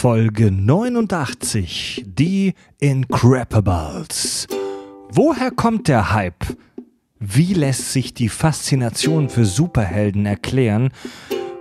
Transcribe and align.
Folge 0.00 0.50
89, 0.50 2.06
die 2.06 2.54
Increpables. 2.78 4.46
Woher 5.10 5.50
kommt 5.50 5.88
der 5.88 6.14
Hype? 6.14 6.56
Wie 7.18 7.52
lässt 7.52 7.92
sich 7.92 8.14
die 8.14 8.30
Faszination 8.30 9.28
für 9.28 9.44
Superhelden 9.44 10.24
erklären? 10.24 10.88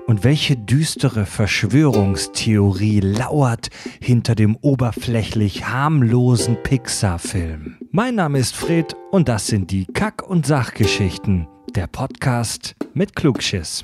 Und 0.07 0.23
welche 0.23 0.55
düstere 0.55 1.25
Verschwörungstheorie 1.25 3.01
lauert 3.01 3.71
hinter 3.99 4.35
dem 4.35 4.55
oberflächlich 4.55 5.67
harmlosen 5.67 6.55
Pixar-Film? 6.63 7.75
Mein 7.91 8.15
Name 8.15 8.39
ist 8.39 8.55
Fred 8.55 8.95
und 9.11 9.27
das 9.27 9.47
sind 9.47 9.69
die 9.69 9.85
Kack- 9.85 10.25
und 10.25 10.45
Sachgeschichten, 10.45 11.49
der 11.75 11.87
Podcast 11.87 12.77
mit 12.93 13.17
Klugschiss. 13.17 13.83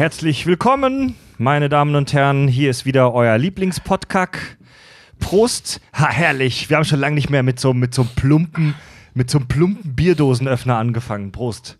Herzlich 0.00 0.44
willkommen, 0.44 1.14
meine 1.38 1.70
Damen 1.70 1.94
und 1.94 2.12
Herren. 2.12 2.48
Hier 2.48 2.68
ist 2.68 2.84
wieder 2.84 3.14
euer 3.14 3.38
Lieblingspodcast. 3.38 4.58
Prost. 5.18 5.80
Ha, 5.94 6.10
herrlich. 6.10 6.68
Wir 6.68 6.76
haben 6.76 6.84
schon 6.84 7.00
lange 7.00 7.14
nicht 7.14 7.30
mehr 7.30 7.42
mit 7.42 7.58
so, 7.58 7.72
mit 7.72 7.94
so 7.94 8.02
einem 8.02 8.10
plumpen, 8.14 8.74
mit 9.14 9.30
so 9.30 9.38
einem 9.38 9.48
plumpen 9.48 9.94
Bierdosenöffner 9.96 10.76
angefangen. 10.76 11.32
Prost. 11.32 11.78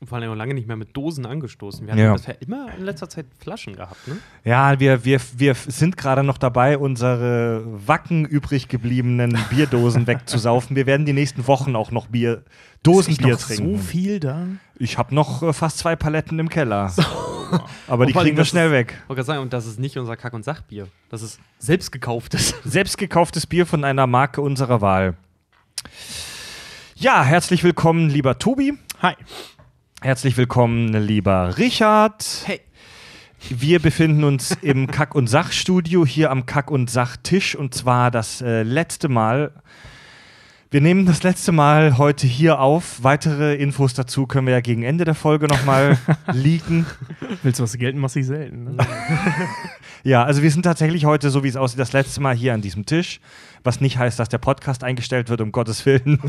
Und 0.00 0.06
vor 0.08 0.16
allem 0.16 0.30
auch 0.30 0.34
lange 0.36 0.54
nicht 0.54 0.66
mehr 0.66 0.76
mit 0.76 0.96
Dosen 0.96 1.26
angestoßen. 1.26 1.86
Wir 1.86 1.92
haben 1.92 1.98
Ja. 1.98 2.12
bisher 2.14 2.40
immer 2.40 2.68
in 2.78 2.84
letzter 2.86 3.10
Zeit 3.10 3.26
Flaschen 3.38 3.76
gehabt, 3.76 4.08
ne? 4.08 4.16
Ja, 4.44 4.80
wir, 4.80 5.04
wir, 5.04 5.20
wir 5.36 5.54
sind 5.54 5.98
gerade 5.98 6.22
noch 6.22 6.38
dabei, 6.38 6.78
unsere 6.78 7.62
wacken 7.86 8.24
übrig 8.24 8.68
gebliebenen 8.68 9.38
Bierdosen 9.50 10.06
wegzusaufen. 10.06 10.74
Wir 10.74 10.86
werden 10.86 11.04
die 11.04 11.12
nächsten 11.12 11.46
Wochen 11.46 11.76
auch 11.76 11.90
noch 11.90 12.06
Bier, 12.08 12.44
Dosenbier 12.86 13.38
trinken. 13.38 13.78
so 13.78 13.82
viel 13.82 14.20
da? 14.20 14.46
Ich 14.78 14.98
habe 14.98 15.14
noch 15.14 15.42
äh, 15.42 15.52
fast 15.52 15.78
zwei 15.78 15.96
Paletten 15.96 16.38
im 16.38 16.48
Keller. 16.48 16.92
Aber 17.86 18.06
die 18.06 18.12
kriegen 18.12 18.36
wir 18.36 18.44
schnell 18.44 18.66
ist- 18.66 18.72
weg. 18.72 18.98
Ich 19.04 19.08
wollte 19.08 19.22
sagen, 19.22 19.40
und 19.42 19.52
das 19.52 19.66
ist 19.66 19.78
nicht 19.78 19.96
unser 19.96 20.16
Kack- 20.16 20.32
und 20.34 20.44
Sachbier. 20.44 20.88
Das 21.10 21.22
ist 21.22 21.38
selbst 21.58 21.92
gekauftes. 21.92 22.54
Selbst 22.64 22.98
gekauftes 22.98 23.46
Bier 23.46 23.66
von 23.66 23.84
einer 23.84 24.06
Marke 24.06 24.40
unserer 24.40 24.80
Wahl. 24.80 25.14
Ja, 26.96 27.22
herzlich 27.22 27.62
willkommen, 27.62 28.08
lieber 28.10 28.38
Tobi. 28.38 28.72
Hi. 29.02 29.14
Herzlich 30.02 30.36
willkommen, 30.36 30.88
lieber 30.94 31.56
Richard. 31.58 32.24
Hey. 32.44 32.60
Wir 33.48 33.78
befinden 33.80 34.24
uns 34.24 34.56
im 34.62 34.88
Kack- 34.88 35.14
und 35.14 35.28
Sachstudio 35.28 36.04
hier 36.04 36.30
am 36.30 36.46
Kack- 36.46 36.70
und 36.70 36.90
Sachtisch 36.90 37.54
und 37.54 37.74
zwar 37.74 38.10
das 38.10 38.40
äh, 38.40 38.62
letzte 38.62 39.08
Mal. 39.08 39.52
Wir 40.68 40.80
nehmen 40.80 41.06
das 41.06 41.22
letzte 41.22 41.52
Mal 41.52 41.96
heute 41.96 42.26
hier 42.26 42.58
auf. 42.60 43.04
Weitere 43.04 43.54
Infos 43.54 43.94
dazu 43.94 44.26
können 44.26 44.48
wir 44.48 44.54
ja 44.54 44.60
gegen 44.60 44.82
Ende 44.82 45.04
der 45.04 45.14
Folge 45.14 45.46
nochmal 45.46 45.96
leaken. 46.32 46.86
Willst 47.44 47.60
du 47.60 47.62
was 47.62 47.78
gelten, 47.78 48.00
machst 48.00 48.16
du 48.16 48.24
selten. 48.24 48.64
Ne? 48.64 48.76
Ja, 50.02 50.22
also 50.22 50.40
wir 50.40 50.52
sind 50.52 50.62
tatsächlich 50.62 51.04
heute, 51.04 51.30
so 51.30 51.42
wie 51.42 51.48
es 51.48 51.56
aussieht, 51.56 51.80
das 51.80 51.92
letzte 51.92 52.20
Mal 52.20 52.36
hier 52.36 52.54
an 52.54 52.60
diesem 52.60 52.86
Tisch. 52.86 53.18
Was 53.64 53.80
nicht 53.80 53.98
heißt, 53.98 54.20
dass 54.20 54.28
der 54.28 54.38
Podcast 54.38 54.84
eingestellt 54.84 55.28
wird, 55.30 55.40
um 55.40 55.50
Gottes 55.50 55.84
Willen. 55.84 56.20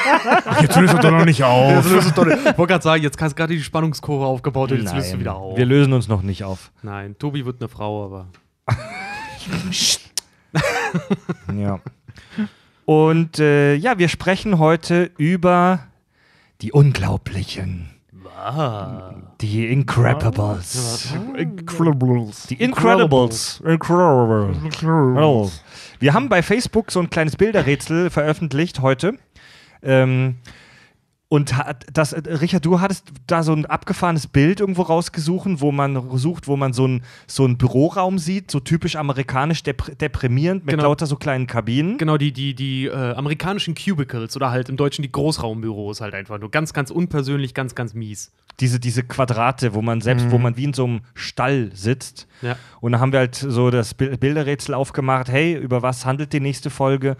Jetzt 0.60 0.76
löst 0.76 0.94
du 0.94 0.98
doch 0.98 1.10
noch 1.10 1.24
nicht 1.24 1.42
auf. 1.42 1.84
Ich 1.84 1.92
wollte 1.92 2.66
gerade 2.66 2.82
sagen, 2.84 3.02
jetzt 3.02 3.20
hast 3.20 3.32
du 3.32 3.36
gerade 3.36 3.54
die 3.54 3.62
Spannungskurve 3.64 4.24
aufgebaut 4.24 4.70
und 4.70 4.78
jetzt 4.82 4.94
löst 4.94 5.12
du 5.14 5.18
wieder 5.18 5.34
auf. 5.34 5.58
Wir 5.58 5.64
lösen 5.64 5.92
uns 5.92 6.06
noch 6.06 6.22
nicht 6.22 6.44
auf. 6.44 6.70
Nein, 6.82 7.16
Tobi 7.18 7.44
wird 7.44 7.60
eine 7.60 7.68
Frau, 7.68 8.04
aber. 8.04 8.28
Ja. 11.52 11.80
Und 12.86 13.40
äh, 13.40 13.74
ja, 13.74 13.98
wir 13.98 14.08
sprechen 14.08 14.58
heute 14.58 15.10
über 15.18 15.80
die 16.62 16.70
Unglaublichen. 16.72 17.90
Die 19.40 19.66
Incredibles. 19.66 21.12
Incredibles. 21.36 22.46
Die 22.46 22.54
Incredibles. 22.54 23.60
Incredibles. 23.64 25.62
Wir 25.98 26.14
haben 26.14 26.28
bei 26.28 26.42
Facebook 26.42 26.92
so 26.92 27.00
ein 27.00 27.10
kleines 27.10 27.36
Bilderrätsel 27.36 28.08
veröffentlicht 28.08 28.80
heute. 28.80 29.18
Ähm, 29.82 30.36
und 31.28 31.56
hat 31.56 31.84
das, 31.92 32.14
Richard, 32.14 32.64
du 32.64 32.80
hattest 32.80 33.08
da 33.26 33.42
so 33.42 33.52
ein 33.52 33.66
abgefahrenes 33.66 34.28
Bild 34.28 34.60
irgendwo 34.60 34.82
rausgesucht, 34.82 35.48
wo 35.56 35.72
man 35.72 36.16
sucht, 36.18 36.46
wo 36.46 36.56
man 36.56 36.72
so 36.72 36.84
einen 36.84 37.02
so 37.26 37.44
einen 37.44 37.58
Büroraum 37.58 38.18
sieht, 38.18 38.48
so 38.50 38.60
typisch 38.60 38.94
amerikanisch 38.94 39.64
depr 39.64 39.90
deprimierend 39.96 40.64
mit 40.64 40.76
Genau. 40.76 40.84
lauter 40.84 41.06
so 41.06 41.16
kleinen 41.16 41.48
Kabinen. 41.48 41.98
Genau, 41.98 42.16
die, 42.16 42.30
die, 42.32 42.54
die 42.54 42.86
äh, 42.86 43.14
amerikanischen 43.14 43.74
Cubicles 43.74 44.36
oder 44.36 44.52
halt 44.52 44.68
im 44.68 44.76
Deutschen 44.76 45.02
die 45.02 45.10
Großraumbüros 45.10 46.00
halt 46.00 46.14
einfach 46.14 46.38
nur. 46.38 46.50
Ganz, 46.52 46.72
ganz 46.72 46.92
unpersönlich, 46.92 47.54
ganz, 47.54 47.74
ganz 47.74 47.92
mies. 47.92 48.30
Diese, 48.60 48.78
diese 48.78 49.02
Quadrate, 49.02 49.74
wo 49.74 49.82
man 49.82 50.00
selbst, 50.00 50.30
wo 50.30 50.38
man 50.38 50.56
wie 50.56 50.64
in 50.64 50.72
so 50.74 50.84
einem 50.84 51.00
Stall 51.14 51.70
sitzt. 51.74 52.26
Ja. 52.40 52.56
Und 52.80 52.92
da 52.92 53.00
haben 53.00 53.12
wir 53.12 53.18
halt 53.18 53.34
so 53.34 53.70
das 53.70 53.94
Bil- 53.94 54.16
Bilderrätsel 54.16 54.74
aufgemacht, 54.74 55.28
hey, 55.28 55.54
über 55.56 55.82
was 55.82 56.06
handelt 56.06 56.32
die 56.32 56.40
nächste 56.40 56.70
Folge? 56.70 57.16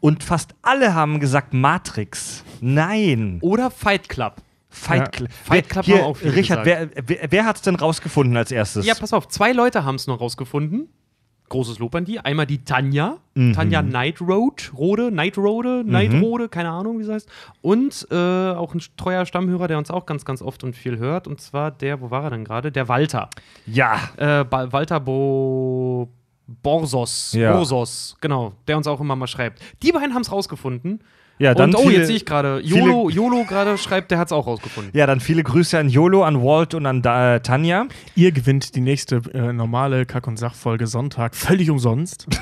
Und 0.00 0.24
fast 0.24 0.54
alle 0.62 0.94
haben 0.94 1.20
gesagt 1.20 1.52
Matrix. 1.52 2.42
Nein. 2.60 3.38
Oder 3.42 3.70
Fight 3.70 4.08
Club. 4.08 4.36
Fight 4.68 4.98
Ja. 5.00 5.06
Club. 5.06 5.28
Fight 5.44 5.68
Club 5.68 5.84
Hier, 5.84 5.96
haben 5.98 6.04
auch 6.04 6.16
viele 6.16 6.36
Richard, 6.36 6.64
gesagt. 6.64 6.92
wer, 6.94 7.02
wer, 7.20 7.30
wer 7.32 7.44
hat 7.44 7.56
es 7.56 7.62
denn 7.62 7.74
rausgefunden 7.74 8.36
als 8.36 8.50
erstes? 8.52 8.86
Ja, 8.86 8.94
pass 8.94 9.12
auf, 9.12 9.28
zwei 9.28 9.52
Leute 9.52 9.84
haben 9.84 9.96
es 9.96 10.06
noch 10.06 10.20
rausgefunden. 10.20 10.88
Großes 11.48 11.80
Lob 11.80 11.96
an 11.96 12.04
die. 12.04 12.20
Einmal 12.20 12.46
die 12.46 12.62
Tanja. 12.64 13.16
Mhm. 13.34 13.54
Tanja 13.54 13.82
Nightroad, 13.82 14.70
Rode, 14.76 15.10
Nightrode, 15.10 15.82
Nightrode, 15.84 16.48
keine 16.48 16.70
Ahnung, 16.70 17.00
wie 17.00 17.02
es 17.02 17.08
heißt. 17.08 17.28
Und 17.60 18.06
äh, 18.12 18.14
auch 18.14 18.72
ein 18.72 18.80
treuer 18.96 19.26
Stammhörer, 19.26 19.66
der 19.66 19.76
uns 19.78 19.90
auch 19.90 20.06
ganz, 20.06 20.24
ganz 20.24 20.42
oft 20.42 20.62
und 20.62 20.76
viel 20.76 20.98
hört. 20.98 21.26
Und 21.26 21.40
zwar 21.40 21.72
der, 21.72 22.00
wo 22.00 22.12
war 22.12 22.22
er 22.22 22.30
denn 22.30 22.44
gerade? 22.44 22.70
Der 22.70 22.86
Walter. 22.88 23.28
ja. 23.66 23.98
Äh, 24.16 24.44
Walter 24.48 25.00
Bo 25.00 26.08
Borsos. 26.62 27.32
Ja. 27.32 27.52
Borsos, 27.52 28.16
genau. 28.20 28.52
Der 28.68 28.76
uns 28.76 28.86
auch 28.86 29.00
immer 29.00 29.16
mal 29.16 29.26
schreibt. 29.26 29.60
Die 29.82 29.92
beiden 29.92 30.14
haben 30.14 30.22
es 30.22 30.30
rausgefunden. 30.32 31.00
Ja, 31.38 31.54
dann 31.54 31.70
und 31.70 31.76
oh, 31.76 31.82
viele- 31.84 31.96
jetzt 31.98 32.08
sehe 32.08 32.16
ich 32.16 32.26
gerade, 32.26 32.60
viele- 32.62 32.80
YOLO, 32.80 33.08
YOLO 33.08 33.44
gerade 33.44 33.78
schreibt, 33.78 34.10
der 34.10 34.18
hat 34.18 34.26
es 34.28 34.32
auch 34.32 34.46
rausgefunden. 34.46 34.92
Ja, 34.94 35.06
dann 35.06 35.20
viele 35.20 35.42
Grüße 35.42 35.78
an 35.78 35.88
Yolo, 35.88 36.22
an 36.22 36.42
Walt 36.42 36.74
und 36.74 36.84
an 36.84 37.00
da, 37.00 37.36
äh, 37.36 37.40
Tanja. 37.40 37.86
Ihr 38.14 38.30
gewinnt 38.32 38.74
die 38.74 38.82
nächste 38.82 39.22
äh, 39.32 39.50
normale 39.50 40.04
Kack- 40.04 40.26
und 40.26 40.36
Sachfolge 40.36 40.86
Sonntag 40.86 41.34
völlig 41.34 41.70
umsonst. 41.70 42.26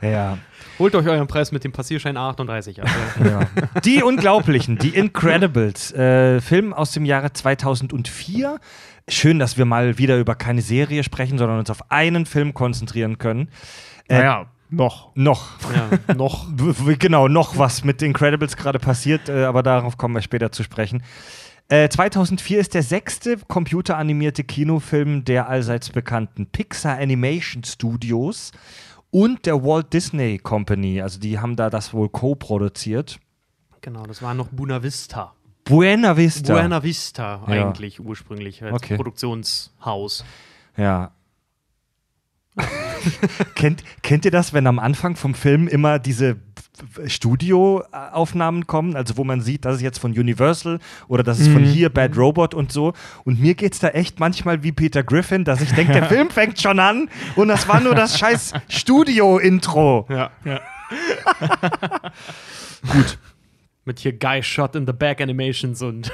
Ja. 0.00 0.38
Holt 0.78 0.94
euch 0.94 1.06
euren 1.06 1.26
Preis 1.26 1.52
mit 1.52 1.64
dem 1.64 1.72
Passierschein 1.72 2.16
A38 2.16 2.80
ab. 2.80 2.88
ja. 3.24 3.80
Die 3.84 4.02
Unglaublichen, 4.02 4.78
die 4.78 4.90
Incredibles. 4.90 5.92
Äh, 5.92 6.40
Film 6.40 6.72
aus 6.72 6.92
dem 6.92 7.04
Jahre 7.04 7.32
2004. 7.32 8.58
Schön, 9.12 9.38
dass 9.38 9.58
wir 9.58 9.66
mal 9.66 9.98
wieder 9.98 10.18
über 10.18 10.34
keine 10.34 10.62
Serie 10.62 11.04
sprechen, 11.04 11.36
sondern 11.36 11.58
uns 11.58 11.70
auf 11.70 11.90
einen 11.90 12.24
Film 12.24 12.54
konzentrieren 12.54 13.18
können. 13.18 13.50
Äh, 14.08 14.18
naja, 14.18 14.46
noch. 14.70 15.14
Noch. 15.14 15.50
ja, 15.74 16.14
noch. 16.14 16.46
Genau, 16.98 17.28
noch 17.28 17.58
was 17.58 17.84
mit 17.84 18.00
Incredibles 18.00 18.56
gerade 18.56 18.78
passiert, 18.78 19.28
äh, 19.28 19.44
aber 19.44 19.62
darauf 19.62 19.98
kommen 19.98 20.14
wir 20.14 20.22
später 20.22 20.50
zu 20.50 20.62
sprechen. 20.62 21.02
Äh, 21.68 21.90
2004 21.90 22.58
ist 22.58 22.74
der 22.74 22.82
sechste 22.82 23.36
computeranimierte 23.48 24.44
Kinofilm 24.44 25.24
der 25.24 25.48
allseits 25.48 25.90
bekannten 25.90 26.46
Pixar 26.46 26.98
Animation 26.98 27.64
Studios 27.64 28.50
und 29.10 29.44
der 29.44 29.62
Walt 29.62 29.92
Disney 29.92 30.38
Company. 30.38 31.02
Also 31.02 31.20
die 31.20 31.38
haben 31.38 31.54
da 31.56 31.68
das 31.68 31.92
wohl 31.92 32.08
co-produziert. 32.08 33.20
Genau, 33.82 34.04
das 34.04 34.22
war 34.22 34.32
noch 34.32 34.48
Buena 34.48 34.82
Vista. 34.82 35.34
Buena 35.64 36.16
Vista. 36.16 36.52
Buena 36.52 36.82
Vista 36.82 37.40
Ja. 37.46 37.52
eigentlich 37.68 38.00
ursprünglich 38.00 38.62
als 38.62 38.72
Okay. 38.74 38.96
Produktionshaus. 38.96 40.24
Ja. 40.76 41.12
kennt, 43.54 43.82
kennt 44.02 44.24
ihr 44.24 44.30
das, 44.30 44.52
wenn 44.52 44.66
am 44.66 44.78
Anfang 44.78 45.16
vom 45.16 45.34
Film 45.34 45.68
immer 45.68 45.98
diese 45.98 46.36
Studioaufnahmen 47.06 48.66
kommen, 48.66 48.96
also 48.96 49.16
wo 49.16 49.24
man 49.24 49.40
sieht, 49.40 49.64
das 49.64 49.76
ist 49.76 49.82
jetzt 49.82 49.98
von 49.98 50.10
Universal 50.12 50.78
oder 51.06 51.22
das 51.22 51.38
ist 51.38 51.48
von 51.52 51.62
hier 51.64 51.90
Bad 51.90 52.16
Robot 52.16 52.54
und 52.54 52.72
so. 52.72 52.92
Und 53.24 53.40
mir 53.40 53.54
geht 53.54 53.74
es 53.74 53.78
da 53.78 53.88
echt 53.88 54.20
manchmal 54.20 54.62
wie 54.62 54.72
Peter 54.72 55.02
Griffin, 55.02 55.44
dass 55.44 55.60
ich 55.60 55.72
denke, 55.72 55.92
der 55.92 56.04
Film 56.08 56.30
fängt 56.30 56.60
schon 56.60 56.78
an 56.78 57.08
und 57.36 57.48
das 57.48 57.68
war 57.68 57.80
nur 57.80 57.94
das 57.94 58.18
scheiß 58.18 58.52
Studio-Intro. 58.68 60.06
Ja. 60.08 60.30
Ja. 60.44 60.60
Gut. 62.92 63.18
Mit 63.84 63.98
hier 63.98 64.12
Guy 64.12 64.42
Shot 64.42 64.76
in 64.76 64.86
the 64.86 64.92
Back 64.92 65.20
Animations 65.20 65.82
und 65.82 66.12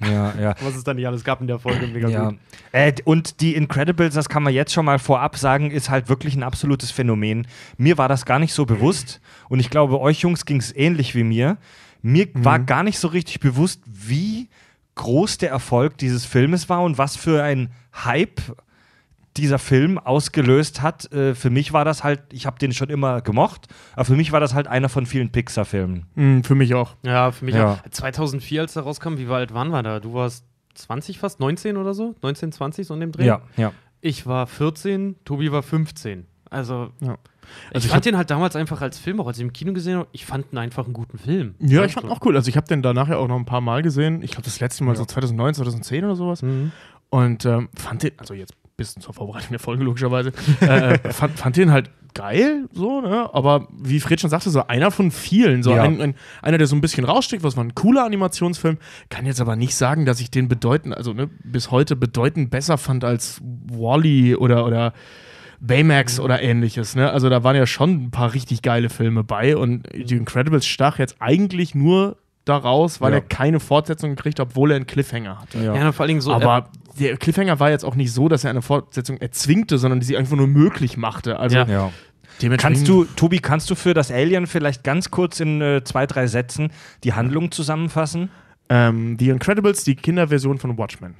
Ja, 0.00 0.34
ja. 0.40 0.54
Was 0.62 0.74
es 0.74 0.84
da 0.84 0.94
nicht 0.94 1.06
alles 1.06 1.22
gab 1.22 1.40
in 1.40 1.46
der 1.46 1.58
Folge. 1.58 1.86
Mega 1.86 2.08
Ja. 2.08 2.28
gut. 2.30 2.38
Äh, 2.72 2.92
und 3.04 3.40
die 3.40 3.54
Incredibles, 3.54 4.14
das 4.14 4.28
kann 4.28 4.42
man 4.42 4.52
jetzt 4.52 4.72
schon 4.72 4.84
mal 4.84 4.98
vorab 4.98 5.36
sagen, 5.36 5.70
ist 5.70 5.90
halt 5.90 6.08
wirklich 6.08 6.34
ein 6.34 6.42
absolutes 6.42 6.90
Phänomen. 6.90 7.46
Mir 7.76 7.98
war 7.98 8.08
das 8.08 8.24
gar 8.24 8.38
nicht 8.38 8.52
so 8.54 8.64
bewusst 8.66 9.20
und 9.48 9.60
ich 9.60 9.70
glaube, 9.70 10.00
euch 10.00 10.20
Jungs 10.20 10.44
ging 10.46 10.58
es 10.58 10.74
ähnlich 10.74 11.14
wie 11.14 11.24
mir. 11.24 11.58
Mir 12.00 12.26
war 12.34 12.58
gar 12.58 12.82
nicht 12.82 12.98
so 12.98 13.08
richtig 13.08 13.38
bewusst, 13.38 13.80
wie 13.86 14.48
groß 14.96 15.38
der 15.38 15.50
Erfolg 15.50 15.98
dieses 15.98 16.24
Filmes 16.24 16.68
war 16.68 16.82
und 16.82 16.98
was 16.98 17.16
für 17.16 17.42
ein 17.44 17.70
Hype 18.04 18.40
dieser 19.36 19.58
Film 19.58 19.98
ausgelöst 19.98 20.82
hat. 20.82 21.10
Äh, 21.12 21.34
für 21.34 21.50
mich 21.50 21.72
war 21.72 21.84
das 21.84 22.04
halt, 22.04 22.20
ich 22.32 22.46
habe 22.46 22.58
den 22.58 22.72
schon 22.72 22.90
immer 22.90 23.20
gemocht, 23.22 23.66
aber 23.94 24.04
für 24.04 24.16
mich 24.16 24.32
war 24.32 24.40
das 24.40 24.54
halt 24.54 24.66
einer 24.66 24.88
von 24.88 25.06
vielen 25.06 25.30
Pixar-Filmen. 25.30 26.06
Hm, 26.14 26.44
für 26.44 26.54
mich 26.54 26.74
auch. 26.74 26.96
Ja, 27.04 27.30
für 27.32 27.44
mich 27.44 27.54
Ja. 27.54 27.72
auch. 27.74 27.90
2004, 27.90 28.60
als 28.62 28.74
der 28.74 28.82
rauskam, 28.82 29.16
wie 29.16 29.26
alt 29.28 29.54
waren 29.54 29.68
wir 29.68 29.82
da? 29.82 30.00
Du 30.00 30.12
warst 30.14 30.44
20 30.74 31.18
fast, 31.18 31.40
19 31.40 31.76
oder 31.76 31.94
so? 31.94 32.14
19, 32.22 32.52
20 32.52 32.86
so 32.86 32.94
in 32.94 33.00
dem 33.00 33.12
Dreh? 33.12 33.26
Ja, 33.26 33.42
ja. 33.56 33.72
Ich 34.00 34.26
war 34.26 34.46
14, 34.46 35.16
Tobi 35.24 35.52
war 35.52 35.62
15. 35.62 36.26
Also, 36.50 36.90
Ja. 37.00 37.14
ich 37.70 37.74
Also 37.74 37.86
ich 37.86 37.92
fand 37.92 38.04
den 38.04 38.16
halt 38.16 38.30
damals 38.30 38.56
einfach 38.56 38.82
als 38.82 38.98
Film, 38.98 39.20
auch 39.20 39.26
als 39.26 39.38
ich 39.38 39.42
im 39.44 39.52
Kino 39.52 39.72
gesehen 39.72 39.96
habe, 39.98 40.08
ich 40.12 40.26
fand 40.26 40.52
ihn 40.52 40.58
einfach 40.58 40.84
einen 40.84 40.92
guten 40.92 41.16
Film. 41.18 41.54
Ja, 41.60 41.84
ich 41.84 41.92
fand 41.94 42.06
so. 42.06 42.12
auch 42.12 42.20
cool. 42.24 42.36
Also 42.36 42.48
ich 42.48 42.56
habe 42.56 42.66
den 42.66 42.82
danach 42.82 43.08
ja 43.08 43.16
auch 43.16 43.28
noch 43.28 43.36
ein 43.36 43.44
paar 43.46 43.60
Mal 43.62 43.82
gesehen. 43.82 44.22
Ich 44.22 44.32
glaube, 44.32 44.44
das 44.44 44.60
letzte 44.60 44.84
Mal 44.84 44.92
Ja. 44.92 44.96
so 44.96 45.04
2009, 45.06 45.54
2010 45.54 46.04
oder 46.04 46.16
sowas. 46.16 46.42
Mhm. 46.42 46.72
Und 47.10 47.44
ähm, 47.46 47.68
fand 47.76 48.02
den, 48.02 48.12
also 48.18 48.34
jetzt 48.34 48.54
bisschen 48.76 49.02
zur 49.02 49.14
Vorbereitung 49.14 49.50
der 49.50 49.58
Folge 49.58 49.84
logischerweise, 49.84 50.32
äh, 50.60 50.98
fand, 51.12 51.38
fand 51.38 51.56
den 51.56 51.70
halt 51.72 51.90
geil, 52.14 52.68
so, 52.72 53.00
ne? 53.00 53.30
Aber 53.32 53.68
wie 53.72 53.98
Fred 53.98 54.20
schon 54.20 54.28
sagte, 54.28 54.50
so 54.50 54.66
einer 54.66 54.90
von 54.90 55.10
vielen. 55.10 55.62
So 55.62 55.70
Ja. 55.74 55.82
ein, 55.84 56.00
ein, 56.00 56.14
einer, 56.42 56.58
der 56.58 56.66
so 56.66 56.76
ein 56.76 56.82
bisschen 56.82 57.04
raussticht, 57.04 57.42
was 57.42 57.56
war 57.56 57.64
ein 57.64 57.74
cooler 57.74 58.04
Animationsfilm. 58.04 58.76
Kann 59.08 59.24
jetzt 59.24 59.40
aber 59.40 59.56
nicht 59.56 59.74
sagen, 59.74 60.04
dass 60.04 60.20
ich 60.20 60.30
den 60.30 60.46
bedeutend, 60.48 60.94
also 60.94 61.14
ne, 61.14 61.30
bis 61.42 61.70
heute 61.70 61.96
bedeutend 61.96 62.50
besser 62.50 62.76
fand 62.76 63.02
als 63.04 63.40
Wally 63.42 64.36
oder, 64.36 64.66
oder 64.66 64.92
Baymax 65.60 66.18
oder 66.20 66.42
ähnliches. 66.42 66.96
Ne? 66.96 67.10
Also 67.10 67.28
da 67.30 67.44
waren 67.44 67.56
ja 67.56 67.66
schon 67.66 68.04
ein 68.06 68.10
paar 68.10 68.34
richtig 68.34 68.62
geile 68.62 68.90
Filme 68.90 69.22
bei 69.24 69.56
und 69.56 69.86
die 69.94 70.16
Incredibles 70.16 70.66
stach 70.66 70.98
jetzt 70.98 71.16
eigentlich 71.20 71.74
nur 71.74 72.16
daraus, 72.44 73.00
weil 73.00 73.12
Ja. 73.12 73.18
er 73.18 73.22
keine 73.22 73.60
Fortsetzung 73.60 74.16
kriegt, 74.16 74.40
obwohl 74.40 74.72
er 74.72 74.76
einen 74.76 74.86
Cliffhanger 74.86 75.40
hatte. 75.40 75.58
Ja. 75.62 75.76
Ja, 75.76 75.92
vor 75.92 76.02
allen 76.02 76.08
Dingen 76.08 76.20
so. 76.20 76.32
äh, 76.32 76.34
Aber 76.34 76.68
der 76.98 77.16
Cliffhanger 77.16 77.60
war 77.60 77.70
jetzt 77.70 77.84
auch 77.84 77.94
nicht 77.94 78.12
so, 78.12 78.28
dass 78.28 78.44
er 78.44 78.50
eine 78.50 78.62
Fortsetzung 78.62 79.18
erzwingte, 79.18 79.78
sondern 79.78 80.00
die 80.00 80.06
sie 80.06 80.16
einfach 80.16 80.36
nur 80.36 80.46
möglich 80.46 80.96
machte. 80.96 81.38
Also 81.38 81.56
Ja. 81.56 81.66
ja. 81.68 81.92
Kannst 82.56 82.88
du, 82.88 83.04
Tobi, 83.04 83.38
kannst 83.38 83.70
du 83.70 83.74
für 83.74 83.94
das 83.94 84.10
Alien 84.10 84.46
vielleicht 84.46 84.82
ganz 84.82 85.10
kurz 85.10 85.38
in 85.38 85.60
äh, 85.60 85.84
zwei, 85.84 86.06
drei 86.06 86.26
Sätzen 86.26 86.72
die 87.04 87.12
Handlung 87.12 87.52
zusammenfassen? 87.52 88.30
ähm, 88.72 89.16
The 89.18 89.28
Incredibles, 89.28 89.84
die 89.84 89.96
Kinderversion 89.96 90.58
von 90.58 90.78
Watchmen. 90.78 91.16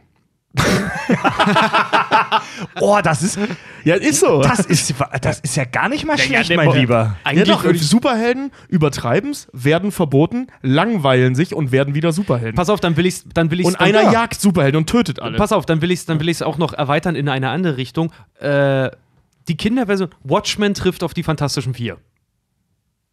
Oh, 2.80 2.98
das 3.02 3.22
ist, 3.22 3.38
Ja, 3.84 3.96
ist 3.96 4.20
so. 4.20 4.42
das 4.42 4.60
ist, 4.60 4.94
das 5.20 5.40
ist 5.40 5.56
ja 5.56 5.64
gar 5.64 5.88
nicht 5.88 6.04
mal 6.06 6.16
schlecht, 6.18 6.50
der- 6.50 6.56
mein 6.56 6.70
Lieber. 6.72 6.94
ja, 6.94 7.16
eigentlich 7.24 7.48
doch, 7.48 7.64
würde 7.64 7.76
ich- 7.76 7.88
Superhelden 7.88 8.52
übertreiben's, 8.68 9.48
werden 9.52 9.92
verboten, 9.92 10.46
langweilen 10.62 11.34
sich 11.34 11.54
und 11.54 11.72
werden 11.72 11.94
wieder 11.94 12.12
Superhelden. 12.12 12.54
Pass 12.54 12.70
auf, 12.70 12.80
dann 12.80 12.96
will 12.96 13.06
ich 13.06 13.22
dann 13.34 13.50
will 13.50 13.60
ich's 13.60 13.68
und 13.68 13.80
dann, 13.80 13.88
einer 13.88 14.02
ja. 14.04 14.12
jagt 14.12 14.40
Superhelden 14.40 14.78
und 14.78 14.88
tötet 14.88 15.20
alle. 15.20 15.36
Pass 15.36 15.52
auf, 15.52 15.66
dann 15.66 15.82
will 15.82 15.90
ich 15.90 16.00
es 16.00 16.06
dann 16.06 16.20
will 16.20 16.28
ich's 16.28 16.42
auch 16.42 16.58
noch 16.58 16.72
erweitern 16.72 17.16
in 17.16 17.28
eine 17.28 17.50
andere 17.50 17.76
Richtung. 17.76 18.12
Äh, 18.38 18.90
die 19.48 19.56
Kinderversion 19.56 20.08
Watchmen 20.22 20.74
trifft 20.74 21.02
auf 21.02 21.14
die 21.14 21.22
Fantastischen 21.22 21.74
Vier. 21.74 21.98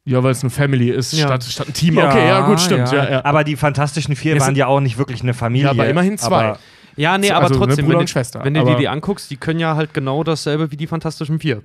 Ja, 0.05 0.23
weil 0.23 0.31
es 0.31 0.41
eine 0.41 0.49
Family 0.49 0.89
ist, 0.89 1.13
Ja. 1.13 1.27
statt, 1.27 1.43
statt 1.43 1.67
ein 1.67 1.73
Team. 1.73 1.97
okay, 1.97 2.27
ja, 2.27 2.41
gut, 2.41 2.59
stimmt. 2.61 2.91
Ja. 2.91 3.09
Ja, 3.11 3.25
Aber 3.25 3.43
die 3.43 3.55
Fantastischen 3.55 4.15
Vier 4.15 4.35
Es 4.35 4.43
waren 4.43 4.55
ja 4.55 4.67
auch 4.67 4.79
nicht 4.79 4.97
wirklich 4.97 5.21
eine 5.21 5.33
Familie. 5.33 5.65
Ja, 5.65 5.71
aber 5.71 5.87
immerhin 5.87 6.17
zwei. 6.17 6.49
Aber, 6.49 6.59
Ja, 6.95 7.17
nee, 7.17 7.27
So, 7.27 7.33
aber 7.33 7.43
also, 7.47 7.59
ne, 7.59 7.65
trotzdem, 7.65 7.85
Bruder 7.85 7.95
wenn, 7.97 7.99
und 8.01 8.09
du- 8.09 8.11
Schwester, 8.11 8.43
wenn 8.43 8.53
du 8.53 8.63
dir 8.65 8.75
die 8.75 8.87
anguckst, 8.87 9.29
die 9.31 9.37
können 9.37 9.59
ja 9.59 9.75
halt 9.75 9.93
genau 9.93 10.23
dasselbe 10.23 10.71
wie 10.71 10.77
die 10.77 10.87
Fantastischen 10.87 11.39
Vier. 11.39 11.61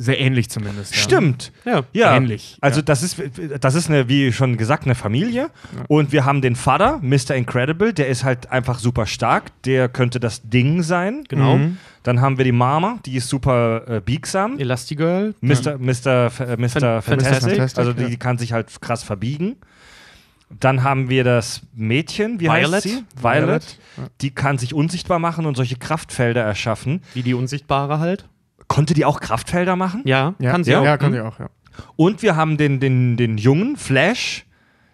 Sehr 0.00 0.20
ähnlich 0.20 0.48
zumindest. 0.48 0.94
Ja. 0.94 1.02
Stimmt. 1.02 1.50
Ja. 1.64 1.82
Ja, 1.92 2.16
Ähnlich, 2.16 2.56
Also 2.60 2.78
ja. 2.80 2.84
das 2.84 3.02
ist, 3.02 3.20
das 3.58 3.74
ist 3.74 3.88
eine, 3.90 4.08
wie 4.08 4.32
schon 4.32 4.56
gesagt, 4.56 4.84
eine 4.84 4.94
Familie. 4.94 5.50
Und 5.88 6.12
wir 6.12 6.24
haben 6.24 6.40
den 6.40 6.54
Vater, 6.54 7.00
Mr. 7.02 7.34
Incredible, 7.34 7.92
der 7.92 8.06
ist 8.06 8.22
halt 8.22 8.52
einfach 8.52 8.78
super 8.78 9.06
stark. 9.06 9.50
Der 9.64 9.88
könnte 9.88 10.20
das 10.20 10.42
Ding 10.48 10.84
sein. 10.84 11.24
Genau. 11.28 11.56
Mhm. 11.58 11.78
Dann 12.04 12.20
haben 12.20 12.38
wir 12.38 12.44
die 12.44 12.52
Mama, 12.52 13.00
die 13.06 13.16
ist 13.16 13.28
super 13.28 13.82
äh, 13.88 14.00
biegsam. 14.00 14.56
Elastigirl. 14.60 15.34
Mr. 15.40 15.78
Mr. 15.78 16.26
F- 16.26 16.40
äh, 16.40 16.56
Mr. 16.56 16.68
Fan- 16.68 17.02
Fantastic. 17.02 17.50
Fantastic, 17.56 17.78
Also 17.78 17.92
die, 17.92 18.02
ja. 18.02 18.08
die 18.08 18.16
kann 18.18 18.38
sich 18.38 18.52
halt 18.52 18.68
krass 18.80 19.02
verbiegen. 19.02 19.56
Dann 20.50 20.82
haben 20.82 21.10
wir 21.10 21.24
das 21.24 21.62
Mädchen, 21.74 22.40
wie 22.40 22.46
Violet. 22.46 22.72
heißt 22.72 22.82
sie? 22.84 23.04
Violet. 23.20 23.46
Violet. 23.96 24.10
Die 24.22 24.30
kann 24.30 24.56
sich 24.58 24.72
unsichtbar 24.74 25.18
machen 25.18 25.44
und 25.46 25.56
solche 25.56 25.76
Kraftfelder 25.76 26.42
erschaffen. 26.42 27.02
Wie 27.14 27.22
die 27.22 27.34
Unsichtbare 27.34 27.98
halt. 27.98 28.26
Konnte 28.66 28.94
die 28.94 29.04
auch 29.04 29.20
Kraftfelder 29.20 29.76
machen? 29.76 30.02
Ja, 30.04 30.34
Ja, 30.38 30.50
kann 30.50 30.64
sie 30.64 30.72
ja, 30.72 30.80
auch. 30.80 30.84
Ja, 30.84 30.96
kann 30.96 31.08
Hm? 31.08 31.14
sie 31.14 31.20
auch, 31.20 31.38
ja. 31.38 31.48
Und 31.96 32.22
wir 32.22 32.34
haben 32.36 32.56
den, 32.56 32.80
den, 32.80 33.16
den 33.16 33.38
Jungen, 33.38 33.76
Flash. 33.76 34.46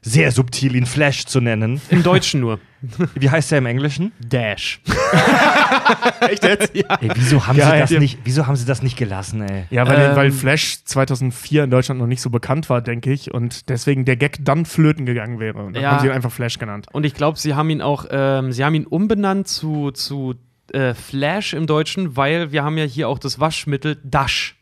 Sehr 0.07 0.31
subtil, 0.33 0.77
ihn 0.77 0.85
Flash 0.85 1.25
zu 1.25 1.41
nennen. 1.41 1.81
Im 1.89 2.03
Deutschen 2.03 2.41
nur. 2.41 2.61
Wie 3.15 3.31
heißt 3.31 3.51
er 3.53 3.59
im 3.59 3.65
Englischen? 3.67 4.13
Dash. 4.21 4.81
Echt 6.21 6.45
jetzt? 6.45 6.75
ja. 6.77 6.99
Ey, 7.01 7.11
wieso 7.15 7.47
haben, 7.47 7.57
Geil. 7.57 7.87
sie 7.87 7.95
das 7.95 8.01
nicht, 8.03 8.19
wieso 8.25 8.47
haben 8.47 8.57
sie 8.57 8.67
das 8.67 8.83
nicht 8.83 8.97
gelassen, 8.99 9.41
ey? 9.43 9.65
Ja, 9.71 9.87
weil, 9.87 10.11
Ähm, 10.11 10.17
weil 10.17 10.31
Flash 10.31 10.85
2004 10.85 11.65
in 11.65 11.71
Deutschland 11.71 12.01
noch 12.01 12.07
nicht 12.07 12.21
so 12.21 12.29
bekannt 12.29 12.69
war, 12.69 12.83
denke 12.83 13.13
ich. 13.13 13.33
Und 13.33 13.69
deswegen 13.71 14.05
der 14.05 14.17
Gag 14.17 14.39
dann 14.43 14.67
flöten 14.67 15.07
gegangen 15.07 15.41
wäre. 15.41 15.63
Und 15.65 15.75
dann 15.75 15.83
Ja. 15.83 15.93
haben 15.93 16.01
sie 16.01 16.07
ihn 16.09 16.13
einfach 16.13 16.33
Flash 16.33 16.59
genannt. 16.59 16.87
Und 16.93 17.07
ich 17.07 17.15
glaube, 17.15 17.39
sie 17.39 17.55
haben 17.55 17.71
ihn 17.71 17.81
auch, 17.81 18.05
ähm, 18.11 18.53
sie 18.53 18.63
haben 18.65 18.75
ihn 18.75 18.87
umbenannt 18.87 19.49
zu, 19.49 19.91
zu 19.91 20.35
äh, 20.73 20.93
Flash 20.93 21.55
im 21.55 21.67
Deutschen, 21.67 22.17
weil 22.17 22.53
wir 22.53 22.63
haben 22.65 22.77
ja 22.77 22.85
hier 22.85 23.09
auch 23.09 23.19
das 23.19 23.41
Waschmittel 23.41 23.99
Dash. 24.05 24.57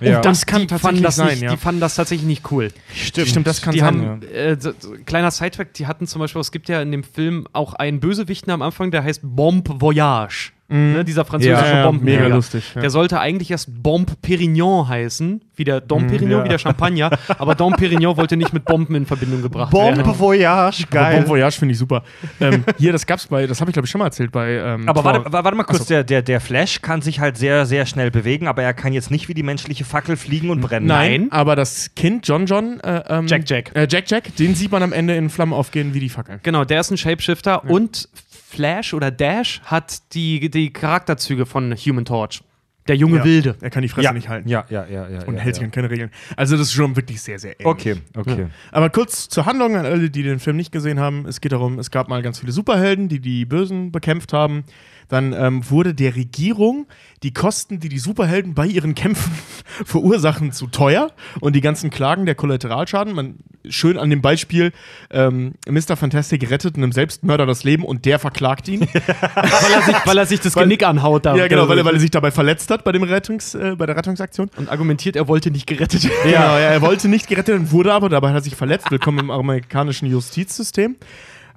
Ja. 0.00 0.20
das 0.20 0.46
kann 0.46 0.62
die 0.62 0.66
tatsächlich 0.66 0.82
fanden 0.88 1.02
das 1.02 1.16
sein, 1.16 1.28
nicht, 1.28 1.42
ja. 1.42 1.50
Die 1.50 1.56
fanden 1.56 1.80
das 1.80 1.94
tatsächlich 1.94 2.26
nicht 2.26 2.50
cool. 2.50 2.70
Stimmt. 2.94 3.28
Stimmt, 3.28 3.46
das 3.46 3.62
kann 3.62 3.72
die 3.72 3.80
sein. 3.80 3.86
haben, 3.86 4.22
äh, 4.22 4.56
so, 4.58 4.72
so, 4.78 4.94
kleiner 5.04 5.30
Sidefact, 5.30 5.78
die 5.78 5.86
hatten 5.86 6.06
zum 6.06 6.20
Beispiel, 6.20 6.40
es 6.40 6.52
gibt 6.52 6.68
ja 6.68 6.80
in 6.82 6.92
dem 6.92 7.04
Film 7.04 7.46
auch 7.52 7.74
einen 7.74 8.00
Bösewichten 8.00 8.52
am 8.52 8.62
Anfang, 8.62 8.90
der 8.90 9.04
heißt 9.04 9.20
Bombe 9.22 9.80
Voyage. 9.80 10.52
Ne, 10.70 11.02
dieser 11.02 11.24
französische 11.24 11.62
Ja, 11.64 11.76
ja, 11.78 11.86
Bombenjäger. 11.86 12.24
mega 12.24 12.34
lustig. 12.34 12.72
Ja. 12.74 12.82
Der 12.82 12.90
sollte 12.90 13.18
eigentlich 13.18 13.50
erst 13.50 13.82
Bombe 13.82 14.12
Perignon 14.20 14.86
heißen, 14.86 15.40
wie 15.56 15.64
der 15.64 15.80
Dom 15.80 16.06
Perignon, 16.08 16.40
ja. 16.40 16.44
wie 16.44 16.50
der 16.50 16.58
Champagner, 16.58 17.10
aber 17.38 17.54
Dom 17.54 17.72
Perignon 17.72 18.18
wollte 18.18 18.36
nicht 18.36 18.52
mit 18.52 18.66
Bomben 18.66 18.94
in 18.94 19.06
Verbindung 19.06 19.40
gebracht 19.40 19.70
Bombe 19.70 19.96
werden. 19.96 20.18
Voyage, 20.18 20.84
Aber 20.90 21.00
Bon 21.00 21.10
geil. 21.12 21.28
Voyage 21.28 21.58
finde 21.58 21.72
ich 21.72 21.78
super. 21.78 22.02
ähm, 22.40 22.64
hier, 22.76 22.92
das 22.92 23.06
gab's 23.06 23.26
bei, 23.28 23.46
das 23.46 23.62
habe 23.62 23.70
ich 23.70 23.72
glaube 23.72 23.86
ich 23.86 23.90
schon 23.90 24.00
mal 24.00 24.04
erzählt 24.04 24.30
bei. 24.30 24.56
Ähm, 24.58 24.86
Aber 24.86 25.04
warte, 25.04 25.32
warte 25.32 25.56
mal 25.56 25.64
kurz, 25.64 25.80
Achso. 25.80 25.88
der, 25.88 26.04
der, 26.04 26.20
der 26.20 26.38
Flash 26.40 26.82
kann 26.82 27.00
sich 27.00 27.18
halt 27.18 27.38
sehr, 27.38 27.64
sehr 27.64 27.86
schnell 27.86 28.10
bewegen, 28.10 28.46
aber 28.46 28.62
er 28.62 28.74
kann 28.74 28.92
jetzt 28.92 29.10
nicht 29.10 29.28
wie 29.30 29.34
die 29.34 29.42
menschliche 29.42 29.86
Fackel 29.86 30.18
fliegen 30.18 30.50
und 30.50 30.60
brennen. 30.60 30.84
Nein, 30.86 31.20
Nein. 31.22 31.32
aber 31.32 31.56
das 31.56 31.94
Kind 31.96 32.28
John 32.28 32.44
John, 32.44 32.78
äh, 32.80 33.02
ähm, 33.08 33.26
Jack 33.26 33.48
Jack. 33.48 33.70
Äh, 33.74 33.86
Jack 33.90 34.04
Jack, 34.10 34.36
den 34.36 34.54
sieht 34.54 34.70
man 34.70 34.82
am 34.82 34.92
Ende 34.92 35.14
in 35.16 35.30
Flammen 35.30 35.54
aufgehen 35.54 35.94
wie 35.94 36.00
die 36.00 36.10
Fackeln. 36.10 36.40
Genau, 36.42 36.66
der 36.66 36.80
ist 36.80 36.90
ein 36.90 36.98
Shapeshifter 36.98 37.64
und 37.64 38.06
Flash 38.50 38.94
oder 38.94 39.10
Dash 39.10 39.60
hat 39.64 40.14
die, 40.14 40.48
die 40.50 40.72
Charakterzüge 40.72 41.44
von 41.44 41.74
Human 41.76 42.06
Torch. 42.06 42.40
Der 42.88 42.96
junge 42.96 43.18
Ja. 43.18 43.24
Wilde. 43.24 43.56
Er 43.60 43.68
kann 43.68 43.82
die 43.82 43.90
Fresse 43.90 44.06
Ja, 44.06 44.12
nicht 44.14 44.30
halten. 44.30 44.48
ja, 44.48 44.64
ja, 44.70 44.86
ja. 44.86 45.06
ja 45.06 45.24
Und 45.26 45.34
ja, 45.34 45.40
hält 45.40 45.56
sich 45.56 45.60
ja. 45.60 45.66
an 45.66 45.70
keine 45.70 45.90
Regeln. 45.90 46.10
Also 46.36 46.56
das 46.56 46.68
ist 46.68 46.72
schon 46.72 46.96
wirklich 46.96 47.20
sehr, 47.20 47.38
sehr 47.38 47.52
ähnlich. 47.60 47.66
Okay, 47.66 47.96
okay. 48.16 48.46
Aber 48.72 48.88
kurz 48.88 49.28
zur 49.28 49.44
Handlung 49.44 49.76
an 49.76 49.84
alle, 49.84 50.08
die 50.08 50.22
den 50.22 50.38
Film 50.38 50.56
nicht 50.56 50.72
gesehen 50.72 50.98
haben. 50.98 51.26
Es 51.26 51.42
geht 51.42 51.52
darum, 51.52 51.78
es 51.78 51.90
gab 51.90 52.08
mal 52.08 52.22
ganz 52.22 52.38
viele 52.40 52.52
Superhelden, 52.52 53.10
die 53.10 53.20
die 53.20 53.44
Bösen 53.44 53.92
bekämpft 53.92 54.32
haben. 54.32 54.64
Dann 55.08 55.32
ähm, 55.32 55.68
wurde 55.70 55.94
der 55.94 56.14
Regierung 56.16 56.86
die 57.22 57.32
Kosten, 57.32 57.80
die 57.80 57.88
die 57.88 57.98
Superhelden 57.98 58.54
bei 58.54 58.66
ihren 58.66 58.94
Kämpfen 58.94 59.32
verursachen, 59.84 60.52
zu 60.52 60.66
teuer. 60.66 61.10
Und 61.40 61.56
die 61.56 61.60
ganzen 61.60 61.90
Klagen 61.90 62.26
der 62.26 62.34
Kollateralschaden, 62.34 63.14
man 63.14 63.36
schön 63.68 63.98
an 63.98 64.10
dem 64.10 64.22
Beispiel, 64.22 64.72
ähm, 65.10 65.54
Mr. 65.68 65.96
Fantastic 65.96 66.48
rettet 66.50 66.76
einem 66.76 66.92
Selbstmörder 66.92 67.46
das 67.46 67.64
Leben 67.64 67.84
und 67.84 68.04
der 68.04 68.18
verklagt 68.18 68.68
ihn. 68.68 68.80
weil, 69.34 69.72
er 69.72 69.82
sich, 69.82 69.96
weil 70.04 70.18
er 70.18 70.26
sich 70.26 70.40
das 70.40 70.54
Genick 70.54 70.84
anhaut. 70.84 71.26
Da, 71.26 71.34
ja, 71.36 71.48
genau, 71.48 71.68
weil 71.68 71.78
er, 71.78 71.84
weil 71.84 71.94
er 71.94 72.00
sich 72.00 72.10
dabei 72.10 72.30
verletzt 72.30 72.70
hat 72.70 72.84
bei, 72.84 72.92
dem 72.92 73.02
Rettungs, 73.02 73.54
äh, 73.54 73.74
bei 73.76 73.86
der 73.86 73.96
Rettungsaktion. 73.96 74.50
und 74.56 74.68
argumentiert, 74.68 75.16
er 75.16 75.28
wollte 75.28 75.50
nicht 75.50 75.66
gerettet 75.66 76.04
werden. 76.04 76.18
Genau, 76.24 76.38
ja, 76.38 76.58
er 76.58 76.82
wollte 76.82 77.08
nicht 77.08 77.28
gerettet 77.28 77.54
werden, 77.54 77.70
wurde 77.70 77.92
aber, 77.92 78.08
dabei 78.08 78.28
hat 78.28 78.36
er 78.36 78.42
sich 78.42 78.56
verletzt. 78.56 78.90
Willkommen 78.90 79.18
im 79.18 79.30
amerikanischen 79.30 80.06
Justizsystem. 80.06 80.96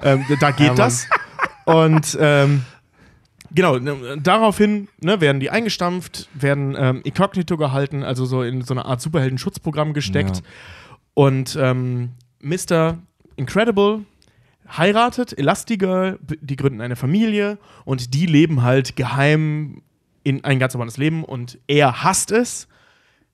Ähm, 0.04 0.26
da 0.40 0.52
geht 0.52 0.68
Ja, 0.68 0.74
das. 0.74 1.08
Und 1.66 2.18
ähm, 2.20 2.64
genau, 3.54 3.78
ne, 3.78 4.20
daraufhin 4.22 4.88
ne, 5.02 5.22
werden 5.22 5.40
die 5.40 5.50
eingestampft, 5.50 6.30
werden 6.34 6.76
ähm, 6.78 7.02
inkognito 7.04 7.58
gehalten, 7.58 8.04
also 8.04 8.26
so 8.26 8.44
in 8.44 8.62
so 8.62 8.74
eine 8.74 8.86
Art 8.86 9.02
Superhelden-Schutzprogramm 9.02 9.94
gesteckt. 9.94 10.38
Ja. 10.38 10.44
Und 11.14 11.58
ähm, 11.60 12.12
Mr. 12.40 12.98
Incredible 13.36 14.06
heiratet 14.78 15.38
Elastigirl, 15.38 16.20
die 16.22 16.56
gründen 16.56 16.82
eine 16.82 16.96
Familie 16.96 17.58
und 17.86 18.14
die 18.14 18.26
leben 18.26 18.62
halt 18.62 18.96
geheim 18.96 19.82
in 20.24 20.44
ein 20.44 20.60
ganz 20.60 20.74
normales 20.74 20.98
Leben 20.98 21.24
und 21.24 21.58
er 21.68 22.04
hasst 22.04 22.32
es, 22.32 22.68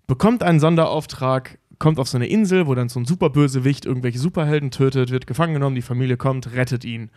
bekommt 0.08 0.42
einen 0.42 0.60
Sonderauftrag, 0.60 1.60
kommt 1.80 2.00
auf 2.00 2.08
so 2.08 2.18
eine 2.18 2.28
Insel, 2.28 2.66
wo 2.66 2.74
dann 2.76 2.90
so 2.90 3.00
ein 3.00 3.06
Superbösewicht 3.06 3.86
irgendwelche 3.86 4.20
Superhelden 4.20 4.72
tötet, 4.72 5.12
wird 5.12 5.28
gefangen 5.28 5.54
genommen, 5.54 5.76
die 5.76 5.82
Familie 5.82 6.18
kommt, 6.18 6.54
rettet 6.54 6.86
ihn. 6.86 7.12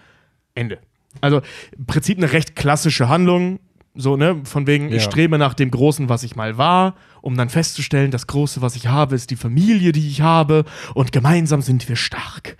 Ende. 0.54 0.80
Also 1.20 1.40
im 1.76 1.86
Prinzip 1.86 2.18
eine 2.18 2.32
recht 2.32 2.56
klassische 2.56 3.08
Handlung. 3.08 3.60
So, 3.96 4.16
ne, 4.16 4.40
von 4.44 4.66
wegen, 4.68 4.88
ich 4.88 4.94
Ja. 4.94 5.00
strebe 5.00 5.36
nach 5.36 5.54
dem 5.54 5.70
Großen, 5.70 6.08
was 6.08 6.22
ich 6.22 6.36
mal 6.36 6.56
war, 6.56 6.94
um 7.22 7.36
dann 7.36 7.48
festzustellen, 7.48 8.10
das 8.12 8.28
Große, 8.28 8.62
was 8.62 8.76
ich 8.76 8.86
habe, 8.86 9.16
ist 9.16 9.30
die 9.30 9.36
Familie, 9.36 9.90
die 9.92 10.08
ich 10.08 10.20
habe, 10.20 10.64
und 10.94 11.10
gemeinsam 11.10 11.60
sind 11.60 11.88
wir 11.88 11.96
stark. 11.96 12.56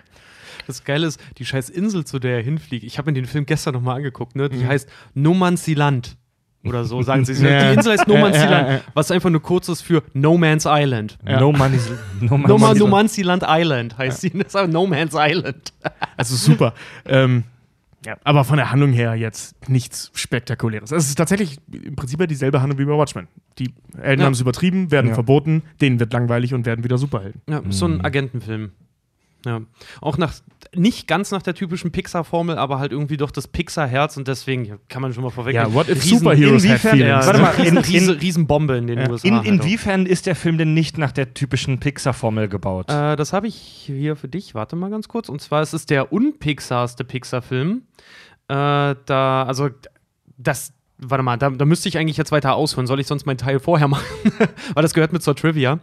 Das 0.67 0.83
Geile 0.83 1.07
ist, 1.07 1.19
die 1.37 1.45
scheiß 1.45 1.69
Insel, 1.69 2.03
zu 2.05 2.19
der 2.19 2.35
er 2.37 2.43
hinfliegt. 2.43 2.83
Ich 2.83 2.97
habe 2.97 3.09
mir 3.11 3.15
den 3.15 3.25
Film 3.25 3.45
gestern 3.45 3.73
nochmal 3.73 3.95
angeguckt, 3.97 4.35
ne? 4.35 4.49
Die 4.49 4.65
heißt 4.67 4.87
No 5.13 5.33
Man's 5.33 5.65
Land. 5.67 6.17
Oder 6.63 6.83
so, 6.85 7.01
sagen 7.01 7.25
sie. 7.25 7.33
Ja. 7.45 7.69
Die 7.71 7.75
Insel 7.77 7.93
heißt 7.93 8.07
No 8.07 8.17
Man's 8.17 8.35
Ja, 8.37 8.43
ja, 8.43 8.51
ja. 8.51 8.67
Land, 8.67 8.83
was 8.93 9.09
einfach 9.09 9.29
nur 9.31 9.41
kurz 9.41 9.67
ist 9.69 9.81
für 9.81 10.03
No 10.13 10.37
Man's 10.37 10.65
Island. 10.67 11.17
No 11.23 11.51
Money's 11.53 11.89
No 12.19 12.37
No, 12.37 12.57
Money's 12.57 12.59
Man, 12.59 12.77
no 12.77 12.87
Man's 12.87 13.17
Land 13.23 13.43
Island 13.47 13.97
heißt 13.97 14.21
sie. 14.21 14.29
Das 14.31 14.47
ist 14.47 14.55
aber 14.55 14.67
No 14.67 14.85
Man's 14.85 15.13
Island. 15.17 15.73
Also 16.17 16.35
super. 16.35 16.73
ähm, 17.05 17.45
ja, 18.05 18.17
aber 18.23 18.43
von 18.43 18.57
der 18.57 18.71
Handlung 18.71 18.91
her 18.93 19.15
jetzt 19.15 19.69
nichts 19.69 20.11
Spektakuläres. 20.13 20.91
Es 20.91 21.07
ist 21.07 21.15
tatsächlich 21.15 21.57
im 21.71 21.95
Prinzip 21.95 22.19
ja 22.19 22.27
dieselbe 22.27 22.61
Handlung 22.61 22.79
wie 22.79 22.85
bei 22.85 22.97
Watchmen. 22.97 23.27
Die 23.59 23.73
Helden 23.99 24.21
Ja. 24.21 24.25
haben 24.25 24.33
es 24.33 24.41
übertrieben, 24.41 24.91
werden 24.91 25.07
Ja. 25.09 25.13
verboten, 25.13 25.63
denen 25.81 25.99
wird 25.99 26.11
langweilig 26.13 26.53
und 26.53 26.65
werden 26.65 26.83
wieder 26.83 26.97
Superhelden. 26.97 27.41
Ja, 27.49 27.61
so 27.69 27.85
ein 27.85 28.01
Agentenfilm. 28.03 28.71
Ja. 29.45 29.61
Auch 30.01 30.17
nach, 30.17 30.33
nicht 30.75 31.07
ganz 31.07 31.31
nach 31.31 31.41
der 31.41 31.55
typischen 31.55 31.91
Pixar-Formel, 31.91 32.57
aber 32.57 32.77
halt 32.77 32.91
irgendwie 32.91 33.17
doch 33.17 33.31
das 33.31 33.47
Pixar-Herz 33.47 34.15
und 34.17 34.27
deswegen 34.27 34.65
ja, 34.65 34.75
kann 34.87 35.01
man 35.01 35.13
schon 35.13 35.23
mal 35.23 35.31
vorweg. 35.31 35.55
Ja, 35.55 35.73
what 35.73 35.89
if 35.89 36.03
Riesen- 36.03 36.19
superheroes 36.19 36.63
have 36.63 36.67
inwiefern- 36.73 36.91
feelings? 36.91 37.09
Ja, 37.09 37.25
Warte 37.25 37.41
mal, 37.41 37.49
Riesen, 37.51 37.77
in- 37.77 37.83
Riesen, 37.83 38.13
in- 38.13 38.19
Riesenbombe 38.19 38.77
in 38.77 38.87
den 38.87 39.09
USA. 39.09 39.27
In, 39.27 39.33
halt 39.35 39.43
auch. 39.43 39.51
inwiefern 39.51 40.05
ist 40.05 40.27
der 40.27 40.35
Film 40.35 40.57
denn 40.59 40.73
nicht 40.75 40.97
nach 40.99 41.11
der 41.11 41.33
typischen 41.33 41.79
Pixar-Formel 41.79 42.47
gebaut? 42.49 42.89
Äh, 42.91 43.15
das 43.15 43.33
habe 43.33 43.47
ich 43.47 43.55
hier 43.55 44.15
für 44.15 44.27
dich. 44.27 44.53
Warte 44.53 44.75
mal 44.75 44.89
ganz 44.91 45.07
kurz. 45.07 45.27
Und 45.29 45.41
zwar 45.41 45.61
ist 45.63 45.73
es 45.73 45.85
der 45.87 46.13
unpixarste 46.13 47.03
Pixar-Film. 47.03 47.81
Äh, 48.47 48.95
da, 49.05 49.43
also, 49.47 49.69
das. 50.37 50.73
Warte 51.03 51.23
mal, 51.23 51.35
da, 51.37 51.49
da 51.49 51.65
müsste 51.65 51.89
ich 51.89 51.97
eigentlich 51.97 52.17
jetzt 52.17 52.31
weiter 52.31 52.53
ausführen. 52.53 52.85
Soll 52.85 52.99
ich 52.99 53.07
sonst 53.07 53.25
meinen 53.25 53.37
Teil 53.39 53.59
vorher 53.59 53.87
machen? 53.87 54.05
Weil 54.75 54.83
das 54.83 54.93
gehört 54.93 55.13
mit 55.13 55.23
zur 55.23 55.35
Trivia. 55.35 55.79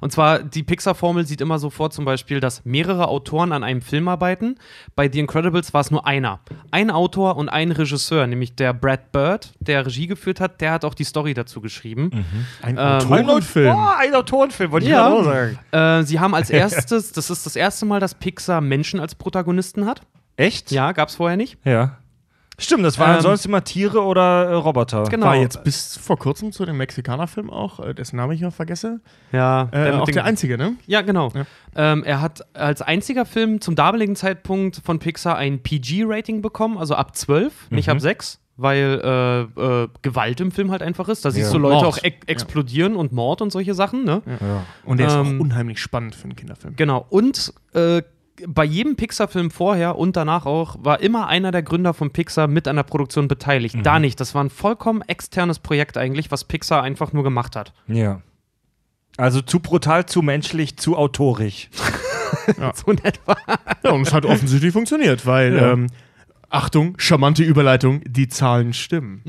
Und 0.00 0.12
zwar, 0.12 0.40
die 0.40 0.62
Pixar-Formel 0.62 1.26
sieht 1.26 1.40
immer 1.40 1.58
so 1.58 1.70
vor, 1.70 1.90
zum 1.90 2.04
Beispiel, 2.04 2.40
dass 2.40 2.64
mehrere 2.64 3.08
Autoren 3.08 3.52
an 3.52 3.62
einem 3.64 3.82
Film 3.82 4.08
arbeiten. 4.08 4.56
Bei 4.96 5.10
The 5.10 5.20
Incredibles 5.20 5.72
war 5.74 5.80
es 5.80 5.90
nur 5.90 6.06
einer. 6.06 6.40
Ein 6.70 6.90
Autor 6.90 7.36
und 7.36 7.48
ein 7.48 7.72
Regisseur, 7.72 8.26
nämlich 8.26 8.54
der 8.56 8.72
Brad 8.72 9.12
Bird, 9.12 9.52
der 9.60 9.86
Regie 9.86 10.06
geführt 10.06 10.40
hat, 10.40 10.60
der 10.60 10.72
hat 10.72 10.84
auch 10.84 10.94
die 10.94 11.04
Story 11.04 11.34
dazu 11.34 11.60
geschrieben. 11.60 12.10
Ein 12.62 12.76
Ähm, 12.76 12.78
Autorenfilm. 12.78 13.74
Oh, 13.74 13.88
ein 13.98 14.14
Autorenfilm, 14.14 14.70
wollte 14.72 14.86
ich 14.86 14.92
Ja. 14.92 15.08
auch 15.08 15.24
sagen. 15.24 15.58
Äh, 15.72 16.02
sie 16.02 16.18
haben 16.18 16.34
als 16.34 16.50
erstes, 16.50 17.12
das 17.12 17.30
ist 17.30 17.46
das 17.46 17.54
erste 17.56 17.86
Mal, 17.86 18.00
dass 18.00 18.14
Pixar 18.14 18.60
Menschen 18.60 18.98
als 19.00 19.14
Protagonisten 19.14 19.86
hat. 19.86 20.00
Echt? 20.36 20.70
Ja, 20.72 20.92
gab 20.92 21.08
es 21.10 21.16
vorher 21.16 21.36
nicht. 21.36 21.58
Ja. 21.64 21.98
Stimmt, 22.60 22.84
das 22.84 22.98
waren 22.98 23.16
Ähm, 23.16 23.22
sonst 23.22 23.46
immer 23.46 23.64
Tiere 23.64 24.02
oder 24.02 24.44
äh, 24.50 24.54
Roboter. 24.54 25.04
Genau. 25.04 25.26
War 25.26 25.36
jetzt 25.36 25.64
bis 25.64 25.96
vor 25.96 26.18
kurzem 26.18 26.52
zu 26.52 26.64
dem 26.66 26.76
Mexikanerfilm 26.76 27.50
auch, 27.50 27.80
äh, 27.80 27.94
dessen 27.94 28.16
Namen 28.16 28.32
ich 28.34 28.40
noch 28.42 28.52
vergesse. 28.52 29.00
Ja, 29.32 29.68
Äh, 29.72 29.92
auch 29.92 30.08
der 30.08 30.24
einzige, 30.24 30.58
ne? 30.58 30.74
Ja, 30.86 31.00
genau. 31.00 31.32
Ja. 31.34 31.44
Ähm, 31.74 32.04
er 32.04 32.20
hat 32.20 32.42
als 32.54 32.82
einziger 32.82 33.24
Film 33.24 33.60
zum 33.60 33.74
damaligen 33.74 34.14
Zeitpunkt 34.14 34.80
von 34.84 34.98
Pixar 34.98 35.36
ein 35.36 35.62
PG-Rating 35.62 36.42
bekommen, 36.42 36.76
also 36.78 36.94
ab 36.94 37.16
12, 37.16 37.70
nicht 37.70 37.86
Mhm. 37.88 37.92
ab 37.92 38.00
6, 38.00 38.38
weil 38.56 39.00
äh, 39.02 39.40
äh, 39.60 39.88
Gewalt 40.02 40.40
im 40.42 40.50
Film 40.52 40.70
halt 40.70 40.82
einfach 40.82 41.08
ist. 41.08 41.24
Da 41.24 41.30
siehst 41.30 41.46
Ja. 41.48 41.52
du 41.54 41.58
Leute 41.60 41.76
Mord. 41.76 41.86
auch 41.86 42.02
ex 42.04 42.18
explodieren 42.26 42.94
und 42.94 43.10
Mord 43.12 43.40
und 43.40 43.50
solche 43.52 43.72
Sachen, 43.72 44.04
ne? 44.04 44.20
Ja. 44.26 44.64
Und 44.84 45.00
der 45.00 45.06
ist 45.06 45.14
Ähm, 45.14 45.36
auch 45.38 45.40
unheimlich 45.40 45.80
spannend 45.80 46.14
für 46.14 46.24
einen 46.24 46.36
Kinderfilm. 46.36 46.76
Genau. 46.76 47.06
Und 47.08 47.54
äh, 47.72 48.02
bei 48.46 48.64
jedem 48.64 48.96
Pixar-Film 48.96 49.50
vorher 49.50 49.96
und 49.96 50.16
danach 50.16 50.46
auch 50.46 50.76
war 50.80 51.00
immer 51.00 51.26
einer 51.26 51.50
der 51.50 51.62
Gründer 51.62 51.92
von 51.94 52.10
Pixar 52.10 52.46
mit 52.48 52.66
an 52.68 52.76
der 52.76 52.82
Produktion 52.84 53.28
beteiligt. 53.28 53.76
Da 53.82 53.98
nicht. 53.98 54.18
Das 54.20 54.34
war 54.34 54.42
ein 54.42 54.50
vollkommen 54.50 55.02
externes 55.02 55.58
Projekt 55.58 55.96
eigentlich, 55.98 56.30
was 56.30 56.44
Pixar 56.44 56.82
einfach 56.82 57.12
nur 57.12 57.22
gemacht 57.24 57.56
hat. 57.56 57.72
ja. 57.86 58.22
Also 59.16 59.42
zu 59.42 59.60
brutal, 59.60 60.06
zu 60.06 60.22
menschlich, 60.22 60.76
zu 60.78 60.96
autorisch. 60.96 61.68
So 62.74 62.92
in 62.92 62.98
etwa. 63.04 63.36
Ja, 63.82 63.90
und 63.90 64.02
es 64.06 64.14
hat 64.14 64.24
offensichtlich 64.24 64.72
funktioniert, 64.72 65.26
weil, 65.26 65.54
Ja. 65.56 65.72
ähm, 65.72 65.88
Achtung, 66.48 66.94
charmante 66.98 67.42
Überleitung, 67.42 68.00
die 68.06 68.28
Zahlen 68.28 68.72
stimmen. 68.72 69.22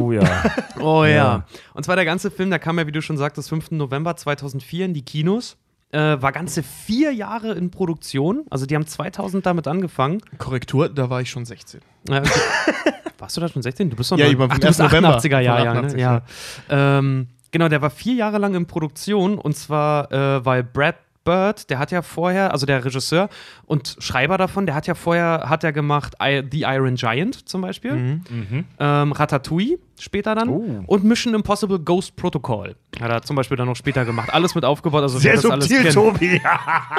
Oh 0.00 0.12
ja. 0.12 0.22
Oh 0.80 1.04
ja. 1.04 1.10
Ja. 1.10 1.46
Und 1.74 1.84
zwar 1.84 1.96
der 1.96 2.04
ganze 2.04 2.30
Film, 2.30 2.48
der 2.50 2.58
kam 2.60 2.78
ja, 2.78 2.86
wie 2.86 2.92
du 2.92 3.02
schon 3.02 3.16
sagtest, 3.16 3.48
5. 3.48 3.72
November 3.72 4.16
2004 4.16 4.86
in 4.86 4.94
die 4.94 5.02
Kinos. 5.04 5.56
Äh, 5.90 6.20
war 6.20 6.32
ganze 6.32 6.62
vier 6.62 7.12
Jahre 7.12 7.52
in 7.52 7.70
Produktion. 7.70 8.44
Also 8.50 8.66
die 8.66 8.74
haben 8.74 8.86
2000 8.86 9.46
damit 9.46 9.66
angefangen. 9.66 10.20
Korrektur, 10.36 10.88
da 10.90 11.08
war 11.08 11.20
ich 11.22 11.30
schon 11.30 11.44
16. 11.46 11.80
Äh, 12.10 12.18
okay. 12.18 12.30
Warst 13.18 13.36
du 13.36 13.40
da 13.40 13.48
schon 13.48 13.62
16? 13.62 13.90
Du 13.90 13.96
bist 13.96 14.12
doch 14.12 14.18
Ja, 14.18 14.26
noch- 14.26 14.32
ich 14.32 14.38
war 14.38 14.46
vom 14.48 14.56
Ach, 14.56 14.58
du 14.60 14.66
bist 14.66 14.80
1. 14.80 14.90
November. 14.92 15.18
88er 15.18 15.40
Jahr, 15.40 15.64
ne? 15.64 15.70
88, 15.70 15.98
ja. 16.00 16.22
Ähm, 16.68 17.28
genau, 17.50 17.68
der 17.68 17.80
war 17.82 17.90
vier 17.90 18.14
Jahre 18.14 18.38
lang 18.38 18.54
in 18.54 18.66
Produktion 18.66 19.38
und 19.38 19.56
zwar, 19.56 20.12
äh, 20.12 20.44
weil 20.44 20.62
Brad 20.62 20.96
Bird, 21.24 21.68
der 21.68 21.78
hat 21.78 21.90
ja 21.90 22.00
vorher, 22.00 22.52
also 22.52 22.64
der 22.64 22.82
Regisseur 22.84 23.28
und 23.66 23.96
Schreiber 23.98 24.38
davon, 24.38 24.64
der 24.64 24.74
hat 24.74 24.86
ja 24.86 24.94
vorher, 24.94 25.44
hat 25.48 25.62
er 25.62 25.72
gemacht 25.74 26.14
I, 26.22 26.42
The 26.50 26.62
Iron 26.62 26.94
Giant 26.94 27.46
zum 27.48 27.60
Beispiel, 27.60 27.94
Mhm. 27.96 28.64
ähm, 28.78 29.12
Ratatouille 29.12 29.78
später 30.02 30.34
dann 30.34 30.48
Oh. 30.48 30.84
und 30.86 31.04
Mission 31.04 31.34
Impossible 31.34 31.78
Ghost 31.78 32.16
Protocol 32.16 32.76
hat 33.00 33.10
er 33.10 33.22
zum 33.22 33.36
Beispiel 33.36 33.56
dann 33.56 33.66
noch 33.68 33.76
später 33.76 34.04
gemacht. 34.04 34.32
Alles 34.32 34.54
mit 34.54 34.64
aufgebaut, 34.64 35.02
also 35.02 35.18
Sehr 35.18 35.34
das 35.34 35.44
alles 35.46 35.66
subtil, 35.66 35.82
kennt. 35.82 35.94
Tobi. 35.94 36.40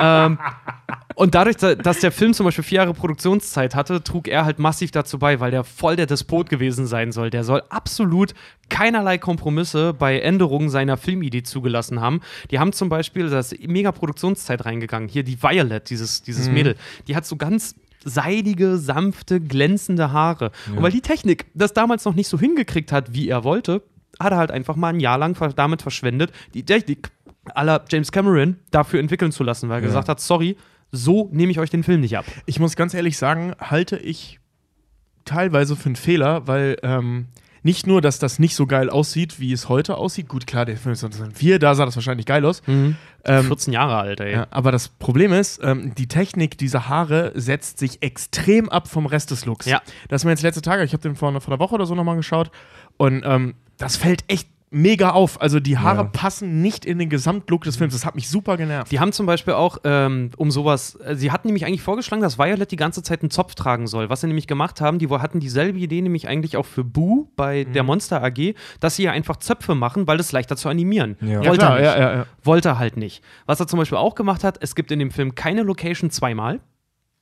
Ähm, 0.02 0.38
und 1.16 1.36
dadurch, 1.36 1.58
da- 1.58 1.76
dass 1.76 2.00
der 2.00 2.12
Film 2.14 2.34
zum 2.34 2.46
Beispiel 2.46 2.64
vier 2.64 2.78
Jahre 2.78 2.94
Produktionszeit 2.94 3.76
hatte, 3.76 4.02
trug 4.04 4.28
er 4.30 4.46
halt 4.46 4.60
massiv 4.60 4.92
dazu 4.92 5.20
bei, 5.20 5.40
weil 5.42 5.52
der 5.52 5.66
voll 5.66 5.98
der 5.98 6.06
Despot 6.06 6.48
gewesen 6.50 6.86
sein 6.88 7.12
soll. 7.12 7.30
Der 7.30 7.44
soll 7.44 7.64
absolut 7.70 8.34
keinerlei 8.70 9.18
Kompromisse 9.18 9.94
bei 9.94 10.20
Änderungen 10.20 10.70
seiner 10.70 10.96
Filmidee 10.96 11.44
zugelassen 11.44 12.00
haben. 12.00 12.22
Die 12.52 12.60
haben 12.60 12.72
zum 12.72 12.88
Beispiel, 12.88 13.30
da 13.30 13.40
ist 13.40 13.56
mega 13.68 13.92
Produktionszeit 13.92 14.64
reingegangen. 14.66 15.10
Hier 15.10 15.24
die 15.24 15.42
Violet, 15.44 15.90
dieses, 15.90 16.22
dieses 16.22 16.50
Mädel, 16.50 16.76
die 17.08 17.16
hat 17.18 17.26
so 17.26 17.36
ganz 17.36 17.76
seidige, 18.04 18.78
sanfte, 18.78 19.40
glänzende 19.40 20.12
Haare. 20.12 20.52
Und 20.76 20.82
weil 20.82 20.92
die 20.92 21.02
Technik 21.02 21.46
das 21.54 21.74
damals 21.74 22.06
noch 22.06 22.16
nicht 22.16 22.28
so 22.28 22.40
hingekriegt 22.40 22.92
hat, 22.92 23.14
wie 23.14 23.28
er 23.30 23.44
wollte, 23.44 23.84
hat 24.20 24.32
er 24.32 24.38
halt 24.38 24.52
einfach 24.52 24.76
mal 24.76 24.90
ein 24.90 25.00
Jahr 25.00 25.18
lang 25.18 25.36
damit 25.56 25.82
verschwendet, 25.82 26.32
die 26.54 26.64
Technik 26.64 27.12
aller 27.56 27.84
James 27.90 28.12
Cameron 28.12 28.58
dafür 28.72 29.00
entwickeln 29.00 29.32
zu 29.32 29.44
lassen, 29.44 29.70
weil 29.70 29.78
er 29.78 29.82
gesagt 29.82 30.10
hat, 30.10 30.20
sorry, 30.20 30.56
so 30.92 31.30
nehme 31.32 31.52
ich 31.52 31.60
euch 31.60 31.70
den 31.70 31.84
Film 31.84 32.02
nicht 32.02 32.18
ab. 32.18 32.26
Ich 32.46 32.60
muss 32.60 32.76
ganz 32.76 32.94
ehrlich 32.94 33.18
sagen, 33.18 33.54
halte 33.60 33.98
ich 33.98 34.40
teilweise 35.26 35.76
für 35.76 35.88
einen 35.88 35.96
Fehler, 35.96 36.48
weil 36.48 36.78
ähm, 36.84 37.28
nicht 37.64 37.88
nur, 37.88 38.02
dass 38.02 38.20
das 38.20 38.40
nicht 38.40 38.56
so 38.56 38.66
geil 38.66 38.90
aussieht, 38.90 39.40
wie 39.40 39.52
es 39.52 39.70
heute 39.70 39.98
aussieht. 39.98 40.28
Gut, 40.28 40.48
klar, 40.48 40.66
der 40.66 40.78
Film 40.78 40.94
ist 40.94 41.00
2004, 41.00 41.60
da 41.60 41.76
sah 41.76 41.86
das 41.86 41.96
wahrscheinlich 41.96 42.26
geil 42.26 42.46
aus. 42.46 42.62
Ähm, 42.68 42.96
14 43.26 43.74
Jahre 43.74 43.98
alt, 43.98 44.20
ey. 44.22 44.32
ja, 44.32 44.48
aber 44.50 44.72
das 44.72 44.88
Problem 44.88 45.34
ist, 45.34 45.60
ähm, 45.64 45.94
die 45.96 46.08
Technik 46.08 46.58
dieser 46.58 46.88
Haare 46.88 47.32
setzt 47.36 47.80
sich 47.80 48.02
extrem 48.02 48.70
ab 48.70 48.88
vom 48.88 49.06
Rest 49.06 49.32
des 49.32 49.46
Looks. 49.46 49.66
Ja. 49.66 49.82
Das 50.08 50.22
ist 50.22 50.26
mir 50.26 50.32
jetzt 50.32 50.44
letzte 50.44 50.62
Tage, 50.62 50.84
ich 50.84 50.94
habe 50.94 51.04
den 51.04 51.16
vor, 51.16 51.30
vor 51.42 51.54
einer 51.54 51.60
Woche 51.60 51.76
oder 51.76 51.86
so 51.86 51.96
nochmal 51.96 52.16
geschaut 52.16 52.52
und 52.98 53.24
ähm, 53.26 53.56
das 53.78 53.98
fällt 53.98 54.24
echt 54.28 54.48
mega 54.72 55.12
auf. 55.12 55.42
Also 55.42 55.60
die 55.60 55.78
Haare 55.78 55.98
Ja. 56.04 56.04
passen 56.04 56.62
nicht 56.62 56.86
in 56.86 57.00
den 57.00 57.10
Gesamtlook 57.10 57.64
des 57.64 57.76
Films. 57.78 57.94
Das 57.94 58.06
hat 58.06 58.16
mich 58.16 58.30
super 58.30 58.56
genervt. 58.58 58.92
Die 58.92 59.00
haben 59.00 59.12
zum 59.12 59.26
Beispiel 59.26 59.54
auch, 59.56 59.78
ähm, 59.84 60.30
um 60.38 60.52
sowas, 60.52 60.96
äh, 61.04 61.16
sie 61.16 61.32
hatten 61.32 61.48
nämlich 61.48 61.66
eigentlich 61.66 61.82
vorgeschlagen, 61.82 62.22
dass 62.22 62.38
Violet 62.38 62.70
die 62.72 62.76
ganze 62.76 63.02
Zeit 63.02 63.22
einen 63.22 63.32
Zopf 63.32 63.56
tragen 63.56 63.88
soll. 63.88 64.10
Was 64.10 64.22
sie 64.22 64.28
nämlich 64.28 64.48
gemacht 64.48 64.80
haben, 64.82 65.00
die 65.00 65.10
wo- 65.10 65.20
hatten 65.22 65.40
dieselbe 65.40 65.80
Idee 65.80 66.02
nämlich 66.02 66.28
eigentlich 66.28 66.56
auch 66.58 66.66
für 66.66 66.84
Boo 66.84 67.28
bei 67.36 67.66
Mhm. 67.68 67.74
der 67.74 67.84
Monster 67.84 68.24
AG, 68.24 68.54
dass 68.80 68.96
sie 68.96 69.04
ja 69.04 69.12
einfach 69.12 69.38
Zöpfe 69.38 69.76
machen, 69.76 70.08
weil 70.08 70.18
das 70.18 70.32
leichter 70.32 70.56
zu 70.56 70.70
animieren. 70.70 71.18
Ja. 71.22 71.44
Wollte 71.46 71.66
er 71.66 71.74
nicht. 71.76 71.84
ja, 71.86 72.00
ja, 72.00 72.14
ja. 72.18 72.26
Wollte 72.44 72.70
er 72.70 72.80
halt 72.80 72.96
nicht. 72.98 73.24
Was 73.48 73.60
er 73.60 73.68
zum 73.68 73.80
Beispiel 73.80 73.98
auch 73.98 74.16
gemacht 74.16 74.44
hat, 74.44 74.58
es 74.62 74.76
gibt 74.76 74.92
in 74.92 75.00
dem 75.00 75.12
Film 75.12 75.34
keine 75.36 75.64
Location 75.64 76.12
zweimal. 76.12 76.60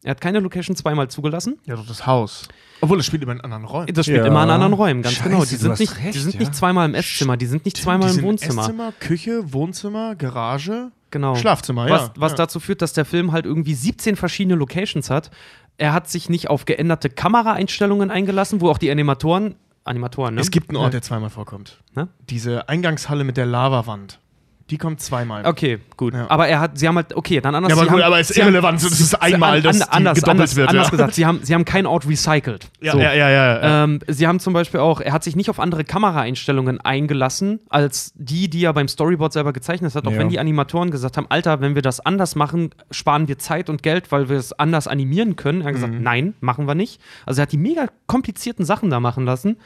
Er 0.08 0.12
hat 0.12 0.22
keine 0.22 0.40
Location 0.40 0.74
zweimal 0.74 1.10
zugelassen. 1.10 1.60
Ja, 1.66 1.76
doch 1.76 1.86
das 1.86 2.08
Haus. 2.08 2.48
Obwohl, 2.80 2.98
es 2.98 3.06
spielt 3.06 3.24
immer 3.24 3.34
in 3.34 3.42
anderen 3.42 3.66
Räumen. 3.66 3.94
Das 3.94 4.06
spielt 4.06 4.22
Ja. 4.22 4.28
immer 4.28 4.42
in 4.44 4.50
anderen 4.50 4.72
Räumen, 4.72 5.02
ganz 5.02 5.16
Scheiße, 5.16 5.30
genau. 5.30 5.44
Die 5.44 5.56
sind, 5.58 5.78
nicht, 5.78 5.98
die 5.98 6.02
recht, 6.06 6.20
sind 6.22 6.34
ja. 6.36 6.40
nicht 6.40 6.56
zweimal 6.56 6.88
im 6.88 6.96
Esszimmer, 6.96 7.36
die 7.36 7.46
sind 7.46 7.66
nicht 7.66 7.76
zweimal 7.76 8.14
Die 8.14 8.20
im 8.20 8.24
Wohnzimmer. 8.24 8.62
Esszimmer, 8.62 8.94
Küche, 9.02 9.52
Wohnzimmer, 9.52 10.16
Garage, 10.16 10.94
Genau. 11.12 11.36
Schlafzimmer, 11.36 11.90
was, 11.90 12.04
ja. 12.04 12.14
was 12.16 12.32
ja. 12.32 12.38
dazu 12.38 12.62
führt, 12.62 12.82
dass 12.82 12.94
der 12.94 13.04
Film 13.04 13.34
halt 13.34 13.46
irgendwie 13.46 13.74
17 13.74 14.16
verschiedene 14.16 14.56
Locations 14.56 15.10
hat. 15.10 15.30
Er 15.78 15.92
hat 15.92 16.10
sich 16.10 16.30
nicht 16.30 16.50
auf 16.50 16.64
geänderte 16.64 17.10
Kameraeinstellungen 17.10 18.10
eingelassen, 18.10 18.62
wo 18.62 18.70
auch 18.70 18.78
die 18.78 18.90
Animatoren, 18.90 19.56
Animatoren, 19.84 20.36
ne? 20.36 20.42
Es 20.42 20.52
gibt 20.52 20.70
einen 20.70 20.78
Ort, 20.78 20.94
der 20.94 21.02
zweimal 21.02 21.30
vorkommt. 21.30 21.82
Ne? 21.96 22.08
Diese 22.30 22.70
Eingangshalle 22.70 23.26
mit 23.26 23.36
der 23.36 23.46
Lavawand. 23.46 24.20
Die 24.70 24.78
kommt 24.78 25.00
zweimal. 25.00 25.46
Okay, 25.46 25.80
gut. 25.96 26.14
Ja. 26.14 26.30
Aber 26.30 26.48
er 26.50 26.60
hat, 26.60 26.78
sie 26.78 26.88
haben 26.90 26.98
halt, 26.98 27.16
okay, 27.16 27.40
dann 27.40 27.56
anders. 27.56 27.70
Ja, 27.72 27.78
aber 27.78 27.86
gut, 27.86 28.02
haben, 28.02 28.08
aber 28.08 28.20
es 28.20 28.30
ist 28.30 28.36
sie 28.36 28.42
haben- 28.42 28.50
irrelevant, 28.50 28.84
das 28.84 29.00
ist 29.00 29.16
einmal, 29.22 29.62
dass 29.62 29.78
die 29.78 29.84
anders, 29.90 30.16
gedoppelt 30.16 30.30
anders, 30.30 30.56
wird, 30.58 30.70
Anders 30.70 30.88
ja. 30.88 30.92
gesagt, 30.92 31.14
sie 31.16 31.26
haben, 31.26 31.40
sie 31.42 31.54
haben 31.54 31.64
keinen 31.64 31.86
Ort 31.86 32.06
recycelt. 32.06 32.68
Ja, 32.82 32.92
so. 32.92 33.00
ja, 33.00 33.14
ja, 33.14 33.30
ja. 33.30 33.62
ja. 33.62 33.84
Ähm, 33.86 34.00
sie 34.08 34.28
haben 34.28 34.42
zum 34.42 34.52
Beispiel 34.52 34.82
auch, 34.82 35.00
er 35.00 35.14
hat 35.14 35.24
sich 35.24 35.38
nicht 35.38 35.50
auf 35.50 35.62
andere 35.62 35.86
Kameraeinstellungen 35.86 36.82
eingelassen, 36.82 37.60
als 37.70 38.12
die, 38.16 38.50
die 38.50 38.66
er 38.66 38.74
beim 38.74 38.90
Storyboard 38.90 39.32
selber 39.32 39.54
gezeichnet 39.54 39.96
hat. 39.96 40.06
Auch 40.06 40.12
wenn 40.12 40.28
die 40.30 40.40
Animatoren 40.40 40.92
gesagt 40.92 41.16
haben, 41.16 41.28
Alter, 41.30 41.62
wenn 41.62 41.76
wir 41.76 41.82
das 41.82 42.00
anders 42.06 42.36
machen, 42.36 42.72
sparen 42.92 43.28
wir 43.30 43.38
Zeit 43.38 43.70
und 43.70 43.84
Geld, 43.84 44.12
weil 44.12 44.28
wir 44.28 44.38
es 44.38 44.52
anders 44.52 44.88
animieren 44.88 45.36
können. 45.38 45.62
Er 45.62 45.68
hat 45.68 45.74
Mhm. 45.74 45.76
gesagt, 45.76 45.94
nein, 46.02 46.34
machen 46.42 46.68
wir 46.68 46.76
nicht. 46.76 47.00
Also 47.26 47.40
er 47.40 47.44
hat 47.44 47.52
die 47.54 47.58
mega 47.58 47.88
komplizierten 48.06 48.66
Sachen 48.66 48.90
da 48.90 49.00
machen 49.00 49.24
lassen. 49.26 49.58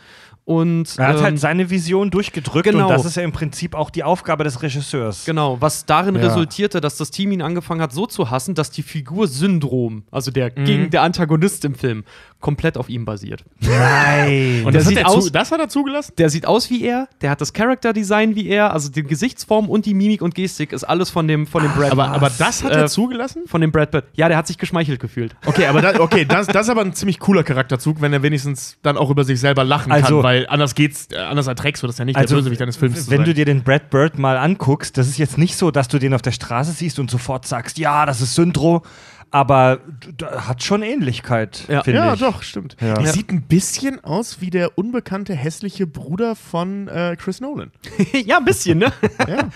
Und 0.44 0.98
Er 0.98 1.08
hat 1.08 1.18
ähm, 1.18 1.24
halt 1.24 1.40
seine 1.40 1.70
Vision 1.70 2.10
durchgedrückt 2.10 2.66
genau. 2.70 2.88
und 2.88 2.92
das 2.94 3.06
ist 3.06 3.16
ja 3.16 3.22
im 3.24 3.32
Prinzip 3.32 3.76
auch 3.76 3.90
die 3.92 4.04
Aufgabe 4.04 4.44
des 4.44 4.62
Regisseurs. 4.64 5.24
Genau, 5.26 5.62
was 5.62 5.86
darin 5.86 6.16
Ja. 6.16 6.22
resultierte, 6.22 6.82
dass 6.82 6.98
das 6.98 7.12
Team 7.12 7.32
ihn 7.32 7.42
angefangen 7.44 7.80
hat, 7.82 7.94
so 7.94 8.08
zu 8.08 8.32
hassen, 8.32 8.56
dass 8.56 8.72
die 8.72 8.82
Figur 8.82 9.28
Syndrom, 9.28 10.04
also 10.12 10.32
der 10.32 10.52
Mhm. 10.56 10.66
gegen 10.66 10.90
der 10.90 11.04
Antagonist 11.04 11.64
im 11.64 11.76
Film, 11.76 12.04
komplett 12.42 12.78
auf 12.78 12.90
ihm 12.90 13.06
basiert. 13.06 13.44
Nein. 13.60 14.64
und 14.66 14.74
das, 14.76 14.84
hat 14.84 14.90
sieht 14.90 14.98
er 15.00 15.08
aus- 15.10 15.32
das 15.32 15.52
hat 15.52 15.60
er 15.60 15.70
zugelassen? 15.70 16.14
Der 16.18 16.30
sieht 16.30 16.46
aus 16.46 16.70
wie 16.70 16.84
er, 16.84 17.08
der 17.22 17.30
hat 17.30 17.42
das 17.42 17.54
Character 17.54 17.94
Design 17.94 18.36
wie 18.36 18.48
er, 18.48 18.74
also 18.74 18.90
die 18.90 19.04
Gesichtsform 19.04 19.70
und 19.70 19.86
die 19.86 19.94
Mimik 19.94 20.22
und 20.22 20.36
Gestik 20.36 20.74
ist 20.74 20.84
alles 20.84 21.10
von 21.10 21.28
dem 21.28 21.48
von 21.48 21.64
dem 21.64 21.72
Brad 21.74 21.92
Aber, 21.92 22.10
aber 22.10 22.32
das 22.38 22.64
hat 22.64 22.72
Äh, 22.72 22.80
er 22.82 22.88
zugelassen? 22.88 23.44
von 23.46 23.62
dem 23.62 23.72
Brad 23.72 23.92
Pitt. 23.92 24.06
Ja, 24.14 24.28
der 24.28 24.38
hat 24.38 24.48
sich 24.48 24.58
geschmeichelt 24.58 25.00
gefühlt. 25.00 25.36
Okay, 25.46 25.66
aber 25.68 25.82
da, 25.82 26.00
okay, 26.00 26.26
das, 26.26 26.48
das 26.48 26.66
ist 26.68 26.70
aber 26.70 26.82
ein 26.82 26.94
ziemlich 26.94 27.20
cooler 27.20 27.44
Charakterzug, 27.44 28.02
wenn 28.02 28.14
er 28.14 28.24
wenigstens 28.24 28.78
dann 28.82 28.98
auch 28.98 29.10
über 29.10 29.24
sich 29.24 29.40
selber 29.40 29.64
lachen 29.64 29.92
Also- 29.92 30.16
kann, 30.18 30.24
weil 30.24 30.48
anders 30.48 30.76
geht's, 30.76 31.08
äh, 31.12 31.18
anders 31.18 31.48
erträgst 31.48 31.84
du 31.84 31.88
das 31.88 31.98
ja 31.98 32.06
nicht, 32.06 32.16
Also, 32.18 32.36
der 32.36 32.42
Bösewicht 32.42 32.62
deines 32.62 32.78
Films 32.78 33.10
wenn 33.10 33.24
du 33.24 33.34
dir 33.34 33.46
den 33.46 33.64
Brad 33.64 33.90
Bird 33.90 34.18
mal 34.18 34.38
anguckst, 34.38 34.98
das 34.98 35.08
ist 35.08 35.18
jetzt 35.18 35.38
nicht 35.38 35.56
so, 35.56 35.72
dass 35.72 35.88
du 35.88 36.00
den 36.00 36.14
auf 36.14 36.22
der 36.22 36.32
Straße 36.32 36.72
siehst 36.72 37.00
und 37.00 37.10
sofort 37.12 37.46
sagst, 37.46 37.78
ja, 37.78 38.06
das 38.06 38.22
ist 38.22 38.36
Syndro, 38.36 38.84
aber 39.32 39.80
hat 40.22 40.62
schon 40.64 40.84
Ähnlichkeit, 40.84 41.66
Ja. 41.68 41.84
finde 41.84 42.00
ja, 42.00 42.14
ich. 42.14 42.20
doch, 42.20 42.44
stimmt. 42.44 42.76
Ja. 42.82 42.96
Der 42.96 43.06
Ja. 43.06 43.12
sieht 43.12 43.30
ein 43.32 43.44
bisschen 43.44 44.04
aus 44.04 44.42
wie 44.42 44.50
der 44.50 44.78
unbekannte 44.78 45.34
hässliche 45.34 45.88
Bruder 45.88 46.36
von 46.36 46.88
äh, 46.90 47.16
Chris 47.18 47.42
Nolan. 47.42 47.72
ja, 48.26 48.38
ein 48.38 48.46
bisschen, 48.46 48.80
ne? 48.80 48.92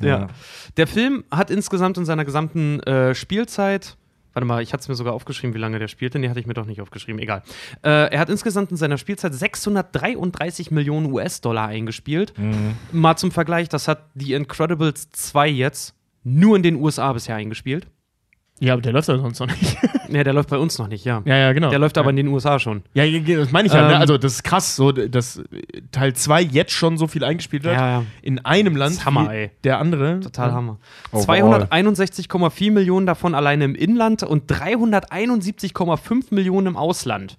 Ja. 0.00 0.06
ja. 0.06 0.26
Der 0.76 0.86
Film 0.86 1.24
hat 1.32 1.50
insgesamt 1.50 1.98
in 1.98 2.04
seiner 2.04 2.24
gesamten 2.24 2.78
äh, 2.84 3.12
Spielzeit 3.14 3.96
Warte 4.32 4.46
mal, 4.46 4.62
ich 4.62 4.72
hatte 4.72 4.82
es 4.82 4.88
mir 4.88 4.94
sogar 4.94 5.12
aufgeschrieben, 5.14 5.54
wie 5.54 5.58
lange 5.58 5.80
der 5.80 5.88
spielte. 5.88 6.20
Nee, 6.20 6.28
hatte 6.28 6.38
ich 6.38 6.46
mir 6.46 6.54
doch 6.54 6.64
nicht 6.66 6.80
aufgeschrieben. 6.80 7.20
Egal. 7.20 7.42
Äh, 7.82 8.12
er 8.12 8.20
hat 8.20 8.30
insgesamt 8.30 8.70
in 8.70 8.76
seiner 8.76 8.96
Spielzeit 8.96 9.34
633 9.34 10.70
Millionen 10.70 11.12
US-Dollar 11.12 11.66
eingespielt. 11.66 12.32
Mal 12.92 13.16
zum 13.16 13.32
Vergleich, 13.32 13.68
das 13.68 13.88
hat 13.88 14.04
The 14.14 14.34
Incredibles 14.34 15.10
2 15.10 15.48
jetzt 15.48 15.94
nur 16.22 16.54
in 16.56 16.62
den 16.62 16.76
USA 16.76 17.12
bisher 17.12 17.34
eingespielt. 17.34 17.88
Ja, 18.60 18.74
aber 18.74 18.82
der 18.82 18.92
läuft 18.92 19.08
ja 19.08 19.18
sonst 19.18 19.40
noch 19.40 19.46
nicht. 19.46 19.76
Ja, 20.12 20.24
der 20.24 20.32
läuft 20.32 20.50
bei 20.50 20.58
uns 20.58 20.76
noch 20.76 20.88
nicht, 20.88 21.04
ja. 21.04 21.22
ja, 21.24 21.36
ja, 21.36 21.52
genau. 21.52 21.70
Der 21.70 21.78
läuft 21.78 21.96
aber 21.96 22.08
ja. 22.08 22.10
in 22.10 22.16
den 22.16 22.28
USA 22.28 22.58
schon. 22.58 22.82
Ja, 22.94 23.04
ja, 23.04 23.20
ja, 23.20 23.38
das 23.38 23.52
meine 23.52 23.68
ich 23.68 23.72
ja. 23.72 23.86
Ne? 23.86 23.94
Ähm, 23.94 24.00
Also, 24.00 24.18
das 24.18 24.32
ist 24.32 24.42
krass, 24.42 24.74
so, 24.74 24.90
dass 24.90 25.40
Teil 25.92 26.14
2 26.14 26.42
jetzt 26.42 26.72
schon 26.72 26.98
so 26.98 27.06
viel 27.06 27.22
eingespielt 27.22 27.62
wird. 27.62 27.76
Ja, 27.76 28.00
ja. 28.00 28.04
In 28.20 28.44
einem 28.44 28.74
Land. 28.74 28.94
ist 28.94 29.04
Hammer, 29.04 29.32
ey. 29.32 29.52
Der 29.62 29.78
andere. 29.78 30.18
Total 30.18 30.48
ja. 30.48 30.54
Hammer. 30.54 30.78
Overall. 31.12 31.62
261,4 31.70 32.72
Millionen 32.72 33.06
davon 33.06 33.36
alleine 33.36 33.64
im 33.64 33.76
Inland 33.76 34.24
und 34.24 34.50
371,5 34.50 36.34
Millionen 36.34 36.66
im 36.66 36.76
Ausland. 36.76 37.36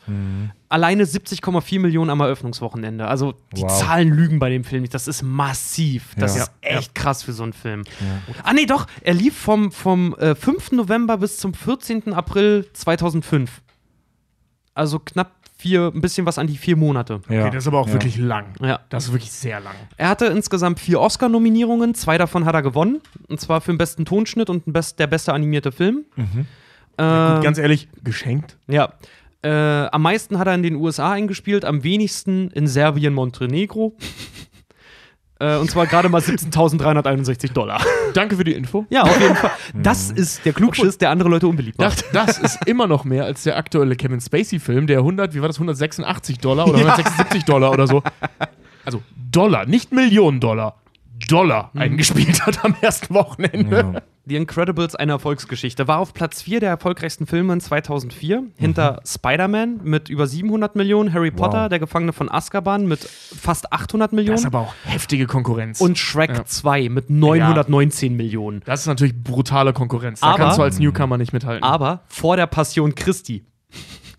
Alleine 0.72 1.04
70,4 1.06 1.80
Millionen 1.80 2.10
am 2.10 2.20
Eröffnungswochenende. 2.22 3.08
Also 3.08 3.34
die 3.56 3.62
Wow. 3.64 3.80
Zahlen 3.80 4.10
lügen 4.10 4.40
bei 4.40 4.50
dem 4.50 4.64
Film 4.64 4.82
nicht. 4.84 4.94
Das 4.94 5.08
ist 5.08 5.22
massiv. 5.22 6.16
Das 6.18 6.36
Ja. 6.38 6.44
ist 6.44 6.52
echt 6.62 6.96
krass 6.96 7.24
für 7.24 7.34
so 7.34 7.44
einen 7.44 7.54
Film. 7.54 7.84
Ah, 8.44 8.54
nee, 8.54 8.66
doch. 8.66 8.88
Er 9.02 9.14
lief 9.14 9.38
vom, 9.38 9.72
vom 9.72 10.16
äh, 10.16 10.34
5. 10.36 10.72
November 10.72 11.18
bis 11.18 11.38
zum 11.38 11.54
14. 11.54 12.14
April 12.14 12.68
2005. 12.74 13.62
Also 14.74 15.00
knapp 15.00 15.32
vier, 15.58 15.92
ein 15.94 16.02
bisschen 16.02 16.26
was 16.26 16.40
an 16.40 16.48
die 16.48 16.58
vier 16.58 16.76
Monate. 16.76 17.22
Ja. 17.30 17.42
Okay, 17.42 17.52
das 17.56 17.64
ist 17.66 17.68
aber 17.68 17.80
auch 17.80 17.88
Ja. 17.88 17.94
wirklich 17.94 18.18
lang. 18.18 18.54
Ja. 18.62 18.80
Das 18.90 19.06
ist 19.06 19.12
wirklich 19.12 19.32
sehr 19.32 19.60
lang. 19.60 19.76
Er 19.98 20.10
hatte 20.10 20.26
insgesamt 20.28 20.80
vier 20.80 21.00
Oscar-Nominierungen, 21.02 21.94
zwei 21.94 22.18
davon 22.18 22.46
hat 22.46 22.56
er 22.56 22.62
gewonnen. 22.64 23.02
Und 23.28 23.40
zwar 23.40 23.62
für 23.62 23.72
den 23.72 23.78
besten 23.78 24.06
Tonschnitt 24.06 24.50
und 24.50 24.66
den 24.66 24.74
best, 24.74 24.98
der 25.00 25.08
beste 25.08 25.34
animierte 25.34 25.72
Film. 25.72 26.06
Ja, 26.18 26.24
Ähm, 26.98 27.36
gut, 27.36 27.44
ganz 27.44 27.58
ehrlich, 27.58 27.90
geschenkt. 28.04 28.58
ja. 28.68 28.94
Äh, 29.44 29.50
am 29.50 30.04
meisten 30.04 30.38
hat 30.38 30.48
er 30.48 30.54
in 30.54 30.64
den 30.64 30.76
USA 30.76 31.12
eingespielt, 31.12 31.66
am 31.66 31.84
wenigsten 31.84 32.52
in 32.52 32.68
Serbien, 32.68 33.14
Montenegro. 33.14 33.98
äh, 35.40 35.58
und 35.58 35.72
zwar 35.72 35.88
gerade 35.88 36.10
mal 36.10 36.22
17.361 36.22 37.52
Dollar. 37.52 37.82
Danke 38.14 38.38
für 38.38 38.44
die 38.44 38.54
Info. 38.54 38.86
ja, 38.90 39.02
auf 39.02 39.20
jeden 39.20 39.36
Fall. 39.36 39.52
Das 39.74 40.12
ist 40.12 40.46
der 40.46 40.54
Klugschiss, 40.54 41.00
der 41.00 41.10
andere 41.10 41.30
Leute 41.30 41.48
unbeliebt 41.48 41.80
macht. 41.80 42.06
Das, 42.14 42.38
das 42.38 42.38
ist 42.38 42.68
immer 42.68 42.86
noch 42.86 43.04
mehr 43.04 43.26
als 43.26 43.44
der 43.44 43.58
aktuelle 43.58 43.96
Kevin 43.96 44.22
Spacey-Film, 44.22 44.86
der 44.86 45.00
100, 45.00 45.34
wie 45.34 45.42
war 45.42 45.48
das, 45.48 45.58
186 45.58 46.38
Dollar 46.38 46.68
oder 46.68 46.78
176 46.78 47.44
Dollar 47.46 47.72
oder 47.72 47.88
so. 47.88 48.04
Also 48.86 49.02
Dollar, 49.32 49.66
nicht 49.66 49.92
Millionen 49.92 50.40
Dollar. 50.40 50.81
Dollar 51.28 51.72
eingespielt 51.76 52.46
hat 52.46 52.64
am 52.66 52.76
ersten 52.82 53.14
Wochenende. 53.14 54.04
The 54.26 54.36
Incredibles, 54.36 54.96
eine 54.96 55.14
Erfolgsgeschichte. 55.14 55.88
War 55.88 55.98
auf 55.98 56.14
Platz 56.14 56.44
4 56.44 56.60
der 56.60 56.70
erfolgreichsten 56.70 57.26
Filme 57.26 57.54
in 57.54 57.60
2004, 57.60 58.44
hinter 58.56 59.02
Spider-Man 59.06 59.80
mit 59.84 60.10
über 60.10 60.28
700 60.28 60.76
Millionen, 60.76 61.12
Harry 61.12 61.32
Potter, 61.32 61.64
Wow. 61.64 61.70
der 61.70 61.80
Gefangene 61.80 62.14
von 62.14 62.32
Azkaban 62.32 62.86
mit 62.88 63.00
fast 63.00 63.74
800 63.74 64.14
Millionen 64.14 64.36
Das 64.36 64.42
ist 64.42 64.46
aber 64.46 64.60
auch 64.60 64.74
heftige 64.86 65.26
Konkurrenz. 65.26 65.82
und 65.82 65.98
Shrek 65.98 66.30
Ja. 66.38 66.46
2 66.46 66.90
mit 66.90 67.10
919 67.10 68.16
Millionen. 68.16 68.62
das 68.66 68.82
ist 68.82 68.88
natürlich 68.88 69.16
brutale 69.24 69.74
Konkurrenz. 69.74 70.20
Da 70.20 70.28
Aber- 70.28 70.38
kannst 70.38 70.60
du 70.60 70.64
als 70.64 70.78
Newcomer 70.80 71.18
nicht 71.18 71.34
mithalten. 71.34 71.64
Aber 71.64 72.02
vor 72.08 72.36
der 72.38 72.46
Passion 72.48 72.94
Christi. 72.94 73.44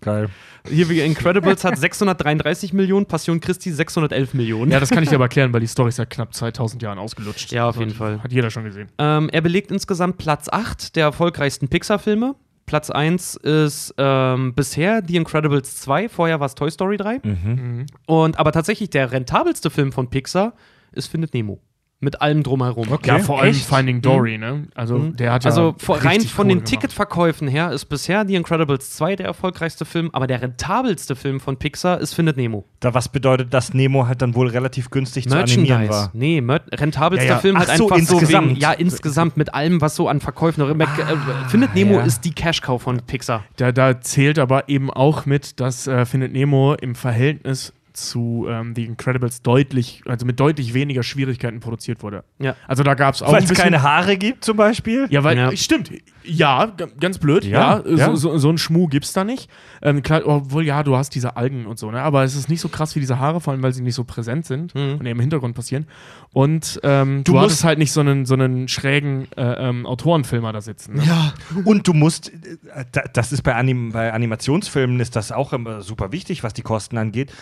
Geil. 0.01 0.27
Hier 0.69 0.89
wie 0.89 1.01
Incredibles 1.01 1.63
hat 1.63 1.77
633 1.77 2.73
Millionen, 2.73 3.05
Passion 3.05 3.39
Christi 3.39 3.71
611 3.71 4.33
Millionen. 4.33 4.71
ja, 4.71 4.79
das 4.79 4.89
kann 4.89 5.03
ich 5.03 5.09
dir 5.09 5.15
aber 5.15 5.25
erklären, 5.25 5.51
weil 5.53 5.59
die 5.59 5.67
Story 5.67 5.89
ist 5.89 5.97
seit 5.97 6.09
knapp 6.09 6.33
2000 6.33 6.81
Jahren 6.81 6.99
ausgelutscht. 6.99 7.51
Ja, 7.51 7.67
auf 7.67 7.77
jeden 7.77 7.91
Fall. 7.91 8.23
Hat 8.23 8.31
jeder 8.31 8.49
schon 8.49 8.63
gesehen. 8.63 8.89
Ähm, 8.97 9.29
er 9.29 9.41
belegt 9.41 9.71
insgesamt 9.71 10.17
Platz 10.17 10.47
8 10.49 10.95
der 10.95 11.05
erfolgreichsten 11.05 11.67
Pixar-Filme. 11.67 12.35
Platz 12.65 12.89
1 12.89 13.35
ist 13.35 13.93
ähm, 13.97 14.53
bisher 14.53 15.03
The 15.05 15.17
Incredibles 15.17 15.81
2, 15.81 16.07
vorher 16.07 16.39
war 16.39 16.47
es 16.47 16.55
Toy 16.55 16.71
Story 16.71 16.97
3. 16.97 17.19
Mhm. 17.23 17.85
Und 18.05 18.39
aber 18.39 18.51
tatsächlich 18.53 18.89
der 18.89 19.11
rentabelste 19.11 19.69
Film 19.69 19.91
von 19.91 20.09
Pixar 20.09 20.53
ist 20.93 21.07
Findet 21.07 21.33
Nemo. 21.33 21.59
Mit 22.03 22.21
allem 22.21 22.43
drumherum. 22.43 22.91
Okay. 22.91 23.07
Ja, 23.07 23.19
vor 23.19 23.39
allem 23.41 23.51
Echt? 23.51 23.65
Finding 23.65 24.01
Dory, 24.01 24.37
ne? 24.37 24.67
Also, 24.75 24.99
der 24.99 25.31
hat 25.31 25.45
ja. 25.45 25.49
Also 25.51 25.73
vor, 25.77 26.03
rein 26.03 26.19
von 26.19 26.49
den 26.49 26.57
gemacht. 26.57 26.69
Ticketverkäufen 26.69 27.47
her 27.47 27.71
ist 27.71 27.85
bisher 27.85 28.25
The 28.27 28.35
Incredibles 28.35 28.91
2 28.91 29.15
der 29.15 29.27
erfolgreichste 29.27 29.85
Film, 29.85 30.09
aber 30.11 30.27
der 30.27 30.41
rentabelste 30.41 31.15
Film 31.15 31.39
von 31.39 31.55
Pixar 31.57 32.01
ist 32.01 32.13
Findet 32.13 32.35
Nemo. 32.35 32.65
Da 32.81 32.93
was 32.93 33.07
bedeutet, 33.07 33.53
dass 33.53 33.73
Nemo 33.73 34.05
halt 34.05 34.21
dann 34.21 34.35
wohl 34.35 34.49
relativ 34.49 34.89
günstig 34.89 35.29
zu 35.29 35.37
animieren 35.37 35.87
war. 35.87 36.09
Nee, 36.13 36.41
mer 36.41 36.59
rentabelster 36.73 37.25
Ja, 37.25 37.33
ja. 37.35 37.39
Film 37.39 37.57
halt 37.57 37.69
Ach 37.71 37.77
so, 37.77 37.89
einfach 37.89 38.05
so 38.05 38.17
insgesamt. 38.19 38.49
wegen, 38.49 38.59
ja, 38.59 38.73
insgesamt 38.73 39.37
mit 39.37 39.53
allem, 39.53 39.79
was 39.79 39.95
so 39.95 40.09
an 40.09 40.19
Verkäufen 40.19 40.61
noch 40.61 40.69
immer. 40.69 40.83
äh, 40.83 41.47
Findet 41.47 41.73
Nemo 41.73 41.93
ja. 41.95 42.01
ist 42.03 42.25
die 42.25 42.31
Cash-Cow 42.33 42.81
von 42.81 42.97
Pixar. 43.07 43.45
Da, 43.55 43.71
da 43.71 44.01
zählt 44.01 44.39
aber 44.39 44.67
eben 44.67 44.91
auch 44.91 45.25
mit, 45.25 45.61
dass 45.61 45.87
äh, 45.87 46.05
Findet 46.05 46.33
Nemo 46.33 46.73
im 46.73 46.95
Verhältnis 46.95 47.71
zu 47.93 48.45
ähm, 48.49 48.73
The 48.75 48.85
Incredibles 48.85 49.41
deutlich, 49.41 50.01
also 50.05 50.25
mit 50.25 50.39
deutlich 50.39 50.73
weniger 50.73 51.03
Schwierigkeiten 51.03 51.59
produziert 51.59 52.03
wurde. 52.03 52.23
Ja. 52.39 52.55
Also 52.67 52.83
da 52.83 52.93
gab 52.95 53.15
es 53.15 53.21
auch 53.21 53.31
Weil 53.31 53.43
es 53.43 53.53
keine 53.53 53.81
Haare 53.83 54.17
gibt 54.17 54.43
zum 54.43 54.57
Beispiel? 54.57 55.07
Ja, 55.09 55.23
weil, 55.23 55.37
Ja. 55.37 55.55
stimmt. 55.55 55.91
Ja, 56.25 56.71
ganz 56.99 57.17
blöd. 57.17 57.43
Ja, 57.43 57.81
Ja. 57.85 58.07
So, 58.07 58.15
so, 58.15 58.37
so 58.37 58.49
ein 58.49 58.57
Schmuh 58.57 58.87
gibt's 58.87 59.11
da 59.13 59.23
nicht. 59.23 59.49
Ähm, 59.81 60.01
klar, 60.03 60.21
obwohl, 60.25 60.65
ja, 60.65 60.81
du 60.83 60.95
hast 60.95 61.13
diese 61.15 61.35
Algen 61.35 61.65
und 61.65 61.77
so, 61.77 61.91
ne? 61.91 62.01
Aber 62.01 62.23
es 62.23 62.35
ist 62.35 62.47
nicht 62.49 62.61
so 62.61 62.69
krass 62.69 62.95
wie 62.95 63.01
diese 63.01 63.19
Haare, 63.19 63.41
vor 63.41 63.51
allem, 63.53 63.61
weil 63.61 63.73
sie 63.73 63.81
nicht 63.81 63.95
so 63.95 64.03
präsent 64.05 64.45
sind 64.45 64.73
Mhm. 64.73 64.95
und 64.99 65.05
eher 65.05 65.11
im 65.11 65.19
Hintergrund 65.19 65.53
passieren. 65.55 65.85
Und 66.31 66.79
ähm, 66.83 67.23
du, 67.25 67.33
Du 67.33 67.39
hattest 67.39 67.57
musst- 67.57 67.63
halt 67.65 67.77
nicht 67.79 67.91
so 67.91 67.99
einen, 67.99 68.25
so 68.25 68.33
einen 68.35 68.67
schrägen 68.69 69.27
äh, 69.35 69.41
ähm, 69.69 69.85
Autorenfilmer 69.85 70.53
da 70.53 70.61
sitzen. 70.61 70.95
Ne? 70.95 71.03
Ja. 71.05 71.33
Und 71.65 71.87
du 71.87 71.93
musst, 71.93 72.29
äh, 72.29 72.85
da- 72.91 73.03
das 73.11 73.33
ist 73.33 73.41
bei, 73.43 73.53
Anim 73.55 73.91
bei 73.91 74.13
Animationsfilmen 74.13 74.99
ist 75.01 75.15
das 75.17 75.31
auch 75.33 75.51
immer 75.53 75.81
super 75.81 76.11
wichtig, 76.13 76.43
was 76.43 76.53
die 76.53 76.61
Kosten 76.63 76.97
angeht. 76.97 77.33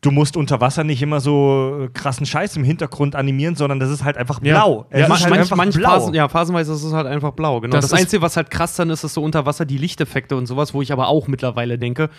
Du 0.00 0.12
musst 0.12 0.36
unter 0.36 0.60
Wasser 0.60 0.84
nicht 0.84 1.02
immer 1.02 1.18
so 1.18 1.86
äh, 1.86 1.88
krassen 1.88 2.24
Scheiß 2.24 2.56
im 2.56 2.62
Hintergrund 2.62 3.16
animieren, 3.16 3.56
sondern 3.56 3.80
das 3.80 3.90
ist 3.90 4.04
halt 4.04 4.16
einfach 4.16 4.40
Ja. 4.42 4.54
blau. 4.60 4.86
Es 4.90 5.00
Ja, 5.00 5.06
ist 5.06 5.10
halt 5.22 5.30
manch, 5.30 5.40
einfach 5.40 5.56
manch 5.56 5.74
blau. 5.74 5.88
Phasen, 5.90 6.14
ja, 6.14 6.28
phasenweise 6.28 6.72
ist 6.72 6.84
es 6.84 6.92
halt 6.92 7.08
einfach 7.08 7.32
blau, 7.32 7.60
genau. 7.60 7.74
Das 7.74 7.88
Das, 7.90 7.98
Einzige, 7.98 8.22
was 8.22 8.36
halt 8.36 8.50
krass 8.50 8.76
dann 8.76 8.90
ist, 8.90 9.02
ist 9.02 9.14
so 9.14 9.22
unter 9.24 9.44
Wasser 9.44 9.64
die 9.64 9.76
Lichteffekte 9.78 10.36
und 10.36 10.46
sowas, 10.46 10.72
wo 10.72 10.82
ich 10.82 10.92
aber 10.92 11.08
auch 11.08 11.26
mittlerweile 11.26 11.78
denke, 11.78 12.10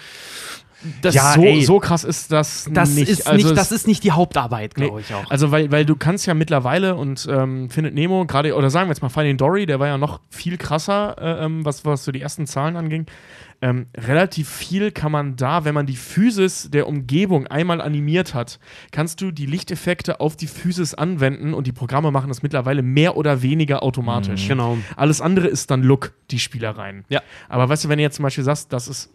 Das, 1.02 1.14
Ja, 1.14 1.34
so, 1.36 1.42
ey. 1.42 1.62
so 1.64 1.80
krass 1.80 2.04
ist 2.06 2.32
das, 2.32 2.70
das, 2.72 2.92
nicht. 2.92 3.10
ist 3.10 3.28
Also 3.28 3.48
nicht, 3.48 3.58
das 3.58 3.72
ist 3.74 3.86
nicht 3.88 4.02
die 4.06 4.12
Hauptarbeit, 4.12 4.76
glaube 4.76 4.96
Nee. 4.96 5.02
ich 5.08 5.14
auch. 5.14 5.30
Also, 5.30 5.52
weil, 5.52 5.72
weil 5.72 5.86
du 5.86 5.96
kannst 5.98 6.26
ja 6.26 6.34
mittlerweile 6.34 6.96
und 6.96 7.28
ähm, 7.30 7.70
Findet 7.70 7.94
Nemo, 7.96 8.26
gerade, 8.26 8.56
oder 8.56 8.70
sagen 8.70 8.88
wir 8.88 8.92
jetzt 8.94 9.02
mal 9.02 9.10
Finding 9.10 9.36
Dory, 9.38 9.66
der 9.66 9.80
war 9.82 9.88
ja 9.88 9.98
noch 9.98 10.22
viel 10.30 10.58
krasser, 10.58 11.16
äh, 11.20 11.46
ähm, 11.46 11.66
was, 11.66 11.84
was 11.84 12.06
so 12.06 12.12
die 12.14 12.22
ersten 12.22 12.46
Zahlen 12.48 12.78
anging. 12.78 13.08
Ähm, 13.62 13.88
relativ 13.98 14.50
viel 14.50 14.92
kann 14.92 15.12
man 15.12 15.36
da, 15.36 15.66
wenn 15.66 15.74
man 15.74 15.86
die 15.86 15.96
Physis 15.96 16.70
der 16.72 16.88
Umgebung 16.88 17.48
einmal 17.48 17.82
animiert 17.82 18.34
hat, 18.34 18.60
kannst 18.92 19.20
du 19.22 19.32
die 19.32 19.46
Lichteffekte 19.46 20.22
auf 20.22 20.38
die 20.38 20.48
Physis 20.48 20.94
anwenden 20.94 21.54
und 21.54 21.68
die 21.68 21.74
Programme 21.74 22.12
machen 22.12 22.30
das 22.30 22.42
mittlerweile 22.42 22.82
mehr 22.82 23.18
oder 23.18 23.42
weniger 23.42 23.84
automatisch. 23.84 24.48
Genau. 24.48 24.78
Alles 24.96 25.20
andere 25.20 25.48
ist 25.48 25.72
dann 25.72 25.84
Look, 25.84 26.14
die 26.32 26.40
Spielereien. 26.40 27.04
Ja. 27.10 27.22
Aber 27.50 27.68
weißt 27.68 27.84
du, 27.84 27.90
wenn 27.90 27.98
du 27.98 28.04
jetzt 28.04 28.16
zum 28.16 28.24
Beispiel 28.24 28.44
sagst, 28.44 28.72
das 28.72 28.88
ist 28.88 29.10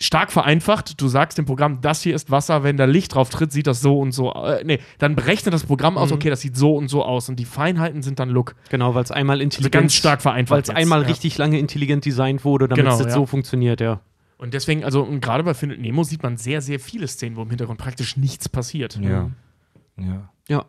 stark 0.00 0.30
vereinfacht, 0.32 1.00
du 1.00 1.08
sagst 1.08 1.38
dem 1.38 1.44
Programm, 1.44 1.80
das 1.80 2.02
hier 2.02 2.14
ist 2.14 2.30
Wasser, 2.30 2.62
wenn 2.62 2.76
da 2.76 2.84
Licht 2.84 3.14
drauf 3.14 3.30
tritt, 3.30 3.50
sieht 3.52 3.66
das 3.66 3.80
so 3.80 3.98
und 3.98 4.12
so. 4.12 4.32
Äh, 4.32 4.62
nee, 4.64 4.78
dann 4.98 5.16
berechnet 5.16 5.52
das 5.52 5.64
Programm 5.64 5.94
Mhm. 5.94 5.98
aus, 5.98 6.12
okay, 6.12 6.30
das 6.30 6.40
sieht 6.40 6.56
so 6.56 6.76
und 6.76 6.88
so 6.88 7.04
aus. 7.04 7.28
Und 7.28 7.36
die 7.40 7.44
Feinheiten 7.44 8.02
sind 8.02 8.18
dann 8.20 8.28
Look. 8.30 8.54
Genau, 8.70 8.94
weil 8.94 9.02
es 9.02 9.10
einmal 9.10 9.34
Also 9.36 9.42
intelligent 9.44 9.72
ganz 9.72 9.94
stark 9.94 10.22
vereinfacht. 10.22 10.54
weil 10.56 10.62
es 10.62 10.70
einmal 10.70 11.02
ja. 11.02 11.08
richtig 11.08 11.36
lange 11.38 11.58
intelligent 11.58 12.04
designt 12.04 12.44
wurde, 12.44 12.68
damit 12.68 12.84
Genau, 12.84 12.94
es 12.94 13.00
jetzt 13.00 13.08
ja. 13.10 13.14
so 13.14 13.26
funktioniert, 13.26 13.80
ja. 13.80 14.00
Und 14.36 14.54
deswegen, 14.54 14.84
also 14.84 15.02
und 15.02 15.20
gerade 15.20 15.42
bei 15.42 15.52
Findet 15.52 15.80
Nemo 15.80 16.04
sieht 16.04 16.22
man 16.22 16.36
sehr, 16.36 16.60
sehr 16.62 16.78
viele 16.78 17.08
Szenen, 17.08 17.34
wo 17.36 17.42
im 17.42 17.48
Hintergrund 17.48 17.80
praktisch 17.80 18.16
nichts 18.16 18.48
passiert. 18.48 18.96
Ja. 19.02 19.30
Ja. 19.96 20.28
Ja. 20.48 20.64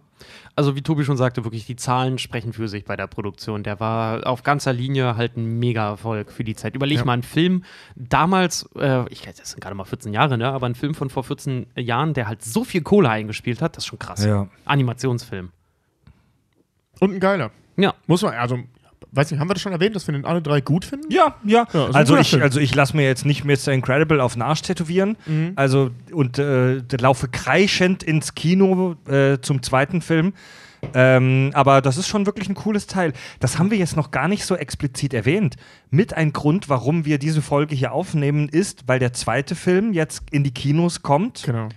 Also 0.60 0.76
wie 0.76 0.82
Tobi 0.82 1.06
schon 1.06 1.16
sagte, 1.16 1.46
wirklich 1.46 1.66
die 1.66 1.78
Zahlen 1.78 2.18
sprechen 2.18 2.52
für 2.52 2.68
sich 2.68 2.84
bei 2.84 2.98
der 2.98 3.08
Produktion. 3.08 3.64
Der 3.64 3.80
war 3.80 4.28
auf 4.28 4.44
ganzer 4.44 4.74
Linie 4.74 5.16
halt 5.16 5.38
ein 5.38 5.58
Mega-Erfolg 5.58 6.34
für 6.34 6.44
die 6.44 6.54
Zeit. 6.54 6.76
Überleg 6.76 6.98
Ja. 6.98 7.06
mal, 7.06 7.14
ein 7.14 7.24
Film 7.24 7.64
damals, 7.96 8.70
äh, 8.76 9.08
ich 9.10 9.22
das 9.22 9.52
sind 9.52 9.62
gerade 9.62 9.74
mal 9.74 9.86
14 9.86 10.12
Jahre, 10.12 10.38
ne? 10.38 10.52
aber 10.52 10.66
ein 10.66 10.76
Film 10.76 10.96
von 10.96 11.10
vor 11.10 11.24
14 11.24 11.68
Jahren, 11.78 12.14
der 12.14 12.28
halt 12.28 12.44
so 12.44 12.66
viel 12.66 12.82
Kohle 12.82 13.10
eingespielt 13.10 13.62
hat, 13.62 13.78
das 13.78 13.86
ist 13.86 13.88
schon 13.88 14.00
krass. 14.00 14.26
Ja. 14.26 14.50
Animationsfilm. 14.66 15.54
Und 17.00 17.14
ein 17.14 17.20
geiler. 17.22 17.52
Ja. 17.78 17.94
Muss 18.08 18.22
man, 18.24 18.34
also, 18.34 18.60
weiß 19.12 19.32
nicht, 19.32 19.40
haben 19.40 19.50
wir 19.50 19.54
das 19.54 19.62
schon 19.62 19.72
erwähnt, 19.72 19.96
dass 19.96 20.08
wir 20.08 20.14
den 20.14 20.26
alle 20.26 20.42
drei 20.42 20.62
gut 20.62 20.86
finden? 20.86 21.12
Ja, 21.12 21.36
ja. 21.44 21.68
Ja, 21.74 21.90
also, 21.92 22.14
guter 22.14 22.22
ich, 22.22 22.30
Film. 22.30 22.44
also 22.44 22.60
ich 22.60 22.76
lasse 22.76 22.96
mir 22.96 23.06
jetzt 23.06 23.26
nicht 23.26 23.44
Mr. 23.44 23.70
Incredible 23.74 24.22
auf 24.22 24.34
den 24.34 24.42
Arsch 24.42 24.62
tätowieren. 24.62 25.18
Mhm. 25.26 25.54
Also 25.56 25.92
und 26.12 26.38
äh, 26.38 26.82
laufe 27.00 27.28
kreischend 27.28 28.04
ins 28.04 28.36
Kino 28.36 28.96
äh, 29.08 29.40
zum 29.42 29.64
zweiten 29.64 30.02
Film. 30.02 30.34
Ähm, 30.94 31.52
aber 31.54 31.82
das 31.82 31.98
ist 31.98 32.08
schon 32.08 32.26
wirklich 32.26 32.50
ein 32.50 32.56
cooles 32.56 32.88
Teil. 32.88 33.14
Das 33.40 33.60
haben 33.60 33.72
wir 33.72 33.78
jetzt 33.78 33.96
noch 33.96 34.12
gar 34.12 34.28
nicht 34.28 34.46
so 34.46 34.56
explizit 34.56 35.14
erwähnt. 35.14 35.56
Mit 35.90 36.14
ein 36.14 36.32
Grund, 36.32 36.70
warum 36.70 37.06
wir 37.06 37.18
diese 37.18 37.42
Folge 37.42 37.76
hier 37.76 37.92
aufnehmen, 37.92 38.48
ist, 38.50 38.88
weil 38.88 39.00
der 39.00 39.14
zweite 39.14 39.56
Film 39.56 39.94
jetzt 39.94 40.24
in 40.32 40.44
die 40.44 40.52
Kinos 40.54 41.02
kommt. 41.02 41.44
Genau. 41.44 41.68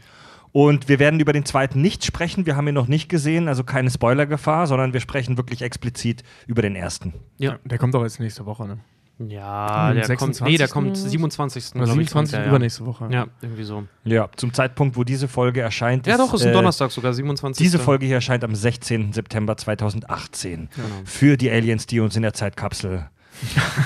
Und 0.52 0.88
wir 0.88 0.98
werden 0.98 1.18
über 1.18 1.32
den 1.32 1.46
zweiten 1.46 1.80
nicht 1.80 2.04
sprechen. 2.04 2.44
Wir 2.44 2.56
haben 2.56 2.68
ihn 2.68 2.74
noch 2.74 2.88
nicht 2.88 3.08
gesehen, 3.08 3.48
also 3.48 3.64
keine 3.64 3.90
Spoilergefahr, 3.90 4.66
sondern 4.66 4.92
wir 4.92 5.00
sprechen 5.00 5.38
wirklich 5.38 5.62
explizit 5.62 6.22
über 6.46 6.60
den 6.60 6.76
ersten. 6.76 7.14
Ja. 7.38 7.58
Der 7.64 7.78
kommt 7.78 7.96
auch 7.96 8.02
jetzt 8.02 8.20
nächste 8.20 8.44
Woche, 8.44 8.66
ne? 8.66 8.78
Ja, 9.18 9.92
der 9.92 10.16
kommt, 10.16 10.40
nee, 10.40 10.56
26. 10.56 10.58
der 10.58 10.68
kommt 10.68 10.88
oder 10.88 11.04
was? 11.04 11.10
27. 11.10 11.74
Oder 11.74 11.84
glaub 11.84 11.98
ich, 11.98 12.08
27 12.08 12.12
kommt 12.12 12.32
der, 12.32 12.48
übernächste 12.48 12.86
Woche. 12.86 13.04
Ja. 13.04 13.10
ja, 13.10 13.26
irgendwie 13.40 13.62
so. 13.62 13.84
Ja, 14.04 14.28
zum 14.36 14.52
Zeitpunkt, 14.52 14.96
wo 14.96 15.04
diese 15.04 15.28
Folge 15.28 15.60
erscheint. 15.60 16.06
Ja, 16.06 16.16
doch, 16.16 16.34
ist 16.34 16.42
ein 16.42 16.48
äh, 16.48 16.52
Donnerstag 16.52 16.90
sogar, 16.90 17.12
27. 17.12 17.62
Diese 17.62 17.78
Folge 17.78 18.06
hier 18.06 18.16
erscheint 18.16 18.42
am 18.42 18.54
16. 18.54 19.12
September 19.12 19.56
2018. 19.56 20.68
Genau. 20.74 20.88
Für 21.04 21.36
die 21.36 21.50
Aliens, 21.50 21.86
die 21.86 22.00
uns 22.00 22.16
in 22.16 22.22
der 22.22 22.32
Zeitkapsel. 22.32 23.08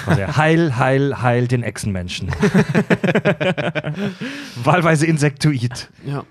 Also 0.07 0.27
heil, 0.37 0.77
heil, 0.77 1.23
heil 1.23 1.49
den 1.49 1.63
Echsenmenschen. 1.63 2.29
Wahlweise 4.65 5.07
Insektoid. 5.07 5.91
Ja. 6.05 6.25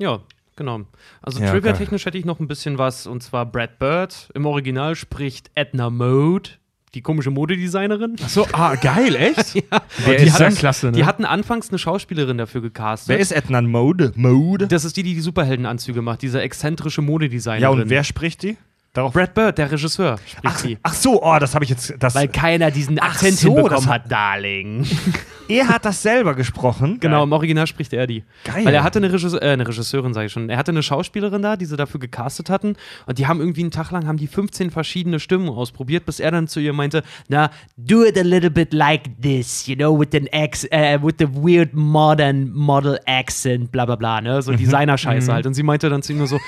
Ja, 0.00 0.20
genau. 0.56 0.80
Also 1.22 1.40
Ja, 1.40 1.52
Trivia-technisch 1.52 2.06
hätte 2.06 2.18
ich 2.18 2.24
noch 2.24 2.40
ein 2.40 2.48
bisschen 2.48 2.78
was, 2.78 3.06
und 3.06 3.22
zwar 3.22 3.46
Brad 3.46 3.78
Bird. 3.78 4.30
Im 4.34 4.46
Original 4.46 4.96
spricht 4.96 5.50
Edna 5.54 5.90
Mode, 5.90 6.50
die 6.94 7.02
komische 7.02 7.30
Modedesignerin. 7.30 8.16
Achso, 8.22 8.46
ah, 8.52 8.74
geil, 8.76 9.14
echt? 9.14 9.54
ja. 9.54 9.62
Wer 10.04 10.18
die 10.18 10.24
ist 10.24 10.34
hat 10.34 10.40
das? 10.40 10.56
Klasse, 10.56 10.86
ne? 10.86 10.92
Die 10.92 11.04
hatten 11.04 11.24
anfangs 11.24 11.68
eine 11.68 11.78
Schauspielerin 11.78 12.38
dafür 12.38 12.62
gecastet. 12.62 13.10
Wer 13.10 13.18
ist 13.18 13.30
Edna 13.30 13.60
Mode? 13.60 14.12
Mode? 14.16 14.68
das 14.68 14.84
ist 14.84 14.96
die, 14.96 15.02
die 15.02 15.14
die 15.14 15.20
Superheldenanzüge 15.20 16.02
macht, 16.02 16.22
diese 16.22 16.40
exzentrische 16.40 17.02
Modedesignerin. 17.02 17.62
Ja, 17.62 17.68
und 17.68 17.90
wer 17.90 18.02
spricht 18.02 18.42
die? 18.42 18.56
Darauf 18.92 19.12
Brad 19.12 19.34
Bird, 19.34 19.56
der 19.56 19.70
Regisseur, 19.70 20.18
spricht 20.18 20.40
ach, 20.42 20.58
sie. 20.58 20.78
ach 20.82 20.94
so, 20.94 21.22
oh, 21.22 21.38
das 21.38 21.54
habe 21.54 21.62
ich 21.62 21.70
jetzt. 21.70 21.94
Das, 22.00 22.16
Weil 22.16 22.26
keiner 22.26 22.72
diesen 22.72 22.98
Akzent 22.98 23.38
so, 23.38 23.54
hinbekommen 23.54 23.88
hat, 23.88 24.10
Darling. 24.10 24.84
er 25.48 25.68
hat 25.68 25.84
das 25.84 26.02
selber 26.02 26.34
gesprochen. 26.34 26.98
Genau, 26.98 27.22
im 27.22 27.30
Original 27.30 27.68
spricht 27.68 27.92
er 27.92 28.08
die. 28.08 28.24
Geil. 28.42 28.64
Weil 28.64 28.74
er 28.74 28.82
hatte 28.82 28.98
eine, 28.98 29.12
Regisseur, 29.12 29.40
äh, 29.40 29.50
eine 29.50 29.68
Regisseurin, 29.68 30.12
sage 30.12 30.26
ich 30.26 30.32
schon. 30.32 30.50
Er 30.50 30.56
hatte 30.56 30.72
eine 30.72 30.82
Schauspielerin 30.82 31.40
da, 31.40 31.56
die 31.56 31.66
sie 31.66 31.76
dafür 31.76 32.00
gecastet 32.00 32.50
hatten. 32.50 32.74
Und 33.06 33.18
die 33.18 33.28
haben 33.28 33.38
irgendwie 33.38 33.60
einen 33.60 33.70
Tag 33.70 33.92
lang 33.92 34.08
haben 34.08 34.16
die 34.16 34.26
15 34.26 34.72
verschiedene 34.72 35.20
Stimmen 35.20 35.50
ausprobiert, 35.50 36.04
bis 36.04 36.18
er 36.18 36.32
dann 36.32 36.48
zu 36.48 36.58
ihr 36.58 36.72
meinte, 36.72 37.04
na, 37.28 37.50
do 37.76 38.04
it 38.04 38.18
a 38.18 38.22
little 38.22 38.50
bit 38.50 38.72
like 38.72 39.22
this, 39.22 39.68
you 39.68 39.76
know, 39.76 39.96
with 39.96 40.08
an 40.14 40.26
ex, 40.26 40.64
äh, 40.64 40.98
with 41.00 41.14
the 41.20 41.28
weird 41.28 41.74
modern 41.74 42.50
model 42.50 42.98
accent, 43.06 43.70
bla 43.70 43.86
bla 43.86 43.94
bla, 43.94 44.20
ne? 44.20 44.42
So 44.42 44.50
Designer-Scheiße 44.52 45.32
halt. 45.32 45.46
Und 45.46 45.54
sie 45.54 45.62
meinte 45.62 45.88
dann 45.88 46.02
zu 46.02 46.10
ihm 46.10 46.18
nur 46.18 46.26
so, 46.26 46.40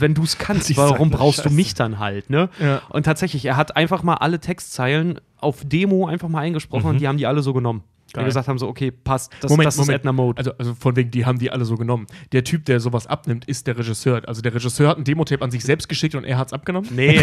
wenn 0.00 0.14
du 0.14 0.22
es 0.22 0.38
kannst, 0.38 0.76
warum 0.76 1.10
brauchst 1.10 1.44
du 1.44 1.50
mich 1.50 1.74
dann 1.74 1.98
halt, 1.98 2.30
ne? 2.30 2.48
Ja. 2.60 2.82
Und 2.88 3.04
tatsächlich, 3.04 3.44
er 3.44 3.56
hat 3.56 3.76
einfach 3.76 4.02
mal 4.02 4.14
alle 4.14 4.40
Textzeilen 4.40 5.20
auf 5.38 5.64
Demo 5.64 6.06
einfach 6.06 6.28
mal 6.28 6.40
eingesprochen 6.40 6.90
und 6.90 7.00
die 7.00 7.08
haben 7.08 7.18
die 7.18 7.26
alle 7.26 7.42
so 7.42 7.52
genommen. 7.52 7.82
Die 8.10 8.14
Geil. 8.14 8.24
gesagt 8.24 8.48
haben 8.48 8.58
so, 8.58 8.66
okay, 8.66 8.90
passt, 8.90 9.32
das, 9.40 9.50
Moment, 9.50 9.68
das 9.68 9.74
ist 9.74 9.80
Moment. 9.82 10.00
Edna 10.00 10.12
Mode. 10.12 10.38
Also, 10.38 10.52
also 10.58 10.74
von 10.74 10.96
wegen, 10.96 11.12
die 11.12 11.26
haben 11.26 11.38
die 11.38 11.52
alle 11.52 11.64
so 11.64 11.76
genommen. 11.76 12.08
Der 12.32 12.42
Typ, 12.42 12.64
der 12.64 12.80
sowas 12.80 13.06
abnimmt, 13.06 13.44
ist 13.44 13.68
der 13.68 13.78
Regisseur. 13.78 14.22
Also 14.26 14.42
der 14.42 14.52
Regisseur 14.52 14.88
hat 14.88 14.98
ein 14.98 15.04
Demotape 15.04 15.44
an 15.44 15.52
sich 15.52 15.62
selbst 15.62 15.88
geschickt 15.88 16.16
und 16.16 16.24
er 16.24 16.36
hat's 16.36 16.52
abgenommen. 16.52 16.90
Nee, 16.92 17.20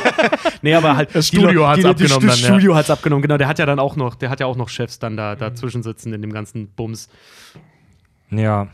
nee, 0.62 0.74
aber 0.74 0.96
halt 0.96 1.14
Das 1.14 1.30
die 1.30 1.36
Studio 1.36 1.68
hat's 1.68 1.80
die, 1.80 1.86
abgenommen 1.86 2.26
Das 2.26 2.40
dann, 2.40 2.44
ja. 2.44 2.54
Studio 2.54 2.74
hat's 2.74 2.90
abgenommen, 2.90 3.22
genau. 3.22 3.36
Der 3.36 3.46
hat 3.46 3.60
ja 3.60 3.66
dann 3.66 3.78
auch 3.78 3.94
noch, 3.94 4.16
der 4.16 4.28
hat 4.30 4.40
ja 4.40 4.46
auch 4.46 4.56
noch 4.56 4.68
Chefs 4.68 4.98
dann 4.98 5.16
da 5.16 5.36
dazwischen 5.36 5.84
sitzen 5.84 6.12
in 6.12 6.22
dem 6.22 6.32
ganzen 6.32 6.70
Bums. 6.70 7.08
Ja. 8.30 8.66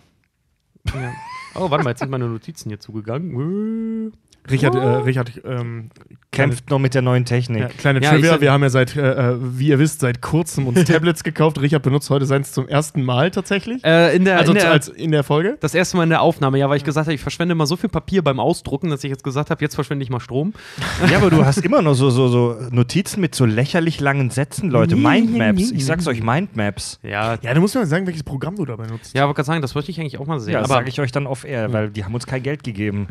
Ja. 0.87 1.12
Oh, 1.54 1.70
warte 1.70 1.84
mal, 1.84 1.90
jetzt 1.90 2.00
sind 2.00 2.10
meine 2.10 2.28
Notizen 2.28 2.70
hier 2.70 2.80
zugegangen. 2.80 4.12
Richard, 4.50 4.74
äh, 4.74 4.78
Richard 4.78 5.40
ähm, 5.44 5.90
Kämpft 6.33 6.70
noch 6.70 6.78
mit 6.78 6.94
der 6.94 7.02
neuen 7.02 7.26
Technik. 7.26 7.61
Ja, 7.61 7.68
kleine 7.68 8.00
Ja, 8.00 8.11
Trivia, 8.11 8.40
wir 8.40 8.52
haben 8.52 8.62
ja 8.62 8.70
seit, 8.70 8.96
äh, 8.96 9.33
äh, 9.33 9.37
wie 9.38 9.68
ihr 9.68 9.78
wisst, 9.78 10.00
seit 10.00 10.22
kurzem 10.22 10.66
uns 10.66 10.83
Tablets 10.87 11.22
gekauft. 11.24 11.61
Richard 11.61 11.83
benutzt 11.83 12.09
heute 12.09 12.24
seins 12.24 12.52
zum 12.52 12.66
ersten 12.66 13.02
Mal 13.02 13.31
tatsächlich. 13.31 13.85
Äh, 13.85 14.16
in 14.16 14.24
der, 14.24 14.38
also 14.38 14.52
in 14.52 14.59
der, 14.59 14.70
als 14.70 14.88
in 14.88 15.12
der 15.12 15.24
Folge. 15.24 15.59
das 15.61 15.74
erste 15.74 15.98
Mal 15.98 16.05
in 16.05 16.09
der 16.09 16.22
Aufnahme, 16.22 16.59
ja, 16.59 16.70
weil 16.70 16.78
ich 16.78 16.85
gesagt 16.85 17.07
habe, 17.07 17.14
ich 17.14 17.20
verschwende 17.20 17.55
mal 17.55 17.66
so 17.66 17.76
viel 17.76 17.90
Papier 17.90 18.22
beim 18.22 18.40
Ausdrucken, 18.40 18.88
dass 18.88 19.05
ich 19.05 19.11
jetzt 19.11 19.24
gesagt 19.24 19.50
habe, 19.50 19.62
jetzt 19.62 19.74
verschwende 19.74 20.02
ich 20.05 20.11
mal 20.11 20.20
Strom. 20.20 20.55
Ja, 21.11 21.18
aber 21.18 21.31
du 21.31 21.44
hast 21.44 21.59
immer 21.59 21.83
noch 21.83 21.94
so, 21.94 22.11
so, 22.11 22.28
so 22.28 22.57
Notizen 22.70 23.20
mit 23.20 23.35
so 23.35 23.44
lächerlich 23.44 24.00
langen 24.00 24.31
Sätzen, 24.31 24.70
Leute. 24.70 24.96
Mindmaps. 24.96 25.70
Ich 25.72 25.85
sag's 25.85 26.07
euch, 26.07 26.22
Mindmaps. 26.22 27.00
Ja, 27.02 27.37
Ja, 27.42 27.52
du 27.55 27.61
musst 27.61 27.74
mir 27.74 27.83
mal 27.83 27.87
sagen, 27.87 28.07
welches 28.07 28.22
Programm 28.22 28.57
du 28.57 28.64
dabei 28.64 28.87
nutzt. 28.87 29.14
ja, 29.14 29.24
aber 29.24 29.35
gerade 29.35 29.46
sagen, 29.46 29.62
das 29.62 29.74
wollte 29.74 29.90
ich 29.90 30.00
eigentlich 30.00 30.18
auch 30.18 30.26
mal 30.26 30.40
sehen. 30.40 30.55
Ja, 30.55 30.61
das 30.61 30.70
aber 30.70 30.78
sage 30.78 30.88
ich 30.88 31.00
euch 31.00 31.12
dann 31.12 31.26
off-air, 31.26 31.72
weil 31.72 31.90
die 31.90 32.05
haben 32.05 32.14
uns 32.14 32.26
kein 32.26 32.42
Geld 32.42 32.62
gegeben. 32.62 33.09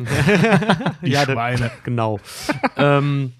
die 1.02 1.10
ja, 1.10 1.21
das- 1.26 1.34
Schweine. 1.34 1.70
genau. 1.84 2.20
ähm, 2.76 3.32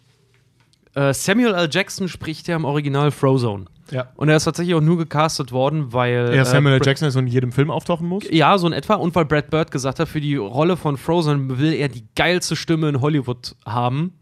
äh, 0.95 1.13
Samuel 1.15 1.55
L. 1.55 1.69
Jackson 1.71 2.09
spricht 2.09 2.49
ja 2.49 2.57
im 2.57 2.65
Original 2.65 3.11
Frozone. 3.11 3.65
Ja. 3.91 4.09
Und 4.17 4.29
er 4.29 4.37
ist 4.37 4.45
tatsächlich 4.45 4.75
auch 4.75 4.81
nur 4.81 4.97
gecastet 4.99 5.53
worden, 5.53 5.93
weil. 5.93 6.35
Ja, 6.35 6.45
Samuel 6.45 6.75
äh, 6.75 6.79
L. 6.79 6.83
Jackson 6.87 7.09
ist 7.09 7.17
in 7.17 7.27
jedem 7.27 7.53
Film 7.53 7.71
auftauchen 7.71 8.07
muss. 8.09 8.25
Ja, 8.31 8.57
so 8.57 8.67
in 8.67 8.73
etwa. 8.73 8.95
Und 8.95 9.15
weil 9.15 9.25
Brad 9.27 9.51
Bird 9.51 9.71
gesagt 9.71 9.99
hat, 10.01 10.09
für 10.09 10.21
die 10.21 10.37
Rolle 10.37 10.77
von 10.77 10.97
Frozen 10.97 11.59
will 11.59 11.75
er 11.75 11.89
die 11.89 12.05
geilste 12.17 12.57
Stimme 12.57 12.89
in 12.89 13.01
Hollywood 13.01 13.55
haben. 13.67 14.15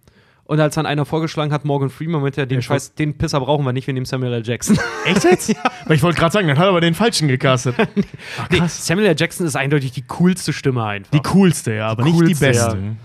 Und 0.44 0.58
als 0.58 0.74
dann 0.74 0.84
einer 0.86 1.04
vorgeschlagen 1.06 1.52
hat, 1.52 1.64
Morgan 1.64 1.90
Freeman, 1.90 2.22
meinte 2.22 2.40
er, 2.40 2.46
den 2.46 2.56
Ja, 2.58 2.62
Scheiß, 2.62 2.96
den 2.96 3.16
Pisser 3.16 3.38
brauchen 3.38 3.64
wir 3.64 3.72
nicht, 3.72 3.86
wir 3.86 3.94
nehmen 3.94 4.06
Samuel 4.06 4.32
L. 4.32 4.42
Jackson. 4.44 4.76
Echt 5.06 5.22
jetzt? 5.22 5.54
Weil 5.86 5.94
ich 5.94 6.02
wollte 6.02 6.18
gerade 6.18 6.32
sagen, 6.32 6.48
dann 6.48 6.58
hat 6.58 6.64
er 6.64 6.70
aber 6.70 6.80
den 6.80 6.94
falschen 6.94 7.28
gecastet. 7.28 7.76
Ach, 7.78 8.48
nee. 8.50 8.60
Samuel 8.66 9.06
L. 9.06 9.14
Jackson 9.16 9.46
ist 9.46 9.54
eindeutig 9.54 9.92
die 9.92 10.02
coolste 10.02 10.52
Stimme 10.52 10.84
einfach. 10.84 11.12
Die 11.12 11.20
coolste, 11.20 11.74
ja, 11.74 11.86
aber 11.86 12.02
nicht 12.02 12.16
die 12.16 12.24
coolste, 12.24 12.46
beste. 12.46 12.76
ja. 12.76 12.96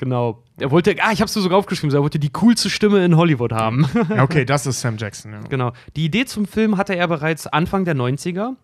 Genau. 0.00 0.42
Er 0.58 0.70
wollte, 0.70 0.96
ah, 1.02 1.12
ich 1.12 1.20
hab's 1.20 1.34
dir 1.34 1.42
sogar 1.42 1.58
aufgeschrieben, 1.58 1.94
er 1.94 2.00
wollte 2.00 2.18
die 2.18 2.30
coolste 2.30 2.70
Stimme 2.70 3.04
in 3.04 3.18
Hollywood 3.18 3.52
haben. 3.52 3.86
Ja, 4.08 4.22
okay, 4.22 4.46
das 4.46 4.66
ist 4.66 4.80
Sam 4.80 4.96
Jackson. 4.96 5.32
Ja. 5.32 5.40
Genau. 5.40 5.72
Die 5.94 6.06
Idee 6.06 6.24
zum 6.24 6.46
Film 6.46 6.78
hatte 6.78 6.96
er 6.96 7.06
bereits 7.06 7.46
Anfang 7.46 7.84
der 7.84 7.94
90er. 7.94 8.56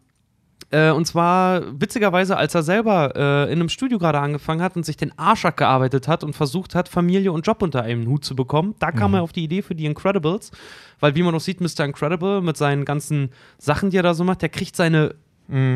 Äh, 0.71 0.91
und 0.91 1.07
zwar 1.07 1.63
witzigerweise, 1.79 2.39
als 2.39 2.55
er 2.55 2.63
selber 2.63 3.13
äh, 3.15 3.53
in 3.53 3.61
einem 3.61 3.69
Studio 3.69 3.99
gerade 3.99 4.19
angefangen 4.19 4.63
hat 4.63 4.77
und 4.77 4.87
sich 4.87 4.97
den 4.97 5.17
Arsch 5.19 5.45
abgearbeitet 5.45 6.09
hat 6.09 6.25
und 6.25 6.35
versucht 6.35 6.75
hat, 6.75 6.89
Familie 6.89 7.33
und 7.33 7.47
Job 7.47 7.63
unter 7.63 7.83
einem 7.83 8.07
Hut 8.09 8.25
zu 8.25 8.35
bekommen. 8.35 8.75
Da 8.79 8.91
kam 8.91 9.13
er 9.13 9.23
auf 9.23 9.33
die 9.33 9.45
Idee 9.45 9.61
für 9.61 9.75
die 9.75 9.85
Incredibles. 9.85 10.53
Weil, 11.01 11.15
wie 11.15 11.23
man 11.23 11.35
noch 11.35 11.41
sieht, 11.41 11.61
Mr. 11.61 11.85
Incredible 11.85 12.41
mit 12.41 12.57
seinen 12.57 12.87
ganzen 12.87 13.31
Sachen, 13.59 13.91
die 13.91 13.99
er 13.99 14.03
da 14.03 14.15
so 14.15 14.25
macht, 14.25 14.41
der 14.41 14.49
kriegt 14.49 14.75
seine, 14.75 15.15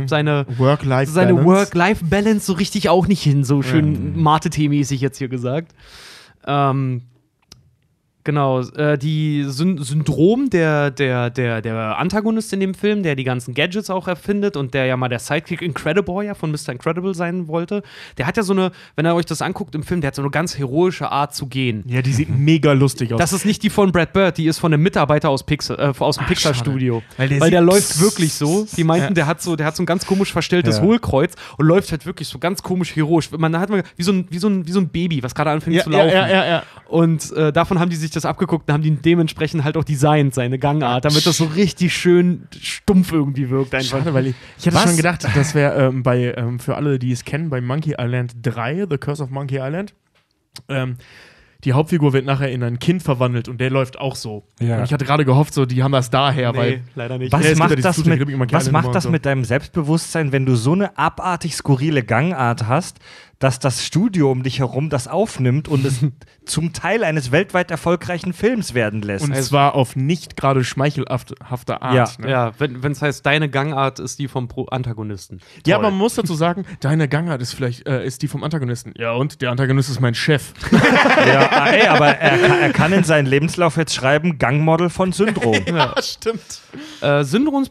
seine, 0.07 0.47
Work-Life 0.59 1.13
seine. 1.13 1.45
Work-Life-Balance 1.45 2.47
so 2.47 2.55
richtig 2.55 2.89
auch 2.89 3.07
nicht 3.07 3.23
hin, 3.23 3.45
so 3.45 3.63
schön 3.63 4.21
Mate-T-mäßig 4.21 5.01
jetzt 5.01 5.19
hier 5.19 5.29
gesagt. 5.29 5.75
Ähm, 6.47 7.03
Genau, 8.23 8.61
äh, 8.61 8.99
die 8.99 9.45
Syn 9.49 9.79
Syndrom 9.83 10.51
der, 10.51 10.91
der, 10.91 11.31
der, 11.31 11.63
der 11.63 11.99
Antagonist 11.99 12.53
in 12.53 12.61
dem 12.61 12.75
Film, 12.75 13.03
der 13.03 13.17
die 13.17 13.25
ganzen 13.25 13.55
Gadgets 13.55 13.89
auch 13.89 14.09
erfindet 14.09 14.57
und 14.59 14.75
der 14.75 14.85
ja 14.85 14.97
mal 14.99 15.09
der 15.09 15.19
Sidekick 15.19 15.63
Incrediboy 15.63 16.27
ja 16.27 16.35
von 16.35 16.51
Mr. 16.51 16.71
Incredible 16.73 17.15
sein 17.15 17.49
wollte, 17.49 17.83
der 18.19 18.27
hat 18.27 18.37
ja 18.37 18.43
so 18.43 18.53
eine, 18.53 18.73
wenn 18.95 19.07
ihr 19.07 19.15
euch 19.15 19.25
das 19.25 19.41
anguckt 19.41 19.75
im 19.75 19.83
Film, 19.83 20.03
der 20.03 20.09
hat 20.09 20.15
so 20.15 20.23
eine 20.23 20.31
ganz 20.31 20.59
heroische 20.59 21.11
Art 21.11 21.35
zu 21.35 21.47
gehen. 21.47 21.83
Ja, 21.87 22.03
die 22.03 22.13
sieht 22.13 22.29
mega 22.29 22.73
lustig 22.73 23.13
aus. 23.15 23.19
Das 23.19 23.33
ist 23.33 23.47
nicht 23.47 23.63
die 23.63 23.71
von 23.71 23.91
Brad 23.91 24.13
Bird, 24.13 24.37
die 24.37 24.47
ist 24.47 24.59
von 24.59 24.73
einem 24.75 24.83
Mitarbeiter 24.83 25.31
aus, 25.31 25.43
Pixar, 25.43 25.79
äh, 25.79 25.93
aus 25.99 26.17
dem 26.19 26.27
Pixar-Studio. 26.27 27.03
Weil 27.17 27.29
der 27.31 27.41
Weil 27.41 27.51
der 27.51 27.63
läuft 27.63 28.01
wirklich 28.01 28.35
so. 28.35 28.67
Die 28.77 28.85
meinten, 28.85 29.09
Ja. 29.09 29.15
der, 29.15 29.27
hat 29.29 29.41
so, 29.41 29.57
der 29.57 29.65
hat 29.67 29.77
so 29.77 29.83
ein 29.83 29.87
ganz 29.87 30.05
komisch 30.05 30.31
verstelltes 30.33 30.77
Ja. 30.77 30.83
Hohlkreuz 30.83 31.33
und 31.57 31.67
läuft 31.67 31.91
halt 31.91 32.05
wirklich 32.05 32.29
so 32.29 32.39
ganz 32.39 32.63
komisch 32.63 32.95
heroisch. 32.95 33.31
Man 33.33 33.59
hat 33.59 33.71
man 33.71 33.83
wie 33.97 34.03
so 34.03 34.13
ein, 34.13 34.27
wie 34.31 34.39
so 34.39 34.49
ein, 34.49 34.67
wie 34.67 34.73
so 34.73 34.81
ein 34.81 34.89
Baby, 34.89 35.23
was 35.23 35.35
gerade 35.35 35.51
anfängt 35.51 35.77
ja, 35.77 35.85
zu 35.85 35.91
laufen. 35.91 36.11
ja, 36.11 36.29
ja, 36.29 36.47
ja. 36.47 36.63
Und 36.87 37.33
äh, 37.33 37.53
davon 37.53 37.79
haben 37.79 37.89
die 37.89 37.97
sich 37.97 38.10
das 38.11 38.25
abgeguckt 38.25 38.69
und 38.69 38.75
haben 38.75 38.83
die 38.83 38.91
dementsprechend 38.97 39.65
halt 39.65 39.77
auch 39.77 39.85
designt, 39.85 40.35
seine 40.35 40.59
Gangart, 40.59 41.05
damit 41.05 41.27
das 41.27 41.37
so 41.37 41.45
richtig 41.45 41.95
schön 41.95 42.49
stumpf 42.61 43.13
irgendwie 43.13 43.51
wirkt. 43.51 43.75
Einfach. 43.75 43.99
Schade, 43.99 44.15
weil 44.15 44.29
ich, 44.29 44.35
ich 44.59 44.67
hatte 44.67 44.77
Was? 44.77 44.85
schon 44.85 44.97
gedacht, 44.97 45.27
das 45.35 45.55
wäre 45.55 45.87
ähm, 45.87 46.03
bei, 46.03 46.35
ähm, 46.37 46.59
für 46.59 46.77
alle, 46.77 46.99
die 46.99 47.13
es 47.13 47.25
kennen, 47.25 47.51
bei 47.51 47.61
Monkey 47.61 47.95
Island 47.99 48.35
3, 48.43 48.87
The 48.91 48.99
Curse 48.99 49.23
of 49.23 49.31
Monkey 49.31 49.59
Island, 49.59 49.95
ähm, 50.69 50.97
die 51.65 51.75
Hauptfigur 51.75 52.13
wird 52.13 52.25
nachher 52.25 52.51
in 52.51 52.63
ein 52.63 52.79
Kind 52.79 53.03
verwandelt 53.03 53.49
und 53.49 53.61
der 53.61 53.71
läuft 53.71 53.99
auch 53.99 54.17
so. 54.17 54.45
Ja. 54.61 54.79
Und 54.79 54.85
ich 54.85 54.93
hatte 54.93 55.05
gerade 55.05 55.25
gehofft, 55.25 55.53
so, 55.53 55.67
die 55.67 55.83
haben 55.83 55.93
das 55.93 56.09
daher, 56.09 56.57
weil. 56.57 56.83
leider 56.95 57.19
nicht. 57.19 57.33
Was 57.33 57.45
Ja, 57.45 57.55
macht, 57.57 57.85
das 57.85 58.05
mit, 58.07 58.53
was 58.53 58.71
macht 58.71 58.95
das 58.95 59.05
so. 59.05 59.11
mit 59.11 59.27
deinem 59.27 59.45
Selbstbewusstsein, 59.45 60.33
wenn 60.33 60.47
du 60.47 60.57
so 60.57 60.73
eine 60.73 60.97
abartig 60.97 61.55
skurrile 61.55 62.03
Gangart 62.03 62.67
hast, 62.67 62.99
dass 63.41 63.59
das 63.59 63.85
Studio 63.85 64.31
um 64.31 64.43
dich 64.43 64.59
herum 64.61 64.91
das 64.91 65.09
aufnimmt 65.09 65.67
und 65.67 65.85
es 65.85 66.05
zum 66.45 66.73
Teil 66.73 67.03
eines 67.03 67.33
weltweit 67.33 67.71
erfolgreichen 67.71 68.33
Films 68.35 68.75
werden 68.75 69.01
lässt? 69.03 69.25
Und 69.25 69.35
zwar 69.43 69.75
auf 69.75 69.97
nicht 69.97 70.37
gerade 70.37 70.63
schmeichelhafte 70.63 71.35
Art. 71.83 71.95
Ja. 71.95 72.25
ne? 72.25 72.31
Ja, 72.31 72.53
wenn 72.59 72.93
es 72.93 73.01
heißt, 73.03 73.25
deine 73.25 73.49
Gangart 73.49 73.99
ist 73.99 74.19
die 74.19 74.29
vom 74.29 74.47
Pro 74.47 74.67
Antagonisten. 74.67 75.41
Ja, 75.67 75.77
Toll. 75.77 75.85
man 75.85 75.95
muss 75.95 76.15
dazu 76.15 76.35
sagen, 76.35 76.65
deine 76.81 77.09
Gangart 77.09 77.41
ist 77.41 77.55
vielleicht 77.55 77.87
äh, 77.89 78.05
ist 78.05 78.23
die 78.23 78.29
vom 78.29 78.45
Antagonisten. 78.45 78.93
Ja, 78.97 79.13
und 79.13 79.41
der 79.41 79.51
Antagonist 79.51 79.89
ist 79.89 80.01
mein 80.01 80.15
Chef. 80.15 80.53
ja, 80.71 81.51
ah, 81.51 81.69
ey, 81.71 81.87
aber 81.87 82.09
er, 82.19 82.39
kann- 82.39 82.61
er 82.61 82.73
kann 82.75 82.93
in 82.93 83.05
seinen 83.05 83.27
Lebenslauf 83.27 83.79
jetzt 83.79 83.95
schreiben, 83.95 84.39
Gangmodel 84.39 84.91
von 84.91 85.13
Syndrom. 85.13 85.57
ja, 85.67 85.95
stimmt. 86.03 86.61
Äh, 87.01 87.25
Syndroms 87.25 87.71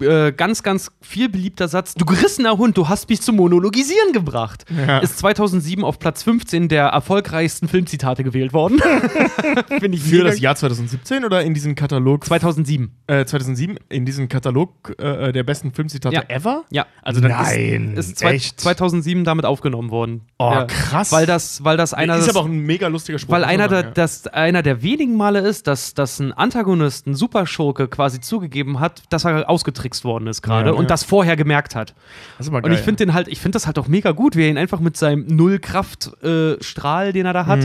äh, 0.00 0.32
ganz, 0.32 0.62
ganz 0.62 0.90
viel 1.02 1.28
beliebter 1.28 1.68
Satz: 1.68 1.94
Du 1.94 2.06
gerissener 2.06 2.56
Hund, 2.56 2.78
du 2.78 2.88
hast 2.88 3.08
mich 3.10 3.20
zum 3.20 3.36
Monologisieren 3.36 4.12
gebracht. 4.14 4.64
Ja. 4.74 5.00
Ist 5.10 5.18
2007 5.18 5.84
auf 5.84 5.98
Platz 5.98 6.22
15 6.22 6.68
der 6.68 6.86
erfolgreichsten 6.86 7.68
Filmzitate 7.68 8.24
gewählt 8.24 8.52
worden. 8.52 8.80
Finde 9.80 9.96
ich 9.96 10.02
Für 10.02 10.24
das 10.24 10.40
Jahr 10.40 10.54
2017 10.56 11.24
oder 11.24 11.42
in 11.42 11.54
diesem 11.54 11.74
Katalog 11.74 12.24
2007. 12.24 12.90
äh, 13.06 13.24
2007 13.24 13.76
in 13.88 14.04
diesem 14.04 14.28
Katalog 14.28 14.94
äh, 15.00 15.32
der 15.32 15.42
besten 15.42 15.72
Filmzitate 15.72 16.14
Ja. 16.14 16.22
ever? 16.28 16.64
Ja. 16.70 16.86
Also 17.02 17.20
dann 17.20 17.30
Nein, 17.30 17.94
Ist 17.96 18.18
zwei, 18.18 18.34
echt? 18.34 18.60
2007 18.60 19.24
damit 19.24 19.44
aufgenommen 19.44 19.90
worden. 19.90 20.22
Oh, 20.38 20.50
ja. 20.52 20.64
krass. 20.66 21.12
Weil 21.12 21.26
das, 21.26 21.64
weil 21.64 21.76
das 21.76 21.94
einer 21.94 22.16
ist 22.16 22.26
des- 22.28 22.36
aber 22.36 22.44
auch 22.44 22.48
ein 22.48 22.58
mega 22.60 22.88
lustiger 22.88 23.18
Spruch. 23.18 23.32
Weil 23.32 23.44
einer 23.44 23.68
der, 23.68 23.80
sagen, 23.82 23.92
das, 23.94 24.26
einer 24.28 24.62
der 24.62 24.82
wenigen 24.82 25.16
Male 25.16 25.40
ist, 25.40 25.66
dass, 25.66 25.94
dass 25.94 26.18
ein 26.20 26.32
Antagonist, 26.32 27.06
ein 27.06 27.14
Superschurke 27.14 27.88
quasi 27.88 28.20
zugegeben 28.20 28.80
hat, 28.80 29.02
dass 29.10 29.24
er 29.24 29.48
ausgetrickst 29.48 30.04
worden 30.04 30.26
ist 30.26 30.42
gerade 30.42 30.70
Ja, 30.70 30.74
und 30.76 30.84
ja. 30.84 30.88
das 30.88 31.04
vorher 31.04 31.36
gemerkt 31.36 31.74
hat. 31.74 31.90
ja. 31.90 31.96
Das 32.38 32.46
ist 32.46 32.50
aber 32.50 32.58
Und 32.58 32.64
geil. 32.64 32.74
ich 32.74 32.80
finde 32.80 33.04
den 33.06 33.14
halt, 33.14 33.28
ich 33.28 33.40
finde 33.40 33.56
das 33.56 33.66
halt 33.66 33.78
auch 33.78 33.88
mega 33.88 34.12
gut, 34.12 34.36
wie 34.36 34.42
er 34.42 34.48
ihn 34.48 34.58
einfach 34.58 34.80
mit 34.80 34.96
seinem 35.00 35.26
Null-Kraft-Strahl, 35.26 37.08
äh, 37.08 37.12
den 37.12 37.26
er 37.26 37.32
da 37.32 37.46
hat, 37.46 37.60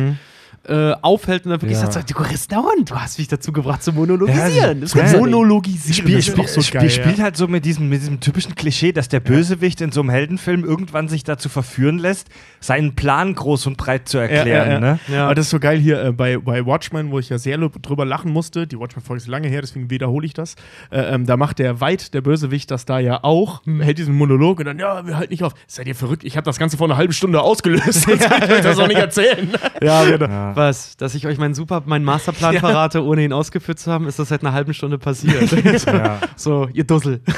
äh, 0.68 0.94
aufhält 1.02 1.46
und 1.46 1.52
dann 1.52 1.62
wirklich 1.62 1.80
Ja. 1.80 1.92
sagt, 1.92 2.10
du 2.10 2.16
Hund, 2.18 2.90
du 2.90 2.96
hast 2.96 3.18
mich 3.18 3.28
dazu 3.28 3.52
gebracht 3.52 3.84
zu 3.84 3.94
monologisieren. 3.94 4.82
das 4.82 4.94
ja, 4.94 5.04
nicht. 5.04 5.18
monologisieren. 5.18 5.94
Spiel, 5.94 6.16
das 6.16 6.26
ist 6.28 6.32
spiel, 6.32 6.44
auch 6.44 6.48
so 6.48 6.62
spiel, 6.62 6.80
geil, 6.82 6.90
spielt 6.90 7.18
ja. 7.18 7.24
halt 7.26 7.38
so 7.38 7.48
mit 7.48 7.66
diesem, 7.66 7.90
mit 7.90 8.02
diesem 8.02 8.20
typischen 8.20 8.56
Klischee, 8.56 8.92
dass 8.92 9.08
der 9.10 9.20
Bösewicht 9.20 9.82
in 9.82 9.92
so 9.92 10.02
einem 10.02 10.10
Heldenfilm 10.10 10.64
irgendwann 10.64 11.08
sich 11.08 11.24
dazu 11.24 11.50
verführen 11.50 11.98
lässt, 12.00 12.28
seinen 12.60 12.96
Plan 12.96 13.36
groß 13.36 13.68
und 13.68 13.78
breit 13.78 14.08
zu 14.10 14.18
erklären. 14.18 14.48
Ja, 14.48 14.66
ja, 14.66 14.72
ja. 14.74 14.80
Ne? 14.80 15.00
Ja. 15.08 15.26
Aber 15.26 15.36
das 15.36 15.46
ist 15.46 15.52
so 15.52 15.60
geil 15.60 15.78
hier 15.80 16.04
äh, 16.04 16.12
bei, 16.12 16.38
bei 16.38 16.66
Watchmen, 16.66 17.12
wo 17.12 17.20
ich 17.20 17.30
ja 17.30 17.38
sehr 17.38 17.58
drüber 17.58 18.06
lachen 18.06 18.32
musste. 18.32 18.68
Die 18.68 18.80
Watchmen-Folge 18.80 19.22
ist 19.22 19.28
lange 19.28 19.48
her, 19.48 19.62
deswegen 19.62 19.90
wiederhole 19.90 20.26
ich 20.26 20.34
das. 20.34 20.56
Äh, 20.92 21.02
ähm, 21.14 21.26
da 21.26 21.38
macht 21.38 21.60
der 21.60 21.80
Weit, 21.82 22.14
der 22.14 22.22
Bösewicht, 22.22 22.72
das 22.72 22.86
da 22.86 23.00
ja 23.00 23.24
auch, 23.24 23.64
Hm. 23.66 23.82
hält 23.82 23.98
diesen 23.98 24.16
Monolog 24.16 24.60
und 24.60 24.66
dann, 24.66 24.80
ja, 24.80 25.06
wir 25.06 25.18
halten 25.18 25.32
nicht 25.32 25.44
auf. 25.44 25.54
Seid 25.68 25.88
ihr 25.88 25.96
verrückt? 25.96 26.24
Ich 26.24 26.38
habe 26.38 26.46
das 26.46 26.58
Ganze 26.60 26.78
vor 26.78 26.88
einer 26.88 26.98
halben 26.98 27.14
Stunde 27.14 27.42
ausgelöst. 27.42 27.94
Sonst 28.04 28.30
kann 28.30 28.44
ich 28.44 28.50
euch 28.56 28.62
das 28.62 28.78
auch 28.80 28.88
nicht 28.88 29.00
erzählen. 29.00 29.50
Ja, 29.82 30.04
genau. 30.06 30.26
Ja. 30.26 30.55
Was? 30.56 30.98
Dass 30.98 31.16
ich 31.16 31.28
euch 31.28 31.38
meinen 31.38 31.54
Super, 31.54 31.84
meinen 31.86 32.06
Masterplan 32.06 32.56
verrate, 32.60 33.04
ohne 33.04 33.24
ihn 33.24 33.34
ausgeführt 33.34 33.80
zu 33.80 33.92
haben, 33.92 34.08
ist 34.08 34.20
das 34.20 34.30
seit 34.30 34.42
einer 34.42 34.54
halben 34.54 34.74
Stunde 34.74 34.98
passiert. 34.98 35.52
Ja. 35.86 36.20
so, 36.36 36.68
ihr 36.74 36.84
Dussel. 36.84 37.22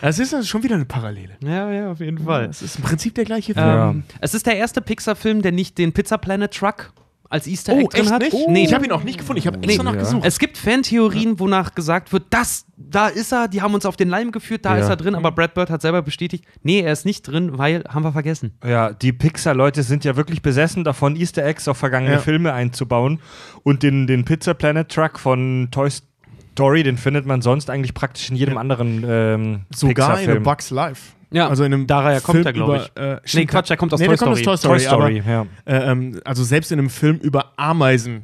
Das 0.00 0.20
ist 0.20 0.32
also 0.32 0.46
schon 0.46 0.62
wieder 0.62 0.76
eine 0.76 0.84
Parallele. 0.84 1.36
Ja, 1.42 1.72
ja, 1.72 1.90
auf 1.90 1.98
jeden 1.98 2.18
Fall. 2.18 2.46
Das 2.46 2.62
ist 2.62 2.76
im 2.76 2.84
Prinzip 2.84 3.16
der 3.16 3.24
gleiche 3.24 3.54
Film. 3.54 3.66
Ja. 3.66 3.90
Ähm, 3.90 4.04
es 4.20 4.32
ist 4.32 4.46
der 4.46 4.56
erste 4.56 4.80
Pixar-Film, 4.80 5.42
der 5.42 5.50
nicht 5.50 5.76
den 5.76 5.92
Pizza 5.92 6.18
Planet 6.18 6.54
Truck 6.54 6.92
als 7.30 7.46
Easter 7.46 7.74
Oh, 7.74 7.78
Egg 7.80 7.88
drin 7.90 8.04
echt 8.04 8.12
hat. 8.12 8.20
nicht? 8.22 8.48
Nee. 8.48 8.64
Ich 8.64 8.72
habe 8.74 8.86
ihn 8.86 8.92
auch 8.92 9.04
nicht 9.04 9.18
gefunden. 9.18 9.38
Ich 9.38 9.46
habe 9.46 9.58
extra 9.62 9.82
Nee. 9.82 9.90
nachgesucht. 9.90 10.24
Es 10.24 10.38
gibt 10.38 10.56
Fantheorien, 10.56 11.38
wonach 11.38 11.74
gesagt 11.74 12.12
wird, 12.12 12.24
das, 12.30 12.64
da 12.76 13.08
ist 13.08 13.32
er, 13.32 13.48
die 13.48 13.60
haben 13.60 13.74
uns 13.74 13.84
auf 13.84 13.96
den 13.96 14.08
Leim 14.08 14.32
geführt, 14.32 14.64
da 14.64 14.76
Ja. 14.76 14.82
ist 14.84 14.88
er 14.88 14.96
drin, 14.96 15.14
aber 15.14 15.30
Brad 15.32 15.52
Bird 15.54 15.68
hat 15.70 15.82
selber 15.82 16.00
bestätigt, 16.02 16.44
nee, 16.62 16.80
er 16.80 16.92
ist 16.92 17.04
nicht 17.04 17.22
drin, 17.22 17.58
weil 17.58 17.84
haben 17.88 18.02
wir 18.02 18.12
vergessen. 18.12 18.54
Ja, 18.64 18.92
die 18.92 19.12
Pixar-Leute 19.12 19.82
sind 19.82 20.04
ja 20.04 20.16
wirklich 20.16 20.40
besessen 20.42 20.84
davon, 20.84 21.16
Easter 21.16 21.44
Eggs 21.44 21.68
auf 21.68 21.76
vergangene 21.76 22.14
Ja. 22.14 22.18
Filme 22.20 22.52
einzubauen. 22.54 23.20
Und 23.62 23.82
den, 23.82 24.06
den 24.06 24.24
Pizza 24.24 24.54
Planet 24.54 24.88
Truck 24.88 25.18
von 25.18 25.68
Toy 25.70 25.90
Story, 25.90 26.82
den 26.82 26.96
findet 26.96 27.26
man 27.26 27.42
sonst 27.42 27.68
eigentlich 27.70 27.94
praktisch 27.94 28.30
in 28.30 28.36
jedem 28.36 28.56
anderen 28.58 29.04
ähm, 29.06 29.60
Sogar 29.74 30.20
in. 30.20 30.42
Bug's 30.42 30.70
Life. 30.70 31.12
Ja, 31.30 31.48
also 31.48 31.64
in 31.64 31.74
einem 31.74 31.86
daher 31.86 32.20
kommt 32.20 32.36
Film 32.36 32.46
er, 32.46 32.52
glaube 32.52 32.74
über, 32.76 32.84
ich. 32.84 33.34
Äh, 33.34 33.38
Nee, 33.40 33.46
Quatsch, 33.46 33.68
der 33.70 33.76
kommt 33.76 33.92
aus 33.92 34.00
nee, 34.00 34.06
Toy 34.06 34.16
der 34.16 34.26
kommt 34.26 34.38
Story. 34.38 34.54
aus 34.54 34.60
Toy 34.62 34.70
Toy 34.70 34.80
Story. 34.80 35.20
Story, 35.20 35.30
ja. 35.32 35.46
Aber, 35.66 35.84
äh, 35.86 35.90
ähm, 35.90 36.20
also 36.24 36.42
selbst 36.44 36.72
in 36.72 36.78
einem 36.78 36.90
Film 36.90 37.18
über 37.18 37.52
Ameisen 37.56 38.22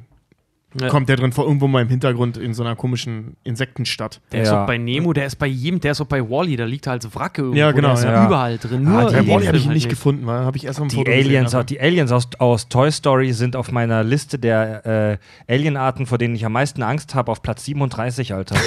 Ja. 0.81 0.88
kommt 0.88 1.09
der 1.09 1.14
drin 1.17 1.31
vor, 1.31 1.45
irgendwo 1.45 1.69
mal 1.69 1.83
im 1.83 1.88
Hintergrund 1.88 2.37
in 2.37 2.53
so 2.53 2.64
einer 2.64 2.75
komischen 2.75 3.37
Insektenstadt. 3.45 4.21
Der 4.33 4.43
ist 4.43 4.49
Ja. 4.51 4.62
auch 4.62 4.67
bei 4.67 4.77
Nemo, 4.77 5.12
der 5.12 5.27
ist 5.27 5.37
bei 5.37 5.47
jedem, 5.47 5.79
der 5.81 5.93
ist 5.93 6.01
auch 6.01 6.07
bei 6.07 6.21
Wally, 6.29 6.57
da 6.57 6.64
liegt 6.64 6.87
er 6.87 6.95
als 6.95 7.14
Wracke 7.14 7.43
irgendwo. 7.43 7.59
Ja, 7.61 7.71
genau, 7.71 7.88
Der 7.88 7.95
ist 7.99 8.05
ja. 8.05 8.27
überall 8.27 8.59
drin. 8.59 8.85
Ah, 8.88 8.90
Nur 9.03 9.05
Bei 9.12 9.21
dem 9.21 9.29
Wally 9.29 9.47
habe 9.47 9.57
ich 9.57 9.67
ihn 9.67 9.73
nicht 9.73 9.85
halt 9.85 9.90
gefunden, 9.90 10.29
habe 10.29 10.57
ich 10.57 10.64
erst 10.64 10.81
am 10.81 10.88
Die 10.88 10.97
Foto 10.97 11.12
Aliens, 11.12 11.53
gesehen. 11.53 11.67
die 11.67 11.81
Aliens 11.81 12.11
aus, 12.11 12.29
aus 12.40 12.69
Toy 12.69 12.90
Story 12.90 13.33
sind 13.35 13.55
auf 13.55 13.71
meiner 13.71 14.03
Liste 14.03 14.37
der 14.38 15.19
äh, 15.49 15.53
Alienarten, 15.53 16.07
vor 16.07 16.19
denen 16.19 16.35
ich 16.35 16.45
am 16.45 16.53
meisten 16.53 16.83
Angst 16.83 17.14
habe, 17.14 17.31
auf 17.31 17.40
Platz 17.43 17.64
37, 17.67 18.35
Alter. 18.35 18.57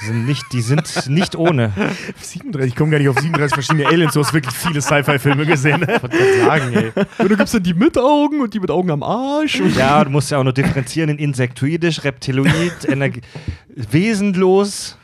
die 0.00 0.06
sind 0.06 0.26
nicht, 0.26 0.44
die 0.52 0.60
sind 0.60 1.08
nicht 1.08 1.36
ohne. 1.36 1.72
37, 2.20 2.72
ich 2.72 2.76
komme 2.76 2.90
gar 2.90 2.98
nicht 2.98 3.08
auf 3.08 3.18
37 3.18 3.54
verschiedene 3.54 3.86
Aliens, 3.86 4.14
du 4.14 4.20
hast 4.20 4.32
wirklich 4.34 4.54
viele 4.54 4.80
Sci-Fi-Filme 4.80 5.46
gesehen. 5.46 5.80
Ne? 5.80 6.00
sagen, 6.44 6.72
ey. 6.74 6.92
Und 7.18 7.30
du 7.30 7.36
gibst 7.36 7.54
dann 7.54 7.62
die 7.62 7.74
mit 7.74 7.98
Augen 7.98 8.40
und 8.40 8.54
die 8.54 8.60
mit 8.60 8.70
Augen 8.70 8.90
am 8.90 9.02
Arsch. 9.02 9.60
Ja, 9.76 10.04
du 10.04 10.10
musst 10.10 10.30
ja 10.30 10.38
auch 10.38 10.44
noch 10.44 10.52
differenzieren 10.52 11.10
in 11.10 11.18
Insektoidisch, 11.18 12.04
Reptiloid, 12.04 12.88
Energie 12.88 13.20
wesenlos. 13.76 14.98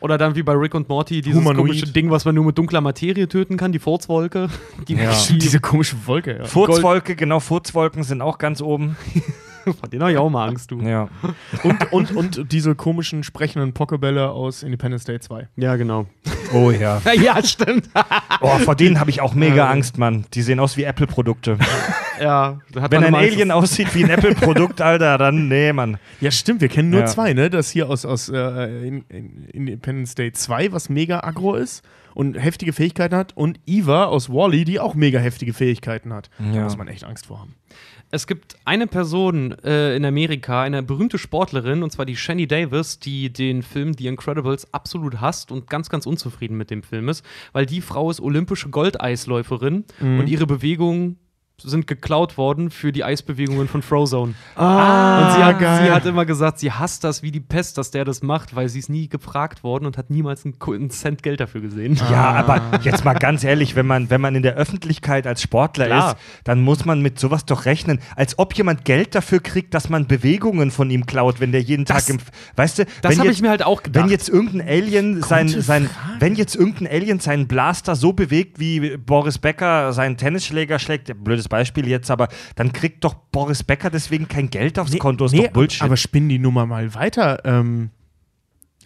Oder 0.00 0.16
dann 0.16 0.34
wie 0.34 0.42
bei 0.42 0.54
Rick 0.54 0.74
und 0.74 0.88
Morty, 0.88 1.20
dieses 1.20 1.38
Humanoid. 1.38 1.58
komische 1.58 1.86
Ding, 1.86 2.10
was 2.10 2.24
man 2.24 2.34
nur 2.34 2.46
mit 2.46 2.56
dunkler 2.56 2.80
Materie 2.80 3.28
töten 3.28 3.58
kann, 3.58 3.70
die 3.70 3.78
Furzwolke. 3.78 4.48
Die 4.88 4.94
Ja. 4.94 5.12
Diese 5.30 5.60
komische 5.60 5.96
Wolke, 6.06 6.38
ja. 6.38 6.44
Furzwolke, 6.44 7.14
genau, 7.16 7.38
Furzwolken 7.38 8.02
sind 8.02 8.22
auch 8.22 8.38
ganz 8.38 8.62
oben. 8.62 8.96
Vor 9.80 9.88
denen 9.88 10.02
habe 10.02 10.12
ich 10.12 10.18
auch 10.18 10.30
mal 10.30 10.48
Angst, 10.48 10.70
du. 10.70 10.80
Ja. 10.80 11.08
Und, 11.62 11.92
und, 11.92 12.12
und 12.16 12.52
diese 12.52 12.74
komischen 12.74 13.22
sprechenden 13.22 13.72
Pokebälle 13.72 14.30
aus 14.30 14.62
Independence 14.62 15.04
Day 15.04 15.20
2. 15.20 15.48
Ja, 15.56 15.76
genau. 15.76 16.06
Oh 16.52 16.70
ja. 16.70 17.00
ja, 17.14 17.42
stimmt. 17.44 17.88
Oh, 18.40 18.58
vor 18.58 18.74
denen 18.74 18.98
habe 18.98 19.10
ich 19.10 19.20
auch 19.20 19.34
mega 19.34 19.70
Angst, 19.70 19.98
Mann. 19.98 20.24
Die 20.34 20.42
sehen 20.42 20.60
aus 20.60 20.76
wie 20.76 20.84
Apple-Produkte. 20.84 21.58
ja, 22.20 22.58
da 22.72 22.82
hat 22.82 22.90
Wenn 22.92 23.04
ein 23.04 23.14
Alien 23.14 23.50
aussieht 23.50 23.94
wie 23.94 24.04
ein 24.04 24.10
Apple-Produkt, 24.10 24.80
Alter, 24.80 25.18
dann 25.18 25.48
nee, 25.48 25.72
Mann. 25.72 25.98
Ja, 26.20 26.30
stimmt, 26.30 26.60
wir 26.60 26.68
kennen 26.68 26.90
nur 26.90 27.00
Ja. 27.00 27.06
zwei, 27.06 27.32
ne? 27.34 27.50
Das 27.50 27.70
hier 27.70 27.88
aus, 27.88 28.04
aus 28.04 28.28
äh, 28.28 28.86
in, 28.86 29.04
in 29.08 29.44
Independence 29.52 30.14
Day 30.14 30.32
2, 30.32 30.72
was 30.72 30.88
mega 30.88 31.20
aggro 31.20 31.54
ist 31.54 31.82
und 32.14 32.34
heftige 32.34 32.72
Fähigkeiten 32.72 33.14
hat, 33.14 33.36
und 33.36 33.60
Eva 33.66 34.06
aus 34.06 34.28
Wally, 34.30 34.64
die 34.64 34.80
auch 34.80 34.94
mega 34.94 35.20
heftige 35.20 35.52
Fähigkeiten 35.52 36.12
hat. 36.12 36.28
Da 36.38 36.44
Ja. 36.56 36.64
muss 36.64 36.76
man 36.76 36.88
echt 36.88 37.04
Angst 37.04 37.26
vor 37.26 37.38
haben. 37.40 37.54
Es 38.12 38.26
gibt 38.26 38.56
eine 38.64 38.86
Person 38.88 39.52
äh, 39.62 39.94
in 39.94 40.04
Amerika, 40.04 40.62
eine 40.62 40.82
berühmte 40.82 41.16
Sportlerin, 41.16 41.82
und 41.82 41.92
zwar 41.92 42.06
die 42.06 42.16
Shani 42.16 42.48
Davis, 42.48 42.98
die 42.98 43.32
den 43.32 43.62
Film 43.62 43.94
The 43.96 44.08
Incredibles 44.08 44.72
absolut 44.74 45.20
hasst 45.20 45.52
und 45.52 45.70
ganz, 45.70 45.88
ganz 45.90 46.06
unzufrieden 46.06 46.56
mit 46.56 46.70
dem 46.70 46.82
Film 46.82 47.08
ist, 47.08 47.24
weil 47.52 47.66
die 47.66 47.80
Frau 47.80 48.10
ist 48.10 48.20
olympische 48.20 48.68
Goldeisläuferin 48.68 49.84
und 50.00 50.26
ihre 50.26 50.46
Bewegungen 50.46 51.18
sind 51.62 51.86
geklaut 51.86 52.36
worden 52.36 52.70
für 52.70 52.92
die 52.92 53.04
Eisbewegungen 53.04 53.68
von 53.68 53.82
Frozone. 53.82 54.34
Ah, 54.56 55.18
Und 55.28 55.36
sie 55.36 55.44
hat, 55.44 55.58
geil. 55.58 55.84
sie 55.86 55.90
hat 55.92 56.06
immer 56.06 56.24
gesagt, 56.24 56.58
sie 56.58 56.72
hasst 56.72 57.04
das 57.04 57.22
wie 57.22 57.30
die 57.30 57.40
Pest, 57.40 57.78
dass 57.78 57.90
der 57.90 58.04
das 58.04 58.22
macht, 58.22 58.54
weil 58.56 58.68
sie 58.68 58.78
ist 58.78 58.88
nie 58.88 59.08
gefragt 59.08 59.62
worden 59.62 59.86
und 59.86 59.96
hat 59.98 60.10
niemals 60.10 60.44
einen, 60.44 60.90
Cent 60.90 61.22
Geld 61.22 61.40
dafür 61.40 61.60
gesehen. 61.60 61.98
Ja, 62.10 62.32
aber 62.32 62.80
jetzt 62.82 63.04
mal 63.04 63.14
ganz 63.14 63.44
ehrlich, 63.44 63.76
wenn 63.76 63.86
man, 63.86 64.10
wenn 64.10 64.20
man 64.20 64.34
in 64.34 64.42
der 64.42 64.54
Öffentlichkeit 64.54 65.26
als 65.26 65.42
Sportler 65.42 65.86
Klar. 65.86 66.10
ist, 66.12 66.16
dann 66.44 66.60
muss 66.62 66.84
man 66.84 67.00
mit 67.02 67.18
sowas 67.18 67.44
doch 67.44 67.64
rechnen. 67.66 68.00
Als 68.16 68.38
ob 68.38 68.54
jemand 68.54 68.84
Geld 68.84 69.14
dafür 69.14 69.40
kriegt, 69.40 69.74
dass 69.74 69.88
man 69.88 70.06
Bewegungen 70.06 70.70
von 70.70 70.90
ihm 70.90 71.06
klaut, 71.06 71.40
wenn 71.40 71.52
der 71.52 71.60
jeden 71.62 71.84
Das- 71.84 72.06
Tag 72.06 72.14
im. 72.14 72.20
Weißt 72.56 72.78
du, 72.78 72.84
Das 73.02 73.18
habe 73.18 73.30
ich 73.30 73.42
mir 73.42 73.50
halt 73.50 73.62
auch 73.64 73.82
gedacht. 73.82 74.04
Wenn 74.04 74.10
jetzt 74.10 74.28
irgendein 74.28 74.66
Alien 74.66 75.22
sein, 75.22 75.48
sein 75.48 75.88
Frage. 75.88 76.16
wenn 76.20 76.34
jetzt 76.34 76.54
irgendein 76.56 76.88
Alien 76.88 77.20
seinen 77.20 77.46
Blaster 77.48 77.94
so 77.96 78.12
bewegt, 78.12 78.58
wie 78.58 78.96
Boris 78.96 79.38
Becker 79.38 79.92
seinen 79.92 80.16
Tennisschläger 80.16 80.78
schlägt, 80.78 81.12
blödes 81.22 81.48
Beispiel 81.50 81.86
jetzt, 81.86 82.10
aber 82.10 82.28
dann 82.56 82.72
kriegt 82.72 83.04
doch 83.04 83.12
Boris 83.12 83.62
Becker 83.62 83.90
deswegen 83.90 84.26
kein 84.28 84.48
Geld 84.48 84.78
aufs 84.78 84.96
Konto, 84.98 85.26
ist 85.26 85.36
doch 85.36 85.48
Bullshit. 85.48 85.82
Aber 85.82 85.98
spinnen 85.98 86.30
die 86.30 86.38
Nummer 86.38 86.64
mal 86.64 86.94
weiter. 86.94 87.44
Ähm, 87.44 87.90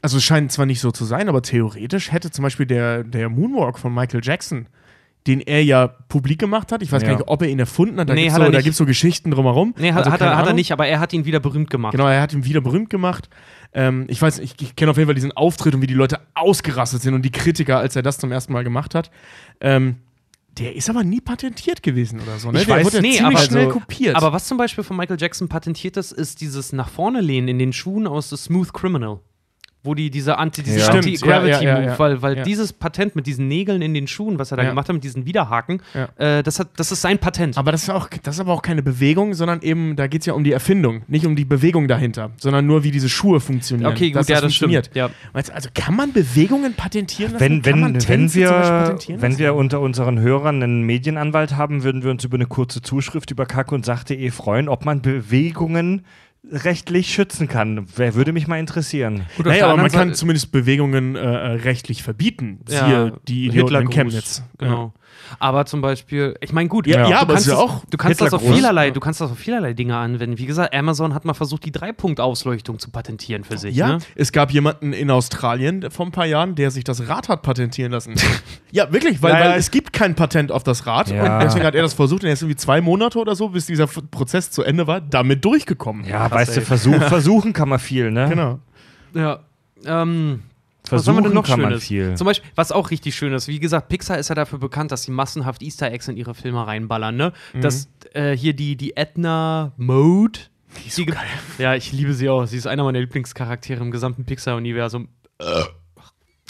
also 0.02 0.16
es 0.16 0.24
scheint 0.24 0.50
zwar 0.50 0.66
nicht 0.66 0.80
so 0.80 0.90
zu 0.90 1.04
sein, 1.04 1.28
aber 1.28 1.40
theoretisch 1.42 2.10
hätte 2.10 2.30
zum 2.32 2.42
Beispiel 2.42 2.66
der, 2.66 3.04
der 3.04 3.28
Moonwalk 3.30 3.78
von 3.78 3.94
Michael 3.94 4.20
Jackson, 4.22 4.66
den 5.26 5.40
er 5.40 5.64
ja 5.64 5.86
publik 5.86 6.38
gemacht 6.38 6.70
hat, 6.72 6.82
ich 6.82 6.92
weiß 6.92 7.00
Ja. 7.00 7.08
gar 7.08 7.14
nicht, 7.16 7.28
ob 7.28 7.40
er 7.40 7.48
ihn 7.48 7.58
erfunden 7.58 7.98
hat, 7.98 8.10
da 8.10 8.12
Nee, 8.12 8.24
gibt 8.24 8.32
es 8.32 8.36
so, 8.36 8.42
er 8.42 8.50
da 8.50 8.58
nicht. 8.58 8.64
gibt's 8.64 8.76
so 8.76 8.84
Geschichten 8.84 9.30
drumherum. 9.30 9.72
nee, 9.78 9.92
hat, 9.92 10.00
Also 10.00 10.10
hat, 10.12 10.20
er, 10.20 10.36
hat 10.36 10.46
er 10.46 10.52
nicht, 10.52 10.72
aber 10.72 10.86
er 10.86 11.00
hat 11.00 11.14
ihn 11.14 11.24
wieder 11.24 11.40
berühmt 11.40 11.70
gemacht. 11.70 11.92
Genau, 11.92 12.06
er 12.06 12.20
hat 12.20 12.34
ihn 12.34 12.44
wieder 12.44 12.60
berühmt 12.60 12.90
gemacht. 12.90 13.30
Ähm, 13.72 14.04
ich 14.08 14.20
weiß, 14.20 14.40
ich, 14.40 14.54
ich 14.60 14.76
kenne 14.76 14.90
auf 14.90 14.98
jeden 14.98 15.06
Fall 15.06 15.14
diesen 15.14 15.32
Auftritt 15.32 15.74
und 15.74 15.80
wie 15.80 15.86
die 15.86 15.94
Leute 15.94 16.20
ausgerastet 16.34 17.00
sind 17.00 17.14
und 17.14 17.22
die 17.22 17.32
Kritiker, 17.32 17.78
als 17.78 17.96
er 17.96 18.02
das 18.02 18.18
zum 18.18 18.30
ersten 18.32 18.52
Mal 18.52 18.64
gemacht 18.64 18.94
hat. 18.94 19.10
Ähm, 19.62 19.96
der 20.58 20.76
ist 20.76 20.88
aber 20.88 21.02
nie 21.04 21.20
patentiert 21.20 21.82
gewesen 21.82 22.20
oder 22.20 22.38
so. 22.38 22.50
Ne? 22.52 22.60
Ich 22.60 22.66
der 22.66 22.76
weiß- 22.80 22.84
wurde 22.84 23.00
nee, 23.02 23.16
ziemlich 23.16 23.38
aber 23.38 23.46
schnell 23.46 23.64
so- 23.66 23.78
kopiert. 23.78 24.16
Aber 24.16 24.32
was 24.32 24.46
zum 24.46 24.56
Beispiel 24.58 24.84
von 24.84 24.96
Michael 24.96 25.20
Jackson 25.20 25.48
patentiert 25.48 25.96
ist, 25.96 26.12
ist 26.12 26.40
dieses 26.40 26.72
nach 26.72 26.88
vorne 26.88 27.20
lehnen 27.20 27.48
in 27.48 27.58
den 27.58 27.72
Schuhen 27.72 28.06
aus 28.06 28.30
The 28.30 28.36
Smooth 28.36 28.72
Criminal. 28.72 29.20
Wo 29.84 29.94
die 29.94 30.10
diese 30.10 30.38
Anti, 30.38 30.62
diese 30.62 30.78
Ja. 30.78 30.84
Stimmt, 30.86 31.04
Anti-Gravity-Move, 31.04 31.62
ja, 31.64 31.80
ja, 31.82 31.98
weil, 31.98 32.22
weil 32.22 32.38
Ja. 32.38 32.42
dieses 32.42 32.72
Patent 32.72 33.14
mit 33.16 33.26
diesen 33.26 33.48
Nägeln 33.48 33.82
in 33.82 33.92
den 33.94 34.06
Schuhen, 34.06 34.38
was 34.38 34.50
er 34.50 34.56
da 34.56 34.62
Ja. 34.64 34.70
gemacht 34.70 34.88
hat, 34.88 34.94
mit 34.94 35.04
diesen 35.04 35.26
Widerhaken, 35.26 35.82
Ja. 35.94 36.08
äh, 36.38 36.42
das, 36.42 36.58
hat, 36.58 36.68
das 36.76 36.90
ist 36.90 37.02
sein 37.02 37.18
Patent. 37.18 37.56
Aber 37.58 37.70
das 37.70 37.82
ist, 37.84 37.90
auch, 37.90 38.08
das 38.22 38.36
ist 38.36 38.40
aber 38.40 38.52
auch 38.52 38.62
keine 38.62 38.82
Bewegung, 38.82 39.34
sondern 39.34 39.60
eben, 39.62 39.94
da 39.94 40.06
geht 40.06 40.22
es 40.22 40.26
ja 40.26 40.32
um 40.32 40.42
die 40.42 40.52
Erfindung, 40.52 41.02
nicht 41.06 41.26
um 41.26 41.36
die 41.36 41.44
Bewegung 41.44 41.86
dahinter, 41.86 42.30
sondern 42.38 42.66
nur, 42.66 42.82
wie 42.82 42.90
diese 42.90 43.08
Schuhe 43.08 43.40
funktionieren. 43.40 43.92
okay, 43.92 44.08
gut, 44.10 44.20
dass 44.20 44.28
ja, 44.28 44.36
das 44.36 44.44
funktioniert. 44.56 44.90
Also 45.34 45.68
kann 45.74 45.94
man 45.96 46.12
Bewegungen 46.12 46.74
patentieren 46.74 47.32
lassen? 47.32 47.40
wenn, 47.44 47.62
kann 47.62 47.72
wenn, 47.74 47.80
man 47.80 48.08
wenn, 48.08 48.34
wir, 48.34 48.48
patentieren 48.48 49.20
wenn 49.22 49.32
lassen? 49.32 49.38
wir 49.42 49.54
unter 49.54 49.80
unseren 49.80 50.18
Hörern 50.20 50.62
einen 50.62 50.82
Medienanwalt 50.82 51.56
haben, 51.56 51.82
würden 51.84 52.02
wir 52.02 52.10
uns 52.10 52.24
über 52.24 52.36
eine 52.36 52.46
kurze 52.46 52.80
Zuschrift 52.80 53.30
über 53.30 53.44
Kack 53.46 53.70
und 53.72 53.84
Sach.de 53.84 54.30
freuen, 54.30 54.68
ob 54.68 54.84
man 54.84 55.02
Bewegungen 55.02 56.02
rechtlich 56.50 57.12
schützen 57.12 57.48
kann. 57.48 57.86
Wer 57.96 58.14
würde 58.14 58.32
mich 58.32 58.46
mal 58.46 58.58
interessieren. 58.58 59.26
Gut, 59.36 59.46
Naja, 59.46 59.64
aber 59.64 59.76
man 59.76 59.86
anderen 59.86 59.98
kann 60.00 60.08
Seite- 60.08 60.18
zumindest 60.18 60.52
Bewegungen 60.52 61.16
äh, 61.16 61.20
rechtlich 61.26 62.02
verbieten. 62.02 62.60
Ja, 62.68 62.86
Siehe 62.86 63.20
die 63.28 63.46
Idioten 63.46 63.74
in 63.76 63.90
Chemnitz. 63.90 64.42
Genau. 64.58 64.92
Aber 65.38 65.66
zum 65.66 65.80
Beispiel, 65.80 66.36
ich 66.40 66.52
meine, 66.52 66.68
gut, 66.68 66.86
Ja, 66.86 67.08
ja, 67.08 67.18
aber 67.20 67.26
du 67.26 67.32
kannst, 67.34 67.46
ist 67.46 67.52
ja 67.52 67.54
das, 67.54 67.62
auch 67.62 67.84
du 67.90 67.96
kannst 67.96 68.20
das 68.20 68.32
auf 68.34 68.42
vielerlei, 68.42 68.90
du 68.90 69.00
kannst 69.00 69.20
das 69.20 69.30
auf 69.30 69.38
vielerlei 69.38 69.72
Dinge 69.72 69.96
anwenden. 69.96 70.38
Wie 70.38 70.46
gesagt, 70.46 70.74
Amazon 70.74 71.14
hat 71.14 71.24
mal 71.24 71.34
versucht, 71.34 71.64
die 71.64 71.72
Dreipunktausleuchtung 71.72 72.78
zu 72.78 72.90
patentieren 72.90 73.44
für 73.44 73.58
sich. 73.58 73.74
Ja, 73.76 73.88
Ne? 73.88 73.98
es 74.16 74.32
gab 74.32 74.50
jemanden 74.50 74.92
in 74.92 75.10
Australien 75.10 75.90
vor 75.90 76.06
ein 76.06 76.12
paar 76.12 76.26
Jahren, 76.26 76.54
der 76.54 76.70
sich 76.70 76.84
das 76.84 77.08
Rad 77.08 77.28
hat 77.28 77.42
patentieren 77.42 77.92
lassen. 77.92 78.14
ja, 78.72 78.92
wirklich, 78.92 79.22
weil, 79.22 79.32
Ja, 79.32 79.38
ja. 79.44 79.50
weil 79.50 79.58
es 79.58 79.70
gibt 79.70 79.92
kein 79.92 80.14
Patent 80.14 80.52
auf 80.52 80.62
das 80.62 80.86
Rad 80.86 81.08
Ja. 81.10 81.34
und 81.38 81.44
deswegen 81.44 81.64
hat 81.64 81.74
er 81.74 81.82
das 81.82 81.94
versucht 81.94 82.22
und 82.22 82.28
er 82.28 82.32
ist 82.34 82.42
irgendwie 82.42 82.56
zwei 82.56 82.80
Monate 82.80 83.18
oder 83.18 83.34
so, 83.36 83.48
bis 83.50 83.66
dieser 83.66 83.86
Prozess 83.86 84.50
zu 84.50 84.62
Ende 84.62 84.86
war, 84.86 85.00
damit 85.00 85.44
durchgekommen. 85.44 86.04
Ja, 86.04 86.30
weißt 86.30 86.56
du, 86.56 86.60
versuch, 86.62 87.00
versuchen 87.02 87.52
kann 87.52 87.68
man 87.68 87.78
viel, 87.78 88.10
ne? 88.10 88.28
Genau. 88.28 88.58
Ja. 89.14 89.40
Ähm, 89.86 90.42
was 90.90 91.06
wir 91.06 91.14
Versuchen 91.14 91.24
denn 91.24 91.32
noch 91.32 91.48
man 91.48 91.60
Schönes? 91.60 91.84
viel. 91.84 92.14
Zum 92.14 92.26
Beispiel, 92.26 92.50
was 92.56 92.70
auch 92.70 92.90
richtig 92.90 93.14
schön 93.14 93.32
ist, 93.32 93.48
wie 93.48 93.58
gesagt, 93.58 93.88
Pixar 93.88 94.18
ist 94.18 94.28
ja 94.28 94.34
dafür 94.34 94.58
bekannt, 94.58 94.92
dass 94.92 95.04
sie 95.04 95.12
massenhaft 95.12 95.62
Easter 95.62 95.90
Eggs 95.90 96.08
in 96.08 96.16
ihre 96.16 96.34
Filme 96.34 96.66
reinballern, 96.66 97.16
ne? 97.16 97.32
Mhm. 97.54 97.60
Dass 97.62 97.88
äh, 98.12 98.36
hier 98.36 98.52
die, 98.52 98.76
die 98.76 98.96
Edna 98.96 99.72
Mode. 99.76 100.40
Die 100.82 100.88
ist 100.88 100.96
so 100.96 101.04
geil. 101.04 101.16
Ja, 101.58 101.74
ich 101.74 101.92
liebe 101.92 102.12
sie 102.12 102.28
auch. 102.28 102.44
Sie 102.46 102.56
ist 102.56 102.66
einer 102.66 102.84
meiner 102.84 103.00
Lieblingscharaktere 103.00 103.80
im 103.80 103.90
gesamten 103.90 104.24
Pixar-Universum. 104.24 105.08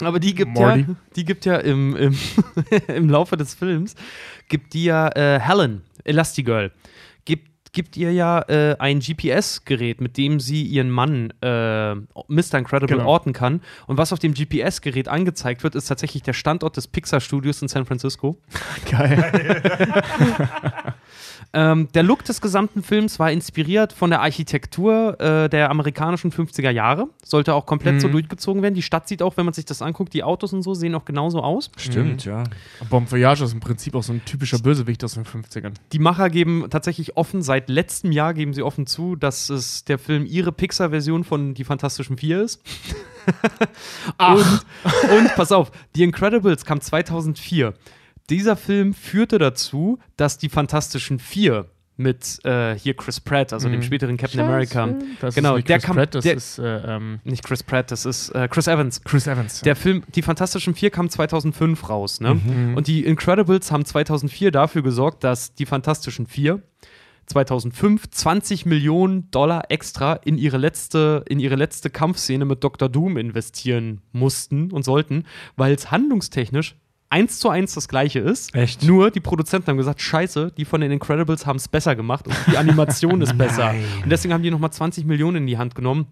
Aber 0.01 0.19
die 0.19 0.35
gibt 0.35 0.57
ja, 0.57 0.75
Morty. 0.75 0.85
die 1.15 1.25
gibt 1.25 1.45
ja 1.45 1.57
im, 1.57 1.95
im, 1.95 2.17
im 2.87 3.09
Laufe 3.09 3.37
des 3.37 3.53
Films, 3.53 3.95
gibt 4.49 4.73
die 4.73 4.85
ja 4.85 5.07
äh, 5.15 5.39
Helen, 5.39 5.83
Elastigirl, 6.03 6.71
gibt, 7.75 7.85
gibt 7.85 7.97
ihr 7.97 8.11
ja 8.11 8.39
äh, 8.47 8.75
ein 8.79 8.99
GPS-Gerät, 8.99 10.01
mit 10.01 10.17
dem 10.17 10.39
sie 10.39 10.63
ihren 10.63 10.89
Mann 10.89 11.31
äh, 11.41 11.93
Mr. 11.93 12.57
Incredible 12.57 12.97
Genau. 12.97 13.07
orten 13.09 13.31
kann. 13.31 13.61
Und 13.85 13.99
was 13.99 14.11
auf 14.11 14.17
dem 14.17 14.33
GPS-Gerät 14.33 15.07
angezeigt 15.07 15.61
wird, 15.63 15.75
ist 15.75 15.85
tatsächlich 15.85 16.23
der 16.23 16.33
Standort 16.33 16.77
des 16.77 16.87
Pixar-Studios 16.87 17.61
in 17.61 17.67
San 17.67 17.85
Francisco. 17.85 18.37
Geil. 18.89 19.61
Ähm, 21.57 21.87
der 21.93 22.03
Look 22.03 22.25
des 22.25 22.41
gesamten 22.41 22.83
Films 22.83 23.17
war 23.17 23.31
inspiriert 23.31 23.93
von 23.93 24.09
der 24.09 24.21
Architektur 24.21 25.19
äh, 25.21 25.47
der 25.49 25.71
amerikanischen 25.71 26.31
50er 26.31 26.69
Jahre. 26.69 27.07
Sollte 27.23 27.53
auch 27.53 27.65
komplett 27.65 28.01
so 28.01 28.09
Mhm. 28.09 28.11
durchgezogen 28.11 28.61
werden. 28.61 28.75
Die 28.75 28.81
Stadt 28.81 29.07
sieht 29.07 29.21
auch, 29.21 29.37
wenn 29.37 29.45
man 29.45 29.53
sich 29.53 29.63
das 29.63 29.81
anguckt, 29.81 30.13
die 30.13 30.23
Autos 30.23 30.51
und 30.51 30.63
so 30.63 30.73
sehen 30.73 30.93
auch 30.95 31.05
genauso 31.05 31.41
aus. 31.41 31.71
Stimmt, 31.77 32.25
ja. 32.25 32.43
Bon 32.89 33.09
Voyage 33.09 33.45
ist 33.45 33.53
im 33.53 33.61
Prinzip 33.61 33.95
auch 33.95 34.03
so 34.03 34.11
ein 34.11 34.23
typischer 34.25 34.59
Bösewicht 34.59 35.01
aus 35.05 35.13
den 35.13 35.23
50ern. 35.23 35.71
Die 35.93 35.99
Macher 35.99 36.29
geben 36.29 36.65
tatsächlich 36.69 37.15
offen, 37.15 37.41
seit 37.41 37.69
letztem 37.69 38.11
Jahr 38.11 38.33
geben 38.33 38.53
sie 38.53 38.61
offen 38.61 38.85
zu, 38.85 39.15
dass 39.15 39.49
es 39.49 39.85
der 39.85 39.97
Film 39.97 40.25
ihre 40.25 40.51
Pixar-Version 40.51 41.23
von 41.23 41.53
Die 41.53 41.63
Fantastischen 41.63 42.17
Vier 42.17 42.41
ist. 42.41 42.61
und, 44.19 44.65
und 45.17 45.35
pass 45.35 45.51
auf, 45.51 45.71
The 45.95 46.03
Incredibles 46.03 46.65
kam 46.65 46.81
2004. 46.81 47.73
Dieser 48.29 48.55
Film 48.55 48.93
führte 48.93 49.37
dazu, 49.37 49.99
dass 50.17 50.37
die 50.37 50.49
Fantastischen 50.49 51.19
Vier 51.19 51.67
mit 51.97 52.43
äh, 52.43 52.77
hier 52.77 52.93
Chris 52.93 53.21
Pratt, 53.21 53.53
also 53.53 53.69
dem 53.69 53.81
späteren 53.81 54.17
Captain 54.17 54.41
America, 54.41 54.89
Das 55.21 55.33
Genau, 55.33 55.51
ist 55.51 55.59
nicht 55.59 55.69
der 55.69 55.77
Chris 55.77 55.85
kam- 55.85 55.95
Pratt, 55.95 56.13
das 56.15 56.23
der- 56.25 56.35
ist 56.35 56.59
äh, 56.59 56.95
ähm, 56.95 57.19
nicht 57.23 57.41
Chris 57.45 57.63
Pratt, 57.63 57.89
das 57.89 58.05
ist 58.05 58.31
äh, 58.31 58.49
Chris 58.49 58.67
Evans. 58.67 59.01
Chris 59.03 59.27
Evans. 59.27 59.61
Der 59.61 59.77
Film, 59.77 60.03
die 60.13 60.21
Fantastischen 60.21 60.75
Vier 60.75 60.89
kam 60.89 61.09
2005 61.09 61.89
raus, 61.89 62.19
ne? 62.19 62.33
Mhm. 62.35 62.75
Und 62.75 62.87
die 62.87 63.05
Incredibles 63.05 63.71
haben 63.71 63.85
2004 63.85 64.51
dafür 64.51 64.81
gesorgt, 64.83 65.23
dass 65.23 65.53
die 65.55 65.65
Fantastischen 65.65 66.25
Vier 66.27 66.61
2005 67.27 68.09
20 68.09 68.65
Millionen 68.65 69.31
Dollar 69.31 69.63
extra 69.71 70.13
in 70.13 70.37
ihre 70.37 70.57
letzte, 70.57 71.23
in 71.27 71.39
ihre 71.39 71.55
letzte 71.55 71.89
Kampfszene 71.89 72.45
mit 72.45 72.63
Dr. 72.63 72.89
Doom 72.89 73.17
investieren 73.17 74.01
mussten 74.11 74.71
und 74.71 74.83
sollten, 74.83 75.23
weil 75.55 75.73
es 75.73 75.91
handlungstechnisch 75.91 76.75
eins 77.15 77.39
zu 77.39 77.49
eins 77.49 77.73
das 77.73 77.87
gleiche 77.87 78.19
ist. 78.19 78.53
Echt? 78.53 78.83
Nur 78.83 79.09
die 79.09 79.19
Produzenten 79.21 79.67
haben 79.67 79.77
gesagt, 79.77 80.01
scheiße, 80.01 80.51
die 80.57 80.65
von 80.65 80.81
den 80.81 80.91
Incredibles 80.91 81.45
haben 81.45 81.55
es 81.55 81.67
besser 81.67 81.95
gemacht 81.95 82.27
und 82.27 82.35
die 82.51 82.57
Animation 82.57 83.21
ist 83.21 83.37
besser. 83.45 83.73
Und 84.03 84.09
deswegen 84.09 84.33
haben 84.33 84.43
die 84.43 84.51
nochmal 84.51 84.71
20 84.71 85.05
Millionen 85.05 85.37
in 85.37 85.47
die 85.47 85.57
Hand 85.57 85.75
genommen 85.75 86.07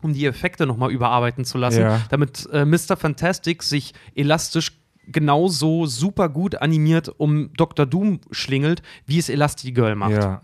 um 0.00 0.12
die 0.12 0.26
Effekte 0.26 0.64
nochmal 0.64 0.92
überarbeiten 0.92 1.44
zu 1.44 1.58
lassen, 1.58 1.80
Ja. 1.80 2.00
damit 2.08 2.48
äh, 2.52 2.64
Mr. 2.64 2.96
Fantastic 2.96 3.64
sich 3.64 3.94
elastisch 4.14 4.78
genauso 5.08 5.86
super 5.86 6.28
gut 6.28 6.54
animiert 6.54 7.08
um 7.16 7.50
Dr. 7.56 7.84
Doom 7.84 8.20
schlingelt, 8.30 8.82
wie 9.06 9.18
es 9.18 9.28
Elastigirl 9.28 9.96
macht. 9.96 10.12
Ja. 10.12 10.40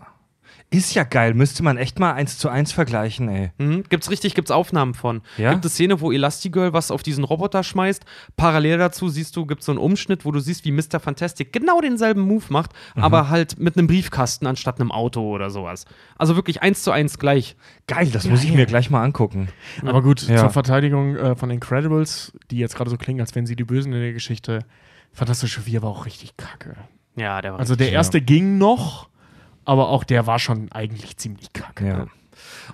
Ist 0.71 0.93
ja 0.95 1.03
geil, 1.03 1.35
müsste 1.35 1.63
man 1.63 1.77
echt 1.77 1.99
mal 1.99 2.13
eins 2.13 2.37
zu 2.37 2.49
eins 2.49 2.71
vergleichen, 2.73 3.29
ey. 3.29 3.51
Mhm. 3.59 3.83
Gibt's 3.87 4.09
richtig, 4.09 4.33
gibt's 4.33 4.51
Aufnahmen 4.51 4.93
von. 4.93 5.21
Ja? 5.37 5.51
Gibt 5.53 5.63
es 5.63 5.73
Szene, 5.73 6.01
wo 6.01 6.11
Elastigirl 6.11 6.73
was 6.73 6.91
auf 6.91 7.03
diesen 7.03 7.23
Roboter 7.23 7.63
schmeißt. 7.63 8.03
Parallel 8.35 8.79
dazu 8.79 9.07
siehst 9.07 9.35
du, 9.37 9.45
gibt 9.45 9.63
so 9.63 9.71
einen 9.71 9.79
Umschnitt, 9.79 10.25
wo 10.25 10.31
du 10.31 10.39
siehst, 10.39 10.65
wie 10.65 10.71
Mr. 10.71 10.99
Fantastic 10.99 11.53
genau 11.53 11.79
denselben 11.81 12.21
Move 12.21 12.45
macht, 12.49 12.71
Mhm. 12.95 13.03
aber 13.03 13.29
halt 13.29 13.59
mit 13.59 13.77
einem 13.77 13.87
Briefkasten 13.87 14.47
anstatt 14.47 14.81
einem 14.81 14.91
Auto 14.91 15.21
oder 15.29 15.49
sowas. 15.49 15.85
Also 16.17 16.35
wirklich 16.35 16.61
eins 16.63 16.81
zu 16.83 16.91
eins 16.91 17.19
gleich. 17.19 17.55
Geil, 17.87 18.09
das 18.11 18.27
muss 18.27 18.43
ich 18.43 18.51
mir 18.51 18.65
gleich 18.65 18.89
mal 18.89 19.03
angucken. 19.03 19.49
Aber 19.85 20.01
gut, 20.01 20.23
Ja. 20.27 20.37
zur 20.37 20.49
Verteidigung 20.49 21.15
äh, 21.15 21.35
von 21.35 21.51
Incredibles, 21.51 22.33
die 22.51 22.57
jetzt 22.57 22.75
gerade 22.75 22.89
so 22.89 22.97
klingen, 22.97 23.21
als 23.21 23.35
wären 23.35 23.45
sie 23.45 23.55
die 23.55 23.63
Bösen 23.65 23.93
in 23.93 24.01
der 24.01 24.13
Geschichte. 24.13 24.65
Fantastische 25.13 25.61
Vier 25.61 25.83
war 25.83 25.91
auch 25.91 26.05
richtig 26.05 26.35
kacke. 26.37 26.75
Ja, 27.15 27.41
der 27.41 27.53
war 27.53 27.59
Also 27.59 27.75
der 27.77 27.87
Ja. 27.87 27.93
erste 27.93 28.19
ging 28.19 28.57
noch, 28.57 29.07
aber 29.65 29.89
auch 29.89 30.03
der 30.03 30.27
war 30.27 30.39
schon 30.39 30.71
eigentlich 30.71 31.17
ziemlich 31.17 31.51
kacke. 31.53 31.87
Ja. 31.87 32.07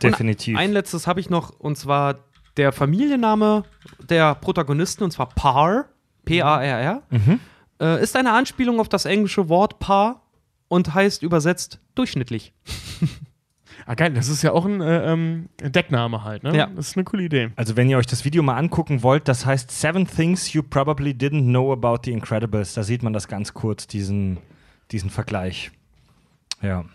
Definitiv. 0.02 0.58
Ein 0.58 0.72
letztes 0.72 1.08
habe 1.08 1.20
ich 1.20 1.30
noch, 1.30 1.52
und 1.60 1.78
zwar 1.78 2.20
der 2.58 2.72
Familienname 2.72 3.64
der 4.00 4.36
Protagonisten, 4.36 5.04
und 5.04 5.12
zwar 5.12 5.28
Par, 5.30 5.86
P-A-R-R, 6.26 7.02
Mhm. 7.10 7.40
äh, 7.82 8.02
ist 8.04 8.16
eine 8.16 8.34
Anspielung 8.34 8.80
auf 8.80 8.90
das 8.90 9.06
englische 9.06 9.50
Wort 9.50 9.80
Par 9.80 10.22
und 10.68 10.94
heißt 10.94 11.24
übersetzt 11.24 11.80
durchschnittlich. 11.96 12.54
Ah, 13.88 13.96
geil, 13.96 14.14
das 14.14 14.30
ist 14.30 14.44
ja 14.44 14.52
auch 14.52 14.66
ein 14.66 14.80
äh, 14.80 15.12
ähm, 15.12 15.50
Deckname 15.60 16.24
halt, 16.24 16.44
ne? 16.44 16.56
Ja. 16.56 16.68
Das 16.68 16.90
ist 16.90 16.98
eine 16.98 17.04
coole 17.04 17.24
Idee. 17.24 17.50
Also, 17.56 17.76
wenn 17.76 17.90
ihr 17.90 17.98
euch 17.98 18.06
das 18.06 18.24
Video 18.26 18.44
mal 18.44 18.56
angucken 18.56 19.02
wollt, 19.02 19.28
das 19.28 19.46
heißt 19.48 19.72
Seven 19.72 20.06
Things 20.06 20.54
You 20.54 20.62
Probably 20.62 21.12
Didn't 21.14 21.46
Know 21.46 21.74
About 21.74 22.02
the 22.06 22.12
Incredibles. 22.12 22.76
Da 22.76 22.84
sieht 22.84 23.02
man 23.02 23.12
das 23.12 23.28
ganz 23.28 23.56
kurz, 23.56 23.88
diesen, 23.88 24.38
diesen 24.92 25.10
Vergleich. 25.10 25.72
Ja. 26.62 26.86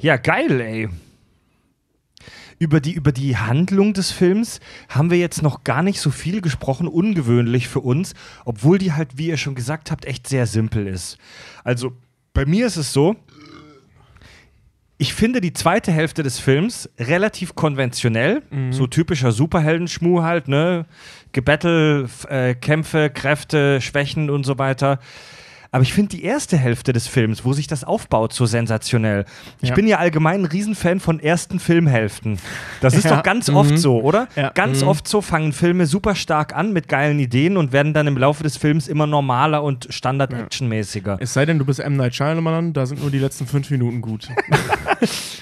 Ja, 0.00 0.16
geil, 0.16 0.60
ey. 0.60 0.88
Über 2.58 2.80
die, 2.80 2.92
über 2.92 3.10
die 3.10 3.36
Handlung 3.36 3.92
des 3.92 4.12
Films 4.12 4.60
haben 4.88 5.10
wir 5.10 5.18
jetzt 5.18 5.42
noch 5.42 5.64
gar 5.64 5.82
nicht 5.82 6.00
so 6.00 6.10
viel 6.10 6.40
gesprochen, 6.40 6.86
ungewöhnlich 6.86 7.66
für 7.66 7.80
uns, 7.80 8.14
obwohl 8.44 8.78
die 8.78 8.92
halt, 8.92 9.18
wie 9.18 9.26
ihr 9.28 9.36
schon 9.36 9.56
gesagt 9.56 9.90
habt, 9.90 10.04
echt 10.04 10.28
sehr 10.28 10.46
simpel 10.46 10.86
ist. 10.86 11.18
Also, 11.64 11.92
bei 12.34 12.46
mir 12.46 12.66
ist 12.66 12.76
es 12.76 12.92
so, 12.92 13.16
ich 14.96 15.14
finde 15.14 15.40
die 15.40 15.52
zweite 15.52 15.90
Hälfte 15.90 16.22
des 16.22 16.38
Films 16.38 16.88
relativ 17.00 17.56
konventionell, 17.56 18.42
so 18.70 18.86
typischer 18.86 19.32
Superheldenschmuh 19.32 20.22
halt, 20.22 20.46
ne? 20.46 20.86
Gebettel, 21.32 22.08
äh, 22.28 22.54
Kämpfe, 22.54 23.10
Kräfte, 23.10 23.80
Schwächen 23.80 24.30
und 24.30 24.44
so 24.44 24.58
weiter. 24.58 25.00
Aber 25.74 25.82
ich 25.82 25.94
finde 25.94 26.10
die 26.16 26.22
erste 26.22 26.56
Hälfte 26.58 26.92
des 26.92 27.06
Films, 27.08 27.46
wo 27.46 27.54
sich 27.54 27.66
das 27.66 27.82
aufbaut, 27.82 28.34
so 28.34 28.44
sensationell. 28.44 29.24
Ich 29.62 29.70
Ja. 29.70 29.74
bin 29.74 29.86
ja 29.86 29.96
allgemein 29.96 30.42
ein 30.42 30.44
Riesenfan 30.44 31.00
von 31.00 31.18
ersten 31.18 31.58
Filmhälften. 31.58 32.38
Das 32.82 32.92
ist 32.94 33.04
Ja. 33.06 33.16
doch 33.16 33.22
ganz 33.22 33.48
oft 33.48 33.78
so, 33.78 34.00
oder? 34.02 34.28
Ja. 34.36 34.50
Ganz 34.50 34.82
oft 34.82 35.08
so 35.08 35.22
fangen 35.22 35.54
Filme 35.54 35.86
super 35.86 36.14
stark 36.14 36.54
an 36.54 36.74
mit 36.74 36.88
geilen 36.88 37.18
Ideen 37.18 37.56
und 37.56 37.72
werden 37.72 37.94
dann 37.94 38.06
im 38.06 38.18
Laufe 38.18 38.42
des 38.42 38.58
Films 38.58 38.86
immer 38.86 39.06
normaler 39.06 39.62
und 39.62 39.86
standard-actionmäßiger. 39.90 41.16
Es 41.20 41.32
sei 41.32 41.46
denn, 41.46 41.58
du 41.58 41.64
bist 41.64 41.80
M. 41.80 41.96
Night 41.96 42.14
Shyamalan, 42.14 42.72
da 42.74 42.84
sind 42.86 43.00
nur 43.00 43.10
die 43.10 43.18
letzten 43.18 43.46
fünf 43.46 43.70
Minuten 43.70 44.00
gut. 44.02 44.28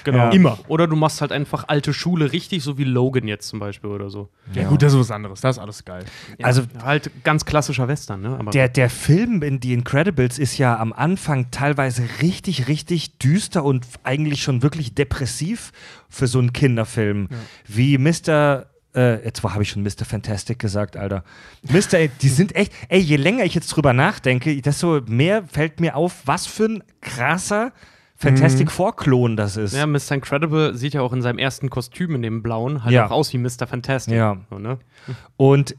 Genau. 0.03 0.17
Ja. 0.17 0.29
Immer. 0.31 0.57
Oder 0.67 0.87
du 0.87 0.95
machst 0.95 1.21
halt 1.21 1.31
einfach 1.31 1.65
alte 1.67 1.93
Schule 1.93 2.31
richtig, 2.31 2.63
so 2.63 2.79
wie 2.79 2.83
Logan 2.85 3.27
jetzt 3.27 3.47
zum 3.47 3.59
Beispiel 3.59 3.91
oder 3.91 4.09
so. 4.09 4.29
Ja, 4.55 4.63
gut, 4.63 4.81
das 4.81 4.93
ist 4.93 4.99
was 4.99 5.11
anderes. 5.11 5.41
Das 5.41 5.57
ist 5.57 5.61
alles 5.61 5.85
geil. 5.85 6.03
Ja, 6.39 6.47
Also- 6.47 6.63
halt 6.83 7.11
ganz 7.23 7.45
klassischer 7.45 7.87
Western, 7.87 8.21
ne? 8.21 8.35
Aber 8.39 8.49
Der, 8.49 8.67
der 8.67 8.89
Film 8.89 9.43
in 9.43 9.59
The 9.61 9.73
Incredibles 10.21 10.39
ist 10.39 10.57
ja 10.57 10.77
am 10.79 10.93
Anfang 10.93 11.51
teilweise 11.51 12.03
richtig, 12.21 12.67
richtig 12.67 13.17
düster 13.19 13.63
und 13.63 13.85
eigentlich 14.03 14.41
schon 14.43 14.61
wirklich 14.63 14.93
depressiv 14.95 15.71
für 16.09 16.27
so 16.27 16.39
einen 16.39 16.53
Kinderfilm. 16.53 17.29
Wie 17.67 17.97
Mr. 17.97 18.65
Äh, 18.93 19.23
jetzt 19.23 19.41
habe 19.43 19.63
ich 19.63 19.69
schon 19.69 19.83
Mr. 19.83 20.05
Fantastic 20.05 20.59
gesagt, 20.59 20.97
Alter. 20.97 21.23
Mr. 21.63 22.07
Die 22.21 22.27
sind 22.29 22.55
echt, 22.55 22.73
ey, 22.89 22.99
je 22.99 23.15
länger 23.15 23.45
ich 23.45 23.55
jetzt 23.55 23.67
drüber 23.69 23.93
nachdenke, 23.93 24.61
desto 24.61 25.01
mehr 25.07 25.43
fällt 25.47 25.79
mir 25.79 25.95
auf, 25.95 26.21
was 26.25 26.45
für 26.45 26.65
ein 26.65 26.83
krasser 26.99 27.71
Fantastic 28.17 28.69
Four-Klon 28.69 29.35
das 29.35 29.57
ist. 29.57 29.73
ja, 29.73 29.87
Mr. 29.87 30.11
Incredible 30.11 30.75
sieht 30.75 30.93
ja 30.93 31.01
auch 31.01 31.11
in 31.13 31.21
seinem 31.23 31.39
ersten 31.39 31.69
Kostüm 31.71 32.13
in 32.15 32.21
dem 32.21 32.43
blauen 32.43 32.83
halt 32.83 32.93
Ja. 32.93 33.07
auch 33.07 33.11
aus 33.11 33.33
wie 33.33 33.39
Mr. 33.39 33.65
Fantastic. 33.67 34.13
Ja. 34.13 34.37
So, 34.51 34.59
ne? 34.59 34.77
Und 35.37 35.75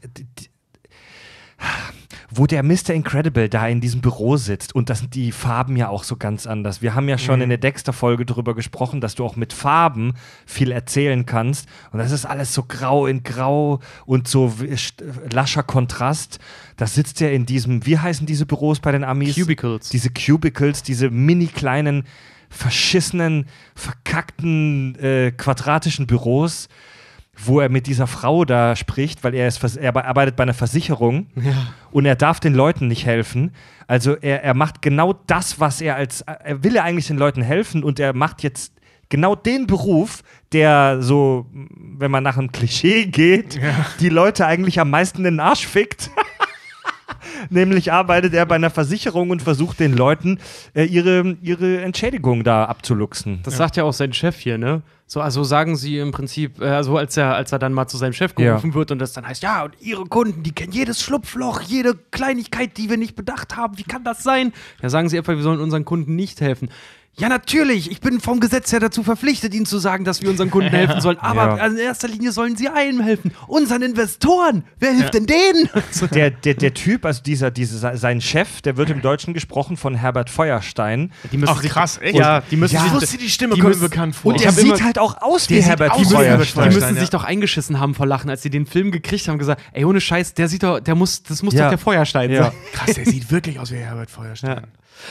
wo 2.35 2.47
der 2.47 2.63
Mr. 2.63 2.91
Incredible 2.91 3.47
da 3.47 3.67
in 3.67 3.79
diesem 3.79 4.01
Büro 4.01 4.37
sitzt 4.37 4.73
und 4.73 4.89
das 4.89 4.99
sind 4.99 5.13
die 5.13 5.31
Farben 5.31 5.75
ja 5.75 5.89
auch 5.89 6.03
so 6.03 6.15
ganz 6.15 6.47
anders. 6.47 6.81
Wir 6.81 6.95
haben 6.95 7.07
ja 7.07 7.17
schon 7.17 7.41
in 7.41 7.49
der 7.49 7.57
Dexter-Folge 7.57 8.25
darüber 8.25 8.55
gesprochen, 8.55 9.01
dass 9.01 9.15
du 9.15 9.23
auch 9.23 9.35
mit 9.35 9.53
Farben 9.53 10.13
viel 10.45 10.71
erzählen 10.71 11.25
kannst. 11.25 11.67
Und 11.91 11.99
das 11.99 12.11
ist 12.11 12.25
alles 12.25 12.53
so 12.53 12.63
grau 12.63 13.05
in 13.05 13.23
grau 13.23 13.79
und 14.05 14.27
so 14.27 14.53
lascher 15.31 15.63
Kontrast. 15.63 16.39
Das 16.77 16.95
sitzt 16.95 17.19
ja 17.19 17.29
in 17.29 17.45
diesem, 17.45 17.85
wie 17.85 17.99
heißen 17.99 18.25
diese 18.25 18.45
Büros 18.45 18.79
bei 18.79 18.91
den 18.91 19.03
Amis? 19.03 19.35
Cubicles. 19.35 19.89
Diese 19.89 20.09
Cubicles, 20.09 20.81
diese 20.81 21.09
mini 21.09 21.47
kleinen, 21.47 22.03
verschissenen, 22.49 23.45
verkackten, 23.75 24.95
äh, 24.95 25.31
quadratischen 25.31 26.07
Büros, 26.07 26.67
wo 27.35 27.59
er 27.59 27.69
mit 27.69 27.87
dieser 27.87 28.07
Frau 28.07 28.45
da 28.45 28.75
spricht, 28.75 29.23
weil 29.23 29.33
er, 29.33 29.47
ist, 29.47 29.77
er 29.77 29.95
arbeitet 30.05 30.35
bei 30.35 30.43
einer 30.43 30.53
Versicherung 30.53 31.27
und 31.91 32.05
er 32.05 32.15
darf 32.15 32.39
den 32.39 32.53
Leuten 32.53 32.87
nicht 32.87 33.05
helfen. 33.05 33.51
Also 33.87 34.15
er, 34.15 34.43
er 34.43 34.53
macht 34.53 34.81
genau 34.81 35.13
das, 35.27 35.59
was 35.59 35.81
er 35.81 35.95
als, 35.95 36.21
er 36.21 36.63
will 36.63 36.75
ja 36.75 36.83
eigentlich 36.83 37.07
den 37.07 37.17
Leuten 37.17 37.41
helfen 37.41 37.83
und 37.83 37.99
er 37.99 38.13
macht 38.13 38.43
jetzt 38.43 38.73
genau 39.09 39.35
den 39.35 39.67
Beruf, 39.67 40.23
der 40.53 41.01
so, 41.01 41.47
wenn 41.51 42.11
man 42.11 42.23
nach 42.23 42.37
einem 42.37 42.51
Klischee 42.51 43.05
geht, 43.05 43.59
die 43.99 44.09
Leute 44.09 44.45
eigentlich 44.45 44.79
am 44.79 44.89
meisten 44.89 45.19
in 45.19 45.35
den 45.35 45.39
Arsch 45.39 45.67
fickt. 45.67 46.09
Nämlich 47.49 47.91
arbeitet 47.91 48.33
er 48.33 48.45
bei 48.45 48.55
einer 48.55 48.69
Versicherung 48.69 49.29
und 49.29 49.41
versucht 49.41 49.79
den 49.79 49.93
Leuten 49.95 50.39
äh, 50.73 50.83
ihre, 50.85 51.37
ihre 51.41 51.81
Entschädigung 51.81 52.43
da 52.43 52.65
abzuluxen. 52.65 53.39
Das 53.43 53.57
sagt 53.57 53.77
ja 53.77 53.83
auch 53.83 53.93
sein 53.93 54.13
Chef 54.13 54.37
hier, 54.37 54.57
ne? 54.57 54.81
So, 55.05 55.21
also 55.21 55.43
sagen 55.43 55.75
sie 55.75 55.99
im 55.99 56.11
Prinzip, 56.11 56.59
äh, 56.61 56.65
also 56.69 56.97
als 56.97 57.15
er, 57.17 57.35
als 57.35 57.51
er 57.51 57.59
dann 57.59 57.73
mal 57.73 57.87
zu 57.87 57.97
seinem 57.97 58.13
Chef 58.13 58.33
Ja. 58.37 58.51
gerufen 58.51 58.73
wird 58.73 58.89
und 58.91 58.99
das 58.99 59.13
dann 59.13 59.27
heißt, 59.27 59.43
ja, 59.43 59.63
und 59.65 59.75
ihre 59.79 60.05
Kunden, 60.05 60.41
die 60.43 60.51
kennen 60.53 60.71
jedes 60.71 61.01
Schlupfloch, 61.01 61.61
jede 61.61 61.93
Kleinigkeit, 62.11 62.77
die 62.77 62.89
wir 62.89 62.97
nicht 62.97 63.15
bedacht 63.15 63.55
haben. 63.55 63.77
Wie 63.77 63.83
kann 63.83 64.03
das 64.03 64.23
sein? 64.23 64.53
Ja, 64.81 64.89
sagen 64.89 65.09
sie 65.09 65.17
einfach, 65.17 65.35
wir 65.35 65.43
sollen 65.43 65.59
unseren 65.59 65.85
Kunden 65.85 66.15
nicht 66.15 66.41
helfen. 66.41 66.69
Ja, 67.15 67.29
natürlich. 67.29 67.91
Ich 67.91 68.01
bin 68.01 68.19
vom 68.19 68.39
Gesetz 68.39 68.71
her 68.71 68.79
dazu 68.79 69.03
verpflichtet, 69.03 69.53
ihnen 69.53 69.67
zu 69.67 69.77
sagen, 69.77 70.03
dass 70.03 70.23
wir 70.23 70.29
unseren 70.31 70.49
Kunden 70.49 70.69
helfen 70.71 70.99
sollen. 70.99 71.19
Aber 71.19 71.57
Ja. 71.59 71.67
in 71.67 71.77
erster 71.77 72.07
Linie 72.07 72.31
sollen 72.31 72.55
sie 72.55 72.69
einem 72.69 73.01
helfen. 73.01 73.31
Unseren 73.47 73.83
Investoren. 73.83 74.63
Wer 74.79 74.93
hilft 74.93 75.13
denn 75.13 75.27
denen? 75.27 75.69
Der, 76.13 76.31
der, 76.31 76.55
der 76.55 76.73
Typ, 76.73 77.05
also 77.05 77.21
dieser, 77.21 77.51
dieser, 77.51 77.97
sein 77.97 78.19
Chef, 78.19 78.61
der 78.61 78.77
wird 78.77 78.89
im 78.89 79.01
Deutschen 79.01 79.33
gesprochen 79.33 79.77
von 79.77 79.93
Herbert 79.95 80.29
Feuerstein. 80.29 81.11
Die 81.31 81.37
müssen 81.37 81.53
Ach, 81.55 81.61
krass, 81.63 81.99
echt? 82.01 82.17
Ja, 82.17 82.41
die 82.41 82.55
müssen 82.55 82.75
Ja. 82.75 82.81
sich. 82.81 82.91
Ich 82.93 83.01
wusste, 83.01 83.17
die 83.17 83.29
Stimme 83.29 83.55
die 83.55 83.61
kommt 83.61 83.75
müssen- 83.75 83.89
bekannt 83.89 84.15
vor. 84.15 84.31
Und 84.33 84.41
Der 84.41 84.47
hab 84.49 84.55
sieht 84.55 84.65
immer- 84.65 84.79
halt 84.83 84.97
auch 84.99 85.21
aus 85.21 85.49
wie 85.49 85.61
Herbert 85.61 85.91
aus 85.91 85.99
müssen, 85.99 86.13
Feuerstein. 86.15 86.39
die 86.39 86.45
Feuerstein, 86.51 86.73
müssen 86.73 86.95
ja. 86.95 87.01
sich 87.01 87.09
doch 87.11 87.23
eingeschissen 87.23 87.79
haben 87.79 87.93
vor 87.93 88.07
Lachen, 88.07 88.29
als 88.29 88.41
sie 88.41 88.49
den 88.49 88.65
Film 88.65 88.91
gekriegt 88.91 89.27
haben, 89.27 89.37
gesagt, 89.37 89.61
ey, 89.73 89.85
ohne 89.85 90.01
Scheiß, 90.01 90.33
der 90.33 90.47
sieht 90.47 90.63
doch, 90.63 90.79
der 90.79 90.95
muss, 90.95 91.21
das 91.23 91.43
muss 91.43 91.53
Ja. 91.53 91.63
doch 91.63 91.69
der 91.69 91.77
Feuerstein 91.77 92.31
Ja. 92.31 92.43
sein. 92.45 92.53
Krass, 92.73 92.93
der 92.95 93.05
sieht 93.05 93.29
wirklich 93.31 93.59
aus 93.59 93.71
wie 93.71 93.75
Herbert 93.77 94.09
Feuerstein. 94.09 94.63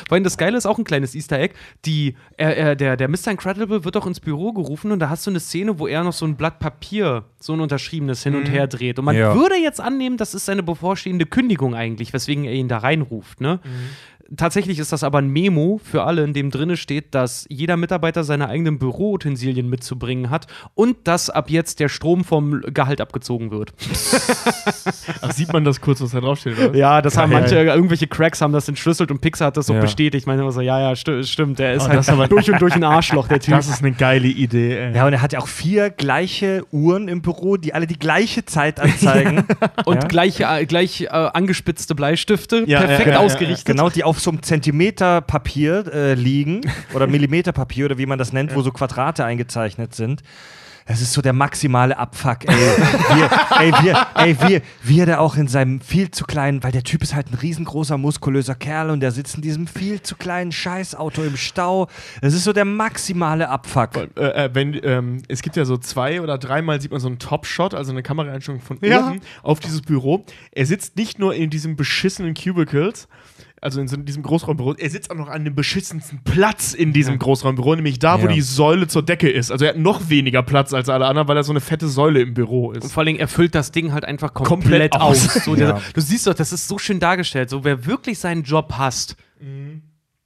Vor 0.09 0.17
allem 0.17 0.25
das 0.25 0.39
Geile 0.39 0.57
ist 0.57 0.67
auch 0.67 0.79
ein 0.79 0.85
kleines 0.85 1.15
Easter 1.15 1.39
Egg. 1.39 1.55
Die, 1.85 2.17
er, 2.37 2.57
er, 2.57 2.77
der, 2.77 2.97
der 2.97 3.09
Mr. 3.09 3.29
Incredible 3.31 3.85
wird 3.85 3.97
auch 3.97 4.07
ins 4.07 4.21
Büro 4.21 4.53
gerufen 4.53 4.93
und 4.93 4.99
da 5.01 5.09
hast 5.09 5.27
du 5.27 5.31
eine 5.31 5.41
Szene, 5.41 5.79
wo 5.79 5.87
er 5.87 6.03
noch 6.05 6.13
so 6.13 6.25
ein 6.27 6.37
Blatt 6.37 6.59
Papier, 6.59 7.25
so 7.41 7.53
ein 7.53 7.61
unterschriebenes 7.61 8.23
hin 8.23 8.35
und 8.35 8.51
her 8.51 8.67
dreht. 8.67 8.99
Und 8.99 9.05
man 9.05 9.17
Ja. 9.17 9.35
würde 9.35 9.57
jetzt 9.57 9.81
annehmen, 9.81 10.17
das 10.17 10.35
ist 10.35 10.47
seine 10.47 10.63
bevorstehende 10.63 11.27
Kündigung 11.27 11.75
eigentlich, 11.75 12.13
weswegen 12.13 12.45
er 12.45 12.53
ihn 12.53 12.69
da 12.69 12.79
reinruft. 12.79 13.41
Ne? 13.41 13.61
Tatsächlich 14.37 14.79
ist 14.79 14.93
das 14.93 15.05
aber 15.05 15.19
ein 15.19 15.29
Memo 15.29 15.81
für 15.83 16.05
alle, 16.05 16.25
in 16.25 16.33
dem 16.33 16.51
drinne 16.51 16.77
steht, 16.77 17.15
dass 17.15 17.45
jeder 17.51 17.77
Mitarbeiter 17.77 18.25
seine 18.25 18.49
eigenen 18.49 18.79
Büroutensilien 18.79 19.69
mitzubringen 19.69 20.31
hat 20.31 20.47
und 20.75 20.97
dass 21.05 21.29
ab 21.29 21.51
jetzt 21.51 21.81
der 21.81 21.89
Strom 21.89 22.25
vom 22.25 22.61
Gehalt 22.63 23.01
abgezogen 23.01 23.51
wird. 23.51 23.73
Ach, 25.21 25.33
sieht 25.33 25.53
man 25.53 25.65
das 25.65 25.81
kurz, 25.81 26.01
was 26.01 26.11
da 26.13 26.21
draufsteht, 26.21 26.59
oder? 26.59 26.75
Ja, 26.77 27.03
das 27.03 27.17
haben 27.17 27.31
Geil. 27.31 27.41
manche, 27.43 27.57
irgendwelche 27.57 28.07
Cracks 28.07 28.41
haben 28.41 28.53
das 28.53 28.69
entschlüsselt 28.69 29.11
und 29.11 29.21
Pixar 29.21 29.49
hat 29.49 29.57
das 29.57 29.67
so 29.67 29.75
Ja. 29.75 29.81
bestätigt. 29.81 30.23
Ich 30.23 30.27
meine 30.27 30.43
immer 30.43 30.53
so, 30.53 30.61
ja, 30.61 30.81
ja, 30.81 30.97
sti 30.97 31.25
stimmt, 31.25 31.59
der 31.59 31.75
ist 31.75 31.87
Oh, 31.87 31.89
halt 31.89 32.09
aber- 32.09 32.29
durch 32.29 32.51
und 32.51 32.61
durch 32.61 32.75
ein 32.75 32.85
Arschloch, 32.85 33.29
der 33.29 33.41
Typ. 33.41 33.55
Das 33.55 33.69
ist 33.69 33.83
eine 33.83 33.93
geile 33.93 34.29
Idee, 34.29 34.79
ey. 34.79 34.95
Ja, 34.97 35.07
und 35.07 35.13
er 35.13 35.23
hat 35.23 35.33
ja 35.33 35.41
auch 35.41 35.49
vier 35.49 35.91
gleiche 35.91 36.65
Uhren 36.73 37.09
im 37.09 37.23
Büro, 37.23 37.57
die 37.57 37.75
alle 37.75 37.87
die 37.87 37.99
gleiche 37.99 38.45
Zeit 38.45 38.81
anzeigen. 38.81 39.45
und 39.85 40.03
ja? 40.03 40.09
gleich, 40.09 40.41
äh, 40.41 40.65
gleich 40.67 41.03
äh, 41.03 41.07
angespitzte 41.09 41.95
Bleistifte, 41.95 42.65
Ja, 42.67 42.81
perfekt 42.81 43.09
ja, 43.09 43.15
ja, 43.15 43.19
ausgerichtet. 43.21 43.67
Genau, 43.67 43.91
die 43.91 44.05
auf 44.05 44.21
so 44.23 44.31
einem 44.31 44.43
Zentimeter 44.43 45.21
Papier 45.21 45.85
äh, 45.93 46.15
liegen 46.15 46.61
oder 46.95 47.07
Millimeter 47.07 47.53
Papier 47.53 47.87
oder 47.87 47.99
wie 47.99 48.07
man 48.07 48.19
das 48.19 48.33
nennt, 48.33 48.55
wo 48.55 48.63
so 48.63 48.71
Quadrate 48.73 49.25
eingezeichnet 49.25 49.95
sind. 49.95 50.23
Das 50.85 51.01
ist 51.01 51.13
so 51.13 51.23
der 51.23 51.33
maximale 51.33 51.97
Abfuck, 51.97 52.45
ey. 52.45 52.57
Wir, 52.57 53.31
ey, 53.61 53.73
wir, 53.85 54.07
ey, 54.17 54.37
wir, 54.49 54.63
wie 54.83 54.99
er 54.99 55.07
da 55.07 55.19
auch 55.19 55.37
in 55.37 55.47
seinem 55.47 55.81
viel 55.81 56.11
zu 56.11 56.25
kleinen, 56.25 56.61
weil 56.65 56.73
der 56.73 56.83
Typ 56.83 57.05
ist 57.05 57.15
halt 57.15 57.31
ein 57.31 57.35
riesengroßer, 57.35 57.97
muskulöser 57.99 58.57
Kerl 58.57 58.91
und 58.91 58.99
der 58.99 59.13
sitzt 59.13 59.37
in 59.37 59.43
diesem 59.43 59.69
viel 59.69 60.03
zu 60.03 60.17
kleinen 60.17 60.51
Scheißauto 60.51 61.23
im 61.23 61.37
Stau. 61.37 61.87
Das 62.21 62.35
ist 62.35 62.43
so 62.43 62.53
der 62.53 62.65
maximale 62.65 63.49
Abfuck. 63.49 63.91
Äh, 64.17 64.25
äh, 64.47 64.51
wenn, 64.55 64.79
ähm, 64.83 65.23
es 65.29 65.43
gibt 65.43 65.55
ja 65.55 65.65
so 65.65 65.77
zwei 65.77 66.21
oder 66.21 66.37
dreimal 66.37 66.81
sieht 66.81 66.91
man 66.91 66.99
so 67.01 67.07
einen 67.07 67.21
Top-Shot, 67.21 67.75
also 67.75 67.93
eine 67.93 68.03
Kameraeinstellung 68.03 68.61
von 68.61 68.79
Ja. 68.83 69.07
oben 69.07 69.21
auf 69.45 69.61
dieses 69.61 69.83
Büro. 69.83 70.25
Er 70.51 70.67
sitzt 70.67 70.97
nicht 70.97 71.17
nur 71.21 71.33
in 71.33 71.49
diesem 71.49 71.77
beschissenen 71.77 72.35
Cubicles, 72.35 73.07
also 73.63 73.81
in 73.81 73.87
so 73.89 73.97
diesem 73.97 74.23
Großraumbüro, 74.23 74.75
er 74.75 74.91
sitzt 74.91 75.11
auch 75.11 75.15
noch 75.15 75.29
an 75.29 75.45
dem 75.45 75.55
beschissensten 75.55 76.21
Platz 76.25 76.75
in 76.75 76.93
diesem 76.93 77.19
Großraumbüro, 77.19 77.77
nämlich 77.77 77.99
da, 78.01 78.21
wo 78.21 78.27
Ja. 78.27 78.33
die 78.33 78.41
Säule 78.43 78.89
zur 78.89 79.03
Decke 79.05 79.31
ist. 79.31 79.51
Also 79.53 79.65
er 79.65 79.71
hat 79.71 79.79
noch 79.79 80.09
weniger 80.11 80.43
Platz 80.43 80.75
als 80.75 80.89
alle 80.89 81.07
anderen, 81.07 81.29
weil 81.29 81.37
er 81.37 81.45
so 81.45 81.53
eine 81.53 81.61
fette 81.61 81.89
Säule 81.89 82.21
im 82.21 82.35
Büro 82.35 82.67
Und 82.71 82.79
ist. 82.79 82.93
vor 82.93 83.05
allem, 83.05 83.17
er 83.17 83.29
füllt 83.29 83.55
das 83.55 83.71
Ding 83.71 83.93
halt 83.93 84.05
einfach 84.05 84.35
komplett, 84.35 84.91
Komplett 84.93 84.93
aus. 84.97 85.37
aus. 85.37 85.45
So, 85.45 85.53
Ja. 85.55 85.73
der, 85.75 85.83
du 85.95 86.01
siehst 86.01 86.27
doch, 86.27 86.35
das 86.35 86.53
ist 86.53 86.67
so 86.69 86.77
schön 86.79 86.99
dargestellt. 87.01 87.51
So, 87.51 87.63
wer 87.65 87.87
wirklich 87.87 88.19
seinen 88.19 88.43
Job 88.43 88.75
hasst, 88.77 89.17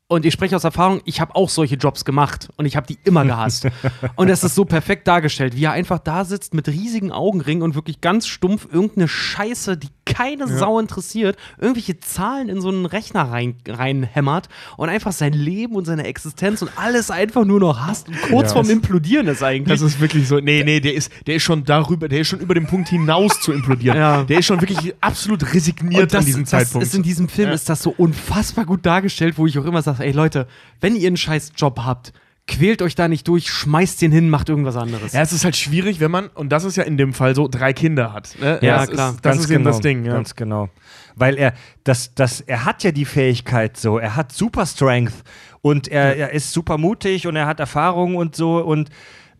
und 0.08 0.24
ich 0.24 0.32
spreche 0.32 0.54
aus 0.54 0.62
Erfahrung, 0.62 1.00
ich 1.04 1.20
habe 1.20 1.34
auch 1.34 1.48
solche 1.48 1.74
Jobs 1.74 2.04
gemacht 2.04 2.48
und 2.56 2.64
ich 2.66 2.76
habe 2.76 2.86
die 2.86 2.96
immer 3.04 3.24
gehasst. 3.24 3.66
und 4.16 4.28
das 4.28 4.44
ist 4.44 4.54
so 4.54 4.64
perfekt 4.64 5.08
dargestellt, 5.08 5.56
wie 5.56 5.64
er 5.64 5.72
einfach 5.72 5.98
da 5.98 6.24
sitzt 6.24 6.54
mit 6.54 6.68
riesigen 6.68 7.10
Augenringen 7.10 7.62
und 7.62 7.74
wirklich 7.74 8.00
ganz 8.00 8.26
stumpf 8.28 8.68
irgendeine 8.70 9.08
Scheiße, 9.08 9.76
die 9.76 9.88
keine 10.04 10.46
Sau 10.46 10.78
interessiert, 10.78 11.36
irgendwelche 11.58 11.98
Zahlen 11.98 12.48
in 12.48 12.60
so 12.60 12.68
einen 12.68 12.86
Rechner 12.86 13.22
rein, 13.32 13.56
reinhämmert 13.66 14.48
und 14.76 14.88
einfach 14.88 15.10
sein 15.10 15.32
Leben 15.32 15.74
und 15.74 15.84
seine 15.84 16.04
Existenz 16.04 16.62
und 16.62 16.70
alles 16.76 17.10
einfach 17.10 17.44
nur 17.44 17.58
noch 17.58 17.84
hasst 17.84 18.06
und 18.06 18.22
kurz 18.22 18.50
Ja. 18.50 18.54
vorm 18.54 18.70
Implodieren 18.70 19.26
ist 19.26 19.42
eigentlich. 19.42 19.80
Das 19.80 19.82
ist 19.82 20.00
wirklich 20.00 20.28
so. 20.28 20.38
Nee, 20.38 20.62
nee, 20.64 20.78
der 20.78 20.94
ist, 20.94 21.10
der 21.26 21.34
ist 21.34 21.42
schon 21.42 21.64
darüber, 21.64 22.08
der 22.08 22.20
ist 22.20 22.28
schon 22.28 22.38
über 22.38 22.54
den 22.54 22.66
Punkt 22.68 22.88
hinaus 22.88 23.40
zu 23.40 23.52
implodieren. 23.52 23.96
Ja. 23.98 24.22
Der 24.22 24.38
ist 24.38 24.46
schon 24.46 24.60
wirklich 24.60 24.94
absolut 25.00 25.52
resigniert 25.54 26.12
das, 26.12 26.20
an 26.20 26.24
diesem 26.26 26.42
das 26.44 26.50
Zeitpunkt. 26.50 26.86
ist 26.86 26.94
in 26.94 27.02
diesem 27.02 27.28
Film 27.28 27.48
Ja. 27.48 27.54
ist 27.54 27.68
das 27.68 27.82
so 27.82 27.92
unfassbar 27.96 28.64
gut 28.64 28.86
dargestellt, 28.86 29.36
wo 29.38 29.46
ich 29.48 29.58
auch 29.58 29.64
immer 29.64 29.82
sage, 29.82 29.95
ey 30.00 30.12
Leute, 30.12 30.46
wenn 30.80 30.96
ihr 30.96 31.06
einen 31.06 31.16
scheiß 31.16 31.52
Job 31.56 31.80
habt, 31.84 32.12
quält 32.46 32.80
euch 32.82 32.94
da 32.94 33.08
nicht 33.08 33.26
durch, 33.28 33.48
schmeißt 33.50 34.00
den 34.02 34.12
hin, 34.12 34.30
macht 34.30 34.48
irgendwas 34.48 34.76
anderes. 34.76 35.12
ja, 35.12 35.20
es 35.20 35.32
ist 35.32 35.44
halt 35.44 35.56
schwierig, 35.56 36.00
wenn 36.00 36.10
man, 36.10 36.28
und 36.28 36.50
das 36.50 36.64
ist 36.64 36.76
ja 36.76 36.84
in 36.84 36.96
dem 36.96 37.12
Fall 37.12 37.34
so, 37.34 37.48
drei 37.48 37.72
Kinder 37.72 38.12
hat. 38.12 38.36
Ne? 38.40 38.58
Ja, 38.62 38.78
das 38.78 38.90
klar. 38.90 39.10
Ist, 39.10 39.24
das 39.24 39.38
ist 39.38 39.50
eben 39.50 39.64
das 39.64 39.80
Ding. 39.80 40.04
Ja. 40.04 40.12
Ganz 40.12 40.34
genau. 40.34 40.68
Weil 41.16 41.38
er, 41.38 41.54
das, 41.84 42.14
das, 42.14 42.40
er 42.40 42.64
hat 42.64 42.84
ja 42.84 42.92
die 42.92 43.04
Fähigkeit 43.04 43.76
so, 43.76 43.98
er 43.98 44.16
hat 44.16 44.32
super 44.32 44.66
Strength 44.66 45.14
und 45.60 45.88
er, 45.88 46.16
er 46.16 46.32
ist 46.32 46.52
super 46.52 46.78
mutig 46.78 47.26
und 47.26 47.36
er 47.36 47.46
hat 47.46 47.58
Erfahrung 47.58 48.14
und 48.14 48.36
so 48.36 48.58
und 48.58 48.90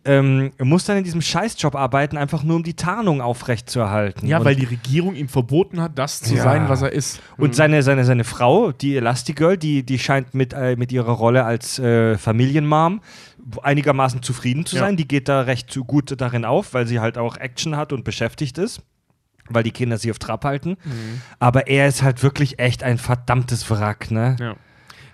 ähm, 0.07 0.51
muss 0.63 0.85
dann 0.85 0.97
in 0.97 1.05
diesem 1.05 1.21
Scheißjob 1.21 1.75
arbeiten, 1.75 2.17
einfach 2.17 2.43
nur 2.43 2.57
um 2.57 2.63
die 2.63 2.75
Tarnung 2.75 3.21
aufrechtzuerhalten. 3.21 4.27
Ja, 4.27 4.39
und, 4.39 4.45
weil 4.45 4.57
die 4.57 4.65
Regierung 4.65 5.15
ihm 5.15 5.29
verboten 5.29 5.81
hat, 5.81 5.99
das 5.99 6.21
zu 6.23 6.35
Ja. 6.37 6.43
sein, 6.43 6.69
was 6.69 6.83
er 6.83 6.93
ist. 6.93 7.21
Und 7.37 7.55
seine, 7.55 7.83
seine, 7.83 8.05
seine 8.05 8.25
Frau, 8.25 8.73
die 8.73 8.97
Elastigirl, 8.97 9.57
die, 9.57 9.83
die 9.85 9.99
scheint 9.99 10.35
mit, 10.35 10.53
äh, 10.53 10.77
mit 10.77 10.93
ihrer 10.93 11.13
Rolle 11.13 11.45
als 11.45 11.79
äh, 11.79 12.17
Familienmom 12.17 13.01
einigermaßen 13.63 14.23
zufrieden 14.23 14.67
zu 14.67 14.77
Ja. 14.77 14.83
sein. 14.83 14.97
Die 14.97 15.07
geht 15.07 15.29
da 15.29 15.43
recht 15.43 15.79
gut 15.87 16.21
darin 16.21 16.45
auf, 16.45 16.75
weil 16.75 16.87
sie 16.87 17.01
halt 17.01 17.19
auch 17.19 17.37
Action 17.37 17.77
hat 17.77 17.93
und 17.93 18.05
beschäftigt 18.05 18.59
ist. 18.59 18.83
Weil 19.49 19.63
die 19.63 19.71
Kinder 19.71 19.97
sie 19.97 20.11
auf 20.11 20.19
Trab 20.19 20.45
halten. 20.45 20.71
Mhm. 20.85 21.21
Aber 21.39 21.69
er 21.69 21.87
ist 21.87 22.03
halt 22.03 22.25
wirklich 22.25 22.59
echt 22.59 22.83
ein 22.83 22.99
verdammtes 22.99 23.71
Wrack, 23.71 24.11
ne? 24.11 24.35
Ja. 24.41 24.57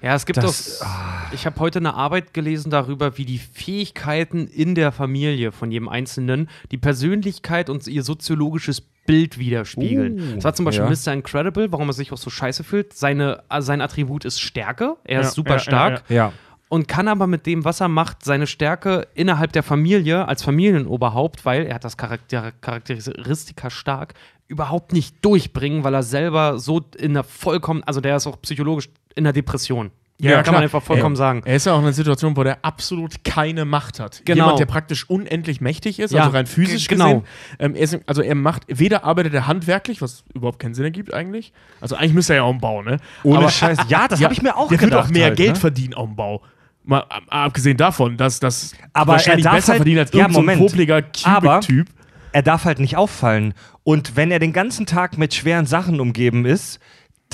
Ja, 0.02 0.14
es 0.14 0.26
gibt 0.26 0.36
Das- 0.38 0.82
auch. 0.82 0.86
Ich 1.32 1.46
habe 1.46 1.58
heute 1.60 1.78
eine 1.78 1.94
Arbeit 1.94 2.34
gelesen 2.34 2.70
darüber, 2.70 3.16
wie 3.16 3.24
die 3.24 3.38
Fähigkeiten 3.38 4.46
in 4.48 4.74
der 4.74 4.92
Familie 4.92 5.52
von 5.52 5.70
jedem 5.70 5.88
Einzelnen 5.88 6.48
die 6.70 6.76
Persönlichkeit 6.78 7.70
und 7.70 7.86
ihr 7.86 8.02
soziologisches 8.02 8.82
Bild 9.06 9.38
widerspiegeln. 9.38 10.20
Uh, 10.20 10.34
das 10.36 10.44
war 10.44 10.54
zum 10.54 10.64
Beispiel 10.64 10.84
ja. 10.84 10.90
Mr. 10.90 11.12
Incredible, 11.12 11.72
warum 11.72 11.88
er 11.88 11.92
sich 11.92 12.12
auch 12.12 12.18
so 12.18 12.30
scheiße 12.30 12.64
fühlt. 12.64 12.92
Seine, 12.92 13.42
äh, 13.48 13.62
sein 13.62 13.80
Attribut 13.80 14.24
ist 14.24 14.40
Stärke. 14.40 14.96
Er 15.04 15.20
Ja, 15.22 15.26
ist 15.26 15.34
super 15.34 15.50
ja, 15.50 15.56
ja, 15.56 15.60
stark. 15.60 16.04
Ja. 16.10 16.32
und 16.68 16.88
kann 16.88 17.08
aber 17.08 17.26
mit 17.26 17.46
dem, 17.46 17.64
was 17.64 17.80
er 17.80 17.88
macht, 17.88 18.24
seine 18.24 18.46
Stärke 18.46 19.06
innerhalb 19.14 19.52
der 19.52 19.62
Familie 19.62 20.26
als 20.28 20.42
Familienoberhaupt, 20.42 21.44
weil 21.44 21.66
er 21.66 21.74
hat 21.76 21.84
das 21.84 21.96
Charakter 21.96 22.52
Charakteristika 22.60 23.70
stark, 23.70 24.14
überhaupt 24.48 24.92
nicht 24.92 25.24
durchbringen, 25.24 25.82
weil 25.84 25.94
er 25.94 26.02
selber 26.02 26.58
so 26.58 26.82
in 26.98 27.14
der 27.14 27.24
vollkommen, 27.24 27.82
also 27.84 28.00
der 28.00 28.16
ist 28.16 28.26
auch 28.26 28.40
psychologisch 28.42 28.88
in 29.16 29.24
der 29.24 29.32
Depression. 29.32 29.90
Ja, 30.18 30.34
kann 30.34 30.42
klar. 30.44 30.54
man 30.54 30.62
einfach 30.64 30.82
vollkommen 30.82 31.16
Ja. 31.16 31.18
sagen. 31.18 31.42
Er 31.44 31.56
ist 31.56 31.66
ja 31.66 31.72
auch 31.72 31.78
in 31.78 31.84
einer 31.84 31.92
Situation, 31.92 32.36
wo 32.36 32.44
der 32.44 32.64
absolut 32.64 33.24
keine 33.24 33.64
Macht 33.64 33.98
hat. 33.98 34.22
Genau. 34.24 34.44
Jemand, 34.44 34.60
der 34.60 34.66
praktisch 34.66 35.08
unendlich 35.10 35.60
mächtig 35.60 35.98
ist, 35.98 36.12
Ja, 36.12 36.20
also 36.24 36.36
rein 36.36 36.46
physisch 36.46 36.86
g- 36.86 36.94
genau. 36.94 37.06
gesehen. 37.20 37.24
Ähm, 37.58 37.74
er 37.74 37.80
ist, 37.80 37.98
also 38.06 38.22
er 38.22 38.36
macht, 38.36 38.62
weder 38.68 39.02
arbeitet 39.04 39.34
er 39.34 39.48
handwerklich, 39.48 40.00
was 40.00 40.22
überhaupt 40.32 40.60
keinen 40.60 40.74
Sinn 40.74 40.84
ergibt 40.84 41.12
eigentlich. 41.12 41.52
Also 41.80 41.96
eigentlich 41.96 42.12
müsste 42.14 42.34
er 42.34 42.36
ja 42.36 42.42
auch 42.44 42.50
einen 42.50 42.60
Bau, 42.60 42.82
ne? 42.82 42.98
Ohne 43.24 43.38
Aber- 43.38 43.48
Scheiß. 43.50 43.78
Ja, 43.88 44.06
das 44.06 44.20
Ja, 44.20 44.24
habe 44.26 44.34
ich 44.34 44.42
mir 44.42 44.56
auch 44.56 44.68
der 44.68 44.78
gedacht. 44.78 44.92
wird 44.92 45.04
auch 45.06 45.10
mehr 45.10 45.24
halt, 45.28 45.36
Geld 45.36 45.54
ne? 45.54 45.56
verdienen 45.60 45.94
am 45.94 46.14
Bau. 46.14 46.42
Mal 46.84 47.00
ab- 47.00 47.22
abgesehen 47.28 47.76
davon, 47.76 48.16
dass 48.16 48.38
das 48.38 48.74
wahrscheinlich 48.94 49.46
er 49.46 49.52
besser 49.52 49.72
halt- 49.72 49.78
verdient 49.78 49.98
als 49.98 50.12
ja, 50.12 50.28
irgendein 50.28 50.58
so 50.58 50.64
popliger 50.66 51.02
Aber- 51.24 51.54
Cubic-Typ. 51.60 51.88
Er 52.34 52.42
darf 52.42 52.64
halt 52.64 52.78
nicht 52.78 52.96
auffallen. 52.96 53.52
Und 53.82 54.16
wenn 54.16 54.30
er 54.30 54.38
den 54.38 54.52
ganzen 54.54 54.86
Tag 54.86 55.18
mit 55.18 55.34
schweren 55.34 55.66
Sachen 55.66 56.00
umgeben 56.00 56.46
ist, 56.46 56.78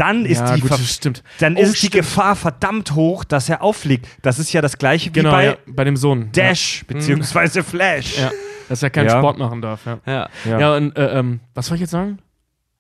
dann 0.00 0.24
ist 0.24 0.38
Ja, 0.40 0.54
die 0.54 0.60
gut, 0.60 0.68
Ver- 0.70 0.76
das 0.78 0.92
stimmt. 0.94 1.22
dann 1.40 1.56
Oh, 1.56 1.60
ist 1.60 1.72
die 1.74 1.76
stimmt. 1.88 1.92
Gefahr 1.94 2.36
verdammt 2.36 2.94
hoch, 2.94 3.24
dass 3.24 3.48
er 3.48 3.62
auffliegt. 3.62 4.06
Das 4.22 4.38
ist 4.38 4.52
ja 4.52 4.60
das 4.60 4.78
gleiche 4.78 5.10
wie 5.10 5.12
Genau, 5.12 5.30
bei 5.32 5.44
ja, 5.46 5.56
bei 5.66 5.84
dem 5.84 5.96
Sohn. 5.96 6.30
Dash 6.32 6.84
beziehungsweise 6.86 7.62
Flash. 7.64 8.16
Ja. 8.18 8.24
ja, 8.26 8.30
dass 8.68 8.82
er 8.82 8.90
keinen 8.90 9.08
Ja. 9.08 9.18
Sport 9.18 9.38
machen 9.38 9.60
darf. 9.62 9.80
Ja, 9.86 9.98
Ja. 10.06 10.28
Ja. 10.44 10.58
ja. 10.60 10.76
und 10.76 10.96
äh, 10.96 11.18
ähm, 11.18 11.40
was 11.54 11.66
soll 11.66 11.76
ich 11.76 11.80
jetzt 11.82 11.90
sagen? 11.90 12.18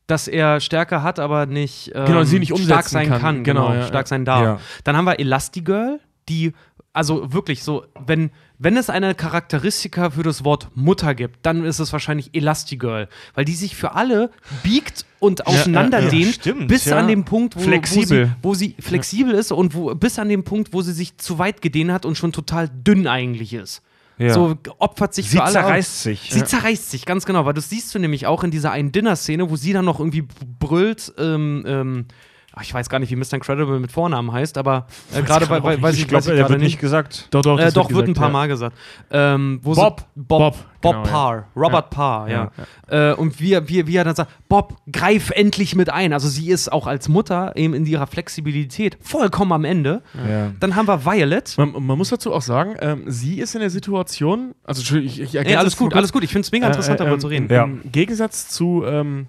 Dass 0.06 0.26
er 0.26 0.60
Stärke 0.60 1.02
hat, 1.02 1.18
aber 1.18 1.44
nicht, 1.46 1.92
ähm, 1.94 2.06
Genau, 2.06 2.22
sie 2.24 2.38
nicht 2.38 2.56
stark 2.58 2.88
sein 2.88 3.08
kann. 3.08 3.20
kann. 3.20 3.44
Genau, 3.44 3.68
Genau, 3.68 3.80
ja, 3.80 3.86
stark 3.86 4.06
ja. 4.06 4.08
sein 4.08 4.24
darf. 4.24 4.42
Ja. 4.42 4.60
Dann 4.84 4.96
haben 4.96 5.04
wir 5.04 5.18
Elastigirl, 5.20 6.00
die, 6.30 6.52
also 6.98 7.32
wirklich 7.32 7.62
so, 7.62 7.84
wenn, 8.04 8.32
wenn 8.58 8.76
es 8.76 8.90
eine 8.90 9.14
Charakteristika 9.14 10.10
für 10.10 10.24
das 10.24 10.44
Wort 10.44 10.68
Mutter 10.74 11.14
gibt, 11.14 11.46
dann 11.46 11.64
ist 11.64 11.78
es 11.78 11.92
wahrscheinlich 11.92 12.30
Elastigirl, 12.34 13.08
weil 13.36 13.44
die 13.44 13.54
sich 13.54 13.76
für 13.76 13.94
alle 13.94 14.32
biegt 14.64 15.06
und 15.20 15.46
auseinanderdehnt, 15.46 16.26
ja, 16.26 16.32
stimmt, 16.32 16.66
bis 16.66 16.86
ja. 16.86 16.98
an 16.98 17.06
den 17.06 17.24
Punkt, 17.24 17.54
wo, 17.54 17.60
Flexibel. 17.60 18.34
wo 18.42 18.54
sie, 18.54 18.72
wo 18.72 18.74
sie 18.74 18.82
flexibel 18.82 19.32
ist 19.32 19.52
und 19.52 19.74
wo, 19.74 19.94
bis 19.94 20.18
an 20.18 20.28
den 20.28 20.42
Punkt, 20.42 20.72
wo 20.72 20.82
sie 20.82 20.92
sich 20.92 21.16
zu 21.18 21.38
weit 21.38 21.62
gedehnt 21.62 21.92
hat 21.92 22.04
und 22.04 22.18
schon 22.18 22.32
total 22.32 22.68
dünn 22.68 23.06
eigentlich 23.06 23.54
ist. 23.54 23.80
Ja. 24.18 24.34
So 24.34 24.56
opfert 24.78 25.14
sich 25.14 25.30
Sie 25.30 25.36
für 25.36 25.44
alle. 25.44 25.52
zerreißt 25.52 26.02
sich. 26.02 26.30
Sie 26.32 26.42
zerreißt 26.42 26.90
sich, 26.90 27.06
ganz 27.06 27.26
genau, 27.26 27.44
weil 27.44 27.54
das 27.54 27.70
siehst 27.70 27.94
du 27.94 28.00
nämlich 28.00 28.26
auch 28.26 28.42
in 28.42 28.50
dieser 28.50 28.72
einen 28.72 28.90
Dinner-Szene, 28.90 29.48
wo 29.48 29.54
sie 29.54 29.72
dann 29.72 29.84
noch 29.84 30.00
irgendwie 30.00 30.26
brüllt, 30.58 31.12
ähm, 31.16 31.62
ähm, 31.64 32.06
ach, 32.58 32.62
ich 32.62 32.74
weiß 32.74 32.88
gar 32.88 32.98
nicht, 32.98 33.10
wie 33.10 33.16
Mr. 33.16 33.34
Incredible 33.34 33.78
mit 33.78 33.92
Vornamen 33.92 34.32
heißt, 34.32 34.58
aber 34.58 34.86
äh, 35.14 35.22
gerade 35.22 35.46
bei, 35.46 35.60
bei, 35.60 35.72
nicht. 35.74 35.82
weiß 35.82 35.94
Ich 35.94 36.00
ich, 36.02 36.08
glaube, 36.08 36.32
er 36.34 36.48
wird 36.48 36.60
nicht 36.60 36.80
gesagt. 36.80 37.28
Doch, 37.30 37.42
doch, 37.42 37.58
Äh, 37.58 37.70
doch, 37.72 37.88
wird 37.90 38.00
ein 38.08 38.14
gesagt, 38.14 38.18
paar 38.18 38.28
ja. 38.28 38.32
Mal 38.32 38.48
gesagt. 38.48 38.76
Ähm, 39.10 39.60
wo 39.62 39.74
Bob. 39.74 40.04
Bob. 40.14 40.38
Bob, 40.38 40.56
Bob 40.80 40.92
genau, 40.94 41.04
ja. 41.06 41.10
Parr. 41.10 41.44
Robert 41.56 41.90
Parr, 41.90 42.28
ja. 42.28 42.50
Äh, 42.88 43.14
und 43.14 43.40
wie, 43.40 43.52
er- 43.52 43.68
wie, 43.68 43.86
wie 43.86 43.96
er 43.96 44.04
dann 44.04 44.14
sagt, 44.14 44.30
Bob, 44.48 44.76
greif 44.92 45.30
endlich 45.30 45.74
mit 45.74 45.90
ein. 45.90 46.12
Also 46.12 46.28
sie 46.28 46.50
ist 46.50 46.70
auch 46.72 46.86
als 46.86 47.08
Mutter 47.08 47.52
eben 47.56 47.74
in 47.74 47.84
ihrer 47.86 48.06
Flexibilität 48.06 48.96
vollkommen 49.00 49.52
am 49.52 49.64
Ende. 49.64 50.02
Ja. 50.28 50.50
Dann 50.60 50.76
haben 50.76 50.86
wir 50.88 51.04
Violet. 51.04 51.54
Man, 51.58 51.72
man 51.84 51.98
muss 51.98 52.10
dazu 52.10 52.32
auch 52.32 52.42
sagen, 52.42 52.74
ähm, 52.80 53.02
sie 53.06 53.40
ist 53.40 53.54
in 53.54 53.60
der 53.60 53.70
Situation, 53.70 54.54
also 54.64 54.80
Entschuldigung, 54.80 55.12
ich, 55.14 55.20
ich 55.20 55.34
ergänze 55.34 55.54
Ey, 55.54 55.60
alles 55.60 55.76
gut, 55.76 55.94
alles 55.94 56.12
gut. 56.12 56.22
Ich 56.24 56.30
finde 56.30 56.46
es 56.46 56.52
mega 56.52 56.66
interessant, 56.66 56.94
Äh, 56.96 56.98
darüber 56.98 57.14
ähm, 57.14 57.20
zu 57.20 57.26
reden. 57.28 57.48
Ja. 57.50 57.64
Im 57.64 57.82
Gegensatz 57.90 58.48
zu 58.48 58.84
ähm, 58.86 59.26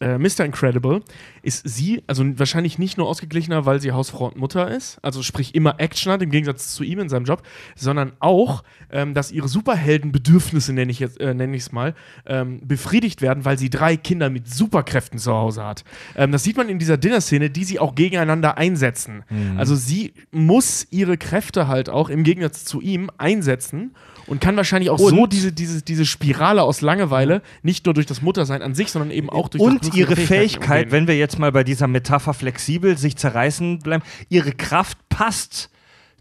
äh, 0.00 0.18
Mr. 0.18 0.44
Incredible 0.44 1.02
ist 1.42 1.66
sie, 1.68 2.02
also 2.06 2.24
wahrscheinlich 2.38 2.78
nicht 2.78 2.98
nur 2.98 3.08
ausgeglichener, 3.08 3.64
weil 3.66 3.80
sie 3.80 3.92
Hausfrau 3.92 4.26
und 4.26 4.36
Mutter 4.36 4.70
ist, 4.70 4.98
also 5.02 5.22
sprich 5.22 5.54
immer 5.54 5.76
Action 5.78 6.12
hat, 6.12 6.22
im 6.22 6.30
Gegensatz 6.30 6.74
zu 6.74 6.84
ihm 6.84 6.98
in 6.98 7.08
seinem 7.08 7.24
Job, 7.24 7.42
sondern 7.76 8.12
auch, 8.18 8.62
ähm, 8.90 9.14
dass 9.14 9.32
ihre 9.32 9.48
Superheldenbedürfnisse, 9.48 10.72
nenne 10.72 10.90
ich 10.90 10.98
jetzt, 10.98 11.20
äh, 11.20 11.32
nenne 11.34 11.56
ich 11.56 11.62
es 11.62 11.72
mal, 11.72 11.94
ähm, 12.26 12.60
befriedigt 12.62 13.22
werden, 13.22 13.44
weil 13.44 13.58
sie 13.58 13.70
drei 13.70 13.96
Kinder 13.96 14.28
mit 14.28 14.52
Superkräften 14.52 15.18
zu 15.18 15.32
Hause 15.32 15.64
hat. 15.64 15.84
Ähm, 16.14 16.32
das 16.32 16.44
sieht 16.44 16.56
man 16.56 16.68
in 16.68 16.78
dieser 16.78 16.98
Dinner-Szene, 16.98 17.50
die 17.50 17.64
sie 17.64 17.78
auch 17.78 17.94
gegeneinander 17.94 18.58
einsetzen. 18.58 19.24
Also 19.56 19.74
sie 19.74 20.12
muss 20.30 20.86
ihre 20.90 21.16
Kräfte 21.16 21.68
halt 21.68 21.88
auch 21.88 22.08
im 22.08 22.24
Gegensatz 22.24 22.64
zu 22.64 22.80
ihm 22.80 23.10
einsetzen 23.18 23.92
und 24.26 24.40
kann 24.40 24.56
wahrscheinlich 24.56 24.90
auch 24.90 24.98
so 24.98 25.06
Und- 25.22 25.32
diese, 25.32 25.52
diese, 25.52 25.82
diese 25.82 26.04
Spirale 26.06 26.62
aus 26.62 26.80
Langeweile, 26.80 27.42
nicht 27.62 27.84
nur 27.86 27.94
durch 27.94 28.06
das 28.06 28.22
Muttersein 28.22 28.62
an 28.62 28.74
sich, 28.74 28.90
sondern 28.90 29.10
eben 29.10 29.30
auch 29.30 29.48
durch 29.48 29.62
das 29.62 29.88
Und 29.88 29.94
ihre 29.94 30.16
Fähigkeit, 30.16 30.86
umgehen. 30.86 30.92
wenn 30.92 31.06
wir 31.08 31.16
jetzt 31.16 31.38
mal 31.38 31.52
bei 31.52 31.64
dieser 31.64 31.86
Metapher 31.86 32.34
flexibel 32.34 32.98
sich 32.98 33.16
zerreißen 33.16 33.78
bleiben, 33.80 34.02
ihre 34.28 34.52
Kraft 34.52 34.98
passt 35.08 35.70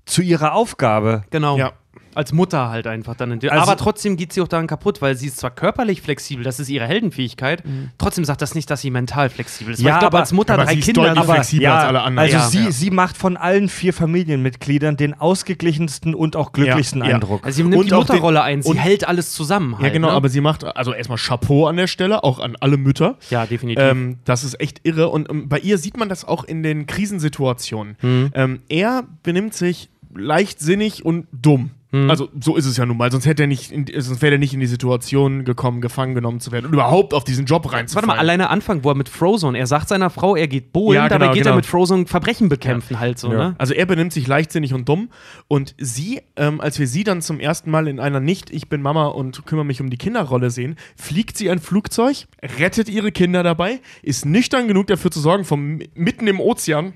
zu 0.05 0.21
ihrer 0.21 0.53
Aufgabe. 0.53 1.23
Genau. 1.31 1.57
Ja. 1.57 1.73
Als 2.15 2.31
Mutter 2.33 2.69
halt 2.69 2.87
einfach 2.87 3.15
dann. 3.15 3.33
Also- 3.33 3.49
aber 3.51 3.77
trotzdem 3.77 4.15
geht 4.17 4.33
sie 4.33 4.41
auch 4.41 4.47
daran 4.47 4.67
kaputt, 4.67 5.01
weil 5.01 5.15
sie 5.15 5.27
ist 5.27 5.37
zwar 5.37 5.51
körperlich 5.51 6.01
flexibel, 6.01 6.43
das 6.43 6.59
ist 6.59 6.69
ihre 6.69 6.85
Heldenfähigkeit, 6.87 7.61
trotzdem 7.97 8.25
sagt 8.25 8.41
das 8.41 8.55
nicht, 8.55 8.69
dass 8.69 8.81
sie 8.81 8.89
mental 8.89 9.29
flexibel 9.29 9.73
ist. 9.73 9.81
Ja, 9.81 9.93
ich 9.95 9.99
glaube, 9.99 10.07
aber- 10.07 10.19
als 10.19 10.31
Mutter 10.31 10.53
aber 10.55 10.63
drei 10.65 10.73
sie 10.73 10.79
ist 10.79 10.85
Kinder. 10.85 11.01
deutlich 11.03 11.19
aber, 11.19 11.33
flexibler 11.35 11.73
als 11.75 11.83
alle 11.85 12.01
anderen. 12.01 12.19
Also 12.25 12.37
Ja. 12.37 12.43
sie, 12.47 12.63
Ja. 12.65 12.71
sie 12.71 12.89
macht 12.91 13.17
von 13.17 13.37
allen 13.37 13.69
vier 13.69 13.93
Familienmitgliedern 13.93 14.97
den 14.97 15.13
ausgeglichensten 15.19 16.15
und 16.15 16.35
auch 16.35 16.51
glücklichsten 16.53 17.01
Ja, 17.01 17.09
ja. 17.09 17.15
Eindruck. 17.15 17.45
also 17.45 17.55
sie 17.57 17.63
nimmt 17.63 17.75
Und 17.75 17.91
die 17.91 17.95
Mutterrolle 17.95 18.41
ein, 18.41 18.61
sie 18.61 18.77
hält 18.79 19.07
alles 19.07 19.31
zusammen. 19.33 19.75
Halt, 19.75 19.87
Ja, 19.87 19.89
genau, 19.93 20.07
ne? 20.07 20.13
aber 20.13 20.29
sie 20.29 20.41
macht, 20.41 20.63
also 20.63 20.93
erstmal 20.93 21.17
Chapeau 21.17 21.67
an 21.67 21.75
der 21.77 21.87
Stelle, 21.87 22.23
auch 22.23 22.39
an 22.39 22.55
alle 22.59 22.77
Mütter. 22.77 23.17
Ja, 23.29 23.45
definitiv. 23.45 23.83
Ähm, 23.83 24.17
das 24.25 24.43
ist 24.43 24.59
echt 24.61 24.79
irre. 24.83 25.09
Und 25.09 25.29
ähm, 25.29 25.49
bei 25.49 25.59
ihr 25.59 25.77
sieht 25.77 25.97
man 25.97 26.07
das 26.09 26.25
auch 26.25 26.43
in 26.45 26.63
den 26.63 26.85
Krisensituationen. 26.87 27.97
Mhm. 28.01 28.31
Ähm, 28.33 28.59
er 28.69 29.03
benimmt 29.23 29.53
sich 29.53 29.89
leichtsinnig 30.13 31.05
und 31.05 31.27
dumm. 31.31 31.71
Mhm. 32.03 32.09
Also 32.09 32.29
so 32.39 32.55
ist 32.55 32.65
es 32.65 32.77
ja 32.77 32.85
nun 32.85 32.97
mal, 32.97 33.11
sonst 33.11 33.25
hätte 33.25 33.43
er 33.43 33.47
nicht, 33.47 33.71
in, 33.71 33.85
sonst 34.01 34.21
wäre 34.21 34.33
er 34.35 34.37
nicht 34.37 34.53
in 34.53 34.59
die 34.59 34.65
Situation 34.67 35.45
gekommen, 35.45 35.81
gefangen 35.81 36.15
genommen 36.15 36.39
zu 36.39 36.51
werden 36.51 36.65
und 36.65 36.73
überhaupt 36.73 37.13
auf 37.13 37.23
diesen 37.23 37.45
Job 37.45 37.63
Warte 37.65 37.77
reinzufallen. 37.77 38.07
mal, 38.07 38.17
alleine 38.17 38.49
Anfang, 38.49 38.83
wo 38.83 38.89
er 38.89 38.95
mit 38.95 39.09
Frozone, 39.09 39.57
er 39.57 39.67
sagt 39.67 39.87
seiner 39.89 40.09
Frau, 40.09 40.35
er 40.35 40.47
geht 40.47 40.73
bowlen, 40.73 40.95
Ja, 40.97 41.07
dabei 41.09 41.25
genau, 41.25 41.33
geht 41.33 41.43
genau. 41.43 41.53
er 41.53 41.57
mit 41.57 41.65
Frozone 41.65 42.05
Verbrechen 42.05 42.49
bekämpfen 42.49 42.99
halt 42.99 43.17
so, 43.19 43.31
Ja. 43.31 43.37
ne? 43.49 43.55
Also 43.57 43.73
er 43.73 43.85
benimmt 43.85 44.13
sich 44.13 44.27
leichtsinnig 44.27 44.73
und 44.73 44.89
dumm 44.89 45.09
und 45.47 45.75
sie, 45.77 46.21
ähm, 46.35 46.59
als 46.61 46.79
wir 46.79 46.87
sie 46.87 47.03
dann 47.03 47.21
zum 47.21 47.39
ersten 47.39 47.71
Mal 47.71 47.87
in 47.87 47.99
einer 47.99 48.19
nicht 48.19 48.49
ich 48.51 48.67
bin 48.69 48.81
Mama 48.81 49.07
und 49.07 49.45
kümmere 49.45 49.65
mich 49.65 49.81
um 49.81 49.89
die 49.89 49.97
Kinderrolle 49.97 50.49
sehen, 50.49 50.75
fliegt 50.95 51.37
sie 51.37 51.49
ein 51.49 51.59
Flugzeug, 51.59 52.25
rettet 52.59 52.89
ihre 52.89 53.11
Kinder 53.11 53.43
dabei, 53.43 53.79
ist 54.01 54.25
nüchtern 54.25 54.67
genug 54.67 54.87
dafür 54.87 55.11
zu 55.11 55.19
sorgen, 55.19 55.45
vom 55.45 55.79
mitten 55.93 56.27
im 56.27 56.39
Ozean 56.39 56.93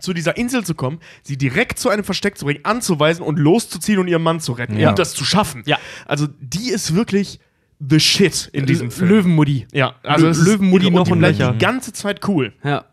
zu 0.00 0.12
dieser 0.12 0.36
Insel 0.36 0.64
zu 0.64 0.74
kommen, 0.74 1.00
sie 1.22 1.36
direkt 1.36 1.78
zu 1.78 1.88
einem 1.88 2.04
Versteck 2.04 2.36
zu 2.38 2.44
bringen, 2.44 2.60
anzuweisen 2.64 3.24
und 3.24 3.38
loszuziehen 3.38 3.98
und 3.98 4.08
ihren 4.08 4.22
Mann 4.22 4.40
zu 4.40 4.52
retten 4.52 4.78
Ja. 4.78 4.90
und 4.90 4.98
das 4.98 5.14
zu 5.14 5.24
schaffen. 5.24 5.62
Ja. 5.66 5.78
Also 6.06 6.26
die 6.40 6.70
ist 6.70 6.94
wirklich 6.94 7.40
the 7.80 7.98
shit 8.00 8.50
in 8.52 8.66
diesem 8.66 8.90
Film. 8.90 9.08
Löwenmutti. 9.08 9.66
Ja, 9.72 9.94
also 10.02 10.26
Lö- 10.28 10.44
Löwenmutti 10.44 10.86
und 10.86 10.92
noch 10.94 11.04
die 11.04 11.12
und 11.12 11.18
bleibt 11.20 11.38
nöcher. 11.38 11.52
die 11.52 11.58
ganze 11.58 11.92
Zeit 11.92 12.26
cool. 12.28 12.52
Ja. 12.64 12.84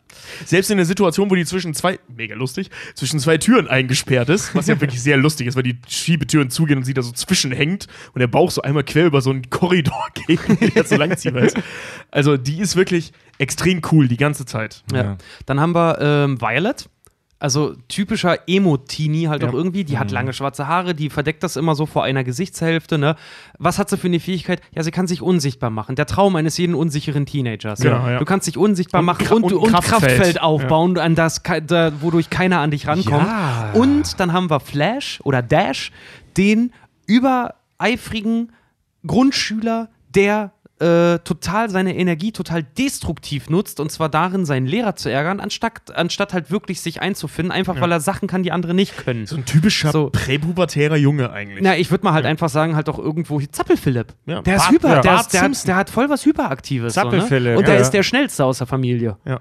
Selbst 0.45 0.71
in 0.71 0.77
der 0.77 0.85
Situation, 0.85 1.29
wo 1.29 1.35
die 1.35 1.45
zwischen 1.45 1.73
zwei, 1.73 1.99
mega 2.07 2.35
lustig, 2.35 2.69
zwischen 2.93 3.19
zwei 3.19 3.37
Türen 3.37 3.67
eingesperrt 3.67 4.29
ist, 4.29 4.55
was 4.55 4.67
ja 4.67 4.79
wirklich 4.81 5.01
sehr 5.01 5.17
lustig 5.17 5.47
ist, 5.47 5.55
weil 5.55 5.63
die 5.63 5.77
Schiebetüren 5.87 6.49
zugehen 6.49 6.77
und 6.77 6.83
sie 6.85 6.93
da 6.93 7.01
so 7.01 7.11
zwischenhängt 7.11 7.87
und 8.13 8.19
der 8.19 8.27
Bauch 8.27 8.51
so 8.51 8.61
einmal 8.61 8.83
quer 8.83 9.05
über 9.05 9.21
so 9.21 9.29
einen 9.29 9.49
Korridor 9.49 10.07
geht, 10.27 10.75
der 10.75 10.85
so 10.85 10.95
langziehbar 10.95 11.43
ist. 11.43 11.57
Also 12.11 12.37
die 12.37 12.59
ist 12.59 12.75
wirklich 12.75 13.13
extrem 13.37 13.81
cool 13.91 14.07
die 14.07 14.17
ganze 14.17 14.45
Zeit. 14.45 14.83
Ja. 14.91 15.03
Ja. 15.03 15.17
Dann 15.45 15.59
haben 15.59 15.73
wir 15.73 15.99
ähm, 15.99 16.41
Violet. 16.41 16.89
Also 17.37 17.75
typischer 17.89 18.39
Emo-Teenie 18.47 19.27
halt 19.27 19.43
Ja. 19.43 19.49
auch 19.49 19.53
irgendwie. 19.53 19.83
Die 19.83 19.97
hat 19.97 20.09
lange 20.09 20.31
schwarze 20.31 20.67
Haare, 20.67 20.95
die 20.95 21.09
verdeckt 21.09 21.43
das 21.43 21.57
immer 21.57 21.75
so 21.75 21.85
vor 21.85 22.03
einer 22.05 22.23
Gesichtshälfte. 22.23 22.97
Ne? 22.97 23.17
Was 23.59 23.77
hat 23.77 23.89
sie 23.89 23.97
für 23.97 24.07
eine 24.07 24.21
Fähigkeit? 24.21 24.61
Ja, 24.73 24.83
sie 24.83 24.91
kann 24.91 25.05
sich 25.05 25.21
unsichtbar 25.21 25.69
machen. 25.69 25.95
Der 25.97 26.05
Traum 26.05 26.37
eines 26.37 26.57
jeden 26.57 26.75
unsicheren 26.75 27.25
Teenagers. 27.25 27.81
Genau, 27.81 28.07
ja. 28.07 28.19
Du 28.19 28.25
kannst 28.25 28.47
dich 28.47 28.57
unsichtbar 28.57 28.99
Und 28.99 29.05
machen 29.05 29.25
Kra- 29.27 29.33
und, 29.35 29.43
und 29.43 29.53
und, 29.53 29.69
Kraftfeld. 29.71 30.01
Kraftfeld, 30.01 30.41
aufbauen, 30.41 30.97
an 30.97 31.15
das, 31.15 31.41
da, 31.67 31.91
wodurch 32.01 32.29
keiner 32.29 32.59
an 32.59 32.71
dich 32.71 32.87
rankommt. 32.87 33.27
Ja. 33.27 33.71
Und 33.73 34.17
dann 34.19 34.31
haben 34.31 34.49
wir 34.49 34.61
Flash 34.61 35.19
oder 35.25 35.41
Dash, 35.41 35.91
den 36.37 36.71
übereifrigen 37.05 38.51
Grundschüler, 39.05 39.89
der 40.15 40.51
äh, 40.79 41.19
total 41.19 41.69
seine 41.69 41.95
Energie 41.95 42.33
total 42.33 42.63
destruktiv 42.63 43.49
nutzt 43.49 43.79
und 43.79 43.91
zwar 43.91 44.09
darin, 44.09 44.45
seinen 44.45 44.65
Lehrer 44.65 44.95
zu 44.95 45.09
ärgern, 45.09 45.39
anstatt, 45.39 45.95
anstatt 45.95 46.33
halt 46.33 46.51
wirklich 46.51 46.81
sich 46.81 47.01
einzufinden, 47.01 47.51
einfach 47.51 47.79
weil 47.79 47.91
er 47.91 48.01
Sachen 48.01 48.27
kann, 48.27 48.43
die 48.43 48.51
andere 48.51 48.73
nicht 48.73 48.97
können. 48.97 49.25
So 49.25 49.37
ein 49.37 49.45
typischer 49.45 49.91
So. 49.91 50.09
präpubertärer 50.09 50.97
Junge 50.97 51.31
eigentlich. 51.31 51.63
Na, 51.63 51.77
ich 51.77 51.91
würde 51.91 52.03
mal 52.03 52.13
halt 52.13 52.25
einfach 52.25 52.49
sagen, 52.49 52.75
halt 52.75 52.89
auch 52.89 52.99
irgendwo 52.99 53.39
hier 53.39 53.51
Zappel-Philipp. 53.51 54.13
Ja. 54.25 54.41
Der 54.41 54.57
ist 54.57 54.69
hyper, 54.69 54.95
ja. 54.95 55.01
der, 55.01 55.15
ist, 55.15 55.33
der, 55.33 55.41
hat, 55.43 55.67
der 55.67 55.75
hat 55.77 55.89
voll 55.89 56.09
was 56.09 56.25
Hyperaktives. 56.25 56.93
So, 56.93 57.01
ne? 57.01 57.05
Zappel-Philipp, 57.05 57.57
Und 57.57 57.67
der 57.67 57.75
ja. 57.75 57.81
ist 57.81 57.91
der 57.91 58.03
schnellste 58.03 58.43
aus 58.43 58.57
der 58.57 58.67
Familie. 58.67 59.17
Ja. 59.25 59.39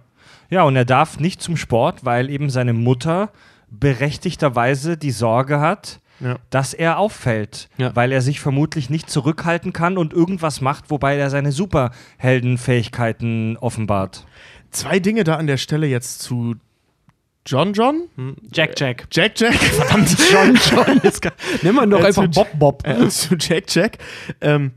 Ja, 0.51 0.63
und 0.63 0.77
er 0.77 0.85
darf 0.85 1.19
nicht 1.19 1.43
zum 1.43 1.57
Sport, 1.57 2.05
weil 2.05 2.31
eben 2.31 2.49
seine 2.51 2.75
Mutter 2.75 3.31
berechtigterweise 3.71 4.97
die 4.97 5.11
Sorge 5.11 5.59
hat, 5.59 6.01
Ja. 6.21 6.37
dass 6.51 6.75
er 6.75 6.99
auffällt, 6.99 7.69
Ja. 7.77 7.95
weil 7.97 8.13
er 8.13 8.23
sich 8.23 8.41
vermutlich 8.41 8.89
nicht 8.89 9.11
zurückhalten 9.11 9.73
kann 9.73 9.99
und 9.99 10.13
irgendwas 10.13 10.61
macht, 10.61 10.91
wobei 10.91 11.17
er 11.17 11.29
seine 11.29 11.51
Superheldenfähigkeiten 11.53 13.57
offenbart. 13.59 14.25
Zwei 14.71 15.01
Dinge 15.01 15.25
da 15.25 15.37
an 15.37 15.47
der 15.47 15.57
Stelle 15.57 15.87
jetzt 15.87 16.21
zu 16.21 16.55
John 17.47 17.73
John, 17.75 18.05
Jack 18.53 18.79
Jack. 18.81 19.07
Jack 19.11 19.39
Jack, 19.39 19.55
verdammt, 19.55 20.17
John 20.31 20.59
John. 20.71 21.01
Nimm 21.63 21.75
mal 21.75 21.87
doch 21.89 22.01
Äh, 22.01 22.07
einfach 22.07 22.27
Bob 22.29 22.49
Bob. 22.59 22.87
äh, 22.87 23.09
zu 23.09 23.35
Jack 23.39 23.65
Jack. 23.75 23.99
Ähm, 24.41 24.73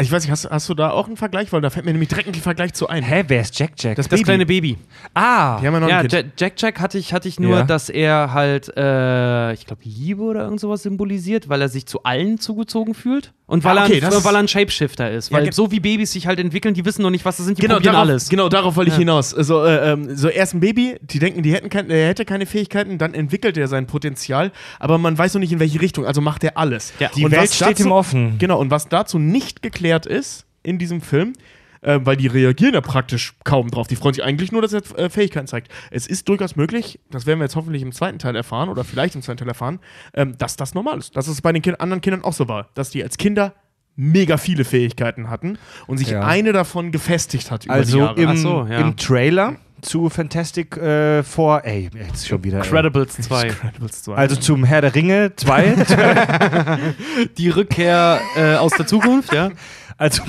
ich 0.00 0.12
weiß 0.12 0.22
nicht, 0.22 0.30
hast, 0.30 0.48
hast 0.50 0.68
du 0.68 0.74
da 0.74 0.90
auch 0.90 1.06
einen 1.06 1.16
Vergleich? 1.16 1.52
Weil 1.52 1.60
da 1.60 1.70
fällt 1.70 1.84
mir 1.84 1.92
nämlich 1.92 2.08
direkt 2.08 2.28
ein 2.28 2.34
Vergleich 2.34 2.72
zu 2.74 2.88
ein. 2.88 3.02
Hä, 3.02 3.24
wer 3.28 3.40
ist 3.40 3.58
Jack 3.58 3.72
Jack? 3.78 3.96
Das 3.96 4.06
Das 4.06 4.10
Baby. 4.18 4.22
kleine 4.24 4.46
Baby. 4.46 4.78
ah, 5.14 5.58
Die 5.60 5.66
haben 5.66 5.74
ja 5.74 5.80
noch 5.80 5.88
Ja, 5.88 5.98
ein 5.98 6.08
Kind. 6.08 6.12
Ja, 6.12 6.22
Jack 6.38 6.52
Jack 6.56 6.80
hatte 6.80 6.98
ich, 6.98 7.12
hatte 7.12 7.28
ich 7.28 7.40
nur, 7.40 7.58
Ja. 7.58 7.62
dass 7.64 7.88
er 7.88 8.32
halt, 8.32 8.68
äh, 8.76 9.52
ich 9.54 9.66
glaube, 9.66 9.82
Liebe 9.84 10.22
oder 10.22 10.42
irgend 10.44 10.60
sowas 10.60 10.82
symbolisiert, 10.82 11.48
weil 11.48 11.60
er 11.62 11.68
sich 11.68 11.86
zu 11.86 12.02
allen 12.04 12.38
zugezogen 12.38 12.94
fühlt. 12.94 13.32
Und 13.48 13.64
weil, 13.64 13.76
Ah, 13.78 13.84
okay, 13.86 13.94
er, 13.94 14.00
das 14.02 14.16
ein, 14.18 14.24
weil 14.24 14.34
er 14.36 14.38
ein 14.40 14.46
Shapeshifter 14.48 15.10
ist. 15.10 15.30
Ja, 15.30 15.38
Weil 15.38 15.44
ge- 15.44 15.52
so 15.52 15.72
wie 15.72 15.80
Babys 15.80 16.12
sich 16.12 16.26
halt 16.26 16.38
entwickeln, 16.38 16.74
die 16.74 16.84
wissen 16.84 17.02
noch 17.02 17.08
nicht, 17.10 17.24
was 17.24 17.38
das 17.38 17.46
sind, 17.46 17.56
die 17.58 17.62
Genau 17.62 17.76
probieren 17.76 17.94
darauf, 17.94 18.08
alles. 18.08 18.28
genau, 18.28 18.48
darauf 18.50 18.76
wollte 18.76 18.90
ich 18.90 18.96
hinaus. 18.98 19.32
Also, 19.34 19.64
äh, 19.64 19.92
ähm, 19.92 20.14
so 20.14 20.28
erst 20.28 20.52
ein 20.54 20.60
Baby, 20.60 20.96
die 21.00 21.18
denken, 21.18 21.42
die 21.42 21.52
hätten 21.54 21.70
kein, 21.70 21.88
er 21.90 22.08
hätte 22.08 22.24
keine 22.26 22.44
Fähigkeiten, 22.46 22.98
dann 22.98 23.14
entwickelt 23.14 23.56
er 23.56 23.66
sein 23.66 23.86
Potenzial, 23.86 24.52
aber 24.78 24.98
man 24.98 25.16
weiß 25.16 25.32
noch 25.34 25.40
nicht 25.40 25.50
in 25.52 25.60
welche 25.60 25.80
Richtung, 25.80 26.04
also 26.04 26.20
macht 26.20 26.44
er 26.44 26.58
alles. 26.58 26.92
Ja. 27.00 27.10
die 27.16 27.24
Und 27.24 27.30
Welt 27.32 27.42
was 27.44 27.56
steht 27.56 27.68
dazu- 27.70 27.84
ihm 27.84 27.92
offen. 27.92 28.36
Genau, 28.38 28.60
und 28.60 28.70
was 28.70 28.88
dazu 28.88 29.18
nicht 29.18 29.62
geklärt 29.62 30.04
ist 30.04 30.44
in 30.62 30.78
diesem 30.78 31.00
Film, 31.00 31.32
äh, 31.80 32.00
weil 32.02 32.16
die 32.16 32.26
reagieren 32.26 32.74
ja 32.74 32.80
praktisch 32.80 33.34
kaum 33.44 33.70
drauf. 33.70 33.86
Die 33.88 33.96
freuen 33.96 34.14
sich 34.14 34.24
eigentlich 34.24 34.52
nur, 34.52 34.62
dass 34.62 34.72
er 34.72 34.82
äh, 34.98 35.10
Fähigkeiten 35.10 35.46
zeigt. 35.46 35.70
Es 35.90 36.06
ist 36.06 36.28
durchaus 36.28 36.56
möglich, 36.56 37.00
das 37.10 37.26
werden 37.26 37.38
wir 37.40 37.44
jetzt 37.44 37.56
hoffentlich 37.56 37.82
im 37.82 37.92
zweiten 37.92 38.18
Teil 38.18 38.36
erfahren 38.36 38.68
oder 38.68 38.84
vielleicht 38.84 39.14
im 39.14 39.22
zweiten 39.22 39.38
Teil 39.38 39.48
erfahren, 39.48 39.78
ähm, 40.14 40.36
dass 40.38 40.56
das 40.56 40.74
normal 40.74 40.98
ist. 40.98 41.16
Dass 41.16 41.28
es 41.28 41.40
bei 41.42 41.52
den 41.52 41.62
kind 41.62 41.80
anderen 41.80 42.00
Kindern 42.00 42.24
auch 42.24 42.32
so 42.32 42.48
war. 42.48 42.68
Dass 42.74 42.90
die 42.90 43.02
als 43.02 43.16
Kinder 43.18 43.54
mega 43.96 44.36
viele 44.36 44.64
Fähigkeiten 44.64 45.28
hatten 45.28 45.58
und 45.88 45.98
sich 45.98 46.10
Ja. 46.10 46.20
eine 46.24 46.52
davon 46.52 46.92
gefestigt 46.92 47.50
hat 47.50 47.64
über 47.64 47.74
die 47.74 47.80
Also 47.80 47.98
Jahre. 47.98 48.20
im, 48.20 48.36
so, 48.36 48.66
ja. 48.70 48.78
im 48.78 48.96
Trailer 48.96 49.56
zu 49.80 50.08
Fantastic 50.08 50.76
äh, 50.76 51.22
Four, 51.22 51.64
ey, 51.64 51.88
jetzt 51.94 52.26
schon 52.28 52.42
wieder. 52.44 52.58
Ey. 52.62 52.68
Credibles 52.68 53.14
2. 53.16 53.46
Incredibles 53.48 54.02
2. 54.04 54.14
Also 54.14 54.36
zum 54.36 54.64
Herr 54.64 54.80
der 54.82 54.94
Ringe 54.94 55.32
2. 55.36 55.74
Die 57.38 57.48
Rückkehr 57.48 58.20
äh, 58.36 58.54
aus 58.56 58.72
der 58.72 58.86
Zukunft, 58.86 59.32
ja. 59.32 59.50
also, 59.98 60.22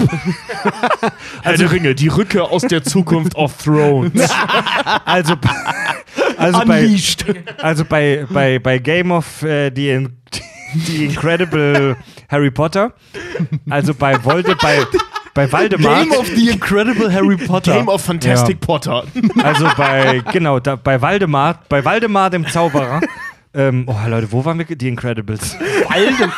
der 1.45 1.71
Ringe, 1.71 1.93
die 1.93 2.07
Rückkehr 2.07 2.43
aus 2.43 2.63
der 2.63 2.83
Zukunft 2.83 3.35
of 3.35 3.55
Thrones. 3.63 4.13
also, 5.05 5.35
also 6.37 6.65
bei, 6.65 6.95
also 7.59 7.85
bei, 7.85 8.25
bei, 8.31 8.57
bei 8.57 8.79
Game 8.79 9.11
of 9.11 9.43
äh, 9.43 9.71
the, 9.73 9.89
In 9.89 10.17
the 10.85 11.05
Incredible 11.05 11.95
Harry 12.29 12.49
Potter, 12.49 12.93
also 13.69 13.93
bei 13.93 14.17
Volde, 14.23 14.55
bei, 14.59 14.85
bei 15.35 15.51
Waldemar, 15.51 16.03
the 16.35 16.49
Incredible 16.49 17.11
Harry 17.13 17.37
Potter. 17.37 17.75
Game 17.75 17.89
of 17.89 18.01
Fantastic 18.01 18.59
Potter. 18.59 19.03
also 19.43 19.67
bei, 19.77 20.23
genau, 20.31 20.59
da, 20.59 20.77
bei 20.77 20.99
Waldemar, 20.99 21.59
bei 21.69 21.85
Waldemar 21.85 22.31
dem 22.31 22.47
Zauberer, 22.47 23.01
ähm, 23.53 23.85
oh 23.87 23.95
Leute, 24.07 24.31
wo 24.31 24.43
waren 24.45 24.57
wir? 24.57 24.65
Die 24.65 24.87
Incredibles. 24.87 25.55
Waldem 25.87 26.31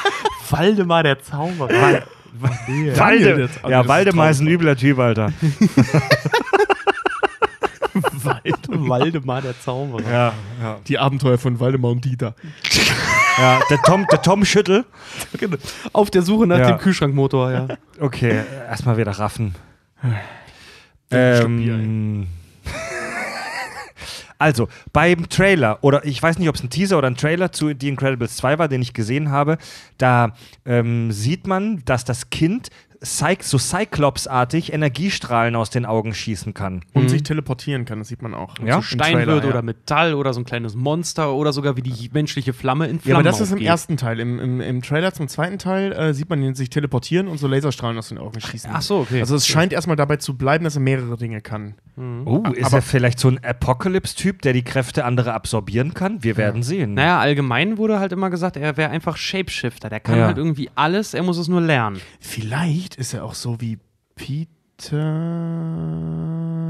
Waldemar 0.49 1.03
der 1.03 1.21
Zauberer. 1.21 2.03
Walde, 2.39 2.93
Daniel, 2.95 3.47
das- 3.61 3.69
ja, 3.71 3.87
Waldemar 3.87 4.29
ist 4.29 4.39
ein 4.41 4.47
übler 4.47 4.75
Typ, 4.75 4.97
Alter. 4.99 5.31
Waldemar 8.67 9.41
der 9.41 9.59
Zauberer. 9.59 10.09
Ja, 10.11 10.33
ja. 10.61 10.79
Die 10.87 10.97
Abenteuer 10.97 11.37
von 11.37 11.59
Waldemar 11.59 11.91
und 11.91 12.05
Dieter. 12.05 12.35
ja 13.37 13.59
der, 13.69 13.77
Tom, 13.81 14.05
der 14.11 14.21
Tom 14.21 14.45
Schüttel. 14.45 14.85
Auf 15.93 16.09
der 16.09 16.21
Suche 16.21 16.47
nach 16.47 16.59
Ja. 16.59 16.71
dem 16.71 16.77
Kühlschrankmotor, 16.79 17.51
ja. 17.51 17.67
Okay, 17.99 18.41
erstmal 18.69 18.97
wieder 18.97 19.11
raffen. 19.11 19.55
Ähm, 21.11 22.27
also, 24.41 24.67
beim 24.91 25.29
Trailer, 25.29 25.79
oder 25.81 26.03
ich 26.05 26.21
weiß 26.21 26.39
nicht, 26.39 26.49
ob 26.49 26.55
es 26.55 26.63
ein 26.63 26.69
Teaser 26.69 26.97
oder 26.97 27.07
ein 27.07 27.15
Trailer 27.15 27.51
zu 27.51 27.71
The 27.79 27.87
Incredibles 27.87 28.37
2 28.37 28.59
war, 28.59 28.67
den 28.67 28.81
ich 28.81 28.93
gesehen 28.93 29.29
habe, 29.29 29.57
da 29.97 30.33
ähm, 30.65 31.11
sieht 31.11 31.47
man, 31.47 31.83
dass 31.85 32.05
das 32.05 32.29
Kind 32.29 32.69
Cy 33.03 33.37
so 33.41 33.57
Cyclops-artig 33.57 34.73
Energiestrahlen 34.73 35.55
aus 35.55 35.69
den 35.71 35.85
Augen 35.85 36.13
schießen 36.13 36.53
kann. 36.53 36.81
Und 36.93 37.09
sich 37.09 37.23
teleportieren 37.23 37.85
kann, 37.85 37.99
das 37.99 38.09
sieht 38.09 38.21
man 38.21 38.33
auch. 38.33 38.59
Ja? 38.63 38.75
Im 38.77 38.81
Stein 38.83 39.13
Trailer, 39.13 39.33
wird 39.33 39.43
ja. 39.45 39.49
oder 39.49 39.61
Metall 39.63 40.13
oder 40.13 40.33
so 40.33 40.41
ein 40.41 40.45
kleines 40.45 40.75
Monster 40.75 41.33
oder 41.33 41.51
sogar 41.51 41.75
wie 41.77 41.81
die 41.81 42.09
menschliche 42.13 42.53
Flamme 42.53 42.85
in 42.87 42.97
Ja, 42.97 43.01
Flammen 43.01 43.15
aber 43.17 43.23
das 43.23 43.41
ist 43.41 43.49
im 43.49 43.55
aufgeht. 43.55 43.67
ersten 43.67 43.97
Teil. 43.97 44.19
Im, 44.19 44.39
im, 44.39 44.61
Im 44.61 44.81
Trailer 44.83 45.13
zum 45.13 45.27
zweiten 45.27 45.57
Teil 45.57 45.91
äh, 45.93 46.13
sieht 46.13 46.29
man 46.29 46.43
ihn 46.43 46.53
sich 46.53 46.69
teleportieren 46.69 47.27
und 47.27 47.37
so 47.39 47.47
Laserstrahlen 47.47 47.97
aus 47.97 48.09
den 48.09 48.19
Augen 48.19 48.39
schießen. 48.39 48.69
Ach 48.73 48.81
so, 48.83 48.99
okay. 48.99 49.19
Also 49.21 49.35
es 49.35 49.47
scheint 49.47 49.73
erstmal 49.73 49.95
dabei 49.97 50.17
zu 50.17 50.37
bleiben, 50.37 50.63
dass 50.63 50.75
er 50.75 50.81
mehrere 50.81 51.17
Dinge 51.17 51.41
kann. 51.41 51.73
Oh, 52.25 52.43
ist 52.53 52.65
aber- 52.67 52.77
er 52.77 52.81
vielleicht 52.81 53.19
so 53.19 53.27
ein 53.27 53.43
Apocalypse-Typ, 53.43 54.41
der 54.41 54.53
die 54.53 54.63
Kräfte 54.63 55.05
anderer 55.05 55.33
absorbieren 55.33 55.93
kann? 55.93 56.23
Wir 56.23 56.37
werden 56.37 56.63
sehen. 56.63 56.93
Naja, 56.93 57.19
allgemein 57.19 57.77
wurde 57.77 57.99
halt 57.99 58.11
immer 58.11 58.29
gesagt, 58.29 58.57
er 58.57 58.77
wäre 58.77 58.89
einfach 58.89 59.17
Shapeshifter. 59.17 59.89
Der 59.89 59.99
kann 59.99 60.17
Ja. 60.17 60.25
halt 60.27 60.37
irgendwie 60.37 60.69
alles, 60.75 61.13
er 61.13 61.23
muss 61.23 61.37
es 61.37 61.47
nur 61.47 61.61
lernen. 61.61 61.99
Vielleicht 62.19 62.90
ist 62.95 63.13
er 63.13 63.23
auch 63.25 63.33
so 63.33 63.59
wie 63.61 63.77
Peter. 64.15 64.47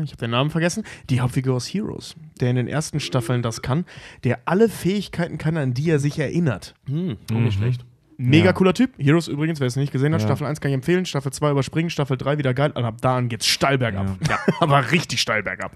Ich 0.04 0.12
habe 0.12 0.20
den 0.20 0.32
Namen 0.32 0.50
vergessen. 0.50 0.84
Die 1.10 1.22
Hauptfigur 1.22 1.56
aus 1.56 1.68
Heroes, 1.68 2.16
der 2.40 2.50
in 2.50 2.56
den 2.56 2.68
ersten 2.68 3.00
Staffeln 3.00 3.42
das 3.42 3.62
kann, 3.62 3.86
der 4.24 4.40
alle 4.46 4.68
Fähigkeiten 4.70 5.38
kann, 5.38 5.58
an 5.58 5.74
die 5.74 5.90
er 5.90 6.00
sich 6.00 6.18
erinnert. 6.20 6.74
Hm, 6.88 7.18
auch 7.32 7.36
nicht 7.40 7.58
schlecht. 7.58 7.86
Mega 8.18 8.48
Ja. 8.48 8.54
cooler 8.54 8.74
Typ. 8.74 8.92
Heroes 9.00 9.28
übrigens, 9.28 9.60
wer 9.60 9.68
es 9.68 9.76
nicht 9.76 9.92
gesehen 9.92 10.14
hat, 10.14 10.22
Ja. 10.22 10.28
Staffel 10.28 10.46
1 10.48 10.60
kann 10.62 10.70
ich 10.72 10.76
empfehlen, 10.76 11.06
Staffel 11.06 11.32
2 11.32 11.52
überspringen, 11.52 11.90
Staffel 11.90 12.18
3 12.18 12.38
wieder 12.38 12.54
geil. 12.54 12.72
Und 12.72 12.84
ab 12.86 12.98
da 13.02 13.18
an 13.18 13.30
geht's 13.30 13.48
steil 13.48 13.78
bergab. 13.78 14.18
Ja. 14.30 14.40
Aber 14.60 14.92
richtig 14.92 15.22
steil 15.22 15.42
bergab. 15.44 15.72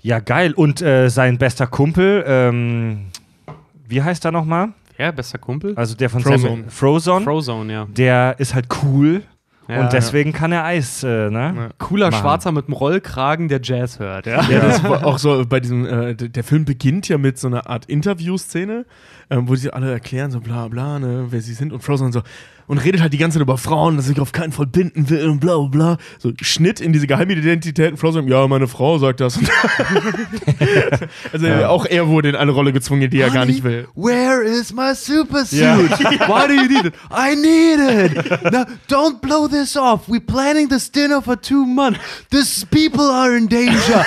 Ja, 0.00 0.18
geil. 0.20 0.52
Und 0.52 0.82
äh, 0.82 1.08
sein 1.08 1.38
bester 1.38 1.66
Kumpel, 1.66 2.24
ähm, 2.26 3.06
wie 3.86 4.02
heißt 4.02 4.24
er 4.24 4.32
nochmal? 4.32 4.72
Ja, 5.02 5.10
bester 5.10 5.38
Kumpel. 5.38 5.74
Also 5.74 5.96
der 5.96 6.08
von 6.08 6.22
Frozone. 6.22 6.62
Sam 6.62 6.68
Frozone. 6.68 7.24
Frozone, 7.24 7.72
ja. 7.72 7.86
der 7.90 8.36
ist 8.38 8.54
halt 8.54 8.68
cool 8.84 9.22
Ja, 9.66 9.80
und 9.80 9.92
deswegen 9.92 10.32
kann 10.32 10.52
er 10.52 10.64
Eis, 10.64 11.02
äh, 11.02 11.28
ne? 11.28 11.70
Cooler 11.78 12.10
Machen. 12.10 12.20
Schwarzer 12.20 12.52
mit 12.52 12.66
einem 12.66 12.74
Rollkragen, 12.74 13.48
der 13.48 13.60
Jazz 13.62 13.98
hört. 13.98 14.26
Ja. 14.26 14.42
Ja, 14.48 14.60
das 14.60 14.84
war 14.84 15.04
auch 15.04 15.18
so 15.18 15.44
bei 15.44 15.58
diesem, 15.58 15.86
äh, 15.86 16.14
der 16.14 16.44
Film 16.44 16.64
beginnt 16.64 17.08
ja 17.08 17.18
mit 17.18 17.36
so 17.36 17.48
einer 17.48 17.68
Art 17.68 17.86
Interviewszene, 17.86 18.86
ähm, 19.32 19.48
wo 19.48 19.56
sie 19.56 19.72
alle 19.72 19.90
erklären, 19.90 20.30
so 20.30 20.40
bla 20.40 20.68
bla, 20.68 20.98
ne, 20.98 21.26
wer 21.30 21.40
sie 21.40 21.54
sind 21.54 21.72
und 21.72 21.82
Frozen 21.82 22.12
so. 22.12 22.20
Und 22.66 22.78
redet 22.78 23.00
halt 23.00 23.12
die 23.12 23.18
ganze 23.18 23.36
Zeit 23.38 23.42
über 23.42 23.58
Frauen, 23.58 23.96
dass 23.96 24.06
sich 24.06 24.20
auf 24.20 24.32
keinen 24.32 24.52
Fall 24.52 24.66
binden 24.66 25.10
will 25.10 25.28
und 25.28 25.40
bla 25.40 25.58
bla. 25.58 25.96
So 26.18 26.32
Schnitt 26.40 26.80
in 26.80 26.92
diese 26.92 27.06
Geheimidentität 27.06 27.90
und 27.90 27.96
Frozen, 27.96 28.28
ja, 28.28 28.46
meine 28.46 28.68
Frau 28.68 28.98
sagt 28.98 29.20
das. 29.20 29.38
also 31.32 31.48
auch 31.66 31.86
er 31.86 32.06
wurde 32.08 32.28
in 32.28 32.36
eine 32.36 32.52
Rolle 32.52 32.72
gezwungen, 32.72 33.10
die 33.10 33.20
er 33.20 33.30
gar 33.30 33.46
nicht 33.46 33.64
will. 33.64 33.88
Where 33.94 34.44
is 34.44 34.72
my 34.72 34.94
super 34.94 35.44
suit? 35.44 35.60
Ja. 35.60 35.78
Why 36.28 36.46
do 36.46 36.54
you 36.54 36.68
need 36.68 36.84
it? 36.84 36.94
I 37.10 37.34
need 37.34 37.80
it. 37.80 38.52
Now, 38.52 38.66
don't 38.88 39.20
blow 39.20 39.48
this 39.48 39.76
off. 39.76 40.06
We're 40.08 40.20
planning 40.20 40.68
this 40.68 40.90
dinner 40.90 41.20
for 41.20 41.40
two 41.40 41.66
months. 41.66 42.00
These 42.30 42.66
people 42.66 43.10
are 43.10 43.36
in 43.36 43.48
danger. 43.48 44.04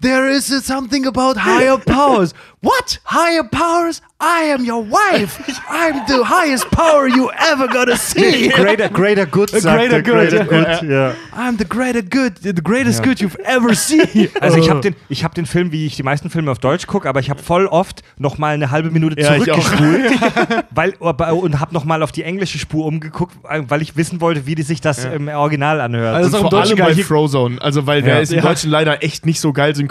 There 0.00 0.28
is 0.30 0.46
something 0.64 1.06
about 1.06 1.36
higher 1.38 1.76
powers. 1.76 2.32
What? 2.60 2.98
Higher 3.04 3.42
powers? 3.44 4.00
I 4.20 4.52
am 4.52 4.64
your 4.64 4.82
wife. 4.84 5.38
I'm 5.70 6.04
the 6.08 6.24
highest 6.24 6.68
power 6.72 7.06
you 7.08 7.30
ever 7.38 7.68
gonna 7.68 7.96
see. 7.96 8.48
Greater, 8.48 8.88
greater 8.88 9.26
good, 9.26 9.50
sagt 9.50 9.76
greater 9.76 9.96
er, 9.98 10.02
good, 10.02 10.14
greater 10.30 10.44
good, 10.44 10.90
ja. 10.90 11.12
I'm 11.36 11.56
the 11.56 11.64
greater 11.64 12.02
good, 12.02 12.32
the 12.42 12.52
greatest 12.60 13.02
good 13.04 13.20
you've 13.20 13.38
ever 13.44 13.74
seen. 13.76 14.28
Also 14.40 14.58
ich 14.58 14.70
habe 14.70 14.80
den, 14.80 14.96
ich 15.08 15.22
hab 15.22 15.34
den 15.34 15.46
Film, 15.46 15.70
wie 15.70 15.86
ich 15.86 15.94
die 15.96 16.02
meisten 16.02 16.30
Filme 16.30 16.50
auf 16.50 16.58
Deutsch 16.58 16.86
gucke, 16.88 17.08
aber 17.08 17.20
ich 17.20 17.30
habe 17.30 17.40
voll 17.42 17.66
oft 17.66 18.02
noch 18.18 18.38
mal 18.38 18.54
eine 18.54 18.72
halbe 18.72 18.90
Minute 18.90 19.20
Ja, 19.20 19.34
zurückgespult 19.34 20.10
weil, 20.72 20.94
und 20.98 21.60
habe 21.60 21.72
noch 21.74 21.84
mal 21.84 22.02
auf 22.02 22.10
die 22.10 22.24
englische 22.24 22.58
Spur 22.58 22.86
umgeguckt, 22.86 23.36
weil 23.44 23.82
ich 23.82 23.96
wissen 23.96 24.20
wollte, 24.20 24.46
wie 24.46 24.56
die 24.56 24.62
sich 24.62 24.80
das 24.80 25.04
im 25.04 25.28
Original 25.28 25.80
anhört. 25.80 26.14
Also- 26.16 26.28
Und 26.28 26.34
auch 26.34 26.38
im 26.38 26.42
vor 26.42 26.50
Deutschen 26.50 26.80
allem 26.80 26.96
bei 26.96 27.02
Frozone, 27.02 27.62
also 27.62 27.86
weil 27.86 28.02
der 28.02 28.16
Ja. 28.16 28.20
ist 28.20 28.32
im 28.32 28.36
Ja. 28.38 28.42
Deutschen 28.42 28.70
leider 28.70 29.02
echt 29.04 29.26
nicht 29.26 29.40
so 29.40 29.52
geil 29.52 29.74
synchronisiert 29.76 29.87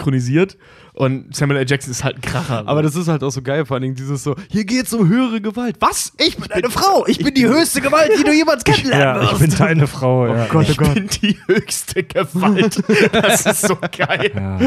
und 0.94 1.34
Samuel 1.34 1.60
L. 1.60 1.66
Jackson 1.68 1.90
ist 1.92 2.02
halt 2.02 2.16
ein 2.16 2.20
Kracher. 2.22 2.64
Aber 2.66 2.82
das 2.82 2.96
ist 2.96 3.06
halt 3.08 3.22
auch 3.22 3.30
so 3.30 3.40
geil, 3.42 3.64
vor 3.66 3.76
allen 3.76 3.82
Dingen 3.82 3.94
dieses 3.94 4.22
so, 4.24 4.34
hier 4.50 4.64
geht's 4.64 4.92
um 4.92 5.08
höhere 5.08 5.40
Gewalt. 5.40 5.76
Was? 5.80 6.12
Ich 6.18 6.36
bin 6.36 6.50
eine 6.50 6.70
Frau. 6.70 7.06
Ich 7.06 7.18
bin 7.18 7.34
die 7.34 7.46
höchste 7.46 7.80
Gewalt, 7.80 8.10
die 8.18 8.24
du 8.24 8.32
jemals 8.32 8.64
kennenlernen 8.64 9.22
ja, 9.22 9.32
ich 9.32 9.38
bin 9.38 9.54
deine 9.56 9.86
Frau. 9.86 10.26
ja. 10.26 10.60
ich 10.60 10.76
bin 10.76 11.08
die 11.22 11.38
höchste 11.46 12.02
Gewalt. 12.02 12.82
Das 13.12 13.46
ist 13.46 13.62
so 13.62 13.76
geil. 13.76 14.32
Ja. 14.34 14.58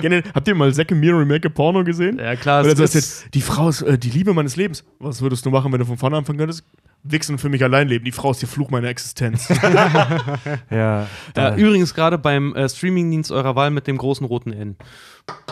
Generell, 0.00 0.22
Habt 0.34 0.48
ihr 0.48 0.54
mal 0.54 0.72
and 0.90 1.00
Miri 1.00 1.16
Remake 1.18 1.50
Porno 1.50 1.84
gesehen? 1.84 2.18
Ja, 2.18 2.36
klar, 2.36 2.62
Oder 2.64 2.74
das 2.74 2.94
ist- 2.94 3.22
jetzt, 3.24 3.34
die 3.34 3.40
Frau 3.42 3.68
ist 3.68 3.82
äh, 3.82 3.98
die 3.98 4.10
Liebe 4.10 4.32
meines 4.32 4.56
Lebens. 4.56 4.84
Was 4.98 5.20
würdest 5.20 5.44
du 5.44 5.50
machen, 5.50 5.72
wenn 5.72 5.80
du 5.80 5.86
von 5.86 5.96
vorne 5.96 6.16
anfangen 6.16 6.38
könntest? 6.38 6.64
Wichsen 7.02 7.32
und 7.32 7.38
für 7.38 7.48
mich 7.48 7.62
allein 7.64 7.88
leben. 7.88 8.04
Die 8.04 8.12
Frau 8.12 8.30
ist 8.30 8.42
der 8.42 8.48
Fluch 8.48 8.70
meiner 8.70 8.88
Existenz. 8.88 9.48
Ja, 10.70 11.06
Äh, 11.36 11.60
übrigens 11.60 11.94
gerade 11.94 12.18
beim 12.18 12.54
äh, 12.54 12.68
Streamingdienst 12.68 13.32
eurer 13.32 13.56
Wahl 13.56 13.70
mit 13.70 13.86
dem 13.86 13.96
großen 13.96 14.26
roten 14.26 14.52
N. 14.52 14.76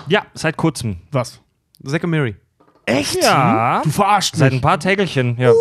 ja, 0.09 0.27
seit 0.35 0.57
kurzem. 0.57 0.99
Was? 1.13 1.41
Zack 1.85 2.05
and 2.05 2.11
Mary. 2.11 2.37
Echt? 2.87 3.23
Ja. 3.23 3.83
Du 3.85 3.91
verarschst 3.91 4.37
Seit 4.37 4.53
mich. 4.53 4.59
ein 4.61 4.63
paar 4.63 4.81
Tägelchen. 4.81 5.37
Ja. 5.39 5.53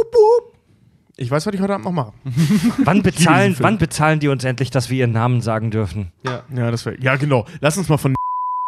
Ich 1.18 1.32
weiß, 1.32 1.46
was 1.48 1.54
ich 1.54 1.60
heute 1.62 1.74
Abend 1.74 1.86
noch 1.86 1.92
mache. 1.92 2.14
Wann, 2.84 3.02
bezahlen, 3.02 3.56
wann 3.60 3.78
bezahlen 3.80 4.20
die 4.20 4.28
uns 4.28 4.44
endlich, 4.44 4.70
dass 4.70 4.90
wir 4.90 5.00
ihren 5.00 5.12
Namen 5.14 5.42
sagen 5.42 5.72
dürfen? 5.72 6.12
Ja. 6.24 6.44
Ja, 6.56 6.70
das 6.72 6.86
wäre. 6.86 6.96
Ja, 7.02 7.16
genau. 7.16 7.46
Lass 7.60 7.76
uns 7.78 7.90
mal 7.90 7.98
von 7.98 8.14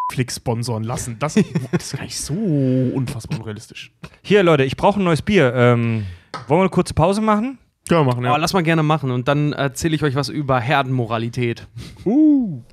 Netflix 0.10 0.38
sponsoren 0.38 0.84
lassen. 0.84 1.18
Das, 1.20 1.36
das 1.36 1.46
ist 1.84 1.94
gar 1.96 2.04
nicht 2.04 2.20
so 2.20 2.34
unfassbar 2.34 3.40
unrealistisch. 3.40 3.92
Hier, 4.24 4.42
Leute, 4.42 4.64
ich 4.64 4.76
brauche 4.78 5.00
ein 5.00 5.04
neues 5.04 5.22
Bier. 5.22 5.54
Ähm, 5.56 6.06
wollen 6.48 6.60
wir 6.60 6.64
eine 6.64 6.70
kurze 6.70 6.94
Pause 6.94 7.22
machen? 7.22 7.58
Können 7.88 8.02
wir 8.02 8.06
machen, 8.06 8.24
Oh, 8.26 8.28
ja. 8.30 8.38
lass 8.38 8.54
mal 8.54 8.62
gerne 8.64 8.84
machen 8.84 9.10
und 9.10 9.28
dann 9.28 9.52
erzähle 9.54 9.96
ich 9.96 10.04
euch 10.04 10.14
was 10.16 10.30
über 10.30 10.60
Herdenmoralität. 10.60 11.68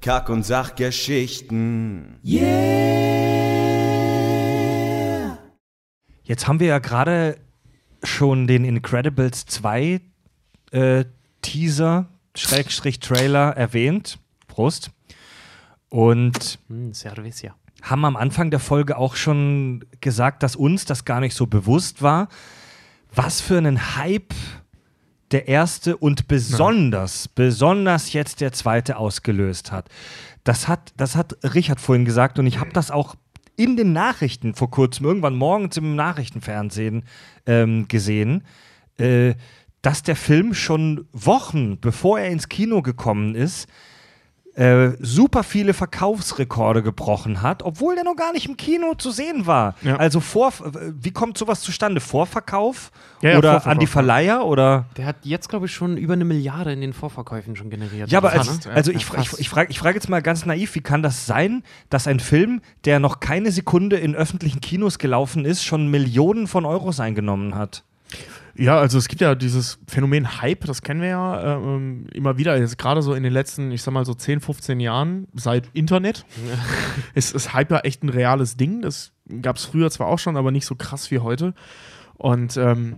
Kack- 0.02 0.28
und 0.28 0.44
Sachgeschichten. 0.44 2.16
Jetzt 6.24 6.48
haben 6.48 6.60
wir 6.60 6.66
ja 6.66 6.78
gerade 6.80 7.36
schon 8.02 8.46
den 8.46 8.64
Incredibles 8.64 9.46
2 9.46 10.00
äh, 10.72 11.04
Teaser, 11.42 12.06
Schrägstrich 12.34 12.98
Trailer 13.00 13.56
erwähnt. 13.56 14.18
Prost. 14.48 14.90
Und 15.88 16.58
Hm, 16.68 16.92
Cerveza. 16.92 17.54
haben 17.82 18.04
am 18.04 18.16
Anfang 18.16 18.50
der 18.50 18.58
Folge 18.60 18.98
auch 18.98 19.14
schon 19.16 19.84
gesagt, 20.00 20.42
dass 20.42 20.56
uns 20.56 20.84
das 20.84 21.04
gar 21.04 21.20
nicht 21.20 21.34
so 21.34 21.46
bewusst 21.46 22.02
war, 22.02 22.28
was 23.16 23.40
für 23.40 23.58
einen 23.58 23.96
Hype 23.96 24.34
der 25.32 25.48
erste 25.48 25.96
und 25.96 26.28
besonders, 26.28 27.26
besonders 27.28 28.12
jetzt 28.12 28.40
der 28.40 28.52
zweite 28.52 28.96
ausgelöst 28.96 29.72
hat. 29.72 29.88
Das 30.44 30.68
hat, 30.68 30.92
das 30.96 31.16
hat 31.16 31.36
Richard 31.54 31.80
vorhin 31.80 32.04
gesagt 32.04 32.38
und 32.38 32.46
ich 32.46 32.60
habe 32.60 32.70
das 32.72 32.92
auch 32.92 33.16
in 33.56 33.76
den 33.76 33.92
Nachrichten 33.92 34.54
vor 34.54 34.70
kurzem, 34.70 35.06
irgendwann 35.06 35.34
morgens 35.34 35.76
im 35.78 35.96
Nachrichtenfernsehen 35.96 37.04
ähm, 37.46 37.88
gesehen, 37.88 38.44
äh, 38.98 39.34
dass 39.82 40.02
der 40.02 40.16
Film 40.16 40.54
schon 40.54 41.08
Wochen 41.12 41.80
bevor 41.80 42.20
er 42.20 42.30
ins 42.30 42.48
Kino 42.48 42.82
gekommen 42.82 43.34
ist, 43.34 43.66
äh, 44.56 44.92
super 45.00 45.42
viele 45.42 45.74
Verkaufsrekorde 45.74 46.82
gebrochen 46.82 47.42
hat, 47.42 47.62
obwohl 47.62 47.94
der 47.94 48.04
noch 48.04 48.16
gar 48.16 48.32
nicht 48.32 48.48
im 48.48 48.56
Kino 48.56 48.94
zu 48.94 49.10
sehen 49.10 49.46
war. 49.46 49.74
Ja. 49.82 49.96
Also 49.96 50.20
vor, 50.20 50.50
wie 50.98 51.10
kommt 51.10 51.36
sowas 51.36 51.60
zustande? 51.60 52.00
Vorverkauf 52.00 52.90
Ja, 53.20 53.32
ja, 53.32 53.38
oder 53.38 53.50
Vorverkauf, 53.50 53.70
an 53.72 53.78
die. 53.80 53.86
Verleiher 53.86 54.46
oder? 54.46 54.86
Der 54.96 55.04
hat 55.04 55.16
jetzt, 55.24 55.50
glaube 55.50 55.66
ich, 55.66 55.74
schon 55.74 55.98
über 55.98 56.14
eine 56.14 56.24
Milliarde 56.24 56.72
in 56.72 56.80
den 56.80 56.94
Vorverkäufen 56.94 57.54
schon 57.54 57.68
generiert. 57.68 58.10
Ja, 58.10 58.18
aber 58.18 58.32
als, 58.32 58.64
ne? 58.64 58.72
also 58.72 58.92
Ja, 58.92 58.96
ich, 58.96 59.04
fra- 59.04 59.20
ich, 59.20 59.32
ich 59.38 59.48
frage 59.50 59.70
ich 59.70 59.78
frag 59.78 59.94
jetzt 59.94 60.08
mal 60.08 60.22
ganz 60.22 60.46
naiv, 60.46 60.74
wie 60.74 60.80
kann 60.80 61.02
das 61.02 61.26
sein, 61.26 61.62
dass 61.90 62.06
ein 62.06 62.18
Film, 62.18 62.62
der 62.86 62.98
noch 62.98 63.20
keine 63.20 63.52
Sekunde 63.52 63.96
in 63.96 64.14
öffentlichen 64.14 64.62
Kinos 64.62 64.98
gelaufen 64.98 65.44
ist, 65.44 65.64
schon 65.64 65.88
Millionen 65.90 66.46
von 66.46 66.64
Euros 66.64 66.98
eingenommen 66.98 67.54
hat? 67.54 67.84
Ja, 68.58 68.78
also 68.78 68.98
es 68.98 69.08
gibt 69.08 69.20
ja 69.20 69.34
dieses 69.34 69.78
Phänomen 69.88 70.40
Hype, 70.40 70.64
das 70.64 70.82
kennen 70.82 71.00
wir 71.00 71.08
ja 71.08 71.56
ähm, 71.56 72.06
immer 72.12 72.38
wieder. 72.38 72.56
Jetzt 72.56 72.78
gerade 72.78 73.02
so 73.02 73.14
in 73.14 73.22
den 73.22 73.32
letzten, 73.32 73.70
ich 73.70 73.82
sag 73.82 73.92
mal 73.92 74.04
so 74.04 74.14
10, 74.14 74.40
15 74.40 74.80
Jahren 74.80 75.28
seit 75.34 75.68
Internet 75.74 76.24
ist, 77.14 77.34
ist 77.34 77.52
Hype 77.52 77.70
ja 77.70 77.80
echt 77.80 78.02
ein 78.02 78.08
reales 78.08 78.56
Ding. 78.56 78.82
Das 78.82 79.12
gab 79.42 79.56
es 79.56 79.64
früher 79.64 79.90
zwar 79.90 80.06
auch 80.06 80.18
schon, 80.18 80.36
aber 80.36 80.50
nicht 80.50 80.66
so 80.66 80.74
krass 80.74 81.10
wie 81.10 81.18
heute. 81.18 81.54
Und 82.14 82.56
ähm, 82.56 82.96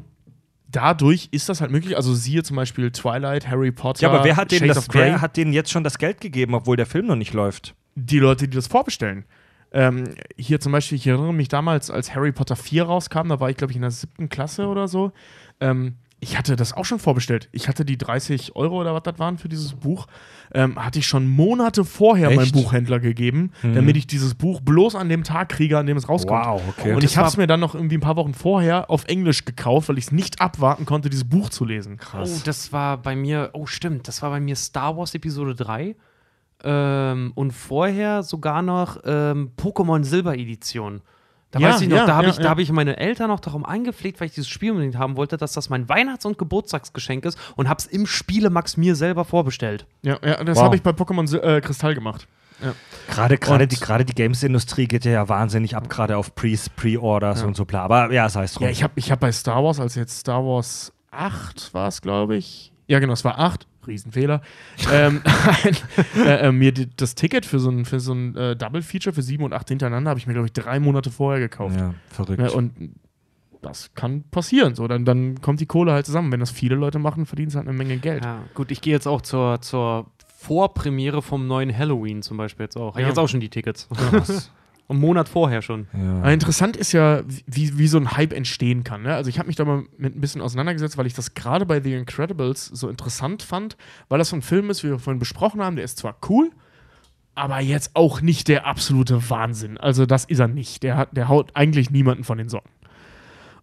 dadurch 0.69 1.29
ist 1.33 1.49
das 1.49 1.61
halt 1.61 1.71
möglich. 1.71 1.97
Also 1.97 2.15
siehe 2.15 2.43
zum 2.43 2.57
Beispiel 2.57 2.91
Twilight, 2.93 3.49
Harry 3.49 3.73
Potter, 3.73 4.03
Ja, 4.03 4.11
aber 4.11 4.25
wer 4.25 4.37
hat, 4.37 4.53
denen 4.53 4.69
das, 4.69 4.87
wer 4.93 5.21
hat 5.21 5.37
denen 5.37 5.53
jetzt 5.53 5.71
schon 5.71 5.83
das 5.83 5.99
Geld 5.99 6.21
gegeben, 6.21 6.55
obwohl 6.55 6.77
der 6.77 6.87
Film 6.87 7.07
noch 7.07 7.17
nicht 7.17 7.35
läuft? 7.35 7.75
die 8.07 8.19
Leute, 8.19 8.49
die 8.49 8.55
das 8.55 8.67
vorbestellen. 8.67 9.25
Ähm, 9.71 10.05
hier 10.37 10.61
zum 10.61 10.73
Beispiel, 10.73 10.97
ich 10.97 11.07
erinnere 11.07 11.35
mich 11.35 11.49
damals, 11.49 11.91
als 11.91 12.15
Harry 12.15 12.33
Potter 12.33 12.57
4 12.57 12.85
rauskam, 12.85 13.29
da 13.29 13.41
war 13.41 13.51
ich, 13.51 13.57
glaube 13.57 13.73
ich, 13.73 13.77
in 13.77 13.83
der 13.83 13.91
siebten 13.91 14.29
Klasse 14.29 14.67
oder 14.67 14.89
so. 14.89 15.13
Ähm, 15.61 15.97
ich 16.21 16.37
hatte 16.37 16.57
das 16.57 16.73
auch 16.73 16.85
schon 16.85 16.99
vorbestellt. 16.99 17.49
Ich 17.53 17.69
hatte 17.69 17.85
die 17.85 17.97
30 17.97 18.57
Euro 18.57 18.81
oder 18.81 18.93
was 18.93 19.05
das 19.05 19.19
waren 19.21 19.39
für 19.39 19.49
dieses 19.49 19.75
Buch, 19.75 20.07
ähm, 20.53 20.83
hatte 20.83 20.99
ich 20.99 21.07
schon 21.07 21.29
Monate 21.29 21.85
vorher 21.85 22.31
meinem 22.31 22.41
Echt? 22.41 22.55
Mhm. 22.57 22.63
Buchhändler 22.63 22.99
gegeben, 22.99 23.53
damit 23.63 23.97
ich 23.97 24.07
dieses 24.09 24.35
Buch 24.35 24.61
bloß 24.61 24.97
an 24.97 25.09
dem 25.09 25.23
Tag 25.23 25.51
kriege, 25.51 25.79
an 25.79 25.87
dem 25.87 25.97
es 25.97 26.09
rauskommt. 26.09 26.45
Wow, 26.45 26.63
okay. 26.71 26.95
Und 26.95 27.05
Das 27.05 27.13
ich 27.13 27.17
habe 27.19 27.29
es 27.29 27.37
mir 27.37 27.47
dann 27.47 27.61
noch 27.61 27.75
irgendwie 27.75 27.99
ein 27.99 28.01
paar 28.01 28.17
Wochen 28.17 28.35
vorher 28.35 28.91
auf 28.91 29.05
Englisch 29.05 29.45
gekauft, 29.45 29.89
weil 29.89 29.99
ich 29.99 30.07
es 30.07 30.13
nicht 30.13 30.41
abwarten 30.41 30.87
konnte, 30.87 31.09
dieses 31.09 31.29
Buch 31.29 31.51
zu 31.51 31.65
lesen. 31.65 32.01
Oh, 32.21 32.27
das 32.45 32.73
war 32.73 32.97
bei 32.97 33.15
mir, 33.15 33.51
oh 33.53 33.67
stimmt, 33.67 34.09
das 34.09 34.21
war 34.21 34.31
bei 34.31 34.41
mir 34.41 34.57
Star 34.57 34.97
Wars 34.97 35.15
Episode 35.15 35.55
3. 35.55 35.95
Ähm, 36.65 37.31
und 37.37 37.53
vorher 37.53 38.25
sogar 38.25 38.63
noch 38.63 38.99
ähm, 39.05 39.53
Pokémon 39.57 40.03
Silber 40.03 40.37
Edition. 40.37 41.03
Da 41.51 41.61
Ja, 41.61 41.71
weiß 41.71 41.81
ich 41.81 41.89
noch, 41.89 41.97
ja, 41.97 42.07
da 42.07 42.15
habe 42.17 42.27
ja, 42.27 42.31
ich, 42.33 42.37
da 42.37 42.43
ja. 42.45 42.51
hab 42.51 42.59
ich 42.59 42.71
meine 42.73 42.99
Eltern 42.99 43.29
noch 43.29 43.41
darum 43.41 43.65
eingepflegt, 43.65 44.21
weil 44.21 44.27
ich 44.27 44.35
dieses 44.35 44.49
Spiel 44.51 44.71
unbedingt 44.73 44.99
haben 44.99 45.17
wollte, 45.17 45.37
dass 45.39 45.53
das 45.53 45.71
mein 45.71 45.89
Weihnachts- 45.89 46.27
und 46.27 46.37
Geburtstagsgeschenk 46.37 47.25
ist 47.25 47.39
und 47.57 47.69
habe 47.69 47.79
es 47.79 47.87
im 47.87 48.07
Spielemax 48.07 48.77
mir 48.77 48.95
selber 48.95 49.25
vorbestellt. 49.25 49.87
Ja, 50.03 50.19
ja 50.23 50.45
das 50.45 50.59
Wow. 50.59 50.65
habe 50.65 50.77
ich 50.77 50.83
bei 50.83 50.91
Pokémon 50.91 51.41
äh, 51.41 51.61
Kristall 51.63 51.95
gemacht. 51.95 52.27
Gerade, 53.09 53.39
gerade, 53.39 53.63
Und- 53.65 53.73
die, 53.73 53.77
gerade 53.77 54.05
die 54.05 54.15
Games-Industrie 54.15 54.87
geht 54.89 55.05
ja 55.05 55.29
wahnsinnig 55.29 55.77
ab, 55.77 55.89
gerade 55.89 56.17
auf 56.17 56.35
Pre- 56.35 56.57
Pre-Orders 56.77 57.43
und 57.45 57.57
so 57.57 57.65
bla. 57.65 57.83
Aber 57.83 58.13
ja, 58.13 58.29
sei 58.29 58.45
es 58.45 58.55
drum. 58.55 58.65
Ja, 58.65 58.71
ich 58.71 58.83
habe 58.83 58.93
ich 58.97 59.11
hab 59.13 59.21
bei 59.21 59.31
Star 59.33 59.63
Wars, 59.63 59.79
als 59.81 59.95
jetzt 59.95 60.19
Star 60.19 60.45
Wars 60.45 60.93
8 61.13 61.73
war 61.73 61.89
es, 61.89 62.03
glaube 62.03 62.37
ich. 62.37 62.73
Ja, 62.89 62.99
genau, 62.99 63.13
es 63.13 63.25
war 63.25 63.39
8. 63.39 63.67
Riesenfehler. 63.89 64.43
ähm, 64.93 65.23
ein, 65.65 65.77
äh, 66.27 66.47
äh, 66.49 66.53
mir 66.53 66.73
die, 66.73 66.89
das 66.95 67.15
Ticket 67.15 67.45
für 67.47 67.59
so 67.59 67.71
ein, 67.71 67.85
für 67.85 68.01
so 68.01 68.13
ein 68.13 68.37
äh, 68.37 68.55
Double-Feature 68.57 69.15
für 69.15 69.23
7 69.23 69.43
und 69.43 69.53
8 69.53 69.69
hintereinander 69.71 70.11
habe 70.11 70.21
ich 70.21 70.27
mir, 70.27 70.35
glaube 70.35 70.47
ich, 70.47 70.53
drei 70.53 70.79
Monate 70.81 71.11
vorher 71.11 71.41
gekauft. 71.41 71.77
ja, 71.77 71.95
verrückt. 72.09 72.41
Ja, 72.41 72.51
und 72.51 72.73
das 73.63 73.93
kann 73.95 74.23
passieren. 74.31 74.75
So, 74.77 74.87
dann, 74.87 75.05
dann 75.05 75.41
kommt 75.41 75.61
die 75.61 75.67
Kohle 75.67 75.93
halt 75.93 76.07
zusammen. 76.07 76.31
Wenn 76.31 76.41
das 76.41 76.51
viele 76.53 76.77
Leute 76.77 76.99
machen, 77.01 77.27
verdienen 77.27 77.51
sie 77.51 77.57
halt 77.59 77.67
eine 77.67 77.77
Menge 77.77 77.97
Geld. 77.97 78.25
Ja, 78.25 78.43
gut, 78.55 78.71
ich 78.71 78.81
gehe 78.81 78.93
jetzt 78.93 79.09
auch 79.09 79.21
zur, 79.21 79.61
zur 79.61 80.07
Vorpremiere 80.37 81.21
vom 81.23 81.47
neuen 81.49 81.77
Halloween 81.77 82.23
zum 82.23 82.37
Beispiel 82.37 82.65
jetzt 82.65 82.77
auch. 82.77 82.93
Hab 82.93 82.97
Ich 82.99 83.03
Ja. 83.03 83.09
jetzt 83.09 83.19
auch 83.19 83.29
schon 83.29 83.41
die 83.41 83.49
Tickets. 83.49 83.89
Krass. 83.93 84.53
Einen 84.91 85.01
Monat 85.01 85.29
vorher 85.29 85.61
schon. 85.61 85.87
Aber 86.21 86.33
interessant 86.33 86.77
ist 86.77 86.93
ja, 86.93 87.23
wie, 87.47 87.77
wie 87.77 87.89
so 87.89 87.99
ein 87.99 88.13
Hype 88.13 88.33
entstehen 88.33 88.85
kann. 88.85 89.03
Ne? 89.03 89.15
Also 89.15 89.29
ich 89.29 89.39
habe 89.39 89.47
mich 89.47 89.57
da 89.57 89.67
mal 89.67 89.85
mit 89.99 90.17
ein 90.17 90.21
bisschen 90.21 90.41
auseinandergesetzt, 90.41 90.97
weil 90.97 91.07
ich 91.07 91.13
das 91.13 91.35
gerade 91.35 91.67
bei 91.67 91.83
The 91.83 91.93
Incredibles 91.93 92.67
so 92.67 92.89
interessant 92.89 93.43
fand, 93.43 93.77
weil 94.09 94.19
das 94.19 94.31
so 94.31 94.37
ein 94.37 94.43
Film 94.43 94.71
ist, 94.71 94.85
wie 94.85 94.89
wir 94.89 94.99
vorhin 94.99 95.19
besprochen 95.19 95.61
haben, 95.63 95.77
der 95.77 95.85
ist 95.85 95.99
zwar 95.99 96.17
cool, 96.31 96.51
aber 97.35 97.61
jetzt 97.61 97.91
auch 97.95 98.23
nicht 98.23 98.49
der 98.49 98.67
absolute 98.67 99.29
Wahnsinn. 99.29 99.77
Also 99.77 100.07
das 100.07 100.25
ist 100.25 100.39
er 100.39 100.49
nicht. 100.49 100.83
Der, 100.83 100.97
hat, 100.97 101.17
der 101.17 101.29
haut 101.29 101.51
eigentlich 101.55 101.91
niemanden 101.91 102.25
von 102.25 102.39
den 102.39 102.49
Socken. 102.49 102.71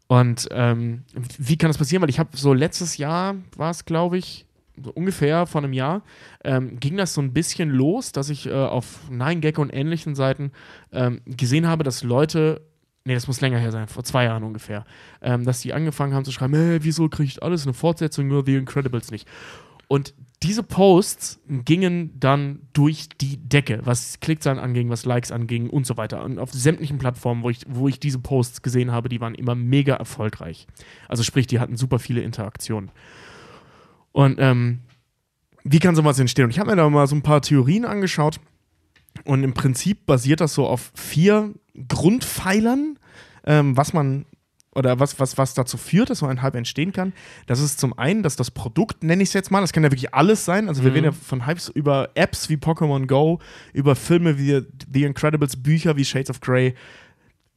Und 0.07 0.47
ähm, 0.51 1.03
wie 1.39 1.57
kann 1.57 1.69
das 1.69 1.77
passieren? 1.77 2.01
Weil 2.03 2.09
ich 2.09 2.19
habe 2.19 2.37
so 2.37 2.53
letztes 2.53 2.97
Jahr, 2.97 3.35
war 3.57 3.71
es 3.71 3.85
glaube 3.85 4.17
ich, 4.17 4.44
so 4.81 4.91
ungefähr 4.91 5.45
vor 5.45 5.61
einem 5.61 5.73
Jahr, 5.73 6.03
ähm, 6.43 6.79
ging 6.79 6.97
das 6.97 7.13
so 7.13 7.21
ein 7.21 7.33
bisschen 7.33 7.69
los, 7.69 8.11
dass 8.11 8.29
ich 8.29 8.47
äh, 8.47 8.53
auf 8.53 8.99
9gag 9.11 9.59
und 9.59 9.73
ähnlichen 9.73 10.15
Seiten 10.15 10.51
ähm, 10.91 11.21
gesehen 11.25 11.67
habe, 11.67 11.83
dass 11.83 12.03
Leute, 12.03 12.61
nee, 13.05 13.13
das 13.13 13.27
muss 13.27 13.41
länger 13.41 13.59
her 13.59 13.71
sein, 13.71 13.87
vor 13.87 14.03
zwei 14.03 14.25
Jahren 14.25 14.43
ungefähr, 14.43 14.85
ähm, 15.21 15.45
dass 15.45 15.61
die 15.61 15.73
angefangen 15.73 16.13
haben 16.13 16.25
zu 16.25 16.31
schreiben, 16.31 16.53
hey, 16.55 16.79
wieso 16.81 17.09
kriegt 17.09 17.41
alles 17.41 17.65
eine 17.65 17.73
Fortsetzung, 17.73 18.27
nur 18.27 18.45
The 18.45 18.55
Incredibles 18.55 19.11
nicht. 19.11 19.27
Und 19.87 20.13
diese 20.43 20.63
Posts 20.63 21.39
gingen 21.47 22.19
dann 22.19 22.59
durch 22.73 23.09
die 23.09 23.37
Decke, 23.37 23.81
was 23.83 24.19
Klickzahlen 24.19 24.59
anging, 24.59 24.89
was 24.89 25.05
Likes 25.05 25.31
anging 25.31 25.69
und 25.69 25.87
so 25.87 25.97
weiter. 25.97 26.23
Und 26.23 26.39
auf 26.39 26.51
sämtlichen 26.51 26.97
Plattformen, 26.97 27.43
wo 27.43 27.49
ich, 27.49 27.61
wo 27.67 27.87
ich 27.87 27.99
diese 27.99 28.19
Posts 28.19 28.61
gesehen 28.61 28.91
habe, 28.91 29.09
die 29.09 29.21
waren 29.21 29.35
immer 29.35 29.55
mega 29.55 29.95
erfolgreich. 29.95 30.67
Also 31.07 31.23
sprich, 31.23 31.47
die 31.47 31.59
hatten 31.59 31.77
super 31.77 31.99
viele 31.99 32.21
Interaktionen. 32.21 32.91
Und 34.15 34.37
ähm, 34.39 34.79
wie 35.65 35.79
kann 35.79 35.93
sowas 35.93 36.17
entstehen? 36.19 36.45
Und 36.45 36.51
ich 36.51 36.59
habe 36.59 36.69
mir 36.69 36.77
da 36.77 36.89
mal 36.89 37.05
so 37.05 37.15
ein 37.17 37.21
paar 37.21 37.41
Theorien 37.41 37.83
angeschaut. 37.83 38.39
Und 39.25 39.43
im 39.43 39.53
Prinzip 39.53 40.05
basiert 40.05 40.39
das 40.39 40.53
so 40.53 40.65
auf 40.67 40.91
vier 40.95 41.53
Grundpfeilern, 41.89 42.97
ähm, 43.45 43.75
was 43.75 43.91
man 43.91 44.25
oder 44.73 44.99
was, 44.99 45.19
was, 45.19 45.37
was 45.37 45.53
dazu 45.53 45.77
führt, 45.77 46.09
dass 46.09 46.19
so 46.19 46.27
ein 46.27 46.41
Hype 46.41 46.55
entstehen 46.55 46.93
kann. 46.93 47.11
Das 47.45 47.59
ist 47.59 47.77
zum 47.79 47.97
einen, 47.97 48.23
dass 48.23 48.35
das 48.37 48.51
Produkt, 48.51 49.03
nenne 49.03 49.21
ich 49.23 49.29
es 49.29 49.33
jetzt 49.33 49.49
mal, 49.51 49.61
das 49.61 49.73
kann 49.73 49.83
ja 49.83 49.91
wirklich 49.91 50.13
alles 50.13 50.45
sein. 50.45 50.67
Also 50.69 50.83
wir 50.83 50.91
Mhm. 50.91 50.95
reden 50.95 51.05
ja 51.05 51.11
von 51.11 51.45
Hypes 51.45 51.69
über 51.69 52.09
Apps 52.15 52.47
wie 52.49 52.55
Pokémon 52.55 53.05
Go, 53.07 53.39
über 53.73 53.95
Filme 53.95 54.37
wie 54.37 54.61
The 54.93 55.03
Incredibles, 55.03 55.61
Bücher 55.61 55.95
wie 55.97 56.05
Shades 56.05 56.29
of 56.29 56.39
Grey, 56.41 56.73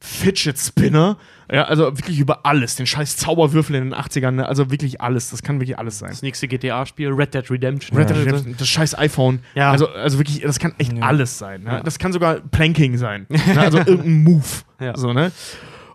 Fidget 0.01 0.57
Spinner, 0.57 1.17
ja, 1.51 1.63
also 1.63 1.97
wirklich 1.97 2.19
über 2.19 2.45
alles. 2.45 2.75
Den 2.75 2.85
scheiß 2.85 3.17
Zauberwürfel 3.17 3.75
in 3.75 3.89
den 3.89 3.95
80ern, 3.95 4.31
ne? 4.31 4.47
also 4.47 4.69
wirklich 4.71 5.01
alles. 5.01 5.31
Das 5.31 5.41
kann 5.41 5.59
wirklich 5.59 5.77
alles 5.79 5.99
sein. 5.99 6.09
Das 6.09 6.21
nächste 6.21 6.47
GTA-Spiel, 6.47 7.09
Red 7.11 7.33
Dead 7.33 7.49
Redemption. 7.49 7.97
Red 7.97 8.09
Dead 8.09 8.17
Redemption, 8.17 8.55
das 8.57 8.67
scheiß 8.67 8.97
iPhone. 8.97 9.39
Ja. 9.55 9.71
Also, 9.71 9.89
also 9.89 10.19
wirklich, 10.19 10.41
das 10.41 10.59
kann 10.59 10.73
echt 10.77 10.93
Ja. 10.93 11.03
alles 11.03 11.37
sein. 11.37 11.63
Ne? 11.63 11.71
Ja. 11.71 11.79
Das 11.81 11.97
kann 11.99 12.13
sogar 12.13 12.35
Planking 12.35 12.97
sein. 12.97 13.25
ne? 13.29 13.59
Also 13.59 13.79
irgendein 13.79 14.23
Move. 14.23 14.45
Ja. 14.79 14.95
So, 14.95 15.11
ne? 15.11 15.31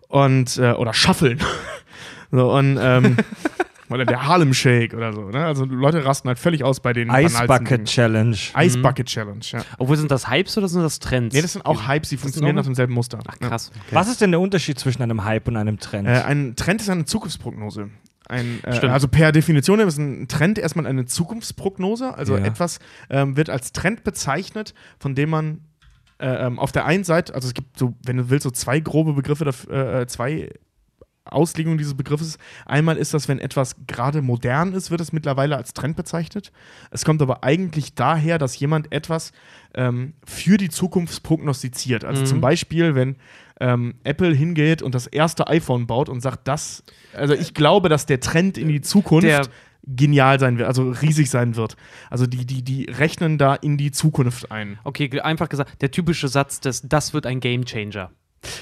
Und, 0.09 0.59
äh, 0.59 0.73
oder 0.73 0.93
Shuffeln. 0.93 1.41
so, 2.31 2.53
und, 2.53 2.79
ähm, 2.81 3.17
oder 3.91 4.05
der 4.05 4.27
Harlem 4.27 4.55
Shake 4.55 4.95
oder 4.95 5.13
so. 5.13 5.29
Ne? 5.31 5.45
Also 5.45 5.65
Leute 5.65 6.05
rasten 6.05 6.29
halt 6.29 6.39
völlig 6.39 6.65
aus 6.65 6.81
bei 6.81 6.93
den 6.93 7.11
Ice 7.11 7.47
Bucket. 7.47 7.85
Challenge. 7.85 8.37
Ice 8.59 8.79
Bucket 8.79 9.07
Challenge, 9.07 9.41
ja. 9.51 9.63
Obwohl 9.79 9.97
sind 9.97 10.11
das 10.11 10.29
Hypes 10.31 10.57
oder 10.59 10.69
sind 10.69 10.83
das 10.83 10.99
Trends? 11.01 11.35
Nee, 11.35 11.43
das 11.43 11.53
sind 11.53 11.67
auch 11.67 11.87
Hypes, 11.89 12.09
die 12.09 12.17
funktionieren 12.17 12.55
auch- 12.57 12.61
nach 12.63 12.65
demselben 12.67 12.95
Muster. 12.95 13.19
Ach 13.27 13.39
krass. 13.39 13.71
Okay. 13.75 13.95
Was 13.95 14.09
ist 14.09 14.21
denn 14.21 14.31
der 14.31 14.41
Unterschied 14.41 14.79
zwischen 14.79 15.03
einem 15.03 15.25
Hype 15.25 15.49
und 15.49 15.57
einem 15.57 15.79
Trend? 15.79 16.09
Äh, 16.09 16.23
ein 16.23 16.57
Trend 16.57 16.81
ist 16.81 16.89
eine 16.89 17.05
Zukunftsprognose. 17.05 17.91
Ein, 18.27 18.61
äh, 18.65 18.75
Stimmt. 18.75 18.93
also 18.93 19.07
per 19.07 19.33
Definition 19.33 19.81
ist 19.81 19.99
ein 19.99 20.29
Trend 20.29 20.59
erstmal 20.59 20.87
eine 20.87 21.05
Zukunftsprognose. 21.05 22.15
Also 22.15 22.39
Ja. 22.39 22.45
etwas 22.45 22.79
ähm, 23.11 23.37
wird 23.37 23.51
als 23.51 23.73
Trend 23.73 24.03
bezeichnet, 24.03 24.73
von 24.99 25.15
dem 25.15 25.29
man 25.31 25.61
äh, 26.21 26.47
ähm, 26.47 26.59
auf 26.61 26.71
der 26.73 26.85
einen 26.87 27.03
Seite, 27.05 27.35
also 27.35 27.49
es 27.49 27.55
gibt 27.55 27.77
so, 27.79 27.95
wenn 28.07 28.17
du 28.17 28.31
willst, 28.31 28.45
so 28.45 28.51
zwei 28.53 28.79
grobe 28.79 29.15
Begriffe, 29.15 29.45
dafür, 29.45 30.01
äh, 30.03 30.07
zwei 30.07 30.49
Auslegungen 31.25 31.79
dieses 31.79 31.95
Begriffes. 31.95 32.39
Einmal 32.67 32.97
ist 32.97 33.15
das, 33.15 33.29
wenn 33.29 33.39
etwas 33.39 33.77
gerade 33.87 34.21
modern 34.23 34.73
ist, 34.75 34.91
wird 34.91 35.01
es 35.01 35.13
mittlerweile 35.13 35.57
als 35.57 35.73
Trend 35.73 35.97
bezeichnet. 35.97 36.53
Es 36.91 37.05
kommt 37.05 37.23
aber 37.23 37.43
eigentlich 37.45 37.95
daher, 37.95 38.39
dass 38.39 38.59
jemand 38.59 38.93
etwas 38.93 39.33
ähm, 39.75 40.13
für 40.25 40.57
die 40.59 40.69
Zukunft 40.69 41.23
prognostiziert. 41.23 42.05
Also 42.05 42.23
Mhm. 42.23 42.27
zum 42.27 42.41
Beispiel, 42.41 42.95
wenn 42.95 43.17
ähm, 43.61 43.95
Apple 44.05 44.35
hingeht 44.35 44.83
und 44.83 44.95
das 44.95 45.07
erste 45.07 45.47
iPhone 45.49 45.87
baut 45.87 46.09
und 46.09 46.21
sagt, 46.21 46.47
das, 46.49 46.83
also 47.15 47.35
ich 47.35 47.55
glaube, 47.55 47.89
dass 47.89 48.05
der 48.05 48.21
Trend 48.21 48.59
in 48.59 48.69
die 48.69 48.81
Zukunft 48.81 49.27
Der- 49.27 49.47
genial 49.87 50.41
sein 50.41 50.57
wird, 50.59 50.67
also 50.67 50.91
riesig 50.91 51.29
sein 51.31 51.57
wird. 51.57 51.77
Also 52.11 52.27
die, 52.27 52.47
die, 52.47 52.63
die 52.63 52.85
rechnen 52.85 53.37
da 53.39 53.55
in 53.55 53.77
die 53.77 53.91
Zukunft 53.91 54.51
ein. 54.51 54.79
Okay, 54.83 55.21
einfach 55.21 55.49
gesagt, 55.51 55.81
der 55.83 55.91
typische 55.91 56.29
Satz, 56.29 56.61
des, 56.61 56.83
das 56.89 57.13
wird 57.15 57.27
ein 57.27 57.41
Gamechanger. 57.41 58.11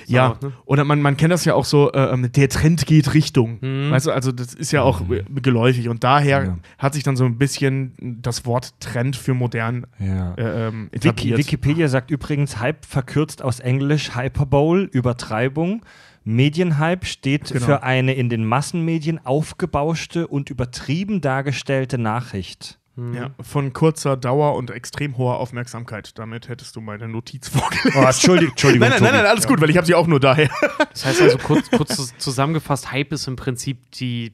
Ja, 0.07 0.37
ne? 0.43 0.53
oder 0.65 0.85
man, 0.85 1.01
man 1.03 1.17
kennt 1.17 1.33
das 1.33 1.45
ja 1.45 1.55
auch 1.55 1.65
so, 1.65 1.93
äh, 1.93 2.13
ähm, 2.13 2.31
der 2.33 2.49
Trend 2.49 2.87
geht 2.87 3.15
Richtung. 3.15 3.59
Mhm. 3.61 3.91
Weißt 3.91 4.07
du, 4.07 4.11
also 4.13 4.33
das 4.33 4.55
ist 4.55 4.73
ja 4.73 4.83
auch 4.83 5.01
äh, 5.11 5.23
geläufig 5.41 5.89
und 5.89 6.05
daher 6.05 6.45
Ja. 6.45 6.59
hat 6.79 6.95
sich 6.95 7.03
dann 7.03 7.17
so 7.17 7.25
ein 7.25 7.39
bisschen 7.39 7.95
das 8.23 8.47
Wort 8.47 8.75
Trend 8.81 9.17
für 9.17 9.35
modern 9.35 9.87
ja. 9.99 10.35
äh, 10.35 10.69
ähm, 10.69 10.89
Wiki 10.93 11.09
etabliert. 11.09 11.39
Wikipedia 11.39 11.89
sagt 11.89 12.11
übrigens, 12.11 12.59
Hype 12.59 12.85
verkürzt 12.85 13.43
aus 13.43 13.61
Englisch 13.61 14.17
Hyperbole, 14.17 14.85
Übertreibung. 14.85 15.83
Medienhype 16.25 17.05
steht 17.05 17.49
Genau. 17.53 17.65
für 17.65 17.83
eine 17.83 18.15
in 18.15 18.29
den 18.29 18.45
Massenmedien 18.45 19.25
aufgebauschte 19.27 20.29
und 20.29 20.51
übertrieben 20.51 21.21
dargestellte 21.21 21.99
Nachricht. 21.99 22.79
Ja, 22.97 23.31
von 23.41 23.73
kurzer 23.73 24.19
Dauer 24.19 24.55
und 24.55 24.71
extrem 24.71 25.17
hoher 25.17 25.39
Aufmerksamkeit. 25.39 26.19
Damit 26.19 26.49
hättest 26.49 26.77
du 26.77 26.83
meine 26.83 27.09
Notiz 27.09 27.49
vorgelesen. 27.49 27.93
Oh, 27.95 28.05
Entschuldigung, 28.07 28.51
Entschuldigung. 28.51 28.89
Nein, 28.89 28.99
nein, 29.01 29.13
nein, 29.13 29.23
nein, 29.23 29.31
alles 29.31 29.47
gut, 29.47 29.61
weil 29.63 29.71
ich 29.71 29.77
habe 29.79 29.87
sie 29.87 29.95
auch 29.95 30.07
nur 30.07 30.21
daher. 30.21 30.51
Das 30.91 31.07
heißt 31.07 31.23
also 31.23 31.39
kurz, 31.39 31.71
kurz 31.71 31.97
zus- 31.97 32.19
zusammengefasst, 32.19 32.93
Hype 32.93 33.13
ist 33.13 33.27
im 33.29 33.37
Prinzip 33.37 33.91
die 33.93 34.31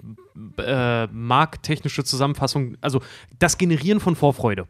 äh, 0.59 1.07
markttechnische 1.07 2.03
Zusammenfassung, 2.03 2.77
also 2.81 3.01
das 3.39 3.59
Generieren 3.59 4.01
von 4.01 4.17
Vorfreude. 4.17 4.67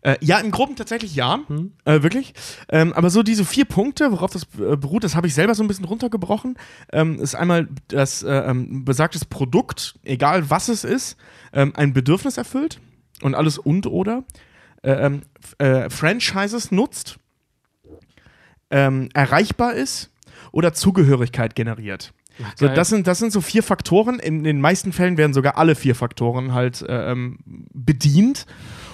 Äh, 0.00 0.16
ja, 0.20 0.40
im 0.40 0.50
Groben 0.50 0.74
tatsächlich 0.74 1.14
ja. 1.14 1.38
Äh, 1.84 2.02
wirklich. 2.02 2.34
Ähm, 2.68 2.92
aber 2.92 3.08
so 3.08 3.22
diese 3.22 3.44
vier 3.44 3.66
Punkte, 3.66 4.10
worauf 4.10 4.32
das 4.32 4.48
äh, 4.58 4.76
beruht, 4.76 5.04
das 5.04 5.14
habe 5.14 5.28
ich 5.28 5.34
selber 5.34 5.54
so 5.54 5.62
ein 5.62 5.68
bisschen 5.68 5.84
runtergebrochen. 5.84 6.56
Ähm, 6.92 7.20
ist 7.20 7.36
einmal 7.36 7.68
das 7.86 8.24
äh, 8.24 8.32
ähm, 8.32 8.84
besagtes 8.84 9.24
Produkt, 9.24 9.94
egal 10.02 10.50
was 10.50 10.68
es 10.68 10.82
ist, 10.82 11.16
ähm, 11.52 11.72
ein 11.76 11.92
Bedürfnis 11.92 12.36
erfüllt 12.36 12.80
und 13.22 13.34
alles 13.34 13.58
und 13.58 13.86
oder. 13.86 14.24
Äh, 14.82 14.92
ähm, 14.92 15.22
äh, 15.58 15.88
Franchises 15.90 16.70
nutzt, 16.72 17.18
ähm, 18.70 19.08
erreichbar 19.14 19.74
ist 19.74 20.10
oder 20.50 20.72
Zugehörigkeit 20.72 21.54
generiert. 21.54 22.12
So, 22.56 22.66
geil. 22.66 22.74
das, 22.74 22.88
sind, 22.88 23.06
das 23.06 23.18
sind 23.18 23.30
so 23.32 23.40
vier 23.42 23.62
Faktoren. 23.62 24.18
In 24.18 24.42
den 24.42 24.60
meisten 24.60 24.92
Fällen 24.92 25.18
werden 25.18 25.34
sogar 25.34 25.58
alle 25.58 25.74
vier 25.74 25.94
Faktoren 25.94 26.54
halt 26.54 26.80
äh, 26.82 27.12
ähm, 27.12 27.38
bedient, 27.74 28.46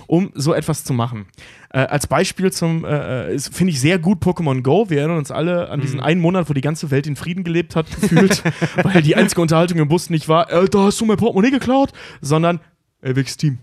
um 0.08 0.32
so 0.34 0.52
etwas 0.52 0.82
zu 0.82 0.92
machen. 0.92 1.26
Äh, 1.72 1.78
als 1.80 2.08
Beispiel 2.08 2.50
zum, 2.52 2.84
äh, 2.84 3.32
ist- 3.32 3.54
finde 3.54 3.72
ich 3.72 3.80
sehr 3.80 4.00
gut 4.00 4.20
Pokémon 4.22 4.62
Go. 4.62 4.90
Wir 4.90 4.98
erinnern 4.98 5.18
uns 5.18 5.30
alle 5.30 5.68
an 5.70 5.80
diesen 5.80 6.00
einen 6.00 6.20
Monat, 6.20 6.50
wo 6.50 6.52
die 6.52 6.60
ganze 6.60 6.90
Welt 6.90 7.06
in 7.06 7.14
Frieden 7.14 7.44
gelebt 7.44 7.76
hat, 7.76 7.86
gefühlt, 8.00 8.42
weil 8.82 9.02
die 9.02 9.14
einzige 9.14 9.40
Unterhaltung 9.40 9.78
im 9.78 9.86
Bus 9.88 10.10
nicht 10.10 10.28
war, 10.28 10.50
äh, 10.50 10.68
da 10.68 10.80
hast 10.80 11.00
du 11.00 11.04
mein 11.06 11.16
Portemonnaie 11.16 11.52
geklaut, 11.52 11.92
sondern, 12.20 12.58
ey, 13.02 13.14
welches 13.14 13.36
Team? 13.36 13.58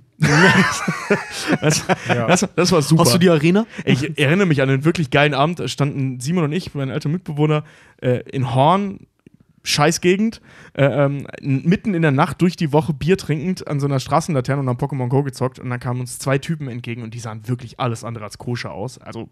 Das, 1.61 1.85
das, 2.07 2.47
das 2.55 2.71
war 2.71 2.81
super. 2.81 3.03
Hast 3.03 3.13
du 3.13 3.17
die 3.17 3.29
Arena? 3.29 3.65
Ich 3.83 4.17
erinnere 4.17 4.47
mich 4.47 4.61
an 4.61 4.69
einen 4.69 4.85
wirklich 4.85 5.09
geilen 5.09 5.33
Abend. 5.33 5.59
Da 5.59 5.67
standen 5.67 6.19
Simon 6.19 6.45
und 6.45 6.51
ich, 6.53 6.73
mein 6.73 6.89
alter 6.89 7.09
Mitbewohner, 7.09 7.63
äh, 8.01 8.21
in 8.31 8.53
Horn, 8.53 9.07
Scheißgegend, 9.63 10.41
äh, 10.73 10.85
ähm, 10.85 11.27
mitten 11.41 11.95
in 11.95 12.03
der 12.03 12.11
Nacht 12.11 12.39
durch 12.41 12.55
die 12.55 12.71
Woche 12.71 12.93
Bier 12.93 13.17
trinkend 13.17 13.67
an 13.67 13.79
so 13.79 13.87
einer 13.87 13.99
Straßenlaterne 13.99 14.61
und 14.61 14.69
haben 14.69 14.77
Pokémon 14.77 15.09
Go 15.09 15.23
gezockt. 15.23 15.59
Und 15.59 15.69
dann 15.71 15.79
kamen 15.79 16.01
uns 16.01 16.19
zwei 16.19 16.37
Typen 16.37 16.67
entgegen 16.67 17.01
und 17.01 17.13
die 17.15 17.19
sahen 17.19 17.47
wirklich 17.47 17.79
alles 17.79 18.03
andere 18.03 18.25
als 18.25 18.37
koscher 18.37 18.71
aus. 18.71 18.99
Also 18.99 19.29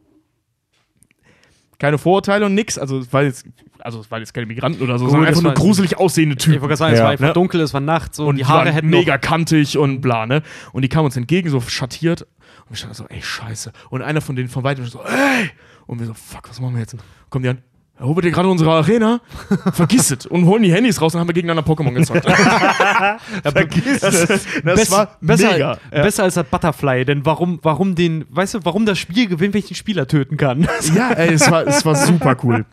keine 1.84 1.97
Vorurteile 1.97 2.45
und 2.45 2.53
nix. 2.55 2.77
Also 2.77 2.99
es 2.99 3.11
war 3.11 3.23
jetzt, 3.23 3.45
also 3.79 3.99
es 3.99 4.09
waren 4.09 4.21
jetzt 4.21 4.34
keine 4.34 4.45
Migranten 4.47 4.81
oder 4.81 4.97
so, 4.97 5.03
Gut, 5.05 5.11
sondern 5.11 5.27
einfach 5.27 5.41
nur 5.43 5.53
gruselig 5.53 5.97
aussehende 5.97 6.36
Ich 6.38 6.43
Typen. 6.43 6.61
wollte 6.61 6.67
gerade 6.69 6.77
sagen, 6.77 6.93
es 6.93 6.99
Ja. 6.99 7.03
war 7.05 7.11
einfach 7.11 7.27
Ne? 7.27 7.34
dunkel, 7.34 7.59
es 7.61 7.73
war 7.73 7.81
Nacht, 7.81 8.15
so 8.15 8.25
und 8.27 8.38
die 8.38 8.45
Haare 8.45 8.71
hätten 8.71 8.88
mega 8.89 9.17
kantig 9.17 9.77
und 9.77 9.99
bla, 9.99 10.25
ne? 10.25 10.41
Und 10.71 10.84
die 10.84 10.89
kamen 10.89 11.05
uns 11.05 11.17
entgegen, 11.17 11.49
so 11.49 11.59
schattiert. 11.59 12.21
Und 12.21 12.69
wir 12.69 12.77
standen 12.77 12.95
so, 12.95 13.05
ey, 13.09 13.21
scheiße. 13.21 13.73
Und 13.89 14.01
einer 14.01 14.21
von 14.21 14.36
denen 14.38 14.47
von 14.47 14.63
weitem 14.63 14.86
so, 14.86 15.01
ey! 15.03 15.49
Und 15.86 15.99
wir 15.99 16.07
so, 16.07 16.13
fuck, 16.13 16.49
was 16.49 16.61
machen 16.61 16.75
wir 16.75 16.79
jetzt? 16.79 16.95
Kommen 17.29 17.43
die 17.43 17.49
an, 17.49 17.57
erobert 18.00 18.26
ihr 18.26 18.32
gerade 18.32 18.50
unsere 18.50 18.72
Arena? 18.72 19.22
Vergiss 19.74 20.12
es. 20.12 20.26
Und 20.26 20.46
holen 20.46 20.64
die 20.64 20.72
Handys 20.74 21.00
raus 21.02 21.14
und 21.14 21.20
haben 21.22 21.28
wir 21.28 21.34
gegeneinander 21.34 21.70
Pokémon 21.72 21.94
gezockt. 21.94 22.26
Vergiss 23.44 24.00
das 24.02 24.14
es. 24.16 24.28
das 24.28 24.46
Bess- 24.64 24.91
war 24.91 25.18
besser, 25.22 25.52
mega. 25.54 25.78
Besser 25.91 26.24
als 26.24 26.34
das 26.36 26.46
Butterfly, 26.48 27.06
denn 27.06 27.26
warum, 27.26 27.60
warum 27.62 27.96
den, 27.96 28.26
weißt 28.30 28.56
du, 28.56 28.60
warum 28.64 28.86
das 28.86 29.00
Spiel 29.00 29.28
gewinnt, 29.28 29.54
wenn 29.54 29.60
ich 29.60 29.68
den 29.68 29.76
Spieler 29.76 30.08
töten 30.08 30.38
kann? 30.38 30.68
Ja, 30.96 31.12
ey, 31.12 31.34
es 31.34 31.50
war, 31.50 31.66
es 31.68 31.86
war 31.86 31.96
super 31.96 32.36
cool. 32.44 32.66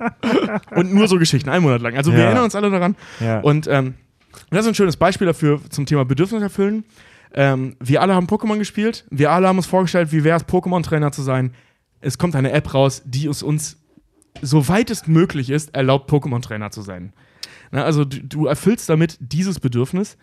Und 0.75 0.95
nur 0.95 1.09
so 1.09 1.19
Geschichten, 1.19 1.49
einen 1.51 1.63
Monat 1.63 1.81
lang. 1.83 1.97
Also 1.97 2.13
wir 2.13 2.19
Ja. 2.21 2.25
erinnern 2.27 2.45
uns 2.45 2.55
alle 2.55 2.71
daran. 2.71 2.97
Ja. 3.21 3.41
Und 3.41 3.67
ähm, 3.69 3.95
das 4.51 4.61
ist 4.63 4.69
ein 4.69 4.75
schönes 4.75 4.97
Beispiel 4.97 5.27
dafür 5.27 5.61
zum 5.71 5.87
Thema 5.87 6.05
Bedürfnis 6.05 6.43
erfüllen. 6.43 6.85
Ähm, 7.35 7.77
wir 7.79 8.03
alle 8.03 8.15
haben 8.15 8.27
Pokémon 8.27 8.59
gespielt. 8.59 9.05
Wir 9.11 9.31
alle 9.31 9.47
haben 9.49 9.57
uns 9.59 9.67
vorgestellt, 9.67 10.11
wie 10.13 10.25
wäre 10.25 10.37
es, 10.37 10.45
Pokémon-Trainer 10.47 11.13
zu 11.13 11.23
sein. 11.23 11.53
Es 12.01 12.19
kommt 12.19 12.35
eine 12.35 12.51
App 12.53 12.73
raus, 12.75 13.03
die 13.05 13.27
es 13.27 13.43
uns 13.43 13.77
soweit 14.43 14.91
es 14.91 15.07
möglich 15.07 15.51
ist, 15.51 15.75
erlaubt, 15.75 16.11
Pokémon-Trainer 16.11 16.71
zu 16.71 16.83
sein. 16.83 17.13
Na, 17.71 17.85
also 17.85 18.05
du, 18.05 18.21
du 18.23 18.47
erfüllst 18.47 18.89
damit 18.89 19.17
dieses 19.21 19.61
Bedürfnis. 19.61 20.17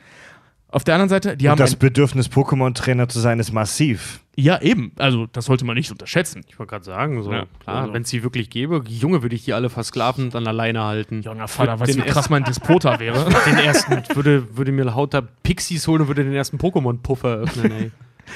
Auf 0.70 0.84
der 0.84 0.96
anderen 0.96 1.08
Seite, 1.10 1.38
die 1.38 1.46
Und 1.46 1.52
haben 1.52 1.60
das 1.60 1.78
Bedürfnis, 1.78 2.30
Pokémon-Trainer 2.30 3.08
zu 3.08 3.22
sein, 3.22 3.40
ist 3.40 3.54
massiv. 3.54 4.20
ja 4.36 4.62
eben, 4.62 4.92
also 4.98 5.26
das 5.28 5.46
sollte 5.46 5.64
man 5.64 5.76
nicht 5.78 5.92
unterschätzen. 5.92 6.44
Ich 6.50 6.60
wollte 6.60 6.72
gerade 6.72 6.84
sagen, 6.84 7.24
so, 7.24 7.32
Ja, 7.32 7.46
klar, 7.64 7.84
also- 7.84 7.94
wenn 7.94 8.02
es 8.02 8.10
die 8.10 8.22
wirklich 8.22 8.50
gäbe, 8.50 8.84
Junge, 8.86 9.22
würde 9.24 9.34
ich 9.36 9.46
die 9.46 9.54
alle 9.54 9.70
versklavend 9.70 10.36
an 10.36 10.46
alleine 10.46 10.84
halten. 10.84 11.22
Junger 11.22 11.48
Vater, 11.48 11.80
weißt 11.80 11.96
du, 11.96 12.04
wie 12.04 12.08
krass 12.10 12.30
mein 12.30 12.44
Despota 12.44 13.00
wäre? 13.00 13.30
Den 13.46 13.60
ersten, 13.60 14.04
würde, 14.14 14.58
würde 14.58 14.74
mir 14.74 14.84
lauter 14.84 15.22
Pixies 15.22 15.88
holen 15.88 16.02
und 16.02 16.08
würde 16.10 16.26
den 16.26 16.34
ersten 16.34 16.58
Pokémon-Puff 16.58 17.24
eröffnen, 17.24 17.72
ey. 17.72 17.92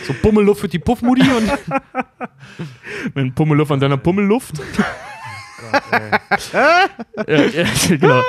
So 0.08 0.14
Bummelluft 0.24 0.62
für 0.62 0.70
die 0.70 0.80
Puffmudi 0.80 1.24
und 1.30 1.52
Mit 3.14 3.36
Pummelluft 3.36 3.72
an 3.74 3.80
deiner 3.82 3.98
Pummelluft. 3.98 4.54
ja, 7.28 7.46
ja, 7.46 7.66
genau. 7.90 8.22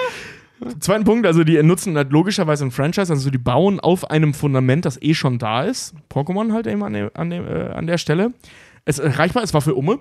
Zweiten 0.79 1.05
Punkt, 1.05 1.27
also 1.27 1.43
die 1.43 1.61
nutzen 1.63 1.97
halt 1.97 2.13
logischerweise 2.13 2.65
ein 2.65 2.71
Franchise, 2.71 3.13
also 3.13 3.31
die 3.31 3.39
bauen 3.39 3.81
auf 3.81 4.11
einem 4.11 4.33
Fundament, 4.33 4.85
das 4.85 5.01
eh 5.03 5.15
schon 5.15 5.39
da 5.39 5.65
ist. 5.65 5.95
Pokémon 6.09 6.53
halt 6.53 6.67
eben 6.69 6.85
an, 6.85 6.93
dem, 6.93 7.11
an, 7.15 7.31
dem, 7.31 7.47
äh, 7.47 7.71
an 7.71 7.87
der 7.87 7.99
Stelle. 7.99 8.33
Es 8.85 8.99
erreichbar, 8.99 9.43
es 9.43 9.53
war 9.55 9.61
für 9.61 9.75
Umme. 9.75 9.99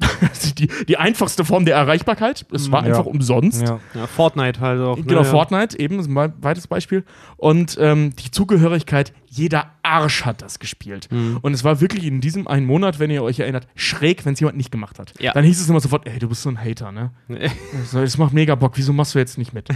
die, 0.58 0.66
die 0.88 0.96
einfachste 0.96 1.44
Form 1.44 1.64
der 1.64 1.76
Erreichbarkeit. 1.76 2.44
Es 2.52 2.70
war 2.72 2.82
Ja. 2.82 2.88
einfach 2.90 3.06
umsonst. 3.06 3.62
Ja. 3.62 3.78
ja, 3.94 4.06
Fortnite 4.06 4.60
halt 4.60 4.80
auch. 4.80 4.96
ne, 4.96 5.04
Genau, 5.04 5.22
ja. 5.22 5.24
Fortnite, 5.24 5.78
eben, 5.78 5.98
ist 6.00 6.08
ein 6.10 6.32
weites 6.42 6.66
Beispiel. 6.66 7.04
Und 7.36 7.78
ähm, 7.80 8.14
die 8.16 8.30
Zugehörigkeit, 8.30 9.12
jeder 9.34 9.70
Arsch 9.82 10.26
hat 10.26 10.42
das 10.42 10.58
gespielt. 10.58 11.08
Mhm. 11.10 11.38
Und 11.40 11.54
es 11.54 11.64
war 11.64 11.80
wirklich 11.80 12.04
in 12.04 12.20
diesem 12.20 12.46
einen 12.46 12.66
Monat, 12.66 12.98
wenn 12.98 13.10
ihr 13.10 13.22
euch 13.22 13.40
erinnert, 13.40 13.66
schräg, 13.74 14.26
wenn 14.26 14.34
es 14.34 14.40
jemand 14.40 14.58
nicht 14.58 14.70
gemacht 14.70 14.98
hat. 14.98 15.14
Ja. 15.20 15.32
Dann 15.32 15.42
hieß 15.44 15.58
es 15.58 15.68
immer 15.70 15.80
sofort, 15.80 16.06
ey, 16.06 16.18
du 16.18 16.28
bist 16.28 16.42
so 16.42 16.50
ein 16.50 16.62
Hater, 16.62 16.92
ne? 16.92 17.10
So, 17.90 18.00
das 18.00 18.18
macht 18.18 18.34
mega 18.34 18.54
Bock, 18.54 18.72
wieso 18.74 18.92
machst 18.92 19.14
du 19.14 19.18
jetzt 19.18 19.38
nicht 19.38 19.54
mit? 19.54 19.68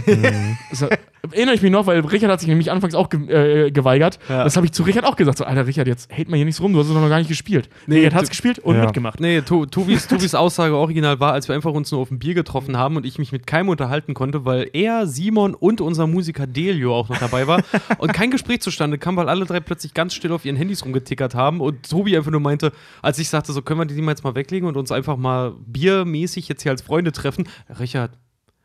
das 0.69 0.85
erinnere 1.31 1.55
ich 1.55 1.61
mich 1.63 1.71
noch, 1.71 1.87
weil 1.87 1.99
Richard 2.01 2.31
hat 2.31 2.39
sich 2.39 2.47
nämlich 2.49 2.71
anfangs 2.71 2.93
auch 2.95 3.09
ge 3.09 3.65
äh, 3.67 3.71
geweigert. 3.71 4.19
Ja. 4.29 4.43
Das 4.43 4.55
habe 4.55 4.65
ich 4.67 4.71
zu 4.71 4.83
Richard 4.83 5.05
auch 5.05 5.15
gesagt. 5.15 5.39
So, 5.39 5.45
Alter, 5.45 5.65
Richard, 5.65 5.87
jetzt 5.87 6.11
hate 6.11 6.29
mal 6.29 6.35
hier 6.37 6.45
nichts 6.45 6.61
rum, 6.61 6.73
du 6.73 6.79
hast 6.79 6.87
es 6.87 6.93
noch 6.93 7.09
gar 7.09 7.17
nicht 7.17 7.27
gespielt. 7.27 7.67
Nee, 7.87 7.97
Richard 7.97 8.13
hat 8.13 8.23
es 8.23 8.29
gespielt 8.29 8.59
und 8.59 8.75
Ja. 8.75 8.83
mitgemacht. 8.85 9.19
Nee, 9.19 9.41
Tu- 9.41 9.65
Tubis, 9.65 10.07
Tubis 10.07 10.35
Aussage 10.35 10.75
original 10.75 11.19
war, 11.19 11.33
als 11.33 11.47
wir 11.47 11.55
einfach 11.55 11.71
uns 11.73 11.91
nur 11.91 12.01
auf 12.01 12.11
ein 12.11 12.19
Bier 12.19 12.35
getroffen 12.35 12.77
haben 12.77 12.95
und 12.95 13.05
ich 13.05 13.17
mich 13.17 13.31
mit 13.31 13.47
keinem 13.47 13.69
unterhalten 13.69 14.13
konnte, 14.13 14.45
weil 14.45 14.69
er, 14.73 15.07
Simon 15.07 15.53
und 15.55 15.81
unser 15.81 16.05
Musiker 16.07 16.45
Delio 16.47 16.95
auch 16.95 17.09
noch 17.09 17.17
dabei 17.17 17.47
war 17.47 17.63
und 17.97 18.13
kein 18.13 18.29
Gespräch 18.31 18.61
zustande 18.61 18.97
kam, 18.99 19.15
weil 19.17 19.27
alle 19.27 19.46
drei 19.47 19.59
plötzlich 19.59 19.93
ganz 19.93 20.13
still 20.13 20.31
auf 20.31 20.45
ihren 20.45 20.55
Handys 20.55 20.83
rumgetickert 20.85 21.33
haben 21.35 21.61
und 21.61 21.89
Tobi 21.89 22.15
einfach 22.17 22.31
nur 22.31 22.41
meinte, 22.41 22.71
als 23.01 23.17
ich 23.19 23.29
sagte, 23.29 23.53
so 23.53 23.61
können 23.61 23.79
wir 23.79 23.85
die 23.85 24.01
mal 24.01 24.11
jetzt 24.11 24.23
mal 24.23 24.35
weglegen 24.35 24.67
und 24.67 24.77
uns 24.77 24.91
einfach 24.91 25.17
mal 25.17 25.53
biermäßig 25.65 26.47
jetzt 26.47 26.63
hier 26.63 26.71
als 26.71 26.81
Freunde 26.81 27.11
treffen. 27.11 27.47
Richard, 27.79 28.11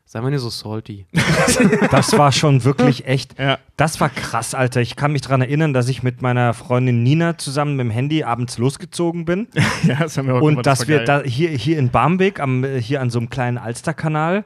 sei 0.05 0.21
mal 0.21 0.29
nicht 0.29 0.41
so 0.41 0.49
salty. 0.49 1.05
Das 1.91 2.17
war 2.17 2.31
schon 2.31 2.63
wirklich 2.63 3.05
echt. 3.05 3.37
Ja. 3.39 3.59
Das 3.77 3.99
war 3.99 4.09
krass, 4.09 4.53
Alter. 4.53 4.81
Ich 4.81 4.95
kann 4.95 5.11
mich 5.11 5.21
daran 5.21 5.41
erinnern, 5.41 5.73
dass 5.73 5.87
ich 5.89 6.03
mit 6.03 6.21
meiner 6.21 6.53
Freundin 6.53 7.03
Nina 7.03 7.37
zusammen 7.37 7.75
mit 7.75 7.85
dem 7.85 7.91
Handy 7.91 8.23
abends 8.23 8.57
losgezogen 8.57 9.25
bin. 9.25 9.47
ja, 9.83 9.95
das 9.99 10.17
haben 10.17 10.27
wir 10.27 10.35
auch 10.35 10.41
und 10.41 10.65
dass 10.65 10.81
war 10.81 10.87
wir 10.87 11.03
da 11.03 11.23
hier, 11.23 11.49
hier 11.49 11.77
in 11.77 11.89
Barmbek, 11.89 12.39
am, 12.39 12.63
hier 12.65 13.01
an 13.01 13.09
so 13.09 13.19
einem 13.19 13.29
kleinen 13.29 13.57
Alsterkanal, 13.57 14.43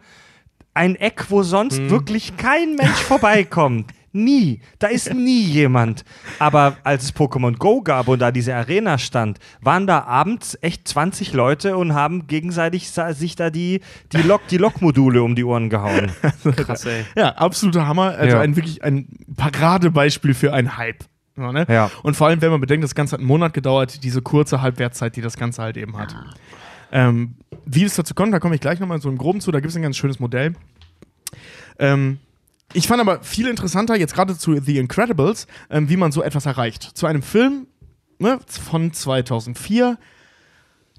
ein 0.73 0.95
Eck, 0.95 1.25
wo 1.29 1.41
sonst 1.43 1.79
Mhm. 1.79 1.89
wirklich 1.89 2.38
kein 2.38 2.75
Mensch 2.75 3.01
vorbeikommt. 3.01 3.91
Nie. 4.12 4.62
Da 4.80 4.88
ist 4.88 5.14
nie 5.14 5.43
jemand. 5.43 6.03
Aber 6.39 6.78
als 6.84 7.03
es 7.05 7.16
Pokémon 7.16 7.58
Go 7.58 7.82
gab 7.82 8.08
und 8.08 8.20
da 8.20 8.32
diese 8.32 8.55
Arena 8.55 8.97
stand, 8.97 9.39
waren 9.62 9.86
da 9.88 10.03
abends 10.03 10.58
echt 10.62 10.88
20 10.88 11.34
Leute 11.34 11.78
und 11.78 11.93
haben 11.93 12.28
gegenseitig 12.28 12.89
sich 12.89 13.36
da 13.36 13.49
die, 13.49 13.82
die, 14.14 14.22
Lok, 14.22 14.47
die 14.47 14.58
Lokmodule 14.58 15.22
um 15.22 15.36
die 15.36 15.43
Ohren 15.43 15.70
gehauen. 15.70 16.12
Krass, 16.55 16.86
ey. 16.86 17.05
Ja, 17.16 17.30
absoluter 17.36 17.88
Hammer. 17.88 18.16
Also 18.18 18.38
Ja. 18.38 18.41
ein 18.41 18.55
wirklich 18.55 18.84
ein 18.84 19.08
Paradebeispiel 19.36 20.34
für 20.34 20.53
einen 20.53 20.78
Hype. 20.78 21.03
So, 21.36 21.51
ne? 21.51 21.66
Ja. 21.70 21.91
Und 22.01 22.16
vor 22.18 22.28
allem, 22.28 22.41
wenn 22.41 22.49
man 22.49 22.62
bedenkt, 22.62 22.84
das 22.84 22.95
Ganze 22.95 23.14
hat 23.14 23.20
einen 23.20 23.28
Monat 23.28 23.53
gedauert, 23.53 24.03
diese 24.03 24.24
kurze 24.24 24.62
Halbwertszeit, 24.62 25.16
die 25.16 25.22
das 25.22 25.38
Ganze 25.38 25.62
halt 25.62 25.78
eben 25.78 25.95
hat. 25.97 26.16
Ähm, 26.91 27.36
wie 27.66 27.84
es 27.84 27.95
dazu 27.95 28.16
kommt, 28.16 28.34
da 28.34 28.39
komme 28.39 28.55
ich 28.55 28.62
gleich 28.62 28.80
nochmal 28.80 28.99
so 29.01 29.10
im 29.10 29.18
Groben 29.20 29.39
zu, 29.41 29.51
da 29.51 29.60
gibt 29.60 29.70
es 29.70 29.76
ein 29.76 29.84
ganz 29.84 29.97
schönes 29.97 30.20
Modell. 30.20 30.55
Ähm, 31.80 32.18
ich 32.74 32.88
fand 32.88 33.01
aber 33.01 33.24
viel 33.24 33.47
interessanter, 33.47 33.95
jetzt 33.95 34.13
gerade 34.13 34.38
zu 34.38 34.59
The 34.59 34.78
Incredibles, 34.78 35.47
ähm, 35.70 35.89
wie 35.89 35.97
man 35.97 36.11
so 36.11 36.22
etwas 36.22 36.45
erreicht. 36.45 36.84
Zu 36.84 37.05
einem 37.05 37.22
Film 37.22 37.68
ne, 38.20 38.39
von 38.47 38.91
2004, 38.93 39.97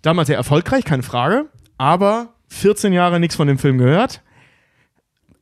damals 0.02 0.28
sehr 0.28 0.36
erfolgreich, 0.36 0.84
keine 0.84 1.02
Frage, 1.02 1.46
aber 1.76 2.34
14 2.48 2.92
Jahre 2.92 3.20
nichts 3.20 3.36
von 3.36 3.48
dem 3.48 3.58
Film 3.58 3.78
gehört. 3.78 4.22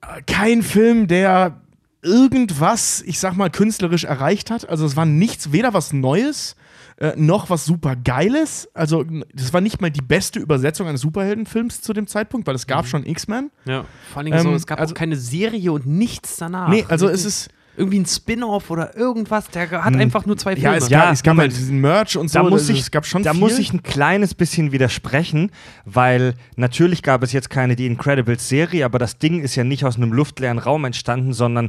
Äh, 0.02 0.22
Kein 0.22 0.62
Film, 0.62 1.06
der 1.06 1.60
irgendwas, 2.02 3.02
ich 3.02 3.18
sag 3.18 3.36
mal, 3.36 3.50
künstlerisch 3.50 4.04
erreicht 4.04 4.50
hat. 4.50 4.68
Also 4.68 4.86
es 4.86 4.96
war 4.96 5.06
nichts, 5.06 5.52
weder 5.52 5.74
was 5.74 5.92
Neues, 5.92 6.56
äh, 6.98 7.12
noch 7.16 7.50
was 7.50 7.64
super 7.66 7.94
Geiles. 7.96 8.68
Also 8.74 9.04
das 9.34 9.52
war 9.52 9.60
nicht 9.60 9.80
mal 9.80 9.90
die 9.90 10.00
beste 10.02 10.38
Übersetzung 10.38 10.86
eines 10.88 11.02
Superheldenfilms 11.02 11.82
zu 11.82 11.92
dem 11.92 12.06
Zeitpunkt, 12.06 12.46
weil 12.46 12.54
es 12.54 12.66
gab 12.66 12.86
schon 12.86 13.04
X-Men. 13.04 13.50
Ja, 13.66 13.84
vor 14.12 14.22
allem 14.22 14.38
so, 14.38 14.48
Ähm, 14.48 14.54
es 14.54 14.66
gab 14.66 14.80
also- 14.80 14.94
auch 14.94 14.98
keine 14.98 15.16
Serie 15.16 15.72
und 15.72 15.86
nichts 15.86 16.36
danach. 16.36 16.68
Nee, 16.68 16.84
also 16.88 17.08
es 17.08 17.24
ist 17.24 17.48
irgendwie 17.78 17.98
ein 17.98 18.06
Spin-off 18.06 18.70
oder 18.70 18.96
irgendwas, 18.96 19.50
der 19.50 19.70
hat 19.70 19.94
einfach 19.94 20.24
nur 20.24 20.38
zwei 20.38 20.54
Filme. 20.56 20.70
Ja, 20.70 20.76
es 20.76 20.88
Ja, 20.88 21.00
gab, 21.04 21.12
es 21.12 21.22
gab 21.22 21.36
halt 21.36 21.52
diesen 21.52 21.78
Merch 21.82 22.16
und 22.16 22.28
so. 22.30 22.38
Da 22.38 22.42
muss 22.44 22.62
also 22.62 22.72
ich, 22.72 22.80
es 22.80 22.90
gab 22.90 23.04
schon 23.04 23.22
da 23.22 23.32
viel. 23.32 23.40
muss 23.40 23.58
ich 23.58 23.70
ein 23.74 23.82
kleines 23.82 24.32
bisschen 24.34 24.72
widersprechen, 24.72 25.50
weil 25.84 26.32
natürlich 26.56 27.02
gab 27.02 27.22
es 27.22 27.32
jetzt 27.32 27.50
keine 27.50 27.76
Die 27.76 27.84
Incredibles 27.84 28.48
Serie, 28.48 28.86
aber 28.86 28.98
das 28.98 29.18
Ding 29.18 29.42
ist 29.42 29.56
ja 29.56 29.64
nicht 29.64 29.84
aus 29.84 29.96
einem 29.96 30.14
luftleeren 30.14 30.56
Raum 30.58 30.86
entstanden, 30.86 31.34
sondern 31.34 31.68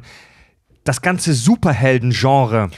das 0.85 1.01
ganze 1.01 1.33
Superhelden-Genre 1.33 2.69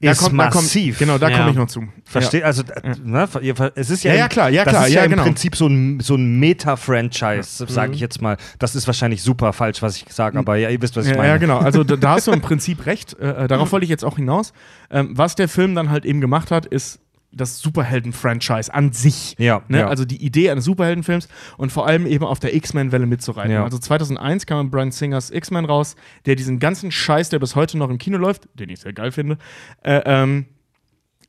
da 0.00 0.10
ist 0.12 0.18
kommt, 0.18 0.38
da 0.38 0.44
kommt, 0.50 0.54
massiv. 0.64 0.98
genau, 0.98 1.18
da 1.18 1.28
Ja. 1.28 1.38
komme 1.38 1.50
ich 1.50 1.56
noch 1.56 1.66
zu. 1.66 1.82
Versteht? 2.04 2.44
Also, 2.44 2.62
äh, 2.62 2.94
ne, 3.02 3.28
es 3.74 3.90
ist 3.90 4.04
ja, 4.04 4.12
Ja, 4.12 4.18
ja, 4.18 4.24
im- 4.24 4.28
klar, 4.30 4.48
ja, 4.50 4.64
das 4.64 4.72
klar, 4.72 4.86
ist 4.86 4.92
ja, 4.94 5.00
ja, 5.00 5.04
im 5.04 5.10
genau. 5.10 5.22
Prinzip 5.24 5.56
so 5.56 5.66
ein, 5.66 6.00
so 6.00 6.14
ein 6.14 6.38
Meta-Franchise, 6.38 7.66
sage 7.68 7.92
ich 7.94 8.00
jetzt 8.00 8.22
mal. 8.22 8.36
Das 8.58 8.74
ist 8.74 8.86
wahrscheinlich 8.86 9.22
super 9.22 9.52
falsch, 9.52 9.82
was 9.82 9.96
ich 9.96 10.04
sage, 10.10 10.38
aber 10.38 10.56
ja, 10.56 10.68
ihr 10.70 10.80
wisst, 10.80 10.96
was 10.96 11.06
ich 11.06 11.12
Ja, 11.12 11.16
meine. 11.18 11.28
ja, 11.30 11.36
genau. 11.38 11.58
Also 11.58 11.84
da, 11.84 11.96
da 11.96 12.10
hast 12.12 12.26
du 12.26 12.32
im 12.32 12.40
Prinzip 12.42 12.86
recht. 12.86 13.16
Äh, 13.18 13.44
äh, 13.44 13.48
darauf 13.48 13.72
wollte 13.72 13.84
ich 13.84 13.90
jetzt 13.90 14.04
auch 14.04 14.16
hinaus. 14.16 14.52
Ähm, 14.90 15.12
was 15.16 15.34
der 15.34 15.48
Film 15.48 15.74
dann 15.74 15.90
halt 15.90 16.04
eben 16.04 16.20
gemacht 16.20 16.50
hat, 16.50 16.66
ist 16.66 17.00
das 17.30 17.58
Superhelden-Franchise 17.60 18.72
an 18.72 18.92
sich. 18.92 19.36
Ja, 19.38 19.62
Ne? 19.68 19.80
ja. 19.80 19.88
Also 19.88 20.04
die 20.04 20.24
Idee 20.24 20.50
eines 20.50 20.64
Superheldenfilms 20.64 21.28
und 21.58 21.70
vor 21.70 21.86
allem 21.86 22.06
eben 22.06 22.24
auf 22.24 22.38
der 22.40 22.54
X-Men-Welle 22.54 23.06
mitzureiten. 23.06 23.52
Ja. 23.52 23.64
Also 23.64 23.78
2001 23.78 24.46
kam 24.46 24.70
Brian 24.70 24.90
Singers 24.90 25.30
X-Men 25.30 25.64
raus, 25.66 25.94
der 26.26 26.36
diesen 26.36 26.58
ganzen 26.58 26.90
Scheiß, 26.90 27.28
der 27.28 27.38
bis 27.38 27.54
heute 27.54 27.76
noch 27.76 27.90
im 27.90 27.98
Kino 27.98 28.16
läuft, 28.18 28.48
den 28.54 28.70
ich 28.70 28.80
sehr 28.80 28.92
geil 28.94 29.12
finde, 29.12 29.36
äh, 29.82 30.00
ähm, 30.06 30.46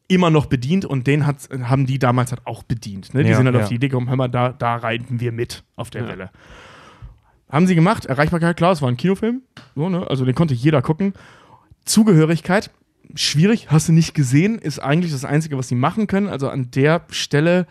immer 0.08 0.30
noch 0.32 0.48
bedient 0.48 0.86
und 0.86 1.06
den 1.06 1.28
hat, 1.28 1.50
haben 1.64 1.86
die 1.86 2.00
damals 2.00 2.32
halt 2.32 2.42
auch 2.48 2.64
bedient. 2.64 3.14
Ne? 3.14 3.24
Die 3.24 3.30
Ja, 3.30 3.36
sind 3.38 3.46
halt 3.46 3.56
ja. 3.58 3.62
auf 3.64 3.70
die 3.70 3.76
Idee 3.76 3.90
gekommen, 3.90 4.08
hör 4.10 4.16
mal, 4.16 4.28
da, 4.30 4.54
da 4.54 4.78
reiten 4.78 5.20
wir 5.20 5.32
mit 5.32 5.64
auf 5.76 5.90
der 5.90 6.08
Welle. 6.08 6.32
Haben 7.52 7.68
sie 7.68 7.76
gemacht, 7.76 8.06
Erreichbarkeit, 8.06 8.58
klar, 8.58 8.72
es 8.72 8.82
war 8.82 8.90
ein 8.90 8.98
Kinofilm, 8.98 9.42
so, 9.76 9.90
ne? 9.90 10.08
also 10.10 10.24
den 10.26 10.34
konnte 10.36 10.54
jeder 10.54 10.82
gucken. 10.82 11.14
Zugehörigkeit, 11.86 12.72
schwierig, 13.16 13.68
hast 13.70 13.88
du 13.90 13.94
nicht 13.94 14.14
gesehen, 14.14 14.60
ist 14.60 14.80
eigentlich 14.80 15.12
das 15.12 15.26
Einzige, 15.26 15.58
was 15.58 15.68
sie 15.68 15.76
machen 15.76 16.08
können. 16.08 16.28
Also 16.28 16.50
an 16.50 16.72
der 16.72 17.06
Stelle 17.10 17.68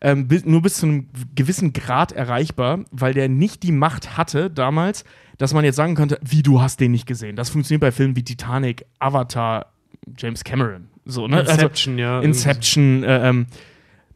ähm, 0.00 0.28
nur 0.44 0.62
bis 0.62 0.76
zu 0.76 0.86
einem 0.86 1.08
gewissen 1.34 1.72
Grad 1.72 2.12
erreichbar, 2.12 2.84
weil 2.90 3.14
der 3.14 3.28
nicht 3.28 3.62
die 3.62 3.72
Macht 3.72 4.16
hatte 4.16 4.50
damals, 4.50 5.04
dass 5.38 5.54
man 5.54 5.64
jetzt 5.64 5.76
sagen 5.76 5.94
könnte, 5.94 6.18
wie 6.22 6.42
du 6.42 6.60
hast 6.60 6.80
den 6.80 6.92
nicht 6.92 7.06
gesehen. 7.06 7.36
Das 7.36 7.50
funktioniert 7.50 7.80
bei 7.80 7.92
Filmen 7.92 8.16
wie 8.16 8.24
Titanic, 8.24 8.84
Avatar, 8.98 9.72
James 10.16 10.44
Cameron. 10.44 10.88
So, 11.04 11.26
ne? 11.28 11.40
Inception, 11.40 11.98
ja. 11.98 12.16
Also, 12.16 12.26
Inception, 12.26 13.04
äh, 13.04 13.28
ähm, 13.28 13.46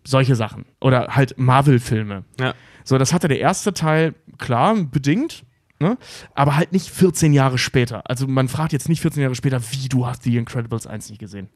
solche 0.05 0.37
Sachen. 0.37 0.65
Oder 0.81 1.09
halt 1.09 1.39
Marvel-Filme. 1.39 2.25
Ja. 2.41 2.55
So, 2.85 2.99
das 2.99 3.13
hatte 3.13 3.29
der 3.29 3.41
erste 3.41 3.73
Teil, 3.73 4.15
klar, 4.39 4.75
bedingt, 4.75 5.45
ne? 5.81 5.99
aber 6.35 6.57
halt 6.57 6.73
nicht 6.73 6.91
14 6.91 7.33
Jahre 7.33 7.59
später. 7.59 8.09
Also 8.09 8.27
man 8.27 8.49
fragt 8.49 8.73
jetzt 8.73 8.89
nicht 8.89 9.01
14 9.01 9.23
Jahre 9.23 9.35
später, 9.35 9.61
wie 9.71 9.89
du 9.89 10.07
hast 10.07 10.23
The 10.23 10.37
Incredibles 10.37 10.87
1 10.87 11.11
nicht 11.11 11.19
gesehen. 11.19 11.49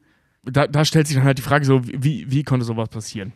Da, 0.43 0.67
da 0.67 0.85
stellt 0.85 1.07
sich 1.07 1.15
dann 1.15 1.25
halt 1.25 1.37
die 1.37 1.43
Frage 1.43 1.65
so, 1.65 1.81
wie, 1.85 2.29
wie 2.31 2.43
konnte 2.43 2.65
sowas 2.65 2.89
passieren? 2.89 3.33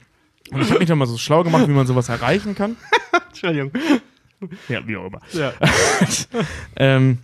Und 0.52 0.62
ich 0.62 0.70
habe 0.70 0.80
mich 0.80 0.88
dann 0.88 0.98
mal 0.98 1.08
so 1.08 1.18
schlau 1.18 1.44
gemacht, 1.44 1.68
wie 1.68 1.74
man 1.74 1.88
sowas 1.88 2.10
erreichen 2.10 2.56
kann. 2.56 2.76
Entschuldigung. 3.28 3.72
Ja, 4.68 4.86
wie 4.88 4.98
auch 4.98 5.08
immer. 5.08 5.22
Ja. 5.32 5.54
Ähm, 6.76 7.20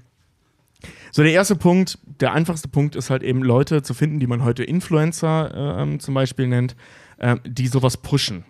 so, 1.11 1.23
der 1.23 1.31
erste 1.31 1.55
Punkt, 1.55 1.97
der 2.05 2.33
einfachste 2.33 2.67
Punkt 2.67 2.95
ist 2.95 3.09
halt 3.09 3.23
eben 3.23 3.41
Leute 3.41 3.81
zu 3.81 3.93
finden, 3.93 4.19
die 4.19 4.27
man 4.27 4.43
heute 4.43 4.63
Influencer 4.63 5.79
ähm, 5.79 5.99
zum 5.99 6.13
Beispiel 6.13 6.47
nennt, 6.47 6.75
ähm, 7.19 7.39
die 7.45 7.67
sowas 7.67 7.97
pushen. 7.97 8.45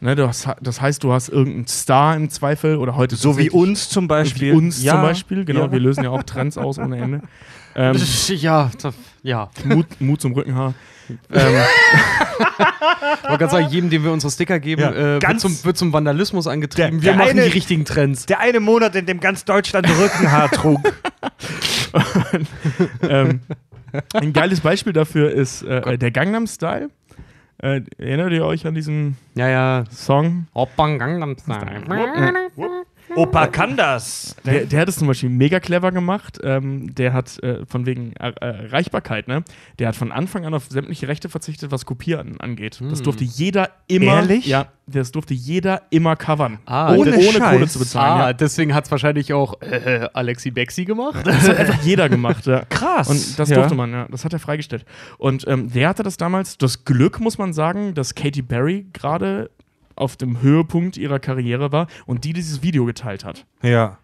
Ne, 0.00 0.16
du 0.16 0.26
hast, 0.28 0.48
das 0.60 0.80
heißt, 0.80 1.02
du 1.02 1.12
hast 1.12 1.28
irgendeinen 1.30 1.66
Star 1.66 2.14
im 2.16 2.28
Zweifel 2.28 2.76
oder 2.76 2.96
heute 2.96 3.16
So 3.16 3.38
wie 3.38 3.48
uns 3.50 3.88
zum 3.88 4.06
Beispiel. 4.08 4.52
Wie 4.52 4.56
uns 4.56 4.82
Ja, 4.82 4.92
zum 4.94 5.02
Beispiel, 5.02 5.44
genau. 5.44 5.62
ja. 5.66 5.72
Wir 5.72 5.80
lösen 5.80 6.04
ja 6.04 6.10
auch 6.10 6.22
Trends 6.24 6.58
aus 6.58 6.78
ohne 6.78 6.98
Ende. 6.98 7.20
Ähm, 7.76 7.96
ja, 8.28 8.70
Ja. 9.24 9.50
Mut, 9.64 9.86
Mut 10.00 10.20
zum 10.20 10.32
Rückenhaar. 10.32 10.74
Ich 11.08 11.34
wollte 13.28 13.38
gerade 13.38 13.50
sagen, 13.50 13.68
jedem, 13.68 13.90
dem 13.90 14.04
wir 14.04 14.12
unsere 14.12 14.30
Sticker 14.30 14.60
geben, 14.60 14.80
Ja, 14.82 14.92
äh, 15.16 15.20
wird, 15.22 15.40
zum, 15.40 15.64
wird 15.64 15.76
zum 15.76 15.92
Vandalismus 15.92 16.46
angetrieben. 16.46 17.00
Der- 17.00 17.02
wir 17.02 17.10
der 17.12 17.18
machen 17.18 17.30
eine- 17.30 17.42
die 17.46 17.50
richtigen 17.52 17.84
Trends. 17.84 18.26
Der 18.26 18.38
eine 18.38 18.60
Monat, 18.60 18.94
in 18.94 19.06
dem 19.06 19.18
ganz 19.18 19.44
Deutschland 19.44 19.88
Rückenhaar 19.88 20.50
trug. 20.50 20.80
ähm, 23.02 23.40
ein 24.14 24.32
geiles 24.32 24.60
Beispiel 24.60 24.92
dafür 24.92 25.30
ist 25.32 25.62
äh, 25.62 25.98
der 25.98 26.10
Gangnam 26.10 26.46
Style. 26.46 26.90
Äh, 27.64 27.80
erinnert 27.96 28.30
ihr 28.32 28.44
euch 28.44 28.66
an 28.66 28.74
diesen 28.74 29.16
Ja, 29.34 29.48
ja. 29.48 29.84
Song? 29.90 30.46
Gangnam 30.98 31.34
Style. 31.38 32.83
Opa 33.16 33.46
kann 33.46 33.76
das. 33.76 34.34
Der, 34.44 34.64
der 34.64 34.80
hat 34.80 34.88
es 34.88 34.96
zum 34.96 35.06
Beispiel 35.08 35.28
mega 35.28 35.60
clever 35.60 35.92
gemacht. 35.92 36.38
Ähm, 36.42 36.94
der 36.94 37.12
hat 37.12 37.40
äh, 37.42 37.64
von 37.66 37.86
wegen 37.86 38.12
Er- 38.18 38.36
Erreichbarkeit, 38.42 39.28
ne? 39.28 39.44
Der 39.78 39.88
hat 39.88 39.96
von 39.96 40.10
Anfang 40.10 40.44
an 40.46 40.54
auf 40.54 40.66
sämtliche 40.68 41.06
Rechte 41.06 41.28
verzichtet, 41.28 41.70
was 41.70 41.86
Kopieren 41.86 42.40
angeht. 42.40 42.80
Das 42.90 43.02
durfte 43.02 43.24
jeder 43.24 43.70
immer. 43.86 44.16
Ehrlich? 44.16 44.46
Ja, 44.46 44.66
das 44.86 45.12
durfte 45.12 45.32
jeder 45.34 45.82
immer 45.90 46.16
covern. 46.16 46.58
Ah, 46.66 46.94
ohne, 46.94 47.14
ohne 47.16 47.38
Kohle 47.40 47.68
zu 47.68 47.78
bezahlen. 47.78 48.20
Ah, 48.20 48.26
Ja. 48.28 48.32
deswegen 48.32 48.74
hat 48.74 48.84
es 48.86 48.90
wahrscheinlich 48.90 49.32
auch 49.32 49.60
äh, 49.62 50.08
Alexi 50.12 50.50
Bexi 50.50 50.84
gemacht. 50.84 51.24
Das 51.26 51.48
hat 51.48 51.56
einfach 51.58 51.82
jeder 51.82 52.08
gemacht, 52.08 52.46
ja. 52.46 52.64
Krass. 52.68 53.08
Und 53.08 53.38
das 53.38 53.48
Ja. 53.48 53.56
durfte 53.56 53.74
man, 53.74 53.92
ja. 53.92 54.06
Das 54.10 54.24
hat 54.24 54.32
er 54.32 54.38
freigestellt. 54.40 54.84
Und 55.18 55.46
ähm, 55.46 55.70
der 55.72 55.88
hatte 55.88 56.02
das 56.02 56.16
damals, 56.16 56.58
das 56.58 56.84
Glück, 56.84 57.20
muss 57.20 57.38
man 57.38 57.52
sagen, 57.52 57.94
dass 57.94 58.14
Katy 58.14 58.42
Perry 58.42 58.86
gerade 58.92 59.50
auf 59.96 60.16
dem 60.16 60.40
Höhepunkt 60.42 60.96
ihrer 60.96 61.18
Karriere 61.18 61.72
war 61.72 61.86
und 62.06 62.24
die 62.24 62.32
dieses 62.32 62.62
Video 62.62 62.84
geteilt 62.84 63.24
hat. 63.24 63.46
Ja. 63.62 63.98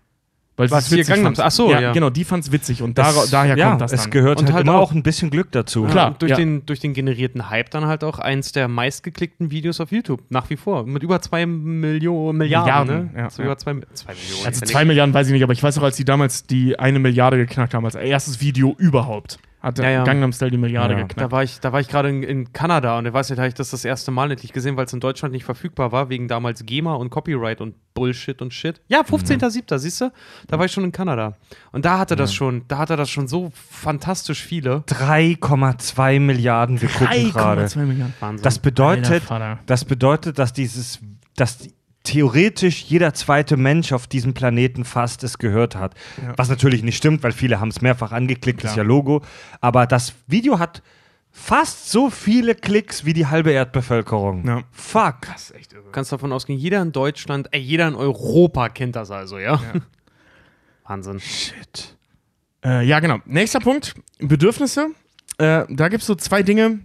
Weil 0.57 0.69
sie 0.69 0.75
Was, 0.75 0.85
es 0.85 0.89
hier 0.91 0.99
witzig 0.99 1.15
Gangnam? 1.15 1.35
Ach 1.39 1.51
so, 1.51 1.71
ja, 1.71 1.81
ja. 1.81 1.93
genau, 1.93 2.11
die 2.11 2.23
fand 2.25 2.45
es 2.45 2.53
witzig 2.53 2.83
und 2.83 2.99
dara- 2.99 3.25
Es- 3.25 3.31
daher 3.31 3.57
ja, 3.57 3.69
kommt 3.71 3.81
das 3.81 3.93
Es 3.93 4.03
dann. 4.03 4.11
gehört 4.11 4.41
Und 4.41 4.47
halt, 4.47 4.57
halt 4.57 4.67
immer 4.67 4.79
auch- 4.79 4.93
ein 4.93 5.03
bisschen 5.03 5.31
Glück 5.31 5.51
dazu. 5.53 5.85
Klar. 5.85 6.09
Und 6.09 6.21
durch, 6.21 6.31
ja. 6.33 6.37
den, 6.37 6.67
durch 6.67 6.81
den 6.81 6.93
generierten 6.93 7.49
Hype 7.49 7.71
dann 7.71 7.87
halt 7.87 8.05
auch 8.05 8.19
eins 8.19 8.53
der 8.53 8.69
meistgeklickten 8.69 9.51
Videos 9.51 9.81
auf 9.81 9.91
YouTube. 9.91 10.21
Nach 10.29 10.51
wie 10.51 10.57
vor. 10.59 10.85
Mit 10.85 11.03
über 11.03 11.23
zwei 11.23 11.47
Millionen, 11.47 12.37
Milliarden. 12.37 12.87
Milliarden, 12.89 13.13
ne? 13.15 13.21
ja, 13.23 13.31
so 13.31 13.41
ja. 13.43 13.47
über 13.47 13.57
zwei, 13.57 13.75
zwei 13.95 14.13
Millionen. 14.13 14.47
Also 14.47 14.67
zwei 14.67 14.85
Milliarden 14.85 15.15
weiß 15.15 15.29
ich 15.29 15.33
nicht, 15.33 15.43
aber 15.43 15.55
ich 15.55 15.63
weiß 15.63 15.79
auch, 15.79 15.83
als 15.83 15.97
die 15.97 16.05
damals 16.05 16.45
die 16.47 16.79
eine 16.79 16.99
Milliarde 16.99 17.39
geknackt 17.39 17.73
haben, 17.73 17.87
als 17.87 17.95
erstes 17.95 18.43
Video 18.43 18.75
überhaupt, 18.77 19.39
hat 19.61 19.79
der 19.79 19.85
Ja, 19.85 19.91
ja. 19.91 20.05
Gangnam 20.05 20.33
Style 20.33 20.51
die 20.51 20.57
Milliarde 20.57 20.95
Ja. 20.95 21.01
geknackt. 21.03 21.21
Da 21.21 21.31
war 21.31 21.43
ich, 21.43 21.61
da 21.61 21.73
war 21.73 21.81
ich 21.81 21.89
gerade 21.89 22.09
in, 22.09 22.23
in 22.23 22.53
Kanada 22.53 22.99
und 22.99 23.05
da 23.05 23.13
weiß 23.13 23.31
ich, 23.31 23.37
da 23.37 23.43
habe 23.43 23.49
ich 23.49 23.55
das 23.55 23.71
das 23.71 23.85
erste 23.85 24.11
Mal 24.11 24.29
nicht 24.29 24.53
gesehen, 24.53 24.77
weil 24.77 24.87
es 24.87 24.93
in 24.93 25.01
Deutschland 25.01 25.33
nicht 25.33 25.45
verfügbar 25.45 25.93
war, 25.93 26.09
wegen 26.09 26.29
damals 26.29 26.65
GEMA 26.65 26.95
und 26.95 27.11
Copyright 27.11 27.61
und 27.61 27.75
Bullshit 27.95 28.41
und 28.41 28.55
Shit. 28.55 28.81
Ja, 28.89 29.03
15.07., 29.03 29.79
siehst 29.79 30.01
du? 30.01 30.13
Da 30.49 30.59
war 30.59 30.65
ich 30.67 30.73
schon 30.73 30.85
in 30.85 30.93
Kanada. 30.93 31.35
Und 31.73 31.85
da 31.85 31.99
hatte 31.99 32.17
das 32.17 32.33
schon, 32.33 32.63
da 32.69 32.79
hatte 32.79 32.97
das 32.97 33.11
schon 33.11 33.29
so 33.29 33.53
fantastisch 33.55 34.43
viele. 34.43 34.85
3,2 34.89 36.21
Milliarden, 36.21 36.81
wir 36.81 36.89
gucken 36.89 37.31
gerade. 37.33 37.65
3,2 37.65 37.79
Milliarden. 37.87 38.15
Wahnsinn. 38.21 38.43
Das 38.43 38.59
bedeutet, 38.59 39.23
das 39.67 39.85
bedeutet, 39.85 40.39
dass 40.39 40.53
dieses, 40.53 41.01
dass 41.37 41.69
theoretisch 42.03 42.83
jeder 42.83 43.15
zweite 43.15 43.57
Mensch 43.57 43.93
auf 43.93 44.07
diesem 44.07 44.35
Planeten 44.35 44.85
fast 44.85 45.23
es 45.25 45.39
gehört 45.39 45.77
hat. 45.77 45.95
Ja. 46.23 46.33
Was 46.37 46.49
natürlich 46.49 46.83
nicht 46.83 46.97
stimmt, 46.97 47.23
weil 47.23 47.33
viele 47.33 47.61
haben 47.61 47.69
es 47.69 47.81
mehrfach 47.81 48.13
angeklickt, 48.13 48.61
Klar. 48.61 48.73
ist 48.73 48.77
ja 48.77 48.83
Logo. 48.83 49.23
Aber 49.61 49.87
das 49.87 50.15
Video 50.27 50.59
hat 50.59 50.83
fast 51.31 51.91
so 51.91 52.11
viele 52.11 52.55
Klicks 52.55 53.05
wie 53.05 53.13
die 53.13 53.27
halbe 53.27 53.51
Erdbevölkerung. 53.51 54.47
Ja. 54.47 54.63
Fuck. 54.73 55.23
Das 55.33 55.51
ist 55.51 55.55
echt 55.55 55.73
irre. 55.73 55.85
Du 55.85 55.91
kannst 55.91 56.13
davon 56.13 56.33
ausgehen, 56.33 56.59
jeder 56.59 56.83
in 56.83 56.93
Deutschland, 56.93 57.49
ey, 57.53 57.61
jeder 57.61 57.89
in 57.89 57.95
Europa 57.95 58.69
kennt 58.69 58.97
das 58.97 59.11
also, 59.11 59.39
ja? 59.39 59.61
Wahnsinn. 60.85 61.21
Shit. 61.21 61.97
Äh, 62.65 62.85
ja, 62.85 63.01
genau. 63.01 63.19
Nächster 63.27 63.61
Punkt: 63.61 63.95
Bedürfnisse. 64.19 64.89
Äh, 65.39 65.65
da 65.69 65.89
gibt 65.89 66.03
es 66.03 66.07
so 66.07 66.15
zwei 66.15 66.43
Dinge, 66.43 66.81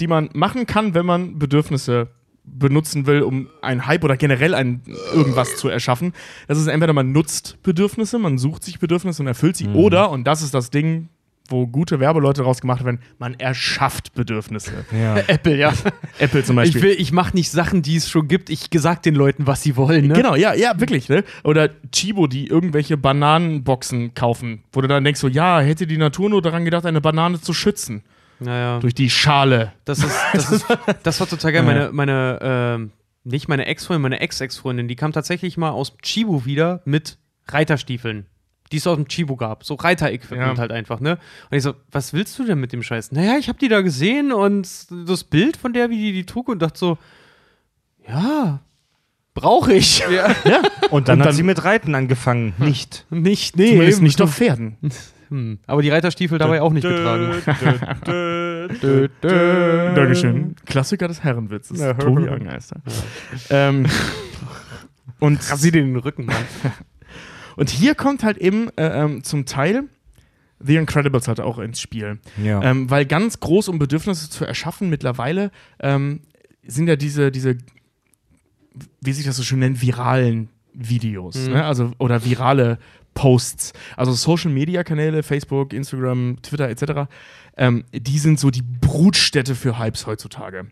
die 0.00 0.06
man 0.06 0.28
machen 0.34 0.66
kann, 0.66 0.94
wenn 0.94 1.06
man 1.06 1.38
Bedürfnisse 1.38 2.08
benutzen 2.58 3.06
will, 3.06 3.22
um 3.22 3.48
einen 3.62 3.86
Hype 3.86 4.04
oder 4.04 4.16
generell 4.16 4.54
ein 4.54 4.82
irgendwas 5.14 5.56
zu 5.56 5.68
erschaffen. 5.68 6.12
Das 6.46 6.58
ist 6.58 6.66
entweder 6.66 6.92
man 6.92 7.12
nutzt 7.12 7.62
Bedürfnisse, 7.62 8.18
man 8.18 8.38
sucht 8.38 8.64
sich 8.64 8.78
Bedürfnisse 8.78 9.22
und 9.22 9.28
erfüllt 9.28 9.56
sie, 9.56 9.68
oder, 9.68 10.10
und 10.10 10.24
das 10.24 10.42
ist 10.42 10.54
das 10.54 10.70
Ding, 10.70 11.08
wo 11.50 11.66
gute 11.66 11.98
Werbeleute 11.98 12.42
draus 12.42 12.60
gemacht 12.60 12.84
werden, 12.84 13.00
man 13.18 13.34
erschafft 13.34 14.14
Bedürfnisse. 14.14 14.84
Ja. 14.92 15.16
Apple, 15.26 15.56
ja. 15.56 15.72
Apple 16.18 16.44
zum 16.44 16.58
Ich 16.58 16.72
Beispiel. 16.72 16.82
will, 16.82 16.96
ich 16.98 17.10
mache 17.10 17.34
nicht 17.34 17.50
Sachen, 17.50 17.82
die 17.82 17.96
es 17.96 18.08
schon 18.10 18.28
gibt. 18.28 18.50
Ich 18.50 18.68
sag 18.74 19.02
den 19.02 19.14
Leuten, 19.14 19.46
was 19.46 19.62
sie 19.62 19.76
wollen, 19.76 20.08
ne? 20.08 20.14
Genau, 20.14 20.34
ja, 20.34 20.54
ja, 20.54 20.78
wirklich, 20.78 21.08
ne? 21.08 21.24
Oder 21.44 21.70
Chibo, 21.90 22.26
die 22.26 22.46
irgendwelche 22.48 22.96
Bananenboxen 22.98 24.14
kaufen, 24.14 24.62
wo 24.72 24.80
du 24.82 24.88
dann 24.88 25.04
denkst, 25.04 25.20
so, 25.20 25.28
ja, 25.28 25.60
hätte 25.60 25.86
die 25.86 25.96
Natur 25.96 26.28
nur 26.28 26.42
daran 26.42 26.64
gedacht, 26.64 26.84
eine 26.84 27.00
Banane 27.00 27.40
zu 27.40 27.54
schützen. 27.54 28.02
Naja. 28.40 28.78
Durch 28.80 28.94
die 28.94 29.10
Schale. 29.10 29.72
Das 29.84 29.98
ist, 29.98 30.16
das 30.32 30.50
ist, 30.52 30.66
das 31.02 31.20
war 31.20 31.28
total 31.28 31.52
geil. 31.52 31.62
Meine, 31.62 31.90
meine, 31.92 32.38
ähm, 32.40 32.92
nicht 33.24 33.48
meine 33.48 33.66
Ex-Freundin, 33.66 34.02
meine 34.02 34.20
Ex-Ex-Freundin, 34.20 34.88
die 34.88 34.96
kam 34.96 35.12
tatsächlich 35.12 35.56
mal 35.56 35.70
aus 35.70 35.96
Chibo 36.02 36.44
wieder 36.44 36.80
mit 36.84 37.18
Reiterstiefeln. 37.48 38.26
Die 38.70 38.76
es 38.76 38.86
aus 38.86 38.96
dem 38.96 39.08
Chibo 39.08 39.34
gab. 39.36 39.64
So 39.64 39.74
Reiter-Equipment 39.74 40.56
Ja. 40.56 40.58
halt 40.58 40.72
einfach, 40.72 41.00
ne? 41.00 41.18
Und 41.50 41.56
ich 41.56 41.62
so, 41.62 41.74
was 41.90 42.12
willst 42.12 42.38
du 42.38 42.44
denn 42.44 42.60
mit 42.60 42.72
dem 42.72 42.82
Scheiß? 42.82 43.12
Naja, 43.12 43.36
ich 43.38 43.48
hab 43.48 43.58
die 43.58 43.68
da 43.68 43.80
gesehen 43.80 44.30
und 44.32 44.68
das 45.08 45.24
Bild 45.24 45.56
von 45.56 45.72
der, 45.72 45.88
wie 45.90 45.96
die 45.96 46.12
die 46.12 46.26
trug 46.26 46.48
und 46.48 46.60
dachte 46.60 46.78
so, 46.78 46.98
ja, 48.06 48.60
brauche 49.34 49.72
ich. 49.72 50.04
Ja. 50.10 50.26
Und 50.90 51.08
dann 51.08 51.16
Und 51.16 51.20
hat 51.20 51.26
dann- 51.28 51.34
sie 51.34 51.42
mit 51.42 51.64
Reiten 51.64 51.94
angefangen. 51.94 52.54
Nicht. 52.58 53.06
Nicht, 53.10 53.56
nee. 53.56 53.70
Zumindest 53.70 53.98
eben. 53.98 54.06
nicht 54.06 54.20
auf 54.22 54.34
Pferden. 54.34 54.76
Hm. 55.28 55.58
Aber 55.66 55.82
die 55.82 55.90
Reiterstiefel 55.90 56.38
dabei 56.38 56.62
auch 56.62 56.72
nicht 56.72 56.86
getragen. 56.86 57.42
Dankeschön. 59.94 60.56
Klassiker 60.66 61.08
des 61.08 61.22
Herrenwitzes. 61.22 61.80
Ja. 61.80 61.94
Tobi 61.94 62.28
Angeister. 62.28 62.80
Ähm, 63.50 63.86
und, 65.20 65.40
dir 65.62 65.72
den 65.72 65.96
Rücken, 65.96 66.26
Mann. 66.26 66.36
und 67.56 67.70
hier 67.70 67.94
kommt 67.94 68.22
halt 68.22 68.38
eben 68.38 68.68
äh, 68.76 69.04
ähm, 69.04 69.22
zum 69.22 69.46
Teil 69.46 69.84
The 70.60 70.76
Incredibles 70.76 71.28
halt 71.28 71.40
auch 71.40 71.58
ins 71.58 71.80
Spiel. 71.80 72.18
Ja. 72.42 72.62
Ähm, 72.62 72.90
weil 72.90 73.06
ganz 73.06 73.40
groß, 73.40 73.68
um 73.68 73.78
Bedürfnisse 73.78 74.28
zu 74.28 74.44
erschaffen, 74.44 74.90
mittlerweile 74.90 75.50
ähm, 75.78 76.20
sind 76.66 76.88
ja 76.88 76.96
diese, 76.96 77.30
diese, 77.30 77.56
wie 79.00 79.12
sich 79.12 79.24
das 79.24 79.36
so 79.36 79.42
schön 79.42 79.60
nennt, 79.60 79.80
viralen 79.80 80.48
Videos. 80.74 81.36
Mhm. 81.36 81.54
Ne? 81.54 81.64
Also, 81.64 81.92
oder 81.98 82.24
virale 82.24 82.78
Posts. 83.18 83.72
Also 83.96 84.12
Social 84.12 84.52
Media 84.52 84.84
Kanäle, 84.84 85.24
Facebook, 85.24 85.72
Instagram, 85.72 86.36
Twitter 86.40 86.68
etc., 86.68 87.10
ähm, 87.56 87.84
die 87.92 88.16
sind 88.20 88.38
so 88.38 88.52
die 88.52 88.62
Brutstätte 88.62 89.56
für 89.56 89.76
Hypes 89.76 90.06
heutzutage. 90.06 90.68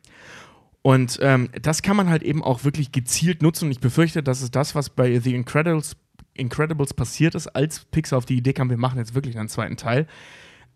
Und 0.82 1.18
ähm, 1.22 1.49
das 1.61 1.82
kann 1.82 1.97
man 1.97 2.09
halt 2.09 2.22
eben 2.22 2.44
auch 2.44 2.62
wirklich 2.62 2.92
gezielt 2.92 3.42
nutzen. 3.42 3.64
Und 3.64 3.72
ich 3.72 3.80
befürchte, 3.80 4.22
das 4.22 4.42
ist 4.42 4.55
das, 4.55 4.76
was 4.76 4.90
bei 4.90 5.18
The 5.18 5.34
Incredibles, 5.34 5.97
Incredibles 6.34 6.94
passiert 6.94 7.34
ist, 7.34 7.49
als 7.49 7.84
Pixar 7.86 8.18
auf 8.18 8.26
die 8.26 8.36
Idee 8.36 8.53
kam, 8.53 8.70
wir 8.70 8.76
machen 8.76 8.99
jetzt 8.99 9.16
wirklich 9.16 9.36
einen 9.36 9.49
zweiten 9.49 9.76
Teil. 9.76 10.07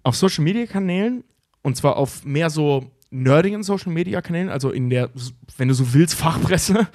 Auf 0.02 0.16
Social 0.16 0.42
Media 0.42 0.66
Kanälen, 0.66 1.22
und 1.62 1.76
zwar 1.76 1.96
auf 1.96 2.24
mehr 2.24 2.50
so 2.50 2.90
nerdigen 3.10 3.62
Social 3.62 3.92
Media 3.92 4.20
Kanälen, 4.22 4.48
also 4.48 4.70
in 4.70 4.90
der, 4.90 5.10
wenn 5.56 5.68
du 5.68 5.74
so 5.74 5.92
willst, 5.94 6.16
Fachpresse, 6.16 6.88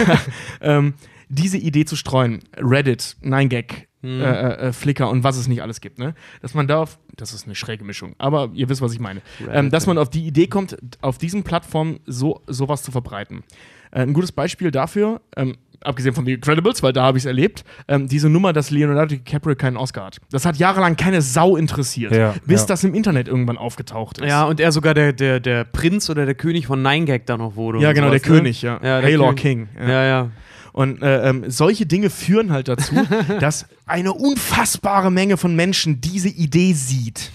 ähm, 0.62 0.94
diese 1.28 1.58
Idee 1.58 1.84
zu 1.84 1.96
streuen. 1.96 2.40
Reddit, 2.56 3.16
9gag, 3.22 3.88
Hm. 4.04 4.20
äh, 4.20 4.52
äh, 4.68 4.72
Flickr 4.74 5.08
und 5.08 5.24
was 5.24 5.38
es 5.38 5.48
nicht 5.48 5.62
alles 5.62 5.80
gibt, 5.80 5.98
ne? 5.98 6.14
Dass 6.42 6.52
man 6.52 6.68
da 6.68 6.82
auf, 6.82 6.98
das 7.16 7.32
ist 7.32 7.46
eine 7.46 7.54
schräge 7.54 7.84
Mischung, 7.84 8.14
aber 8.18 8.50
ihr 8.52 8.68
wisst, 8.68 8.82
was 8.82 8.92
ich 8.92 9.00
meine. 9.00 9.22
Ähm, 9.50 9.70
dass 9.70 9.86
man 9.86 9.96
auf 9.96 10.10
die 10.10 10.26
Idee 10.26 10.46
kommt, 10.46 10.76
auf 11.00 11.16
diesen 11.16 11.42
Plattformen 11.42 12.00
so 12.04 12.42
sowas 12.46 12.82
zu 12.82 12.92
verbreiten. 12.92 13.44
Äh, 13.92 14.02
ein 14.02 14.12
gutes 14.12 14.30
Beispiel 14.30 14.70
dafür, 14.70 15.22
ähm, 15.36 15.56
abgesehen 15.80 16.14
von 16.14 16.26
The 16.26 16.34
Incredibles, 16.34 16.82
weil 16.82 16.92
da 16.92 17.04
habe 17.04 17.16
ich 17.16 17.22
es 17.24 17.26
erlebt, 17.26 17.64
ähm, 17.88 18.06
diese 18.06 18.28
Nummer, 18.28 18.52
dass 18.52 18.70
Leonardo 18.70 19.06
DiCaprio 19.06 19.54
keinen 19.56 19.78
Oscar 19.78 20.06
hat. 20.06 20.18
Das 20.30 20.44
hat 20.44 20.56
jahrelang 20.56 20.96
keine 20.96 21.22
Sau 21.22 21.56
interessiert, 21.56 22.14
Ja, 22.14 22.34
bis 22.44 22.62
ja. 22.62 22.66
das 22.66 22.84
im 22.84 22.94
Internet 22.94 23.28
irgendwann 23.28 23.56
aufgetaucht 23.56 24.18
ist. 24.18 24.28
Ja, 24.28 24.44
und 24.44 24.60
er 24.60 24.70
sogar 24.72 24.92
der, 24.92 25.14
der, 25.14 25.40
der 25.40 25.64
Prinz 25.64 26.10
oder 26.10 26.26
der 26.26 26.34
König 26.34 26.66
von 26.66 26.82
Nine 26.82 27.06
Gag 27.06 27.24
da 27.26 27.38
noch 27.38 27.56
wurde. 27.56 27.78
Ja, 27.80 27.92
genau, 27.92 28.08
sowas, 28.08 28.20
der 28.22 28.30
König, 28.30 28.60
ja. 28.62 28.80
Ja, 28.82 29.00
Haylor. 29.00 29.34
King. 29.34 29.68
Ja. 29.78 29.88
Ja, 29.88 30.04
ja. 30.04 30.30
Und 30.74 31.02
äh, 31.02 31.28
ähm, 31.28 31.48
solche 31.48 31.86
Dinge 31.86 32.10
führen 32.10 32.50
halt 32.50 32.66
dazu, 32.66 32.96
dass 33.40 33.66
eine 33.86 34.12
unfassbare 34.12 35.12
Menge 35.12 35.36
von 35.36 35.54
Menschen 35.54 36.00
diese 36.00 36.28
Idee 36.28 36.72
sieht. 36.72 37.30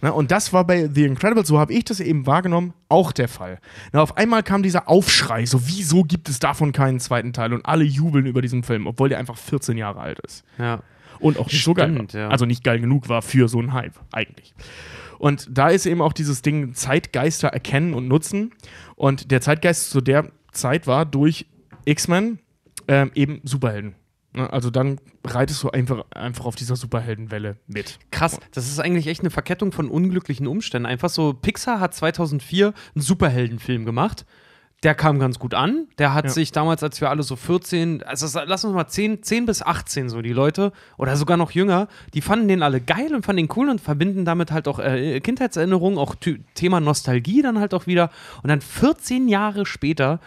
Na, 0.00 0.08
und 0.08 0.30
das 0.30 0.54
war 0.54 0.66
bei 0.66 0.88
The 0.88 1.04
Incredibles, 1.04 1.48
so 1.48 1.58
habe 1.58 1.74
ich 1.74 1.84
das 1.84 2.00
eben 2.00 2.26
wahrgenommen, 2.26 2.72
auch 2.88 3.12
der 3.12 3.28
Fall. 3.28 3.58
Na, 3.92 4.00
auf 4.00 4.16
einmal 4.16 4.42
kam 4.42 4.62
dieser 4.62 4.88
Aufschrei, 4.88 5.44
so 5.44 5.68
wieso 5.68 6.02
gibt 6.02 6.30
es 6.30 6.38
davon 6.38 6.72
keinen 6.72 6.98
zweiten 6.98 7.34
Teil? 7.34 7.52
Und 7.52 7.66
alle 7.66 7.84
jubeln 7.84 8.24
über 8.24 8.40
diesen 8.40 8.62
Film, 8.62 8.86
obwohl 8.86 9.10
der 9.10 9.18
einfach 9.18 9.36
14 9.36 9.76
Jahre 9.76 10.00
alt 10.00 10.18
ist. 10.20 10.42
ja. 10.58 10.82
Und 11.20 11.38
auch 11.38 11.46
nicht 11.46 11.62
so 11.62 11.72
geil 11.74 11.92
Stimmt, 11.92 12.14
war. 12.14 12.20
ja. 12.22 12.28
Also 12.30 12.46
nicht 12.46 12.64
geil 12.64 12.80
genug 12.80 13.08
war 13.08 13.22
für 13.22 13.48
so 13.48 13.58
einen 13.58 13.74
Hype, 13.74 13.94
eigentlich. 14.10 14.54
Und 15.18 15.46
da 15.50 15.68
ist 15.68 15.86
eben 15.86 16.00
auch 16.00 16.14
dieses 16.14 16.42
Ding 16.42 16.74
Zeitgeister 16.74 17.46
erkennen 17.48 17.94
und 17.94 18.08
nutzen. 18.08 18.50
Und 18.96 19.30
der 19.30 19.40
Zeitgeist 19.40 19.90
zu 19.90 20.00
der 20.00 20.32
Zeit 20.50 20.88
war 20.88 21.06
durch 21.06 21.46
X-Men 21.84 22.40
ähm, 22.88 23.10
eben 23.14 23.40
Superhelden. 23.44 23.94
Ne, 24.34 24.50
Also 24.50 24.70
dann 24.70 24.98
reitest 25.24 25.62
du 25.62 25.70
einfach, 25.70 26.04
einfach 26.10 26.46
auf 26.46 26.54
dieser 26.56 26.76
Superheldenwelle 26.76 27.56
mit. 27.66 27.98
Krass, 28.10 28.38
das 28.52 28.68
ist 28.68 28.78
eigentlich 28.80 29.06
echt 29.06 29.20
eine 29.20 29.30
Verkettung 29.30 29.72
von 29.72 29.88
unglücklichen 29.88 30.46
Umständen. 30.46 30.86
Einfach 30.86 31.10
so, 31.10 31.34
Pixar 31.34 31.80
hat 31.80 31.94
2004 31.94 32.72
einen 32.94 33.02
Superheldenfilm 33.02 33.84
gemacht. 33.84 34.24
Der 34.84 34.96
kam 34.96 35.20
ganz 35.20 35.38
gut 35.38 35.54
an. 35.54 35.86
Der 35.98 36.12
hat 36.12 36.24
Ja. 36.24 36.30
sich 36.32 36.50
damals, 36.50 36.82
als 36.82 37.00
wir 37.00 37.08
alle 37.08 37.22
so 37.22 37.36
14, 37.36 38.02
also 38.02 38.26
lass 38.44 38.64
uns 38.64 38.74
mal 38.74 38.88
10, 38.88 39.22
10 39.22 39.46
bis 39.46 39.62
18 39.62 40.08
so, 40.08 40.22
die 40.22 40.32
Leute, 40.32 40.72
oder 40.98 41.14
sogar 41.16 41.36
noch 41.36 41.52
jünger, 41.52 41.86
die 42.14 42.20
fanden 42.20 42.48
den 42.48 42.64
alle 42.64 42.80
geil 42.80 43.14
und 43.14 43.24
fanden 43.24 43.46
den 43.46 43.56
cool 43.56 43.68
und 43.68 43.80
verbinden 43.80 44.24
damit 44.24 44.50
halt 44.50 44.66
auch 44.66 44.80
äh, 44.80 45.20
Kindheitserinnerungen, 45.20 45.98
auch 46.00 46.16
Thema 46.54 46.80
Nostalgie 46.80 47.42
dann 47.42 47.60
halt 47.60 47.74
auch 47.74 47.86
wieder. 47.86 48.10
Und 48.42 48.48
dann 48.48 48.60
14 48.60 49.28
Jahre 49.28 49.66
später 49.66 50.18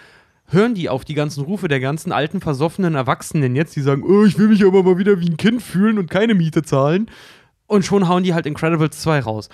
hören 0.47 0.75
die 0.75 0.89
auf 0.89 1.05
die 1.05 1.13
ganzen 1.15 1.43
Rufe 1.43 1.67
der 1.67 1.79
ganzen 1.79 2.11
alten, 2.11 2.39
versoffenen 2.41 2.95
Erwachsenen 2.95 3.55
jetzt, 3.55 3.75
die 3.75 3.81
sagen, 3.81 4.03
oh, 4.03 4.25
ich 4.25 4.37
will 4.37 4.47
mich 4.49 4.63
aber 4.65 4.83
mal 4.83 4.97
wieder 4.97 5.19
wie 5.19 5.29
ein 5.29 5.37
Kind 5.37 5.61
fühlen 5.61 5.97
und 5.97 6.09
keine 6.09 6.35
Miete 6.35 6.63
zahlen. 6.63 7.09
Und 7.67 7.83
schon 7.83 8.07
hauen 8.07 8.21
die 8.23 8.35
halt 8.35 8.45
Incredibles 8.45 9.01
2 9.01 9.21
raus. 9.21 9.49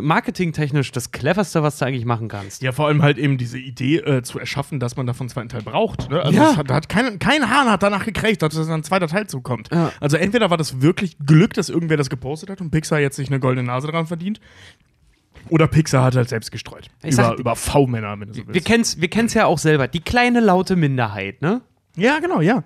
Marketingtechnisch 0.00 0.92
das 0.92 1.10
cleverste, 1.10 1.62
was 1.64 1.78
du 1.78 1.84
eigentlich 1.84 2.04
machen 2.04 2.28
kannst. 2.28 2.62
Ja, 2.62 2.70
vor 2.70 2.86
allem 2.86 3.02
halt 3.02 3.18
eben 3.18 3.38
diese 3.38 3.58
Idee 3.58 3.96
äh, 3.96 4.22
zu 4.22 4.38
erschaffen, 4.38 4.78
dass 4.78 4.96
man 4.96 5.06
davon 5.06 5.24
einen 5.24 5.30
zweiten 5.30 5.48
Teil 5.48 5.62
braucht. 5.62 6.10
Ne? 6.10 6.22
Also 6.22 6.38
Ja. 6.38 6.50
es 6.52 6.56
hat, 6.56 6.70
hat 6.70 6.88
kein, 6.88 7.18
kein 7.18 7.50
Hahn 7.50 7.68
hat 7.70 7.82
danach 7.82 8.04
gekriegt, 8.04 8.40
dass 8.42 8.54
dann 8.54 8.70
ein 8.70 8.84
zweiter 8.84 9.08
Teil 9.08 9.26
zukommt. 9.26 9.68
Ja. 9.72 9.90
Also 10.00 10.16
entweder 10.16 10.50
war 10.50 10.56
das 10.58 10.80
wirklich 10.80 11.16
Glück, 11.26 11.54
dass 11.54 11.68
irgendwer 11.70 11.96
das 11.96 12.08
gepostet 12.08 12.50
hat 12.50 12.60
und 12.60 12.70
Pixar 12.70 13.00
jetzt 13.00 13.16
sich 13.16 13.28
eine 13.28 13.40
goldene 13.40 13.66
Nase 13.66 13.88
dran 13.88 14.06
verdient. 14.06 14.40
Oder 15.48 15.66
Pixar 15.66 16.04
hat 16.04 16.14
halt 16.16 16.28
selbst 16.28 16.52
gestreut. 16.52 16.88
Ich 17.02 17.14
über, 17.14 17.34
über 17.36 17.56
V-Männer, 17.56 18.18
wenn 18.20 18.28
du 18.28 18.34
so 18.34 18.46
Wir 18.46 18.54
willst. 18.54 18.66
kennen's, 18.66 19.00
wir 19.00 19.08
kennen's 19.08 19.34
ja 19.34 19.46
auch 19.46 19.58
selber. 19.58 19.88
Die 19.88 20.00
kleine 20.00 20.38
laute 20.40 20.76
Minderheit, 20.76 21.42
ne? 21.42 21.60
Ja, 21.96 22.20
genau, 22.20 22.40
ja. 22.40 22.62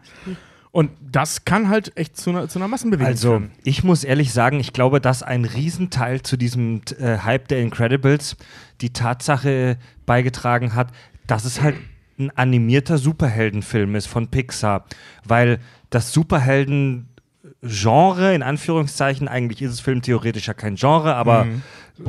Und 0.70 0.90
das 1.00 1.44
kann 1.46 1.68
halt 1.70 1.96
echt 1.96 2.16
zu 2.18 2.28
einer, 2.30 2.48
zu 2.48 2.58
einer 2.58 2.68
Massenbewegung 2.68 3.06
Also, 3.06 3.30
führen. 3.30 3.50
ich 3.64 3.82
muss 3.82 4.04
ehrlich 4.04 4.30
sagen, 4.32 4.60
ich 4.60 4.72
glaube, 4.74 5.00
dass 5.00 5.22
ein 5.22 5.46
Riesenteil 5.46 6.20
zu 6.22 6.36
diesem 6.36 6.82
äh, 7.00 7.16
Hype 7.18 7.48
der 7.48 7.60
Incredibles 7.60 8.36
die 8.82 8.92
Tatsache 8.92 9.78
beigetragen 10.04 10.74
hat, 10.74 10.88
dass 11.26 11.44
es 11.46 11.62
halt 11.62 11.76
ein 12.18 12.30
animierter 12.36 12.98
Superheldenfilm 12.98 13.94
ist 13.94 14.06
von 14.06 14.28
Pixar. 14.28 14.84
Weil 15.24 15.58
das 15.90 16.12
Superhelden-Genre, 16.12 18.34
in 18.34 18.42
Anführungszeichen, 18.42 19.28
eigentlich 19.28 19.62
ist 19.62 19.72
es 19.72 19.80
filmtheoretisch 19.80 20.46
ja 20.46 20.54
kein 20.54 20.76
Genre, 20.76 21.14
aber 21.14 21.46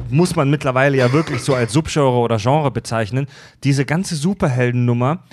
muss 0.10 0.36
man 0.36 0.50
mittlerweile 0.50 0.98
ja 0.98 1.12
wirklich 1.14 1.42
so 1.42 1.54
als 1.56 1.74
Subgenre 1.74 2.10
oder 2.18 2.38
Genre 2.38 2.72
bezeichnen. 2.72 3.28
Diese 3.64 3.86
ganze 3.86 4.16
Superheldennummer 4.16 5.24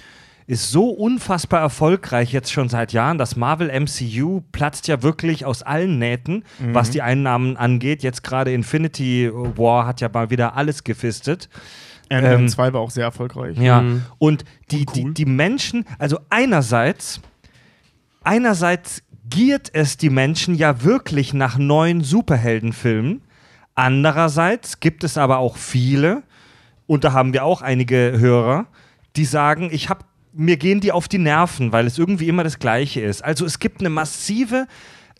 ist 0.47 0.71
so 0.71 0.91
unfassbar 0.91 1.61
erfolgreich 1.61 2.31
jetzt 2.33 2.53
schon 2.53 2.69
seit 2.69 2.93
Jahren. 2.93 3.17
Das 3.17 3.35
Marvel 3.35 3.69
MCU 3.81 4.43
platzt 4.53 4.87
ja 4.89 5.03
wirklich 5.03 5.45
aus 5.47 5.63
allen 5.63 5.99
Nähten, 5.99 6.45
was 6.73 6.91
die 6.91 7.01
Einnahmen 7.03 7.57
angeht. 7.57 8.03
Jetzt 8.03 8.23
gerade 8.23 8.53
Infinity 8.53 9.31
War 9.33 9.87
hat 9.87 10.01
ja 10.03 10.11
mal 10.13 10.29
wieder 10.31 10.55
alles 10.55 10.85
gefistet. 10.85 11.49
Ant-Man 12.11 12.41
ähm, 12.43 12.49
2 12.49 12.73
war 12.75 12.81
auch 12.83 12.91
sehr 12.91 13.05
erfolgreich. 13.05 13.57
Ja, 13.59 13.81
Mhm. 13.81 14.03
und 14.19 14.45
die, 14.71 14.85
cool. 14.87 14.93
die, 14.95 15.15
die 15.15 15.25
Menschen, 15.25 15.87
also 15.99 16.19
einerseits, 16.29 17.21
einerseits 18.23 19.03
giert 19.29 19.71
es 19.73 19.97
die 19.97 20.11
Menschen 20.11 20.55
ja 20.55 20.83
wirklich 20.85 21.33
nach 21.35 21.57
neuen 21.59 22.03
Superheldenfilmen. 22.03 23.23
Andererseits 23.75 24.81
gibt 24.81 25.05
es 25.05 25.19
aber 25.19 25.39
auch 25.39 25.57
viele, 25.57 26.23
und 26.87 27.05
da 27.05 27.13
haben 27.13 27.33
wir 27.33 27.45
auch 27.45 27.63
einige 27.63 28.15
Hörer, 28.19 28.67
die 29.17 29.25
sagen, 29.25 29.71
ich 29.73 29.89
habe 29.89 30.05
mir 30.37 30.57
gehen 30.57 30.81
die 30.81 30.93
auf 30.93 31.09
die 31.09 31.19
Nerven, 31.19 31.73
weil 31.73 31.87
es 31.87 31.97
irgendwie 31.97 32.29
immer 32.29 32.43
das 32.43 32.59
Gleiche 32.59 33.01
ist. 33.01 33.25
Also 33.25 33.45
es 33.45 33.61
gibt 33.61 33.81
eine 33.81 33.91
massive, 33.91 34.67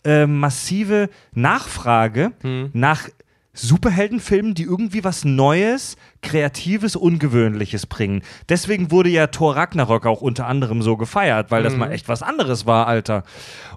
äh, 0.03 0.27
massive 0.27 1.09
Nachfrage 1.33 2.33
nach 2.73 3.07
Superheldenfilmen, 3.53 4.53
die 4.53 4.63
irgendwie 4.63 5.05
was 5.05 5.23
Neues, 5.23 5.95
Kreatives, 6.21 6.97
Ungewöhnliches 6.97 7.85
bringen. 7.85 8.21
Deswegen 8.49 8.91
wurde 8.91 9.09
ja 9.09 9.27
Thor 9.27 9.55
Ragnarok 9.55 10.05
auch 10.05 10.21
unter 10.21 10.47
anderem 10.47 10.81
so 10.81 10.97
gefeiert, 10.97 11.49
weil 11.51 11.63
das 11.63 11.77
mal 11.77 11.91
echt 11.93 12.09
was 12.09 12.21
anderes 12.21 12.65
war, 12.65 12.87
Alter. 12.87 13.23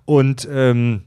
Und 0.05 0.49
ähm, 0.51 1.05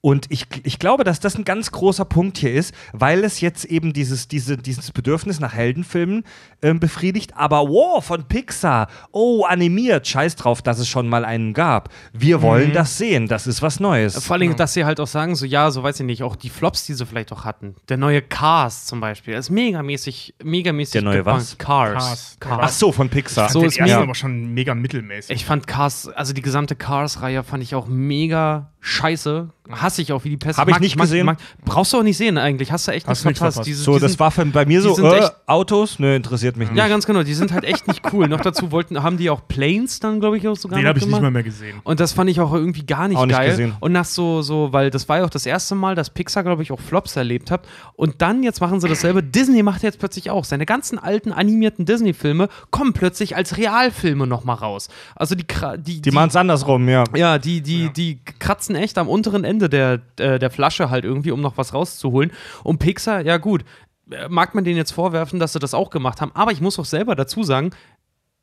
und 0.00 0.26
ich, 0.30 0.46
ich 0.62 0.78
glaube, 0.78 1.02
dass 1.02 1.18
das 1.18 1.34
ein 1.36 1.44
ganz 1.44 1.72
großer 1.72 2.04
Punkt 2.04 2.38
hier 2.38 2.54
ist, 2.54 2.72
weil 2.92 3.24
es 3.24 3.40
jetzt 3.40 3.64
eben 3.64 3.92
dieses, 3.92 4.28
diese, 4.28 4.56
dieses 4.56 4.92
Bedürfnis 4.92 5.40
nach 5.40 5.52
Heldenfilmen 5.54 6.24
ähm, 6.62 6.78
befriedigt. 6.78 7.36
Aber 7.36 7.68
wow, 7.68 8.04
von 8.04 8.22
Pixar, 8.24 8.86
oh, 9.10 9.44
animiert, 9.44 10.06
scheiß 10.06 10.36
drauf, 10.36 10.62
dass 10.62 10.78
es 10.78 10.88
schon 10.88 11.08
mal 11.08 11.24
einen 11.24 11.52
gab. 11.52 11.88
Wir 12.12 12.42
wollen 12.42 12.72
das 12.72 12.96
sehen, 12.96 13.26
das 13.26 13.46
ist 13.48 13.60
was 13.60 13.80
Neues. 13.80 14.22
Vor 14.24 14.36
allem, 14.36 14.54
dass 14.54 14.74
sie 14.74 14.84
halt 14.84 15.00
auch 15.00 15.06
sagen, 15.08 15.34
so 15.34 15.44
ja, 15.44 15.70
so 15.72 15.82
weiß 15.82 15.98
ich 16.00 16.06
nicht, 16.06 16.22
auch 16.22 16.36
die 16.36 16.50
Flops, 16.50 16.86
die 16.86 16.94
sie 16.94 17.04
vielleicht 17.04 17.32
auch 17.32 17.44
hatten. 17.44 17.74
Der 17.88 17.96
neue 17.96 18.22
Cars 18.22 18.86
zum 18.86 19.00
Beispiel, 19.00 19.34
ist 19.34 19.50
megamäßig, 19.50 20.34
megamäßig. 20.42 20.92
Der 20.92 21.02
neue 21.02 21.18
gebankt. 21.18 21.42
was? 21.42 21.58
Cars. 21.58 22.36
Cars. 22.38 22.58
Ach 22.62 22.68
so, 22.68 22.92
von 22.92 23.08
Pixar. 23.08 23.48
So 23.48 23.60
So 23.60 23.66
ist 23.66 23.80
mir- 23.80 23.98
aber 23.98 24.14
schon 24.14 24.54
mega 24.54 24.74
mittelmäßig. 24.76 25.34
Ich 25.34 25.44
fand 25.44 25.66
Cars, 25.66 26.08
also 26.08 26.32
die 26.32 26.42
gesamte 26.42 26.76
Cars-Reihe 26.76 27.42
fand 27.42 27.62
ich 27.64 27.74
auch 27.74 27.88
mega 27.88 28.70
scheiße. 28.80 29.50
Hasse 29.72 30.02
ich 30.02 30.12
auch 30.12 30.24
wie 30.24 30.30
die 30.30 30.36
Pest. 30.36 30.58
Hab 30.58 30.68
ich 30.68 30.78
nicht 30.80 30.96
mag- 30.96 31.04
gesehen. 31.06 31.26
mag- 31.26 31.38
brauchst 31.64 31.92
du 31.92 31.98
auch 31.98 32.02
nicht 32.02 32.16
sehen 32.16 32.38
eigentlich. 32.38 32.72
Hast 32.72 32.88
du 32.88 32.92
echt 32.92 33.06
Hast 33.06 33.24
nichts 33.24 33.24
nichts 33.24 33.38
verpasst. 33.38 33.54
verpasst. 33.56 33.68
Diese- 33.68 33.82
so, 33.82 33.94
die 33.94 34.00
das 34.00 34.12
sind- 34.12 34.20
war 34.20 34.30
für, 34.30 34.44
bei 34.46 34.64
mir 34.66 34.80
die 34.80 34.88
so, 34.88 34.94
sind 34.94 35.04
äh, 35.06 35.18
echt- 35.18 35.32
Autos? 35.46 35.98
Nö, 35.98 36.14
interessiert 36.14 36.56
mich 36.56 36.68
nicht. 36.70 36.78
Ja, 36.78 36.88
ganz 36.88 37.06
genau. 37.06 37.22
Die 37.22 37.34
sind 37.34 37.52
halt 37.52 37.64
echt 37.64 37.86
nicht 37.88 38.02
cool. 38.12 38.28
Noch 38.28 38.40
dazu 38.40 38.70
wollten, 38.72 39.02
haben 39.02 39.16
die 39.18 39.30
auch 39.30 39.46
Planes 39.48 40.00
dann, 40.00 40.20
glaube 40.20 40.38
ich, 40.38 40.46
auch 40.48 40.56
sogar 40.56 40.78
Den 40.78 40.86
habe 40.88 40.98
ich 40.98 41.06
nicht 41.06 41.20
mal 41.20 41.30
mehr 41.30 41.42
gesehen. 41.42 41.80
Und 41.84 42.00
das 42.00 42.12
fand 42.12 42.30
ich 42.30 42.40
auch 42.40 42.52
irgendwie 42.52 42.84
gar 42.86 43.08
nicht 43.08 43.18
Auch 43.18 43.26
nicht 43.26 43.36
geil. 43.36 43.50
gesehen. 43.50 43.74
Und 43.80 43.92
nach 43.92 44.04
so, 44.04 44.42
so, 44.42 44.72
weil 44.72 44.90
das 44.90 45.08
war 45.08 45.18
ja 45.18 45.24
auch 45.24 45.30
das 45.30 45.46
erste 45.46 45.74
Mal, 45.74 45.94
dass 45.94 46.10
Pixar, 46.10 46.42
glaube 46.44 46.62
ich, 46.62 46.72
auch 46.72 46.80
Flops 46.80 47.16
erlebt 47.16 47.50
hat. 47.50 47.66
Und 47.94 48.22
dann, 48.22 48.42
jetzt 48.42 48.60
machen 48.60 48.80
sie 48.80 48.88
dasselbe. 48.88 49.22
Disney 49.22 49.62
macht 49.62 49.82
jetzt 49.82 49.98
plötzlich 49.98 50.30
auch. 50.30 50.44
Seine 50.44 50.66
ganzen 50.66 50.98
alten 50.98 51.32
animierten 51.32 51.84
Disney-Filme 51.84 52.48
kommen 52.70 52.92
plötzlich 52.92 53.36
als 53.36 53.56
Realfilme 53.56 54.26
nochmal 54.26 54.56
raus. 54.56 54.88
Also 55.16 55.34
die, 55.34 55.44
Kra- 55.44 55.76
die, 55.76 56.00
Die 56.00 56.10
machen 56.10 56.28
es 56.28 56.36
andersrum, 56.36 56.88
ja. 56.88 57.04
ja, 57.16 57.38
die, 57.38 57.60
die, 57.60 57.90
die 57.92 58.18
kratzen 58.38 58.76
echt 58.76 58.98
am 58.98 59.08
unteren 59.08 59.44
Ende 59.44 59.57
der, 59.66 60.00
äh, 60.18 60.38
der 60.38 60.50
Flasche 60.50 60.90
halt 60.90 61.04
irgendwie, 61.04 61.32
um 61.32 61.40
noch 61.40 61.56
was 61.56 61.74
rauszuholen. 61.74 62.30
Und 62.62 62.78
Pixar, 62.78 63.22
ja 63.22 63.38
gut, 63.38 63.64
äh, 64.10 64.28
mag 64.28 64.54
man 64.54 64.62
denen 64.62 64.76
jetzt 64.76 64.92
vorwerfen, 64.92 65.40
dass 65.40 65.52
sie 65.54 65.58
das 65.58 65.74
auch 65.74 65.90
gemacht 65.90 66.20
haben, 66.20 66.30
aber 66.34 66.52
ich 66.52 66.60
muss 66.60 66.78
auch 66.78 66.84
selber 66.84 67.16
dazu 67.16 67.42
sagen, 67.42 67.70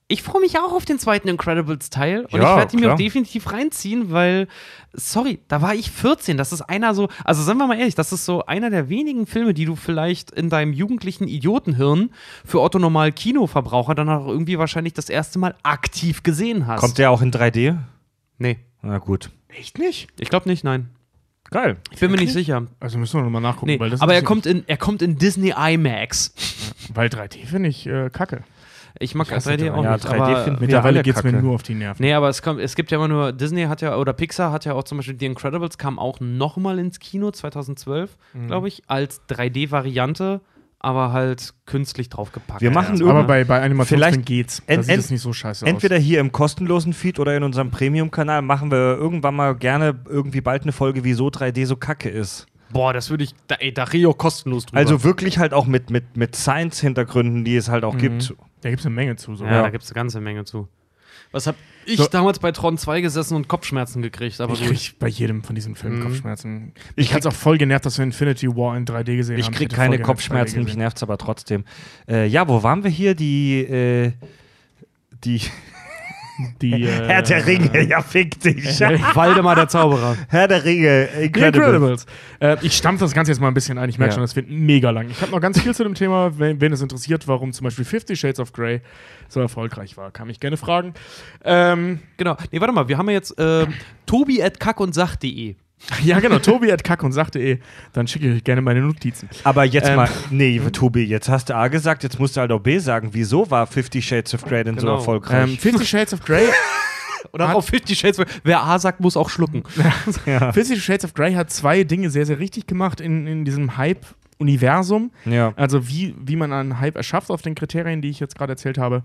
ich 0.08 0.22
freue 0.22 0.42
mich 0.42 0.60
auch 0.60 0.72
auf 0.72 0.86
den 0.86 1.00
zweiten 1.00 1.28
Incredibles-Teil 1.28 2.26
und 2.32 2.40
Ja, 2.40 2.52
ich 2.52 2.58
werde 2.58 2.74
ihn 2.76 2.80
mir 2.82 2.94
auch 2.94 2.98
definitiv 2.98 3.52
reinziehen, 3.52 4.12
weil, 4.12 4.48
sorry, 4.94 5.40
da 5.48 5.64
war 5.64 5.74
ich 5.74 5.90
14. 5.90 6.38
Das 6.38 6.54
ist 6.54 6.62
einer 6.62 6.94
so, 6.94 7.10
also 7.24 7.42
sagen 7.42 7.58
wir 7.58 7.66
mal 7.66 7.80
ehrlich, 7.80 7.96
das 7.96 8.14
ist 8.14 8.24
so 8.24 8.46
einer 8.46 8.70
der 8.70 8.88
wenigen 8.88 9.26
Filme, 9.26 9.56
die 9.56 9.66
du 9.66 9.76
vielleicht 9.76 10.30
in 10.30 10.50
deinem 10.52 10.74
jugendlichen 10.74 11.28
Idiotenhirn 11.28 12.12
für 12.46 12.62
Otto 12.62 12.78
Normal 12.78 13.14
Kinoverbraucher 13.14 13.96
dann 13.96 14.10
auch 14.10 14.28
irgendwie 14.28 14.60
wahrscheinlich 14.60 14.94
das 14.94 15.10
erste 15.10 15.40
Mal 15.40 15.56
aktiv 15.64 16.22
gesehen 16.22 16.68
hast. 16.68 16.82
Kommt 16.82 17.00
der 17.00 17.10
auch 17.10 17.24
in 17.24 17.32
3D? 17.32 17.76
Nee, 18.38 18.60
Na 18.84 19.00
gut. 19.00 19.32
Echt 19.48 19.80
nicht? 19.80 20.10
ich 20.20 20.30
glaube 20.30 20.48
nicht, 20.50 20.64
nein. 20.64 20.90
Geil. 21.56 21.78
Ich 21.90 22.02
bin 22.02 22.12
mir 22.12 22.18
nicht 22.18 22.34
sicher. 22.34 22.68
Also 22.82 22.98
müssen 22.98 23.18
wir 23.18 23.24
nochmal 23.24 23.42
nachgucken. 23.42 23.68
Nee, 23.68 23.80
weil 23.80 23.90
das 23.90 24.02
aber 24.02 24.14
er 24.14 24.24
kommt, 24.24 24.46
in, 24.46 24.66
er 24.68 24.76
kommt 24.76 25.02
in 25.02 25.18
Disney 25.18 25.54
IMAX. 25.58 26.34
Weil 26.94 27.08
3D 27.08 27.46
finde 27.46 27.70
ich 27.70 27.88
äh, 27.88 28.10
kacke. 28.10 28.44
Ich 29.00 29.16
mag 29.16 29.32
hasse 29.32 29.52
3D 29.52 29.72
auch 29.72 29.82
ja, 29.82 29.94
nicht. 29.94 30.06
3D 30.06 30.16
aber, 30.16 30.44
finden 30.44 30.60
wir 30.60 30.68
Mittlerweile 30.68 31.02
geht 31.02 31.16
es 31.16 31.24
mir 31.24 31.32
nur 31.32 31.56
auf 31.56 31.64
die 31.64 31.76
Nerven. 31.76 32.04
nee, 32.04 32.12
aber 32.12 32.28
es, 32.28 32.42
kommt, 32.42 32.60
es 32.60 32.76
gibt 32.76 32.92
ja 32.92 32.98
immer 32.98 33.08
nur, 33.08 33.32
Disney 33.32 33.64
hat 33.64 33.82
ja, 33.82 33.96
oder 33.96 34.12
Pixar 34.12 34.52
hat 34.52 34.66
ja 34.66 34.74
auch 34.74 34.84
zum 34.84 34.98
Beispiel 34.98 35.16
The 35.18 35.28
Incredibles 35.28 35.78
kam 35.78 35.98
auch 35.98 36.20
nochmal 36.20 36.78
ins 36.78 37.00
Kino 37.00 37.32
2012, 37.32 38.18
Mhm. 38.34 38.48
glaube 38.48 38.68
ich, 38.68 38.84
als 38.88 39.22
3D-Variante, 39.30 40.42
aber 40.80 41.12
halt 41.12 41.54
künstlich 41.66 42.10
draufgepackt. 42.10 42.62
Wir 42.62 42.72
machen 42.72 42.98
ja. 42.98 43.08
Aber 43.08 43.24
bei, 43.24 43.44
bei 43.44 43.62
Animationsfilmen 43.62 44.14
Vielleicht 44.14 44.26
geht's. 44.26 44.62
Da 44.68 44.82
sieht 44.84 44.98
es 44.98 45.10
nicht 45.10 45.22
so 45.22 45.34
scheiße 45.34 45.66
Entweder 45.66 45.98
hier 45.98 46.20
im 46.20 46.32
kostenlosen 46.32 46.94
Feed 46.94 47.20
oder 47.20 47.36
in 47.36 47.44
unserem 47.44 47.72
Premium-Kanal 47.72 48.42
machen 48.42 48.72
wir 48.72 48.78
irgendwann 48.98 49.36
mal 49.36 49.56
gerne 49.56 50.00
irgendwie 50.08 50.42
bald 50.42 50.64
eine 50.64 50.72
Folge, 50.72 51.04
wieso 51.04 51.28
3D 51.28 51.66
so 51.66 51.76
kacke 51.76 52.10
ist. 52.10 52.46
Boah, 52.72 52.94
das 52.94 53.10
würde 53.10 53.24
ich, 53.24 53.34
da, 53.48 53.56
ey, 53.56 53.74
da 53.74 53.84
rede 53.86 54.00
ich 54.00 54.06
auch 54.08 54.18
kostenlos 54.18 54.66
drüber. 54.66 54.80
Also 54.80 55.04
wirklich 55.04 55.38
halt 55.38 55.54
auch 55.54 55.66
mit, 55.66 55.90
mit, 55.90 56.18
mit 56.18 56.36
Science-Hintergründen, 56.36 57.46
die 57.46 57.56
es 57.56 57.70
halt 57.70 57.84
auch 57.84 57.96
aus. 57.96 58.02
gibt. 58.02 58.30
Mhm. 58.32 58.36
Da 58.62 58.70
gibt 58.70 58.80
es 58.82 58.86
eine 58.86 58.96
Menge 58.96 59.16
zu. 59.16 59.36
So. 59.36 59.46
ja, 59.46 59.52
Ja. 59.52 59.62
da 59.62 59.70
gibt 59.70 59.84
es 59.84 59.92
eine 59.92 59.96
ganze 59.96 60.20
Menge 60.22 60.44
zu. 60.46 60.68
Was 61.32 61.48
hab 61.48 61.56
ich 61.86 61.98
So. 61.98 62.08
damals 62.08 62.40
bei 62.40 62.52
Tron 62.52 62.78
2 62.78 63.02
gesessen 63.02 63.36
und 63.36 63.48
Kopfschmerzen 63.48 64.02
gekriegt, 64.02 64.42
aber 64.42 64.54
Ich 64.54 64.60
gut. 64.62 64.70
krieg 64.70 64.96
bei 65.00 65.08
jedem 65.08 65.44
von 65.44 65.54
diesen 65.56 65.76
Filmen 65.76 66.00
Mhm. 66.00 66.04
Kopfschmerzen. 66.04 66.74
Ich 66.96 67.08
Ich 67.08 67.14
hatte 67.14 67.30
auch 67.30 67.34
voll 67.34 67.58
genervt, 67.58 67.86
dass 67.86 67.98
wir 67.98 68.04
Infinity 68.06 68.48
War 68.56 68.76
in 68.76 68.86
3D 68.86 69.16
gesehen 69.18 69.38
Ich 69.38 69.46
haben. 69.48 69.54
krieg 69.54 69.66
hätte 69.68 69.76
keine 69.76 70.00
Kopfschmerzen, 70.00 70.60
3D 70.62 70.64
mich 70.66 70.76
nervt's 70.78 71.04
aber 71.04 71.18
trotzdem. 71.18 71.64
Äh, 72.08 72.28
ja, 72.28 72.48
wo 72.48 72.64
waren 72.64 72.84
wir 72.84 72.90
hier? 72.92 73.14
Die, 73.16 73.60
äh, 73.62 74.14
die, 75.24 75.42
Die, 76.62 76.72
äh, 76.84 77.08
Herr 77.08 77.22
der 77.22 77.46
Ringe, 77.46 77.84
ja, 77.90 78.02
fick 78.02 78.40
dich. 78.42 78.80
Waldemar 78.82 79.56
der 79.56 79.68
Zauberer. 79.68 80.18
Herr 80.30 80.48
der 80.48 80.64
Ringe, 80.66 81.06
Incredible. 81.22 81.64
Incredibles. 81.66 82.06
Äh, 82.40 82.58
ich 82.62 82.76
stampfe 82.76 83.06
das 83.06 83.14
Ganze 83.14 83.32
jetzt 83.32 83.40
mal 83.40 83.48
ein 83.48 83.54
bisschen 83.54 83.78
ein. 83.78 83.90
Ich 83.90 83.98
merke 83.98 84.12
Ja. 84.12 84.16
schon, 84.16 84.24
das 84.24 84.36
wird 84.36 84.50
mega 84.50 84.90
lang. 84.90 85.10
Ich 85.10 85.22
habe 85.22 85.32
noch 85.32 85.40
ganz 85.42 85.62
viel 85.62 85.74
zu 85.74 85.84
dem 85.84 85.96
Thema. 85.96 86.38
Wenn, 86.38 86.60
wenn 86.60 86.74
es 86.74 86.82
interessiert, 86.82 87.28
warum 87.28 87.54
zum 87.54 87.64
Beispiel 87.66 87.86
Fifty 87.86 88.16
Shades 88.16 88.40
of 88.40 88.52
Grey 88.54 88.82
so 89.30 89.40
erfolgreich 89.40 89.98
war, 89.98 90.12
kann 90.12 90.28
mich 90.28 90.40
gerne 90.40 90.58
fragen. 90.58 90.94
Ähm, 91.44 92.00
Genau. 92.18 92.36
Nee, 92.52 92.60
warte 92.62 92.74
mal, 92.74 92.88
wir 92.88 92.98
haben 92.98 93.08
ja 93.10 93.14
jetzt 93.16 93.38
äh, 93.40 93.66
tobi 94.06 94.42
at 94.42 94.60
kackundsach.de. 94.60 95.56
ja, 96.04 96.20
genau. 96.20 96.40
Tobi 96.40 96.72
hat 96.72 96.84
kack 96.84 97.04
und 97.04 97.12
sagte, 97.12 97.60
dann 97.94 98.08
schicke 98.08 98.28
ich 98.30 98.36
euch 98.38 98.44
gerne 98.44 98.62
meine 98.62 98.82
Notizen. 98.82 99.30
Aber 99.44 99.64
jetzt 99.66 99.88
Ähm, 99.90 99.96
mal, 99.98 100.10
nee, 100.32 100.60
Tobi, 100.72 101.04
jetzt 101.04 101.30
hast 101.30 101.50
du 101.50 101.56
A 101.56 101.68
gesagt, 101.68 102.04
jetzt 102.04 102.20
musst 102.20 102.36
du 102.38 102.42
halt 102.42 102.52
auch 102.52 102.60
B 102.60 102.78
sagen. 102.80 103.10
Wieso 103.12 103.50
war 103.52 103.68
Fifty 103.68 104.02
Shades 104.02 104.34
of 104.34 104.44
Grey 104.44 104.64
denn 104.64 104.76
so 104.76 104.82
Genau. 104.88 104.98
erfolgreich? 104.98 105.50
Ähm, 105.52 105.58
Fifty 105.58 105.86
Shades 105.86 106.14
of 106.14 106.22
Grey 106.24 106.48
Oder 107.32 107.48
Hat- 107.50 107.56
auf 107.56 107.66
50 107.66 107.98
Shades. 107.98 108.20
of- 108.20 108.28
Wer 108.44 108.62
A 108.64 108.78
sagt, 108.78 109.00
muss 109.00 109.18
auch 109.18 109.30
schlucken. 109.30 109.64
Fifty 110.54 110.78
Shades 110.80 111.06
of 111.06 111.14
Grey 111.16 111.34
hat 111.34 111.50
zwei 111.52 111.84
Dinge 111.84 112.10
sehr, 112.12 112.26
sehr 112.26 112.38
richtig 112.40 112.68
gemacht 112.68 113.02
in, 113.02 113.26
in 113.26 113.46
diesem 113.46 113.78
Hype-Universum. 113.78 115.12
ja. 115.26 115.52
Also 115.56 115.88
wie, 115.90 116.14
wie 116.24 116.36
man 116.36 116.54
einen 116.54 116.80
Hype 116.80 116.96
erschafft 116.96 117.32
auf 117.32 117.42
den 117.42 117.56
Kriterien, 117.56 118.02
die 118.02 118.10
ich 118.10 118.20
jetzt 118.20 118.38
gerade 118.38 118.54
erzählt 118.54 118.78
habe, 118.78 119.04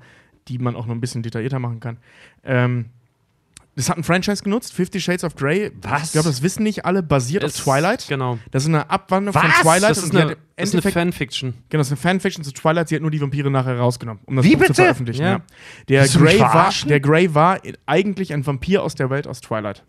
die 0.49 0.59
man 0.59 0.77
auch 0.77 0.87
noch 0.87 0.95
ein 0.95 1.01
bisschen 1.01 1.23
detaillierter 1.23 1.59
machen 1.59 1.81
kann. 1.81 1.97
Ähm, 2.45 2.87
das 3.81 3.89
hat 3.91 3.97
ein 3.97 4.05
Franchise 4.05 4.43
genutzt, 4.43 4.73
Fifty 4.73 5.01
Shades 5.01 5.25
of 5.25 5.35
Grey. 5.35 5.71
Was? 5.83 6.05
Ich 6.07 6.13
glaube, 6.13 6.29
das 6.29 6.43
wissen 6.43 6.63
nicht 6.63 6.85
alle, 6.85 7.03
basiert 7.03 7.45
auf 7.45 7.51
Ist- 7.51 7.63
Twilight. 7.63 8.07
Genau. 8.09 8.39
Das 8.51 8.63
ist 8.65 8.69
eine 8.69 8.89
Abwandlung 8.91 9.33
von? 9.33 9.43
Twilight. 9.43 9.91
Das 9.91 9.99
ist 9.99 10.15
eine, 10.15 10.37
das 10.57 10.75
ist 10.75 10.85
eine 10.85 10.93
Fanfiction. 10.93 11.55
Genau, 11.69 11.81
das 11.81 11.89
ist 11.89 11.93
eine 11.93 11.97
Fanfiction 12.01 12.45
zu 12.45 12.53
Twilight. 12.53 12.89
Sie 12.89 12.95
hat 12.95 13.03
nur 13.03 13.11
die 13.11 13.21
Vampire 13.21 13.51
nachher 13.51 13.79
rausgenommen, 13.79 14.23
um 14.27 14.37
das 14.37 14.45
Wie 14.45 14.51
Buch 14.57 14.63
zu 14.63 14.69
bitte? 14.69 14.83
veröffentlichen. 14.83 15.23
Ja. 15.23 15.31
Ja. 15.31 15.41
Der, 15.89 16.07
Grey 16.09 16.41
war, 16.41 16.73
der 16.87 17.01
Grey 17.01 17.35
war 17.35 17.59
eigentlich 17.87 18.33
ein 18.33 18.47
Vampir 18.47 18.83
aus 18.83 18.95
der 18.95 19.11
Welt 19.11 19.27
aus 19.27 19.41
Twilight. 19.41 19.83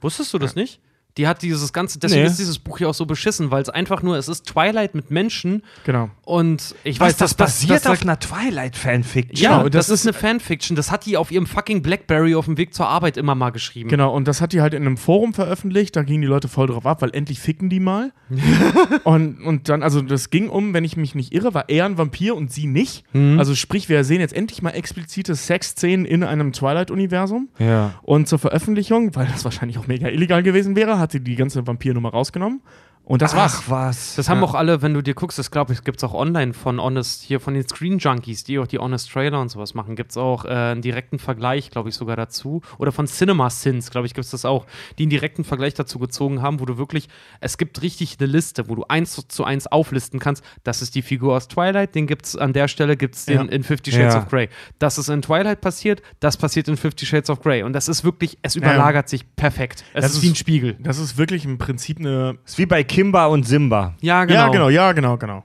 Wusstest 0.00 0.32
du 0.32 0.38
das 0.38 0.54
nicht? 0.54 0.80
Die 1.18 1.26
hat 1.26 1.42
dieses 1.42 1.72
ganze, 1.72 1.98
deswegen 1.98 2.22
Nee. 2.22 2.28
ist 2.28 2.38
dieses 2.38 2.58
Buch 2.58 2.78
hier 2.78 2.88
auch 2.88 2.94
so 2.94 3.04
beschissen, 3.04 3.50
weil 3.50 3.60
es 3.62 3.68
einfach 3.68 4.02
nur, 4.02 4.16
es 4.16 4.28
ist 4.28 4.46
Twilight 4.46 4.94
mit 4.94 5.10
Menschen 5.10 5.62
Genau. 5.84 6.10
und 6.24 6.74
ich 6.84 7.00
Was, 7.00 7.08
weiß, 7.08 7.16
das, 7.16 7.36
dass 7.36 7.46
basiert 7.46 7.84
das, 7.84 7.86
auf 7.86 8.02
einer 8.02 8.18
Twilight-Fanfiction? 8.18 9.36
Ja, 9.36 9.58
Genau, 9.58 9.68
das, 9.68 9.88
das 9.88 10.00
ist 10.00 10.06
eine 10.06 10.12
Fanfiction. 10.14 10.76
Das 10.76 10.90
hat 10.90 11.04
die 11.06 11.16
auf 11.16 11.30
ihrem 11.30 11.46
fucking 11.46 11.82
Blackberry 11.82 12.34
auf 12.34 12.44
dem 12.46 12.56
Weg 12.56 12.72
zur 12.74 12.88
Arbeit 12.88 13.16
immer 13.16 13.34
mal 13.34 13.50
geschrieben. 13.50 13.88
Genau, 13.88 14.14
und 14.14 14.28
das 14.28 14.40
hat 14.40 14.52
die 14.52 14.60
halt 14.60 14.74
in 14.74 14.82
einem 14.82 14.96
Forum 14.96 15.34
veröffentlicht, 15.34 15.96
da 15.96 16.02
gingen 16.02 16.22
die 16.22 16.28
Leute 16.28 16.48
voll 16.48 16.68
drauf 16.68 16.86
ab, 16.86 17.02
weil 17.02 17.10
endlich 17.14 17.40
ficken 17.40 17.68
die 17.68 17.80
mal. 17.80 18.12
und, 19.04 19.42
und 19.42 19.68
dann, 19.68 19.82
also 19.82 20.00
das 20.02 20.30
ging 20.30 20.48
um, 20.48 20.74
wenn 20.74 20.84
ich 20.84 20.96
mich 20.96 21.14
nicht 21.14 21.34
irre, 21.34 21.54
war 21.54 21.68
er 21.68 21.84
ein 21.86 21.98
Vampir 21.98 22.36
und 22.36 22.52
sie 22.52 22.66
nicht. 22.66 23.04
Mhm. 23.12 23.38
Also 23.38 23.54
sprich, 23.54 23.88
wir 23.88 24.04
sehen 24.04 24.20
jetzt 24.20 24.34
endlich 24.34 24.62
mal 24.62 24.70
explizite 24.70 25.34
Sexszenen 25.34 26.04
in 26.06 26.22
einem 26.22 26.52
Twilight-Universum. 26.52 27.48
Ja. 27.58 27.94
Und 28.02 28.28
zur 28.28 28.38
Veröffentlichung, 28.38 29.14
weil 29.16 29.26
das 29.26 29.44
wahrscheinlich 29.44 29.78
auch 29.78 29.86
mega 29.86 30.08
illegal 30.08 30.42
gewesen 30.42 30.76
wäre, 30.76 30.98
hat 30.98 31.07
sie 31.12 31.20
die 31.20 31.36
ganze 31.36 31.66
Vampirnummer 31.66 32.10
rausgenommen. 32.10 32.62
Und 33.08 33.22
das 33.22 33.34
war's. 33.34 33.62
Ach 33.64 33.70
was. 33.70 34.16
Das 34.16 34.28
haben 34.28 34.40
Ja. 34.40 34.44
auch 34.44 34.54
alle, 34.54 34.82
wenn 34.82 34.92
du 34.92 35.02
dir 35.02 35.14
guckst, 35.14 35.38
das 35.38 35.50
glaube 35.50 35.72
ich, 35.72 35.82
gibt 35.82 35.96
es 35.96 36.04
auch 36.04 36.12
online 36.12 36.52
von 36.52 36.78
Honest, 36.78 37.22
hier 37.22 37.40
von 37.40 37.54
den 37.54 37.66
Screen 37.66 37.96
Junkies, 37.98 38.44
die 38.44 38.58
auch 38.58 38.66
die 38.66 38.78
Honest 38.78 39.10
Trailer 39.10 39.40
und 39.40 39.48
sowas 39.48 39.72
machen, 39.72 39.96
gibt 39.96 40.10
es 40.10 40.18
auch 40.18 40.44
äh, 40.44 40.48
einen 40.48 40.82
direkten 40.82 41.18
Vergleich, 41.18 41.70
glaube 41.70 41.88
ich, 41.88 41.94
sogar 41.94 42.16
dazu. 42.16 42.60
Oder 42.76 42.92
von 42.92 43.06
Cinema 43.06 43.48
Sins, 43.48 43.90
glaube 43.90 44.06
ich, 44.06 44.12
gibt 44.12 44.26
es 44.26 44.30
das 44.30 44.44
auch, 44.44 44.66
die 44.98 45.04
einen 45.04 45.10
direkten 45.10 45.42
Vergleich 45.44 45.72
dazu 45.72 45.98
gezogen 45.98 46.42
haben, 46.42 46.60
wo 46.60 46.66
du 46.66 46.76
wirklich, 46.76 47.08
es 47.40 47.56
gibt 47.56 47.80
richtig 47.80 48.16
eine 48.20 48.26
Liste, 48.30 48.68
wo 48.68 48.74
du 48.74 48.84
eins 48.88 49.26
zu 49.28 49.42
eins 49.44 49.66
auflisten 49.66 50.20
kannst. 50.20 50.44
Das 50.64 50.82
ist 50.82 50.94
die 50.94 51.00
Figur 51.00 51.34
aus 51.34 51.48
Twilight, 51.48 51.94
den 51.94 52.06
gibt 52.06 52.26
es 52.26 52.36
an 52.36 52.52
der 52.52 52.68
Stelle, 52.68 52.98
gibt 52.98 53.14
es 53.14 53.24
den 53.24 53.36
Ja. 53.38 53.44
in 53.44 53.62
Fifty 53.62 53.90
Shades 53.90 54.12
Ja. 54.16 54.20
of 54.20 54.28
Grey. 54.28 54.50
Das 54.78 54.98
ist 54.98 55.08
in 55.08 55.22
Twilight 55.22 55.62
passiert, 55.62 56.02
das 56.20 56.36
passiert 56.36 56.68
in 56.68 56.76
Fifty 56.76 57.06
Shades 57.06 57.30
of 57.30 57.40
Grey. 57.40 57.62
Und 57.62 57.72
das 57.72 57.88
ist 57.88 58.04
wirklich, 58.04 58.36
es 58.42 58.54
überlagert 58.54 59.08
sich 59.08 59.34
perfekt. 59.34 59.82
Es 59.94 60.02
Das 60.02 60.10
ist 60.10 60.18
ist- 60.18 60.22
wie 60.24 60.28
ein 60.28 60.34
Spiegel. 60.36 60.76
Das 60.80 60.98
ist 60.98 61.16
wirklich 61.16 61.46
im 61.46 61.56
Prinzip 61.56 61.98
eine. 62.00 62.36
ist 62.44 62.58
wie 62.58 62.66
bei 62.66 62.84
Kimba 62.98 63.26
und 63.26 63.44
Simba. 63.46 63.94
Ja, 64.00 64.24
genau. 64.24 64.40
Ja, 64.40 64.48
genau, 64.48 64.68
ja, 64.70 64.90
genau, 64.90 65.16
genau. 65.18 65.44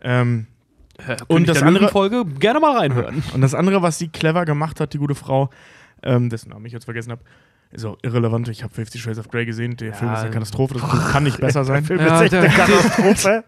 Ähm, 0.00 0.48
Und 1.28 1.48
das 1.48 1.62
andere 1.62 1.88
Folge 1.88 2.24
gerne 2.24 2.58
mal 2.58 2.76
reinhören. 2.76 3.22
Und 3.32 3.42
das 3.42 3.54
andere, 3.54 3.80
was 3.80 3.98
sie 3.98 4.08
clever 4.08 4.44
gemacht 4.44 4.80
hat, 4.80 4.92
die 4.92 4.98
gute 4.98 5.14
Frau, 5.14 5.50
ähm, 6.02 6.30
dessen 6.30 6.48
Namen 6.48 6.66
ich 6.66 6.72
jetzt 6.72 6.86
vergessen 6.86 7.12
habe, 7.12 7.22
ist 7.72 7.84
auch 7.84 7.96
irrelevant. 8.02 8.48
Ich 8.48 8.64
habe 8.64 8.74
Fifty 8.74 8.98
Shades 8.98 9.18
of 9.20 9.28
Grey 9.28 9.46
gesehen. 9.46 9.76
Der 9.76 9.94
Film 9.94 10.12
ist 10.12 10.18
eine 10.20 10.30
Katastrophe. 10.30 10.74
Das 10.74 10.82
Buch 10.82 11.10
kann 11.12 11.22
nicht 11.22 11.38
besser 11.40 11.64
sein. 11.64 11.84
Film 11.86 12.00
Ja, 12.00 12.16
ist 12.16 12.22
echt 12.22 12.32
der- 12.32 12.40
eine 12.42 12.48
Katastrophe. 13.12 13.44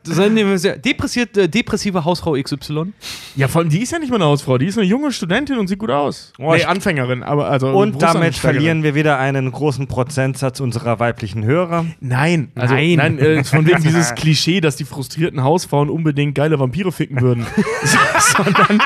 Depressiert, 0.85 1.36
äh, 1.36 1.49
depressive 1.49 2.05
Hausfrau 2.05 2.35
XY. 2.40 2.93
Ja, 3.35 3.49
vor 3.49 3.62
allem, 3.62 3.70
die 3.70 3.82
ist 3.82 3.90
ja 3.90 3.99
nicht 3.99 4.11
mal 4.11 4.16
eine 4.16 4.27
Hausfrau. 4.27 4.59
Die 4.59 4.66
ist 4.66 4.78
eine 4.78 4.86
junge 4.86 5.11
Studentin 5.11 5.59
und 5.59 5.66
sieht 5.66 5.81
gut 5.81 5.90
aus. 5.90 6.32
Oh, 6.39 6.53
nee, 6.53 6.59
ich- 6.59 6.69
Anfängerin, 6.69 7.23
aber 7.24 7.49
also. 7.49 7.70
Und 7.70 8.01
damit 8.01 8.36
verlieren 8.36 8.85
wir 8.85 8.94
wieder 8.94 9.19
einen 9.19 9.51
großen 9.51 9.89
Prozentsatz 9.89 10.61
unserer 10.61 11.01
weiblichen 11.01 11.44
Hörer. 11.44 11.86
Nein, 12.01 12.53
also, 12.55 12.74
Nein. 12.74 12.94
nein, 12.97 13.19
äh, 13.19 13.43
von 13.53 13.66
wegen 13.66 13.82
dieses 13.82 14.15
Klischee, 14.15 14.61
dass 14.61 14.77
die 14.77 14.85
frustrierten 14.85 15.43
Hausfrauen 15.43 15.90
unbedingt 15.90 16.36
geile 16.36 16.61
Vampire 16.61 16.93
ficken 16.93 17.20
würden. 17.20 17.44
Sondern 18.36 18.81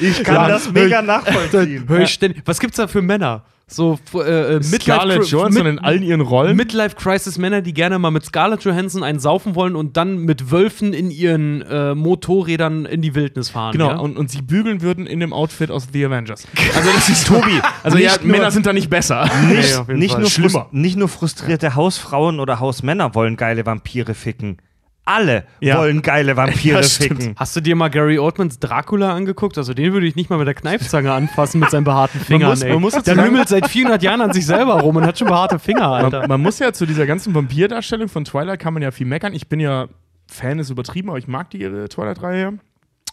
Ich 0.00 0.24
kann 0.24 0.34
Ja, 0.34 0.48
das 0.48 0.72
mega 0.72 1.02
nachvollziehen. 1.02 1.84
Hör 1.86 2.00
ich 2.00 2.10
ständig. 2.10 2.42
Was 2.46 2.58
gibt's 2.58 2.78
da 2.78 2.88
für 2.88 3.00
Männer? 3.02 3.44
So 3.72 3.98
äh, 4.14 4.56
äh, 4.56 4.62
Scarlett 4.62 5.26
Johansson 5.26 5.66
in 5.66 5.78
allen 5.78 6.02
ihren 6.02 6.20
Rollen. 6.20 6.56
Midlife 6.56 6.96
Crisis 6.96 7.38
Männer, 7.38 7.62
die 7.62 7.72
gerne 7.72 7.98
mal 8.00 8.10
mit 8.10 8.24
Scarlett 8.24 8.64
Johansson 8.64 9.04
einen 9.04 9.20
saufen 9.20 9.54
wollen 9.54 9.76
und 9.76 9.96
dann 9.96 10.18
mit 10.18 10.50
Wölfen 10.50 10.92
in 10.92 11.10
ihren 11.10 11.62
äh, 11.62 11.94
Motorrädern 11.94 12.84
in 12.84 13.00
die 13.00 13.14
Wildnis 13.14 13.50
fahren. 13.50 13.72
Genau, 13.72 13.90
ja? 13.90 13.96
und, 13.98 14.16
und 14.18 14.28
sie 14.28 14.42
bügeln 14.42 14.82
würden 14.82 15.06
in 15.06 15.20
dem 15.20 15.32
Outfit 15.32 15.70
aus 15.70 15.88
The 15.92 16.04
Avengers. 16.06 16.46
Also 16.80 16.90
das 16.92 17.08
ist 17.08 17.26
Tobi. 17.26 17.60
Also 17.82 17.98
ja, 17.98 18.12
nur- 18.22 18.32
Männer 18.32 18.50
sind 18.50 18.64
da 18.64 18.72
nicht 18.72 18.88
besser. 18.88 19.28
Nicht, 19.50 19.76
jeden 19.88 19.98
nicht, 19.98 20.18
nur 20.18 20.68
nicht 20.70 20.96
nur 20.96 21.08
frustrierte 21.08 21.74
Hausfrauen 21.74 22.40
oder 22.40 22.60
Hausmänner 22.60 23.14
wollen 23.14 23.36
geile 23.36 23.66
Vampire 23.66 24.14
ficken. 24.14 24.58
Alle 25.04 25.44
Ja. 25.60 25.78
wollen 25.78 26.02
geile 26.02 26.36
Vampire 26.36 26.76
Ja, 26.80 26.82
ficken. 26.82 27.34
Hast 27.36 27.56
du 27.56 27.60
dir 27.60 27.74
mal 27.74 27.88
Gary 27.88 28.18
Oldmans 28.18 28.58
Dracula 28.58 29.12
angeguckt? 29.14 29.58
Also 29.58 29.74
den 29.74 29.92
würde 29.92 30.06
ich 30.06 30.14
nicht 30.14 30.30
mal 30.30 30.36
mit 30.38 30.46
der 30.46 30.54
Kneifzange 30.54 31.10
anfassen 31.12 31.58
mit 31.60 31.70
seinen 31.70 31.84
behaarten 31.84 32.20
Fingern. 32.20 32.50
muss- 32.50 32.62
ey. 32.62 32.72
man 32.72 32.82
muss 32.82 33.02
der 33.02 33.14
lümmelt 33.16 33.48
seit 33.48 33.66
400 33.68 34.02
Jahren 34.02 34.20
an 34.20 34.32
sich 34.32 34.46
selber 34.46 34.74
rum 34.80 34.96
und 34.96 35.04
hat 35.06 35.18
schon 35.18 35.28
behaarte 35.28 35.58
Finger, 35.58 35.88
Alter. 35.88 36.20
Man, 36.20 36.28
man 36.28 36.40
muss 36.42 36.58
ja 36.58 36.72
zu 36.72 36.86
dieser 36.86 37.06
ganzen 37.06 37.34
Vampirdarstellung 37.34 38.08
von 38.08 38.24
Twilight 38.24 38.60
kann 38.60 38.74
man 38.74 38.82
ja 38.82 38.90
viel 38.90 39.06
meckern. 39.06 39.32
Ich 39.32 39.48
bin 39.48 39.58
ja 39.60 39.88
Fan, 40.30 40.58
ist 40.60 40.70
übertrieben, 40.70 41.08
aber 41.08 41.18
ich 41.18 41.26
mag 41.26 41.50
die 41.50 41.62
äh, 41.64 41.88
Twilight-Reihe 41.88 42.40
ja. 42.42 42.52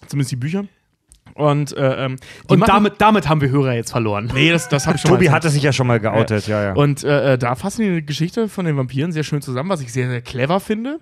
Zumindest 0.07 0.31
die 0.31 0.35
Bücher. 0.35 0.65
Und, 1.34 1.76
äh, 1.76 2.05
ähm, 2.05 2.18
Und 2.47 2.68
damit, 2.68 2.95
damit 2.99 3.27
haben 3.27 3.41
wir 3.41 3.49
Hörer 3.49 3.73
jetzt 3.73 3.91
verloren. 3.91 4.30
Nee, 4.34 4.51
das, 4.51 4.69
das 4.69 4.85
habe 4.88 4.95
ich 4.95 5.01
schon 5.01 5.11
Tobi 5.11 5.26
mal 5.26 5.31
hatte 5.34 5.49
sich 5.49 5.61
ja 5.64 5.73
schon 5.73 5.88
mal 5.88 5.99
geoutet, 5.99 6.47
ja, 6.47 6.64
ja. 6.64 6.73
Und 6.73 7.03
äh, 7.03 7.34
äh, 7.34 7.38
da 7.38 7.55
fassen 7.55 7.81
die 7.95 8.05
Geschichte 8.05 8.47
von 8.47 8.65
den 8.65 8.77
Vampiren 8.77 9.11
sehr 9.11 9.23
schön 9.23 9.41
zusammen, 9.41 9.69
was 9.69 9.81
ich 9.81 9.91
sehr, 9.91 10.07
sehr 10.09 10.22
clever 10.22 10.59
finde. 10.59 10.99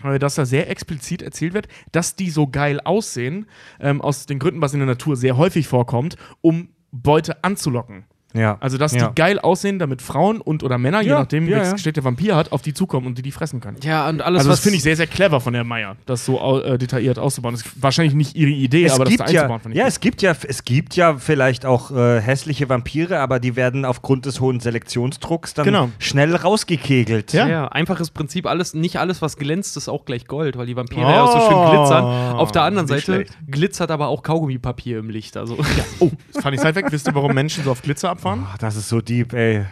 Weil 0.00 0.18
dass 0.18 0.34
da 0.34 0.44
sehr 0.44 0.68
explizit 0.68 1.22
erzählt 1.22 1.54
wird, 1.54 1.68
dass 1.92 2.16
die 2.16 2.30
so 2.30 2.46
geil 2.46 2.80
aussehen, 2.80 3.46
ähm, 3.80 4.02
aus 4.02 4.26
den 4.26 4.38
Gründen, 4.38 4.60
was 4.60 4.74
in 4.74 4.80
der 4.80 4.86
Natur 4.86 5.16
sehr 5.16 5.36
häufig 5.36 5.68
vorkommt, 5.68 6.16
um 6.40 6.68
Beute 6.92 7.42
anzulocken. 7.44 8.04
Ja. 8.36 8.56
Also, 8.60 8.78
dass 8.78 8.92
ja. 8.92 9.08
die 9.08 9.14
geil 9.14 9.38
aussehen, 9.38 9.78
damit 9.78 10.02
Frauen 10.02 10.40
und 10.40 10.62
oder 10.62 10.78
Männer, 10.78 11.00
je 11.02 11.10
Ja, 11.10 11.18
nachdem, 11.20 11.44
ja, 11.46 11.52
welches 11.56 11.68
ja. 11.68 11.74
Geschlecht 11.74 11.96
der 11.96 12.04
Vampir 12.04 12.36
hat, 12.36 12.52
auf 12.52 12.62
die 12.62 12.74
zukommen 12.74 13.06
und 13.06 13.18
die 13.18 13.22
die 13.22 13.32
fressen 13.32 13.60
können. 13.60 13.76
Ja, 13.82 14.08
und 14.08 14.22
alles, 14.22 14.40
Also, 14.40 14.50
was 14.50 14.56
das 14.58 14.62
finde 14.64 14.76
ich 14.76 14.82
sehr, 14.82 14.96
sehr 14.96 15.06
clever 15.06 15.40
von 15.40 15.52
der 15.52 15.64
Meier, 15.64 15.96
das 16.06 16.24
so 16.24 16.62
äh, 16.62 16.78
detailliert 16.78 17.18
auszubauen. 17.18 17.54
Das 17.54 17.64
ist 17.66 17.82
wahrscheinlich 17.82 18.14
nicht 18.14 18.36
ihre 18.36 18.50
Idee, 18.50 18.84
es 18.84 18.92
aber 18.92 19.04
das 19.04 19.16
da 19.16 19.24
gibt 19.24 19.34
ja, 19.34 19.40
einzubauen, 19.42 19.60
finde 19.60 19.74
ich 19.74 19.78
ja, 19.78 19.84
gut. 19.84 19.92
es 19.92 20.00
gibt 20.00 20.22
ja, 20.22 20.34
es 20.48 20.64
gibt 20.64 20.96
ja 20.96 21.16
vielleicht 21.16 21.66
auch 21.66 21.90
äh, 21.90 22.20
hässliche 22.20 22.68
Vampire, 22.68 23.18
aber 23.20 23.40
die 23.40 23.56
werden 23.56 23.84
aufgrund 23.84 24.26
des 24.26 24.40
hohen 24.40 24.60
Selektionsdrucks 24.60 25.54
dann 25.54 25.64
Genau. 25.64 25.90
schnell 25.98 26.34
rausgekegelt. 26.36 27.32
Ja. 27.32 27.46
Ja. 27.46 27.68
einfaches 27.68 28.10
Prinzip, 28.10 28.46
alles, 28.46 28.74
nicht 28.74 28.96
alles, 28.98 29.22
was 29.22 29.36
glänzt, 29.36 29.76
ist 29.76 29.88
auch 29.88 30.04
gleich 30.04 30.26
Gold, 30.26 30.56
weil 30.58 30.66
die 30.66 30.76
Vampire 30.76 31.00
ja 31.02 31.22
auch 31.22 31.32
so 31.32 31.40
schön 31.40 31.70
glitzern. 31.76 32.04
Auf 32.36 32.52
der 32.52 32.62
anderen 32.62 32.88
Oh, 32.90 32.92
nicht 32.94 33.06
Seite 33.06 33.24
schlecht. 33.24 33.38
glitzert 33.50 33.90
aber 33.90 34.08
auch 34.08 34.22
Kaugummipapier 34.22 34.98
im 34.98 35.10
Licht. 35.10 35.36
Also, 35.36 35.56
Oh, 36.00 36.10
das 36.32 36.42
fand 36.42 36.54
ich 36.54 36.60
seit 36.60 36.74
weg. 36.74 36.86
Wisst 36.90 37.06
ihr, 37.06 37.14
warum 37.14 37.32
Menschen 37.34 37.64
so 37.64 37.70
auf 37.70 37.82
Glitzer 37.82 38.10
abfahren? 38.10 38.25
Ach, 38.26 38.58
das 38.58 38.76
ist 38.76 38.88
so 38.88 39.00
deep, 39.00 39.32
ey. 39.32 39.64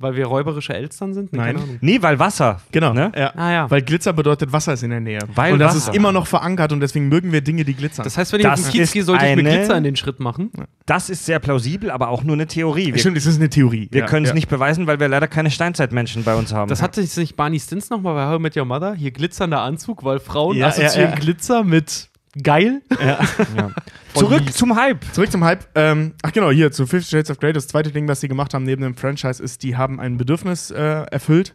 weil 0.00 0.14
wir 0.14 0.26
räuberische 0.26 0.72
Elstern 0.74 1.12
sind? 1.12 1.32
Nee, 1.32 1.38
Nein. 1.38 1.78
Nee, 1.80 2.00
weil 2.00 2.20
Wasser. 2.20 2.60
Genau. 2.70 2.92
Ne? 2.92 3.10
Ja. 3.16 3.32
Ah, 3.34 3.50
ja. 3.52 3.68
Weil 3.70 3.82
Glitzer 3.82 4.12
bedeutet, 4.12 4.52
Wasser 4.52 4.74
ist 4.74 4.84
in 4.84 4.90
der 4.90 5.00
Nähe. 5.00 5.18
Weil 5.34 5.54
und 5.54 5.58
das 5.58 5.74
Wasser. 5.74 5.90
ist 5.90 5.96
immer 5.96 6.12
noch 6.12 6.28
verankert 6.28 6.70
und 6.72 6.78
deswegen 6.78 7.08
mögen 7.08 7.32
wir 7.32 7.40
Dinge, 7.40 7.64
die 7.64 7.74
glitzern. 7.74 8.04
Das 8.04 8.16
heißt, 8.16 8.32
wenn 8.32 8.38
ich 8.38 8.46
Das 8.46 8.60
auf 8.60 8.70
den 8.70 8.78
Kiez 8.80 8.92
gehe, 8.92 9.02
sollte 9.02 9.26
ich 9.26 9.34
mit 9.34 9.44
eine- 9.44 9.56
Glitzer 9.58 9.76
in 9.76 9.82
den 9.82 9.96
Schritt 9.96 10.20
machen. 10.20 10.52
Das 10.86 11.10
ist 11.10 11.26
sehr 11.26 11.40
plausibel, 11.40 11.90
aber 11.90 12.10
auch 12.10 12.22
nur 12.22 12.34
eine 12.36 12.46
Theorie. 12.46 12.92
Wir, 12.94 12.98
Stimmt, 13.00 13.16
das 13.16 13.26
ist 13.26 13.38
eine 13.40 13.50
Theorie. 13.50 13.88
wir 13.90 14.02
Ja, 14.02 14.06
können 14.06 14.24
es 14.24 14.30
ja. 14.30 14.34
nicht 14.36 14.48
beweisen, 14.48 14.86
weil 14.86 15.00
wir 15.00 15.08
leider 15.08 15.26
keine 15.26 15.50
Steinzeitmenschen 15.50 16.22
bei 16.22 16.36
uns 16.36 16.52
haben. 16.54 16.68
Das 16.68 16.80
hatte 16.80 17.00
jetzt 17.00 17.18
nicht 17.18 17.34
Barney 17.34 17.58
Stinson 17.58 17.96
nochmal 17.98 18.14
bei 18.14 18.30
How 18.32 18.38
I 18.38 18.42
Met 18.42 18.56
Your 18.56 18.66
Mother? 18.66 18.94
Hier 18.94 19.10
glitzernder 19.10 19.62
Anzug, 19.62 20.04
weil 20.04 20.20
Frauen 20.20 20.56
Ja, 20.56 20.68
assoziieren 20.68 21.10
ja, 21.10 21.16
ja. 21.16 21.16
Glitzer 21.16 21.64
mit 21.64 22.07
geil. 22.42 22.82
ja. 22.90 23.20
Zurück 24.14 24.52
zum 24.52 24.76
Hype. 24.76 25.04
Zurück 25.12 25.30
zum 25.30 25.44
Hype. 25.44 25.66
Ähm, 25.74 26.14
ach 26.22 26.32
genau, 26.32 26.50
hier 26.50 26.72
zu 26.72 26.86
Fifty 26.86 27.10
Shades 27.10 27.30
of 27.30 27.38
Grey. 27.38 27.52
Das 27.52 27.68
zweite 27.68 27.90
Ding, 27.90 28.08
was 28.08 28.20
sie 28.20 28.28
gemacht 28.28 28.54
haben 28.54 28.64
neben 28.64 28.82
dem 28.82 28.96
Franchise, 28.96 29.42
ist, 29.42 29.62
die 29.62 29.76
haben 29.76 30.00
ein 30.00 30.16
Bedürfnis 30.16 30.70
äh, 30.70 31.04
erfüllt. 31.10 31.54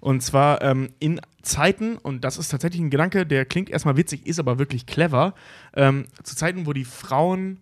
Und 0.00 0.22
zwar 0.22 0.62
ähm, 0.62 0.90
in 0.98 1.20
Zeiten, 1.42 1.96
und 1.96 2.24
das 2.24 2.38
ist 2.38 2.48
tatsächlich 2.48 2.80
ein 2.80 2.90
Gedanke, 2.90 3.26
der 3.26 3.44
klingt 3.44 3.70
erstmal 3.70 3.96
witzig, 3.96 4.26
ist 4.26 4.38
aber 4.38 4.58
wirklich 4.58 4.86
clever, 4.86 5.34
ähm, 5.74 6.06
zu 6.22 6.36
Zeiten, 6.36 6.66
wo 6.66 6.72
die 6.72 6.84
Frauen, 6.84 7.60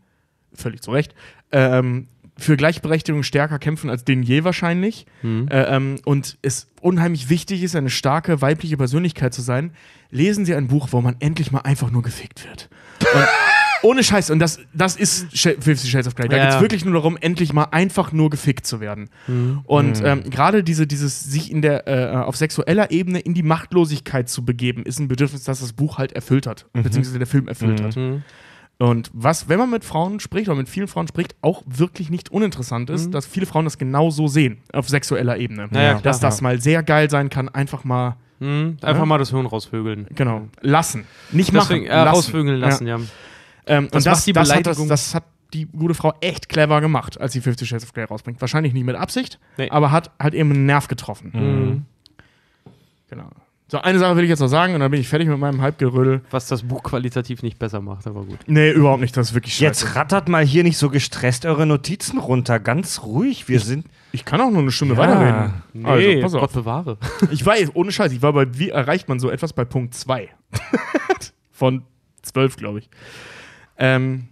völlig 0.54 0.80
zu 0.80 0.92
Recht, 0.92 1.14
ähm, 1.50 2.08
für 2.38 2.56
Gleichberechtigung 2.56 3.22
stärker 3.24 3.58
kämpfen 3.58 3.90
als 3.90 4.04
denn 4.04 4.22
je 4.22 4.44
wahrscheinlich. 4.44 5.06
Mhm. 5.22 5.48
Äh, 5.50 5.62
ähm, 5.76 5.96
und 6.04 6.38
es 6.42 6.68
unheimlich 6.80 7.28
wichtig 7.28 7.62
ist, 7.62 7.74
eine 7.76 7.90
starke 7.90 8.40
weibliche 8.40 8.76
Persönlichkeit 8.76 9.34
zu 9.34 9.42
sein, 9.42 9.72
lesen 10.10 10.44
Sie 10.44 10.54
ein 10.54 10.68
Buch, 10.68 10.88
wo 10.92 11.00
man 11.00 11.16
endlich 11.18 11.50
mal 11.52 11.60
einfach 11.60 11.90
nur 11.90 12.02
gefickt 12.02 12.46
wird. 12.48 12.68
Ohne 13.82 14.02
Scheiß. 14.02 14.30
Und 14.30 14.40
das, 14.40 14.58
das 14.74 14.96
ist 14.96 15.28
Sh- 15.32 15.60
Fifty 15.60 15.86
Shades 15.86 16.08
of 16.08 16.16
Grey. 16.16 16.28
Da 16.28 16.36
Ja, 16.36 16.46
geht 16.46 16.54
es 16.56 16.60
wirklich 16.60 16.84
nur 16.84 16.94
darum, 16.94 17.16
endlich 17.20 17.52
mal 17.52 17.64
einfach 17.70 18.10
nur 18.12 18.28
gefickt 18.28 18.66
zu 18.66 18.80
werden. 18.80 19.08
Und 19.64 20.02
ähm, 20.04 20.28
gerade 20.30 20.64
diese, 20.64 20.86
dieses 20.88 21.22
sich 21.22 21.50
in 21.52 21.62
der, 21.62 21.86
äh, 21.86 22.16
auf 22.16 22.36
sexueller 22.36 22.90
Ebene 22.90 23.20
in 23.20 23.34
die 23.34 23.44
Machtlosigkeit 23.44 24.28
zu 24.28 24.44
begeben, 24.44 24.82
ist 24.84 24.98
ein 24.98 25.06
Bedürfnis, 25.06 25.44
das 25.44 25.60
das 25.60 25.72
Buch 25.74 25.96
halt 25.98 26.12
erfüllt 26.12 26.46
hat. 26.48 26.66
Beziehungsweise 26.72 27.18
der 27.18 27.28
Film 27.28 27.46
erfüllt 27.46 27.80
hat. 27.80 27.96
Mhm. 28.80 28.86
Und 28.86 29.10
was, 29.12 29.48
wenn 29.48 29.58
man 29.58 29.70
mit 29.70 29.84
Frauen 29.84 30.20
spricht 30.20 30.48
oder 30.48 30.56
mit 30.56 30.68
vielen 30.68 30.88
Frauen 30.88 31.08
spricht, 31.08 31.34
auch 31.42 31.62
wirklich 31.66 32.10
nicht 32.10 32.30
uninteressant 32.30 32.90
ist, 32.90 33.12
dass 33.12 33.26
viele 33.26 33.46
Frauen 33.46 33.64
das 33.64 33.78
genau 33.78 34.10
so 34.10 34.28
sehen, 34.28 34.58
auf 34.72 34.88
sexueller 34.88 35.36
Ebene. 35.36 35.68
Ja, 35.72 35.80
ja, 35.82 35.88
klar. 35.92 36.02
dass 36.02 36.20
das 36.20 36.40
mal 36.40 36.60
sehr 36.60 36.82
geil 36.82 37.10
sein 37.10 37.28
kann, 37.30 37.48
einfach 37.48 37.84
mal, 37.84 38.16
Mhm. 38.40 38.76
Einfach 38.82 39.00
Ja. 39.00 39.04
mal 39.06 39.18
das 39.18 39.30
Hirn 39.30 39.46
rausvögeln. 39.46 40.06
genau, 40.14 40.46
lassen. 40.60 41.06
Nicht 41.32 41.52
Deswegen, 41.52 41.86
machen. 41.86 41.90
äh, 41.90 42.04
lassen. 42.04 42.08
rausvögeln 42.14 42.60
lassen, 42.60 42.86
ja. 42.86 42.96
Ja. 42.98 43.02
Ähm, 43.66 43.88
Das 43.90 44.06
und 44.06 44.12
das, 44.12 44.24
die 44.24 44.32
das, 44.32 44.42
hat 44.48 44.58
das, 44.58 44.62
Beleidigung- 44.76 44.88
das 44.88 45.14
hat 45.16 45.24
die 45.52 45.64
gute 45.66 45.94
Frau 45.94 46.14
echt 46.20 46.48
clever 46.48 46.80
gemacht, 46.80 47.20
als 47.20 47.32
sie 47.32 47.40
Fifty 47.40 47.66
Shades 47.66 47.82
of 47.82 47.92
Grey 47.94 48.04
rausbringt. 48.04 48.40
Wahrscheinlich 48.40 48.74
nicht 48.74 48.84
mit 48.84 48.94
Absicht, 48.94 49.40
Nee. 49.56 49.68
aber 49.70 49.90
hat 49.90 50.12
halt 50.20 50.34
eben 50.34 50.52
einen 50.52 50.66
Nerv 50.66 50.86
getroffen. 50.86 51.32
Mhm. 51.34 51.84
Genau. 53.10 53.28
So, 53.70 53.78
eine 53.78 53.98
Sache 53.98 54.16
will 54.16 54.24
ich 54.24 54.30
jetzt 54.30 54.40
noch 54.40 54.48
sagen 54.48 54.72
und 54.72 54.80
dann 54.80 54.90
bin 54.90 54.98
ich 54.98 55.08
fertig 55.08 55.28
mit 55.28 55.38
meinem 55.38 55.60
Halbgerödel. 55.60 56.22
Was 56.30 56.46
das 56.46 56.62
Buch 56.62 56.82
qualitativ 56.82 57.42
nicht 57.42 57.58
besser 57.58 57.82
macht, 57.82 58.06
aber 58.06 58.24
gut. 58.24 58.38
Nee, 58.46 58.70
überhaupt 58.70 59.02
nicht. 59.02 59.14
Das 59.14 59.28
ist 59.28 59.34
wirklich 59.34 59.52
scheiße. 59.54 59.64
Jetzt 59.64 59.94
rattert 59.94 60.30
mal 60.30 60.42
hier 60.42 60.64
nicht 60.64 60.78
so 60.78 60.88
gestresst 60.88 61.44
eure 61.44 61.66
Notizen 61.66 62.18
runter. 62.18 62.60
Ganz 62.60 63.02
ruhig. 63.02 63.46
Wir 63.46 63.60
sind. 63.60 63.84
Ich 64.12 64.24
kann 64.24 64.40
auch 64.40 64.50
nur 64.50 64.62
eine 64.62 64.70
Stunde 64.70 64.94
Ja. 64.94 65.00
weiterreden. 65.00 65.52
Nee, 65.74 65.86
also, 65.86 66.20
pass 66.22 66.34
auf. 66.34 66.40
Gott 66.40 66.52
bewahre. 66.54 66.96
Ich 67.30 67.44
weiß, 67.44 67.72
ohne 67.74 67.92
Scheiß, 67.92 68.10
ich 68.12 68.22
war 68.22 68.32
bei, 68.32 68.46
wie 68.58 68.70
erreicht 68.70 69.06
man 69.10 69.20
so 69.20 69.28
etwas 69.30 69.52
bei 69.52 69.66
Punkt 69.66 69.92
2? 69.92 70.30
Von 71.52 71.82
12, 72.22 72.56
glaube 72.56 72.78
ich. 72.78 72.88
Ähm, 73.76 74.28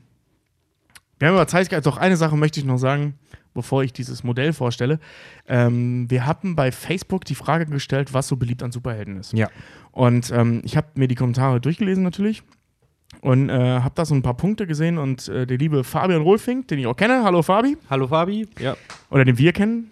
wir 1.19 1.29
haben 1.29 1.35
aber 1.35 1.47
Zeit, 1.47 1.69
gehabt. 1.69 1.85
doch 1.87 1.99
eine 1.99 2.17
Sache 2.17 2.37
möchte 2.39 2.59
ich 2.61 2.65
noch 2.67 2.79
sagen, 2.79 3.19
bevor 3.57 3.83
ich 3.83 3.93
dieses 3.93 4.23
Modell 4.23 4.53
vorstelle. 4.53 5.01
Ähm, 5.49 6.09
wir 6.09 6.25
hatten 6.27 6.55
bei 6.55 6.71
Facebook 6.71 7.25
die 7.25 7.35
Frage 7.35 7.67
gestellt, 7.67 8.15
was 8.15 8.29
so 8.29 8.37
beliebt 8.37 8.63
an 8.63 8.71
Superhelden 8.71 9.17
ist. 9.17 9.33
Ja. 9.33 9.49
Und 9.91 10.31
ähm, 10.31 10.61
ich 10.65 10.77
habe 10.77 10.87
mir 10.95 11.09
die 11.09 11.17
Kommentare 11.17 11.61
durchgelesen 11.61 12.05
natürlich 12.05 12.45
und 13.23 13.49
äh, 13.49 13.81
habe 13.81 13.95
da 13.97 14.05
so 14.05 14.15
ein 14.15 14.23
paar 14.23 14.35
Punkte 14.37 14.67
gesehen 14.67 14.99
und 14.99 15.27
äh, 15.29 15.47
der 15.47 15.59
liebe 15.59 15.83
Fabian 15.83 16.23
Rolfing, 16.23 16.67
den 16.67 16.79
ich 16.79 16.87
auch 16.87 16.97
kenne, 16.97 17.25
hallo 17.25 17.43
Fabi, 17.43 17.77
Hallo 17.91 18.07
Fabi. 18.07 18.47
Ja. 18.61 18.77
oder 19.11 19.25
den 19.25 19.39
wir 19.39 19.53
kennen. 19.53 19.91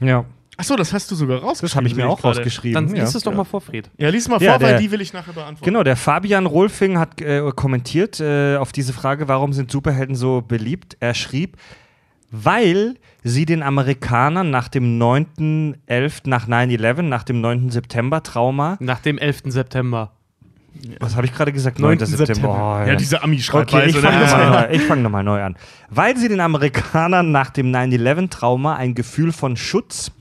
Ja. 0.00 0.24
Achso, 0.56 0.76
das 0.76 0.92
hast 0.92 1.10
du 1.10 1.14
sogar 1.14 1.38
rausgeschrieben. 1.38 1.68
Das 1.68 1.76
habe 1.76 1.88
ich 1.88 1.94
mir 1.96 2.06
auch 2.06 2.20
gerade. 2.20 2.36
rausgeschrieben. 2.38 2.74
Dann 2.88 2.94
ja. 2.94 3.02
liest 3.04 3.14
es 3.16 3.22
doch 3.22 3.32
mal 3.34 3.44
vor, 3.44 3.62
Fred. 3.62 3.88
Ja, 3.96 4.10
lies 4.10 4.28
mal 4.28 4.42
Ja, 4.42 4.52
vor, 4.52 4.60
weil 4.62 4.72
der- 4.72 4.78
die 4.80 4.90
will 4.90 5.00
ich 5.00 5.14
nachher 5.14 5.32
beantworten. 5.32 5.64
Genau, 5.64 5.82
der 5.82 5.96
Fabian 5.96 6.44
Rolfing 6.44 6.98
hat 6.98 7.18
äh, 7.22 7.40
kommentiert 7.56 8.20
äh, 8.20 8.56
auf 8.56 8.70
diese 8.72 8.92
Frage, 8.92 9.26
warum 9.26 9.54
sind 9.54 9.70
Superhelden 9.70 10.16
so 10.16 10.42
beliebt? 10.46 10.98
Er 11.00 11.14
schrieb, 11.14 11.56
weil 12.30 12.94
sie 13.22 13.44
den 13.44 13.62
Amerikanern 13.62 14.50
nach 14.50 14.68
dem 14.68 14.98
9.11., 15.00 16.28
nach 16.28 16.48
9-11, 16.48 17.02
nach 17.02 17.24
dem 17.24 17.40
9. 17.40 17.70
September-Trauma, 17.70 18.76
Nach 18.80 19.00
dem 19.00 19.18
11. 19.18 19.42
September. 19.46 20.12
was 21.00 21.16
habe 21.16 21.26
ich 21.26 21.34
gerade 21.34 21.52
gesagt? 21.52 21.78
9. 21.78 21.98
9. 21.98 22.06
September. 22.06 22.82
Oh, 22.84 22.88
Ja, 22.88 22.94
diese 22.94 23.22
Ami-Schreibweise. 23.22 23.88
Okay, 23.88 23.88
ich 23.90 23.96
ne? 23.96 24.02
fange 24.02 24.44
nochmal 24.44 24.68
ich 24.72 24.82
fang 24.82 25.02
noch 25.02 25.10
mal 25.10 25.22
neu 25.24 25.42
an. 25.42 25.56
Weil 25.90 26.16
sie 26.16 26.28
den 26.28 26.40
Amerikanern 26.40 27.32
nach 27.32 27.50
dem 27.50 27.72
9-11-Trauma 27.72 28.76
ein 28.76 28.94
Gefühl 28.94 29.32
von 29.32 29.56
Schutz 29.56 30.12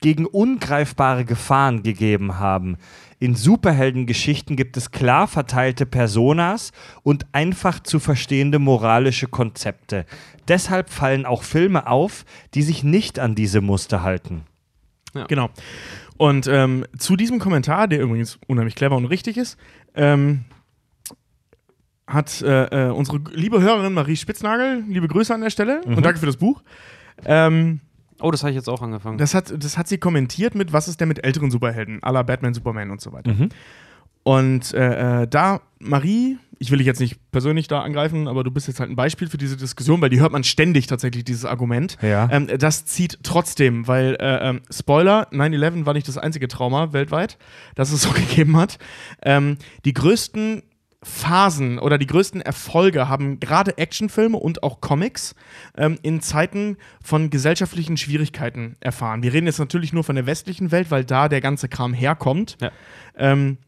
gegen 0.00 0.26
ungreifbare 0.26 1.24
Gefahren 1.24 1.82
gegeben 1.82 2.38
haben. 2.38 2.76
In 3.18 3.34
Superheldengeschichten 3.34 4.56
gibt 4.56 4.76
es 4.76 4.90
klar 4.90 5.26
verteilte 5.28 5.86
Personas 5.86 6.72
und 7.02 7.26
einfach 7.32 7.80
zu 7.80 8.00
verstehende 8.00 8.58
moralische 8.58 9.26
Konzepte. 9.26 10.04
Deshalb 10.48 10.90
fallen 10.90 11.24
auch 11.26 11.42
Filme 11.42 11.86
auf, 11.86 12.24
die 12.54 12.62
sich 12.62 12.82
nicht 12.84 13.18
an 13.18 13.34
diese 13.34 13.60
Muster 13.60 14.02
halten. 14.02 14.42
Genau. 15.28 15.48
Und 16.16 16.46
ähm, 16.48 16.84
zu 16.98 17.16
diesem 17.16 17.38
Kommentar, 17.38 17.86
der 17.88 18.00
übrigens 18.02 18.38
unheimlich 18.48 18.74
clever 18.74 18.96
und 18.96 19.06
richtig 19.06 19.36
ist, 19.36 19.56
ähm, 19.94 20.44
hat 22.06 22.42
äh, 22.42 22.88
äh, 22.88 22.90
unsere 22.90 23.20
liebe 23.32 23.60
Hörerin 23.62 23.94
Marie 23.94 24.16
Spitznagel, 24.16 24.84
liebe 24.88 25.08
Grüße 25.08 25.32
an 25.32 25.40
der 25.40 25.50
Stelle 25.50 25.80
Mhm. 25.86 25.96
und 25.96 26.04
danke 26.04 26.18
für 26.20 26.26
das 26.26 26.36
Buch. 26.36 26.62
Ähm, 27.24 27.80
Oh, 28.20 28.30
das 28.30 28.42
habe 28.42 28.50
ich 28.50 28.56
jetzt 28.56 28.68
auch 28.68 28.82
angefangen. 28.82 29.18
das, 29.18 29.34
hat, 29.34 29.52
das 29.62 29.76
hat 29.76 29.88
sie 29.88 29.98
kommentiert 29.98 30.54
mit, 30.54 30.72
was 30.72 30.88
ist 30.88 31.00
denn 31.00 31.08
mit 31.08 31.24
älteren 31.24 31.50
Superhelden, 31.50 32.00
la 32.02 32.22
Batman, 32.22 32.54
Superman 32.54 32.90
und 32.90 33.00
so 33.00 33.12
weiter. 33.12 33.32
Mhm. 33.32 33.48
Und 34.22 34.72
äh, 34.72 35.22
äh, 35.22 35.28
da, 35.28 35.60
Marie, 35.80 36.38
ich 36.58 36.70
will 36.70 36.78
dich 36.78 36.86
jetzt 36.86 37.00
nicht 37.00 37.30
persönlich 37.30 37.68
da 37.68 37.82
angreifen, 37.82 38.26
aber 38.26 38.42
du 38.42 38.50
bist 38.50 38.68
jetzt 38.68 38.80
halt 38.80 38.90
ein 38.90 38.96
Beispiel 38.96 39.28
für 39.28 39.36
diese 39.36 39.56
Diskussion, 39.56 40.00
weil 40.00 40.08
die 40.08 40.20
hört 40.20 40.32
man 40.32 40.44
ständig 40.44 40.86
tatsächlich, 40.86 41.24
dieses 41.24 41.44
Argument. 41.44 41.98
Ja. 42.00 42.28
Ähm, 42.30 42.48
das 42.58 42.86
zieht 42.86 43.18
trotzdem, 43.22 43.86
weil, 43.86 44.16
äh, 44.20 44.48
ähm, 44.48 44.62
Spoiler, 44.70 45.28
9-11 45.30 45.84
war 45.84 45.92
nicht 45.92 46.08
das 46.08 46.16
einzige 46.16 46.48
Trauma 46.48 46.92
weltweit, 46.94 47.36
das 47.74 47.92
es 47.92 48.02
so 48.02 48.10
gegeben 48.14 48.56
hat. 48.56 48.78
Ähm, 49.22 49.58
die 49.84 49.92
größten 49.92 50.62
Phasen 51.04 51.78
oder 51.78 51.98
die 51.98 52.06
größten 52.06 52.40
Erfolge 52.40 53.08
haben 53.08 53.38
gerade 53.40 53.78
Actionfilme 53.78 54.36
und 54.36 54.62
auch 54.62 54.80
Comics 54.80 55.34
ähm, 55.76 55.98
in 56.02 56.20
Zeiten 56.20 56.76
von 57.02 57.30
gesellschaftlichen 57.30 57.96
Schwierigkeiten 57.96 58.76
erfahren. 58.80 59.22
Wir 59.22 59.32
reden 59.32 59.46
jetzt 59.46 59.58
natürlich 59.58 59.92
nur 59.92 60.02
von 60.04 60.16
der 60.16 60.26
westlichen 60.26 60.72
Welt, 60.72 60.90
weil 60.90 61.04
da 61.04 61.28
der 61.28 61.40
ganze 61.40 61.68
Kram 61.68 61.92
herkommt. 61.94 62.56
Ja. 62.60 62.70
Ähm, 63.16 63.58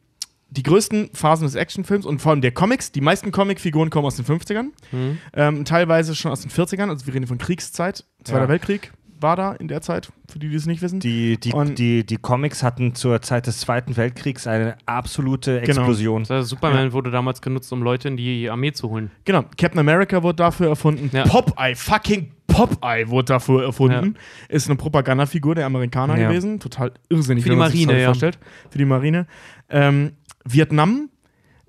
die 0.49 0.63
größten 0.63 1.11
Phasen 1.13 1.45
des 1.45 1.57
Actionfilms 1.57 2.07
und 2.07 2.21
vor 2.21 2.31
allem 2.31 2.41
der 2.41 2.53
Comics, 2.53 2.93
die 2.93 3.01
meisten 3.01 3.33
Comicfiguren 3.33 3.91
kommen 3.91 4.07
aus 4.07 4.17
den 4.17 4.25
50ern, 4.25 4.69
Mhm. 4.93 5.19
ähm, 5.35 5.65
teilweise 5.65 6.15
schon 6.15 6.31
aus 6.31 6.41
den 6.41 6.51
40ern, 6.51 6.89
also 6.89 7.07
wir 7.07 7.15
reden 7.15 7.27
von 7.27 7.39
Kriegszeit. 7.39 8.05
Zweiter 8.25 8.43
Ja. 8.43 8.49
Weltkrieg 8.49 8.93
war 9.21 9.37
da 9.37 9.53
in 9.53 9.69
der 9.69 9.81
Zeit, 9.81 10.11
für 10.31 10.39
die, 10.39 10.49
die 10.49 10.57
es 10.57 10.67
nicht 10.67 10.83
wissen. 10.83 11.01
Die, 11.01 11.39
die, 11.39 11.53
Und- 11.53 11.79
die, 11.79 12.05
die 12.05 12.17
Comics 12.17 12.63
hatten 12.63 12.95
zur 12.95 13.23
Zeit 13.23 13.47
des 13.47 13.61
Zweiten 13.61 13.97
Weltkriegs 13.97 14.47
eine 14.47 14.77
absolute 14.87 15.61
Genau. 15.63 15.81
Explosion. 15.83 16.23
Das 16.25 16.31
heißt, 16.31 16.49
Superman 16.49 16.93
wurde 16.93 17.11
damals 17.11 17.41
genutzt, 17.41 17.73
um 17.73 17.83
Leute 17.83 18.09
in 18.09 18.17
die 18.17 18.49
Armee 18.51 18.73
zu 18.73 18.91
holen. 18.91 19.11
Genau, 19.25 19.43
Captain 19.57 19.79
America 19.79 20.23
wurde 20.23 20.37
dafür 20.37 20.69
erfunden. 20.69 21.11
Ja. 21.13 21.25
Popeye, 21.25 21.75
fucking 21.75 22.33
Popeye 22.47 23.09
wurde 23.09 23.27
dafür 23.35 23.65
erfunden. 23.65 24.15
Ist 24.49 24.69
eine 24.69 24.77
Propagandafigur 24.77 25.55
der 25.55 25.67
Amerikaner 25.67 26.19
Ja. 26.19 26.29
gewesen. 26.29 26.61
Total 26.61 26.93
irrsinnig, 27.09 27.45
Für 27.45 27.51
die 27.51 27.57
das 27.57 27.69
Marine, 27.73 27.99
ja. 28.01 28.07
vorstellt. 28.07 28.39
Für 28.71 28.79
die 28.79 28.85
Marine. 28.85 29.27
Ähm, 29.69 30.13
Vietnam, 30.45 31.11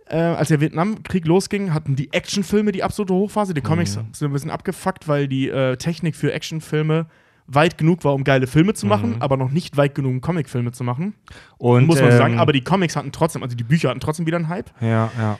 äh, 0.09 0.17
als 0.17 0.49
der 0.49 0.61
Vietnamkrieg 0.61 1.25
losging, 1.25 1.73
hatten 1.73 1.95
die 1.95 2.13
Actionfilme 2.13 2.71
die 2.71 2.83
absolute 2.83 3.13
Hochphase. 3.13 3.53
Die 3.53 3.61
Comics 3.61 3.97
Mhm. 3.97 4.13
sind 4.13 4.29
ein 4.29 4.33
bisschen 4.33 4.51
abgefuckt, 4.51 5.07
weil 5.07 5.27
die 5.27 5.49
äh, 5.49 5.75
Technik 5.77 6.15
für 6.15 6.31
Actionfilme 6.31 7.07
weit 7.47 7.77
genug 7.77 8.03
war, 8.03 8.13
um 8.13 8.23
geile 8.23 8.45
Filme 8.47 8.73
zu 8.73 8.85
machen, 8.85 9.15
Mhm. 9.15 9.21
aber 9.21 9.37
noch 9.37 9.51
nicht 9.51 9.77
weit 9.77 9.95
genug, 9.95 10.11
um 10.11 10.21
Comicfilme 10.21 10.71
zu 10.73 10.83
machen. 10.83 11.13
Und, 11.57 11.85
muss 11.87 12.01
man 12.01 12.11
ähm, 12.11 12.17
sagen. 12.17 12.39
Aber 12.39 12.51
die 12.53 12.61
Comics 12.63 12.95
hatten 12.95 13.11
trotzdem, 13.11 13.41
also 13.43 13.55
die 13.55 13.63
Bücher 13.63 13.89
hatten 13.89 13.99
trotzdem 14.01 14.25
wieder 14.25 14.37
einen 14.37 14.49
Hype. 14.49 14.69
Ja, 14.81 15.11
ja, 15.17 15.39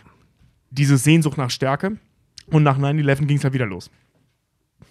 Diese 0.72 0.98
Sehnsucht 0.98 1.38
nach 1.38 1.50
Stärke. 1.50 1.98
Und 2.50 2.64
nach 2.64 2.78
9-11 2.80 3.26
ging 3.28 3.38
es 3.38 3.44
halt 3.44 3.54
wieder 3.54 3.66
los. 3.66 3.92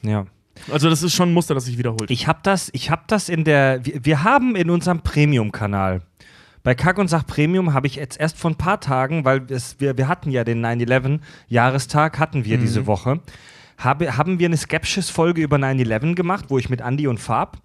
ja. 0.03 0.27
Also 0.73 0.89
das 0.89 1.03
ist 1.03 1.13
schon 1.15 1.29
ein 1.31 1.35
Muster, 1.35 1.55
das 1.55 1.67
sich 1.67 1.77
wiederholt. 1.77 2.11
Ich 2.11 2.27
habe 2.27 2.39
das, 2.43 2.71
ich 2.73 2.91
habe 2.91 3.03
das 3.09 3.29
in 3.29 3.45
der, 3.45 3.85
wir, 3.85 4.03
wir 4.07 4.25
haben 4.25 4.57
in 4.57 4.71
unserem 4.71 5.01
Premium-Kanal, 5.03 6.01
bei 6.63 6.75
Kack 6.75 6.97
und 6.99 7.09
Sach 7.09 7.27
Premium 7.27 7.75
habe 7.75 7.87
ich 7.87 7.97
jetzt 7.97 8.19
erst 8.19 8.39
vor 8.39 8.51
ein 8.51 8.57
paar 8.57 8.81
Tagen, 8.81 9.27
weil 9.27 9.43
es, 9.51 9.79
wir, 9.81 9.99
wir 9.99 10.09
hatten 10.09 10.31
ja 10.31 10.45
den 10.45 10.65
9-11-Jahrestag, 10.65 12.19
hatten 12.19 12.45
wir 12.47 12.57
diese 12.59 12.87
Woche, 12.87 13.21
habe, 13.79 14.17
haben 14.17 14.39
wir 14.39 14.47
eine 14.47 14.57
Skepsis-Folge 14.57 15.43
über 15.43 15.57
9-11 15.57 16.15
gemacht, 16.15 16.47
wo 16.49 16.59
ich 16.59 16.69
mit 16.71 16.81
Andy 16.81 17.07
und 17.07 17.19
Fab 17.19 17.59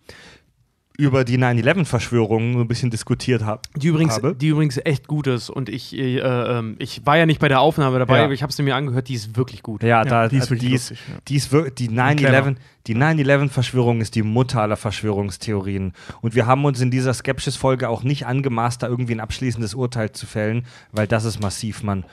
über 0.97 1.23
die 1.23 1.39
9-11-Verschwörungen 1.39 2.59
ein 2.59 2.67
bisschen 2.67 2.91
diskutiert 2.91 3.43
habe. 3.43 3.61
Die 3.75 3.87
übrigens, 3.87 4.15
Habe. 4.17 4.35
die 4.35 4.49
übrigens 4.49 4.77
echt 4.83 5.07
gut 5.07 5.25
ist. 5.25 5.49
Und 5.49 5.67
ich, 5.69 5.97
äh, 5.97 6.19
ähm, 6.19 6.75
ich 6.79 7.05
war 7.05 7.17
ja 7.17 7.25
nicht 7.25 7.39
bei 7.39 7.47
der 7.47 7.59
Aufnahme 7.61 7.97
dabei, 7.97 8.17
Ja. 8.17 8.25
aber 8.25 8.33
ich 8.33 8.43
habe 8.43 8.53
sie 8.53 8.61
mir 8.61 8.75
angehört, 8.75 9.07
die 9.07 9.15
ist 9.15 9.35
wirklich 9.35 9.63
gut. 9.63 9.81
Ja, 9.83 10.03
da, 10.03 10.27
die 10.27 10.35
ist 10.37 10.51
wirklich 10.51 10.89
ja. 10.89 10.95
die 11.27 11.35
ist 11.37 11.51
wir- 11.51 11.71
die 11.71 11.87
clever. 11.87 12.49
9-11, 12.49 12.55
die 12.87 12.95
9-11-Verschwörung 12.95 14.01
ist 14.01 14.13
die 14.13 14.21
Mutter 14.21 14.61
aller 14.61 14.75
Verschwörungstheorien. 14.77 15.93
Und 16.21 16.35
wir 16.35 16.45
haben 16.45 16.65
uns 16.65 16.79
in 16.81 16.91
dieser 16.91 17.13
Skepsis-Folge 17.13 17.89
auch 17.89 18.03
nicht 18.03 18.27
angemaßt, 18.27 18.83
da 18.83 18.87
irgendwie 18.87 19.15
ein 19.15 19.21
abschließendes 19.21 19.73
Urteil 19.73 20.11
zu 20.11 20.27
fällen, 20.27 20.67
weil 20.91 21.07
das 21.07 21.25
ist 21.25 21.39
massiv, 21.41 21.81
Mann. 21.83 22.05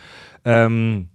Ähm, 0.47 1.09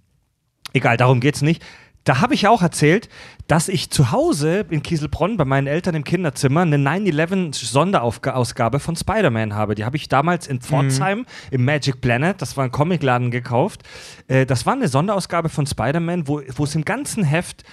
egal, 0.73 0.97
darum 0.97 1.21
geht's 1.21 1.41
nicht. 1.41 1.63
Da 2.03 2.19
habe 2.19 2.33
ich 2.33 2.47
auch 2.47 2.61
erzählt, 2.61 3.07
dass 3.47 3.69
ich 3.69 3.89
zu 3.89 4.11
Hause 4.11 4.65
in 4.69 4.83
Kieselbronn 4.83 5.37
bei 5.37 5.45
meinen 5.45 5.67
Eltern 5.67 5.95
im 5.95 6.03
Kinderzimmer 6.03 6.61
eine 6.61 6.75
9-11-Sonderausgabe 6.75 8.79
von 8.79 8.95
Spider-Man 8.95 9.55
habe. 9.55 9.75
Die 9.75 9.85
habe 9.85 9.95
ich 9.95 10.09
damals 10.09 10.47
in 10.47 10.59
Pforzheim 10.59 11.25
im 11.51 11.63
Magic 11.63 12.01
Planet, 12.01 12.41
das 12.41 12.57
war 12.57 12.65
ein 12.65 12.71
Comicladen, 12.71 13.31
gekauft. 13.31 13.83
Äh, 14.27 14.45
das 14.45 14.65
war 14.65 14.73
eine 14.73 14.87
Sonderausgabe 14.87 15.47
von 15.47 15.65
Spider-Man, 15.65 16.27
wo, 16.27 16.41
wo 16.55 16.63
es 16.65 16.75
im 16.75 16.83
ganzen 16.83 17.23
Heft 17.23 17.63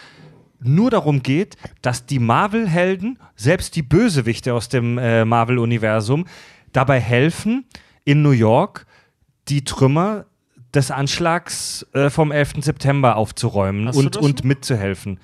nur 0.63 0.91
darum 0.91 1.23
geht, 1.23 1.57
dass 1.83 2.07
die 2.07 2.19
Marvel-Helden, 2.19 3.19
selbst 3.35 3.77
die 3.77 3.83
Bösewichte 3.83 4.55
aus 4.55 4.69
dem 4.69 4.99
äh, 4.99 5.25
Marvel-Universum, 5.25 6.27
dabei 6.73 7.01
helfen, 7.01 7.67
in 8.05 8.23
New 8.23 8.31
York 8.31 8.87
die 9.49 9.65
Trümmer 9.65 10.27
des 10.75 10.91
Anschlags 10.91 11.87
äh, 11.93 12.11
vom 12.11 12.33
11. 12.33 12.55
September 12.61 13.17
aufzuräumen 13.17 13.89
Hast 13.89 13.97
und, 13.97 14.17
und 14.17 14.39
noch? 14.39 14.45
mitzuhelfen. 14.45 15.21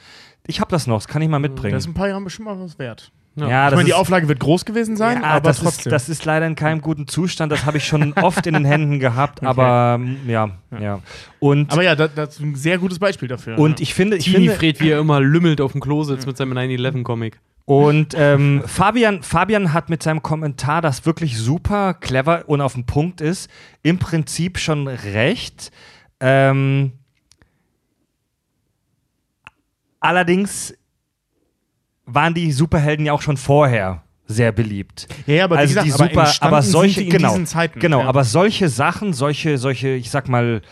Ich 0.46 0.60
habe 0.60 0.70
das 0.70 0.86
noch, 0.86 0.96
das 0.96 1.08
kann 1.08 1.22
ich 1.22 1.28
mal 1.28 1.38
mitbringen. 1.38 1.74
Das 1.74 1.84
ist 1.84 1.90
ein 1.90 1.94
paar 1.94 2.08
Jahren 2.08 2.24
bestimmt 2.24 2.46
mal 2.46 2.58
was 2.58 2.78
wert. 2.78 3.10
ja, 3.34 3.68
ich 3.68 3.74
meine, 3.74 3.84
die 3.84 3.94
Auflage 3.94 4.28
wird 4.28 4.40
groß 4.40 4.64
gewesen 4.64 4.96
sein, 4.96 5.20
ja, 5.22 5.28
aber 5.28 5.48
das 5.48 5.58
trotzdem. 5.58 5.90
Ist, 5.90 5.92
das 5.92 6.08
ist 6.08 6.24
leider 6.24 6.46
in 6.46 6.54
keinem 6.54 6.80
guten 6.80 7.06
Zustand. 7.06 7.52
Das 7.52 7.66
habe 7.66 7.78
ich 7.78 7.86
schon 7.86 8.12
oft 8.14 8.46
in 8.46 8.54
den 8.54 8.64
Händen 8.64 8.98
gehabt, 8.98 9.42
aber 9.42 9.98
ähm, 10.00 10.18
ja, 10.26 10.50
ja. 10.80 11.00
Und, 11.38 11.72
aber 11.72 11.82
ja, 11.82 11.94
das, 11.94 12.14
das 12.14 12.36
ist 12.36 12.40
ein 12.40 12.54
sehr 12.54 12.78
gutes 12.78 12.98
Beispiel 12.98 13.28
dafür. 13.28 13.58
und 13.58 13.78
ja. 13.78 13.82
ich 13.82 13.94
finde, 13.94 14.16
ich 14.16 14.24
Tini 14.24 14.36
finde, 14.36 14.52
Fred, 14.54 14.80
wie 14.80 14.90
er 14.90 15.00
immer 15.00 15.20
lümmelt 15.20 15.60
auf 15.60 15.72
dem 15.72 15.80
Klo 15.80 16.02
sitzt 16.04 16.26
mit 16.26 16.36
seinem 16.36 16.56
9-11-Comic. 16.56 17.40
Und 17.66 18.14
ähm, 18.16 18.62
Fabian, 18.64 19.24
Fabian 19.24 19.72
hat 19.72 19.90
mit 19.90 20.00
seinem 20.00 20.22
Kommentar, 20.22 20.80
das 20.80 21.04
wirklich 21.04 21.36
super 21.36 21.94
clever 21.94 22.44
und 22.46 22.60
auf 22.60 22.74
den 22.74 22.86
Punkt 22.86 23.20
ist, 23.20 23.50
im 23.82 23.98
Prinzip 23.98 24.56
schon 24.58 24.86
recht. 24.86 25.72
Ähm, 26.20 26.92
allerdings 29.98 30.74
waren 32.04 32.34
die 32.34 32.52
Superhelden 32.52 33.04
ja 33.04 33.12
auch 33.12 33.22
schon 33.22 33.36
vorher 33.36 34.04
sehr 34.28 34.52
beliebt. 34.52 35.08
ja, 35.26 35.34
ja, 35.34 35.44
aber 35.44 35.58
also 35.58 35.70
gesagt, 35.70 35.86
die 35.88 35.92
aber 35.92 36.08
super, 36.08 36.20
entstanden 36.20 36.54
aber 36.54 36.62
solche, 36.62 37.04
genau, 37.04 37.28
diesen 37.30 37.46
Zeiten. 37.46 37.80
genau, 37.80 38.00
ja. 38.00 38.06
aber 38.06 38.22
solche 38.22 38.68
Sachen, 38.68 39.12
solche, 39.12 39.58
solche, 39.58 39.88
ich 39.88 40.10
sag 40.10 40.28
mal, 40.28 40.62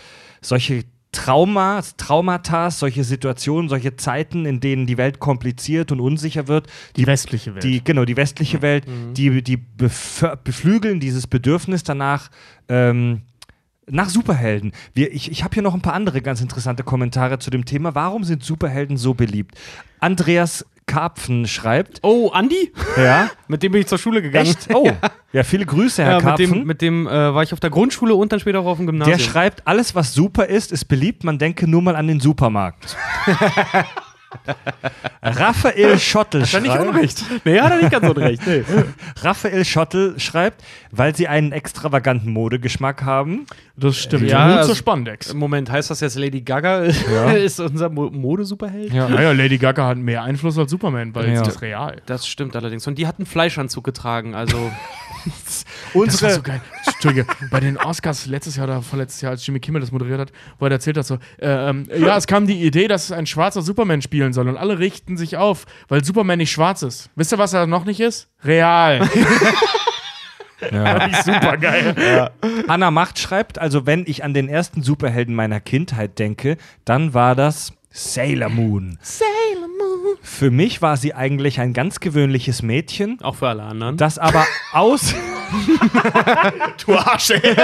solche 0.40 0.84
Traumas, 1.14 1.96
Traumata, 1.96 2.70
solche 2.70 3.04
Situationen, 3.04 3.68
solche 3.68 3.96
Zeiten, 3.96 4.44
in 4.44 4.60
denen 4.60 4.86
die 4.86 4.98
Welt 4.98 5.20
kompliziert 5.20 5.92
und 5.92 6.00
unsicher 6.00 6.48
wird, 6.48 6.66
die 6.96 7.06
westliche 7.06 7.54
Welt. 7.54 7.64
die, 7.64 7.82
genau, 7.82 8.04
die 8.04 8.16
westliche 8.16 8.60
Welt, 8.62 8.84
die, 9.16 9.42
die 9.42 9.56
befö- 9.78 10.36
beflügeln 10.36 11.00
dieses 11.00 11.26
Bedürfnis 11.26 11.84
danach, 11.84 12.30
ähm, 12.68 13.22
nach 13.86 14.08
Superhelden. 14.08 14.72
Wir, 14.94 15.12
ich 15.12 15.30
ich 15.30 15.44
habe 15.44 15.52
hier 15.54 15.62
noch 15.62 15.74
ein 15.74 15.82
paar 15.82 15.92
andere 15.92 16.22
ganz 16.22 16.40
interessante 16.40 16.82
Kommentare 16.82 17.38
zu 17.38 17.50
dem 17.50 17.64
Thema. 17.64 17.94
Warum 17.94 18.24
sind 18.24 18.42
Superhelden 18.42 18.96
so 18.96 19.12
beliebt? 19.14 19.54
Andreas 20.00 20.64
Karpfen 20.86 21.47
schreibt, 21.47 22.01
Oh, 22.02 22.31
Andi? 22.31 22.73
ja, 22.97 23.31
Mit 23.48 23.62
dem 23.62 23.73
bin 23.73 23.81
ich 23.81 23.86
zur 23.86 23.98
Schule 23.98 24.20
gegangen. 24.23 24.47
echt? 24.47 24.69
Oh, 24.74 24.90
ja, 25.32 25.43
viele 25.43 25.65
Grüße, 25.66 26.02
Herr 26.05 26.12
Ja, 26.12 26.16
mit 26.19 26.24
Karpfen. 26.27 26.52
dem, 26.52 26.65
mit 26.66 26.82
dem 26.82 27.06
äh, 27.06 27.35
war 27.35 27.43
ich 27.43 27.52
auf 27.52 27.61
der 27.61 27.70
Grundschule 27.70 28.15
und 28.15 28.32
dann 28.32 28.40
später 28.40 28.61
auch 28.61 28.66
auf 28.66 28.77
dem 28.78 28.86
Gymnasium. 28.86 29.16
Der 29.19 29.24
schreibt, 29.24 29.66
alles, 29.66 29.94
was 29.94 30.12
super 30.15 30.47
ist, 30.47 30.73
ist 30.73 30.85
beliebt. 30.86 31.24
Man 31.24 31.39
denke 31.39 31.66
nur 31.66 31.82
mal 31.82 31.97
an 31.97 32.06
den 32.06 32.20
Supermarkt. 32.20 32.97
Raphael 35.23 35.98
Schottel 35.98 36.43
Hat 36.43 36.55
er 36.55 36.61
nicht 36.61 36.73
schreibt, 36.73 36.89
unrecht. 36.89 37.24
Nee, 37.44 37.61
hat 37.61 37.70
er 37.73 37.78
nicht 37.78 37.90
ganz 37.90 38.06
unrecht. 38.09 38.43
Nee. 38.47 38.62
Raphael 39.23 39.65
Schottel 39.65 40.19
schreibt, 40.20 40.62
weil 40.90 41.15
sie 41.16 41.28
einen 41.28 41.52
extravaganten 41.52 42.31
Modegeschmack 42.32 43.02
haben. 43.05 43.47
das 43.77 43.97
stimmt. 43.97 44.28
Ja, 44.28 44.44
also- 44.56 44.69
zur 44.69 44.77
Spandex. 44.77 45.32
Moment, 45.35 45.70
heißt 45.70 45.90
das 45.90 46.01
jetzt 46.01 46.16
Lady 46.16 46.43
Gaga 46.43 46.78
ist 47.35 47.61
unser 47.61 47.89
Mo 47.89 48.11
Modesuperheld? 48.11 48.93
Ja. 48.93 49.09
Naja, 49.09 49.32
Lady 49.32 49.59
Gaga 49.59 49.86
hat 49.86 49.98
mehr 49.98 50.23
Einfluss 50.23 50.59
als 50.59 50.70
Superman, 50.70 51.15
weil 51.15 51.32
Ja. 51.32 51.43
sie 51.44 51.51
ist 51.51 51.62
real. 51.62 52.02
Das 52.06 52.27
stimmt 52.27 52.55
allerdings. 52.56 52.86
Und 52.86 52.98
die 52.98 53.06
hat 53.06 53.19
einen 53.19 53.27
Fleischanzug 53.27 53.85
getragen, 53.85 54.35
also 54.35 54.70
Das 55.24 55.64
war 55.92 56.02
Unsere, 56.02 56.34
so 56.34 56.42
geil. 56.42 56.60
Entschuldige, 56.86 57.26
bei 57.51 57.60
den 57.60 57.76
Oscars 57.76 58.26
letztes 58.26 58.56
Jahr 58.56 58.66
oder 58.66 58.82
vorletztes 58.82 59.20
Jahr, 59.20 59.32
als 59.32 59.46
Jimmy 59.46 59.60
Kimmel 59.60 59.80
das 59.80 59.92
moderiert 59.92 60.20
hat, 60.20 60.32
wo 60.59 60.66
er 60.66 60.72
erzählt 60.72 60.96
hat 60.96 61.06
so, 61.06 61.14
äh, 61.38 61.70
ähm, 61.70 61.88
ja, 61.96 62.16
es 62.16 62.26
kam 62.26 62.46
die 62.46 62.62
Idee, 62.62 62.88
dass 62.88 63.12
ein 63.12 63.26
schwarzer 63.26 63.62
Superman 63.62 64.02
spielen 64.02 64.32
soll 64.32 64.48
und 64.48 64.56
alle 64.56 64.78
richten 64.78 65.16
sich 65.16 65.36
auf, 65.36 65.66
weil 65.88 66.05
Superman 66.05 66.38
nicht 66.38 66.51
schwarz 66.51 66.82
ist. 66.82 67.10
Wisst 67.16 67.32
ihr, 67.32 67.38
was 67.38 67.52
er 67.52 67.66
noch 67.66 67.84
nicht 67.84 68.01
ist? 68.01 68.28
Real. 68.44 69.09
ja. 70.70 71.09
Super 71.24 71.56
geil. 71.56 72.30
Anna 72.68 72.90
Macht 72.90 73.18
schreibt, 73.18 73.59
also 73.59 73.86
wenn 73.86 74.05
ich 74.06 74.24
an 74.24 74.34
den 74.34 74.48
ersten 74.48 74.82
Superhelden 74.82 75.34
meiner 75.34 75.60
Kindheit 75.60 76.18
denke, 76.18 76.56
dann 76.84 77.14
war 77.14 77.34
das 77.34 77.72
Sailor 77.90 78.48
Moon. 78.48 78.98
Sailor 79.02 79.60
Moon. 79.60 79.63
Für 80.24 80.51
mich 80.51 80.80
war 80.80 80.96
sie 80.96 81.12
eigentlich 81.14 81.60
ein 81.60 81.74
ganz 81.74 82.01
gewöhnliches 82.01 82.62
Mädchen, 82.62 83.18
auch 83.22 83.36
für 83.36 83.48
alle 83.48 83.62
anderen. 83.62 83.98
das 83.98 84.18
aber 84.18 84.46
aus 84.72 85.14
Du 86.86 86.96
Arsch, 86.96 87.30
ey. 87.30 87.56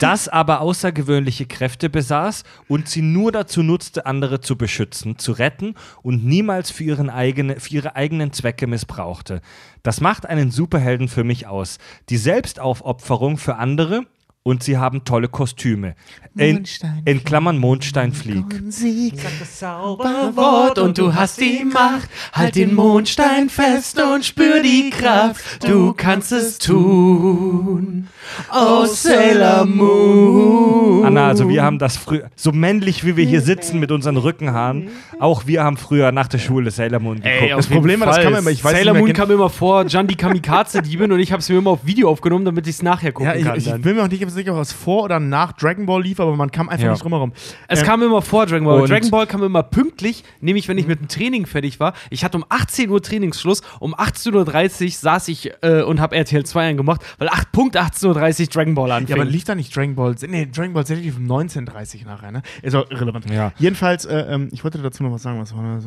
das 0.00 0.28
aber 0.28 0.60
außergewöhnliche 0.60 1.46
Kräfte 1.46 1.88
besaß 1.88 2.42
und 2.66 2.88
sie 2.88 3.02
nur 3.02 3.30
dazu 3.30 3.62
nutzte, 3.62 4.04
andere 4.04 4.40
zu 4.40 4.58
beschützen, 4.58 5.16
zu 5.16 5.30
retten 5.30 5.76
und 6.02 6.24
niemals 6.24 6.72
für, 6.72 6.82
ihren 6.82 7.08
eigene, 7.08 7.60
für 7.60 7.72
ihre 7.72 7.94
eigenen 7.94 8.32
Zwecke 8.32 8.66
missbrauchte. 8.66 9.40
Das 9.84 10.00
macht 10.00 10.26
einen 10.26 10.50
Superhelden 10.50 11.06
für 11.06 11.22
mich 11.22 11.46
aus. 11.46 11.78
Die 12.08 12.18
Selbstaufopferung 12.18 13.38
für 13.38 13.56
andere 13.56 14.02
und 14.48 14.62
sie 14.62 14.78
haben 14.78 15.04
tolle 15.04 15.28
Kostüme. 15.28 15.94
In, 16.36 16.64
in 17.04 17.24
Klammern 17.24 17.58
Mondstein 17.58 18.12
fliegt. 18.12 18.52
Wort 20.36 20.78
und 20.78 20.96
du 20.98 21.14
hast 21.14 21.40
die 21.40 21.64
Macht. 21.64 22.08
Halt 22.32 22.54
den 22.54 22.74
Mondstein 22.74 23.48
fest 23.48 24.00
und 24.00 24.24
spür 24.24 24.62
die 24.62 24.90
Kraft. 24.90 25.68
Du 25.68 25.92
kannst 25.92 26.32
es 26.32 26.58
tun. 26.58 28.08
Oh, 28.54 28.84
Sailor 28.86 29.64
Moon. 29.66 31.04
Anna, 31.04 31.28
also 31.28 31.48
wir 31.48 31.62
haben 31.62 31.78
das 31.78 31.96
früher, 31.96 32.30
so 32.36 32.52
männlich 32.52 33.04
wie 33.04 33.16
wir 33.16 33.24
hier 33.24 33.40
sitzen 33.40 33.78
mit 33.80 33.90
unseren 33.90 34.16
Rückenhaaren, 34.16 34.88
auch 35.18 35.46
wir 35.46 35.64
haben 35.64 35.76
früher 35.76 36.12
nach 36.12 36.28
der 36.28 36.38
Schule 36.38 36.70
Sailor 36.70 37.00
Moon 37.00 37.16
geguckt. 37.16 37.34
Ey, 37.42 37.50
Das 37.50 37.66
Problem 37.66 38.00
war, 38.00 38.08
das 38.08 38.20
kam 38.22 38.34
immer- 38.34 38.50
ich 38.50 38.62
weiß 38.62 38.72
Sailor 38.76 38.94
Moon 38.94 39.12
kam 39.12 39.30
immer 39.30 39.48
vor, 39.50 39.86
Jan 39.86 40.06
die 40.06 40.16
Kamikaze-Diebin 40.16 41.10
und 41.12 41.20
ich 41.20 41.32
habe 41.32 41.40
es 41.40 41.48
mir 41.48 41.56
immer 41.58 41.70
auf 41.70 41.84
Video 41.86 42.10
aufgenommen, 42.10 42.44
damit 42.44 42.66
ich 42.66 42.76
es 42.76 42.82
nachher 42.82 43.12
gucken 43.12 43.30
Ja, 43.32 43.34
ich, 43.38 43.44
kann. 43.44 43.56
ich 43.56 43.64
dann. 43.64 43.80
bin 43.80 43.96
mir 43.96 44.02
auch 44.04 44.08
nicht 44.08 44.22
sicher, 44.38 44.56
was 44.56 44.72
vor 44.72 45.04
oder 45.04 45.20
nach 45.20 45.52
Dragon 45.52 45.86
Ball 45.86 46.02
lief, 46.02 46.18
aber 46.20 46.34
man 46.36 46.50
kam 46.50 46.68
einfach 46.68 46.84
Ja. 46.84 46.92
nicht 46.92 47.02
drum 47.02 47.12
herum. 47.12 47.32
Es 47.68 47.80
Ähm, 47.80 47.86
kam 47.86 48.02
immer 48.02 48.22
vor 48.22 48.46
Dragon 48.46 48.64
Ball. 48.66 48.88
Dragon 48.88 49.10
Ball 49.10 49.26
kam 49.26 49.42
immer 49.42 49.62
pünktlich, 49.62 50.24
nämlich 50.40 50.68
wenn 50.68 50.78
ich 50.78 50.86
mit 50.86 51.00
dem 51.00 51.08
Training 51.08 51.46
fertig 51.46 51.78
war. 51.80 51.92
Ich 52.10 52.24
hatte 52.24 52.38
um 52.38 52.44
18 52.48 52.90
Uhr 52.90 53.02
Trainingsschluss, 53.02 53.62
um 53.80 53.94
18.30 53.94 54.84
Uhr 54.84 54.90
saß 54.92 55.28
ich 55.28 55.50
äh, 55.62 55.82
und 55.82 56.00
habe 56.00 56.16
RTL 56.16 56.44
2 56.44 56.70
angemacht, 56.70 57.02
weil 57.18 57.28
8 57.28 57.52
Punkt 57.52 57.76
18.30 57.78 58.40
Uhr 58.42 58.46
Dragon 58.48 58.74
Ball 58.74 58.90
anfing. 58.92 59.16
Ja, 59.16 59.22
aber 59.22 59.30
lief 59.30 59.44
da 59.44 59.54
nicht 59.54 59.74
Dragon 59.76 59.94
Ball? 59.94 60.14
Nee, 60.26 60.46
Dragon 60.46 60.72
Ball 60.72 60.86
Z 60.86 60.98
lief 60.98 61.16
um 61.18 61.26
19.30 61.26 62.04
nachher, 62.06 62.32
ne? 62.32 62.42
Ist 62.62 62.74
auch 62.74 62.90
irrelevant. 62.90 63.28
Ja. 63.30 63.52
Jedenfalls, 63.58 64.04
äh, 64.04 64.16
ähm, 64.28 64.48
ich 64.52 64.64
wollte 64.64 64.78
dazu 64.78 65.02
noch 65.02 65.12
was 65.12 65.22
sagen. 65.22 65.40
Was 65.40 65.54
war 65.56 65.62
das? 65.76 65.84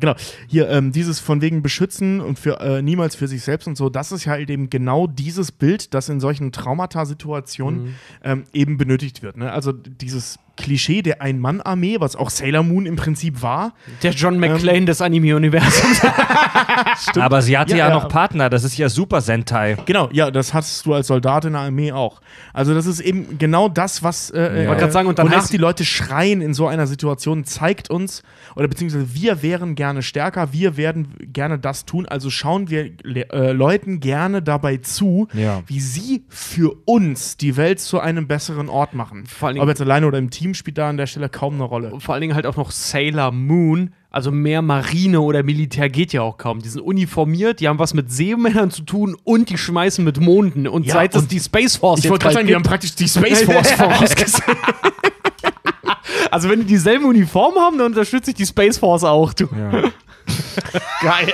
Genau. 0.00 0.14
Hier, 0.46 0.68
ähm, 0.68 0.92
dieses 0.92 1.20
von 1.20 1.40
wegen 1.40 1.62
beschützen 1.62 2.20
und 2.20 2.38
für 2.38 2.60
äh, 2.60 2.82
niemals 2.82 3.16
für 3.16 3.28
sich 3.28 3.42
selbst 3.42 3.66
und 3.66 3.76
so, 3.76 3.88
das 3.88 4.12
ist 4.12 4.24
ja 4.26 4.32
halt 4.32 4.50
eben 4.50 4.70
genau 4.70 5.06
dieses 5.06 5.52
Bild, 5.52 5.94
das 5.94 6.08
in 6.08 6.20
solchen 6.20 6.52
Traumata-Situationen 6.52 7.83
ähm, 8.22 8.44
eben 8.52 8.76
benötigt 8.76 9.22
wird. 9.22 9.36
Ne? 9.36 9.52
Also 9.52 9.72
dieses 9.72 10.38
Klischee 10.56 11.02
der 11.02 11.20
Ein-Mann-Armee, 11.22 11.96
was 12.00 12.16
auch 12.16 12.30
Sailor 12.30 12.62
Moon 12.62 12.86
im 12.86 12.96
Prinzip 12.96 13.42
war. 13.42 13.72
der 14.02 14.12
John 14.12 14.38
McClane 14.38 14.84
des 14.86 15.00
Anime-Universums. 15.00 16.00
Aber 17.18 17.42
sie 17.42 17.56
hatte 17.58 17.72
ja, 17.72 17.78
Ja, 17.78 17.88
ja. 17.88 17.94
noch 17.94 18.08
Partner, 18.08 18.48
das 18.50 18.64
ist 18.64 18.76
ja 18.76 18.88
Super 18.88 19.20
Sentai. 19.20 19.76
Genau, 19.86 20.08
ja, 20.12 20.30
das 20.30 20.54
hast 20.54 20.86
du 20.86 20.94
als 20.94 21.06
Soldat 21.08 21.44
in 21.44 21.52
der 21.52 21.62
Armee 21.62 21.92
auch. 21.92 22.20
Also 22.52 22.74
das 22.74 22.86
ist 22.86 23.00
eben 23.00 23.38
genau 23.38 23.68
das, 23.68 24.02
was 24.02 24.30
äh, 24.30 24.62
Ja. 24.64 24.68
Wollte 24.68 24.82
grad 24.82 24.92
sagen, 24.92 25.08
und 25.08 25.18
dann 25.18 25.26
wonach 25.30 25.48
die 25.48 25.56
Leute 25.56 25.84
schreien 25.84 26.40
in 26.40 26.54
so 26.54 26.66
einer 26.66 26.86
Situation, 26.86 27.44
zeigt 27.44 27.90
uns, 27.90 28.22
oder 28.56 28.68
beziehungsweise 28.68 29.14
wir 29.14 29.42
wären 29.42 29.74
gerne 29.74 30.02
stärker, 30.02 30.52
wir 30.52 30.76
werden 30.76 31.08
gerne 31.32 31.58
das 31.58 31.84
tun, 31.84 32.06
also 32.06 32.30
schauen 32.30 32.70
wir 32.70 32.90
le 33.02 33.28
äh, 33.30 33.52
Leuten 33.52 34.00
gerne 34.00 34.42
dabei 34.42 34.76
zu, 34.78 35.28
Ja. 35.32 35.62
wie 35.66 35.80
sie 35.80 36.24
für 36.28 36.76
uns 36.84 37.36
die 37.36 37.56
Welt 37.56 37.80
zu 37.80 38.00
einem 38.00 38.26
besseren 38.28 38.68
Ort 38.68 38.94
machen. 38.94 39.24
Vor 39.26 39.48
allen 39.48 39.58
Ob 39.58 39.68
jetzt 39.68 39.80
alleine 39.80 40.06
oder 40.06 40.18
im 40.18 40.30
Team 40.30 40.43
spielt 40.52 40.76
da 40.76 40.90
an 40.90 40.98
der 40.98 41.06
Stelle 41.06 41.30
kaum 41.30 41.54
eine 41.54 41.64
Rolle. 41.64 41.92
Vor 42.00 42.12
allen 42.14 42.20
Dingen 42.20 42.34
halt 42.34 42.44
auch 42.44 42.56
noch 42.56 42.70
Sailor 42.70 43.32
Moon. 43.32 43.94
Also 44.10 44.30
mehr 44.30 44.60
Marine 44.62 45.20
oder 45.22 45.42
Militär 45.42 45.88
geht 45.88 46.12
ja 46.12 46.22
auch 46.22 46.36
kaum. 46.36 46.60
Die 46.60 46.68
sind 46.68 46.82
uniformiert, 46.82 47.58
die 47.60 47.68
haben 47.68 47.78
was 47.80 47.94
mit 47.94 48.12
Seemännern 48.12 48.70
zu 48.70 48.82
tun 48.82 49.16
und 49.24 49.48
die 49.50 49.56
schmeißen 49.58 50.04
mit 50.04 50.20
Monden. 50.20 50.68
Und 50.68 50.86
Ja, 50.86 50.94
seit 50.94 51.14
es 51.16 51.22
und 51.22 51.32
die 51.32 51.40
Space 51.40 51.76
Force 51.76 51.98
Ich 52.00 52.04
jetzt 52.04 52.10
wollte 52.10 52.22
gerade 52.24 52.34
sagen, 52.34 52.46
die 52.46 52.54
haben 52.54 52.62
gibt- 52.62 52.70
praktisch 52.70 52.94
die 52.94 53.08
Space 53.08 53.42
Force 53.44 53.70
vorausgesetzt. 53.72 54.42
Also 56.34 56.48
wenn 56.50 56.60
die 56.60 56.66
dieselben 56.66 57.04
Uniformen 57.04 57.58
haben, 57.58 57.78
dann 57.78 57.86
unterstütze 57.88 58.30
ich 58.32 58.36
die 58.36 58.44
Space 58.46 58.78
Force 58.78 59.04
auch. 59.04 59.32
Du. 59.32 59.46
Geil. 61.02 61.32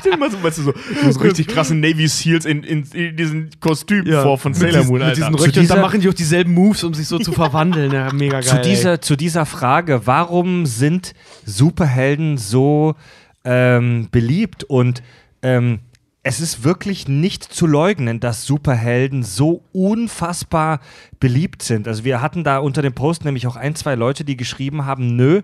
Stell 0.00 0.12
dir 0.12 0.18
mal 0.18 0.30
so, 0.30 0.42
weißt 0.42 0.58
du, 0.58 0.62
so, 0.62 0.74
so 1.10 1.20
richtig 1.20 1.48
krasse 1.48 1.74
Navy 1.74 2.06
Seals 2.08 2.44
in, 2.46 2.62
in, 2.62 2.84
in 2.92 3.16
diesen 3.16 3.50
Kostümen 3.60 4.06
Ja. 4.06 4.22
vor 4.22 4.38
von 4.38 4.52
Mit 4.52 4.60
Sailor 4.60 4.78
diesen, 4.78 4.86
Moon, 4.88 4.98
mit 5.00 5.08
Alter. 5.08 5.30
diesen 5.30 5.52
Zu. 5.52 5.60
Und 5.60 5.70
dann 5.70 5.80
machen 5.80 6.00
die 6.00 6.08
auch 6.08 6.14
dieselben 6.14 6.54
Moves, 6.54 6.84
um 6.84 6.94
sich 6.94 7.06
so 7.06 7.18
zu 7.18 7.32
verwandeln. 7.32 7.92
Ja, 7.92 8.12
mega 8.12 8.40
geil. 8.40 8.48
Zu 8.48 8.60
dieser, 8.60 9.00
zu 9.00 9.16
dieser 9.16 9.46
Frage, 9.46 10.02
warum 10.06 10.66
sind 10.66 11.12
Superhelden 11.44 12.38
so 12.38 12.94
ähm, 13.44 14.08
beliebt 14.10 14.64
und 14.64 15.02
ähm, 15.42 15.80
es 16.26 16.40
ist 16.40 16.64
wirklich 16.64 17.06
nicht 17.06 17.44
zu 17.44 17.66
leugnen, 17.66 18.18
dass 18.18 18.46
Superhelden 18.46 19.22
so 19.22 19.62
unfassbar 19.72 20.80
beliebt 21.20 21.62
sind. 21.62 21.86
Also 21.86 22.04
wir 22.04 22.22
hatten 22.22 22.44
da 22.44 22.58
unter 22.58 22.80
dem 22.80 22.94
Post 22.94 23.26
nämlich 23.26 23.46
auch 23.46 23.56
ein, 23.56 23.74
zwei 23.74 23.94
Leute, 23.94 24.24
die 24.24 24.36
geschrieben 24.36 24.86
haben, 24.86 25.16
nö, 25.16 25.42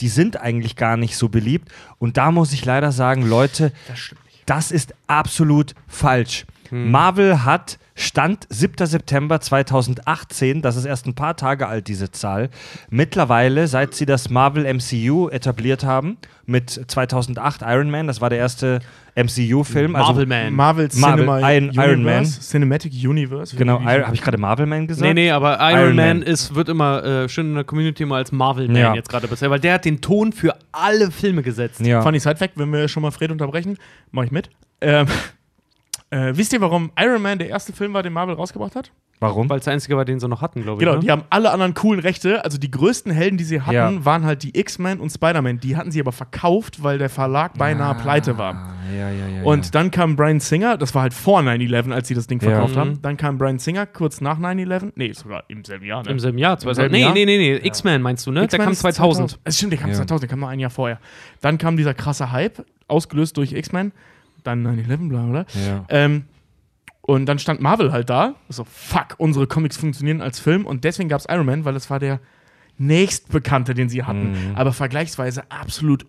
die 0.00 0.08
sind 0.08 0.38
eigentlich 0.38 0.74
gar 0.74 0.96
nicht 0.96 1.16
so 1.16 1.28
beliebt. 1.28 1.70
Und 1.98 2.16
da 2.16 2.32
muss 2.32 2.52
ich 2.52 2.64
leider 2.64 2.90
sagen, 2.90 3.22
Leute, 3.26 3.72
Das 3.88 4.14
das 4.46 4.70
ist 4.72 4.94
absolut 5.06 5.74
falsch. 5.86 6.44
Marvel 6.70 7.44
hat 7.44 7.78
Stand 7.98 8.46
7. 8.50 8.86
September 8.86 9.40
2018, 9.40 10.60
das 10.60 10.76
ist 10.76 10.84
erst 10.84 11.06
ein 11.06 11.14
paar 11.14 11.34
Tage 11.36 11.66
alt, 11.66 11.88
diese 11.88 12.10
Zahl, 12.10 12.50
mittlerweile, 12.90 13.66
seit 13.68 13.94
sie 13.94 14.04
das 14.04 14.28
Marvel 14.28 14.64
MCU 14.72 15.28
etabliert 15.30 15.82
haben, 15.82 16.18
mit 16.44 16.70
2008 16.70 17.62
Iron 17.62 17.90
Man, 17.90 18.06
das 18.06 18.20
war 18.20 18.28
der 18.28 18.38
erste 18.38 18.80
MCU-Film. 19.16 19.92
Marvel 19.92 20.26
Man. 20.26 20.52
Marvel, 20.54 20.88
Marvel, 20.94 21.24
Cinema 21.24 21.50
Iron- 21.50 21.72
Iron 21.72 22.02
Man. 22.02 22.14
Universe, 22.18 22.40
Cinematic 22.42 22.92
Universe. 22.92 23.56
Genau, 23.56 23.82
habe 23.82 24.14
ich 24.14 24.20
gerade 24.20 24.36
Marvel 24.38 24.66
Man 24.66 24.86
gesagt? 24.86 25.02
Nee, 25.06 25.14
nee, 25.14 25.30
aber 25.30 25.58
Iron, 25.58 25.78
Iron 25.80 25.96
Man, 25.96 26.18
Man. 26.18 26.22
ist, 26.22 26.54
wird 26.54 26.68
immer 26.68 27.02
äh, 27.02 27.28
schön 27.30 27.46
in 27.48 27.54
der 27.54 27.64
Community 27.64 28.04
mal 28.04 28.16
als 28.18 28.30
Marvel 28.30 28.66
Man 28.68 28.76
Ja. 28.76 28.94
jetzt 28.94 29.08
gerade 29.08 29.26
bisher, 29.26 29.48
weil 29.50 29.58
der 29.60 29.72
hat 29.74 29.86
den 29.86 30.02
Ton 30.02 30.32
für 30.34 30.54
alle 30.70 31.10
Filme 31.10 31.42
gesetzt. 31.42 31.80
Ja. 31.80 32.02
Funny 32.02 32.20
Side 32.20 32.36
Fact, 32.36 32.52
wenn 32.58 32.70
wir 32.72 32.88
schon 32.88 33.02
mal 33.02 33.10
Fred 33.10 33.30
unterbrechen, 33.30 33.78
mache 34.10 34.26
ich 34.26 34.32
mit. 34.32 34.50
Ähm, 34.82 35.06
äh, 36.10 36.32
wisst 36.36 36.52
ihr, 36.52 36.60
warum 36.60 36.90
Iron 36.98 37.22
Man 37.22 37.38
der 37.38 37.48
erste 37.48 37.72
Film 37.72 37.92
war, 37.94 38.02
den 38.02 38.12
Marvel 38.12 38.34
rausgebracht 38.34 38.76
hat? 38.76 38.92
Warum? 39.18 39.48
Weil 39.48 39.60
es 39.60 39.64
der 39.64 39.72
einzige 39.72 39.96
war, 39.96 40.04
den 40.04 40.20
sie 40.20 40.28
noch 40.28 40.42
hatten, 40.42 40.62
glaube 40.62 40.74
ich. 40.82 40.86
Genau, 40.86 40.98
ne? 40.98 41.00
die 41.02 41.10
haben 41.10 41.22
alle 41.30 41.50
anderen 41.50 41.72
coolen 41.72 42.00
Rechte. 42.00 42.44
Also 42.44 42.58
die 42.58 42.70
größten 42.70 43.10
Helden, 43.10 43.38
die 43.38 43.44
sie 43.44 43.62
hatten, 43.62 43.72
Ja. 43.74 44.04
waren 44.04 44.26
halt 44.26 44.42
die 44.42 44.58
X-Men 44.58 45.00
und 45.00 45.08
Spider-Man. 45.08 45.58
Die 45.58 45.74
hatten 45.74 45.90
sie 45.90 46.00
aber 46.00 46.12
verkauft, 46.12 46.82
weil 46.82 46.98
der 46.98 47.08
Verlag 47.08 47.54
beinahe 47.56 47.94
pleite 47.94 48.36
war. 48.36 48.54
Ah, 48.54 48.72
Ja, 48.94 49.08
ja, 49.10 49.26
ja. 49.38 49.42
Und 49.42 49.74
dann 49.74 49.90
kam 49.90 50.16
Brian 50.16 50.38
Singer, 50.38 50.76
das 50.76 50.94
war 50.94 51.00
halt 51.02 51.14
vor 51.14 51.40
9-11, 51.40 51.92
als 51.92 52.08
sie 52.08 52.14
das 52.14 52.26
Ding 52.26 52.40
verkauft 52.40 52.74
Mhm. 52.74 52.78
haben. 52.80 53.02
Dann 53.02 53.16
kam 53.16 53.38
Brian 53.38 53.58
Singer 53.58 53.86
kurz 53.86 54.20
nach 54.20 54.38
9-11. 54.38 54.92
Nee, 54.96 55.12
sogar 55.12 55.44
im 55.48 55.64
selben 55.64 55.86
Jahr. 55.86 56.02
Ne? 56.04 56.10
Im 56.10 56.18
selben 56.18 56.36
Jahr. 56.36 56.58
2000. 56.58 56.92
selben 56.92 57.14
Nee, 57.14 57.24
nee, 57.24 57.24
nee, 57.24 57.58
nee. 57.58 57.66
X-Men 57.66 58.02
meinst 58.02 58.26
du, 58.26 58.32
ne? 58.32 58.46
Der 58.46 58.58
kam 58.58 58.72
ist 58.72 58.80
2000. 58.80 59.38
Es 59.44 59.56
stimmt, 59.56 59.72
der 59.72 59.80
kam 59.80 59.88
Ja. 59.90 59.96
2000, 59.96 60.24
der 60.24 60.28
kam 60.28 60.40
noch 60.40 60.48
ein 60.48 60.60
Jahr 60.60 60.70
vorher. 60.70 61.00
Dann 61.40 61.56
kam 61.56 61.78
dieser 61.78 61.94
krasse 61.94 62.32
Hype, 62.32 62.66
ausgelöst 62.86 63.38
durch 63.38 63.52
X-Men. 63.54 63.92
Dann 64.46 64.66
9-11, 64.66 65.08
bla 65.08 65.22
bla. 65.26 65.46
Ja. 65.66 65.84
Ähm, 65.88 66.24
und 67.02 67.26
dann 67.26 67.38
stand 67.38 67.60
Marvel 67.60 67.92
halt 67.92 68.10
da. 68.10 68.34
So, 68.48 68.64
fuck, 68.64 69.14
unsere 69.18 69.46
Comics 69.46 69.76
funktionieren 69.76 70.20
als 70.20 70.38
Film. 70.40 70.66
Und 70.66 70.84
deswegen 70.84 71.08
gab 71.08 71.20
es 71.20 71.26
Iron 71.28 71.46
Man, 71.46 71.64
weil 71.64 71.74
das 71.74 71.88
war 71.90 71.98
der 71.98 72.20
nächstbekannte, 72.78 73.74
den 73.74 73.88
sie 73.88 74.04
hatten. 74.04 74.32
Mhm. 74.50 74.56
Aber 74.56 74.72
vergleichsweise 74.72 75.50
absolut 75.50 76.06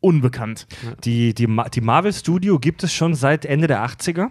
unbekannt. 0.00 0.66
Die, 1.04 1.34
die, 1.34 1.46
Ma- 1.46 1.68
die 1.68 1.80
Marvel 1.80 2.12
Studio 2.12 2.58
gibt 2.58 2.82
es 2.84 2.92
schon 2.92 3.14
seit 3.14 3.44
Ende 3.44 3.66
der 3.66 3.84
80er. 3.84 4.30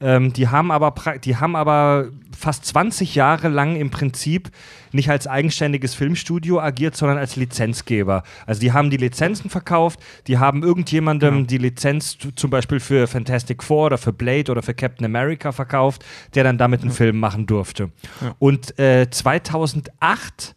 Ähm, 0.00 0.32
die, 0.32 0.48
haben 0.48 0.70
aber 0.70 0.94
die 1.24 1.36
haben 1.36 1.56
aber 1.56 2.08
fast 2.36 2.64
20 2.66 3.14
Jahre 3.14 3.48
lang 3.48 3.76
im 3.76 3.90
Prinzip 3.90 4.50
nicht 4.92 5.10
als 5.10 5.26
eigenständiges 5.26 5.94
Filmstudio 5.94 6.60
agiert, 6.60 6.96
sondern 6.96 7.18
als 7.18 7.36
Lizenzgeber. 7.36 8.22
Also 8.46 8.60
die 8.60 8.72
haben 8.72 8.90
die 8.90 8.96
Lizenzen 8.96 9.50
verkauft, 9.50 10.00
die 10.26 10.38
haben 10.38 10.62
irgendjemandem 10.62 11.34
Genau. 11.34 11.46
die 11.46 11.58
Lizenz 11.58 12.16
zum 12.36 12.50
Beispiel 12.50 12.80
für 12.80 13.06
Fantastic 13.06 13.62
Four 13.62 13.86
oder 13.86 13.98
für 13.98 14.12
Blade 14.12 14.50
oder 14.52 14.62
für 14.62 14.74
Captain 14.74 15.04
America 15.04 15.52
verkauft, 15.52 16.04
der 16.34 16.44
dann 16.44 16.58
damit 16.58 16.82
einen 16.82 16.92
Film 16.92 17.18
machen 17.18 17.46
durfte. 17.46 17.90
Ja. 18.20 18.34
Und 18.38 18.78
äh, 18.78 19.08
2008 19.10 20.54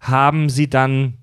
haben 0.00 0.48
sie 0.48 0.68
dann 0.70 1.14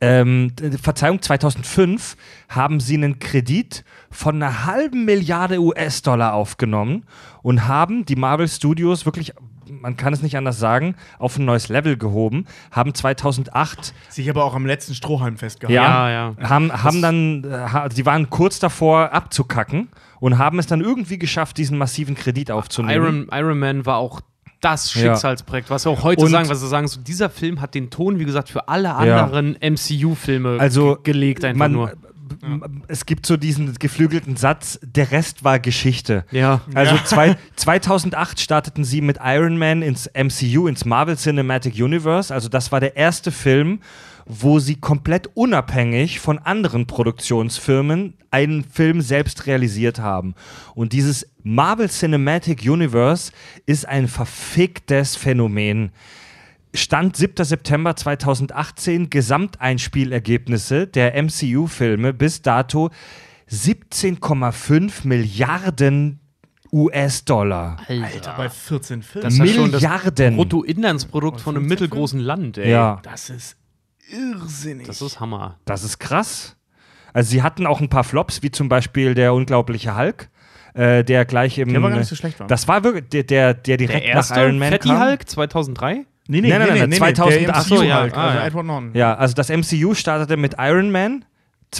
ähm, 0.00 0.52
Verzeihung, 0.80 1.20
2005 1.20 2.16
haben 2.48 2.80
sie 2.80 2.94
einen 2.94 3.18
Kredit 3.18 3.84
von 4.10 4.36
einer 4.36 4.64
halben 4.64 5.04
Milliarde 5.04 5.60
US-Dollar 5.60 6.32
aufgenommen 6.32 7.04
und 7.42 7.68
haben 7.68 8.06
die 8.06 8.16
Marvel 8.16 8.48
Studios 8.48 9.04
wirklich, 9.04 9.34
man 9.68 9.98
kann 9.98 10.14
es 10.14 10.22
nicht 10.22 10.38
anders 10.38 10.58
sagen, 10.58 10.94
auf 11.18 11.36
ein 11.36 11.44
neues 11.44 11.68
Level 11.68 11.98
gehoben, 11.98 12.46
haben 12.70 12.94
2008 12.94 13.92
Sich 14.08 14.30
aber 14.30 14.44
auch 14.44 14.54
am 14.54 14.64
letzten 14.64 14.94
Strohhalm 14.94 15.36
festgehalten. 15.36 15.74
Ja, 15.74 16.10
ja. 16.10 16.34
haben, 16.48 16.72
haben 16.72 17.02
dann, 17.02 17.44
äh, 17.44 17.90
sie 17.92 18.06
waren 18.06 18.30
kurz 18.30 18.58
davor 18.58 19.12
abzukacken 19.12 19.88
und 20.18 20.38
haben 20.38 20.58
es 20.58 20.66
dann 20.66 20.80
irgendwie 20.80 21.18
geschafft, 21.18 21.58
diesen 21.58 21.76
massiven 21.76 22.14
Kredit 22.14 22.50
aufzunehmen. 22.50 23.26
Iron, 23.28 23.28
Iron 23.32 23.58
Man 23.58 23.86
war 23.86 23.98
auch 23.98 24.22
das 24.60 24.94
Ja. 24.94 25.00
Schicksalsprojekt, 25.12 25.70
was 25.70 25.84
wir 25.86 25.90
auch 25.92 26.02
heute 26.02 26.22
Und- 26.24 26.30
sagen, 26.30 26.48
was 26.48 26.60
wir 26.60 26.68
sagen, 26.68 26.86
so, 26.88 27.00
dieser 27.00 27.30
Film 27.30 27.60
hat 27.60 27.74
den 27.74 27.90
Ton, 27.90 28.18
wie 28.18 28.24
gesagt, 28.24 28.48
für 28.48 28.68
alle 28.68 28.88
Ja. 28.88 29.24
anderen 29.24 29.56
MCU-Filme 29.60 30.58
Also, 30.60 30.96
ge 30.96 31.12
gelegt, 31.12 31.44
einfach 31.44 31.58
Man, 31.58 31.72
nur. 31.72 31.92
m- 32.42 32.82
Es 32.88 33.06
gibt 33.06 33.26
so 33.26 33.36
diesen 33.36 33.74
geflügelten 33.74 34.36
Satz, 34.36 34.78
der 34.82 35.10
Rest 35.10 35.42
war 35.44 35.58
Geschichte. 35.58 36.24
Ja. 36.30 36.60
Also 36.74 36.96
zwei, 37.04 37.36
2008 37.56 38.40
starteten 38.40 38.84
sie 38.84 39.00
mit 39.00 39.18
Iron 39.24 39.58
Man 39.58 39.82
ins 39.82 40.06
MCU, 40.14 40.66
ins 40.68 40.84
Marvel 40.84 41.16
Cinematic 41.16 41.74
Universe. 41.74 42.32
Also 42.32 42.48
das 42.48 42.70
war 42.72 42.80
der 42.80 42.96
erste 42.96 43.30
Film, 43.32 43.80
wo 44.30 44.60
sie 44.60 44.76
komplett 44.76 45.28
unabhängig 45.34 46.20
von 46.20 46.38
anderen 46.38 46.86
Produktionsfirmen 46.86 48.14
einen 48.30 48.62
Film 48.62 49.00
selbst 49.00 49.46
realisiert 49.46 49.98
haben. 49.98 50.34
Und 50.74 50.92
dieses 50.92 51.28
Marvel 51.42 51.88
Cinematic 51.88 52.62
Universe 52.62 53.32
ist 53.66 53.88
ein 53.88 54.06
verficktes 54.06 55.16
Phänomen. 55.16 55.90
Stand 56.72 57.16
7. 57.16 57.44
September 57.44 57.96
2018 57.96 59.10
Gesamteinspielergebnisse 59.10 60.86
der 60.86 61.20
MCU-Filme 61.20 62.12
bis 62.12 62.42
dato 62.42 62.90
17,5 63.50 65.08
Milliarden 65.08 66.20
US-Dollar. 66.72 67.78
Alter, 67.88 68.34
bei 68.36 68.48
14 68.48 69.02
Filmen. 69.02 69.24
Das 69.24 69.34
ist 69.34 69.40
ja 69.40 69.46
schon 69.46 69.72
das 69.72 69.82
Milliarden. 69.82 70.36
Bruttoinlandsprodukt 70.36 71.40
von 71.40 71.56
einem 71.56 71.64
15 71.64 71.68
mittelgroßen 71.68 72.20
Land, 72.20 72.58
ey. 72.58 72.70
Ja, 72.70 73.00
Das 73.02 73.28
ist 73.30 73.56
irrsinnig. 74.12 74.86
Das 74.86 75.00
ist 75.02 75.20
Hammer. 75.20 75.58
das 75.64 75.84
ist 75.84 75.98
krass. 75.98 76.56
Also 77.12 77.30
sie 77.30 77.42
hatten 77.42 77.66
auch 77.66 77.80
ein 77.80 77.88
paar 77.88 78.04
Flops, 78.04 78.42
wie 78.42 78.50
zum 78.50 78.68
Beispiel 78.68 79.14
der 79.14 79.34
unglaubliche 79.34 79.96
Hulk, 79.96 80.28
äh, 80.74 81.02
der 81.02 81.24
gleich 81.24 81.58
im. 81.58 81.70
Der 81.72 81.82
war 81.82 81.90
gar 81.90 81.98
nicht 81.98 82.08
so 82.08 82.14
schlecht, 82.16 82.38
war. 82.38 82.46
Das 82.46 82.68
war 82.68 82.84
wirklich 82.84 83.08
der, 83.08 83.24
der, 83.24 83.54
der 83.54 83.76
direkt 83.76 84.04
Der 84.04 84.08
erste 84.14 84.34
nach 84.34 84.42
Iron 84.42 84.58
Man 84.58 84.70
Fatty 84.70 84.88
kam. 84.88 85.00
Hulk 85.00 85.28
2003? 85.28 86.06
nee, 86.28 86.40
Nein, 86.42 86.50
nein, 86.60 86.78
nein, 86.78 86.92
2008. 86.92 87.40
Der 87.46 87.56
Ach 87.56 87.64
so, 87.64 87.82
ja. 87.82 87.94
halt, 87.96 88.14
Ah, 88.14 88.26
also 88.28 88.38
ja. 88.38 88.46
Edward 88.46 88.66
Norton. 88.66 88.90
Ja, 88.94 89.14
also 89.14 89.34
das 89.34 89.48
MCU 89.48 89.94
startete 89.94 90.36
mit 90.36 90.54
Iron 90.58 90.92
Man 90.92 91.24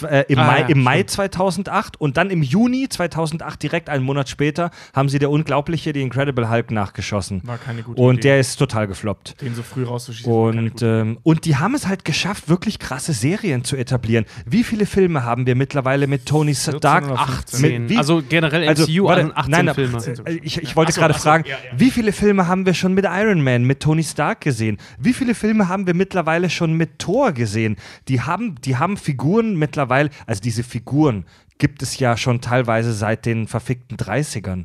äh, 0.08 0.24
im, 0.28 0.38
Ah, 0.38 0.46
Mai, 0.46 0.60
ja, 0.60 0.66
im 0.68 0.82
Mai 0.82 0.94
stimmt. 0.98 1.10
2008 1.10 2.00
und 2.00 2.16
dann 2.16 2.30
im 2.30 2.42
Juni 2.42 2.88
2008, 2.88 3.62
direkt 3.62 3.88
einen 3.88 4.04
Monat 4.04 4.28
später, 4.28 4.70
haben 4.94 5.08
sie 5.08 5.18
der 5.18 5.30
Unglaubliche, 5.30 5.92
die 5.92 6.00
Incredible 6.02 6.48
Hulk, 6.48 6.70
nachgeschossen. 6.70 7.40
War 7.44 7.58
keine 7.58 7.82
gute 7.82 8.00
Und 8.00 8.16
Idee. 8.16 8.28
der 8.28 8.40
ist 8.40 8.56
total 8.56 8.86
gefloppt. 8.86 9.40
den 9.42 9.54
so 9.54 9.62
früh 9.62 9.84
rauszuschießen. 9.84 10.32
Und, 10.32 10.82
ähm, 10.82 11.18
und 11.22 11.44
die 11.44 11.56
haben 11.56 11.74
es 11.74 11.86
halt 11.86 12.04
geschafft, 12.04 12.48
wirklich 12.48 12.78
krasse 12.78 13.12
Serien 13.12 13.64
zu 13.64 13.76
etablieren. 13.76 14.24
Wie 14.46 14.62
viele 14.64 14.86
Filme 14.86 15.24
haben 15.24 15.46
wir 15.46 15.54
mittlerweile 15.56 16.06
mit 16.06 16.26
Tony 16.26 16.54
14 16.54 16.78
Stark? 16.78 17.04
oder 17.06 17.18
18. 17.20 17.60
Mit 17.82 17.88
wie- 17.90 17.96
also 17.98 18.22
generell 18.28 18.68
Also, 18.68 18.84
MCU 18.84 19.04
warte, 19.06 19.22
also 19.22 19.34
18 19.34 19.50
nein, 19.50 19.64
nein, 19.66 19.74
Filme. 19.74 19.98
äh, 20.26 20.40
Ich, 20.42 20.62
ich 20.62 20.76
wollte 20.76 20.92
so, 20.92 21.00
gerade 21.00 21.14
so, 21.14 21.20
fragen, 21.20 21.44
ja, 21.46 21.56
ja. 21.56 21.78
wie 21.78 21.90
viele 21.90 22.12
Filme 22.12 22.46
haben 22.46 22.64
wir 22.66 22.74
schon 22.74 22.94
mit 22.94 23.04
Iron 23.08 23.42
Man, 23.42 23.64
mit 23.64 23.80
Tony 23.80 24.04
Stark 24.04 24.40
gesehen? 24.42 24.78
Wie 24.98 25.12
viele 25.12 25.34
Filme 25.34 25.68
haben 25.68 25.86
wir 25.86 25.94
mittlerweile 25.94 26.48
schon 26.50 26.74
mit 26.74 26.98
Thor 26.98 27.32
gesehen? 27.32 27.76
Die 28.08 28.20
haben, 28.20 28.54
die 28.64 28.76
haben 28.76 28.96
Figuren 28.96 29.56
mittlerweile, 29.56 29.79
also 30.26 30.40
diese 30.40 30.62
Figuren 30.62 31.24
gibt 31.58 31.82
es 31.82 31.98
ja 31.98 32.16
schon 32.16 32.40
teilweise 32.40 32.92
seit 32.92 33.26
den 33.26 33.46
verfickten 33.46 33.96
30ern. 33.96 34.64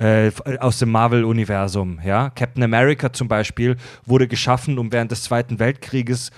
Äh, 0.00 0.28
f- 0.28 0.42
aus 0.60 0.78
dem 0.78 0.90
Marvel-Universum, 0.92 1.98
ja. 2.04 2.30
Captain 2.30 2.62
America 2.62 3.12
zum 3.12 3.26
Beispiel 3.26 3.76
wurde 4.06 4.28
geschaffen, 4.28 4.78
um 4.78 4.92
während 4.92 5.10
des 5.10 5.24
Zweiten 5.24 5.58
Weltkrieges 5.58 6.30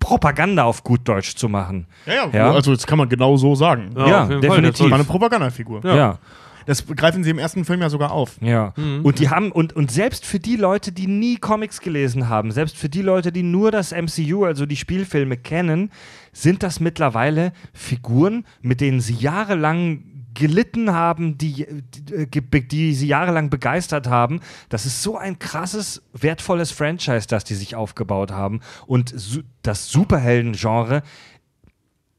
Propaganda 0.00 0.64
auf 0.64 0.82
gut 0.84 1.08
Deutsch 1.08 1.34
zu 1.36 1.48
machen. 1.48 1.86
Ja, 2.06 2.14
ja, 2.14 2.28
Ja. 2.32 2.52
also 2.52 2.74
das 2.74 2.86
kann 2.86 2.98
man 2.98 3.08
genau 3.08 3.36
so 3.36 3.54
sagen. 3.54 3.90
Ja, 3.96 4.06
Ja, 4.08 4.26
definitiv. 4.26 4.78
Das 4.80 4.90
War 4.90 4.94
eine 4.98 5.04
Propagandafigur. 5.04 5.80
ja. 5.84 6.18
Das 6.66 6.86
greifen 6.86 7.24
sie 7.24 7.30
im 7.30 7.38
ersten 7.38 7.64
Film 7.64 7.80
ja 7.80 7.90
sogar 7.90 8.12
auf. 8.12 8.36
Ja. 8.40 8.72
Und 8.76 9.18
die 9.18 9.28
haben, 9.28 9.52
und, 9.52 9.74
und 9.74 9.90
selbst 9.90 10.26
für 10.26 10.38
die 10.38 10.56
Leute, 10.56 10.92
die 10.92 11.06
nie 11.06 11.36
Comics 11.36 11.80
gelesen 11.80 12.28
haben, 12.28 12.50
selbst 12.52 12.76
für 12.76 12.88
die 12.88 13.02
Leute, 13.02 13.32
die 13.32 13.42
nur 13.42 13.70
das 13.70 13.92
MCU, 13.92 14.44
also 14.44 14.66
die 14.66 14.76
Spielfilme 14.76 15.36
kennen, 15.36 15.90
sind 16.32 16.62
das 16.62 16.80
mittlerweile 16.80 17.52
Figuren, 17.72 18.44
mit 18.60 18.80
denen 18.80 19.00
sie 19.00 19.14
jahrelang 19.14 20.04
gelitten 20.34 20.92
haben, 20.92 21.38
die, 21.38 21.66
die, 21.68 22.26
die, 22.28 22.68
die 22.68 22.94
sie 22.94 23.06
jahrelang 23.06 23.50
begeistert 23.50 24.08
haben. 24.08 24.40
Das 24.68 24.84
ist 24.84 25.02
so 25.02 25.16
ein 25.16 25.38
krasses, 25.38 26.02
wertvolles 26.12 26.72
Franchise, 26.72 27.26
das 27.28 27.44
die 27.44 27.54
sich 27.54 27.76
aufgebaut 27.76 28.32
haben. 28.32 28.60
Und 28.86 29.12
su 29.14 29.42
das 29.62 29.88
Superhelden-Genre 29.88 31.02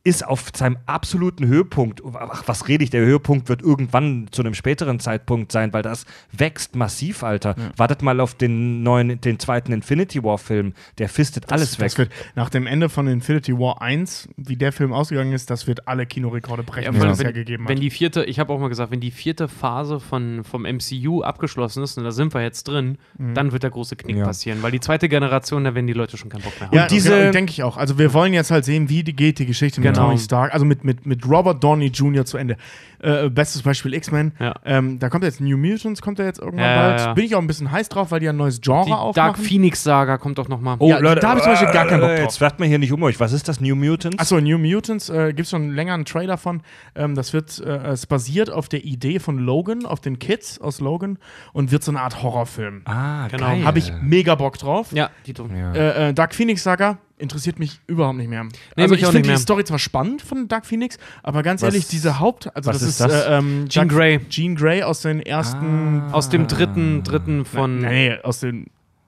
ist 0.05 0.25
auf 0.25 0.45
seinem 0.55 0.77
absoluten 0.85 1.47
Höhepunkt. 1.47 2.01
Ach, 2.13 2.43
was 2.45 2.67
rede 2.67 2.83
ich? 2.83 2.91
Der 2.91 3.01
Höhepunkt 3.03 3.49
wird 3.49 3.63
irgendwann 3.63 4.27
zu 4.31 4.43
einem 4.43 4.53
späteren 4.53 4.99
Zeitpunkt 4.99 5.51
sein, 5.51 5.73
weil 5.73 5.81
das 5.81 6.05
wächst 6.31 6.75
massiv, 6.75 7.23
Alter. 7.23 7.55
Wartet 7.75 8.03
mal 8.03 8.19
auf 8.19 8.35
den 8.35 8.83
neuen, 8.83 9.19
den 9.19 9.39
zweiten 9.39 9.73
Infinity 9.73 10.23
War-Film. 10.23 10.73
Der 10.99 11.09
fistet 11.09 11.51
alles 11.51 11.79
weg. 11.79 11.87
Das 11.87 11.97
wird 11.97 12.11
nach 12.35 12.49
dem 12.49 12.67
Ende 12.67 12.87
von 12.87 13.07
Infinity 13.07 13.53
War 13.57 13.81
1, 13.81 14.29
wie 14.37 14.55
der 14.55 14.71
Film 14.71 14.93
ausgegangen 14.93 15.33
ist, 15.33 15.49
das 15.49 15.65
wird 15.65 15.87
alle 15.87 16.05
Kinorekorde 16.05 16.61
brechen, 16.61 16.93
Ja, 16.95 17.01
die 17.01 17.07
es 17.07 17.19
ja 17.19 17.25
wenn, 17.25 17.33
gegeben 17.33 17.67
wenn 17.67 17.77
hat. 17.77 17.83
die 17.83 17.89
vierte, 17.89 18.23
ich 18.25 18.37
habe 18.39 18.53
auch 18.53 18.59
mal 18.59 18.69
gesagt, 18.69 18.91
wenn 18.91 18.99
die 19.01 19.09
vierte 19.11 19.47
Phase 19.47 19.99
von, 19.99 20.43
vom 20.43 20.63
MCU 20.67 21.23
abgeschlossen 21.23 21.81
ist, 21.83 21.97
und 21.97 22.03
da 22.03 22.11
sind 22.11 22.31
wir 22.35 22.43
jetzt 22.43 22.67
drin, 22.67 22.99
dann 23.17 23.51
wird 23.51 23.63
der 23.63 23.71
große 23.71 23.95
Knick 23.95 24.17
Ja. 24.17 24.25
passieren. 24.25 24.61
Weil 24.61 24.71
die 24.71 24.79
zweite 24.79 25.09
Generation, 25.09 25.63
da 25.63 25.73
werden 25.73 25.87
die 25.87 25.93
Leute 25.93 26.15
schon 26.17 26.29
keinen 26.29 26.43
Bock 26.43 26.53
mehr 26.59 26.67
haben. 26.69 26.75
Ja, 26.77 26.85
diese- 26.87 27.31
denke 27.31 27.49
ich 27.51 27.63
auch. 27.63 27.77
Also 27.77 27.97
wir 27.97 28.13
wollen 28.13 28.33
jetzt 28.33 28.51
halt 28.51 28.65
sehen, 28.65 28.87
wie 28.87 29.03
die 29.03 29.15
geht 29.15 29.39
die 29.39 29.47
Geschichte 29.47 29.81
mit 29.81 29.94
Genau. 29.95 30.07
Tony 30.07 30.19
Stark, 30.19 30.53
also 30.53 30.65
mit, 30.65 30.83
mit, 30.83 31.05
mit 31.05 31.27
Robert 31.27 31.63
Downey 31.63 31.87
Jr. 31.87 32.25
zu 32.25 32.37
Ende. 32.37 32.57
Äh, 32.99 33.29
bestes 33.29 33.61
Beispiel 33.61 33.93
X-Men. 33.93 34.31
Ja. 34.39 34.55
Ähm, 34.65 34.97
da 34.99 35.09
kommt 35.09 35.23
jetzt 35.25 35.39
New 35.41 35.57
Mutants, 35.57 36.01
kommt 36.01 36.17
er 36.17 36.25
jetzt 36.25 36.39
irgendwann 36.39 36.65
Ja, 36.65 36.75
bald. 36.81 36.99
ja, 36.99 37.05
ja. 37.07 37.13
Bin 37.13 37.25
ich 37.25 37.35
auch 37.35 37.41
ein 37.41 37.45
bisschen 37.47 37.69
heiß 37.71 37.89
drauf, 37.89 38.09
weil 38.11 38.19
die 38.21 38.29
ein 38.29 38.37
neues 38.37 38.61
Genre 38.61 38.85
die 38.85 38.89
Dark 38.91 38.99
aufmachen. 39.01 39.43
Phoenix-Saga 39.43 40.17
kommt 40.17 40.37
doch 40.37 40.47
noch 40.47 40.61
mal. 40.61 40.77
Oh, 40.79 40.89
Ja, 40.89 40.99
da 41.15 41.29
hab 41.29 41.37
ich 41.37 41.43
zum 41.43 41.51
Beispiel 41.51 41.71
gar 41.71 41.85
keinen 41.87 41.99
Bock 41.99 42.09
drauf. 42.09 42.19
Jetzt 42.19 42.41
werft 42.41 42.59
man 42.59 42.69
hier 42.69 42.79
nicht 42.79 42.93
um 42.93 43.03
euch. 43.03 43.19
Was 43.19 43.33
ist 43.33 43.47
das, 43.47 43.59
New 43.59 43.75
Mutants? 43.75 44.17
Achso, 44.17 44.39
New 44.39 44.57
Mutants, 44.57 45.09
äh, 45.09 45.27
gibt 45.33 45.41
es 45.41 45.49
schon 45.49 45.71
länger 45.71 45.93
einen 45.93 46.05
Trailer 46.05 46.37
von. 46.37 46.61
Ähm, 46.95 47.15
das 47.15 47.33
wird, 47.33 47.59
äh, 47.59 47.69
es 47.89 48.05
basiert 48.07 48.49
auf 48.49 48.69
der 48.69 48.83
Idee 48.85 49.19
von 49.19 49.37
Logan, 49.39 49.85
auf 49.85 49.99
den 49.99 50.17
Kids 50.17 50.59
aus 50.59 50.79
Logan 50.79 51.19
und 51.53 51.71
wird 51.71 51.83
so 51.83 51.91
eine 51.91 52.01
Art 52.01 52.23
Horrorfilm. 52.23 52.81
ah, 52.85 53.27
Genau. 53.27 53.45
Habe 53.65 53.77
ich 53.77 53.91
mega 54.01 54.35
Bock 54.35 54.57
drauf. 54.57 54.91
Ja, 54.93 55.09
die 55.25 55.33
tun. 55.33 55.51
Ja. 55.55 55.73
Äh, 55.73 56.09
äh, 56.09 56.13
Dark 56.13 56.33
Phoenix 56.33 56.63
Saga 56.63 56.97
interessiert 57.17 57.59
mich 57.59 57.79
überhaupt 57.87 58.17
nicht 58.17 58.29
mehr. 58.29 58.43
Nee, 58.43 58.83
also 58.83 58.95
ich 58.95 59.05
finde 59.05 59.21
die. 59.29 59.37
Story 59.37 59.63
zwar 59.63 59.79
spannend 59.79 60.21
von 60.21 60.47
Dark 60.47 60.65
Phoenix, 60.65 60.97
aber 61.23 61.43
ganz 61.43 61.61
Was- 61.61 61.73
ehrlich, 61.73 61.87
diese 61.87 62.19
Haupt, 62.19 62.53
also 62.55 62.69
was 62.69 62.79
das 62.79 62.89
ist 62.89 62.99
das? 62.99 63.25
Äh, 63.25 63.37
ähm, 63.37 63.65
Jean 63.69 63.87
Dark- 63.87 63.97
Grey. 63.97 64.19
Jean 64.29 64.55
Grey 64.55 64.83
aus 64.83 65.01
den 65.01 65.21
ersten, 65.21 66.01
Aus 66.11 66.29
dem 66.29 66.47
dritten, 66.47 67.03
dritten 67.03 67.45
von. 67.45 67.79
nee, 67.79 68.09
nee, 68.09 68.17
aus 68.21 68.39
den 68.41 68.67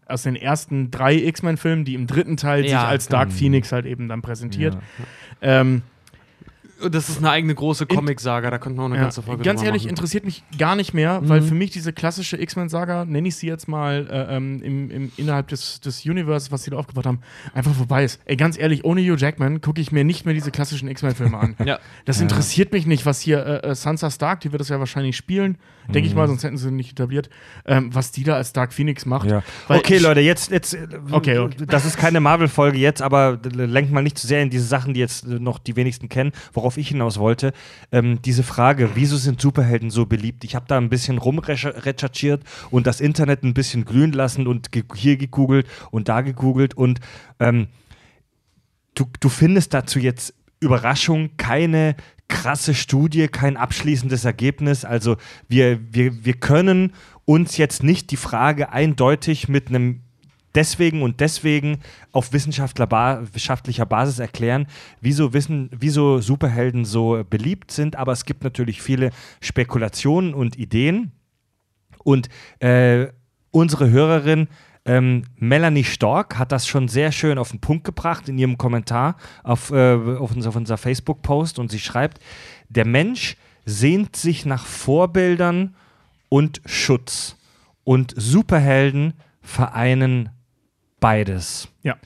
aus 0.09 0.23
den 0.23 0.37
ersten 0.37 0.89
drei 0.89 1.15
X-Men-Filmen, 1.15 1.83
die 1.83 1.93
im 1.93 2.07
dritten 2.07 2.37
Teil 2.37 2.63
sich 2.63 2.71
Ja. 2.71 2.87
als 2.87 3.09
Dark 3.09 3.29
Phoenix 3.33 3.73
halt 3.73 3.85
eben 3.85 4.07
dann 4.07 4.21
präsentiert. 4.21 4.77
Ähm, 5.41 5.81
Das 6.91 7.09
ist 7.09 7.17
eine 7.17 7.31
eigene 7.31 7.55
große 7.55 7.87
Comic-Saga, 7.87 8.51
da 8.51 8.59
könnten 8.59 8.77
wir 8.77 8.83
auch 8.83 8.87
eine 8.87 8.95
Ja, 8.97 9.01
ganze 9.01 9.21
Folge 9.23 9.43
ganz 9.43 9.63
ehrlich, 9.63 9.83
machen. 9.83 9.89
interessiert 9.89 10.25
mich 10.25 10.43
gar 10.57 10.75
nicht 10.75 10.93
mehr, 10.93 11.21
weil 11.23 11.41
für 11.41 11.55
mich 11.55 11.71
diese 11.71 11.91
klassische 11.91 12.39
X-Men-Saga, 12.39 13.05
nenne 13.05 13.27
ich 13.29 13.35
sie 13.35 13.47
jetzt 13.47 13.67
mal 13.67 14.07
äh, 14.11 14.35
ähm, 14.35 14.61
im, 14.61 14.91
im, 14.91 15.11
innerhalb 15.17 15.47
des, 15.47 15.79
des 15.81 16.05
Universe, 16.05 16.51
was 16.51 16.63
sie 16.63 16.71
da 16.71 16.77
aufgebaut 16.77 17.05
haben, 17.07 17.19
einfach 17.53 17.73
vorbei 17.73 18.03
ist. 18.03 18.21
Ey, 18.25 18.35
ganz 18.35 18.57
ehrlich, 18.59 18.85
ohne 18.85 19.01
Hugh 19.01 19.17
Jackman 19.17 19.61
gucke 19.61 19.81
ich 19.81 19.91
mir 19.91 20.03
nicht 20.03 20.25
mehr 20.25 20.33
diese 20.35 20.51
klassischen 20.51 20.87
X-Men-Filme 20.87 21.37
an. 21.37 21.55
Ja. 21.65 21.79
Das 22.05 22.21
interessiert 22.21 22.71
mich 22.71 22.85
nicht, 22.85 23.05
was 23.05 23.19
hier 23.19 23.45
äh, 23.45 23.69
äh, 23.71 23.75
Sansa 23.75 24.09
Stark, 24.11 24.39
die 24.41 24.51
wird 24.51 24.61
das 24.61 24.69
ja 24.69 24.79
wahrscheinlich 24.79 25.17
spielen, 25.17 25.57
denke 25.93 26.07
ich 26.09 26.15
mal, 26.15 26.27
sonst 26.27 26.43
hätten 26.43 26.57
sie 26.57 26.71
nicht 26.71 26.91
etabliert, 26.91 27.29
ähm, 27.65 27.93
was 27.93 28.11
die 28.11 28.23
da 28.23 28.35
als 28.35 28.53
Dark 28.53 28.73
Phoenix 28.73 29.05
macht. 29.05 29.29
Ja. 29.29 29.43
Okay, 29.69 29.95
ich- 29.97 30.01
Leute, 30.01 30.19
jetzt, 30.21 30.51
jetzt 30.51 30.73
äh, 30.73 30.87
Okay, 31.11 31.37
okay. 31.39 31.65
das 31.67 31.85
ist 31.85 31.97
keine 31.97 32.19
Marvel-Folge 32.19 32.77
jetzt, 32.77 33.01
aber 33.01 33.39
lenkt 33.51 33.91
mal 33.91 34.01
nicht 34.01 34.17
zu 34.17 34.27
sehr 34.27 34.41
in 34.41 34.49
diese 34.49 34.65
Sachen, 34.65 34.93
die 34.93 34.99
jetzt 34.99 35.25
äh, 35.25 35.39
noch 35.39 35.59
die 35.59 35.75
wenigsten 35.75 36.09
kennen, 36.09 36.31
worauf 36.53 36.77
ich 36.77 36.89
hinaus 36.89 37.17
wollte. 37.19 37.53
Ähm, 37.91 38.19
diese 38.23 38.43
Frage, 38.43 38.91
wieso 38.95 39.17
sind 39.17 39.39
Superhelden 39.41 39.89
so 39.89 40.05
beliebt? 40.05 40.43
Ich 40.43 40.55
habe 40.55 40.65
da 40.67 40.77
ein 40.77 40.89
bisschen 40.89 41.17
rumrecherchiert 41.17 42.43
und 42.71 42.87
das 42.87 43.01
Internet 43.01 43.43
ein 43.43 43.53
bisschen 43.53 43.85
glühen 43.85 44.11
lassen 44.11 44.47
und 44.47 44.71
ge 44.71 44.83
hier 44.95 45.17
gegoogelt 45.17 45.67
und 45.91 46.09
da 46.09 46.21
gegoogelt 46.21 46.73
und 46.75 46.99
ähm, 47.39 47.67
du, 48.95 49.05
du 49.19 49.29
findest 49.29 49.73
dazu 49.73 49.99
jetzt 49.99 50.33
Überraschung 50.59 51.29
keine 51.37 51.95
krasse 52.27 52.73
Studie, 52.73 53.27
kein 53.27 53.57
abschließendes 53.57 54.25
Ergebnis. 54.25 54.85
Also 54.85 55.17
wir, 55.47 55.79
wir, 55.93 56.25
wir 56.25 56.33
können 56.33 56.93
uns 57.25 57.57
jetzt 57.57 57.83
nicht 57.83 58.11
die 58.11 58.17
Frage 58.17 58.71
eindeutig 58.71 59.47
mit 59.47 59.69
einem 59.69 60.01
deswegen 60.55 61.03
und 61.03 61.19
deswegen 61.19 61.79
auf 62.11 62.33
wissenschaftlicher 62.33 63.85
Basis 63.85 64.19
erklären, 64.19 64.67
wieso, 65.01 65.33
wissen, 65.33 65.69
wieso 65.77 66.19
Superhelden 66.19 66.83
so 66.83 67.23
beliebt 67.29 67.71
sind. 67.71 67.95
Aber 67.95 68.11
es 68.11 68.25
gibt 68.25 68.43
natürlich 68.43 68.81
viele 68.81 69.11
Spekulationen 69.39 70.33
und 70.33 70.57
Ideen. 70.57 71.11
Und 72.03 72.29
äh, 72.59 73.07
unsere 73.51 73.89
Hörerin 73.89 74.47
ähm, 74.87 75.25
Melanie 75.35 75.83
Stork 75.83 76.39
hat 76.39 76.51
das 76.51 76.65
schon 76.65 76.87
sehr 76.87 77.11
schön 77.11 77.37
auf 77.37 77.51
den 77.51 77.59
Punkt 77.59 77.83
gebracht 77.83 78.29
in 78.29 78.37
ihrem 78.37 78.57
Kommentar 78.57 79.17
auf, 79.43 79.69
äh, 79.71 79.93
auf, 79.93 80.31
unser, 80.33 80.49
auf 80.49 80.55
unser 80.55 80.77
Facebook-Post 80.77 81.59
und 81.59 81.69
sie 81.69 81.79
schreibt, 81.79 82.19
der 82.69 82.85
Mensch 82.85 83.35
sehnt 83.65 84.15
sich 84.15 84.45
nach 84.45 84.65
Vorbildern 84.65 85.75
und 86.29 86.61
Schutz 86.65 87.35
und 87.83 88.13
Superhelden 88.15 89.13
vereinen 89.41 90.29
beides. 90.99 91.67
Ja. 91.83 91.97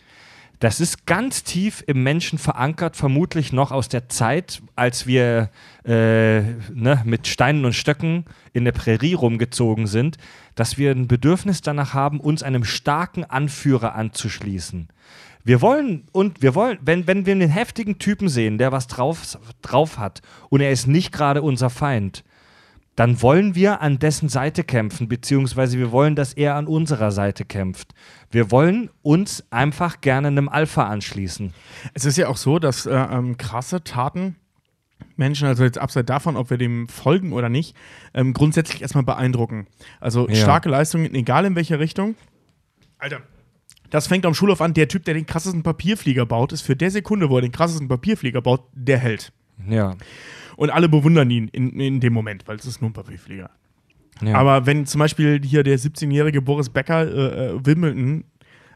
Das 0.62 0.80
ist 0.80 1.08
ganz 1.08 1.44
tief 1.44 1.84
im 1.88 2.04
Menschen 2.04 2.38
verankert, 2.38 2.96
vermutlich 2.96 3.52
noch 3.52 3.72
aus 3.72 3.90
der 3.90 4.10
Zeit, 4.10 4.62
als 4.76 5.08
wir 5.08 5.50
äh, 5.86 6.42
ne, 6.72 7.02
mit 7.04 7.26
Steinen 7.28 7.66
und 7.66 7.74
Stöcken 7.74 8.26
in 8.54 8.66
der 8.66 8.72
Prärie 8.72 9.16
rumgezogen 9.16 9.88
sind, 9.88 10.18
dass 10.54 10.78
wir 10.78 10.92
ein 10.92 11.08
Bedürfnis 11.08 11.62
danach 11.62 11.96
haben, 11.96 12.20
uns 12.20 12.44
einem 12.44 12.64
starken 12.64 13.24
Anführer 13.24 13.96
anzuschließen. 13.96 14.90
Wir 15.44 15.62
wollen, 15.62 16.04
und 16.12 16.44
wir 16.44 16.54
wollen, 16.54 16.78
wenn, 16.84 17.08
wenn 17.08 17.26
wir 17.26 17.34
einen 17.34 17.50
heftigen 17.50 17.98
Typen 17.98 18.30
sehen, 18.30 18.60
der 18.60 18.72
was 18.72 18.86
drauf, 18.86 19.40
drauf 19.64 19.98
hat 19.98 20.22
und 20.50 20.62
er 20.62 20.72
ist 20.72 20.86
nicht 20.86 21.12
gerade 21.12 21.42
unser 21.42 21.72
Feind, 21.72 22.24
dann 22.96 23.22
wollen 23.22 23.56
wir 23.56 23.82
an 23.82 24.00
dessen 24.00 24.30
Seite 24.30 24.64
kämpfen, 24.64 25.08
beziehungsweise 25.08 25.78
wir 25.78 25.92
wollen, 25.92 26.16
dass 26.16 26.34
er 26.34 26.56
an 26.56 26.68
unserer 26.68 27.12
Seite 27.12 27.46
kämpft. 27.46 27.94
Wir 28.30 28.52
wollen 28.52 28.90
uns 29.02 29.46
einfach 29.50 30.02
gerne 30.02 30.28
einem 30.28 30.50
Alpha 30.50 30.88
anschließen. 30.88 31.54
Es 31.94 32.06
ist 32.06 32.18
ja 32.18 32.28
auch 32.28 32.38
so, 32.38 32.60
dass 32.60 32.86
äh, 32.86 32.92
ähm, 32.94 33.38
krasse 33.38 33.84
Taten 33.84 34.36
Menschen, 35.16 35.48
also 35.48 35.64
jetzt 35.64 35.78
abseits 35.78 36.08
davon, 36.08 36.36
ob 36.36 36.50
wir 36.50 36.58
dem 36.58 36.88
folgen 36.88 37.34
oder 37.34 37.50
nicht, 37.50 37.76
ähm, 38.14 38.34
grundsätzlich 38.34 38.82
erstmal 38.82 39.04
beeindrucken. 39.04 39.68
Also 40.00 40.28
Ja. 40.28 40.36
starke 40.36 40.70
Leistungen, 40.70 41.14
egal 41.16 41.46
in 41.46 41.56
welcher 41.56 41.80
Richtung. 41.80 42.16
Alter. 42.98 43.22
Das 43.90 44.08
fängt 44.08 44.26
am 44.26 44.34
Schulhof 44.34 44.62
an. 44.62 44.74
Der 44.74 44.88
Typ, 44.88 45.04
der 45.06 45.14
den 45.14 45.26
krassesten 45.26 45.64
Papierflieger 45.64 46.26
baut, 46.26 46.54
ist 46.54 46.62
für 46.62 46.76
der 46.76 46.92
Sekunde, 46.92 47.30
wo 47.30 47.38
er 47.38 47.42
den 47.42 47.52
krassesten 47.52 47.88
Papierflieger 47.88 48.42
baut, 48.42 48.64
der 48.74 48.98
Held. 48.98 49.32
Ja. 49.68 49.96
Und 50.62 50.70
alle 50.70 50.88
bewundern 50.88 51.32
ihn 51.32 51.48
in, 51.48 51.80
in 51.80 52.00
dem 52.02 52.14
Moment, 52.14 52.48
weil 52.48 52.56
es 52.56 52.68
ist 52.68 52.82
nur 52.82 52.92
ein 52.92 52.94
Papierflieger. 52.94 53.50
ja. 54.22 54.36
Aber 54.36 54.68
wenn 54.68 54.86
zum 54.86 55.00
Beispiel 55.00 55.42
hier 55.44 55.64
der 55.64 55.80
17-jährige 55.80 56.40
Boris 56.40 56.70
Becker 56.70 57.02
äh, 57.02 57.48
äh, 57.48 57.66
Wimbledon 57.66 58.26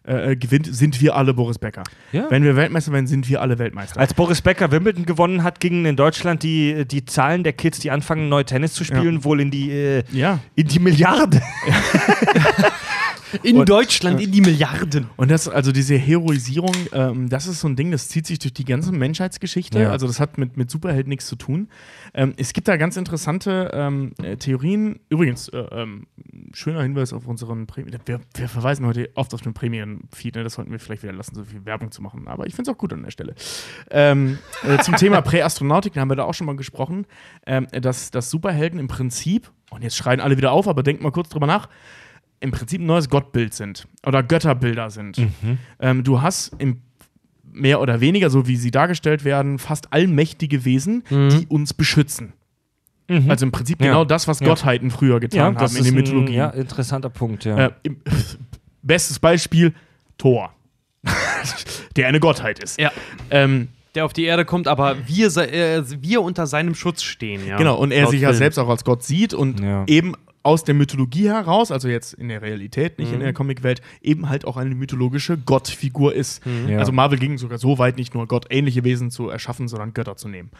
äh, 0.03 0.31
äh, 0.31 0.35
gewinnt, 0.35 0.65
sind 0.75 0.99
wir 0.99 1.15
alle 1.15 1.35
Boris 1.35 1.59
Becker. 1.59 1.83
Ja. 2.11 2.25
Wenn 2.31 2.43
wir 2.43 2.55
Weltmeister 2.55 2.91
werden, 2.91 3.05
sind 3.05 3.29
wir 3.29 3.39
alle 3.39 3.59
Weltmeister. 3.59 3.99
Als 3.99 4.15
Boris 4.15 4.41
Becker 4.41 4.71
Wimbledon 4.71 5.05
gewonnen 5.05 5.43
hat, 5.43 5.59
gingen 5.59 5.85
in 5.85 5.95
Deutschland 5.95 6.41
die, 6.41 6.87
die 6.87 7.05
Zahlen 7.05 7.43
der 7.43 7.53
Kids, 7.53 7.77
die 7.77 7.91
anfangen, 7.91 8.29
neu 8.29 8.43
Tennis 8.43 8.73
zu 8.73 8.83
spielen, 8.83 9.23
wohl 9.23 9.39
in 9.39 9.51
die, 9.51 9.69
äh, 9.69 10.03
ja. 10.11 10.39
in 10.55 10.67
die 10.67 10.79
Milliarde. 10.79 11.39
In 13.43 13.57
Und- 13.57 13.69
Deutschland 13.69 14.21
in 14.21 14.31
die 14.31 14.41
Milliarden. 14.41 15.07
Und 15.15 15.31
das, 15.31 15.47
also 15.47 15.71
diese 15.71 15.95
Heroisierung, 15.95 16.75
ähm, 16.93 17.29
das 17.29 17.47
ist 17.47 17.59
so 17.61 17.67
ein 17.67 17.75
Ding, 17.75 17.91
das 17.91 18.09
zieht 18.09 18.27
sich 18.27 18.39
durch 18.39 18.53
die 18.53 18.65
ganze 18.65 18.91
Menschheitsgeschichte. 18.91 19.79
Ja. 19.79 19.91
Also 19.91 20.07
das 20.07 20.19
hat 20.19 20.37
mit, 20.37 20.57
mit 20.57 20.69
Superhelden 20.69 21.09
nichts 21.09 21.27
zu 21.27 21.35
tun. 21.35 21.69
Ähm, 22.13 22.33
es 22.37 22.53
gibt 22.53 22.67
da 22.67 22.77
ganz 22.77 22.97
interessante 22.97 23.71
ähm, 23.73 24.13
äh, 24.21 24.37
Theorien. 24.37 24.99
Übrigens, 25.09 25.49
äh, 25.49 25.57
ähm, 25.57 26.07
schöner 26.53 26.81
Hinweis 26.83 27.13
auf 27.13 27.27
unseren 27.27 27.67
Premium. 27.67 27.99
Wir, 28.05 28.21
wir 28.35 28.49
verweisen 28.49 28.85
heute 28.85 29.09
oft 29.15 29.33
auf 29.33 29.41
den 29.41 29.53
Premium-Feed, 29.53 30.35
ne? 30.35 30.43
das 30.43 30.53
sollten 30.53 30.71
wir 30.71 30.79
vielleicht 30.79 31.03
wieder 31.03 31.13
lassen, 31.13 31.35
so 31.35 31.43
viel 31.43 31.65
Werbung 31.65 31.91
zu 31.91 32.01
machen. 32.01 32.27
Aber 32.27 32.47
ich 32.47 32.55
finde 32.55 32.71
es 32.71 32.75
auch 32.75 32.79
gut 32.79 32.93
an 32.93 33.03
der 33.03 33.11
Stelle. 33.11 33.35
Ähm, 33.91 34.37
äh, 34.63 34.77
zum 34.79 34.95
Thema 34.95 35.21
Präastronautik, 35.21 35.93
da 35.93 36.01
haben 36.01 36.09
wir 36.09 36.15
da 36.15 36.23
auch 36.23 36.33
schon 36.33 36.47
mal 36.47 36.55
gesprochen, 36.55 37.05
ähm, 37.45 37.67
dass, 37.71 38.11
dass 38.11 38.29
Superhelden 38.29 38.79
im 38.79 38.87
Prinzip, 38.87 39.51
und 39.71 39.83
jetzt 39.83 39.95
schreien 39.95 40.19
alle 40.21 40.37
wieder 40.37 40.51
auf, 40.51 40.67
aber 40.67 40.83
denkt 40.83 41.01
mal 41.01 41.11
kurz 41.11 41.29
drüber 41.29 41.47
nach, 41.47 41.69
im 42.39 42.51
Prinzip 42.51 42.81
ein 42.81 42.85
neues 42.85 43.09
Gottbild 43.09 43.53
sind 43.53 43.87
oder 44.05 44.21
Götterbilder 44.23 44.89
sind. 44.89 45.19
Ähm, 45.79 46.03
du 46.03 46.21
hast 46.21 46.51
im 46.59 46.81
mehr 47.51 47.79
oder 47.79 48.01
weniger, 48.01 48.29
so 48.29 48.47
wie 48.47 48.57
sie 48.57 48.69
dargestellt 48.71 49.23
werden, 49.23 49.59
fast 49.59 49.93
allmächtige 49.93 50.65
Wesen, 50.65 51.03
die 51.09 51.45
uns 51.47 51.73
beschützen. 51.73 52.33
Also 53.29 53.45
im 53.45 53.51
Prinzip 53.51 53.79
Ja. 53.81 53.87
genau 53.87 54.03
das, 54.05 54.27
was 54.27 54.39
Ja. 54.41 54.47
Gottheiten 54.47 54.91
früher 54.91 55.19
getan 55.19 55.57
haben 55.57 55.75
in 55.77 55.83
den 55.83 55.93
ein 55.93 55.95
Mythologien. 55.95 56.35
ja, 56.35 56.49
interessanter 56.49 57.09
Punkt, 57.09 57.45
ja. 57.45 57.67
Äh, 57.67 57.71
im, 57.83 57.97
bestes 58.81 59.19
Beispiel: 59.19 59.73
Thor. 60.17 60.53
der 61.95 62.07
eine 62.07 62.19
Gottheit 62.19 62.59
ist. 62.59 62.79
Ja. 62.79 62.91
Ähm, 63.29 63.69
Der 63.93 64.03
auf 64.05 64.11
die 64.13 64.23
Erde 64.25 64.43
kommt, 64.43 64.67
aber 64.67 64.97
wir, 65.07 65.27
äh, 65.37 65.83
wir 66.01 66.21
unter 66.21 66.47
seinem 66.47 66.75
Schutz 66.75 67.03
stehen. 67.03 67.47
Ja, 67.47 67.57
Genau, 67.57 67.75
und 67.77 67.91
er 67.91 68.07
sich 68.07 68.19
ja 68.21 68.33
selbst 68.33 68.57
auch 68.57 68.67
als 68.67 68.83
Gott 68.83 69.03
sieht 69.03 69.33
und 69.33 69.61
Ja. 69.61 69.85
eben 69.87 70.13
aus 70.45 70.63
der 70.63 70.76
Mythologie 70.76 71.27
heraus, 71.30 71.72
also 71.72 71.88
jetzt 71.88 72.13
in 72.13 72.30
der 72.30 72.41
Realität, 72.41 72.99
nicht 72.99 73.11
in 73.11 73.17
Mhm. 73.17 73.23
der 73.23 73.34
Comicwelt, 73.34 73.81
eben 74.01 74.30
halt 74.30 74.45
auch 74.45 74.57
eine 74.57 74.76
mythologische 74.76 75.38
Gottfigur 75.38 76.13
ist. 76.13 76.43
Ja. 76.69 76.77
Also 76.77 76.91
Marvel 76.91 77.17
ging 77.17 77.38
sogar 77.39 77.57
so 77.57 77.80
weit, 77.80 77.97
nicht 77.97 78.13
nur 78.13 78.27
gottähnliche 78.27 78.84
Wesen 78.84 79.09
zu 79.09 79.30
erschaffen, 79.30 79.67
sondern 79.67 79.93
Götter 79.93 80.17
zu 80.17 80.27
nehmen. 80.30 80.51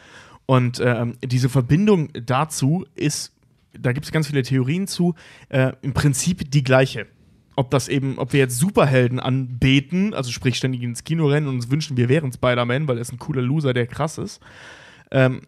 Und 0.48 0.82
ähm, 0.84 1.14
diese 1.24 1.50
Verbindung 1.50 2.10
dazu 2.14 2.86
ist, 2.96 3.32
da 3.78 3.92
gibt 3.92 4.06
es 4.06 4.12
ganz 4.12 4.28
viele 4.28 4.42
Theorien 4.42 4.88
zu, 4.88 5.14
äh, 5.50 5.74
im 5.84 5.94
Prinzip 5.94 6.50
die 6.50 6.64
gleiche. 6.64 7.06
Ob 7.56 7.70
das 7.70 7.88
eben, 7.88 8.18
ob 8.18 8.34
wir 8.34 8.40
jetzt 8.40 8.58
Superhelden 8.58 9.20
anbeten, 9.20 10.14
also 10.16 10.32
sprich 10.32 10.56
ständig 10.56 10.82
ins 10.82 11.04
Kino 11.04 11.28
rennen 11.28 11.48
und 11.48 11.56
uns 11.56 11.70
wünschen, 11.70 11.96
wir 11.96 12.10
wären 12.10 12.34
Spider-Man, 12.34 12.88
weil 12.88 12.98
er 12.98 13.02
ist 13.02 13.14
ein 13.14 13.20
cooler 13.20 13.42
Loser, 13.44 13.74
der 13.74 13.86
krass 13.88 14.18
ist. 14.18 14.42
Ähm, 15.12 15.42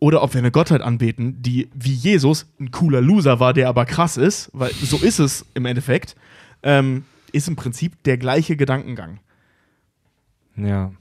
oder 0.00 0.22
ob 0.22 0.34
wir 0.34 0.38
eine 0.38 0.50
Gottheit 0.50 0.80
anbeten, 0.80 1.42
die 1.42 1.68
wie 1.74 1.92
Jesus 1.92 2.46
ein 2.60 2.70
cooler 2.70 3.00
Loser 3.00 3.40
war, 3.40 3.52
der 3.52 3.68
aber 3.68 3.84
krass 3.84 4.16
ist, 4.16 4.50
weil 4.52 4.72
so 4.72 4.98
ist 4.98 5.18
es 5.18 5.44
im 5.54 5.66
Endeffekt, 5.66 6.16
ähm, 6.62 7.04
ist 7.32 7.48
im 7.48 7.56
Prinzip 7.56 8.02
der 8.04 8.16
gleiche 8.16 8.56
Gedankengang. 8.56 9.18
Ja. 10.56 10.92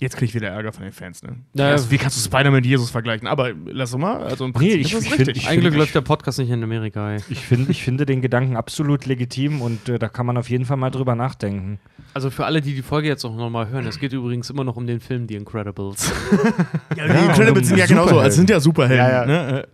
Jetzt 0.00 0.16
krieg 0.16 0.28
ich 0.28 0.34
wieder 0.36 0.46
Ärger 0.48 0.72
von 0.72 0.84
den 0.84 0.92
Fans, 0.92 1.24
ne? 1.24 1.38
Ja, 1.54 1.70
also, 1.70 1.90
wie 1.90 1.98
kannst 1.98 2.16
du 2.16 2.20
Spider-Man 2.20 2.52
mit 2.60 2.66
Jesus 2.66 2.88
vergleichen? 2.90 3.26
Aber 3.26 3.50
lass 3.66 3.92
uns 3.92 4.00
mal, 4.00 4.22
also 4.22 4.44
im 4.44 4.52
Nee, 4.52 4.58
Prinzip 4.58 4.80
ich- 4.80 4.92
ist 4.92 4.92
ich 4.92 5.10
richtig. 5.10 5.16
find- 5.26 5.36
ich- 5.38 5.48
Eigentlich 5.48 5.64
find- 5.64 5.76
läuft 5.76 5.94
der 5.96 6.00
Podcast 6.02 6.38
nicht 6.38 6.50
in 6.50 6.62
Amerika, 6.62 7.14
ey. 7.14 7.20
Ich, 7.28 7.40
find, 7.40 7.68
ich 7.68 7.82
finde 7.82 8.06
den 8.06 8.22
Gedanken 8.22 8.56
absolut 8.56 9.06
legitim 9.06 9.60
und 9.60 9.88
äh, 9.88 9.98
da 9.98 10.08
kann 10.08 10.24
man 10.24 10.36
auf 10.36 10.48
jeden 10.50 10.64
Fall 10.66 10.76
mal 10.76 10.90
drüber 10.90 11.16
nachdenken. 11.16 11.80
Also 12.14 12.30
für 12.30 12.44
alle, 12.46 12.60
die 12.60 12.74
die 12.76 12.82
Folge 12.82 13.08
jetzt 13.08 13.24
auch 13.24 13.34
nochmal 13.36 13.70
hören, 13.70 13.86
es 13.88 13.98
geht 13.98 14.12
übrigens 14.12 14.50
immer 14.50 14.62
noch 14.62 14.76
um 14.76 14.86
den 14.86 15.00
Film 15.00 15.26
The 15.26 15.34
Incredibles. 15.34 16.12
ja, 16.96 17.04
Ja, 17.06 17.12
die 17.14 17.24
Incredibles 17.26 17.48
und 17.48 17.58
um 17.58 17.64
sind 17.64 17.78
ja 17.78 17.86
genauso, 17.86 18.20
es 18.20 18.36
sind 18.36 18.50
ja 18.50 18.60
Superhelden. 18.60 18.98
Ja, 19.04 19.20
ja. 19.22 19.26
Ne? 19.26 19.66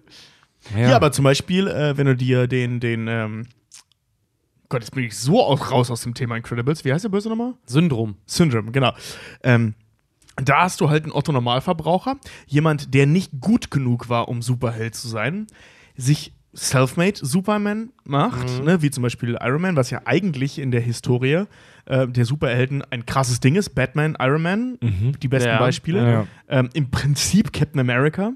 Äh, 0.74 0.82
Ja. 0.88 0.96
aber 0.96 1.12
zum 1.12 1.24
Beispiel, 1.24 1.68
äh, 1.68 1.98
wenn 1.98 2.06
du 2.06 2.16
dir 2.16 2.46
den, 2.46 2.80
den, 2.80 3.08
ähm, 3.08 3.46
Gott, 4.70 4.80
jetzt 4.80 4.92
bin 4.94 5.04
ich 5.04 5.14
so 5.16 5.42
auch 5.42 5.70
raus 5.70 5.90
aus 5.90 6.00
dem 6.02 6.14
Thema 6.14 6.36
Incredibles. 6.36 6.82
Wie 6.86 6.92
heißt 6.94 7.04
der 7.04 7.10
Böse 7.10 7.28
nochmal? 7.28 7.52
Syndrom. 7.66 8.16
Syndrome, 8.24 8.72
genau. 8.72 8.92
Ähm, 9.42 9.74
da 10.36 10.62
hast 10.62 10.80
du 10.80 10.90
halt 10.90 11.04
einen 11.04 11.12
Otto-Normalverbraucher, 11.12 12.16
jemand, 12.46 12.92
der 12.94 13.06
nicht 13.06 13.32
gut 13.40 13.70
genug 13.70 14.08
war, 14.08 14.28
um 14.28 14.42
Superheld 14.42 14.94
zu 14.94 15.08
sein, 15.08 15.46
sich 15.96 16.32
Selfmade 16.56 17.14
Superman 17.20 17.90
macht, 18.04 18.62
ne, 18.62 18.80
wie 18.80 18.90
zum 18.90 19.02
Beispiel 19.02 19.36
Iron 19.40 19.60
Man, 19.62 19.76
was 19.76 19.90
ja 19.90 20.02
eigentlich 20.04 20.60
in 20.60 20.70
der 20.70 20.80
Historie 20.80 21.46
äh, 21.86 22.06
der 22.06 22.24
Superhelden 22.24 22.82
ein 22.90 23.06
krasses 23.06 23.40
Ding 23.40 23.56
ist. 23.56 23.70
Batman, 23.70 24.16
Iron 24.20 24.42
Man, 24.42 24.78
die 24.80 25.26
besten 25.28 25.48
Ja. 25.48 25.58
Beispiele. 25.58 26.10
Ja. 26.12 26.26
Ähm, 26.48 26.70
Im 26.74 26.90
Prinzip 26.92 27.52
Captain 27.52 27.80
America, 27.80 28.32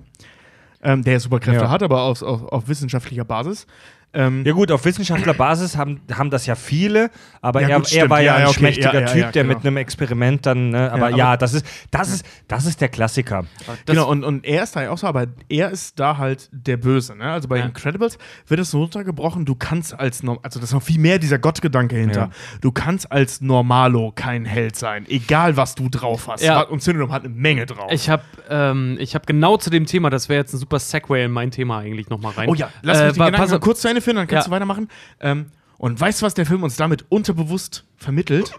ähm, 0.82 1.04
der 1.04 1.20
Superkräfte 1.20 1.64
Ja. 1.64 1.70
hat, 1.70 1.82
aber 1.84 2.02
auf, 2.02 2.22
auf, 2.22 2.42
auf 2.44 2.66
wissenschaftlicher 2.68 3.24
Basis. 3.24 3.68
Ähm, 4.14 4.42
Ja 4.46 4.52
gut, 4.52 4.72
auf 4.72 4.84
Wissenschaftlerbasis 4.84 5.76
haben, 5.76 6.00
haben 6.12 6.30
das 6.30 6.46
ja 6.46 6.54
viele, 6.54 7.10
aber 7.42 7.60
Ja, 7.62 7.68
er, 7.68 7.76
gut, 7.76 7.92
er 7.92 8.08
war 8.10 8.20
ja, 8.20 8.24
Ja, 8.32 8.34
ein 8.36 8.46
okay. 8.46 8.54
schmächtiger 8.58 9.00
Ja, 9.00 9.06
Typ, 9.06 9.16
ja, 9.22 9.30
der 9.32 9.42
genau. 9.44 9.54
mit 9.56 9.66
einem 9.66 9.76
Experiment 9.76 10.46
dann, 10.46 10.70
ne? 10.70 10.90
aber 10.90 11.08
aber- 11.08 11.16
ja, 11.16 11.36
das 11.36 11.54
ist, 11.54 11.66
das 11.90 12.08
ist, 12.10 12.26
das 12.48 12.64
ist 12.64 12.80
der 12.80 12.88
Klassiker. 12.88 13.44
Das, 13.66 13.76
genau, 13.86 14.08
und, 14.08 14.24
und 14.24 14.44
er 14.46 14.62
ist 14.62 14.74
da 14.76 14.82
ja 14.82 14.90
auch 14.90 14.98
so, 14.98 15.06
aber 15.06 15.26
er 15.48 15.70
ist 15.70 16.00
da 16.00 16.16
halt 16.16 16.48
der 16.52 16.78
Böse. 16.78 17.16
Ne? 17.16 17.24
Also 17.30 17.48
bei 17.48 17.58
Ja. 17.58 17.66
Incredibles 17.66 18.18
wird 18.46 18.60
es 18.60 18.70
so 18.70 18.80
runtergebrochen, 18.80 19.44
du 19.44 19.54
kannst 19.54 19.98
als, 19.98 20.22
also 20.26 20.58
das 20.60 20.70
ist 20.70 20.72
noch 20.72 20.82
viel 20.82 20.98
mehr 20.98 21.18
dieser 21.18 21.38
Gottgedanke 21.38 21.96
hinter. 21.96 22.20
Ja. 22.20 22.30
Du 22.60 22.72
kannst 22.72 23.12
als 23.12 23.40
Normalo 23.42 24.12
kein 24.14 24.44
Held 24.46 24.76
sein, 24.76 25.04
egal 25.08 25.56
was 25.56 25.74
du 25.74 25.88
drauf 25.90 26.28
hast. 26.28 26.42
Ja. 26.42 26.62
Und 26.62 26.82
Syndrome 26.82 27.12
hat 27.12 27.24
eine 27.24 27.34
Menge 27.34 27.66
drauf. 27.66 27.90
Ich 27.92 28.08
habe 28.08 28.22
ähm, 28.48 28.96
ich 29.00 29.14
hab 29.14 29.26
genau 29.26 29.58
zu 29.58 29.68
dem 29.70 29.84
Thema, 29.86 30.08
das 30.10 30.28
wäre 30.28 30.40
jetzt 30.40 30.54
ein 30.54 30.58
super 30.58 30.78
Segway 30.78 31.24
in 31.26 31.30
mein 31.30 31.50
Thema 31.50 31.78
eigentlich 31.78 32.08
nochmal 32.08 32.32
rein. 32.32 32.48
oh 32.48 32.54
ja, 32.54 32.70
lass 32.82 32.98
äh, 33.00 33.04
mich 33.06 33.12
den 33.14 33.20
wa- 33.20 33.26
Gedanken 33.26 33.50
pass 33.50 33.60
kurz 33.60 33.80
zu 33.82 33.88
Ende 33.88 33.97
führen, 34.02 34.16
dann 34.16 34.26
kannst 34.26 34.46
Ja. 34.46 34.50
du 34.50 34.54
weitermachen. 34.54 34.88
Ähm, 35.20 35.46
und 35.78 35.98
weißt 36.00 36.20
du, 36.22 36.26
was 36.26 36.34
der 36.34 36.46
Film 36.46 36.62
uns 36.62 36.76
damit 36.76 37.04
unterbewusst 37.08 37.84
vermittelt? 37.96 38.52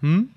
Hm? 0.00 0.30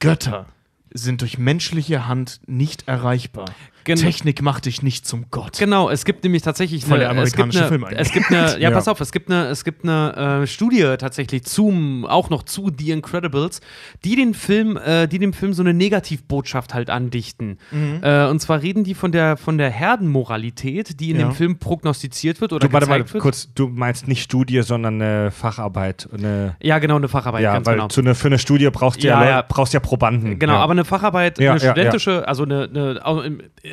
Götter 0.00 0.46
sind 0.92 1.20
durch 1.20 1.38
menschliche 1.38 2.06
Hand 2.06 2.40
nicht 2.46 2.86
erreichbar. 2.88 3.46
Gen- 3.88 3.98
Technik 3.98 4.40
macht 4.42 4.66
dich 4.66 4.82
nicht 4.82 5.06
zum 5.06 5.26
Gott. 5.30 5.58
Genau, 5.58 5.90
es 5.90 6.04
gibt 6.04 6.22
nämlich 6.24 6.42
tatsächlich 6.42 6.84
Voll 6.84 7.00
der 7.00 7.10
eine, 7.10 7.22
es 7.22 7.32
gibt 7.32 7.42
amerikanische 7.42 7.58
eine, 7.60 7.68
Film 7.68 7.84
eigentlich. 7.84 8.00
es 8.06 8.12
gibt 8.12 8.30
eine, 8.30 8.52
ja, 8.52 8.68
Ja. 8.68 8.70
pass 8.70 8.86
auf, 8.88 9.00
es 9.00 9.10
gibt 9.12 9.30
eine, 9.30 9.46
es 9.48 9.64
gibt 9.64 9.84
eine 9.84 10.42
äh, 10.42 10.46
Studie 10.46 10.82
tatsächlich 10.98 11.44
zum, 11.44 12.04
auch 12.06 12.30
noch 12.30 12.42
zu 12.44 12.70
The 12.76 12.90
Incredibles, 12.92 13.60
die 14.04 14.16
den 14.16 14.34
Film, 14.34 14.76
äh, 14.76 15.06
die 15.08 15.18
dem 15.18 15.32
Film 15.32 15.52
so 15.52 15.62
eine 15.62 15.74
Negativbotschaft 15.74 16.74
halt 16.74 16.90
andichten. 16.90 17.58
Mhm. 17.72 18.00
Äh, 18.02 18.26
und 18.28 18.40
zwar 18.40 18.62
reden 18.62 18.84
die 18.84 18.94
von 18.94 19.12
der 19.12 19.36
von 19.36 19.58
der 19.58 19.70
Herdenmoralität, 19.70 21.00
die 21.00 21.10
in 21.10 21.20
Ja. 21.20 21.26
dem 21.28 21.32
Film 21.34 21.58
prognostiziert 21.58 22.40
wird 22.40 22.52
oder 22.52 22.66
Du, 22.66 22.72
warte 22.72 22.86
mal 22.86 22.98
gezeigt 22.98 23.14
wird. 23.14 23.22
kurz, 23.22 23.52
du 23.54 23.68
meinst 23.68 24.08
nicht 24.08 24.22
Studie, 24.22 24.62
sondern 24.62 25.00
eine 25.00 25.30
Facharbeit. 25.30 26.08
Eine, 26.12 26.56
Ja, 26.62 26.78
genau, 26.78 26.96
eine 26.96 27.08
Facharbeit, 27.08 27.42
ja, 27.42 27.54
ganz 27.54 27.66
weil 27.66 27.76
genau. 27.76 27.88
zu 27.88 28.00
eine, 28.00 28.14
für 28.14 28.28
eine 28.28 28.38
Studie 28.38 28.68
brauchst 28.70 29.02
du 29.02 29.06
ja, 29.08 29.24
Ja, 29.24 29.42
brauchst 29.46 29.72
ja 29.74 29.80
Probanden. 29.80 30.38
Genau, 30.38 30.54
aber 30.56 30.72
eine 30.72 30.84
Facharbeit, 30.84 31.38
eine 31.40 31.58
studentische, 31.60 32.26
also 32.26 32.42
eine, 32.44 32.68
eine 32.72 33.00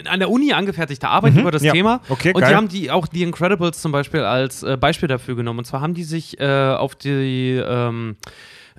an 0.07 0.19
der 0.19 0.29
Uni 0.29 0.53
angefertigte 0.53 1.07
Arbeit 1.07 1.35
über 1.35 1.51
das 1.51 1.63
ja. 1.63 1.71
Thema. 1.73 2.01
Okay, 2.09 2.33
und 2.33 2.41
geil. 2.41 2.49
die 2.49 2.55
haben 2.55 2.67
die 2.67 2.91
auch 2.91 3.07
die 3.07 3.23
Incredibles 3.23 3.81
zum 3.81 3.91
Beispiel 3.91 4.21
als 4.21 4.63
äh, 4.63 4.77
Beispiel 4.77 5.07
dafür 5.07 5.35
genommen. 5.35 5.59
Und 5.59 5.65
zwar 5.65 5.81
haben 5.81 5.93
die 5.93 6.03
sich 6.03 6.39
äh, 6.39 6.45
auf 6.45 6.95
die 6.95 7.61
ähm, 7.63 8.17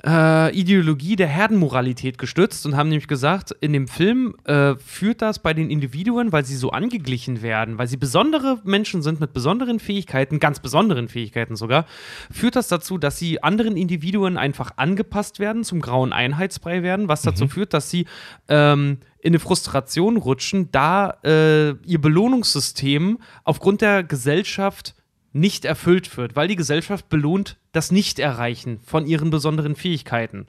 äh, 0.05 0.55
Ideologie 0.55 1.17
der 1.17 1.27
Herdenmoralität 1.27 2.19
gestützt 2.19 2.67
und 2.67 2.77
haben 2.77 2.89
nämlich 2.89 3.09
gesagt, 3.09 3.53
in 3.61 3.73
dem 3.73 3.89
Film 3.89 4.35
äh, 4.45 4.75
führt 4.77 5.23
das 5.23 5.39
bei 5.39 5.55
den 5.55 5.71
Individuen, 5.71 6.33
weil 6.33 6.45
sie 6.45 6.57
so 6.57 6.71
angeglichen 6.71 7.41
werden, 7.41 7.79
weil 7.79 7.87
sie 7.87 7.97
besondere 7.97 8.61
Menschen 8.65 9.03
sind 9.03 9.21
mit 9.21 9.33
besonderen 9.33 9.81
Fähigkeiten, 9.81 10.39
ganz 10.39 10.61
besonderen 10.61 11.09
Fähigkeiten 11.09 11.57
sogar, 11.57 11.87
führt 12.31 12.57
das 12.57 12.69
dazu, 12.69 12.99
dass 12.99 13.19
sie 13.19 13.43
anderen 13.43 13.77
Individuen 13.77 14.37
einfach 14.37 14.73
angepasst 14.77 15.39
werden, 15.39 15.65
zum 15.65 15.81
grauen 15.81 16.13
Einheitsbrei 16.13 16.83
werden, 16.83 17.09
was 17.09 17.23
dazu 17.23 17.49
führt, 17.49 17.73
dass 17.73 17.91
sie 17.91 18.07
ähm, 18.49 18.99
in 19.21 19.31
eine 19.31 19.39
Frustration 19.39 20.19
rutschen, 20.19 20.71
da 20.73 21.17
äh, 21.25 21.71
ihr 21.71 22.01
Belohnungssystem 22.01 23.19
aufgrund 23.45 23.81
der 23.81 24.05
Gesellschaft 24.05 24.95
nicht 25.37 25.65
erfüllt 25.65 26.17
wird, 26.17 26.37
weil 26.37 26.49
die 26.49 26.57
Gesellschaft 26.57 27.09
belohnt 27.09 27.57
das 27.73 27.93
Nicht-Erreichen 27.93 28.81
von 28.85 29.07
ihren 29.07 29.31
besonderen 29.31 29.77
Fähigkeiten. 29.77 30.47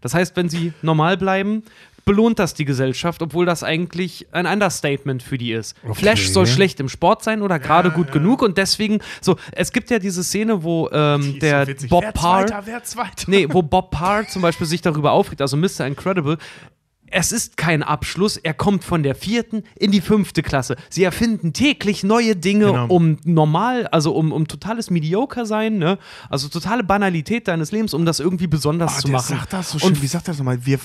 Das 0.00 0.14
heißt, 0.14 0.34
wenn 0.36 0.48
sie 0.48 0.72
normal 0.82 1.16
bleiben, 1.18 1.62
belohnt 2.04 2.38
das 2.38 2.54
die 2.54 2.64
Gesellschaft, 2.64 3.22
obwohl 3.22 3.44
das 3.46 3.62
eigentlich 3.62 4.26
ein 4.32 4.46
Understatement 4.46 5.22
für 5.22 5.38
die 5.38 5.52
ist. 5.52 5.76
Flash 5.92 6.30
soll 6.30 6.46
schlecht 6.46 6.80
im 6.80 6.88
Sport 6.88 7.22
sein 7.22 7.42
oder 7.42 7.58
gerade 7.58 7.90
gut 7.90 8.10
genug 8.12 8.42
und 8.42 8.56
deswegen, 8.56 9.00
so, 9.20 9.36
es 9.52 9.72
gibt 9.72 9.90
ja 9.90 9.98
diese 9.98 10.24
Szene, 10.24 10.62
wo 10.62 10.88
ähm, 10.92 11.34
Die 11.34 11.38
der 11.38 11.66
so. 11.76 11.88
Bob 11.88 12.12
Parr. 12.14 12.46
Nee, 13.28 13.46
wo 13.50 13.62
Bob 13.62 13.90
Parr 13.90 14.26
zum 14.26 14.42
Beispiel 14.42 14.66
sich 14.66 14.80
darüber 14.80 15.12
aufregt, 15.12 15.42
also 15.42 15.56
Mr. 15.56 15.86
Incredible. 15.86 16.38
Es 17.12 17.32
ist 17.32 17.56
kein 17.56 17.82
Abschluss, 17.82 18.36
er 18.36 18.54
kommt 18.54 18.84
von 18.84 19.02
der 19.02 19.14
vierten 19.14 19.64
in 19.78 19.90
die 19.90 20.00
fünfte 20.00 20.42
Klasse. 20.42 20.76
Sie 20.88 21.02
erfinden 21.02 21.52
täglich 21.52 22.04
neue 22.04 22.36
Dinge, 22.36 22.66
Genau. 22.66 22.86
um 22.86 23.18
normal, 23.24 23.86
also 23.88 24.14
um, 24.14 24.32
um 24.32 24.46
totales 24.46 24.90
Mediocre 24.90 25.44
sein, 25.44 25.78
ne? 25.78 25.98
Also 26.28 26.48
totale 26.48 26.84
Banalität 26.84 27.48
deines 27.48 27.72
Lebens, 27.72 27.94
um 27.94 28.04
das 28.06 28.20
irgendwie 28.20 28.46
besonders 28.46 28.98
Oh, 28.98 29.00
zu 29.02 29.08
machen. 29.08 29.36
sagt 29.38 29.52
das 29.52 29.70
so 29.72 29.74
Und 29.86 29.96
schön. 29.96 30.02
Wie 30.02 30.06
sagt 30.06 30.28
er 30.28 30.32
das 30.32 30.38
nochmal? 30.38 30.64
Wir, 30.64 30.78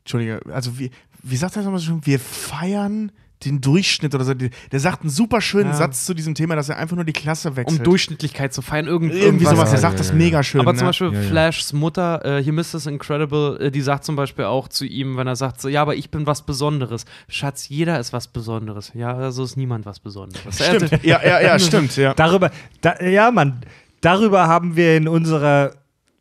Entschuldige, 0.00 0.40
also 0.52 0.78
wie, 0.78 0.90
wie 1.22 1.36
sagt 1.36 1.56
er 1.56 1.60
das 1.60 1.64
nochmal 1.64 1.80
so 1.80 1.86
schön? 1.86 2.00
Wir 2.06 2.20
feiern 2.20 3.10
den 3.44 3.60
Durchschnitt 3.60 4.14
oder 4.14 4.24
so. 4.24 4.32
Der 4.34 4.80
sagt 4.80 5.02
einen 5.02 5.10
super 5.10 5.40
schönen 5.40 5.70
Ja. 5.70 5.76
Satz 5.76 6.06
zu 6.06 6.14
diesem 6.14 6.34
Thema, 6.34 6.56
dass 6.56 6.68
er 6.68 6.78
einfach 6.78 6.96
nur 6.96 7.04
die 7.04 7.12
Klasse 7.12 7.54
wechselt. 7.56 7.80
um 7.80 7.84
Durchschnittlichkeit 7.84 8.54
zu 8.54 8.62
feiern, 8.62 8.86
irgend, 8.86 9.12
Irgendwie 9.12 9.44
irgendwas. 9.44 9.50
sowas. 9.50 9.72
Er 9.72 9.78
sagt 9.78 9.94
ja, 9.94 9.98
das 9.98 10.08
ja. 10.08 10.14
mega 10.14 10.42
schön. 10.42 10.60
Aber 10.62 10.72
ne? 10.72 10.78
zum 10.78 10.86
Beispiel 10.88 11.12
Ja, 11.12 11.20
ja. 11.20 11.28
Flashs 11.28 11.72
Mutter, 11.72 12.24
äh, 12.38 12.42
hier 12.42 12.52
Mrs. 12.52 12.86
Incredible, 12.86 13.58
äh, 13.60 13.70
die 13.70 13.82
sagt 13.82 14.04
zum 14.04 14.16
Beispiel 14.16 14.46
auch 14.46 14.68
zu 14.68 14.84
ihm, 14.86 15.16
wenn 15.16 15.26
er 15.26 15.36
sagt, 15.36 15.60
so, 15.60 15.68
ja, 15.68 15.82
aber 15.82 15.96
ich 15.96 16.10
bin 16.10 16.26
was 16.26 16.42
Besonderes. 16.46 17.04
Schatz, 17.28 17.68
jeder 17.68 18.00
ist 18.00 18.12
was 18.12 18.28
Besonderes. 18.28 18.92
Ja, 18.94 19.14
also 19.14 19.44
ist 19.44 19.56
niemand 19.56 19.84
was 19.86 20.00
Besonderes. 20.00 20.56
Stimmt. 20.64 21.04
Ja, 21.04 21.20
ja, 21.24 21.40
ja, 21.40 21.58
stimmt. 21.58 21.96
Ja. 21.96 22.14
Darüber, 22.16 22.50
da, 22.80 22.98
ja, 23.02 23.30
Mann, 23.30 23.60
darüber 24.00 24.46
haben 24.48 24.76
wir 24.76 24.96
in 24.96 25.08
unserer 25.08 25.72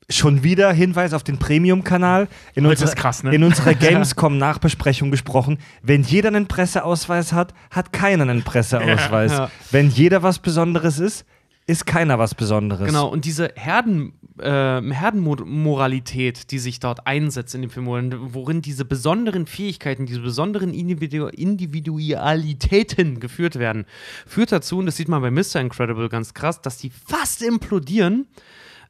schon 0.09 0.43
wieder 0.43 0.71
Hinweis 0.71 1.13
auf 1.13 1.23
den 1.23 1.39
Premium-Kanal 1.39 2.27
in, 2.53 2.65
ist 2.65 2.95
krass, 2.95 3.23
ne? 3.23 3.33
in 3.33 3.43
unserer 3.43 3.73
Gamescom-Nachbesprechung 3.75 5.11
gesprochen. 5.11 5.57
Wenn 5.81 6.03
jeder 6.03 6.27
einen 6.27 6.47
Presseausweis 6.47 7.33
hat, 7.33 7.53
hat 7.71 7.91
keiner 7.91 8.23
einen 8.23 8.43
Presseausweis. 8.43 9.31
Ja. 9.31 9.51
Wenn 9.71 9.89
jeder 9.89 10.21
was 10.21 10.39
Besonderes 10.39 10.99
ist, 10.99 11.25
ist 11.67 11.87
keiner 11.87 12.19
was 12.19 12.35
Besonderes. 12.35 12.85
Genau, 12.85 13.07
und 13.07 13.25
diese 13.25 13.51
Herden, 13.55 14.13
äh, 14.37 14.81
Herdenmoralität, 14.81 16.51
die 16.51 16.59
sich 16.59 16.79
dort 16.79 17.07
einsetzt 17.07 17.55
in 17.55 17.61
dem 17.61 17.71
Film, 17.71 17.87
worin, 17.87 18.13
worin 18.33 18.61
diese 18.61 18.85
besonderen 18.85 19.47
Fähigkeiten, 19.47 20.05
diese 20.05 20.19
besonderen 20.19 20.75
Individu 20.75 21.25
Individualitäten 21.25 23.19
geführt 23.19 23.57
werden, 23.57 23.85
führt 24.27 24.51
dazu, 24.51 24.77
und 24.77 24.85
das 24.85 24.97
sieht 24.97 25.07
man 25.07 25.23
bei 25.23 25.31
Mr. 25.31 25.55
Incredible 25.55 26.07
ganz 26.09 26.35
krass, 26.35 26.61
dass 26.61 26.77
die 26.77 26.91
fast 26.91 27.41
implodieren. 27.41 28.27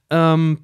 Ähm, 0.10 0.60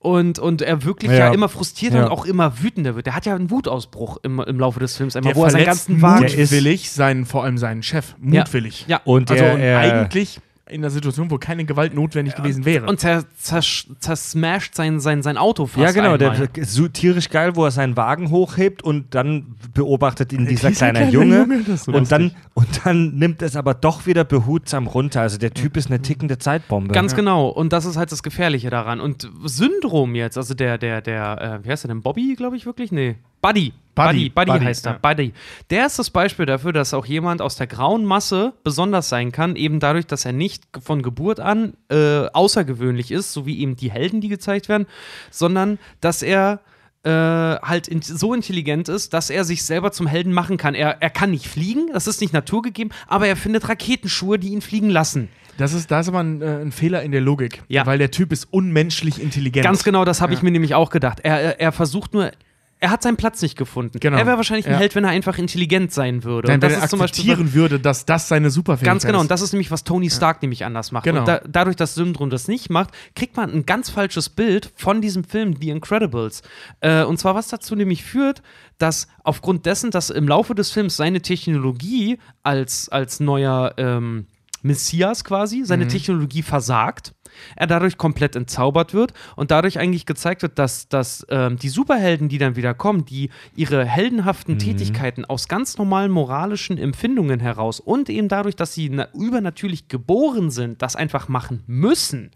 und, 0.00 0.38
und 0.38 0.62
er 0.62 0.84
wirklich 0.84 1.10
ja, 1.10 1.18
Ja. 1.18 1.32
immer 1.32 1.48
frustrierter 1.48 1.96
Ja. 1.98 2.04
und 2.04 2.10
auch 2.12 2.24
immer 2.24 2.62
wütender 2.62 2.94
wird. 2.94 3.06
Der 3.06 3.14
hat 3.16 3.26
ja 3.26 3.34
einen 3.34 3.50
Wutausbruch 3.50 4.18
im, 4.22 4.38
im 4.40 4.58
Laufe 4.60 4.78
des 4.80 4.96
Films, 4.96 5.16
einmal, 5.16 5.32
Der 5.32 5.40
wo 5.40 5.44
er 5.44 5.50
seinen 5.50 5.64
ganzen 5.66 6.00
Wagen. 6.02 6.26
Der 6.26 6.34
ist- 6.38 6.52
mutwillig 6.52 6.90
seinen, 6.92 7.24
vor 7.26 7.42
allem 7.44 7.58
seinen 7.58 7.82
Chef. 7.82 8.14
Mutwillig. 8.20 8.84
Ja, 8.88 9.00
Und 9.04 9.30
Also 9.30 9.42
er, 9.44 9.54
und 9.54 9.60
eigentlich 9.62 10.40
in 10.70 10.80
einer 10.82 10.90
Situation, 10.90 11.30
wo 11.30 11.38
keine 11.38 11.64
Gewalt 11.64 11.94
notwendig 11.94 12.34
gewesen 12.34 12.64
wäre. 12.64 12.86
Und 12.86 13.00
zer, 13.00 13.24
zer, 13.38 13.60
zersmasht 14.00 14.74
sein, 14.74 15.00
sein, 15.00 15.22
sein 15.22 15.36
Auto 15.36 15.66
fast 15.66 15.78
Ja, 15.78 15.92
genau, 15.92 16.16
der 16.16 16.32
einmal. 16.32 16.48
ist 16.54 16.74
so 16.74 16.88
tierisch 16.88 17.30
geil, 17.30 17.56
wo 17.56 17.64
er 17.64 17.70
seinen 17.70 17.96
Wagen 17.96 18.30
hochhebt 18.30 18.82
und 18.82 19.14
dann 19.14 19.54
beobachtet 19.74 20.32
ihn 20.32 20.46
dieser 20.46 20.68
Dieser 20.68 20.90
kleine 20.92 20.98
kleine 20.98 21.12
Junge. 21.12 21.38
Junge, 21.40 21.76
so 21.76 21.92
und, 21.92 22.10
dann, 22.12 22.32
und 22.54 22.68
dann 22.84 23.14
nimmt 23.14 23.42
es 23.42 23.56
aber 23.56 23.74
doch 23.74 24.06
wieder 24.06 24.24
behutsam 24.24 24.86
runter. 24.86 25.22
Also 25.22 25.38
der 25.38 25.52
Typ 25.54 25.76
ist 25.76 25.88
eine 25.88 26.00
tickende 26.02 26.38
Zeitbombe. 26.38 26.92
Ganz 26.92 27.14
genau. 27.14 27.48
Und 27.48 27.72
das 27.72 27.84
ist 27.84 27.96
halt 27.96 28.12
das 28.12 28.22
Gefährliche 28.22 28.70
daran. 28.70 29.00
Und 29.00 29.28
Syndrom 29.44 30.14
jetzt, 30.14 30.36
also 30.36 30.54
der, 30.54 30.78
der, 30.78 31.00
der, 31.00 31.60
äh, 31.62 31.64
wie 31.64 31.70
heißt 31.70 31.84
der 31.84 31.88
denn? 31.88 32.02
Bobby, 32.02 32.34
glaube 32.36 32.56
ich 32.56 32.66
wirklich? 32.66 32.92
Nee. 32.92 33.16
Buddy. 33.40 33.72
Buddy, 33.94 34.28
Buddy, 34.28 34.30
Buddy, 34.30 34.50
Buddy, 34.52 34.64
heißt 34.64 34.86
er. 34.86 34.92
ja. 34.92 34.98
Buddy. 34.98 35.32
Der 35.70 35.86
ist 35.86 35.98
das 35.98 36.10
Beispiel 36.10 36.46
dafür, 36.46 36.72
dass 36.72 36.94
auch 36.94 37.04
jemand 37.04 37.42
aus 37.42 37.56
der 37.56 37.66
grauen 37.66 38.04
Masse 38.04 38.52
besonders 38.62 39.08
sein 39.08 39.32
kann, 39.32 39.56
eben 39.56 39.80
dadurch, 39.80 40.06
dass 40.06 40.24
er 40.24 40.32
nicht 40.32 40.62
von 40.80 41.02
Geburt 41.02 41.40
an 41.40 41.74
äh, 41.90 42.26
außergewöhnlich 42.32 43.10
ist, 43.10 43.32
so 43.32 43.44
wie 43.44 43.58
eben 43.58 43.74
die 43.74 43.90
Helden, 43.90 44.20
die 44.20 44.28
gezeigt 44.28 44.68
werden, 44.68 44.86
sondern 45.30 45.80
dass 46.00 46.22
er 46.22 46.60
äh, 47.02 47.10
halt 47.10 47.88
in, 47.88 48.02
so 48.02 48.34
intelligent 48.34 48.88
ist, 48.88 49.14
dass 49.14 49.30
er 49.30 49.44
sich 49.44 49.64
selber 49.64 49.90
zum 49.90 50.06
Helden 50.06 50.32
machen 50.32 50.58
kann. 50.58 50.74
Er, 50.74 51.02
er 51.02 51.10
kann 51.10 51.32
nicht 51.32 51.48
fliegen, 51.48 51.90
das 51.92 52.06
ist 52.06 52.20
nicht 52.20 52.32
naturgegeben, 52.32 52.92
aber 53.08 53.26
er 53.26 53.36
findet 53.36 53.68
Raketenschuhe, 53.68 54.38
die 54.38 54.48
ihn 54.48 54.60
fliegen 54.60 54.90
lassen. 54.90 55.28
Das 55.56 55.72
ist, 55.72 55.90
da 55.90 56.00
ist 56.00 56.08
aber 56.08 56.20
ein, 56.20 56.40
äh, 56.40 56.60
ein 56.60 56.70
Fehler 56.70 57.02
in 57.02 57.10
der 57.10 57.20
Logik. 57.20 57.62
Ja. 57.66 57.84
Weil 57.84 57.98
der 57.98 58.12
Typ 58.12 58.30
ist 58.30 58.46
unmenschlich 58.52 59.20
intelligent. 59.20 59.64
Ganz 59.64 59.82
genau, 59.82 60.04
das 60.04 60.20
habe 60.20 60.32
ich 60.32 60.42
mir 60.42 60.52
nämlich 60.52 60.74
auch 60.74 60.90
gedacht. 60.90 61.18
Er, 61.24 61.40
er, 61.40 61.60
er 61.60 61.72
versucht 61.72 62.14
nur, 62.14 62.30
er 62.80 62.90
hat 62.90 63.02
seinen 63.02 63.16
Platz 63.16 63.42
nicht 63.42 63.56
gefunden. 63.58 63.98
Genau. 64.00 64.16
Er 64.16 64.26
wäre 64.26 64.36
wahrscheinlich 64.36 64.66
ein 64.66 64.72
Ja. 64.72 64.78
Held, 64.78 64.94
wenn 64.94 65.04
er 65.04 65.10
einfach 65.10 65.36
intelligent 65.38 65.92
sein 65.92 66.22
würde. 66.24 66.48
Nein, 66.48 66.56
und 66.56 66.62
wenn 66.62 66.70
das 66.70 66.78
er 66.78 66.84
ist 66.84 66.90
zum 66.90 66.98
Beispiel 67.00 67.22
akzeptieren 67.30 67.54
würde, 67.54 67.80
dass 67.80 68.04
das 68.06 68.28
seine 68.28 68.50
Superfähigkeit 68.50 68.92
Ganz 68.92 69.04
genau, 69.04 69.18
ist. 69.18 69.22
und 69.22 69.30
das 69.30 69.40
ist 69.42 69.52
nämlich, 69.52 69.70
was 69.70 69.84
Tony 69.84 70.10
Stark 70.10 70.42
nämlich 70.42 70.64
anders 70.64 70.92
macht. 70.92 71.04
Genau. 71.04 71.24
Da, 71.24 71.40
dadurch, 71.48 71.76
dass 71.76 71.94
Syndrom 71.94 72.30
das 72.30 72.46
nicht 72.48 72.70
macht, 72.70 72.90
kriegt 73.14 73.36
man 73.36 73.50
ein 73.52 73.66
ganz 73.66 73.90
falsches 73.90 74.28
Bild 74.28 74.72
von 74.76 75.00
diesem 75.00 75.24
Film 75.24 75.56
The 75.60 75.70
Incredibles. 75.70 76.42
Äh, 76.80 77.02
und 77.04 77.18
zwar, 77.18 77.34
was 77.34 77.48
dazu 77.48 77.74
nämlich 77.74 78.04
führt, 78.04 78.42
dass 78.78 79.08
aufgrund 79.24 79.66
dessen, 79.66 79.90
dass 79.90 80.10
im 80.10 80.28
Laufe 80.28 80.54
des 80.54 80.70
Films 80.70 80.96
seine 80.96 81.20
Technologie 81.20 82.18
als, 82.42 82.88
als 82.88 83.18
neuer 83.20 83.74
ähm, 83.76 84.26
Messias 84.62 85.24
quasi, 85.24 85.64
seine 85.64 85.84
Mhm. 85.84 85.88
Technologie 85.90 86.42
versagt, 86.42 87.12
er 87.56 87.66
dadurch 87.66 87.96
komplett 87.98 88.36
entzaubert 88.36 88.94
wird 88.94 89.12
und 89.36 89.50
dadurch 89.50 89.78
eigentlich 89.78 90.06
gezeigt 90.06 90.42
wird, 90.42 90.58
dass, 90.58 90.88
dass 90.88 91.26
ähm, 91.30 91.56
die 91.56 91.68
Superhelden, 91.68 92.28
die 92.28 92.38
dann 92.38 92.56
wieder 92.56 92.74
kommen, 92.74 93.04
die 93.04 93.30
ihre 93.56 93.84
heldenhaften 93.84 94.54
Mhm. 94.54 94.58
Tätigkeiten 94.58 95.24
aus 95.24 95.48
ganz 95.48 95.78
normalen 95.78 96.10
moralischen 96.10 96.78
Empfindungen 96.78 97.40
heraus 97.40 97.80
und 97.80 98.08
eben 98.08 98.28
dadurch, 98.28 98.56
dass 98.56 98.74
sie 98.74 98.88
na 98.90 99.08
übernatürlich 99.14 99.88
geboren 99.88 100.50
sind, 100.50 100.80
das 100.82 100.96
einfach 100.96 101.28
machen 101.28 101.62
müssen, 101.66 102.30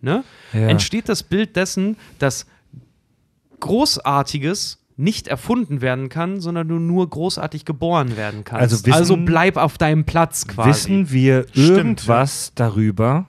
ne, 0.00 0.24
Ja. 0.52 0.68
entsteht 0.68 1.08
das 1.08 1.22
Bild 1.22 1.56
dessen, 1.56 1.96
dass 2.18 2.46
Großartiges 3.60 4.78
nicht 4.98 5.28
erfunden 5.28 5.82
werden 5.82 6.08
kann, 6.08 6.40
sondern 6.40 6.68
du 6.68 6.76
nur 6.78 7.08
großartig 7.08 7.64
geboren 7.66 8.16
werden 8.16 8.44
kannst. 8.44 8.62
Also 8.62 8.76
wissen- 8.86 8.92
also 8.94 9.16
bleib 9.18 9.56
auf 9.58 9.76
deinem 9.76 10.04
Platz 10.04 10.46
quasi. 10.46 10.70
Wissen 10.70 11.10
wir 11.10 11.46
Stimmt, 11.50 11.68
irgendwas 11.68 12.52
darüber, 12.54 13.26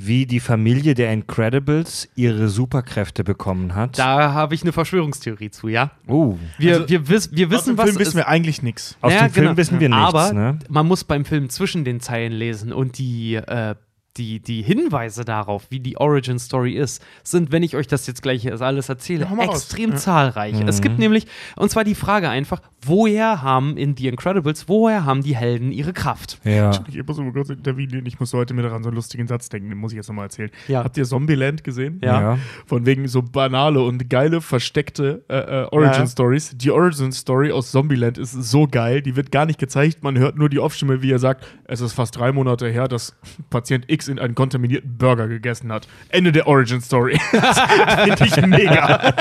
wie 0.00 0.26
die 0.26 0.38
Familie 0.38 0.94
der 0.94 1.12
Incredibles 1.12 2.08
ihre 2.14 2.48
Superkräfte 2.48 3.24
bekommen 3.24 3.74
hat? 3.74 3.98
Da 3.98 4.32
habe 4.32 4.54
ich 4.54 4.62
eine 4.62 4.72
Verschwörungstheorie 4.72 5.50
zu, 5.50 5.66
ja. 5.66 5.90
oh. 6.06 6.36
Wir, 6.56 6.74
Also, 6.74 6.88
wir, 6.88 7.08
wiss, 7.08 7.30
wir 7.32 7.46
Aus 7.48 7.52
wissen, 7.52 7.74
dem 7.74 7.78
was 7.78 7.84
Film 7.86 7.98
wissen 7.98 8.16
wir 8.16 8.28
eigentlich 8.28 8.62
nichts. 8.62 8.96
Aus 9.00 9.12
Ja, 9.12 9.26
dem 9.26 9.32
Film 9.32 9.46
genau. 9.48 9.56
wissen 9.56 9.80
wir 9.80 9.88
nichts, 9.88 10.04
Aber 10.04 10.32
ne? 10.32 10.58
man 10.68 10.86
muss 10.86 11.02
beim 11.02 11.24
Film 11.24 11.50
zwischen 11.50 11.84
den 11.84 11.98
Zeilen 12.00 12.32
lesen 12.32 12.72
und 12.72 12.98
die, 12.98 13.34
äh, 13.34 13.74
die, 14.18 14.40
die 14.40 14.62
Hinweise 14.62 15.24
darauf, 15.24 15.66
wie 15.70 15.80
die 15.80 15.96
Origin 15.96 16.38
Story 16.38 16.72
ist, 16.74 17.02
sind, 17.22 17.52
wenn 17.52 17.62
ich 17.62 17.76
euch 17.76 17.86
das 17.86 18.06
jetzt 18.06 18.22
gleich 18.22 18.50
alles 18.60 18.88
erzähle, 18.88 19.28
Ja, 19.30 19.44
extrem 19.44 19.90
Ja. 19.90 19.96
zahlreich. 19.96 20.56
Es 20.66 20.80
gibt 20.80 20.98
nämlich, 20.98 21.26
und 21.56 21.70
zwar 21.70 21.84
die 21.84 21.94
Frage 21.94 22.28
einfach, 22.28 22.60
woher 22.84 23.42
haben 23.42 23.76
in 23.76 23.96
The 23.96 24.08
Incredibles, 24.08 24.68
woher 24.68 25.04
haben 25.04 25.22
die 25.22 25.36
Helden 25.36 25.72
ihre 25.72 25.92
Kraft? 25.92 26.38
Ja. 26.44 26.70
Ich 26.88 27.06
muss 27.06 27.16
mal 27.18 27.32
kurz 27.32 27.50
intervenieren. 27.50 28.04
Ich 28.06 28.18
muss 28.20 28.32
heute 28.34 28.54
mit 28.54 28.64
daran 28.64 28.82
so 28.82 28.88
einen 28.88 28.96
lustigen 28.96 29.26
Satz 29.28 29.48
denken, 29.48 29.68
den 29.68 29.78
muss 29.78 29.92
ich 29.92 29.96
jetzt 29.96 30.08
nochmal 30.08 30.24
erzählen. 30.26 30.50
Ja. 30.66 30.84
Habt 30.84 30.96
ihr 30.96 31.04
Zombieland 31.04 31.62
gesehen? 31.64 32.00
Ja. 32.02 32.20
Ja. 32.20 32.38
Von 32.66 32.84
wegen 32.86 33.06
so 33.08 33.22
banale 33.22 33.80
und 33.82 34.10
geile, 34.10 34.40
versteckte 34.40 35.24
äh, 35.28 35.36
äh, 35.36 35.66
Origin 35.70 36.02
Ja. 36.02 36.06
Stories. 36.06 36.56
Die 36.56 36.70
Origin 36.70 37.12
Story 37.12 37.52
aus 37.52 37.70
Zombieland 37.70 38.18
ist 38.18 38.32
so 38.32 38.66
geil. 38.66 39.02
Die 39.02 39.14
wird 39.16 39.30
gar 39.30 39.46
nicht 39.46 39.58
gezeigt. 39.58 40.02
Man 40.02 40.18
hört 40.18 40.36
nur 40.36 40.48
die 40.48 40.58
Off-Stimme, 40.58 41.02
wie 41.02 41.12
er 41.12 41.18
sagt: 41.18 41.46
Es 41.64 41.80
ist 41.80 41.92
fast 41.92 42.16
drei 42.16 42.32
Monate 42.32 42.68
her, 42.68 42.88
dass 42.88 43.14
Patient 43.50 43.84
X 43.88 44.07
in 44.08 44.18
einen 44.18 44.34
kontaminierten 44.34 44.96
Burger 44.98 45.28
gegessen 45.28 45.72
hat. 45.72 45.88
Ende 46.08 46.32
der 46.32 46.46
Origin 46.46 46.80
Story. 46.80 47.18
das 47.32 47.60
finde 47.60 48.24
ich 48.24 48.46
mega. 48.46 49.14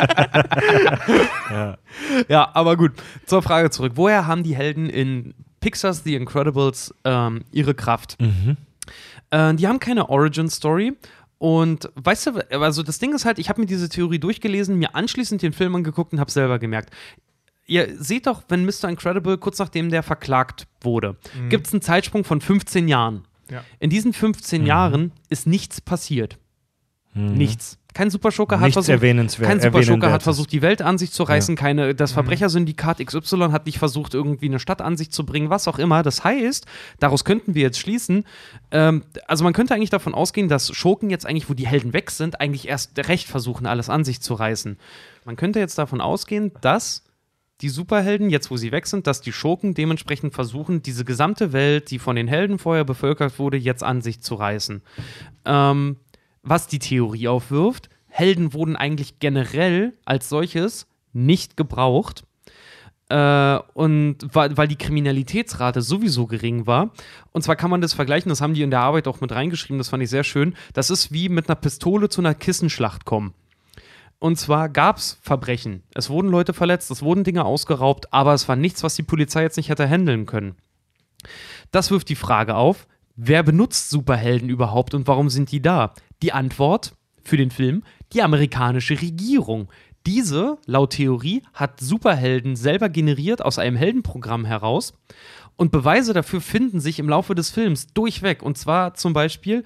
Ja, 2.28 2.52
aber 2.54 2.78
gut. 2.78 2.92
Zur 3.26 3.42
Frage 3.42 3.70
zurück. 3.70 3.94
Woher 3.96 4.28
haben 4.28 4.44
die 4.44 4.56
Helden 4.56 4.90
in 4.90 5.34
Pixar's 5.60 6.04
The 6.04 6.16
Incredibles 6.16 6.94
ähm, 7.04 7.42
ihre 7.52 7.74
Kraft? 7.74 8.18
Äh, 9.32 9.54
die 9.56 9.68
haben 9.68 9.80
keine 9.80 10.10
Origin-Story. 10.10 10.94
Und 11.40 11.90
weißt 11.96 12.28
du, 12.28 12.60
also 12.60 12.84
das 12.84 13.00
Ding 13.00 13.14
ist 13.14 13.26
halt, 13.26 13.40
ich 13.40 13.50
habe 13.50 13.62
mir 13.62 13.68
diese 13.68 13.90
Theorie 13.90 14.20
durchgelesen, 14.20 14.78
mir 14.78 14.96
anschließend 14.96 15.42
den 15.42 15.54
Film 15.54 15.76
angeguckt 15.76 16.14
und 16.14 16.20
habe 16.20 16.32
selber 16.32 16.58
gemerkt. 16.60 16.92
Ihr 17.68 18.02
seht 18.02 18.28
doch, 18.28 18.44
wenn 18.48 18.66
Mr. 18.66 18.86
Incredible 18.90 19.38
kurz 19.38 19.60
nachdem 19.60 19.90
der 19.90 20.02
verklagt 20.02 20.68
wurde, 20.82 21.18
gibt 21.50 21.68
es 21.68 21.74
einen 21.74 21.82
Zeitsprung 21.82 22.24
von 22.24 22.40
15 22.40 22.88
Jahren. 22.88 23.27
Ja. 23.52 23.64
In 23.80 23.90
diesen 23.90 24.14
15 24.14 24.66
Jahren 24.66 25.12
ist 25.30 25.48
nichts 25.48 25.82
passiert. 25.82 26.38
Nichts. 27.14 27.80
Kein 27.96 28.12
Superschurke 28.12 28.60
hat 28.60 28.74
versucht, 28.74 28.94
erwähnenswert- 28.94 29.48
kein 29.48 29.60
Superschurke 29.60 30.12
hat 30.12 30.22
versucht, 30.22 30.52
die 30.52 30.62
Welt 30.62 30.84
an 30.84 31.00
sich 31.00 31.12
zu 31.12 31.24
reißen. 31.24 31.56
Keine, 31.56 31.88
Mhm. 31.94 31.98
das 31.98 32.12
Verbrechersyndikat 32.12 33.00
XY 33.00 33.50
hat 33.52 33.66
nicht 33.66 33.80
versucht, 33.80 34.14
irgendwie 34.14 34.46
eine 34.46 34.60
Stadt 34.60 34.84
an 34.84 34.96
sich 34.98 35.10
zu 35.10 35.26
bringen, 35.26 35.50
was 35.50 35.68
auch 35.68 35.80
immer. 35.80 36.04
Das 36.04 36.24
heißt, 36.24 36.68
daraus 37.00 37.26
könnten 37.26 37.56
wir 37.56 37.64
jetzt 37.64 37.80
schließen, 37.80 38.24
ähm, 38.70 39.04
also 39.26 39.44
man 39.44 39.54
könnte 39.54 39.74
eigentlich 39.74 39.90
davon 39.90 40.14
ausgehen, 40.14 40.48
dass 40.48 40.72
Schurken 40.76 41.10
jetzt 41.10 41.26
eigentlich, 41.26 41.50
wo 41.50 41.56
die 41.56 41.66
Helden 41.66 41.92
weg 41.94 42.12
sind, 42.12 42.40
eigentlich 42.40 42.68
erst 42.68 42.96
recht 43.08 43.28
versuchen, 43.28 43.66
alles 43.66 43.90
an 43.90 44.04
sich 44.04 44.22
zu 44.22 44.36
reißen. 44.36 44.78
Man 45.26 45.36
könnte 45.36 45.58
jetzt 45.60 45.80
davon 45.80 46.00
ausgehen, 46.00 46.52
dass 46.62 47.04
die 47.62 47.70
Superhelden, 47.70 48.30
jetzt 48.30 48.52
wo 48.52 48.58
sie 48.58 48.72
weg 48.72 48.86
sind, 48.86 49.08
dass 49.08 49.22
die 49.22 49.32
Schurken 49.32 49.74
dementsprechend 49.74 50.34
versuchen, 50.34 50.84
diese 50.84 51.06
gesamte 51.06 51.54
Welt, 51.54 51.90
die 51.90 52.00
von 52.00 52.16
den 52.16 52.28
Helden 52.28 52.60
vorher 52.60 52.84
bevölkert 52.84 53.40
wurde, 53.40 53.58
jetzt 53.58 53.84
an 53.84 54.02
sich 54.02 54.22
zu 54.22 54.36
reißen. 54.36 54.84
Ähm, 55.46 55.98
was 56.44 56.68
die 56.68 56.80
Theorie 56.80 57.28
aufwirft, 57.28 57.90
Helden 58.08 58.54
wurden 58.54 58.76
eigentlich 58.76 59.20
generell 59.20 59.94
als 60.06 60.30
solches 60.30 60.88
nicht 61.14 61.58
gebraucht. 61.58 62.26
Äh, 63.10 63.60
und 63.74 64.18
weil, 64.34 64.56
weil 64.58 64.68
die 64.68 64.76
Kriminalitätsrate 64.76 65.82
sowieso 65.82 66.28
gering 66.28 66.68
war. 66.68 66.92
Und 67.32 67.42
zwar 67.42 67.56
kann 67.56 67.72
man 67.72 67.82
das 67.82 67.94
vergleichen, 67.94 68.30
das 68.30 68.42
haben 68.42 68.54
die 68.54 68.62
in 68.62 68.72
der 68.72 68.82
Arbeit 68.82 69.08
auch 69.08 69.22
mit 69.22 69.32
reingeschrieben, 69.32 69.78
das 69.78 69.90
fand 69.90 70.04
ich 70.04 70.10
sehr 70.10 70.24
schön. 70.24 70.56
Das 70.74 70.90
ist 70.90 71.12
wie 71.12 71.30
mit 71.30 71.50
einer 71.50 71.56
Pistole 71.56 72.10
zu 72.10 72.22
einer 72.22 72.36
Kissenschlacht 72.36 73.06
kommen. 73.06 73.34
Und 74.20 74.38
zwar 74.38 74.70
gab 74.70 74.98
es 74.98 75.20
Verbrechen. 75.22 75.84
Es 75.94 76.10
wurden 76.10 76.30
Leute 76.30 76.54
verletzt, 76.54 76.90
es 76.90 77.04
wurden 77.04 77.24
Dinge 77.24 77.46
ausgeraubt, 77.46 78.12
aber 78.14 78.34
es 78.34 78.48
war 78.48 78.56
nichts, 78.56 78.84
was 78.84 78.96
die 78.96 79.04
Polizei 79.04 79.44
jetzt 79.44 79.58
nicht 79.58 79.70
hätte 79.70 79.88
handeln 79.88 80.26
können. 80.26 80.56
Das 81.72 81.92
wirft 81.92 82.10
die 82.10 82.16
Frage 82.16 82.56
auf, 82.56 82.88
wer 83.16 83.44
benutzt 83.44 83.90
Superhelden 83.90 84.50
überhaupt 84.50 84.94
und 84.94 85.08
warum 85.08 85.30
sind 85.30 85.52
die 85.52 85.62
da? 85.62 85.94
Die 86.22 86.34
Antwort 86.34 86.96
für 87.24 87.38
den 87.38 87.52
Film, 87.52 87.84
die 88.14 88.24
amerikanische 88.24 89.00
Regierung. 89.00 89.70
Diese, 90.06 90.58
laut 90.66 90.92
Theorie, 90.92 91.44
hat 91.54 91.80
Superhelden 91.80 92.56
selber 92.56 92.90
generiert 92.90 93.44
aus 93.44 93.60
einem 93.60 93.76
Heldenprogramm 93.76 94.46
heraus. 94.46 94.94
Und 95.58 95.72
Beweise 95.72 96.14
dafür 96.14 96.40
finden 96.40 96.80
sich 96.80 97.00
im 97.00 97.10
Laufe 97.10 97.36
des 97.36 97.50
Films 97.50 97.88
durchweg. 97.88 98.42
Und 98.42 98.58
zwar 98.58 98.94
zum 98.94 99.12
Beispiel 99.12 99.64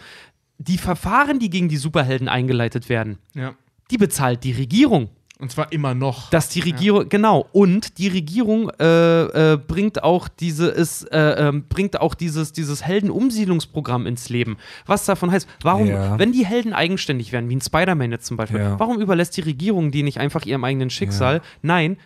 die 0.58 0.78
Verfahren, 0.78 1.38
die 1.38 1.50
gegen 1.50 1.70
die 1.70 1.78
Superhelden 1.78 2.28
eingeleitet 2.28 2.90
werden. 2.90 3.20
Ja. 3.36 3.54
Die 3.92 3.98
bezahlt 3.98 4.44
die 4.44 4.54
Regierung. 4.54 5.10
Und 5.40 5.52
zwar 5.52 5.72
immer 5.72 5.96
noch. 5.96 6.30
Dass 6.30 6.50
die 6.50 6.60
Regierung, 6.60 7.10
genau, 7.10 7.48
und 7.52 7.98
die 7.98 8.10
Regierung 8.10 8.70
äh, 8.80 9.54
äh, 9.54 9.58
bringt 9.58 10.04
auch 10.04 10.28
diese, 10.28 10.68
ist, 10.68 11.12
äh, 11.12 11.48
ähm, 11.48 11.66
bringt 11.68 12.00
auch 12.00 12.14
dieses, 12.14 12.54
dieses 12.54 12.86
Heldenumsiedlungsprogramm 12.86 14.06
ins 14.06 14.30
Leben. 14.30 14.58
Was 14.86 15.06
davon 15.06 15.32
heißt, 15.32 15.48
warum, 15.64 15.88
Ja. 15.88 16.20
wenn 16.20 16.32
die 16.32 16.46
Helden 16.46 16.74
eigenständig 16.74 17.32
werden, 17.32 17.50
wie 17.50 17.56
ein 17.56 17.62
Spider-Man 17.62 18.12
jetzt 18.12 18.28
zum 18.28 18.38
Beispiel, 18.38 18.60
Ja. 18.60 18.80
warum 18.80 19.02
überlässt 19.02 19.36
die 19.36 19.42
Regierung 19.42 19.90
die 19.90 20.04
nicht 20.04 20.20
einfach 20.20 20.46
ihrem 20.46 20.64
eigenen 20.64 20.92
Schicksal? 20.92 21.42
Nein, 21.64 21.98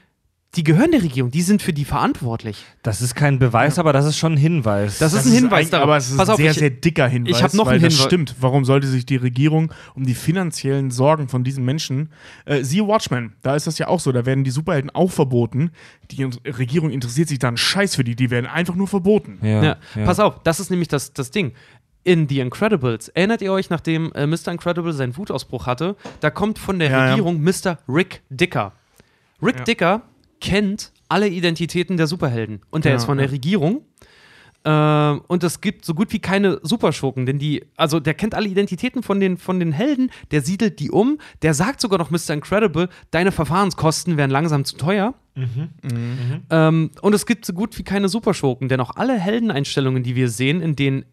die 0.55 0.63
gehören 0.63 0.91
der 0.91 1.03
Regierung, 1.03 1.31
die 1.31 1.41
sind 1.41 1.61
für 1.61 1.73
die 1.73 1.85
verantwortlich. 1.85 2.63
Das 2.83 3.01
ist 3.01 3.15
kein 3.15 3.39
Beweis, 3.39 3.77
aber 3.79 3.93
das 3.93 4.05
ist 4.05 4.17
schon 4.17 4.33
ein 4.33 4.37
Hinweis. 4.37 4.99
Das, 4.99 5.11
Das 5.11 5.25
ist 5.25 5.31
ein 5.31 5.33
Hinweis 5.35 5.53
eigentlich- 5.59 5.69
darauf. 5.71 5.83
Aber 5.83 5.97
es 5.97 6.09
ist 6.09 6.17
Pass 6.17 6.29
ein 6.29 6.33
auf, 6.33 6.37
sehr, 6.39 6.51
ich, 6.51 6.57
sehr 6.57 6.69
dicker 6.69 7.07
Hinweis. 7.07 7.37
ich 7.37 7.43
hab 7.43 7.53
noch 7.53 7.65
weil 7.65 7.73
einen 7.75 7.83
das 7.83 7.93
Hinweis. 7.93 8.05
stimmt. 8.07 8.35
Warum 8.39 8.65
sollte 8.65 8.87
sich 8.87 9.05
die 9.05 9.17
Regierung 9.17 9.73
um 9.95 10.05
die 10.05 10.13
finanziellen 10.15 10.91
Sorgen 10.91 11.27
von 11.27 11.43
diesen 11.43 11.65
Menschen. 11.65 12.09
Äh, 12.45 12.63
siehe 12.63 12.87
Watchmen, 12.87 13.33
da 13.41 13.55
ist 13.55 13.67
das 13.67 13.77
ja 13.77 13.87
auch 13.87 13.99
so. 13.99 14.11
Da 14.11 14.25
werden 14.25 14.43
die 14.43 14.51
Superhelden 14.51 14.89
auch 14.91 15.11
verboten. 15.11 15.71
Die 16.11 16.23
Regierung 16.23 16.89
interessiert 16.89 17.27
sich 17.27 17.39
dann 17.39 17.57
Scheiß 17.57 17.95
für 17.95 18.03
die. 18.03 18.15
Die 18.15 18.29
werden 18.31 18.45
einfach 18.47 18.75
nur 18.75 18.87
verboten. 18.87 19.39
ja, 19.41 19.63
Ja, 19.63 19.77
ja. 19.95 20.05
Pass 20.05 20.19
auf, 20.19 20.41
das 20.43 20.59
ist 20.59 20.69
nämlich 20.71 20.87
das, 20.87 21.13
das 21.13 21.31
Ding. 21.31 21.53
in 22.03 22.29
The 22.29 22.39
Incredibles, 22.39 23.07
erinnert 23.09 23.41
ihr 23.41 23.51
euch, 23.51 23.71
nachdem 23.71 24.11
äh, 24.13 24.27
Mr. 24.27 24.49
Incredible 24.51 24.93
seinen 24.93 25.17
Wutausbruch 25.17 25.65
hatte, 25.65 25.95
da 26.19 26.29
kommt 26.29 26.59
von 26.59 26.77
der 26.77 26.91
Ja, 26.91 26.97
ja. 26.97 27.09
Regierung 27.09 27.41
Mr. 27.41 27.79
Rick 27.89 28.21
Dicker. 28.29 28.73
Rick 29.41 29.57
Ja. 29.57 29.63
Dicker 29.63 30.01
kennt 30.45 30.91
alle 31.09 31.27
Identitäten 31.27 31.97
der 31.97 32.07
Superhelden 32.07 32.61
und 32.69 32.85
der 32.85 32.91
Ja, 32.93 32.97
ist 32.97 33.05
von 33.05 33.17
der. 33.17 33.31
Regierung. 33.31 33.81
Ähm, 34.67 35.21
und 35.27 35.43
es 35.43 35.61
gibt 35.61 35.85
so 35.85 35.93
gut 35.93 36.11
wie 36.11 36.19
keine 36.19 36.59
Superschurken, 36.63 37.25
denn 37.27 37.37
die, 37.37 37.63
also 37.77 37.99
der 37.99 38.15
kennt 38.15 38.33
alle 38.33 38.47
Identitäten 38.47 39.03
von 39.03 39.19
den, 39.19 39.37
von 39.37 39.59
den 39.59 39.71
Helden, 39.71 40.09
der 40.31 40.41
siedelt 40.41 40.79
die 40.79 40.89
um, 40.89 41.19
der 41.43 41.53
sagt 41.53 41.79
sogar 41.81 41.99
noch 41.99 42.09
Mr. 42.09 42.31
Incredible, 42.31 42.89
deine 43.11 43.31
Verfahrenskosten 43.31 44.17
wären 44.17 44.31
langsam 44.31 44.65
zu 44.65 44.75
teuer. 44.77 45.13
Ähm, 46.49 46.91
und 47.01 47.13
es 47.13 47.25
gibt 47.27 47.45
so 47.45 47.53
gut 47.53 47.77
wie 47.77 47.83
keine 47.83 48.09
Superschurken, 48.09 48.67
denn 48.67 48.79
auch 48.79 48.95
alle 48.95 49.19
Heldeneinstellungen, 49.19 50.01
die 50.01 50.15
wir 50.15 50.29
sehen, 50.29 50.61
in 50.61 50.75
denen, 50.75 51.05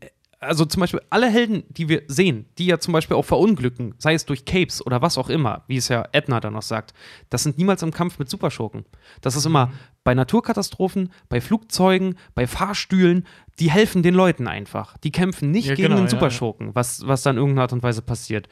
also 0.43 0.65
zum 0.65 0.81
Beispiel 0.81 1.01
alle 1.11 1.29
Helden, 1.29 1.65
die 1.69 1.89
wir 1.89 2.03
sehen, 2.09 2.47
die 2.59 2.67
ja 2.67 2.79
zum 2.79 2.93
Beispiel 2.93 3.17
auch 3.17 3.25
verunglücken, 3.25 3.95
sei 3.99 4.15
es 4.15 4.27
durch 4.27 4.45
Capes 4.45 4.85
oder 4.85 5.01
was 5.01 5.19
auch 5.19 5.29
immer, 5.29 5.63
wie 5.69 5.77
es 5.77 5.89
ja 5.89 6.07
Edna 6.13 6.41
dann 6.41 6.55
noch 6.55 6.63
sagt, 6.63 6.93
das 7.31 7.45
sind 7.45 7.59
niemals 7.59 7.83
im 7.83 7.93
Kampf 7.93 8.19
mit 8.19 8.29
Superschurken. 8.29 8.85
Das 9.21 9.37
ist 9.37 9.47
immer 9.47 9.73
bei 10.05 10.15
Naturkatastrophen, 10.15 11.13
bei 11.29 11.41
Flugzeugen, 11.41 12.17
bei 12.35 12.47
Fahrstühlen, 12.47 13.27
die 13.59 13.71
helfen 13.71 14.03
den 14.03 14.15
Leuten 14.15 14.49
einfach. 14.49 14.97
Die 14.99 15.13
kämpfen 15.13 15.51
nicht 15.51 15.69
Ja, 15.69 15.75
gegen 15.75 15.89
genau, 15.89 15.97
den 16.01 16.07
ja, 16.07 16.11
Superschurken, 16.11 16.75
Was, 16.75 17.07
was 17.07 17.23
dann 17.23 17.37
in 17.37 17.43
irgendeiner 17.43 17.63
Art 17.63 17.73
und 17.73 17.83
Weise 17.83 18.03
passiert. 18.03 18.49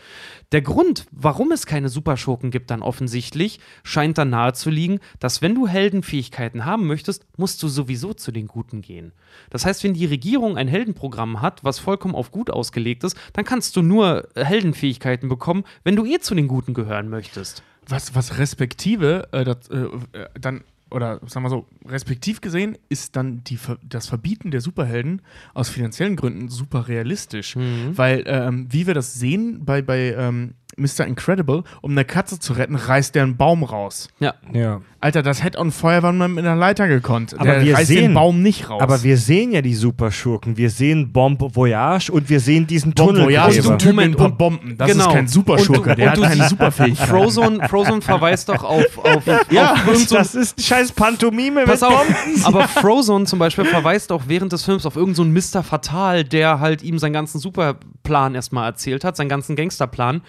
Der 0.53 0.63
Grund, 0.63 1.07
warum 1.11 1.53
es 1.53 1.67
keine 1.67 1.89
Superschurken 1.89 2.51
gibt, 2.51 2.71
dann 2.71 2.83
offensichtlich, 2.83 3.61
scheint 3.83 4.19
dann 4.19 4.31
nahe 4.31 4.53
zu 4.53 4.71
liegen, 4.71 5.01
dass 5.19 5.43
wenn 5.43 5.55
du 5.55 5.67
Heldenfähigkeiten 5.67 6.65
haben 6.65 6.87
möchtest, 6.87 7.27
musst 7.37 7.63
du 7.63 7.69
sowieso 7.69 8.13
zu 8.13 8.31
den 8.31 8.47
Guten 8.47 8.83
gehen. 8.83 9.13
Das 9.49 9.65
heißt, 9.65 9.83
wenn 9.85 9.95
die 9.95 10.07
Regierung 10.07 10.57
ein 10.57 10.69
Heldenprogramm 10.69 11.41
hat, 11.41 11.65
was 11.65 11.79
vollkommen 11.79 12.15
auf 12.15 12.31
gut 12.31 12.51
ausgelegt 12.51 13.03
ist, 13.05 13.17
dann 13.33 13.45
kannst 13.45 13.75
du 13.77 13.83
nur 13.83 14.29
äh, 14.37 14.45
Heldenfähigkeiten 14.45 15.29
bekommen, 15.29 15.65
wenn 15.83 15.97
du 15.97 16.05
eh 16.05 16.19
zu 16.21 16.35
den 16.35 16.47
Guten 16.47 16.75
gehören 16.75 17.09
möchtest. 17.09 17.63
Was, 17.89 18.15
was 18.15 18.39
respektive 18.39 19.29
äh, 19.33 19.45
das, 19.45 19.69
äh, 19.69 19.87
äh, 20.13 20.29
dann, 20.39 20.63
oder 20.91 21.21
sagen 21.27 21.45
wir 21.45 21.51
so, 21.51 21.67
respektiv 21.87 22.41
gesehen 22.41 22.77
ist 22.89 23.17
dann 23.17 23.43
die, 23.45 23.57
Ver- 23.57 23.79
das 23.83 24.07
Verbieten 24.09 24.51
der 24.51 24.61
Superhelden 24.61 25.23
aus 25.55 25.69
finanziellen 25.69 26.17
Gründen 26.17 26.49
super 26.49 26.89
realistisch. 26.89 27.57
Weil, 27.97 28.25
ähm, 28.27 28.67
wie 28.71 28.87
wir 28.87 28.95
das 28.95 29.15
sehen 29.15 29.65
bei, 29.65 29.83
bei 29.83 30.15
ähm, 30.17 30.55
Mr. 30.77 31.05
Incredible, 31.07 31.65
um 31.83 31.91
eine 31.91 32.05
Katze 32.05 32.39
zu 32.39 32.53
retten, 32.55 32.77
reißt 32.77 33.15
der 33.15 33.25
einen 33.25 33.37
Baum 33.37 33.65
raus. 33.65 34.09
Ja. 34.21 34.35
Ja. 34.53 34.81
Alter, 35.03 35.23
das 35.23 35.43
hätte 35.43 35.59
on 35.59 35.71
Feuerwehrmann 35.73 36.35
mit 36.35 36.45
einer 36.45 36.57
Leiter 36.57 36.87
gekonnt. 36.87 37.33
Aber 37.35 37.45
der 37.45 37.65
wir 37.65 37.75
reißt 37.75 37.87
sehen- 37.87 38.03
den 38.03 38.15
Baum 38.15 38.43
nicht 38.43 38.69
raus. 38.69 38.83
Aber 38.83 39.03
wir 39.03 39.17
sehen 39.17 39.51
ja 39.51 39.63
die 39.63 39.75
Superschurken. 39.75 40.59
Wir 40.59 40.69
sehen 40.69 41.11
Bomb 41.11 41.41
Voyage 41.57 42.11
und 42.13 42.29
wir 42.29 42.39
sehen 42.39 42.67
diesen 42.67 42.93
Bon 42.93 43.07
Tunnel. 43.07 43.25
Voyage 43.25 43.59
ist 43.61 43.67
du- 43.67 43.73
ein 43.73 43.79
Typ 43.79 43.97
mit 43.97 44.05
ein 44.05 44.15
paar 44.15 44.27
und- 44.27 44.37
Bomben. 44.37 44.75
Das 44.77 44.91
genau. 44.91 45.07
ist 45.09 45.15
kein 45.15 45.27
Superschurke, 45.27 45.81
Und 45.81 45.89
du- 45.89 45.95
der 46.03 46.13
und 46.19 46.25
hat 46.27 46.33
eine 46.33 46.49
Superfähigkeit. 46.49 47.09
Frozone, 47.09 47.67
Frozone 47.67 48.03
verweist 48.03 48.51
doch 48.51 48.63
auf, 48.63 48.99
auf, 48.99 49.23
Ja, 49.51 49.73
auf 49.73 49.89
ein- 49.89 50.07
das 50.11 50.35
ist 50.35 50.63
scheiß 50.63 50.93
Pantomime 50.93 51.65
Pass 51.65 51.81
mit 51.81 51.91
auf, 51.91 52.07
Bomben. 52.07 52.45
aber 52.45 52.69
Frozone 52.69 53.25
zum 53.25 53.39
Beispiel 53.39 53.65
verweist 53.65 54.13
auch 54.13 54.25
während 54.27 54.53
des 54.53 54.65
Films 54.65 54.85
auf 54.85 54.97
irgendeinen 54.97 55.41
so 55.41 55.59
Mr. 55.59 55.63
Fatal, 55.63 56.25
der 56.25 56.61
halt 56.61 56.83
ihm 56.83 56.99
seinen 56.99 57.15
ganzen 57.15 57.39
Superplan 57.39 58.35
erstmal 58.35 58.67
erzählt 58.69 59.05
hat, 59.05 59.17
seinen 59.17 59.31
ganzen 59.31 59.57
Gangsterplan. 59.57 60.21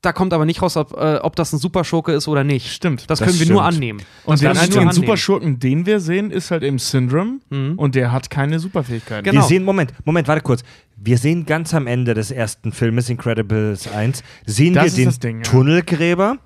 Da 0.00 0.12
kommt 0.12 0.32
aber 0.32 0.46
nicht 0.46 0.62
raus, 0.62 0.76
ob, 0.76 0.92
äh, 0.96 1.16
ob 1.16 1.34
das 1.34 1.52
ein 1.52 1.58
Superschurke 1.58 2.12
ist 2.12 2.28
oder 2.28 2.44
nicht. 2.44 2.70
Stimmt. 2.72 3.10
Das, 3.10 3.18
Das 3.18 3.26
können 3.28 3.40
wir 3.40 3.46
nur 3.48 3.62
stimmt. 3.64 3.74
annehmen. 3.76 4.02
Und 4.24 4.34
Das 4.34 4.52
den 4.52 4.62
einzigen. 4.62 4.92
Superschurken, 4.92 5.58
den 5.58 5.86
wir 5.86 5.98
sehen, 5.98 6.30
ist 6.30 6.52
halt 6.52 6.62
eben 6.62 6.78
Syndrome 6.78 7.40
und 7.76 7.94
der 7.96 8.12
hat 8.12 8.30
keine 8.30 8.60
Superfähigkeiten. 8.60 9.24
Genau. 9.24 9.42
Wir 9.42 9.48
sehen, 9.48 9.64
Moment, 9.64 9.92
Moment, 10.04 10.28
warte 10.28 10.42
kurz. 10.42 10.62
Wir 10.96 11.18
sehen 11.18 11.46
ganz 11.46 11.74
am 11.74 11.88
Ende 11.88 12.14
des 12.14 12.30
ersten 12.30 12.70
Filmes, 12.70 13.10
Incredibles 13.10 13.88
1, 13.90 14.22
sehen 14.46 14.74
Das 14.74 14.96
wir 14.96 15.04
den 15.06 15.18
Ding, 15.20 15.36
ja. 15.38 15.42
Tunnelgräber, 15.50 16.38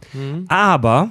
aber 0.48 1.10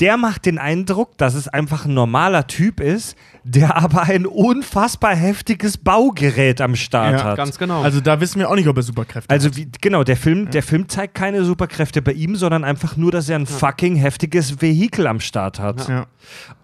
der 0.00 0.16
macht 0.16 0.46
den 0.46 0.58
Eindruck, 0.58 1.16
dass 1.18 1.34
es 1.34 1.46
einfach 1.46 1.84
ein 1.84 1.94
normaler 1.94 2.46
Typ 2.46 2.80
ist, 2.80 3.16
der 3.44 3.76
aber 3.76 4.02
ein 4.02 4.26
unfassbar 4.26 5.14
heftiges 5.14 5.76
Baugerät 5.76 6.60
am 6.60 6.74
Start 6.74 7.20
Ja, 7.20 7.24
hat. 7.24 7.36
Ganz 7.36 7.58
genau. 7.58 7.82
Also 7.82 8.00
da 8.00 8.20
wissen 8.20 8.38
wir 8.38 8.50
auch 8.50 8.54
nicht, 8.54 8.68
ob 8.68 8.76
er 8.76 8.82
Superkräfte 8.82 9.30
Also 9.30 9.48
hat. 9.48 9.56
wie, 9.56 9.68
genau, 9.80 10.02
der 10.02 10.16
Film, 10.16 10.50
der 10.50 10.62
Film 10.62 10.88
zeigt 10.88 11.14
keine 11.14 11.44
Superkräfte 11.44 12.02
bei 12.02 12.12
ihm, 12.12 12.36
sondern 12.36 12.64
einfach 12.64 12.96
nur, 12.96 13.12
dass 13.12 13.28
er 13.28 13.38
ein 13.38 13.46
fucking 13.46 13.96
heftiges 13.96 14.60
Vehikel 14.62 15.06
am 15.06 15.20
Start 15.20 15.60
hat. 15.60 15.88
Ja. 15.88 16.06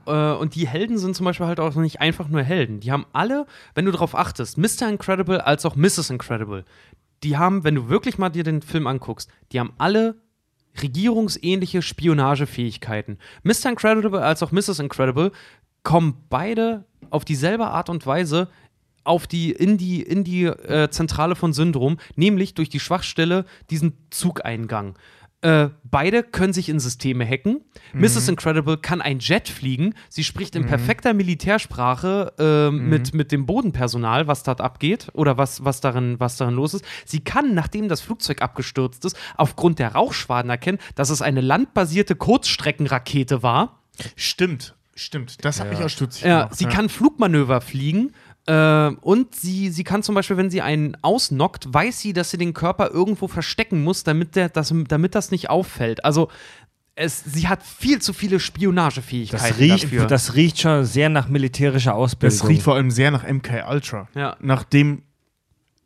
Äh, 0.06 0.36
und 0.38 0.54
die 0.54 0.66
Helden 0.66 0.98
sind 0.98 1.14
zum 1.14 1.24
Beispiel 1.24 1.46
halt 1.46 1.60
auch 1.60 1.74
nicht 1.76 2.00
einfach 2.00 2.28
nur 2.28 2.42
Helden. 2.42 2.80
Die 2.80 2.92
haben 2.92 3.06
alle, 3.12 3.46
wenn 3.74 3.84
du 3.84 3.90
darauf 3.92 4.14
achtest, 4.14 4.58
Mr. 4.58 4.88
Incredible 4.88 5.40
als 5.40 5.66
auch 5.66 5.76
Mrs. 5.76 6.10
Incredible, 6.10 6.64
die 7.22 7.36
haben, 7.36 7.64
wenn 7.64 7.74
du 7.74 7.88
wirklich 7.88 8.18
mal 8.18 8.30
dir 8.30 8.44
den 8.44 8.62
Film 8.62 8.86
anguckst, 8.86 9.30
die 9.52 9.60
haben 9.60 9.72
alle 9.78 10.16
regierungsähnliche 10.82 11.82
Spionagefähigkeiten. 11.82 13.18
Mr. 13.42 13.70
Incredible 13.70 14.20
als 14.20 14.42
auch 14.42 14.52
Mrs. 14.52 14.78
Incredible 14.78 15.32
kommen 15.82 16.24
beide 16.28 16.84
auf 17.10 17.24
dieselbe 17.24 17.68
Art 17.68 17.88
und 17.88 18.06
Weise 18.06 18.48
auf 19.04 19.26
die, 19.26 19.52
in 19.52 19.78
die, 19.78 20.02
in 20.02 20.24
die 20.24 20.44
äh, 20.44 20.90
Zentrale 20.90 21.36
von 21.36 21.52
Syndrom, 21.52 21.98
nämlich 22.16 22.54
durch 22.54 22.68
die 22.68 22.80
Schwachstelle 22.80 23.44
diesen 23.70 23.96
Zugeingang. 24.10 24.98
Äh, 25.42 25.68
beide 25.84 26.22
können 26.22 26.52
sich 26.54 26.68
in 26.70 26.80
Systeme 26.80 27.24
hacken. 27.26 27.60
Mrs. 27.92 28.28
Incredible 28.28 28.78
kann 28.78 29.02
ein 29.02 29.18
Jet 29.18 29.48
fliegen. 29.48 29.94
Sie 30.08 30.24
spricht 30.24 30.56
in 30.56 30.64
perfekter 30.66 31.12
Militärsprache 31.12 32.32
äh, 32.38 32.70
mit, 32.74 33.12
mit 33.14 33.32
dem 33.32 33.44
Bodenpersonal, 33.46 34.26
was 34.26 34.42
dort 34.44 34.60
abgeht 34.60 35.08
oder 35.12 35.36
was, 35.36 35.64
was, 35.64 35.80
darin, 35.80 36.18
was 36.18 36.36
darin 36.36 36.54
los 36.54 36.74
ist. 36.74 36.84
Sie 37.04 37.20
kann, 37.20 37.54
nachdem 37.54 37.88
das 37.88 38.00
Flugzeug 38.00 38.40
abgestürzt 38.42 39.04
ist, 39.04 39.16
aufgrund 39.36 39.78
der 39.78 39.92
Rauchschwaden 39.92 40.50
erkennen, 40.50 40.78
dass 40.94 41.10
es 41.10 41.20
eine 41.22 41.42
landbasierte 41.42 42.16
Kurzstreckenrakete 42.16 43.42
war. 43.42 43.82
Stimmt, 44.16 44.74
stimmt. 44.94 45.44
Das 45.44 45.60
hat 45.60 45.70
mich 45.70 45.80
auch 45.80 45.88
stutzig 45.90 46.24
Ja, 46.24 46.44
gemacht. 46.44 46.56
sie 46.58 46.64
kann 46.66 46.88
Flugmanöver 46.88 47.60
fliegen. 47.60 48.12
Äh, 48.46 48.88
und 49.00 49.34
sie, 49.34 49.70
sie 49.70 49.84
kann 49.84 50.02
zum 50.02 50.14
Beispiel, 50.14 50.36
wenn 50.36 50.50
sie 50.50 50.62
einen 50.62 50.96
ausnockt, 51.02 51.72
weiß 51.72 52.00
sie, 52.00 52.12
dass 52.12 52.30
sie 52.30 52.38
den 52.38 52.54
Körper 52.54 52.90
irgendwo 52.90 53.26
verstecken 53.28 53.82
muss, 53.82 54.04
damit, 54.04 54.36
der, 54.36 54.48
das, 54.48 54.72
damit 54.88 55.14
das 55.14 55.30
nicht 55.30 55.50
auffällt. 55.50 56.04
Also 56.04 56.28
es, 56.94 57.22
sie 57.24 57.48
hat 57.48 57.62
viel 57.62 58.00
zu 58.00 58.12
viele 58.12 58.40
Spionagefähigkeiten 58.40 59.46
Das 59.48 59.58
riecht, 59.58 59.84
dafür. 59.84 60.06
das 60.06 60.34
riecht 60.34 60.60
schon 60.60 60.84
sehr 60.84 61.08
nach 61.08 61.28
militärischer 61.28 61.94
Ausbildung. 61.94 62.38
Das 62.38 62.48
riecht 62.48 62.62
vor 62.62 62.74
allem 62.76 62.90
sehr 62.90 63.10
nach 63.10 63.24
MK 63.28 63.64
Ultra. 63.68 64.08
Ja. 64.14 64.36
Nach 64.40 64.62
dem, 64.64 65.02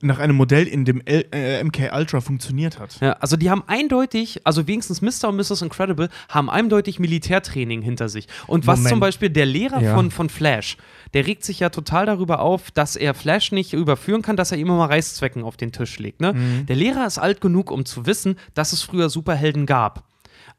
nach 0.03 0.19
einem 0.19 0.37
Modell, 0.37 0.67
in 0.69 0.85
dem 0.85 1.01
L 1.05 1.27
äh, 1.33 1.63
MK 1.65 1.91
Ultra 1.95 2.21
funktioniert 2.21 2.79
hat. 2.79 3.01
Ja, 3.01 3.13
also 3.15 3.37
die 3.37 3.51
haben 3.51 3.65
eindeutig, 3.67 4.41
also 4.47 4.67
wenigstens 4.69 5.03
Mr. 5.03 5.29
und 5.29 5.37
Mrs. 5.37 5.63
Incredible, 5.63 6.09
haben 6.29 6.49
eindeutig 6.49 6.99
Militärtraining 7.01 7.83
hinter 7.83 8.09
sich. 8.09 8.27
Und 8.47 8.67
was 8.67 8.79
Moment. 8.79 8.91
zum 8.91 9.01
Beispiel 9.01 9.31
der 9.31 9.47
Lehrer 9.47 9.83
Ja. 9.83 9.95
von, 9.97 10.11
von 10.11 10.29
Flash, 10.31 10.77
der 11.15 11.27
regt 11.27 11.45
sich 11.45 11.61
ja 11.61 11.71
total 11.71 12.07
darüber 12.07 12.41
auf, 12.41 12.71
dass 12.71 12.97
er 12.97 13.15
Flash 13.15 13.53
nicht 13.53 13.73
überführen 13.73 14.23
kann, 14.23 14.37
dass 14.37 14.53
er 14.53 14.59
immer 14.59 14.89
Reißzwecken 14.89 15.43
auf 15.43 15.57
den 15.57 15.73
Tisch 15.73 15.99
legt. 15.99 16.21
Ne? 16.21 16.65
Der 16.69 16.77
Lehrer 16.77 17.07
ist 17.07 17.19
alt 17.19 17.41
genug, 17.41 17.71
um 17.71 17.85
zu 17.85 18.07
wissen, 18.07 18.37
dass 18.55 18.73
es 18.73 18.83
früher 18.83 19.11
Superhelden 19.11 19.67
gab. 19.67 20.10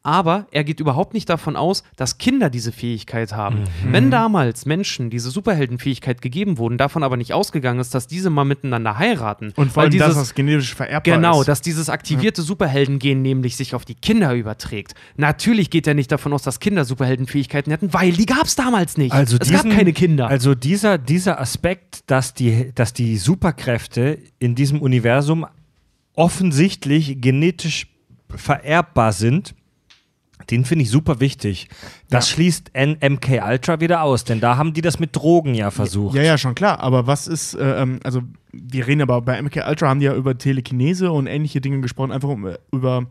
Aber 0.04 0.48
er 0.50 0.64
geht 0.64 0.80
überhaupt 0.80 1.14
nicht 1.14 1.30
davon 1.30 1.56
aus, 1.56 1.84
dass 1.96 2.18
Kinder 2.18 2.50
diese 2.50 2.72
Fähigkeit 2.72 3.34
haben. 3.34 3.60
Mhm. 3.86 3.94
Wenn 3.94 4.10
damals 4.12 4.66
Menschen 4.66 5.12
diese 5.12 5.30
Superheldenfähigkeit 5.30 6.24
gegeben 6.24 6.58
wurden, 6.58 6.80
davon 6.80 7.04
aber 7.04 7.18
nicht 7.18 7.34
ausgegangen 7.34 7.80
ist, 7.80 7.94
dass 7.94 8.08
diese 8.08 8.32
mal 8.32 8.44
miteinander 8.44 8.98
heiraten. 8.98 9.54
Und 9.56 9.72
vor 9.72 9.84
weil 9.84 9.90
allem, 9.92 10.00
dass 10.00 10.08
dieses- 10.10 10.24
das 10.30 10.34
genetisch 10.34 10.74
vererbbar 10.74 11.16
Genau, 11.16 11.42
ist. 11.42 11.48
dass 11.48 11.62
dieses 11.62 11.90
aktivierte 11.90 12.42
Superhelden-Gen 12.42 13.22
nämlich 13.22 13.56
sich 13.56 13.76
auf 13.76 13.86
die 13.86 13.94
Kinder 13.94 14.34
überträgt. 14.34 14.96
Natürlich 15.18 15.70
geht 15.70 15.86
er 15.86 15.94
nicht 15.94 16.12
davon 16.12 16.34
aus, 16.34 16.42
dass 16.42 16.60
Kinder 16.60 16.84
Superheldenfähigkeiten 16.84 17.70
hätten, 17.72 17.94
weil 17.94 18.12
die 18.14 18.26
gab 18.26 18.46
es 18.46 18.56
damals 18.56 18.98
nicht. 18.98 19.12
Also 19.14 19.38
es 19.40 19.48
diesen, 19.48 19.70
gab 19.70 19.78
keine 19.78 19.94
Kinder. 19.94 20.28
Also 20.28 20.56
dieser, 20.56 20.98
dieser 20.98 21.40
Aspekt, 21.40 22.10
dass 22.10 22.34
die, 22.34 22.72
dass 22.74 22.94
die 22.94 23.18
Superkräfte 23.18 24.18
in 24.40 24.56
diesem 24.56 24.82
Universum 24.82 25.46
offensichtlich 26.16 27.22
genetisch 27.22 27.88
vererbbar 28.36 29.14
sind, 29.14 29.54
den 30.50 30.66
finde 30.66 30.84
ich 30.84 30.90
super 30.92 31.20
wichtig. 31.20 31.68
Das 32.10 32.30
Ja. 32.30 32.36
schließt 32.36 32.72
MK 32.76 33.42
Ultra 33.48 33.80
wieder 33.80 34.02
aus, 34.02 34.24
denn 34.24 34.40
da 34.40 34.58
haben 34.58 34.74
die 34.74 34.82
das 34.82 35.00
mit 35.00 35.16
Drogen 35.16 35.54
ja 35.54 35.72
versucht. 35.72 36.16
Ja, 36.16 36.24
ja, 36.24 36.38
schon 36.38 36.56
klar. 36.56 36.80
Aber 36.80 37.08
was 37.08 37.28
ist, 37.28 37.54
äh, 37.56 37.82
ähm, 37.82 38.00
also 38.04 38.22
wir 38.52 38.88
reden 38.88 39.02
aber 39.02 39.22
bei 39.22 39.42
MK 39.42 39.64
Ultra 39.68 39.88
haben 39.90 40.00
die 40.00 40.06
ja 40.08 40.16
über 40.16 40.38
Telekinese 40.38 41.12
und 41.12 41.28
ähnliche 41.28 41.62
Dinge 41.62 41.82
gesprochen, 41.82 42.12
einfach 42.12 42.30
um, 42.30 42.46
äh, 42.48 42.58
über 42.72 43.06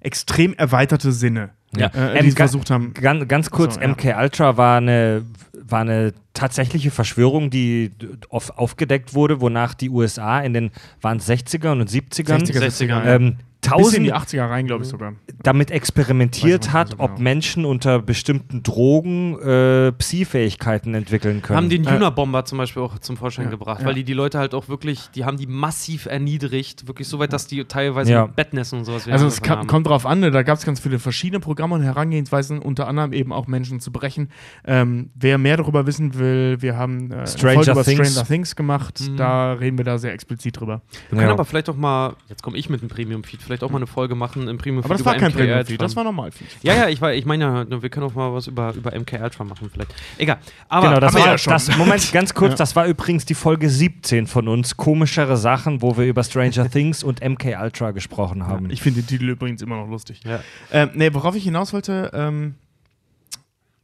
extrem 0.00 0.54
erweiterte 0.54 1.12
Sinne, 1.12 1.50
Ja. 1.76 1.86
äh, 1.88 2.18
Ähm, 2.18 2.24
die 2.24 2.30
sie 2.30 2.36
ga- 2.36 2.44
versucht 2.44 2.70
haben. 2.70 2.92
Ganz, 2.94 3.26
ganz 3.28 3.50
kurz, 3.50 3.74
So, 3.74 3.80
ja. 3.80 3.88
MK 3.88 4.14
Ultra 4.20 4.56
war 4.56 4.76
eine, 4.78 5.24
war 5.54 5.80
eine 5.80 6.12
tatsächliche 6.34 6.90
Verschwörung, 6.90 7.50
die 7.50 7.90
auf, 8.28 8.50
aufgedeckt 8.58 9.14
wurde, 9.14 9.40
wonach 9.40 9.74
die 9.74 9.90
USA 9.90 10.40
in 10.40 10.52
den 10.54 10.70
waren 11.00 11.18
60er 11.18 11.72
und 11.72 11.88
70ern 11.88 12.40
60er, 12.44 12.60
60er, 12.60 13.04
ähm, 13.06 13.36
Bis 13.36 13.70
in 13.70 13.70
tausend 13.78 14.06
die 14.06 14.12
80er 14.12 14.50
rein, 14.50 14.66
glaube 14.66 14.82
ich 14.82 14.88
sogar. 14.90 15.12
damit 15.44 15.70
experimentiert 15.70 16.72
hat, 16.72 16.94
ob 16.98 17.10
genau. 17.12 17.20
Menschen 17.22 17.64
unter 17.64 18.00
bestimmten 18.02 18.64
Drogen 18.64 19.38
äh, 19.40 19.92
Psi-Fähigkeiten 19.92 20.94
entwickeln 20.94 21.42
können. 21.42 21.56
Haben 21.58 21.68
den 21.68 21.86
Äh, 21.86 21.94
Unabomber 21.94 22.44
zum 22.44 22.58
Beispiel 22.58 22.82
auch 22.82 22.98
zum 22.98 23.16
Vorschein 23.16 23.44
ja, 23.44 23.50
gebracht, 23.52 23.82
ja. 23.82 23.86
weil 23.86 23.94
die 23.94 24.02
die 24.02 24.14
Leute 24.14 24.40
halt 24.40 24.54
auch 24.54 24.68
wirklich, 24.68 25.10
die 25.14 25.24
haben 25.24 25.36
die 25.36 25.46
massiv 25.46 26.06
erniedrigt, 26.06 26.88
wirklich 26.88 27.06
so 27.06 27.20
weit, 27.20 27.32
dass 27.32 27.46
die 27.46 27.64
teilweise 27.64 28.10
Ja. 28.10 28.26
mit 28.26 28.34
Bettnässen 28.34 28.80
und 28.80 28.84
sowas 28.84 29.06
Also 29.06 29.28
es 29.28 29.40
kam, 29.42 29.68
kommt 29.68 29.86
drauf 29.86 30.06
an, 30.06 30.18
ne? 30.18 30.32
da 30.32 30.42
gab 30.42 30.58
es 30.58 30.64
ganz 30.64 30.80
viele 30.80 30.98
verschiedene 30.98 31.38
Programme 31.38 31.61
und 31.70 31.82
Herangehensweisen, 31.82 32.58
unter 32.58 32.88
anderem 32.88 33.12
eben 33.12 33.32
auch 33.32 33.46
Menschen 33.46 33.78
zu 33.78 33.92
brechen. 33.92 34.30
Ähm, 34.64 35.10
wer 35.14 35.38
mehr 35.38 35.56
darüber 35.56 35.86
wissen 35.86 36.18
will, 36.18 36.56
wir 36.60 36.76
haben 36.76 37.12
äh, 37.12 37.14
eine 37.14 37.26
Stranger 37.28 37.54
Folge 37.54 37.70
über 37.72 37.84
Things. 37.84 38.10
Stranger 38.12 38.26
Things 38.26 38.56
gemacht, 38.56 39.00
Mhm. 39.00 39.16
da 39.16 39.52
reden 39.52 39.78
wir 39.78 39.84
da 39.84 39.98
sehr 39.98 40.12
explizit 40.12 40.58
drüber. 40.58 40.82
Wir 41.10 41.18
können 41.18 41.28
Ja. 41.28 41.32
aber 41.34 41.44
vielleicht 41.44 41.68
auch 41.68 41.76
mal, 41.76 42.14
jetzt 42.28 42.42
komme 42.42 42.56
ich 42.58 42.68
mit 42.68 42.82
dem 42.82 42.88
Premium-Feed, 42.88 43.40
vielleicht 43.42 43.62
auch 43.62 43.70
mal 43.70 43.76
eine 43.78 43.86
Folge 43.86 44.14
machen 44.16 44.48
im 44.48 44.58
Premium-Feed 44.58 44.90
Aber 44.90 44.98
das 44.98 45.04
war 45.06 45.14
kein 45.14 45.32
Premium-Feed, 45.32 45.80
das 45.80 45.94
war 45.94 46.02
Normalfeed. 46.04 46.48
Ja, 46.62 46.74
ja, 46.74 46.88
ich, 46.88 47.00
war- 47.00 47.12
ich 47.14 47.24
meine 47.26 47.44
ja, 47.68 47.82
wir 47.82 47.88
können 47.90 48.06
auch 48.06 48.14
mal 48.14 48.32
was 48.32 48.46
über, 48.48 48.72
über 48.74 48.92
MK 48.98 49.20
Ultra 49.22 49.44
machen 49.44 49.68
vielleicht. 49.72 49.94
Egal. 50.18 50.38
Aber, 50.68 50.88
Genau, 50.88 51.00
das 51.00 51.14
war 51.14 51.26
ja 51.26 51.38
schon. 51.38 51.52
das. 51.52 51.76
Moment, 51.76 52.10
ganz 52.12 52.34
kurz, 52.34 52.52
Ja. 52.52 52.56
das 52.56 52.74
war 52.76 52.86
übrigens 52.86 53.24
die 53.26 53.34
Folge 53.34 53.68
17 53.68 54.26
von 54.26 54.48
uns. 54.48 54.76
Komischere 54.76 55.36
Sachen, 55.36 55.82
wo 55.82 55.96
wir 55.96 56.06
über 56.06 56.24
Stranger 56.24 56.68
Things 56.70 57.02
und 57.04 57.20
MK 57.22 57.56
Ultra 57.62 57.90
gesprochen 57.90 58.46
haben. 58.46 58.70
Ich 58.70 58.80
finde 58.82 59.02
den 59.02 59.06
Titel 59.06 59.28
übrigens 59.28 59.60
immer 59.62 59.76
noch 59.76 59.88
lustig. 59.88 60.20
Ja. 60.24 60.40
Ähm, 60.70 60.90
nee, 60.94 61.12
worauf 61.12 61.34
ich 61.36 61.46
hinaus 61.52 61.72
wollte, 61.72 62.10
ähm, 62.14 62.54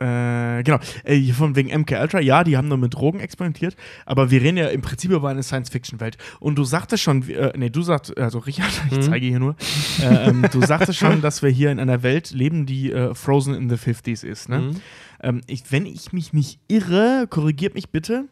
äh, 0.00 0.62
genau, 0.62 0.78
äh, 1.02 1.16
hier 1.16 1.34
von 1.34 1.56
wegen 1.56 1.70
MK 1.76 2.00
Ultra, 2.00 2.20
ja, 2.20 2.44
die 2.44 2.56
haben 2.56 2.68
nur 2.68 2.78
mit 2.78 2.94
Drogen 2.94 3.18
experimentiert, 3.18 3.74
aber 4.06 4.30
wir 4.30 4.40
reden 4.40 4.56
ja 4.56 4.68
im 4.68 4.80
Prinzip 4.80 5.10
über 5.10 5.28
eine 5.28 5.42
Science-Fiction-Welt. 5.42 6.16
Und 6.38 6.54
du 6.56 6.62
sagtest 6.62 7.02
schon, 7.02 7.28
äh, 7.28 7.52
nee, 7.56 7.68
du 7.68 7.82
sagst, 7.82 8.16
also 8.16 8.38
Richard, 8.38 8.70
ich 8.92 8.98
Mhm. 8.98 9.02
zeige 9.02 9.26
hier 9.26 9.40
nur, 9.40 9.56
äh, 10.00 10.28
ähm, 10.28 10.44
du 10.52 10.60
sagtest 10.64 10.98
schon, 11.00 11.20
dass 11.20 11.42
wir 11.42 11.50
hier 11.50 11.72
in 11.72 11.80
einer 11.80 12.04
Welt 12.04 12.30
leben, 12.30 12.64
die 12.64 12.92
äh, 12.92 13.12
Frozen 13.12 13.54
in 13.54 13.68
the 13.68 13.74
50s 13.76 14.24
ist, 14.24 14.48
ne? 14.48 14.58
Mhm. 14.60 14.76
Ähm, 15.20 15.40
ich, 15.46 15.64
wenn 15.70 15.86
ich 15.86 16.12
mich 16.12 16.32
nicht 16.32 16.60
irre, 16.68 17.26
korrigiert 17.28 17.74
mich 17.74 17.90
bitte, 17.90 18.24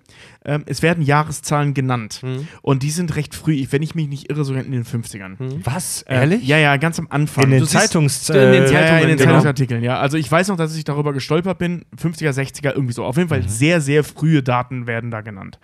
ähm, 0.44 0.62
es 0.66 0.82
werden 0.82 1.02
Jahreszahlen 1.02 1.74
genannt. 1.74 2.20
Mhm. 2.22 2.48
Und 2.62 2.82
die 2.82 2.90
sind 2.90 3.16
recht 3.16 3.34
früh, 3.34 3.54
ich, 3.54 3.72
wenn 3.72 3.82
ich 3.82 3.94
mich 3.94 4.08
nicht 4.08 4.30
irre, 4.30 4.44
sogar 4.44 4.64
in 4.64 4.72
den 4.72 4.84
50ern. 4.84 5.36
Was? 5.64 6.02
Äh, 6.02 6.14
Ehrlich? 6.14 6.46
Ja, 6.46 6.58
ja, 6.58 6.76
ganz 6.76 6.98
am 6.98 7.08
Anfang. 7.10 7.44
in 7.44 7.50
den 7.50 7.66
Zeitungs... 7.66 8.28
in 8.28 8.36
den 8.36 8.64
äh, 8.64 8.72
Ja, 8.72 8.80
ja, 8.80 8.98
in 8.98 9.08
den 9.08 9.18
Zeitungen, 9.18 9.18
genau. 9.18 9.30
Zeitungsartikeln, 9.30 9.82
ja. 9.82 9.98
Also 9.98 10.16
ich 10.16 10.30
weiß 10.30 10.48
noch, 10.48 10.56
dass 10.56 10.76
ich 10.76 10.84
darüber 10.84 11.12
gestolpert 11.12 11.58
bin, 11.58 11.84
50er, 12.00 12.30
60er, 12.30 12.72
irgendwie 12.72 12.94
so. 12.94 13.04
Auf 13.04 13.16
jeden 13.16 13.28
Fall 13.28 13.48
sehr, 13.48 13.80
sehr 13.80 14.04
frühe 14.04 14.42
Daten 14.42 14.86
werden 14.86 15.10
da 15.10 15.20
genannt. 15.20 15.58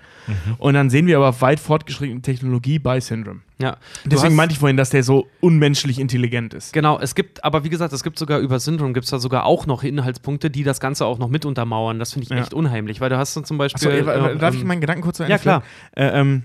Und 0.59 0.75
dann 0.75 0.91
sehen 0.91 1.07
wir 1.07 1.19
aber 1.19 1.41
weit 1.41 1.61
fortgeschrittene 1.61 2.23
Technologie 2.23 2.79
bei 2.79 3.01
Syndrome. 3.01 3.41
Ja. 3.63 3.77
Deswegen 4.05 4.31
hast- 4.33 4.37
meinte 4.37 4.53
ich 4.53 4.59
vorhin, 4.59 4.77
dass 4.77 4.91
der 4.91 5.03
so 5.05 5.29
unmenschlich 5.41 5.99
intelligent 5.99 6.53
ist. 6.53 6.73
Genau, 6.73 6.99
es 6.99 7.15
gibt, 7.15 7.43
aber 7.45 7.65
wie 7.65 7.69
gesagt, 7.71 7.93
es 7.93 8.03
gibt 8.03 8.19
sogar 8.19 8.41
über 8.41 8.59
Syndrom, 8.61 8.93
gibt 8.93 9.05
es 9.05 9.11
da 9.11 9.19
sogar 9.19 9.47
auch 9.47 9.67
noch 9.67 9.83
Inhaltspunkte, 9.85 10.51
die 10.51 10.65
das 10.65 10.81
Ganze 10.81 11.07
auch 11.07 11.19
noch 11.19 11.29
mit 11.29 11.45
untermauern. 11.45 11.99
Das 11.99 12.13
finde 12.13 12.25
ich 12.25 12.31
Ja. 12.31 12.39
echt 12.39 12.53
unheimlich, 12.55 13.01
weil 13.01 13.09
du 13.09 13.17
hast 13.17 13.37
dann 13.37 13.45
zum 13.45 13.57
Beispiel. 13.59 13.89
Achso, 13.89 14.11
äh, 14.11 14.33
äh, 14.33 14.37
darf 14.37 14.55
ich 14.55 14.65
meinen 14.65 14.81
Gedanken 14.81 15.03
kurz 15.03 15.17
zu 15.19 15.23
Ende 15.23 15.33
Ja, 15.33 15.39
klar. 15.39 15.63
Äh, 15.97 16.21
ähm, 16.21 16.43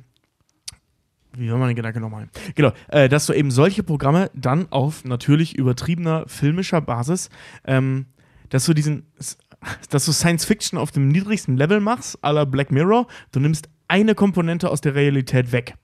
wie 1.36 1.52
war 1.52 1.58
mein 1.58 1.76
Gedanke 1.76 2.00
nochmal? 2.00 2.28
Genau, 2.56 2.72
äh, 2.88 3.10
dass 3.10 3.26
du 3.28 3.34
eben 3.34 3.52
solche 3.52 3.84
Programme 3.84 4.32
dann 4.34 4.72
auf 4.72 5.04
natürlich 5.06 5.56
übertriebener 5.56 6.24
filmischer 6.28 6.82
Basis, 6.82 7.30
ähm, 7.66 8.08
dass 8.50 8.66
du 8.66 8.74
diesen, 8.74 9.06
dass 9.90 10.06
du 10.06 10.12
Science 10.12 10.46
Fiction 10.46 10.80
auf 10.80 10.92
dem 10.92 11.10
niedrigsten 11.10 11.58
Level 11.58 11.80
machst, 11.80 12.24
à 12.24 12.32
la 12.32 12.46
Black 12.46 12.72
Mirror, 12.72 13.08
du 13.32 13.40
nimmst 13.40 13.70
eine 13.88 14.16
Komponente 14.16 14.70
aus 14.70 14.82
der 14.82 14.96
Realität 14.96 15.52
weg. 15.52 15.76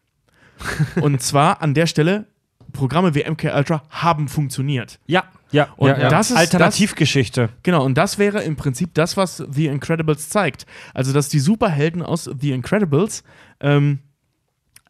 Und 1.01 1.21
zwar 1.21 1.61
an 1.61 1.73
der 1.73 1.87
Stelle, 1.87 2.25
Programme 2.71 3.13
wie 3.15 3.23
MK 3.29 3.53
Ultra 3.55 3.83
haben 3.89 4.27
funktioniert. 4.27 4.99
Ja, 5.05 5.23
ja. 5.51 5.67
Und 5.77 5.89
ja, 5.89 5.99
ja. 5.99 6.09
das 6.09 6.31
ist- 6.31 6.37
Alternativgeschichte. 6.37 7.49
Genau, 7.61 7.85
und 7.85 7.95
das 7.97 8.17
wäre 8.17 8.41
im 8.43 8.55
Prinzip 8.55 8.93
das, 8.95 9.15
was 9.15 9.37
The 9.37 9.67
Incredibles 9.67 10.29
zeigt. 10.29 10.65
Also, 10.93 11.13
dass 11.13 11.29
die 11.29 11.39
Superhelden 11.39 12.01
aus 12.01 12.29
The 12.39 12.51
Incredibles 12.51 13.23
ähm, 13.59 13.99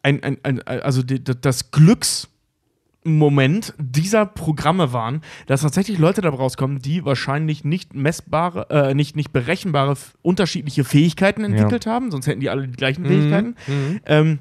ein, 0.02 0.22
ein, 0.22 0.38
ein, 0.42 0.62
also 0.62 1.02
die, 1.02 1.22
das 1.22 1.70
Glücksmoment 1.70 3.74
dieser 3.78 4.26
Programme 4.26 4.92
waren, 4.92 5.20
dass 5.46 5.62
tatsächlich 5.62 5.98
Leute 5.98 6.20
da 6.22 6.30
rauskommen, 6.30 6.80
die 6.80 7.04
wahrscheinlich 7.04 7.64
nicht 7.64 7.94
messbare, 7.94 8.66
äh, 8.70 8.94
nicht, 8.94 9.16
nicht 9.16 9.32
berechenbare 9.32 9.94
unterschiedliche 10.22 10.84
Fähigkeiten 10.84 11.44
entwickelt 11.44 11.86
haben, 11.86 12.10
sonst 12.10 12.26
hätten 12.26 12.40
die 12.40 12.50
alle 12.50 12.68
die 12.68 12.76
gleichen 12.76 13.04
Fähigkeiten. 13.04 13.56
mhm. 13.66 14.00
Ähm, 14.06 14.38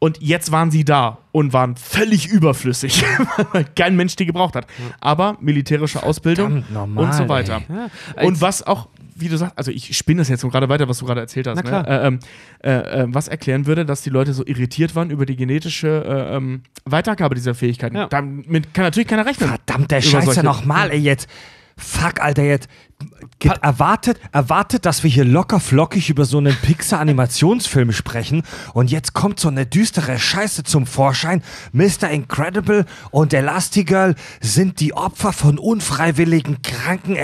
und 0.00 0.20
jetzt 0.22 0.50
waren 0.50 0.70
sie 0.70 0.84
da 0.84 1.18
und 1.30 1.52
waren 1.52 1.76
völlig 1.76 2.26
überflüssig, 2.26 3.04
weil 3.52 3.66
kein 3.76 3.96
Mensch 3.96 4.16
die 4.16 4.24
gebraucht 4.24 4.56
hat. 4.56 4.66
Aber 4.98 5.36
militärische 5.40 6.02
Ausbildung 6.02 6.64
normal, 6.72 7.04
und 7.04 7.14
so 7.14 7.28
weiter. 7.28 7.60
Ja, 7.68 8.24
Und 8.24 8.40
was 8.40 8.66
auch, 8.66 8.88
wie 9.14 9.28
du 9.28 9.36
sagst, 9.36 9.58
also 9.58 9.70
ich 9.70 9.94
spinne 9.94 10.22
das 10.22 10.30
jetzt 10.30 10.40
gerade 10.40 10.70
weiter, 10.70 10.88
was 10.88 10.98
du 10.98 11.04
gerade 11.04 11.20
erzählt 11.20 11.46
hast. 11.46 11.62
Ne? 11.62 11.86
Äh, 11.86 12.06
ähm, 12.06 12.18
äh, 12.64 12.70
äh, 12.70 13.06
was 13.08 13.28
erklären 13.28 13.66
würde, 13.66 13.84
dass 13.84 14.00
die 14.00 14.08
Leute 14.08 14.32
so 14.32 14.44
irritiert 14.46 14.96
waren 14.96 15.10
über 15.10 15.26
die 15.26 15.36
genetische 15.36 15.88
äh, 15.88 16.36
ähm, 16.36 16.62
Weitergabe 16.86 17.34
dieser 17.34 17.54
Fähigkeiten. 17.54 17.96
Ja. 17.96 18.06
Damit 18.06 18.72
kann 18.72 18.84
natürlich 18.86 19.08
keiner 19.08 19.26
rechnen. 19.26 19.50
Verdammt, 19.50 19.90
der 19.90 20.00
Scheiße 20.00 20.42
nochmal, 20.42 20.90
ey, 20.92 20.98
jetzt. 20.98 21.28
Fuck, 21.76 22.22
Alter, 22.22 22.42
jetzt. 22.42 22.70
Erwartet, 23.62 24.20
erwartet, 24.32 24.84
dass 24.84 25.02
wir 25.02 25.10
hier 25.10 25.24
locker 25.24 25.60
flockig 25.60 26.10
über 26.10 26.24
so 26.26 26.36
einen 26.38 26.54
Pixar-Animationsfilm 26.54 27.90
sprechen 27.92 28.42
und 28.74 28.90
jetzt 28.90 29.14
kommt 29.14 29.40
so 29.40 29.48
eine 29.48 29.64
düstere 29.66 30.18
Scheiße 30.18 30.62
zum 30.64 30.86
Vorschein. 30.86 31.42
Mr. 31.72 32.10
Incredible 32.10 32.84
und 33.10 33.32
Elastigirl 33.32 34.14
sind 34.42 34.80
die 34.80 34.92
Opfer 34.92 35.32
von 35.32 35.58
unfreiwilligen, 35.58 36.60
kranken 36.62 37.16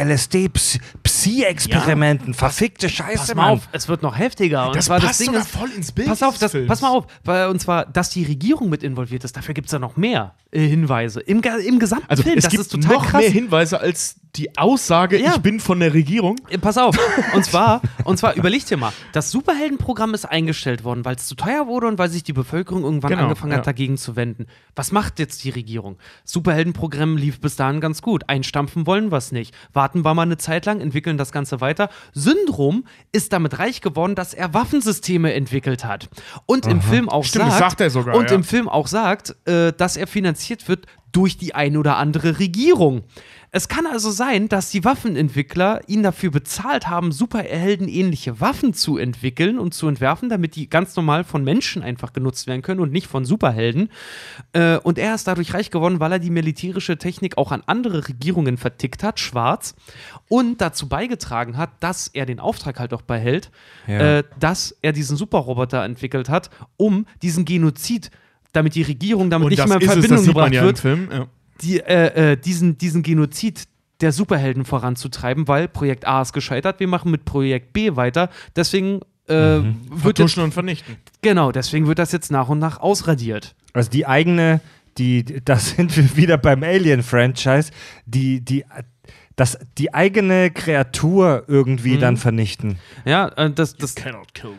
LSD-Psi-Experimenten. 1.07 2.33
Verfickte 2.35 2.89
Scheiße, 2.89 3.19
Pass 3.19 3.35
mal 3.35 3.43
Mann. 3.43 3.53
auf, 3.55 3.69
es 3.73 3.89
wird 3.89 4.03
noch 4.03 4.17
heftiger. 4.19 4.69
Und 4.69 4.77
Das 4.77 4.87
zwar 4.87 5.01
passt 5.01 5.21
das 5.21 5.27
Ding 5.27 5.35
ist, 5.35 5.49
voll 5.49 5.71
ins 5.71 5.93
Bild 5.93 6.09
Pass 6.09 6.23
auf, 6.23 6.39
das, 6.39 6.57
pass 6.67 6.81
mal 6.81 6.89
auf. 6.91 7.07
Weil, 7.25 7.49
und 7.49 7.61
zwar, 7.61 7.85
dass 7.87 8.11
die 8.11 8.25
Regierung 8.25 8.69
mit 8.71 8.83
involviert 8.83 9.25
ist, 9.25 9.37
dafür 9.37 9.55
gibt 9.55 9.67
es 9.67 9.73
ja 9.73 9.79
noch 9.79 9.97
mehr 9.97 10.35
äh, 10.51 10.67
Hinweise. 10.67 11.21
Im, 11.21 11.43
im 11.67 11.79
gesamten 11.79 12.07
Also 12.09 12.23
Film, 12.23 12.39
es 12.39 12.45
das 12.45 12.51
gibt 12.51 12.63
ist 12.63 12.73
total 12.73 12.95
noch 12.95 13.07
krass. 13.07 13.21
mehr 13.23 13.31
Hinweise 13.31 13.81
als 13.81 14.17
die 14.37 14.57
Aussage, 14.59 15.19
Ja. 15.19 15.33
ich 15.37 15.39
bin 15.41 15.61
von 15.67 15.81
der 15.81 15.93
Regierung. 15.93 16.37
Äh, 16.49 16.59
Pass 16.59 16.79
auf. 16.79 16.97
Und 17.35 17.45
zwar, 17.45 17.83
und 18.05 18.17
zwar 18.17 18.35
überleg 18.37 18.65
dir 18.67 18.77
mal, 18.77 18.93
das 19.13 19.31
Superheldenprogramm 19.31 20.15
ist 20.15 20.25
eingestellt 20.25 20.85
worden, 20.85 21.05
weil 21.05 21.17
es 21.17 21.27
zu 21.27 21.35
teuer 21.35 21.67
wurde 21.67 21.89
und 21.89 21.99
weil 21.99 22.09
sich 22.09 22.23
die 22.23 22.33
Bevölkerung 22.33 22.85
irgendwann 22.85 23.11
Genau, 23.11 23.25
angefangen 23.25 23.53
ja. 23.53 23.59
hat, 23.59 23.67
dagegen 23.67 23.99
zu 23.99 24.17
wenden. 24.17 24.47
Was 24.75 24.93
macht 24.93 25.19
jetzt 25.19 25.45
die 25.45 25.51
Regierung? 25.51 25.99
Superheldenprogramm 26.25 27.17
lief 27.17 27.41
bis 27.41 27.57
dahin 27.57 27.81
ganz 27.81 28.01
gut. 28.01 28.29
Einstampfen 28.29 28.87
wollen 28.87 29.11
wir 29.11 29.19
es 29.19 29.33
nicht. 29.33 29.55
Warten 29.73 30.05
wir 30.05 30.15
mal 30.15 30.23
eine 30.23 30.39
Zeit 30.39 30.67
lang, 30.67 30.81
entwickeln 30.81 31.19
das 31.19 31.33
Ganze 31.33 31.61
weiter. 31.61 31.89
Syndrom 32.13 32.85
ist 33.13 33.33
damit 33.33 33.59
reich 33.59 33.81
geworden, 33.81 34.15
dass 34.15 34.35
er 34.35 34.55
Waffensysteme 34.55 35.33
entwickelt 35.33 35.85
hat. 35.85 36.09
Und 36.47 36.67
im 36.67 36.81
Film 36.81 37.09
auch 37.09 37.25
Stimmt, 37.25 37.51
sagt, 37.51 37.59
sagt 37.59 37.81
er 37.81 37.91
sogar, 37.91 38.15
und 38.15 38.31
ja. 38.31 38.37
im 38.37 38.45
Film 38.45 38.69
auch 38.69 38.87
sagt, 38.87 39.35
äh, 39.47 39.73
dass 39.73 39.97
er 39.97 40.07
finanziert 40.07 40.69
wird 40.69 40.87
durch 41.13 41.39
die 41.39 41.55
ein 41.55 41.77
oder 41.77 41.97
andere 41.97 42.39
Regierung. 42.39 43.05
Es 43.57 43.69
kann 43.69 43.87
also 43.87 44.11
sein, 44.11 44.51
dass 44.51 44.69
die 44.69 44.85
Waffenentwickler 44.85 45.81
ihn 45.87 46.03
dafür 46.03 46.31
bezahlt 46.31 46.91
haben, 46.91 47.11
Superheldenähnliche 47.11 48.39
Waffen 48.39 48.75
zu 48.75 48.99
entwickeln 48.99 49.59
und 49.59 49.73
zu 49.73 49.89
entwerfen, 49.89 50.29
damit 50.29 50.57
die 50.57 50.69
ganz 50.69 50.95
normal 50.95 51.25
von 51.25 51.43
Menschen 51.43 51.83
einfach 51.83 52.13
genutzt 52.13 52.47
werden 52.47 52.61
können 52.61 52.81
und 52.81 52.93
nicht 52.93 53.07
von 53.07 53.25
Superhelden. 53.25 53.89
Äh, 54.53 54.77
und 54.77 54.99
er 54.99 55.15
ist 55.15 55.27
dadurch 55.27 55.55
reich 55.55 55.71
geworden, 55.71 56.01
weil 56.01 56.13
er 56.13 56.19
die 56.19 56.29
militärische 56.29 56.99
Technik 56.99 57.39
auch 57.39 57.51
an 57.51 57.63
andere 57.65 58.07
Regierungen 58.07 58.59
vertickt 58.59 59.03
hat, 59.03 59.21
schwarz, 59.21 59.75
und 60.29 60.61
dazu 60.61 60.87
beigetragen 60.87 61.57
hat, 61.57 61.71
dass 61.81 62.09
er 62.09 62.27
den 62.27 62.41
Auftrag 62.41 62.79
halt 62.79 62.93
auch 62.93 63.01
behält, 63.01 63.51
Ja. 63.87 64.19
äh, 64.19 64.25
dass 64.39 64.77
er 64.83 64.93
diesen 64.93 65.17
Superroboter 65.17 65.83
entwickelt 65.83 66.29
hat, 66.29 66.51
um 66.77 67.07
diesen 67.23 67.47
Genozid 67.47 68.11
damit 68.53 68.75
die 68.75 68.83
Regierung 68.83 69.31
damit 69.31 69.47
Und 69.47 69.51
nicht 69.51 69.67
mehr 69.67 69.77
in 69.81 69.83
es, 69.83 69.93
Verbindung 69.93 70.17
man 70.19 70.27
gebracht 70.27 70.53
ja 70.53 70.63
wird, 70.63 70.79
Film. 70.79 71.09
Ja. 71.11 71.27
Die, 71.63 71.81
äh, 71.81 72.33
äh, 72.33 72.37
diesen, 72.37 72.79
diesen 72.79 73.03
Genozid 73.03 73.65
der 74.01 74.13
Superhelden 74.13 74.65
voranzutreiben, 74.65 75.49
weil 75.49 75.69
Projekt 75.69 76.07
A 76.07 76.23
ist 76.23 76.33
gescheitert, 76.33 76.81
wir 76.81 76.89
machen 76.89 77.11
mit 77.11 77.25
Projekt 77.25 77.73
B 77.73 77.97
weiter. 77.97 78.29
Deswegen 78.55 79.01
äh, 79.29 79.35
wird 79.35 79.65
jetzt, 79.65 80.03
Vertuschen 80.03 80.43
und 80.43 80.53
vernichten. 80.53 80.97
genau, 81.23 81.53
deswegen 81.53 81.87
wird 81.87 81.99
das 81.99 82.13
jetzt 82.13 82.31
nach 82.31 82.49
und 82.49 82.59
nach 82.59 82.79
ausradiert. 82.79 83.55
Also 83.73 83.91
die 83.91 84.07
eigene, 84.07 84.61
die, 84.99 85.25
da 85.45 85.57
sind 85.57 85.97
wir 85.97 86.17
wieder 86.17 86.39
beim 86.39 86.63
Alien-Franchise, 86.63 87.73
die, 88.05 88.41
die, 88.41 88.65
das, 89.37 89.59
die 89.77 89.93
eigene 89.93 90.51
Kreatur 90.51 91.45
irgendwie 91.47 91.99
dann 91.99 92.17
vernichten. 92.17 92.79
Ja, 93.05 93.29
äh, 93.37 93.51
das, 93.51 93.77
das, 93.77 93.95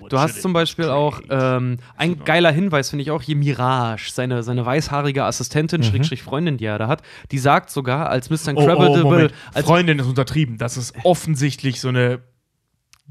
Du 0.09 0.19
hast 0.19 0.41
zum 0.41 0.53
Beispiel 0.53 0.85
auch 0.85 1.19
ähm, 1.29 1.77
ein 1.97 2.23
geiler 2.23 2.51
Hinweis, 2.51 2.91
finde 2.91 3.01
ich 3.01 3.09
auch 3.09 3.23
hier 3.23 3.35
Mirage, 3.35 4.11
seine, 4.11 4.43
seine 4.43 4.65
weißhaarige 4.65 5.23
Assistentin, 5.23 5.81
Schrägstrich 5.81 6.21
Freundin, 6.21 6.57
die 6.57 6.65
er 6.65 6.77
da 6.77 6.87
hat, 6.87 7.01
die 7.31 7.39
sagt 7.39 7.71
sogar, 7.71 8.09
als 8.09 8.29
Mr. 8.29 8.35
Oh, 8.35 8.57
oh, 8.57 8.61
Incredible, 8.61 9.03
Moment. 9.03 9.33
als 9.53 9.65
Freundin 9.65 9.97
ist 9.97 10.05
untertrieben. 10.05 10.59
Das 10.59 10.77
ist 10.77 10.93
offensichtlich 11.03 11.81
so 11.81 11.87
eine 11.87 12.21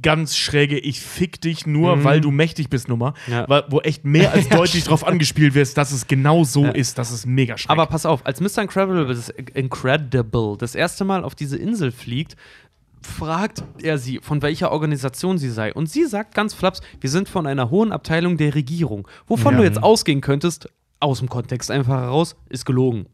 ganz 0.02 0.36
schräge 0.36 0.78
Ich 0.78 1.01
fick 1.01 1.40
dich 1.40 1.66
nur, 1.66 2.05
weil 2.05 2.20
du 2.20 2.31
mächtig 2.31 2.68
bist 2.68 2.89
Nummer, 2.89 3.14
Mhm. 3.27 3.32
Ja. 3.32 3.64
wo 3.70 3.81
echt 3.81 4.05
mehr 4.05 4.32
als 4.32 4.48
deutlich 4.48 4.85
drauf 4.85 5.06
angespielt 5.06 5.55
wird, 5.55 5.77
dass 5.77 5.90
es 5.93 6.06
genau 6.06 6.44
so 6.44 6.66
ist. 6.66 6.98
Das 6.98 7.10
ist 7.10 7.27
mega 7.27 7.56
schräg. 7.56 7.70
Aber 7.70 7.86
pass 7.86 8.05
auf, 8.06 8.24
als 8.27 8.40
Mr. 8.40 8.62
Incredible 8.62 9.06
das, 9.06 9.28
Incredible 9.55 10.56
das 10.59 10.74
erste 10.74 11.05
Mal 11.05 11.24
auf 11.24 11.35
diese 11.35 11.56
Insel 11.56 11.93
fliegt, 11.93 12.36
fragt 13.01 13.62
er 13.82 13.98
sie, 13.98 14.18
von 14.23 14.43
welcher 14.43 14.73
Organisation 14.73 15.39
sie 15.39 15.51
sei. 15.51 15.73
Und 15.73 15.89
sie 15.89 16.05
sagt 16.06 16.35
ganz 16.35 16.55
flaps, 16.55 16.81
wir 17.01 17.09
sind 17.10 17.28
von 17.28 17.47
einer 17.47 17.70
hohen 17.70 17.93
Abteilung 17.93 18.36
der 18.36 18.55
Regierung. 18.55 19.06
Wovon 19.27 19.55
Ja. 19.55 19.59
du 19.60 19.64
jetzt 19.64 19.82
ausgehen 19.82 20.20
könntest, 20.20 20.68
aus 20.98 21.20
dem 21.20 21.28
Kontext 21.28 21.70
einfach 21.70 22.01
heraus, 22.01 22.36
ist 22.48 22.64
gelogen. 22.66 23.06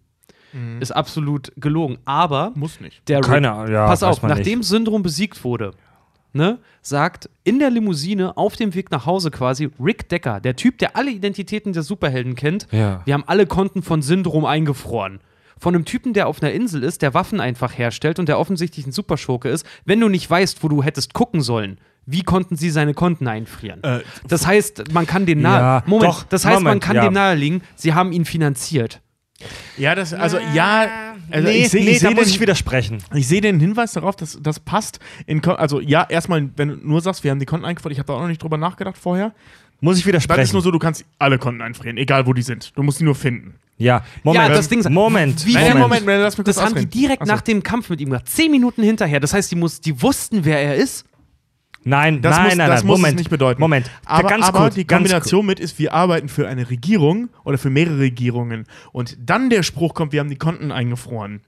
Ist 0.80 0.92
absolut 0.92 1.50
gelogen. 1.56 1.96
Aber 2.04 2.52
Muss 2.54 2.78
nicht. 2.78 3.08
der 3.08 3.22
Keine 3.22 3.46
ja, 3.70 3.86
pass 3.86 4.02
auf, 4.02 4.22
nachdem 4.22 4.58
nicht. 4.58 4.68
Syndrom 4.68 5.02
besiegt 5.02 5.44
wurde, 5.44 5.70
ne, 6.32 6.58
sagt 6.80 7.28
in 7.44 7.58
der 7.58 7.70
Limousine 7.70 8.36
auf 8.36 8.56
dem 8.56 8.74
Weg 8.74 8.90
nach 8.90 9.06
Hause 9.06 9.30
quasi 9.30 9.70
Rick 9.80 10.08
Decker, 10.08 10.40
der 10.40 10.56
Typ, 10.56 10.78
der 10.78 10.96
alle 10.96 11.10
Identitäten 11.10 11.72
der 11.72 11.82
Superhelden 11.82 12.34
kennt, 12.34 12.66
Ja. 12.70 13.02
wir 13.04 13.14
haben 13.14 13.24
alle 13.26 13.46
Konten 13.46 13.82
von 13.82 14.02
Syndrom 14.02 14.44
eingefroren. 14.44 15.20
Von 15.58 15.74
einem 15.76 15.84
Typen, 15.84 16.12
der 16.12 16.26
auf 16.26 16.42
einer 16.42 16.52
Insel 16.52 16.82
ist, 16.82 17.02
der 17.02 17.14
Waffen 17.14 17.40
einfach 17.40 17.78
herstellt 17.78 18.18
und 18.18 18.28
der 18.28 18.38
offensichtlich 18.38 18.84
ein 18.86 18.92
Superschurke 18.92 19.48
ist, 19.48 19.64
wenn 19.84 20.00
du 20.00 20.08
nicht 20.08 20.28
weißt, 20.28 20.62
wo 20.64 20.68
du 20.68 20.82
hättest 20.82 21.14
gucken 21.14 21.40
sollen. 21.40 21.78
Wie 22.04 22.22
konnten 22.22 22.56
sie 22.56 22.70
seine 22.70 22.94
Konten 22.94 23.28
einfrieren? 23.28 23.80
Äh, 23.84 24.00
das 24.26 24.44
heißt, 24.44 24.92
man 24.92 25.06
kann 25.06 25.24
den 25.24 25.40
nahe. 25.40 25.60
Ja, 25.60 25.82
Moment, 25.86 26.10
doch, 26.10 26.22
das 26.24 26.44
heißt, 26.44 26.54
man 26.56 26.64
Moment, 26.64 26.82
kann 26.82 26.96
ja. 26.96 27.04
dem 27.04 27.12
nahelegen, 27.12 27.62
sie 27.76 27.94
haben 27.94 28.10
ihn 28.10 28.24
finanziert. 28.24 29.00
Ja, 29.76 29.94
das, 29.94 30.12
also, 30.12 30.38
ja. 30.54 31.11
Also 31.30 31.48
nee, 31.48 31.62
ich 31.62 31.68
sehe 31.70 31.84
nee, 31.84 31.90
ich 31.92 32.00
da 32.00 32.08
seh 32.08 32.14
muss 32.14 32.24
den, 32.24 32.34
ich 32.34 32.40
widersprechen. 32.40 32.98
ich 33.14 33.26
seh 33.26 33.40
den 33.40 33.58
Hinweis 33.60 33.92
darauf, 33.92 34.16
dass 34.16 34.38
das 34.42 34.60
passt. 34.60 34.98
In, 35.26 35.42
also, 35.44 35.80
ja, 35.80 36.04
erstmal, 36.08 36.48
wenn 36.56 36.68
du 36.68 36.76
nur 36.76 37.00
sagst, 37.00 37.24
wir 37.24 37.30
haben 37.30 37.38
die 37.38 37.46
Konten 37.46 37.64
eingefroren, 37.64 37.92
ich 37.92 37.98
habe 37.98 38.06
da 38.08 38.14
auch 38.14 38.20
noch 38.20 38.28
nicht 38.28 38.42
drüber 38.42 38.56
nachgedacht 38.58 38.98
vorher. 38.98 39.32
Muss 39.80 39.98
ich 39.98 40.04
Dann 40.04 40.14
ist 40.14 40.24
widersprechen. 40.24 40.52
nur 40.52 40.62
so, 40.62 40.70
du 40.70 40.78
kannst 40.78 41.04
alle 41.18 41.38
Konten 41.38 41.60
einfrieren, 41.62 41.96
egal 41.96 42.26
wo 42.26 42.32
die 42.32 42.42
sind. 42.42 42.76
Du 42.76 42.82
musst 42.82 42.98
sie 42.98 43.04
nur 43.04 43.14
finden. 43.16 43.54
ja, 43.78 44.04
Moment. 44.22 44.48
Ja, 44.48 44.54
das 44.54 44.68
Ding 44.68 44.78
ist- 44.80 44.88
Moment. 44.90 45.44
Wie- 45.46 45.54
Moment. 45.54 45.74
Moment, 45.78 46.00
Moment, 46.02 46.22
lass 46.22 46.38
mich 46.38 46.44
kurz 46.44 46.56
Das 46.56 46.64
haben 46.64 46.76
die 46.76 46.86
direkt 46.86 47.22
Achso. 47.22 47.32
nach 47.34 47.40
dem 47.40 47.62
Kampf 47.62 47.88
mit 47.90 48.00
ihm 48.00 48.10
gemacht. 48.10 48.28
Zehn 48.28 48.50
Minuten 48.50 48.82
hinterher. 48.82 49.18
Das 49.18 49.32
heißt, 49.34 49.50
die, 49.50 49.56
muss, 49.56 49.80
die 49.80 50.00
wussten, 50.00 50.44
wer 50.44 50.60
er 50.60 50.76
ist. 50.76 51.04
Nein, 51.84 52.22
Das 52.22 52.36
nein, 52.36 52.44
muss, 52.44 52.56
nein, 52.56 52.68
das 52.68 52.80
nein. 52.80 52.86
muss 52.86 52.98
Moment. 52.98 53.14
es 53.14 53.18
nicht 53.18 53.30
bedeuten. 53.30 53.60
Moment. 53.60 53.90
Aber, 54.04 54.28
ganz 54.28 54.46
aber 54.46 54.58
kurz, 54.60 54.74
die 54.74 54.84
Kombination 54.86 55.46
mit 55.46 55.60
ist, 55.60 55.78
wir 55.78 55.92
arbeiten 55.92 56.28
für 56.28 56.48
eine 56.48 56.70
Regierung 56.70 57.28
oder 57.44 57.58
für 57.58 57.70
mehrere 57.70 57.98
Regierungen 57.98 58.66
und 58.92 59.16
dann 59.20 59.50
der 59.50 59.62
Spruch 59.62 59.94
kommt, 59.94 60.12
wir 60.12 60.20
haben 60.20 60.30
die 60.30 60.36
Konten 60.36 60.70
eingefroren. 60.70 61.40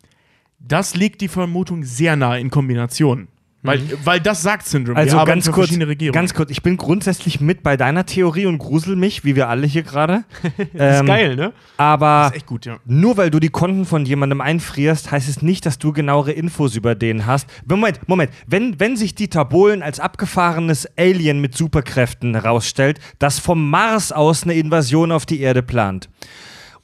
Das 0.59 0.95
legt 0.95 1.21
die 1.21 1.29
Vermutung 1.29 1.85
sehr 1.85 2.17
nahe 2.17 2.41
in 2.41 2.51
Kombination. 2.51 3.29
Weil, 3.65 3.81
weil 4.05 4.21
das 4.21 4.43
sagt 4.43 4.67
Syndrome. 4.67 4.99
Also 4.99 5.17
wir 5.17 5.25
ganz 5.25 5.51
kurz, 5.51 5.75
ganz 6.13 6.35
kurz, 6.35 6.51
ich 6.51 6.63
bin 6.63 6.77
grundsätzlich 6.77 7.41
mit 7.41 7.63
bei 7.63 7.79
deiner 7.79 8.05
Theorie 8.05 8.45
und 8.45 8.59
grusel 8.59 8.95
mich, 8.95 9.25
wie 9.25 9.37
wir 9.37 9.49
alle 9.49 9.67
hier 9.67 9.83
gerade. 9.83 10.25
Ähm, 10.77 11.05
ist 11.05 11.07
geil, 11.07 11.37
ne? 11.37 11.53
Aber 11.77 12.29
ist 12.31 12.37
echt 12.37 12.47
gut, 12.47 12.67
ja. 12.67 12.79
nur 12.85 13.17
weil 13.17 13.31
du 13.31 13.39
die 13.39 13.49
Konten 13.49 13.85
von 13.85 14.05
jemandem 14.05 14.41
einfrierst, 14.41 15.11
heißt 15.11 15.29
es 15.29 15.41
nicht, 15.41 15.67
dass 15.67 15.79
du 15.79 15.93
genauere 15.93 16.33
Infos 16.33 16.75
über 16.75 16.95
den 16.95 17.27
hast. 17.27 17.49
Moment, 17.67 18.09
Moment. 18.09 18.31
Wenn, 18.47 18.79
wenn 18.81 18.97
sich 18.97 19.15
Dieter 19.15 19.45
Bohlen 19.45 19.83
als 19.83 20.01
abgefahrenes 20.01 20.89
Alien 20.99 21.41
mit 21.41 21.57
Superkräften 21.57 22.35
herausstellt, 22.35 22.99
das 23.19 23.39
vom 23.39 23.71
Mars 23.71 24.11
aus 24.11 24.45
eine 24.45 24.55
Invasion 24.55 25.13
auf 25.13 25.27
die 25.27 25.41
Erde 25.41 25.63
plant 25.63 26.09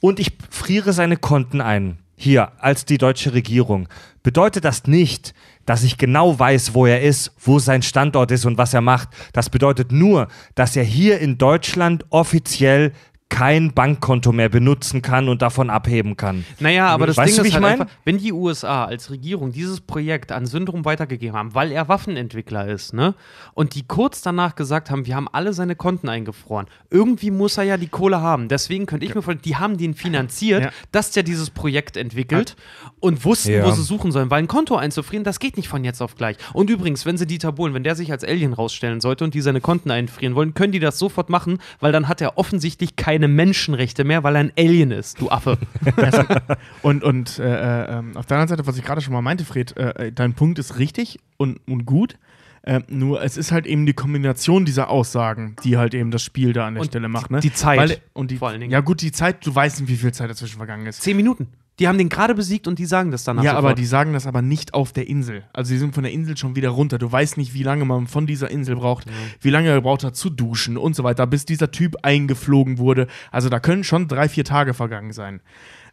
und 0.01 0.20
ich 0.20 0.32
friere 0.51 0.93
seine 0.93 1.16
Konten 1.16 1.61
ein, 1.61 1.98
hier 2.16 2.52
als 2.59 2.85
die 2.85 2.98
deutsche 2.98 3.32
Regierung, 3.32 3.89
bedeutet 4.22 4.64
das 4.64 4.86
nicht, 4.86 5.34
dass 5.66 5.82
ich 5.82 5.98
genau 5.98 6.38
weiß, 6.38 6.74
wo 6.74 6.86
er 6.86 7.02
ist, 7.02 7.32
wo 7.38 7.59
sein 7.59 7.82
Standort 7.82 8.30
ist 8.30 8.44
und 8.44 8.59
was 8.59 8.74
er 8.74 8.80
macht. 8.80 9.09
Das 9.32 9.51
bedeutet 9.51 9.92
nur, 9.92 10.28
dass 10.55 10.76
er 10.76 10.84
hier 10.84 11.20
in 11.20 11.38
Deutschland 11.38 12.05
offiziell 12.10 12.92
kein 13.31 13.73
Bankkonto 13.73 14.32
mehr 14.32 14.51
benutzen 14.51 15.01
kann 15.01 15.28
und 15.31 15.40
davon 15.40 15.70
abheben 15.70 16.16
kann. 16.19 16.44
Naja, 16.59 16.89
aber 16.89 17.07
das 17.07 17.16
Weißt 17.16 17.36
Ding 17.39 17.44
du, 17.44 17.48
ist 17.48 17.55
halt 17.55 17.65
einfach, 17.65 17.86
wenn 18.05 18.19
die 18.19 18.32
USA 18.32 18.85
als 18.85 19.11
Regierung 19.11 19.52
dieses 19.52 19.81
Projekt 19.81 20.31
an 20.32 20.44
Syndrom 20.44 20.85
weitergegeben 20.85 21.35
haben, 21.36 21.55
weil 21.55 21.73
er 21.73 21.89
Waffenentwickler 21.89 22.69
ist, 22.69 22.93
ne? 22.93 23.15
Und 23.55 23.74
die 23.74 23.85
kurz 23.86 24.20
danach 24.20 24.57
gesagt 24.57 24.90
haben, 24.90 25.07
wir 25.07 25.16
haben 25.16 25.28
alle 25.32 25.52
seine 25.55 25.77
Konten 25.77 26.09
eingefroren. 26.09 26.66
Irgendwie 26.90 27.31
muss 27.31 27.57
er 27.57 27.65
ja 27.65 27.77
die 27.78 27.89
Kohle 27.89 28.20
haben. 28.20 28.48
Deswegen 28.48 28.85
könnte 28.86 29.07
ich 29.07 29.15
mir 29.15 29.23
vorstellen, 29.23 29.43
die 29.44 29.57
haben 29.57 29.78
den 29.78 29.94
finanziert, 29.94 30.65
Ja. 30.65 30.70
dass 30.93 31.12
der 31.12 31.23
dieses 31.23 31.51
Projekt 31.51 31.97
entwickelt 31.97 32.57
und 32.98 33.24
wussten, 33.24 33.52
Ja. 33.52 33.65
wo 33.65 33.70
sie 33.70 33.82
suchen 33.82 34.12
sollen. 34.12 34.31
Weil 34.31 34.43
ein 34.43 34.48
Konto 34.48 34.77
einzufrieren, 34.77 35.24
das 35.24 35.39
geht 35.39 35.57
nicht 35.57 35.69
von 35.69 35.85
jetzt 35.85 36.02
auf 36.02 36.16
gleich. 36.16 36.36
Und 36.52 36.69
übrigens, 36.69 37.07
wenn 37.07 37.16
sie 37.16 37.27
Dieter 37.27 37.52
Bohlen, 37.52 37.74
wenn 37.74 37.85
der 37.85 37.94
sich 37.94 38.11
als 38.11 38.24
Alien 38.24 38.52
rausstellen 38.52 39.01
sollte 39.01 39.24
und 39.24 39.35
die 39.35 39.40
seine 39.40 39.61
Konten 39.61 39.90
einfrieren 39.90 40.35
wollen, 40.35 40.52
können 40.55 40.73
die 40.73 40.81
das 40.81 40.98
sofort 40.98 41.31
machen, 41.31 41.59
weil 41.78 41.93
dann 41.93 42.09
hat 42.09 42.20
er 42.20 42.36
offensichtlich 42.36 42.97
keine 42.97 43.19
Menschenrechte 43.28 44.05
mehr, 44.05 44.22
weil 44.22 44.36
er 44.36 44.40
ein 44.40 44.52
Alien 44.59 44.90
ist, 44.90 45.20
du 45.20 45.28
Affe. 45.30 45.59
Und, 46.82 47.02
und 47.05 47.38
äh, 47.38 47.42
äh, 47.44 47.98
ähm, 47.98 48.16
auf 48.16 48.26
der 48.26 48.36
anderen 48.38 48.48
Seite, 48.48 48.66
was 48.66 48.76
ich 48.78 48.84
gerade 48.84 49.01
schon 49.01 49.12
mal 49.12 49.22
meinte, 49.22 49.44
Fred, 49.44 49.76
äh, 49.76 50.06
äh, 50.09 50.12
dein 50.12 50.34
Punkt 50.34 50.59
ist 50.59 50.78
richtig 50.78 51.18
und, 51.36 51.60
und 51.68 51.84
gut. 51.86 52.16
Äh, 52.62 52.80
nur 52.88 53.22
es 53.22 53.36
ist 53.36 53.52
halt 53.52 53.66
eben 53.66 53.86
die 53.86 53.92
Kombination 53.94 54.64
dieser 54.64 54.90
Aussagen, 54.90 55.56
die 55.64 55.76
halt 55.78 55.94
eben 55.94 56.10
das 56.10 56.22
Spiel 56.22 56.52
da 56.52 56.66
an 56.66 56.74
der 56.74 56.82
Und 56.82 56.88
Stelle 56.88 57.09
macht. 57.09 57.30
die- 57.30 57.34
Ne? 57.34 57.40
die 57.40 57.52
Zeit, 57.52 57.78
Weil, 57.78 57.97
und 58.12 58.30
die, 58.30 58.36
vor 58.36 58.48
allen 58.48 58.60
Dingen. 58.60 58.72
Ja, 58.72 58.80
gut, 58.80 59.01
die 59.01 59.12
Zeit, 59.12 59.44
du 59.47 59.55
weißt 59.55 59.80
nicht, 59.80 59.90
wie 59.90 59.97
viel 59.97 60.12
Zeit 60.12 60.28
dazwischen 60.30 60.56
vergangen 60.59 60.86
ist. 60.86 61.01
Zehn 61.02 61.16
Minuten. 61.16 61.48
Die 61.81 61.89
haben 61.89 61.98
den 61.98 62.09
gerade 62.09 62.35
besiegt 62.35 62.69
und 62.69 62.78
die 62.78 62.85
sagen 62.85 63.11
das 63.11 63.24
danach 63.24 63.43
ja, 63.43 63.52
sofort. 63.52 63.65
aber 63.65 63.74
die 63.74 63.86
sagen 63.86 64.12
das 64.12 64.27
aber 64.27 64.43
nicht 64.43 64.74
auf 64.74 64.93
der 64.93 65.09
Insel. 65.09 65.43
Also, 65.52 65.73
die 65.73 65.78
sind 65.78 65.94
von 65.94 66.05
der 66.05 66.12
Insel 66.12 66.36
schon 66.36 66.55
wieder 66.55 66.69
runter. 66.69 66.98
Du 66.98 67.11
weißt 67.11 67.39
nicht, 67.39 67.55
wie 67.55 67.62
lange 67.62 67.85
man 67.85 68.07
von 68.07 68.27
dieser 68.27 68.51
Insel 68.51 68.77
braucht, 68.77 69.07
wie 69.40 69.51
lange 69.51 69.69
er 69.70 69.81
braucht 69.81 70.05
hat 70.05 70.15
zu 70.15 70.31
duschen 70.31 70.77
und 70.77 70.94
so 70.94 71.02
weiter, 71.02 71.27
bis 71.27 71.44
dieser 71.47 71.70
Typ 71.70 71.97
eingeflogen 72.02 72.78
wurde. 72.78 73.07
Also, 73.32 73.48
da 73.48 73.59
können 73.59 73.82
schon 73.82 74.07
drei, 74.07 74.28
vier 74.28 74.44
Tage 74.44 74.74
vergangen 74.74 75.12
sein. 75.12 75.40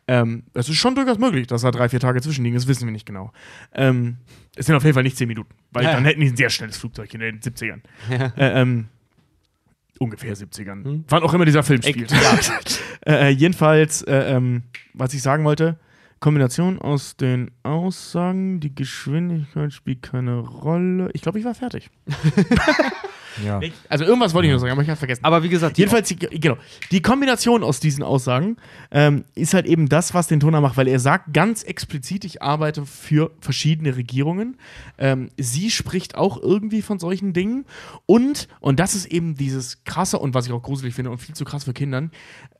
Ähm, 0.09 0.43
es 0.53 0.69
ist 0.69 0.75
schon 0.77 0.95
durchaus 0.95 1.17
möglich, 1.17 1.47
dass 1.47 1.63
da 1.63 1.71
drei, 1.71 1.89
vier 1.89 1.99
Tage 1.99 2.21
zwischenliegen, 2.21 2.57
das 2.57 2.67
wissen 2.67 2.85
wir 2.85 2.91
nicht 2.93 3.05
genau. 3.05 3.31
Ähm, 3.73 4.17
es 4.55 4.65
sind 4.65 4.75
auf 4.75 4.83
jeden 4.83 4.93
Fall 4.93 5.03
nicht 5.03 5.17
zehn 5.17 5.27
Minuten, 5.27 5.53
weil 5.71 5.83
Ja. 5.83 5.91
dann 5.93 6.05
hätten 6.05 6.21
die 6.21 6.27
ein 6.27 6.37
sehr 6.37 6.49
schnelles 6.49 6.77
Flugzeug 6.77 7.13
in 7.13 7.19
den 7.19 7.39
70ern. 7.41 7.81
Ja. 8.09 8.27
Äh, 8.37 8.61
ähm, 8.61 8.87
ungefähr 9.99 10.35
70ern. 10.35 10.83
Hm. 10.83 11.05
Wann 11.07 11.23
auch 11.23 11.33
immer 11.33 11.45
dieser 11.45 11.63
Film 11.63 11.81
spielt. 11.81 12.11
äh, 13.05 13.27
äh, 13.27 13.29
jedenfalls, 13.29 14.01
äh, 14.03 14.35
ähm, 14.35 14.63
was 14.93 15.13
ich 15.13 15.21
sagen 15.21 15.43
wollte, 15.43 15.77
Kombination 16.19 16.79
aus 16.79 17.15
den 17.17 17.51
Aussagen, 17.63 18.59
die 18.59 18.73
Geschwindigkeit 18.73 19.71
spielt 19.71 20.01
keine 20.01 20.39
Rolle. 20.39 21.09
Ich 21.13 21.21
glaube, 21.21 21.39
ich 21.39 21.45
war 21.45 21.53
fertig. 21.55 21.89
Ja. 23.45 23.59
Also 23.87 24.03
irgendwas 24.03 24.33
wollte 24.33 24.47
ich 24.47 24.51
noch 24.53 24.59
sagen, 24.59 24.71
aber 24.71 24.81
ich 24.81 24.89
habe 24.89 24.97
vergessen. 24.97 25.23
Aber 25.23 25.43
wie 25.43 25.49
gesagt, 25.49 25.77
die- 25.77 25.81
Jedenfalls, 25.81 26.07
die, 26.09 26.15
genau, 26.15 26.57
die 26.89 27.03
Kombination 27.03 27.63
aus 27.63 27.79
diesen 27.79 28.03
Aussagen 28.03 28.57
ähm, 28.89 29.25
ist 29.35 29.53
halt 29.53 29.67
eben 29.67 29.89
das, 29.89 30.15
was 30.15 30.25
den 30.25 30.39
Toner 30.39 30.59
macht, 30.59 30.75
weil 30.75 30.87
er 30.87 30.99
sagt 30.99 31.35
ganz 31.35 31.61
explizit, 31.61 32.25
ich 32.25 32.41
arbeite 32.41 32.87
für 32.87 33.29
verschiedene 33.39 33.95
Regierungen. 33.95 34.57
Ähm, 34.97 35.29
sie 35.37 35.69
spricht 35.69 36.15
auch 36.15 36.41
irgendwie 36.41 36.81
von 36.81 36.97
solchen 36.97 37.33
Dingen. 37.33 37.65
Und, 38.07 38.47
und 38.59 38.79
das 38.79 38.95
ist 38.95 39.05
eben 39.05 39.35
dieses 39.35 39.83
krasse 39.83 40.17
und 40.17 40.33
was 40.33 40.47
ich 40.47 40.51
auch 40.51 40.63
gruselig 40.63 40.95
finde 40.95 41.11
und 41.11 41.19
viel 41.19 41.35
zu 41.35 41.45
krass 41.45 41.65
für 41.65 41.73
Kindern, 41.73 42.09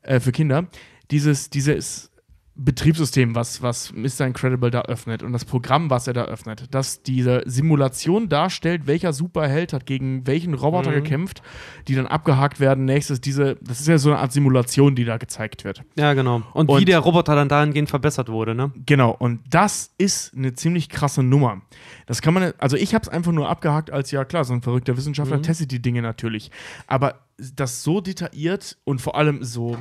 äh, 0.02 0.20
für 0.20 0.30
Kinder, 0.30 0.68
dieses, 1.10 1.50
dieses 1.50 2.12
Betriebssystem, 2.60 3.34
was, 3.36 3.62
was 3.62 3.92
Mr. 3.92 4.26
Incredible 4.26 4.70
da 4.70 4.82
öffnet 4.82 5.22
und 5.22 5.32
das 5.32 5.44
Programm, 5.44 5.90
was 5.90 6.08
er 6.08 6.12
da 6.12 6.24
öffnet, 6.24 6.74
dass 6.74 7.02
diese 7.02 7.42
Simulation 7.46 8.28
darstellt, 8.28 8.86
welcher 8.86 9.12
Superheld 9.12 9.72
hat 9.72 9.86
gegen 9.86 10.26
welchen 10.26 10.54
Roboter 10.54 10.90
gekämpft, 10.92 11.40
die 11.86 11.94
dann 11.94 12.06
abgehakt 12.06 12.58
werden. 12.58 12.84
Nächstes, 12.84 13.20
diese, 13.20 13.56
das 13.60 13.78
ist 13.80 13.86
ja 13.86 13.96
so 13.98 14.10
eine 14.10 14.18
Art 14.18 14.32
Simulation, 14.32 14.96
die 14.96 15.04
da 15.04 15.18
gezeigt 15.18 15.64
wird. 15.64 15.82
ja, 15.96 16.14
genau. 16.14 16.42
Und, 16.52 16.68
wie 16.68 16.72
Und- 16.72 16.88
der 16.88 16.98
Roboter 16.98 17.36
dann 17.36 17.48
dahingehend 17.48 17.88
verbessert 17.90 18.28
wurde, 18.28 18.54
ne? 18.56 18.72
Genau, 18.86 19.12
und 19.12 19.40
das 19.48 19.94
ist 19.96 20.34
eine 20.34 20.52
ziemlich 20.54 20.88
krasse 20.88 21.22
Nummer. 21.22 21.62
Das 22.06 22.22
kann 22.22 22.34
man, 22.34 22.52
also 22.58 22.76
ich 22.76 22.92
habe 22.94 23.02
es 23.02 23.08
einfach 23.08 23.32
nur 23.32 23.48
abgehakt 23.48 23.92
als, 23.92 24.10
ja 24.10 24.24
klar, 24.24 24.44
so 24.44 24.52
ein 24.52 24.62
verrückter 24.62 24.96
Wissenschaftler 24.96 25.40
testet 25.42 25.70
die 25.70 25.80
Dinge 25.80 26.02
natürlich. 26.02 26.50
Aber 26.88 27.20
das 27.54 27.84
so 27.84 28.00
detailliert 28.00 28.76
und 28.84 29.00
vor 29.00 29.14
allem 29.14 29.44
so, 29.44 29.76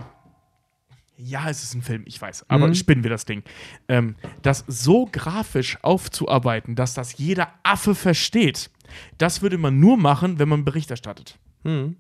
ja, 1.18 1.50
es 1.50 1.64
ist 1.64 1.74
ein 1.74 1.82
Film, 1.82 2.04
ich 2.06 2.22
weiß, 2.22 2.46
aber 2.50 2.68
Mhm. 2.68 2.76
spinnen 2.76 3.04
wir 3.04 3.10
das 3.10 3.26
Ding. 3.26 3.44
Ähm, 3.88 4.16
das 4.44 4.64
so 4.68 5.08
grafisch 5.12 5.78
aufzuarbeiten, 5.84 6.76
dass 6.76 6.94
das 6.94 7.18
jeder 7.18 7.50
Affe 7.64 7.96
versteht, 7.96 8.70
das 9.18 9.42
würde 9.42 9.58
man 9.58 9.80
nur 9.80 9.98
machen, 9.98 10.38
wenn 10.40 10.48
man 10.48 10.64
Bericht 10.64 10.92
erstattet. 10.92 11.38
Hm. 11.64 11.96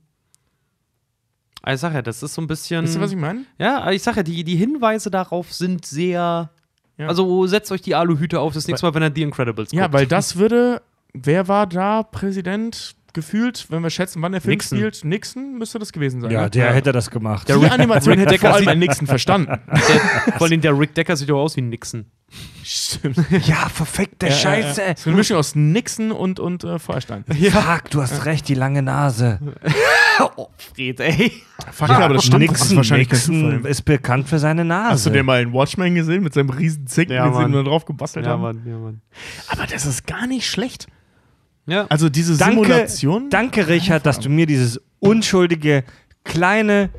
Ah, 1.63 1.73
Ich 1.73 1.79
sag 1.79 1.93
ja, 1.93 2.01
das 2.01 2.21
ist 2.23 2.33
so 2.33 2.41
ein 2.41 2.47
bisschen. 2.47 2.83
Wisst 2.85 2.95
ihr, 2.95 3.01
was 3.01 3.11
ich 3.11 3.17
meine? 3.17 3.45
ja, 3.57 3.79
aber 3.81 3.93
ich 3.93 4.03
sag 4.03 4.15
ja, 4.17 4.23
die, 4.23 4.43
die 4.43 4.55
Hinweise 4.55 5.09
darauf 5.11 5.51
sind 5.53 5.85
sehr. 5.85 6.49
Ja. 6.97 7.07
Also 7.07 7.45
setzt 7.47 7.71
euch 7.71 7.81
die 7.81 7.93
Aluhüte 7.95 8.39
auf 8.39 8.53
das 8.53 8.67
nächste 8.67 8.85
Mal, 8.85 8.93
wenn 8.95 9.03
er 9.03 9.11
The 9.13 9.21
Incredibles 9.21 9.71
Ja, 9.71 9.83
guckt. 9.83 9.93
weil 9.93 10.07
das 10.07 10.35
würde, 10.37 10.81
wer 11.13 11.47
war 11.47 11.67
da 11.67 12.03
Präsident? 12.03 12.95
Gefühlt, 13.13 13.67
wenn 13.69 13.81
wir 13.81 13.89
schätzen, 13.89 14.21
wann 14.21 14.31
der 14.31 14.41
Film 14.41 14.51
Nixon. 14.53 14.77
spielt, 14.77 15.03
Nixon 15.03 15.57
müsste 15.57 15.79
das 15.79 15.91
gewesen 15.91 16.21
sein. 16.21 16.31
Ja, 16.31 16.43
ne? 16.43 16.49
der 16.49 16.73
hätte 16.73 16.91
das 16.91 17.09
gemacht. 17.09 17.47
Die 17.49 17.53
Animation 17.53 18.13
Rick 18.13 18.21
hätte 18.21 18.31
Decker 18.31 18.49
vor 18.49 18.57
allem 18.57 18.67
ein 18.67 18.79
Nixon 18.79 19.07
verstanden. 19.07 19.59
Der, 19.67 20.33
vor 20.33 20.47
allem 20.47 20.61
der 20.61 20.77
Rick 20.77 20.93
Decker 20.95 21.15
sieht 21.15 21.29
doch 21.29 21.39
aus 21.39 21.55
wie 21.55 21.61
ein 21.61 21.69
Nixon. 21.69 22.05
Stimmt. 22.63 23.17
Ja, 23.47 23.69
verfickte 23.69 24.29
Scheiße. 24.29 24.83
Äh, 24.83 24.95
so 24.97 25.09
eine 25.09 25.17
Mischung 25.17 25.37
aus 25.37 25.55
Nixon 25.55 26.11
und, 26.11 26.39
und 26.39 26.63
äh, 26.65 26.77
Feuerstein. 26.77 27.23
Fuck, 27.25 27.89
du 27.91 28.01
hast 28.01 28.25
recht, 28.25 28.47
die 28.49 28.53
lange 28.53 28.81
Nase. 28.81 29.39
oh, 30.35 30.47
Fred, 30.57 30.99
ey. 30.99 31.31
Fuck, 31.71 31.89
ja, 31.89 31.99
aber 31.99 32.15
das 32.15 32.25
stimmt. 32.25 32.49
das 32.49 32.55
ist 32.55 32.59
Nixon, 32.61 32.77
wahrscheinlich 32.77 33.09
Nixon 33.09 33.65
ist 33.65 33.83
bekannt 33.83 34.27
für 34.27 34.39
seine 34.39 34.65
Nase. 34.65 34.91
Hast 34.91 35.05
du 35.05 35.09
den 35.11 35.25
mal 35.25 35.41
in 35.41 35.53
Watchmen 35.53 35.95
gesehen 35.95 36.23
mit 36.23 36.33
seinem 36.33 36.49
riesen 36.49 36.85
Zicken, 36.87 37.15
Ja, 37.15 37.29
den 37.29 37.33
sie 37.35 37.47
nur 37.49 37.63
drauf 37.63 37.85
gebastelt 37.85 38.25
Ja, 38.25 38.33
haben? 38.33 38.41
Mann, 38.41 38.61
ja, 38.65 38.77
Mann. 38.77 39.01
Aber 39.47 39.65
das 39.65 39.85
ist 39.85 40.05
gar 40.05 40.27
nicht 40.27 40.45
schlecht. 40.49 40.87
Ja. 41.67 41.85
Also 41.89 42.09
diese 42.09 42.37
Danke, 42.37 42.63
Simulation. 42.63 43.29
danke, 43.29 43.67
Richard, 43.67 44.05
dass 44.05 44.19
du 44.19 44.29
mir 44.29 44.45
dieses 44.45 44.81
unschuldige, 44.99 45.83
kleine, 46.23 46.89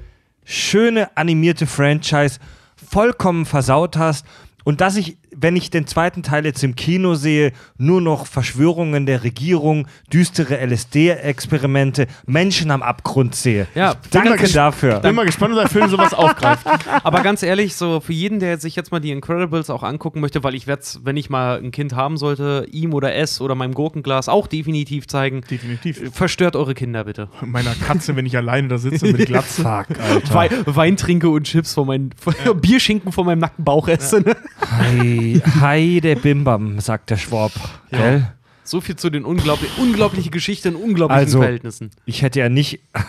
schöne 0.44 1.16
animierte 1.16 1.66
Franchise 1.66 2.38
vollkommen 2.76 3.44
versaut 3.46 3.96
hast 3.96 4.24
und 4.64 4.80
dass 4.80 4.96
ich, 4.96 5.18
wenn 5.40 5.56
ich 5.56 5.70
den 5.70 5.86
zweiten 5.86 6.22
Teil 6.22 6.44
jetzt 6.44 6.62
im 6.64 6.74
Kino 6.74 7.14
sehe, 7.14 7.52
nur 7.76 8.00
noch 8.00 8.26
Verschwörungen 8.26 9.06
der 9.06 9.22
Regierung, 9.22 9.86
düstere 10.12 10.58
LSD-Experimente, 10.64 12.06
Menschen 12.26 12.70
am 12.70 12.82
Abgrund 12.82 13.34
sehe. 13.34 13.66
Ja, 13.74 13.94
bin 13.94 14.24
mal 14.24 14.36
danke 14.36 14.48
dafür. 14.52 15.00
bin 15.00 15.14
mal 15.14 15.26
gespannt, 15.26 15.54
ob 15.54 15.60
der 15.60 15.68
Film 15.68 15.88
sowas 15.88 16.12
aufgreift. 16.12 16.66
Aber 17.02 17.22
ganz 17.22 17.42
ehrlich, 17.42 17.76
so 17.76 18.00
für 18.00 18.12
jeden, 18.12 18.40
der 18.40 18.58
sich 18.58 18.74
jetzt 18.74 18.90
mal 18.90 19.00
die 19.00 19.10
Incredibles 19.10 19.70
auch 19.70 19.82
angucken 19.82 20.20
möchte, 20.20 20.42
weil 20.42 20.54
ich 20.54 20.66
werde 20.66 20.82
es, 20.82 21.00
wenn 21.04 21.16
ich 21.16 21.30
mal 21.30 21.58
ein 21.58 21.70
Kind 21.70 21.94
haben 21.94 22.16
sollte, 22.16 22.66
ihm 22.70 22.92
oder 22.94 23.14
es 23.14 23.40
oder 23.40 23.54
meinem 23.54 23.74
Gurkenglas 23.74 24.28
auch 24.28 24.46
definitiv 24.46 25.06
zeigen. 25.06 25.42
Definitiv. 25.48 26.10
Verstört 26.12 26.56
eure 26.56 26.74
Kinder 26.74 27.04
bitte. 27.04 27.28
Meiner 27.44 27.74
Katze, 27.74 28.16
wenn 28.16 28.26
ich 28.26 28.36
alleine 28.36 28.68
da 28.68 28.78
sitze 28.78 29.06
mit 29.06 29.26
Glatze. 29.26 29.62
Fuck, 29.62 29.98
Alter. 30.00 30.34
Wei 30.34 30.50
Wein 30.66 30.96
trinke 30.96 31.28
und 31.28 31.44
Chips 31.44 31.74
von 31.74 31.86
meinem 31.86 32.10
Bierschinken 32.60 33.12
von 33.12 33.26
meinem 33.26 33.38
nackten 33.38 33.64
Bauch 33.64 33.88
esse. 33.88 34.20
ne? 34.20 34.36
Hi, 34.70 35.27
hi, 35.60 36.00
der 36.00 36.16
Bimbam, 36.16 36.80
sagt 36.80 37.10
der 37.10 37.16
Schwab. 37.16 37.52
Gell? 37.90 38.26
So 38.64 38.80
viel 38.80 38.96
zu 38.96 39.08
den 39.10 39.24
unglaublich 39.24 39.70
unglaubliche 39.78 40.30
Geschichten 40.30 40.68
in 40.68 40.74
unglaublichen 40.76 41.24
Also- 41.24 41.38
Verhältnissen. 41.38 41.90
Ich 42.04 42.22
hätte 42.22 42.40
ja 42.40 42.48
nicht. 42.48 42.80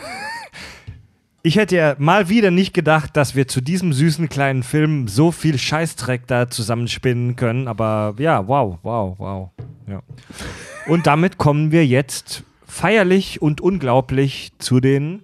Ich 1.42 1.56
hätte 1.56 1.78
ja 1.78 1.96
mal 2.00 2.28
wieder 2.28 2.52
nicht 2.52 2.74
gedacht, 2.74 3.16
dass 3.16 3.34
wir 3.34 3.48
zu 3.48 3.62
diesem 3.62 3.94
süßen 3.94 4.28
kleinen 4.28 4.62
Film 4.62 5.08
so 5.08 5.32
viel 5.32 5.58
Scheißdreck 5.58 6.28
da 6.28 6.50
zusammenspinnen 6.50 7.38
können. 7.38 7.70
Aber 7.70 8.14
ja, 8.18 8.46
wow, 8.46 8.78
wow, 8.84 9.16
wow. 9.18 9.50
Ja. 9.88 10.02
Und 10.86 11.08
damit 11.08 11.38
kommen 11.38 11.72
wir 11.72 11.86
jetzt 11.88 12.44
feierlich 12.68 13.42
und 13.42 13.62
unglaublich 13.62 14.52
zu 14.60 14.82
den. 14.82 15.24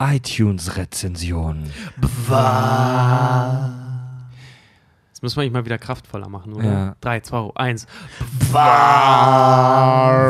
iTunes-Rezensionen. 0.00 1.70
Das 5.12 5.22
müssen 5.22 5.36
wir 5.36 5.44
nicht 5.44 5.52
mal 5.52 5.66
wieder 5.66 5.76
kraftvoller 5.78 6.28
machen, 6.28 6.54
oder? 6.54 6.64
Ja. 6.64 6.96
3, 7.02 7.20
2, 7.20 7.50
1. 7.54 7.86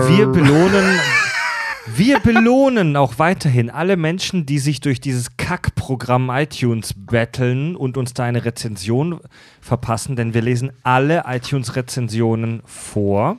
Wir 0.08 0.26
belohnen, 0.26 0.98
wir 1.86 2.18
belohnen 2.18 2.96
auch 2.96 3.18
weiterhin 3.18 3.70
alle 3.70 3.96
Menschen, 3.96 4.46
die 4.46 4.58
sich 4.58 4.80
durch 4.80 5.00
dieses 5.00 5.36
Kackprogramm 5.36 6.28
iTunes 6.30 6.92
betteln 6.96 7.76
und 7.76 7.96
uns 7.96 8.12
da 8.14 8.24
eine 8.24 8.44
Rezension 8.44 9.20
verpassen, 9.60 10.16
denn 10.16 10.34
wir 10.34 10.42
lesen 10.42 10.72
alle 10.82 11.22
iTunes-Rezensionen 11.26 12.62
vor. 12.64 13.36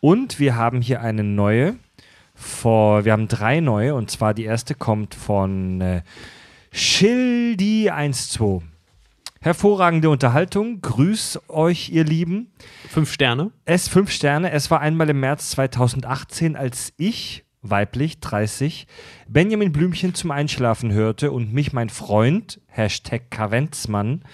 Und 0.00 0.40
wir 0.40 0.56
haben 0.56 0.80
hier 0.80 1.00
eine 1.02 1.22
neue. 1.22 1.76
Vor, 2.40 3.04
wir 3.04 3.12
haben 3.12 3.28
drei 3.28 3.60
neue 3.60 3.94
und 3.94 4.10
zwar 4.10 4.32
die 4.32 4.44
erste 4.44 4.74
kommt 4.74 5.14
von 5.14 5.80
äh, 5.82 6.02
Schildi12. 6.72 8.62
Hervorragende 9.42 10.08
Unterhaltung. 10.08 10.80
Grüß 10.80 11.40
euch, 11.48 11.90
ihr 11.90 12.04
Lieben. 12.04 12.50
Fünf 12.88 13.12
Sterne. 13.12 13.52
Es 13.66 13.88
fünf 13.88 14.10
Sterne. 14.10 14.52
Es 14.52 14.70
war 14.70 14.80
einmal 14.80 15.10
im 15.10 15.20
März 15.20 15.50
2018, 15.50 16.56
als 16.56 16.94
ich, 16.96 17.44
weiblich 17.60 18.20
30, 18.20 18.86
Benjamin 19.28 19.70
Blümchen 19.70 20.14
zum 20.14 20.30
Einschlafen 20.30 20.92
hörte 20.92 21.32
und 21.32 21.52
mich 21.52 21.74
mein 21.74 21.90
Freund, 21.90 22.60
Hashtag 22.68 23.30
Kavenzmann, 23.30 24.24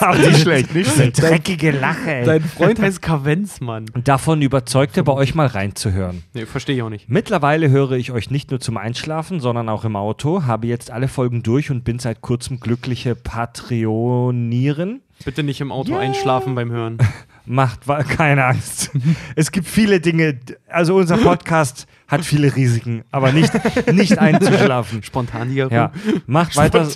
Auch 0.00 0.14
nicht 0.16 0.40
schlecht, 0.40 0.74
nicht 0.74 0.90
schlecht. 0.92 1.20
dreckige 1.20 1.70
Lache, 1.72 2.10
ey, 2.14 2.24
Dein 2.24 2.42
Freund 2.42 2.80
heißt 2.80 3.02
Kavenzmann. 3.02 3.86
davon 4.04 4.42
überzeugte, 4.42 5.02
bei 5.02 5.12
euch 5.12 5.34
mal 5.34 5.46
reinzuhören. 5.46 6.22
Nee, 6.34 6.46
verstehe 6.46 6.76
ich 6.76 6.82
auch 6.82 6.88
nicht. 6.90 7.08
Mittlerweile 7.08 7.70
höre 7.70 7.92
ich 7.92 8.12
euch 8.12 8.30
nicht 8.30 8.50
nur 8.50 8.60
zum 8.60 8.76
Einschlafen, 8.76 9.40
sondern 9.40 9.68
auch 9.68 9.84
im 9.84 9.96
Auto, 9.96 10.44
habe 10.44 10.66
jetzt 10.66 10.90
alle 10.90 11.08
Folgen 11.08 11.42
durch 11.42 11.70
und 11.70 11.84
bin 11.84 11.98
seit 11.98 12.20
kurzem 12.22 12.60
glückliche 12.60 13.14
Patronieren. 13.14 15.00
Bitte 15.24 15.42
nicht 15.42 15.60
im 15.60 15.70
Auto 15.72 15.96
einschlafen 15.96 16.54
beim 16.54 16.70
Hören. 16.70 16.98
Macht 17.44 17.80
keine 18.16 18.44
Angst. 18.44 18.90
Es 19.34 19.50
gibt 19.50 19.66
viele 19.66 20.00
Dinge, 20.00 20.38
also 20.68 20.96
unser 20.96 21.16
Podcast 21.16 21.86
hat 22.10 22.24
viele 22.24 22.54
Risiken, 22.54 23.04
aber 23.10 23.32
nicht, 23.32 23.52
nicht 23.92 24.18
einzuschlafen. 24.18 25.02
Spontan 25.02 25.48
hier. 25.48 25.68
Ja, 25.70 25.92
macht 26.26 26.56
weiter. 26.56 26.88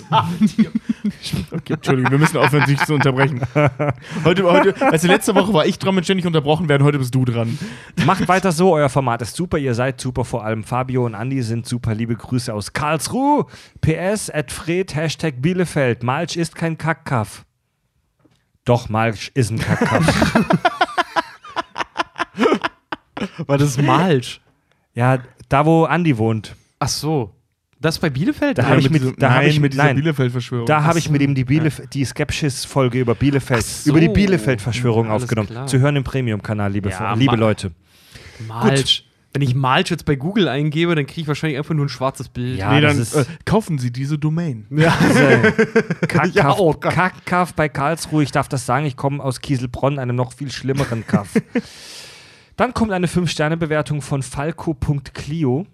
Okay, 1.51 1.73
Entschuldigung, 1.73 2.11
wir 2.11 2.17
müssen 2.17 2.37
aufhören, 2.37 2.65
sich 2.65 2.79
zu 2.83 2.95
unterbrechen. 2.95 3.41
Heute, 4.23 4.43
heute, 4.43 4.75
also 4.91 5.07
letzte 5.07 5.33
Woche 5.35 5.53
war 5.53 5.65
ich 5.65 5.79
dran 5.79 5.95
mit 5.95 6.03
ständig 6.03 6.25
unterbrochen 6.25 6.67
werden, 6.67 6.83
heute 6.83 6.99
bist 6.99 7.15
du 7.15 7.23
dran. 7.25 7.57
Macht 8.05 8.27
weiter 8.27 8.51
so, 8.51 8.73
euer 8.73 8.89
Format 8.89 9.21
ist 9.21 9.35
super, 9.35 9.57
ihr 9.57 9.73
seid 9.73 10.01
super, 10.01 10.25
vor 10.25 10.43
allem 10.43 10.63
Fabio 10.63 11.05
und 11.05 11.15
Andi 11.15 11.41
sind 11.41 11.65
super. 11.65 11.95
Liebe 11.95 12.15
Grüße 12.15 12.53
aus 12.53 12.73
Karlsruhe. 12.73 13.45
PS, 13.81 14.29
at 14.29 14.51
Fred, 14.51 14.95
Hashtag 14.95 15.41
Bielefeld. 15.41 16.03
Malch 16.03 16.35
ist 16.35 16.55
kein 16.55 16.77
Kackkaff. 16.77 17.45
Doch, 18.65 18.89
Malch 18.89 19.31
ist 19.33 19.51
ein 19.51 19.59
Kackkaff. 19.59 20.35
War 23.47 23.57
das 23.57 23.77
Malsch? 23.77 24.41
Ja, 24.95 25.19
da 25.49 25.65
wo 25.65 25.83
Andi 25.83 26.17
wohnt. 26.17 26.55
Ach 26.79 26.87
so. 26.87 27.31
Das 27.79 27.99
bei 27.99 28.09
Bielefeld? 28.09 28.57
Da 28.57 28.63
Ja, 28.63 28.69
hab 28.69 28.77
ich 28.79 28.89
mit, 28.89 29.01
diesem- 29.03 29.15
da 29.17 29.29
hab 29.31 29.41
nein, 29.41 29.49
ich- 29.49 29.59
mit 29.59 29.73
dieser. 29.73 29.93
Bielefeld-Verschwörung. 29.93 30.65
Da 30.65 30.83
habe 30.85 30.97
ich 30.97 31.09
mit 31.09 31.21
ihm 31.21 31.35
die, 31.35 31.43
Bielef 31.43 31.81
die 31.93 32.03
Skepsis-Folge 32.05 32.99
über 32.99 33.13
Bielefeld, 33.13 33.63
so. 33.63 33.91
über 33.91 33.99
die 33.99 34.09
Bielefeld-Verschwörung 34.09 35.11
Alles 35.11 35.23
aufgenommen. 35.23 35.49
klar. 35.49 35.67
Zu 35.67 35.77
hören 35.79 35.95
im 35.97 36.03
Premium-Kanal, 36.03 36.71
liebe, 36.71 36.89
Ja, 36.89 37.13
liebe 37.13 37.35
Leute. 37.35 37.71
Malsch. 38.47 39.03
Wenn 39.33 39.41
ich 39.41 39.53
Malsch 39.53 39.91
jetzt 39.91 40.05
bei 40.05 40.15
Google 40.15 40.47
eingebe, 40.47 40.95
dann 40.95 41.05
kriege 41.05 41.21
ich 41.21 41.27
wahrscheinlich 41.27 41.57
einfach 41.59 41.75
nur 41.75 41.85
ein 41.85 41.89
schwarzes 41.89 42.29
Bild. 42.29 42.57
Ja, 42.57 42.71
nee, 42.73 42.79
dann 42.81 42.97
ist- 42.97 43.13
äh, 43.15 43.25
kaufen 43.43 43.77
Sie 43.77 43.91
diese 43.91 44.17
Domain. 44.17 44.65
Kackkaff, 46.07 46.33
Ja, 46.33 46.55
oh 46.57 46.73
Gott. 46.73 46.93
Kackkaff 46.93 47.53
bei 47.53 47.67
Karlsruhe, 47.67 48.23
ich 48.23 48.31
darf 48.31 48.47
das 48.47 48.65
sagen, 48.65 48.85
ich 48.85 48.95
komme 48.95 49.21
aus 49.21 49.41
Kieselbronn, 49.41 49.99
einem 49.99 50.15
noch 50.15 50.31
viel 50.33 50.49
schlimmeren 50.51 51.05
Kaff. 51.05 51.29
Dann 52.55 52.73
kommt 52.73 52.91
eine 52.91 53.07
5-Sterne-Bewertung 53.07 54.01
von 54.01 54.23
Falco.clio. 54.23 55.65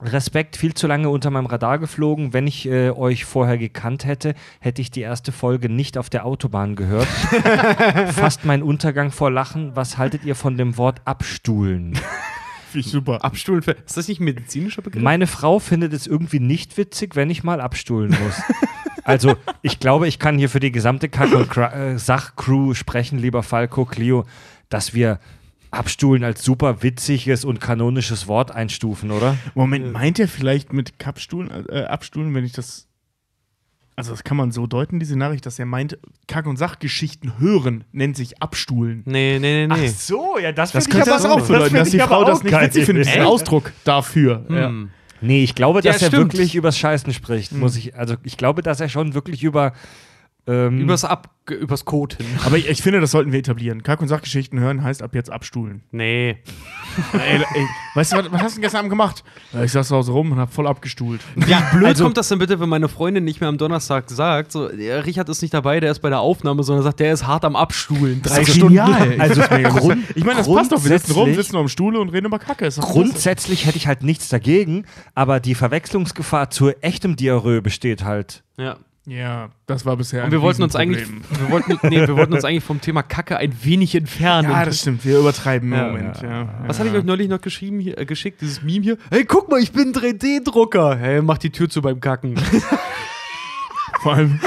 Respekt, 0.00 0.56
viel 0.56 0.74
zu 0.74 0.86
lange 0.88 1.10
unter 1.10 1.30
meinem 1.30 1.46
Radar 1.46 1.78
geflogen. 1.78 2.32
Wenn 2.32 2.46
ich 2.48 2.66
äh, 2.66 2.90
euch 2.90 3.24
vorher 3.24 3.56
gekannt 3.56 4.04
hätte, 4.04 4.34
hätte 4.58 4.82
ich 4.82 4.90
die 4.90 5.02
erste 5.02 5.30
Folge 5.30 5.68
nicht 5.68 5.96
auf 5.96 6.10
der 6.10 6.24
Autobahn 6.26 6.74
gehört. 6.74 7.06
Fast 8.12 8.44
mein 8.44 8.62
Untergang 8.62 9.12
vor 9.12 9.30
Lachen. 9.30 9.76
Was 9.76 9.98
haltet 9.98 10.24
ihr 10.24 10.34
von 10.34 10.56
dem 10.56 10.76
Wort 10.76 11.02
abstuhlen? 11.04 11.94
Finde 12.70 12.86
ich 12.86 12.90
super. 12.90 13.22
Abstuhlen. 13.22 13.62
für- 13.62 13.72
Ist 13.72 13.96
das 13.96 14.08
nicht 14.08 14.20
ein 14.20 14.24
medizinischer 14.24 14.82
Begriff? 14.82 15.02
Meine 15.02 15.26
Frau 15.28 15.58
findet 15.60 15.92
es 15.92 16.06
irgendwie 16.08 16.40
nicht 16.40 16.76
witzig, 16.78 17.14
wenn 17.14 17.30
ich 17.30 17.44
mal 17.44 17.60
abstuhlen 17.60 18.10
muss. 18.24 18.40
Also, 19.04 19.34
ich 19.62 19.80
glaube, 19.80 20.06
ich 20.06 20.20
kann 20.20 20.38
hier 20.38 20.48
für 20.48 20.60
die 20.60 20.70
gesamte 20.70 21.08
Kack- 21.08 21.34
und 21.34 21.56
äh, 21.56 21.98
Sachcrew 21.98 22.72
sprechen, 22.74 23.18
lieber 23.18 23.42
Falco, 23.42 23.84
Clio, 23.84 24.24
dass 24.68 24.94
wir 24.94 25.18
abstuhlen 25.72 26.22
als 26.22 26.44
super 26.44 26.82
witziges 26.82 27.44
und 27.44 27.60
kanonisches 27.60 28.28
Wort 28.28 28.52
einstufen, 28.52 29.10
oder? 29.10 29.36
Moment, 29.54 29.92
meint 29.92 30.18
er 30.20 30.28
vielleicht 30.28 30.72
mit 30.72 30.98
Kappstuhlen, 30.98 31.50
äh, 31.68 31.84
Abstuhlen, 31.84 32.32
wenn 32.34 32.44
ich 32.44 32.52
das. 32.52 32.86
Also, 33.94 34.12
das 34.12 34.24
kann 34.24 34.36
man 34.38 34.52
so 34.52 34.66
deuten, 34.66 34.98
diese 35.00 35.18
Nachricht, 35.18 35.44
dass 35.44 35.58
er 35.58 35.66
meint, 35.66 35.98
Kack- 36.26 36.46
und 36.46 36.56
Sachgeschichten 36.56 37.38
hören, 37.38 37.84
nennt 37.92 38.16
sich 38.16 38.40
Abstuhlen. 38.42 39.02
nee, 39.04 39.38
nee, 39.38 39.66
nee, 39.66 39.74
nee. 39.80 39.88
so, 39.88 40.38
ja, 40.38 40.50
das, 40.52 40.72
Das 40.72 40.88
könnte 40.88 41.10
das 41.10 41.24
auch 41.26 41.46
bedeuten, 41.46 41.74
dass 41.74 41.90
die 41.90 41.98
Frau 41.98 42.24
das 42.24 42.42
nicht 42.42 42.58
witzig 42.58 42.86
findet. 42.86 43.06
Das 43.06 43.12
ist 43.14 43.18
ein 43.20 43.26
Ausdruck 43.26 43.72
dafür. 43.84 44.44
Ja. 44.48 44.68
Hm. 44.68 44.90
Nee, 45.20 45.44
ich 45.44 45.54
glaube, 45.54 45.80
Ja, 45.84 45.92
dass 45.92 46.02
er 46.02 46.08
stimmt. 46.08 46.32
wirklich 46.32 46.54
übers 46.54 46.76
Scheißen 46.78 47.12
spricht, 47.12 47.52
muss 47.52 47.76
ich, 47.76 47.94
also 47.96 48.16
ich 48.24 48.36
glaube, 48.36 48.62
dass 48.62 48.80
er 48.80 48.88
schon 48.88 49.14
wirklich 49.14 49.42
über 49.44 49.72
Ähm, 50.46 50.80
Übers, 50.80 51.04
Ab 51.04 51.30
übers 51.50 51.84
Code 51.84 52.16
hin. 52.18 52.26
Aber 52.44 52.56
ich, 52.56 52.68
ich 52.68 52.82
finde, 52.82 53.00
das 53.00 53.10
sollten 53.10 53.32
wir 53.32 53.38
etablieren. 53.40 53.82
Kack- 53.82 54.00
und 54.00 54.06
Sachgeschichten 54.08 54.60
hören 54.60 54.84
heißt 54.84 55.02
ab 55.02 55.12
jetzt 55.14 55.30
abstuhlen. 55.30 55.82
Nee. 55.90 56.38
ey, 57.12 57.40
ey, 57.54 57.66
weißt 57.94 58.12
du, 58.12 58.16
was, 58.18 58.32
was 58.32 58.42
hast 58.42 58.50
du 58.52 58.56
denn 58.56 58.62
gestern 58.62 58.78
Abend 58.80 58.90
gemacht? 58.90 59.24
Ja, 59.52 59.64
ich 59.64 59.72
saß 59.72 59.88
zu 59.88 59.96
Hause 59.96 60.12
rum 60.12 60.30
und 60.32 60.38
hab 60.38 60.52
voll 60.52 60.68
abgestuhlt. 60.68 61.20
Wie 61.34 61.52
blöd 61.72 61.84
also- 61.84 62.04
kommt 62.04 62.16
das 62.16 62.28
denn 62.28 62.38
bitte, 62.38 62.60
wenn 62.60 62.68
meine 62.68 62.88
Freundin 62.88 63.24
nicht 63.24 63.40
mehr 63.40 63.48
am 63.48 63.58
Donnerstag 63.58 64.08
sagt, 64.08 64.52
so, 64.52 64.68
der 64.68 65.04
Richard 65.04 65.28
ist 65.28 65.42
nicht 65.42 65.52
dabei, 65.52 65.80
der 65.80 65.90
ist 65.90 65.98
bei 65.98 66.10
der 66.10 66.20
Aufnahme, 66.20 66.62
sondern 66.62 66.84
sagt, 66.84 67.00
der 67.00 67.12
ist 67.12 67.26
hart 67.26 67.44
am 67.44 67.56
Abstuhlen. 67.56 68.22
Drei 68.22 68.42
ist 68.42 68.50
Stunden 68.54 68.68
genial. 68.68 68.90
lang. 68.90 69.12
Ich 69.14 69.20
Also. 69.20 69.42
Grund- 69.78 70.04
ich 70.14 70.24
meine, 70.24 70.38
das 70.38 70.46
passt 70.52 70.70
doch. 70.70 70.82
Wir 70.84 70.98
sitzen 70.98 71.12
rum, 71.12 71.34
sitzen 71.34 71.56
am 71.56 71.68
Stuhle 71.68 71.98
und 72.00 72.10
reden 72.10 72.26
über 72.26 72.38
Kacke. 72.38 72.68
Grundsätzlich 72.68 73.66
hätte 73.66 73.76
ich 73.78 73.86
halt 73.88 74.02
nichts 74.04 74.28
dagegen, 74.28 74.84
aber 75.14 75.40
die 75.40 75.54
Verwechslungsgefahr 75.54 76.50
zu 76.50 76.70
echtem 76.82 77.16
Diarrhoe 77.16 77.62
besteht 77.62 78.04
halt. 78.04 78.44
Ja. 78.56 78.76
Ja, 79.04 79.50
das 79.66 79.84
war 79.84 79.96
bisher 79.96 80.20
Und 80.20 80.26
ein 80.26 80.32
wir 80.32 80.42
wollten 80.42 80.62
uns 80.62 80.76
eigentlich, 80.76 81.08
wir 81.08 81.50
wollten, 81.50 81.76
nee, 81.88 82.06
wir 82.06 82.16
wollten 82.16 82.34
uns 82.34 82.44
eigentlich 82.44 82.62
vom 82.62 82.80
Thema 82.80 83.02
Kacke 83.02 83.36
ein 83.36 83.52
wenig 83.64 83.96
entfernen. 83.96 84.48
Ja, 84.48 84.64
das 84.64 84.78
stimmt. 84.80 85.04
Wir 85.04 85.18
übertreiben 85.18 85.72
im 85.72 85.78
Ja, 85.78 85.86
Moment. 85.88 86.22
Ja, 86.22 86.64
Was 86.66 86.78
ja. 86.78 86.84
hatte 86.84 86.90
ich 86.94 87.00
euch 87.00 87.04
neulich 87.04 87.28
noch 87.28 87.40
geschrieben, 87.40 87.80
hier, 87.80 87.98
äh, 87.98 88.06
geschickt, 88.06 88.40
dieses 88.40 88.62
Meme 88.62 88.82
hier? 88.84 88.98
Hey, 89.10 89.24
guck 89.24 89.50
mal, 89.50 89.60
ich 89.60 89.72
bin 89.72 89.88
ein 89.88 89.92
3D-Drucker. 89.92 90.96
Hey, 90.96 91.20
mach 91.20 91.38
die 91.38 91.50
Tür 91.50 91.68
zu 91.68 91.82
beim 91.82 92.00
Kacken. 92.00 92.34
Vor 94.02 94.14
allem, 94.14 94.40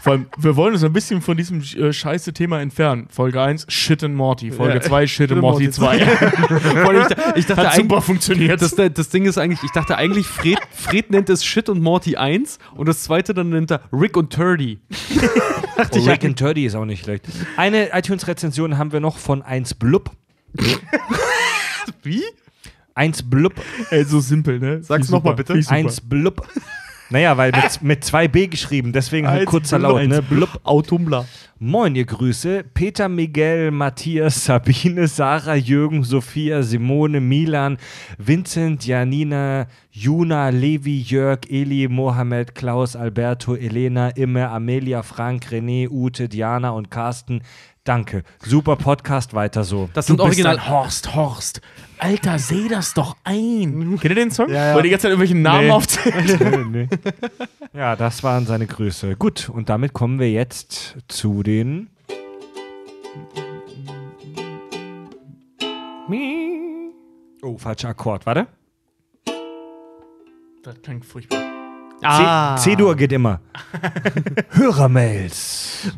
vor 0.00 0.12
allem, 0.12 0.26
wir 0.38 0.56
wollen 0.56 0.72
uns 0.74 0.82
ein 0.82 0.92
bisschen 0.92 1.20
von 1.20 1.36
diesem 1.36 1.60
äh, 1.60 1.92
scheiße 1.92 2.32
Thema 2.32 2.60
entfernen. 2.60 3.08
Folge 3.10 3.40
1, 3.40 3.66
Shit 3.68 4.02
and 4.02 4.14
Morty. 4.14 4.50
Folge 4.50 4.74
Ja. 4.74 4.80
2, 4.80 5.06
Shit 5.06 5.32
and 5.32 5.40
Morty 5.40 5.64
Morty 5.64 5.70
2. 5.70 5.98
Vor 6.06 6.90
allem, 6.90 7.06
ich, 7.08 7.36
ich 7.36 7.46
dachte 7.46 7.66
Hat 7.68 7.74
super 7.74 8.00
funktioniert. 8.00 8.60
das, 8.62 8.74
das 8.74 9.08
Ding 9.10 9.26
ist 9.26 9.38
eigentlich, 9.38 9.62
ich 9.62 9.70
dachte 9.72 9.96
eigentlich, 9.96 10.26
Fred, 10.26 10.58
Fred 10.74 11.10
nennt 11.10 11.28
es 11.30 11.44
Shit 11.44 11.68
und 11.68 11.82
Morty 11.82 12.16
1 12.16 12.58
und 12.74 12.88
das 12.88 13.02
zweite 13.02 13.34
dann 13.34 13.50
nennt 13.50 13.70
er 13.70 13.80
Rick 13.92 14.16
und 14.16 14.32
Turdy. 14.32 14.80
Oh, 15.90 15.98
Rick 16.00 16.24
and 16.24 16.38
Turdy 16.38 16.66
ist 16.66 16.74
auch 16.74 16.84
nicht 16.84 17.02
schlecht. 17.04 17.24
Eine 17.56 17.88
iTunes-Rezension 17.98 18.76
haben 18.78 18.92
wir 18.92 19.00
noch 19.00 19.16
von 19.16 19.40
1 19.42 19.74
Blub. 19.74 20.10
Wie? 22.02 22.22
1 22.94 23.22
Blub. 23.30 23.54
Ey, 23.90 24.04
so 24.04 24.20
simpel, 24.20 24.58
ne? 24.58 24.82
Sag's 24.82 24.86
Finde 24.86 25.04
ich 25.06 25.10
noch 25.10 25.24
mal 25.24 25.30
super. 25.30 25.36
bitte. 25.36 25.46
Finde 25.54 25.60
ich 25.60 25.66
super. 25.66 25.74
1 25.76 26.00
Blub. 26.02 26.48
Naja, 27.12 27.36
weil 27.36 27.52
mit, 27.52 27.82
mit 27.82 28.04
zwei 28.04 28.26
B 28.26 28.46
geschrieben, 28.46 28.92
deswegen 28.92 29.28
halt 29.28 29.46
kurzer 29.46 29.78
Laut, 29.78 30.06
ne? 30.08 30.22
Blub. 30.22 30.48
Autumla. 30.64 31.26
Moin, 31.58 31.94
ihr 31.94 32.06
Grüße. 32.06 32.64
Peter, 32.74 33.08
Miguel, 33.08 33.70
Matthias, 33.70 34.44
Sabine, 34.46 35.06
Sarah, 35.06 35.54
Jürgen, 35.54 36.02
Sophia, 36.02 36.62
Simone, 36.62 37.20
Milan, 37.20 37.76
Vincent, 38.18 38.84
Janina, 38.84 39.66
Juna, 39.90 40.48
Levi, 40.48 41.00
Jörg, 41.02 41.40
Eli, 41.48 41.86
Mohammed, 41.88 42.54
Klaus, 42.54 42.96
Alberto, 42.96 43.54
Elena, 43.54 44.08
Imme, 44.08 44.48
Amelia, 44.48 45.02
Frank, 45.02 45.48
René, 45.52 45.88
Ute, 45.88 46.28
Diana 46.28 46.70
und 46.70 46.90
Carsten. 46.90 47.42
Danke. 47.84 48.22
Super 48.44 48.76
Podcast, 48.76 49.34
weiter 49.34 49.64
so. 49.64 49.88
Das 49.92 50.06
sind 50.06 50.20
original. 50.20 50.56
ein 50.56 50.68
Horst, 50.68 51.16
Horst. 51.16 51.60
Alter, 51.98 52.38
seh 52.38 52.68
das 52.68 52.94
doch 52.94 53.16
ein. 53.24 53.98
Kennt 53.98 54.04
ihr 54.04 54.14
den 54.14 54.30
Song? 54.30 54.48
Ja, 54.50 54.54
ja. 54.54 54.76
Er 54.76 54.82
die 54.82 54.90
ganze 54.90 55.02
Zeit 55.02 55.10
irgendwelche 55.10 55.36
Namen 55.36 55.66
Nee. 55.66 55.70
aufzählt. 55.72 56.40
Nee. 56.70 56.88
Ja, 57.72 57.96
das 57.96 58.22
waren 58.22 58.46
seine 58.46 58.66
Grüße. 58.66 59.16
Gut, 59.16 59.48
und 59.48 59.68
damit 59.68 59.92
kommen 59.94 60.20
wir 60.20 60.30
jetzt 60.30 60.96
zu 61.08 61.42
den. 61.42 61.88
Oh, 67.42 67.58
falscher 67.58 67.88
Akkord, 67.88 68.26
warte. 68.26 68.46
Das 70.62 70.80
klingt 70.82 71.04
furchtbar. 71.04 71.51
Ah. 72.02 72.56
C-Dur 72.56 72.96
geht 72.96 73.12
immer. 73.12 73.40
Hörermails. 74.50 75.90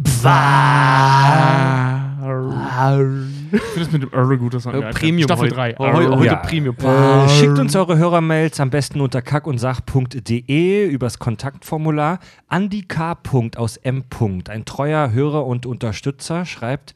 Ich 3.52 3.60
finde 3.62 3.84
das 3.84 3.92
mit 3.92 4.02
dem 4.02 4.12
Earl 4.12 4.36
gut, 4.38 4.54
das 4.54 4.66
Äh, 4.66 4.80
Premium 4.92 5.24
Staffel 5.28 5.44
heute. 5.44 5.54
3. 5.54 5.74
Oh, 5.78 5.84
heu- 5.92 6.16
heute 6.16 6.24
Ja. 6.26 6.36
Premium. 6.36 6.76
Äh, 6.82 7.28
schickt 7.28 7.58
uns 7.58 7.76
eure 7.76 7.96
Hörermails 7.96 8.58
am 8.60 8.70
besten 8.70 9.00
unter 9.00 9.22
kackundsach.de 9.22 10.86
übers 10.86 11.18
Kontaktformular. 11.18 12.18
Andi 12.48 12.82
K. 12.82 13.16
aus 13.56 13.76
M. 13.76 14.04
Ein 14.48 14.64
treuer 14.64 15.12
Hörer 15.12 15.46
und 15.46 15.66
Unterstützer 15.66 16.44
schreibt. 16.44 16.94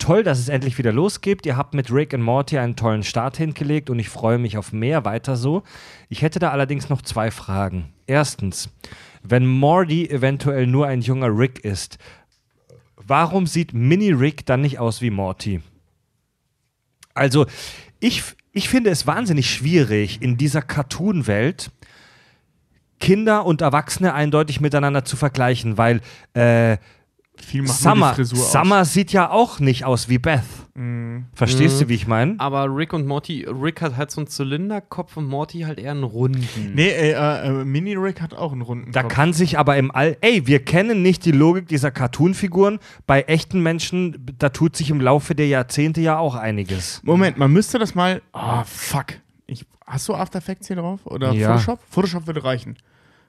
Toll, 0.00 0.22
dass 0.22 0.38
es 0.38 0.48
endlich 0.48 0.78
wieder 0.78 0.92
losgeht. 0.92 1.44
Ihr 1.44 1.58
habt 1.58 1.74
mit 1.74 1.92
Rick 1.92 2.14
und 2.14 2.22
Morty 2.22 2.56
einen 2.58 2.74
tollen 2.74 3.02
Start 3.02 3.36
hingelegt 3.36 3.90
und 3.90 3.98
ich 3.98 4.08
freue 4.08 4.38
mich 4.38 4.56
auf 4.56 4.72
mehr 4.72 5.04
weiter 5.04 5.36
so. 5.36 5.62
Ich 6.08 6.22
hätte 6.22 6.38
da 6.38 6.50
allerdings 6.50 6.88
noch 6.88 7.02
zwei 7.02 7.30
Fragen. 7.30 7.92
Erstens, 8.06 8.70
wenn 9.22 9.46
Morty 9.46 10.08
eventuell 10.08 10.66
nur 10.66 10.86
ein 10.86 11.02
junger 11.02 11.28
Rick 11.28 11.64
ist, 11.66 11.98
warum 12.96 13.46
sieht 13.46 13.74
Mini 13.74 14.10
Rick 14.10 14.46
dann 14.46 14.62
nicht 14.62 14.78
aus 14.78 15.02
wie 15.02 15.10
Morty? 15.10 15.60
Also, 17.12 17.44
ich, 18.00 18.22
ich 18.52 18.70
finde 18.70 18.88
es 18.88 19.06
wahnsinnig 19.06 19.52
schwierig, 19.52 20.22
in 20.22 20.38
dieser 20.38 20.62
Cartoon-Welt 20.62 21.70
Kinder 23.00 23.44
und 23.44 23.60
Erwachsene 23.60 24.14
eindeutig 24.14 24.62
miteinander 24.62 25.04
zu 25.04 25.16
vergleichen, 25.16 25.76
weil 25.76 26.00
äh, 26.32 26.78
Viel 27.44 27.62
macht 27.62 27.78
Summer, 27.80 28.14
Frisur 28.14 28.38
Summer 28.38 28.84
sieht 28.84 29.12
ja 29.12 29.30
auch 29.30 29.60
nicht 29.60 29.84
aus 29.84 30.08
wie 30.08 30.18
Beth. 30.18 30.42
Verstehst 31.34 31.80
du, 31.80 31.88
wie 31.88 31.94
ich 31.94 32.06
meine? 32.06 32.36
Aber 32.38 32.64
Rick 32.74 32.92
und 32.94 33.06
Morty, 33.06 33.44
Rick 33.46 33.82
hat 33.82 33.96
halt 33.98 34.10
so 34.10 34.20
einen 34.22 34.28
Zylinderkopf 34.28 35.16
und 35.18 35.26
Morty 35.26 35.60
halt 35.60 35.78
eher 35.78 35.90
einen 35.90 36.04
runden. 36.04 36.38
aus. 36.42 36.58
Nee, 36.74 36.88
äh, 36.88 37.12
äh, 37.12 37.64
Mini 37.64 37.94
Rick 37.96 38.22
hat 38.22 38.32
auch 38.32 38.52
einen 38.52 38.62
runden 38.62 38.90
Da 38.92 39.02
Kopf. 39.02 39.12
kann 39.12 39.32
sich 39.34 39.58
aber 39.58 39.76
im 39.76 39.90
All. 39.90 40.16
Ey, 40.22 40.46
wir 40.46 40.64
kennen 40.64 41.02
nicht 41.02 41.24
die 41.26 41.32
Logik 41.32 41.68
dieser 41.68 41.90
Cartoon-Figuren. 41.90 42.78
Bei 43.06 43.22
echten 43.22 43.62
Menschen, 43.62 44.24
da 44.38 44.48
tut 44.48 44.74
sich 44.76 44.88
im 44.90 45.00
Laufe 45.02 45.34
der 45.34 45.48
Jahrzehnte 45.48 46.00
ja 46.00 46.16
auch 46.18 46.34
einiges. 46.34 47.02
Moment, 47.04 47.36
man 47.36 47.52
müsste 47.52 47.78
das 47.78 47.94
mal. 47.94 48.22
Ah, 48.32 48.64
fuck. 48.64 49.06
Ich, 49.46 49.66
hast 49.86 50.08
du 50.08 50.14
After 50.14 50.38
Effects 50.38 50.68
hier 50.68 50.76
drauf? 50.76 51.00
Oder 51.04 51.32
Ja. 51.32 51.48
Photoshop? 51.48 51.80
Photoshop 51.90 52.26
würde 52.26 52.42
reichen. 52.44 52.76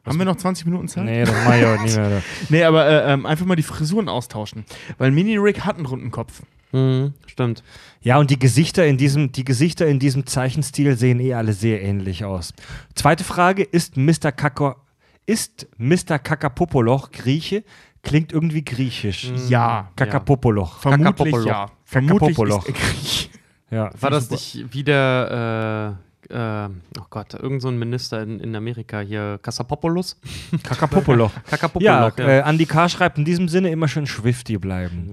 Haben 0.06 0.18
wir 0.18 0.26
noch 0.26 0.36
20 0.36 0.65
Minuten 0.65 0.88
Zeit? 0.88 1.06
Nee, 1.06 1.23
das 1.26 1.36
mach 1.45 1.56
ich 1.56 1.65
auch 1.65 1.82
nicht 1.82 1.95
mehr. 1.95 2.23
Nee, 2.49 2.64
aber 2.64 2.86
äh, 2.88 3.14
ähm, 3.14 3.26
einfach 3.26 3.45
mal 3.45 3.56
die 3.56 3.64
Frisuren 3.64 4.10
austauschen. 4.10 4.65
Weil 4.98 5.11
Mini 5.11 5.38
Rick 5.38 5.61
hat 5.61 5.78
einen 5.78 5.86
runden 5.86 6.10
Kopf. 6.11 6.41
Mhm, 6.72 7.14
stimmt. 7.28 7.64
Ja, 8.02 8.18
und 8.18 8.32
die 8.32 8.40
Gesichter 8.40 8.86
in 8.86 8.98
diesem, 8.98 9.32
die 9.32 9.44
Gesichter 9.44 9.88
in 9.88 9.99
diesem 9.99 10.26
Zeichenstil 10.26 10.98
sehen 10.98 11.19
eh 11.19 11.34
alle 11.34 11.53
sehr 11.53 11.82
ähnlich 11.84 12.26
aus. 12.26 12.53
Zweite 12.95 13.23
Frage: 13.23 13.64
Ist 13.64 13.98
Mr. 13.98 14.32
Kaka, 14.32 14.78
ist 15.26 15.68
Mr. 15.78 16.18
Kakapopoloch 16.18 17.11
Grieche? 17.11 17.64
Klingt 18.03 18.32
irgendwie 18.34 18.65
griechisch. 18.65 19.32
Ja. 19.48 19.91
Kakapopoloch. 19.95 20.80
Vermutlich 20.80 21.06
Kakapopoloch. 21.15 21.45
ja. 21.45 21.65
Vermutlich 21.84 22.36
Kakapopoloch. 22.36 22.65
ist 22.68 22.76
er 22.76 22.82
Griech. 22.82 23.30
Ja. 23.69 23.90
War 23.99 24.10
das 24.10 24.30
nicht 24.32 24.73
wieder, 24.73 25.91
äh, 25.91 26.10
äh, 26.32 26.70
oh 26.99 27.06
Gott, 27.10 27.34
irgend 27.34 27.62
so 27.62 27.68
ein 27.68 27.78
Minister 27.78 28.22
in, 28.24 28.40
in 28.40 28.56
Amerika 28.56 29.02
hier, 29.02 29.40
Kassapopoulos? 29.41 30.20
Kakapopoloch. 30.64 31.32
Kakapopoulos, 31.49 31.86
Ja, 31.86 32.12
äh, 32.18 32.41
Andi 32.41 32.66
K. 32.66 32.90
schreibt 32.90 33.18
in 33.18 33.26
diesem 33.26 33.48
Sinne 33.48 33.70
immer 33.70 33.88
schön 33.88 34.08
Swifty 34.08 34.58
bleiben. 34.58 35.12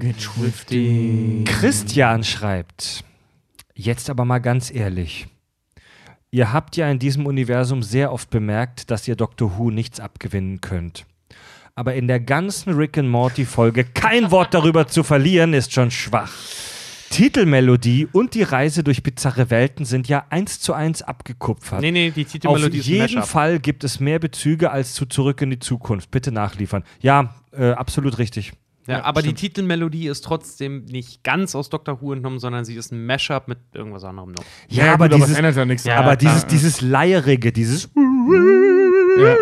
Christian 1.45 2.25
schreibt, 2.25 3.05
jetzt 3.75 4.09
aber 4.11 4.25
mal 4.25 4.39
ganz 4.39 4.71
ehrlich. 4.71 5.27
Ihr 6.31 6.53
habt 6.53 6.77
ja 6.77 6.91
in 6.91 6.99
diesem 6.99 7.27
Universum 7.27 7.83
sehr 7.83 8.13
oft 8.13 8.31
bemerkt, 8.31 8.91
dass 8.91 9.09
ihr 9.09 9.17
Doctor 9.17 9.59
Who 9.59 9.71
nichts 9.71 9.99
abgewinnen 9.99 10.61
könnt. 10.61 11.07
Aber 11.75 11.95
in 11.95 12.09
der 12.09 12.21
ganzen 12.21 12.75
Rick 12.75 12.99
and 12.99 13.09
Morty 13.09 13.45
Folge 13.45 13.85
kein 13.85 14.31
Wort 14.31 14.53
darüber 14.53 14.89
zu 14.89 15.03
verlieren, 15.05 15.55
ist 15.55 15.73
schon 15.73 15.91
schwach. 15.91 16.33
Titelmelodie 17.11 18.09
und 18.13 18.35
die 18.35 18.43
Reise 18.43 18.85
durch 18.85 19.03
bizarre 19.03 19.51
Welten 19.51 19.85
sind 19.85 20.09
ja 20.09 20.25
eins 20.31 20.61
zu 20.61 20.73
eins 20.75 21.03
abgekupfert. 21.03 21.81
Nee, 21.81 21.91
nee, 21.91 22.11
die 22.11 22.25
Auf 22.25 22.33
Titelmelodie 22.33 22.79
ist 22.79 22.87
ein 22.89 23.09
jeden. 23.09 23.23
Fall 23.23 23.59
gibt 23.59 23.85
es 23.85 24.01
mehr 24.01 24.19
Bezüge 24.19 24.71
als 24.71 24.95
zu 24.95 25.07
Zurück 25.07 25.41
in 25.43 25.51
die 25.51 25.59
Zukunft. 25.59 26.11
Bitte 26.11 26.33
nachliefern. 26.33 26.85
Ja, 27.01 27.35
äh, 27.53 27.71
absolut 27.71 28.19
richtig. 28.19 28.53
Ja, 28.87 29.05
aber 29.05 29.21
die 29.21 29.35
Titelmelodie 29.35 30.09
ist 30.09 30.25
trotzdem 30.25 30.87
nicht 30.87 31.23
ganz 31.23 31.55
aus 31.55 31.69
Doctor 31.69 32.01
Who 32.01 32.15
entnommen, 32.15 32.39
sondern 32.39 32.65
sie 32.65 32.75
ist 32.75 32.91
ein 32.91 33.05
Mashup 33.05 33.47
mit 33.47 33.59
irgendwas 33.75 34.03
anderem 34.03 34.33
noch. 34.33 34.45
Ja, 34.69 34.95
aber, 34.95 35.11
gut, 35.11 35.19
dieses, 35.19 35.33
es 35.33 35.37
ändert 35.37 35.57
ja 35.57 35.65
nichts. 35.67 35.85
Ja, 35.85 35.97
aber 35.97 36.17
klar. 36.17 36.33
dieses, 36.33 36.47
dieses 36.47 36.81
Leierige, 36.81 37.53
dieses, 37.53 37.91
Ja. 37.95 39.37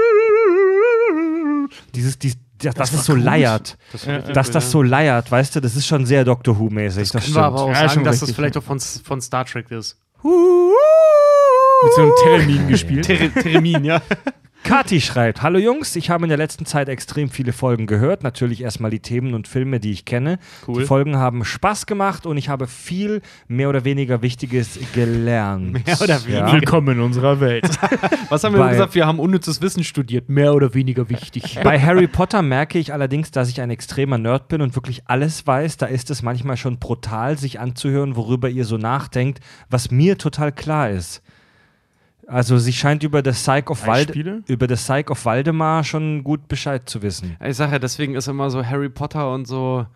dieses, 1.94 2.18
dies, 2.18 2.36
das, 2.58 2.74
das 2.74 2.92
ist 2.92 3.04
so 3.04 3.14
leiert. 3.14 3.76
Das 3.92 4.02
ist 4.02 4.06
Ja. 4.08 4.18
Dass 4.20 4.50
das 4.50 4.70
so 4.70 4.82
leiert, 4.82 5.30
weißt 5.30 5.56
du, 5.56 5.60
das 5.60 5.76
ist 5.76 5.86
schon 5.86 6.06
sehr 6.06 6.24
Doctor 6.24 6.58
Who-mäßig. 6.58 7.02
Das, 7.04 7.10
Können 7.12 7.22
stimmt. 7.22 7.36
wir 7.36 7.44
aber 7.44 7.62
auch 7.62 7.68
Ja, 7.68 7.88
sagen, 7.88 8.04
dass 8.04 8.20
das 8.20 8.30
vielleicht 8.32 8.56
auch 8.56 8.62
von, 8.62 8.80
von 8.80 9.20
Star 9.20 9.44
Trek 9.44 9.70
ist. 9.70 9.98
Mit 10.22 11.92
so 11.94 12.02
einem 12.02 12.12
Termin 12.24 12.68
gespielt. 12.68 13.04
Ter 13.06 13.32
Termin, 13.34 13.84
ja. 13.84 14.00
Kati 14.64 15.00
schreibt: 15.00 15.42
Hallo 15.42 15.60
Jungs, 15.60 15.94
ich 15.94 16.10
habe 16.10 16.24
in 16.24 16.28
der 16.28 16.38
letzten 16.38 16.66
Zeit 16.66 16.88
extrem 16.88 17.30
viele 17.30 17.52
Folgen 17.52 17.86
gehört. 17.86 18.24
Natürlich 18.24 18.62
erstmal 18.62 18.90
die 18.90 18.98
Themen 18.98 19.34
und 19.34 19.46
Filme, 19.46 19.78
die 19.78 19.92
ich 19.92 20.04
kenne. 20.04 20.40
Cool. 20.66 20.80
Die 20.80 20.86
Folgen 20.86 21.16
haben 21.16 21.44
Spaß 21.44 21.86
gemacht 21.86 22.26
und 22.26 22.36
ich 22.36 22.48
habe 22.48 22.66
viel 22.66 23.22
mehr 23.46 23.68
oder 23.68 23.84
weniger 23.84 24.22
Wichtiges 24.22 24.78
gelernt. 24.92 25.72
Mehr 25.86 26.00
oder 26.00 26.20
weniger. 26.24 26.46
Ja. 26.48 26.52
Willkommen 26.52 26.96
in 26.96 27.00
unserer 27.00 27.38
Welt. 27.38 27.68
Was 28.28 28.42
haben 28.42 28.54
wir 28.54 28.58
Bei- 28.58 28.72
gesagt? 28.72 28.96
Wir 28.96 29.06
haben 29.06 29.20
unnützes 29.20 29.62
Wissen 29.62 29.84
studiert. 29.84 30.28
Mehr 30.28 30.52
oder 30.52 30.74
weniger 30.74 31.08
wichtig. 31.10 31.60
Bei 31.64 31.78
Harry 31.80 32.08
Potter 32.08 32.42
merke 32.42 32.78
ich 32.80 32.92
allerdings, 32.92 33.30
dass 33.30 33.48
ich 33.48 33.60
ein 33.60 33.70
extremer 33.70 34.18
Nerd 34.18 34.48
bin 34.48 34.62
und 34.62 34.74
wirklich 34.74 35.02
alles 35.06 35.46
weiß. 35.46 35.76
Da 35.76 35.86
ist 35.86 36.10
es 36.10 36.22
manchmal 36.22 36.56
schon 36.56 36.78
brutal, 36.80 37.38
sich 37.38 37.60
anzuhören, 37.60 38.16
worüber 38.16 38.48
ihr 38.48 38.64
so 38.64 38.78
nachdenkt, 38.78 39.38
was 39.70 39.92
mir 39.92 40.18
total 40.18 40.50
klar 40.50 40.90
ist. 40.90 41.22
Also 42.26 42.58
sie 42.58 42.72
scheint 42.72 43.02
über 43.04 43.22
das 43.22 43.42
Psych 43.42 43.70
of, 43.70 43.86
Walde 43.86 44.42
über 44.46 44.66
das 44.66 44.82
Psych 44.82 45.10
of 45.10 45.24
Waldemar 45.24 45.84
schon 45.84 46.24
gut 46.24 46.48
Bescheid 46.48 46.88
zu 46.88 47.02
wissen. 47.02 47.36
Ich 47.44 47.56
sage 47.56 47.72
ja, 47.72 47.78
deswegen 47.78 48.14
ist 48.16 48.26
immer 48.26 48.50
so 48.50 48.64
Harry 48.64 48.88
Potter 48.88 49.32
und 49.32 49.46
so. 49.46 49.86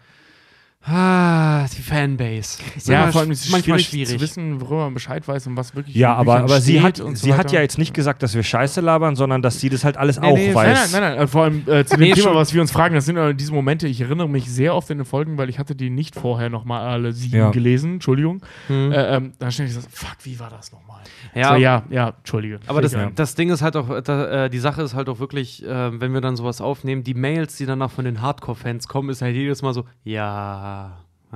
Ah, 0.82 1.66
die 1.76 1.82
Fanbase. 1.82 2.58
Ist 2.74 2.88
immer 2.88 3.12
vor 3.12 3.20
allem 3.20 3.30
ist 3.32 3.44
es 3.44 3.50
manchmal 3.50 3.78
schwierig, 3.80 4.08
schwierig. 4.08 4.18
zu 4.18 4.20
wissen, 4.20 4.60
worüber 4.62 4.84
man 4.84 4.94
Bescheid 4.94 5.28
weiß 5.28 5.46
und 5.46 5.56
was 5.58 5.76
wirklich 5.76 5.94
Ja, 5.94 6.14
aber, 6.14 6.38
aber 6.38 6.58
sie, 6.62 6.80
hat, 6.80 7.00
und 7.00 7.18
so 7.18 7.26
sie 7.26 7.34
hat 7.34 7.52
ja 7.52 7.60
jetzt 7.60 7.76
nicht 7.76 7.92
gesagt, 7.92 8.22
dass 8.22 8.34
wir 8.34 8.42
Scheiße 8.42 8.80
labern, 8.80 9.14
sondern 9.14 9.42
dass 9.42 9.60
sie 9.60 9.68
das 9.68 9.84
halt 9.84 9.98
alles 9.98 10.18
Nee, 10.18 10.26
auch 10.28 10.34
nee, 10.36 10.54
weiß. 10.54 10.90
Nein, 10.92 11.02
nein, 11.02 11.10
nein, 11.10 11.18
nein. 11.18 11.28
Vor 11.28 11.42
allem 11.44 11.62
äh, 11.68 11.84
zu 11.84 11.96
dem 11.96 12.00
Nee, 12.00 12.12
Thema, 12.14 12.28
schon. 12.28 12.36
was 12.36 12.54
wir 12.54 12.62
uns 12.62 12.70
fragen, 12.70 12.94
das 12.94 13.04
sind 13.04 13.18
äh, 13.18 13.34
diese 13.34 13.52
Momente, 13.52 13.88
ich 13.88 14.00
erinnere 14.00 14.26
mich 14.30 14.50
sehr 14.50 14.74
oft 14.74 14.88
in 14.88 14.96
den 14.96 15.04
Folgen, 15.04 15.36
weil 15.36 15.50
ich 15.50 15.58
hatte 15.58 15.74
die 15.76 15.90
nicht 15.90 16.14
vorher 16.14 16.48
nochmal 16.48 16.80
alle 16.88 17.12
sieben 17.12 17.36
Ja. 17.36 17.50
gelesen, 17.50 17.94
Entschuldigung. 17.94 18.40
Hm. 18.68 18.90
Äh, 18.92 19.16
ähm, 19.16 19.32
da 19.38 19.48
ich 19.48 19.56
so, 19.56 19.80
fuck, 19.90 20.16
wie 20.22 20.40
war 20.40 20.48
das 20.48 20.72
nochmal? 20.72 21.00
Ja, 21.34 21.50
so, 21.50 21.54
ja, 21.56 21.82
ja, 21.90 22.08
Entschuldige. 22.16 22.58
Aber 22.66 22.80
das, 22.80 22.92
ja. 22.92 23.10
das 23.14 23.34
Ding 23.34 23.50
ist 23.50 23.60
halt 23.60 23.76
auch, 23.76 24.00
da, 24.00 24.46
äh, 24.46 24.50
die 24.50 24.58
Sache 24.58 24.80
ist 24.80 24.94
halt 24.94 25.10
auch 25.10 25.18
wirklich, 25.18 25.62
äh, 25.62 26.00
wenn 26.00 26.14
wir 26.14 26.22
dann 26.22 26.36
sowas 26.36 26.62
aufnehmen, 26.62 27.04
die 27.04 27.14
Mails, 27.14 27.56
die 27.56 27.66
danach 27.66 27.90
von 27.90 28.06
den 28.06 28.22
Hardcore-Fans 28.22 28.88
kommen, 28.88 29.10
ist 29.10 29.20
halt 29.20 29.34
jedes 29.36 29.60
Mal 29.60 29.74
so, 29.74 29.84
ja. 30.04 30.69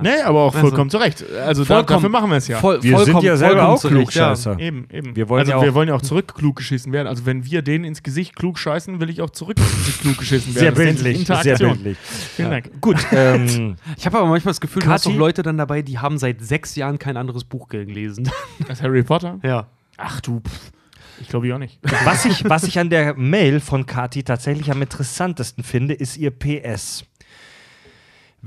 Nee, 0.02 0.08
aber 0.24 0.40
auch 0.40 0.54
Also- 0.56 0.66
vollkommen 0.66 0.90
zu 0.90 0.96
Recht. 0.98 1.24
Also 1.46 1.62
da, 1.62 1.66
Vollkommen. 1.76 1.86
dafür 1.98 2.08
machen 2.08 2.28
wir 2.30 2.38
es 2.38 2.48
ja. 2.48 2.58
Voll, 2.58 2.82
Wir 2.82 2.96
sind 2.98 3.04
vollkommen- 3.12 3.26
ja 3.26 3.36
selber 3.36 3.68
auch 3.68 3.84
Recht, 3.84 3.94
Klugscheißer. 3.94 4.58
Eben, 4.58 4.88
eben. 4.90 5.14
Wir 5.14 5.28
wollen 5.28 5.40
also 5.42 5.52
ja 5.52 5.58
auch- 5.58 5.62
wir 5.62 5.72
wollen 5.74 5.86
ja 5.88 5.94
auch 5.94 6.02
zurück 6.02 6.34
klug 6.34 6.56
geschissen 6.56 6.92
werden. 6.92 7.06
Also 7.06 7.26
wenn 7.26 7.44
wir 7.46 7.62
denen 7.62 7.84
ins 7.84 8.02
Gesicht 8.02 8.34
klug 8.34 8.58
scheißen, 8.58 8.98
will 8.98 9.08
ich 9.08 9.22
auch 9.22 9.30
zurück 9.30 9.56
klug 10.02 10.18
geschissen 10.18 10.52
Sehr 10.52 10.76
werden. 10.76 10.96
Sich 10.96 11.04
bildlich, 11.04 11.26
sehr 11.44 11.56
bildlich. 11.58 11.96
Vielen 12.34 12.50
Dank. 12.50 12.70
Gut, 12.80 12.96
ähm, 13.12 13.46
Ja. 13.46 13.92
Ich 13.96 14.04
habe 14.06 14.18
aber 14.18 14.26
manchmal 14.26 14.50
das 14.50 14.60
Gefühl, 14.60 14.82
du 14.82 14.88
hast 14.90 15.06
doch 15.06 15.14
Leute 15.14 15.44
dann 15.44 15.58
dabei, 15.58 15.82
die 15.82 15.96
haben 16.00 16.18
seit 16.18 16.40
sechs 16.42 16.74
Jahren 16.74 16.98
kein 16.98 17.16
anderes 17.16 17.44
Buch 17.44 17.68
gelesen. 17.68 18.28
Das 18.66 18.82
Harry 18.82 19.04
Potter? 19.04 19.38
ja. 19.44 19.68
Ach 19.96 20.20
du, 20.20 20.40
pff. 20.40 20.72
ich 21.20 21.28
glaube 21.28 21.46
ich 21.46 21.52
auch 21.52 21.58
nicht. 21.58 21.78
was, 22.04 22.24
ich, 22.24 22.42
was 22.50 22.64
ich 22.64 22.80
an 22.80 22.90
der 22.90 23.14
Mail 23.14 23.60
von 23.60 23.86
Kati 23.86 24.24
tatsächlich 24.24 24.72
am 24.72 24.82
interessantesten 24.82 25.62
finde, 25.62 25.94
ist 25.94 26.16
ihr 26.16 26.32
PS. 26.32 27.04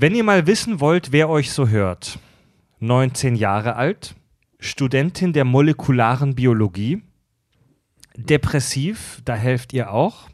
Wenn 0.00 0.14
ihr 0.14 0.22
mal 0.22 0.46
wissen 0.46 0.78
wollt, 0.78 1.10
wer 1.10 1.28
euch 1.28 1.50
so 1.50 1.66
hört, 1.66 2.20
19 2.78 3.34
Jahre 3.34 3.74
alt, 3.74 4.14
Studentin 4.60 5.32
der 5.32 5.44
molekularen 5.44 6.36
Biologie, 6.36 7.02
depressiv, 8.16 9.20
da 9.24 9.34
helft 9.34 9.72
ihr 9.72 9.92
auch, 9.92 10.28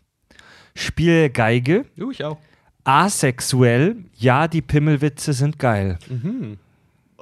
spiel 0.75 1.31
Geige, 1.31 1.87
Du, 1.97 2.11
ich 2.11 2.23
auch. 2.25 2.37
asexuell, 2.85 3.97
ja, 4.15 4.49
die 4.49 4.61
Pimmelwitze 4.61 5.33
sind 5.33 5.59
geil. 5.59 5.99
Mhm. 6.11 6.59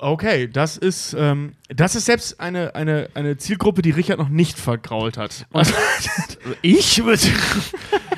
Okay, 0.03 0.49
das 0.49 0.77
ist, 0.77 1.15
ähm, 1.17 1.53
das 1.69 1.95
ist 1.95 2.07
selbst 2.07 2.41
eine, 2.41 2.75
eine, 2.75 3.09
eine 3.15 3.37
Zielgruppe, 3.37 3.83
die 3.83 3.93
Richard 3.93 4.19
noch 4.19 4.31
nicht 4.31 4.59
vergrault 4.59 5.17
hat. 5.17 5.47
Also, 5.53 5.73
ich 6.63 7.05
würde. 7.05 7.23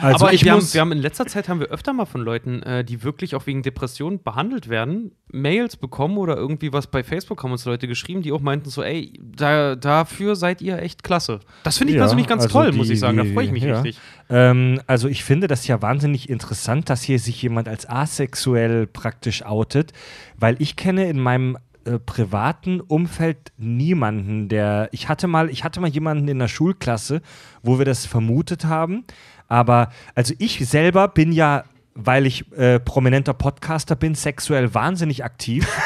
Also 0.00 0.24
aber 0.24 0.32
ich 0.32 0.44
wir, 0.44 0.52
haben, 0.52 0.60
muss, 0.60 0.72
wir 0.72 0.80
haben 0.80 0.92
in 0.92 0.98
letzter 0.98 1.26
Zeit 1.26 1.46
haben 1.48 1.60
wir 1.60 1.66
öfter 1.66 1.92
mal 1.92 2.06
von 2.06 2.22
Leuten, 2.22 2.62
äh, 2.62 2.84
die 2.84 3.02
wirklich 3.02 3.34
auch 3.34 3.46
wegen 3.46 3.62
Depressionen 3.62 4.22
behandelt 4.22 4.70
werden, 4.70 5.12
Mails 5.30 5.76
bekommen 5.76 6.16
oder 6.16 6.36
irgendwie 6.36 6.72
was 6.72 6.86
bei 6.86 7.04
Facebook 7.04 7.42
haben 7.42 7.52
uns 7.52 7.66
Leute 7.66 7.86
geschrieben, 7.86 8.22
die 8.22 8.32
auch 8.32 8.40
meinten 8.40 8.70
so, 8.70 8.82
ey, 8.82 9.12
da, 9.20 9.76
dafür 9.76 10.36
seid 10.36 10.62
ihr 10.62 10.78
echt 10.78 11.04
klasse. 11.04 11.40
Das 11.64 11.76
finde 11.76 11.92
ich 11.92 11.98
Ja, 11.98 12.04
persönlich 12.04 12.26
ganz 12.26 12.44
also 12.44 12.52
toll, 12.60 12.70
die- 12.70 12.78
muss 12.78 12.88
ich 12.88 12.98
sagen. 12.98 13.18
Da 13.18 13.24
freue 13.24 13.44
ich 13.44 13.52
mich 13.52 13.62
ja. 13.62 13.74
richtig. 13.74 14.00
Ähm, 14.30 14.80
also 14.86 15.06
ich 15.08 15.22
finde 15.22 15.48
das 15.48 15.66
ja 15.66 15.82
wahnsinnig 15.82 16.30
interessant, 16.30 16.88
dass 16.88 17.02
hier 17.02 17.18
sich 17.18 17.42
jemand 17.42 17.68
als 17.68 17.86
asexuell 17.88 18.86
praktisch 18.86 19.44
outet, 19.44 19.92
weil 20.38 20.56
ich 20.60 20.76
kenne 20.76 21.08
in 21.10 21.20
meinem 21.20 21.58
äh, 21.84 21.98
privaten 21.98 22.80
Umfeld 22.80 23.52
niemanden, 23.56 24.48
der 24.48 24.88
ich 24.92 25.08
hatte 25.08 25.26
mal, 25.26 25.50
ich 25.50 25.64
hatte 25.64 25.80
mal 25.80 25.90
jemanden 25.90 26.28
in 26.28 26.38
der 26.38 26.48
Schulklasse, 26.48 27.22
wo 27.62 27.78
wir 27.78 27.84
das 27.84 28.06
vermutet 28.06 28.64
haben, 28.64 29.04
aber 29.48 29.90
also 30.14 30.34
ich 30.38 30.66
selber 30.68 31.08
bin 31.08 31.32
ja, 31.32 31.64
weil 31.94 32.26
ich 32.26 32.50
äh, 32.52 32.80
prominenter 32.80 33.34
Podcaster 33.34 33.96
bin, 33.96 34.14
sexuell 34.14 34.74
wahnsinnig 34.74 35.24
aktiv 35.24 35.68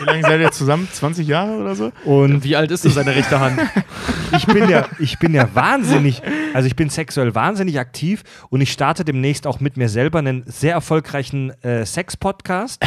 Wie 0.00 0.06
lange 0.06 0.22
seid 0.22 0.40
ihr 0.40 0.50
zusammen? 0.50 0.88
20 0.90 1.28
Jahre 1.28 1.58
oder 1.58 1.74
so? 1.74 1.92
und 2.04 2.42
Wie 2.42 2.56
alt 2.56 2.70
ist 2.70 2.84
denn 2.84 2.92
seine 2.92 3.14
rechte 3.14 3.38
Hand? 3.38 3.60
ich 4.36 4.46
bin 4.46 4.68
ja, 4.68 4.86
ich 4.98 5.18
bin 5.18 5.34
ja 5.34 5.54
wahnsinnig, 5.54 6.22
also 6.54 6.66
ich 6.66 6.74
bin 6.74 6.88
sexuell 6.88 7.34
wahnsinnig 7.34 7.78
aktiv 7.78 8.22
und 8.48 8.62
ich 8.62 8.72
starte 8.72 9.04
demnächst 9.04 9.46
auch 9.46 9.60
mit 9.60 9.76
mir 9.76 9.90
selber 9.90 10.20
einen 10.20 10.42
sehr 10.46 10.72
erfolgreichen 10.72 11.50
äh, 11.62 11.84
Sex-Podcast. 11.84 12.82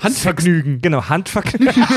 Handvergnügen. 0.00 0.80
Genau, 0.82 1.08
Handvergnügen. 1.08 1.84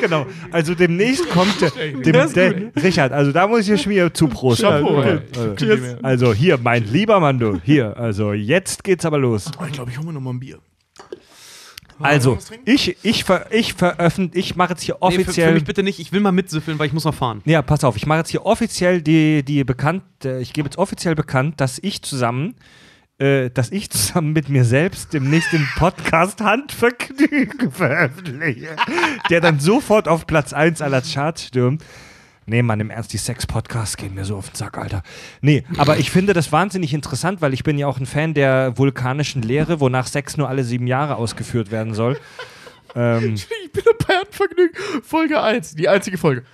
genau, 0.00 0.26
also 0.50 0.74
demnächst 0.74 1.28
kommt 1.30 1.60
der, 1.60 1.70
dem, 1.70 2.32
der 2.32 2.72
Richard, 2.82 3.12
also 3.12 3.32
da 3.32 3.46
muss 3.46 3.68
ich 3.68 3.82
schon 3.82 3.92
wieder 3.92 4.12
zuprosten. 4.12 4.66
Also, 4.66 5.98
also, 6.02 6.34
hier, 6.34 6.58
mein 6.58 6.84
lieber 6.84 7.20
Mann, 7.20 7.38
du, 7.38 7.60
hier, 7.62 7.96
also 7.96 8.32
jetzt 8.32 8.84
geht's 8.84 9.04
aber 9.04 9.18
los. 9.18 9.50
Oh, 9.60 9.64
ich 9.66 9.72
glaube, 9.72 9.90
ich 9.90 9.98
hole 9.98 10.06
mir 10.06 10.12
noch 10.14 10.20
mal 10.20 10.30
ein 10.30 10.40
Bier. 10.40 10.58
Also, 12.00 12.38
ich, 12.64 12.96
ich, 13.02 13.24
ver, 13.24 13.46
ich 13.52 13.74
veröffentliche, 13.74 14.50
ich 14.50 14.56
mache 14.56 14.70
jetzt 14.70 14.82
hier 14.82 14.96
Nee, 15.00 15.00
für, 15.00 15.06
offiziell. 15.22 15.48
für 15.48 15.54
mich 15.54 15.64
bitte 15.64 15.82
nicht, 15.84 16.00
ich 16.00 16.10
will 16.12 16.20
mal 16.20 16.32
mitsüffeln, 16.32 16.78
weil 16.78 16.88
ich 16.88 16.92
muss 16.92 17.04
noch 17.04 17.14
fahren. 17.14 17.40
Ja, 17.44 17.62
pass 17.62 17.84
auf, 17.84 17.96
ich 17.96 18.06
mache 18.06 18.18
jetzt 18.18 18.30
hier 18.30 18.44
offiziell 18.44 19.00
die, 19.00 19.44
die 19.44 19.62
bekannt, 19.62 20.02
äh, 20.24 20.40
ich 20.40 20.52
gebe 20.52 20.66
jetzt 20.66 20.76
offiziell 20.76 21.14
bekannt, 21.14 21.60
dass 21.60 21.78
ich 21.80 22.02
zusammen, 22.02 22.56
äh, 23.18 23.50
dass 23.50 23.70
ich 23.70 23.90
zusammen 23.90 24.32
mit 24.32 24.48
mir 24.48 24.64
selbst 24.64 25.12
demnächst 25.12 25.52
den 25.52 25.68
Podcast 25.76 26.40
Handvergnügen 26.40 27.70
veröffentliche, 27.70 28.76
der 29.30 29.40
dann 29.40 29.60
sofort 29.60 30.08
auf 30.08 30.26
Platz 30.26 30.52
1 30.52 30.82
aller 30.82 31.02
Charts 31.02 31.44
stürmt. 31.44 31.84
Nee, 32.46 32.62
Mann, 32.62 32.80
im 32.80 32.90
Ernst, 32.90 33.12
die 33.12 33.18
Sex-Podcasts 33.18 33.96
gehen 33.96 34.14
mir 34.14 34.26
so 34.26 34.36
auf 34.36 34.50
den 34.50 34.56
Sack, 34.56 34.76
Alter. 34.76 35.02
Nee, 35.40 35.64
aber 35.78 35.96
ich 35.96 36.10
finde 36.10 36.34
das 36.34 36.52
wahnsinnig 36.52 36.92
interessant, 36.92 37.40
weil 37.40 37.54
ich 37.54 37.64
bin 37.64 37.78
ja 37.78 37.86
auch 37.86 37.98
ein 37.98 38.04
Fan 38.04 38.34
der 38.34 38.76
vulkanischen 38.76 39.40
Lehre, 39.40 39.80
wonach 39.80 40.06
Sex 40.06 40.36
nur 40.36 40.48
alle 40.50 40.62
sieben 40.62 40.86
Jahre 40.86 41.16
ausgeführt 41.16 41.70
werden 41.70 41.94
soll. 41.94 42.18
Ähm, 42.96 43.34
Ich 43.34 43.48
bin 43.72 43.82
bei 44.06 44.14
Handvergnügen. 44.14 44.76
Folge 45.02 45.42
1, 45.42 45.74
die 45.74 45.88
einzige 45.88 46.16
Folge. 46.16 46.44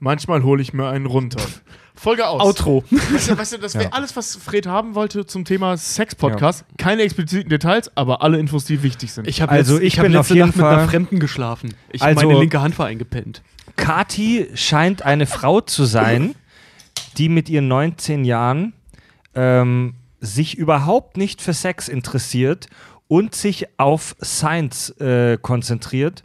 Manchmal 0.00 0.42
hole 0.42 0.60
ich 0.60 0.72
mir 0.72 0.88
einen 0.88 1.06
runter. 1.06 1.40
Folge 1.96 2.26
aus. 2.26 2.42
Outro. 2.42 2.84
Weißt 2.90 3.30
du, 3.30 3.38
weißt 3.38 3.52
du 3.54 3.58
das 3.58 3.74
wäre 3.78 3.92
alles, 3.92 4.14
was 4.16 4.36
Fred 4.36 4.66
haben 4.66 4.94
wollte 4.94 5.26
zum 5.26 5.44
Thema 5.44 5.76
Sex-Podcast. 5.76 6.64
Keine 6.78 7.02
expliziten 7.02 7.48
Details, 7.48 7.90
aber 7.96 8.22
alle 8.22 8.38
Infos, 8.38 8.64
die 8.66 8.82
wichtig 8.82 9.12
sind. 9.12 9.26
Ich 9.26 9.40
habe 9.40 9.52
Also 9.52 9.74
letzt, 9.74 9.82
ich 9.86 9.92
ich 9.94 9.98
hab 9.98 10.04
bin 10.04 10.12
letzte 10.12 10.20
auf 10.20 10.36
jeden 10.36 10.46
Nacht 10.48 10.56
mit 10.56 10.64
einer 10.66 10.78
Fall- 10.78 10.88
Fremden 10.88 11.18
geschlafen. 11.20 11.74
Ich 11.90 12.02
habe 12.02 12.10
Also- 12.16 12.26
meine 12.28 12.38
linke 12.40 12.60
Hand 12.60 12.78
war 12.78 12.86
eingepennt. 12.86 13.42
Kati 13.76 14.48
scheint 14.54 15.02
eine 15.02 15.26
Frau 15.26 15.60
zu 15.60 15.84
sein, 15.84 16.34
die 17.18 17.28
mit 17.28 17.48
ihren 17.48 17.68
19 17.68 18.24
Jahren 18.24 18.72
ähm, 19.34 19.94
sich 20.20 20.56
überhaupt 20.56 21.16
nicht 21.16 21.42
für 21.42 21.52
Sex 21.52 21.88
interessiert 21.88 22.68
und 23.08 23.34
sich 23.34 23.66
auf 23.78 24.16
Science 24.22 24.90
äh, 25.00 25.38
konzentriert. 25.40 26.24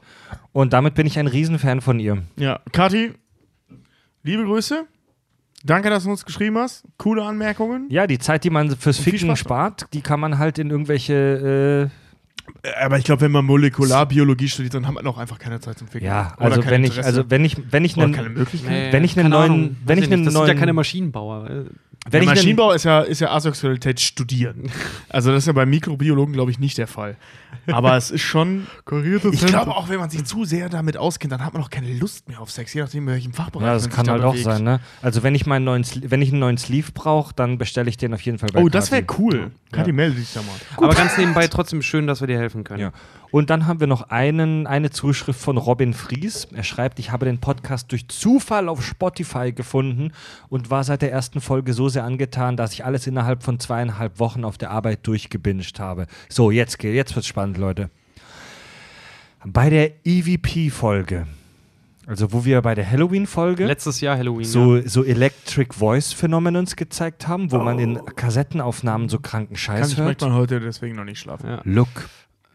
Und 0.54 0.74
damit 0.74 0.96
bin 0.96 1.06
ich 1.08 1.18
ein 1.20 1.28
Riesenfan 1.28 1.82
von 1.82 2.00
ihr. 2.00 2.24
ja, 2.38 2.60
Kathi, 2.72 3.14
liebe 4.24 4.44
Grüße. 4.46 4.86
Danke, 5.64 5.90
dass 5.90 6.04
du 6.06 6.10
uns 6.10 6.26
geschrieben 6.26 6.58
hast. 6.58 6.84
Coole 6.98 7.24
Anmerkungen. 7.24 7.88
Ja, 7.90 8.08
die 8.08 8.18
Zeit, 8.20 8.44
die 8.44 8.50
man 8.50 8.76
fürs 8.76 8.98
Ficken 8.98 9.36
spart, 9.36 9.86
die 9.94 10.02
kann 10.02 10.20
man 10.20 10.38
halt 10.40 10.58
in 10.58 10.70
irgendwelche. 10.72 11.92
Aber 12.82 12.98
ich 12.98 13.06
glaube, 13.06 13.22
wenn 13.22 13.32
man 13.32 13.46
Molekularbiologie 13.46 14.48
studiert, 14.50 14.74
dann 14.74 14.86
hat 14.88 14.94
man 14.94 15.06
auch 15.08 15.18
einfach 15.18 15.40
keine 15.40 15.60
Zeit 15.60 15.78
zum 15.78 15.88
Äh, 15.88 15.92
Ficken. 15.92 16.08
ja, 16.08 16.34
also 16.38 16.66
wenn 16.66 16.84
ich, 16.84 17.04
also 17.04 17.24
wenn 17.30 17.46
ich, 17.46 17.58
wenn 17.72 17.86
ich 17.86 17.98
einen. 17.98 18.14
Wenn 18.16 19.04
ich 19.04 19.18
einen 19.18 19.24
keine 19.24 19.30
neuen- 19.30 19.52
Ahnung, 19.52 19.78
wenn 19.86 20.00
ich 20.00 20.12
einen 20.12 20.26
Das 20.26 20.34
sind 20.34 20.42
ja 20.42 20.48
neuen- 20.48 20.60
keine 20.60 20.74
Maschinenbauer. 20.74 21.66
Wenn 22.10 22.22
einen, 22.22 22.30
Maschinenbau 22.30 22.72
ist 22.72 22.84
ja, 22.84 23.02
ist 23.02 23.22
ja 23.22 23.32
Asexualität 23.32 24.00
studieren. 24.00 24.72
Also 25.14 25.32
das 25.32 25.44
ist 25.44 25.48
ja 25.48 25.54
bei 25.54 25.66
Mikrobiologen, 25.66 26.34
glaube 26.34 26.52
ich, 26.52 26.60
nicht 26.60 26.78
der 26.78 26.88
Fall. 26.88 27.18
Aber 27.68 27.98
es 27.98 28.12
ist 28.12 28.22
schon. 28.22 28.66
Ich 29.34 29.46
glaube 29.46 29.76
auch, 29.76 29.90
wenn 29.90 30.00
man 30.00 30.10
sich 30.10 30.24
zu 30.24 30.46
sehr 30.46 30.70
damit 30.70 30.96
auskennt, 30.96 31.34
dann 31.34 31.44
hat 31.44 31.54
man 31.54 31.62
auch 31.62 31.70
keine 31.70 31.94
Lust 31.94 32.30
mehr 32.30 32.40
auf 32.40 32.50
Sex, 32.50 32.74
je 32.74 32.82
nachdem, 32.82 33.08
welchem 33.08 33.34
Fachbereich 33.34 33.68
ja, 33.68 33.74
das 33.74 33.84
man 33.84 33.90
sich 33.90 33.96
kann 33.98 34.06
da 34.06 34.12
halt 34.14 34.24
auch 34.24 34.32
bewegt. 34.32 34.46
sein, 34.46 34.64
ne? 34.64 34.80
Also 35.02 35.22
wenn 35.24 35.36
ich 35.36 35.46
meinen 35.46 35.66
neuen, 35.66 35.86
wenn 36.04 36.22
ich 36.22 36.30
einen 36.30 36.40
neuen 36.40 36.58
Sleeve 36.58 36.94
brauche, 36.94 37.34
dann 37.36 37.58
bestelle 37.58 37.90
ich 37.90 37.98
den 37.98 38.14
auf 38.14 38.22
jeden 38.22 38.38
Fall 38.38 38.50
bei 38.54 38.62
Oh, 38.62 38.70
das 38.70 38.90
wäre 38.90 39.04
Kati. 39.04 39.22
cool. 39.22 39.52
Kathi, 39.74 39.92
melde 39.92 40.16
dich 40.16 40.32
da 40.34 40.42
mal. 40.42 40.56
Aber 40.78 40.96
ganz 40.96 41.18
nebenbei 41.18 41.48
trotzdem 41.50 41.82
schön, 41.82 42.08
dass 42.08 42.22
wir 42.22 42.28
dir 42.28 42.38
helfen 42.38 42.64
können. 42.64 42.80
Ja. 42.80 42.92
Und 43.32 43.50
dann 43.50 43.66
haben 43.66 43.80
wir 43.80 43.88
noch 43.88 44.10
einen, 44.10 44.68
eine 44.68 44.90
Zuschrift 44.90 45.40
von 45.40 45.56
Robin 45.58 45.94
Fries. 45.94 46.48
Er 46.54 46.64
schreibt, 46.64 47.00
ich 47.00 47.12
habe 47.12 47.26
den 47.26 47.40
Podcast 47.40 47.92
durch 47.92 48.08
Zufall 48.10 48.68
auf 48.68 48.84
Spotify 48.86 49.54
gefunden 49.54 50.12
und 50.50 50.70
war 50.70 50.84
seit 50.84 51.02
der 51.02 51.12
ersten 51.12 51.40
Folge 51.40 51.74
so 51.74 51.88
sehr 51.88 52.04
angetan, 52.04 52.58
dass 52.58 52.74
ich 52.74 52.84
alles 52.84 53.08
innerhalb 53.08 53.44
von 53.44 53.60
zweieinhalb 53.60 54.20
Wochen 54.20 54.44
auf 54.44 54.58
der 54.58 54.72
Arbeit 54.72 55.08
durchgebinged 55.08 55.80
habe. 55.80 56.08
So, 56.30 56.52
jetzt, 56.52 56.78
geht- 56.78 56.94
jetzt 56.94 57.16
wird's 57.16 57.28
spannend, 57.28 57.58
Leute. 57.58 57.90
Bei 59.46 59.70
der 59.70 59.92
EVP-Folge, 60.06 61.26
also 62.06 62.32
wo 62.34 62.46
wir 62.46 62.62
bei 62.62 62.76
der 62.76 62.90
Halloween-Folge 62.90 63.66
Letztes 63.66 64.02
Jahr 64.02 64.18
Halloween. 64.18 64.44
so, 64.46 64.82
so 64.82 65.04
Electric 65.04 65.74
Voice 65.74 66.14
Phenomenons 66.14 66.76
gezeigt 66.76 67.28
haben, 67.28 67.52
wo 67.52 67.58
man 67.60 67.80
in 67.80 68.00
Kassettenaufnahmen 68.16 69.10
so 69.10 69.20
kranken 69.20 69.56
Kann 69.56 69.58
Scheiß 69.58 69.92
ich 69.94 69.98
hört. 69.98 70.22
manchmal 70.22 70.34
heute 70.40 70.60
deswegen 70.60 70.96
noch 70.96 71.06
nicht 71.06 71.20
schlafen. 71.20 71.48
Ja. 71.50 71.62
Look 71.64 71.88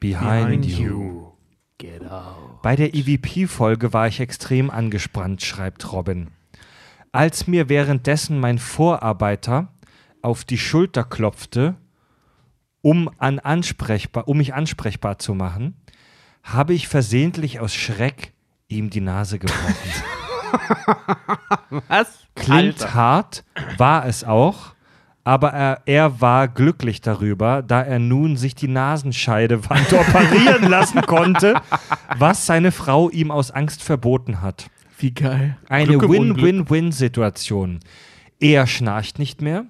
behind, 0.01 0.62
Behind 0.62 0.66
you. 0.66 1.32
Get 1.78 2.02
out. 2.10 2.62
Bei 2.62 2.74
der 2.77 2.94
EVP-Folge 2.94 3.93
war 3.93 4.06
ich 4.09 4.20
extrem 4.20 4.70
angespannt, 4.70 5.43
schreibt 5.43 5.93
Robin. 5.93 6.28
Als 7.12 7.47
mir 7.47 7.68
währenddessen 7.68 8.40
mein 8.40 8.59
Vorarbeiter 8.59 9.73
auf 10.23 10.44
die 10.44 10.59
Schulter 10.59 11.05
klopfte, 11.05 11.77
um, 12.82 13.10
an 13.18 13.39
ansprechbar, 13.39 14.28
um 14.28 14.39
mich 14.39 14.55
ansprechbar 14.55 15.18
zu 15.18 15.35
machen, 15.35 15.74
habe 16.43 16.73
ich 16.73 16.89
versehentlich 16.89 17.60
aus 17.60 17.74
Schreck 17.74 18.32
ihm 18.68 18.90
die 18.90 19.01
Nase 19.01 19.39
gebrochen. 19.39 19.93
Was? 21.89 22.27
Klingt 22.35 22.94
hart, 22.94 23.44
war 23.77 24.06
es 24.06 24.24
auch, 24.24 24.76
aber 25.27 25.53
er, 25.53 25.82
er 25.86 26.20
war 26.20 26.47
glücklich 26.47 27.01
darüber, 27.01 27.61
da 27.61 27.82
er 27.82 27.98
nun 27.98 28.36
sich 28.36 28.55
die 28.55 28.69
Nasenscheidewand 28.69 29.93
operieren 29.93 30.70
lassen 30.70 31.03
konnte, 31.03 31.61
was 32.16 32.47
seine 32.47 32.70
Frau 32.70 33.11
ihm 33.11 33.32
aus 33.32 33.51
Angst 33.51 33.82
verboten 33.82 34.40
hat. 34.40 34.70
Wie 34.98 35.11
geil. 35.11 35.57
Eine. 35.69 36.01
Win-Win-Win-Situation. 36.01 37.81
Er 38.39 38.69
schnarcht 38.69 39.19
nicht 39.19 39.43
mehr, 39.43 39.65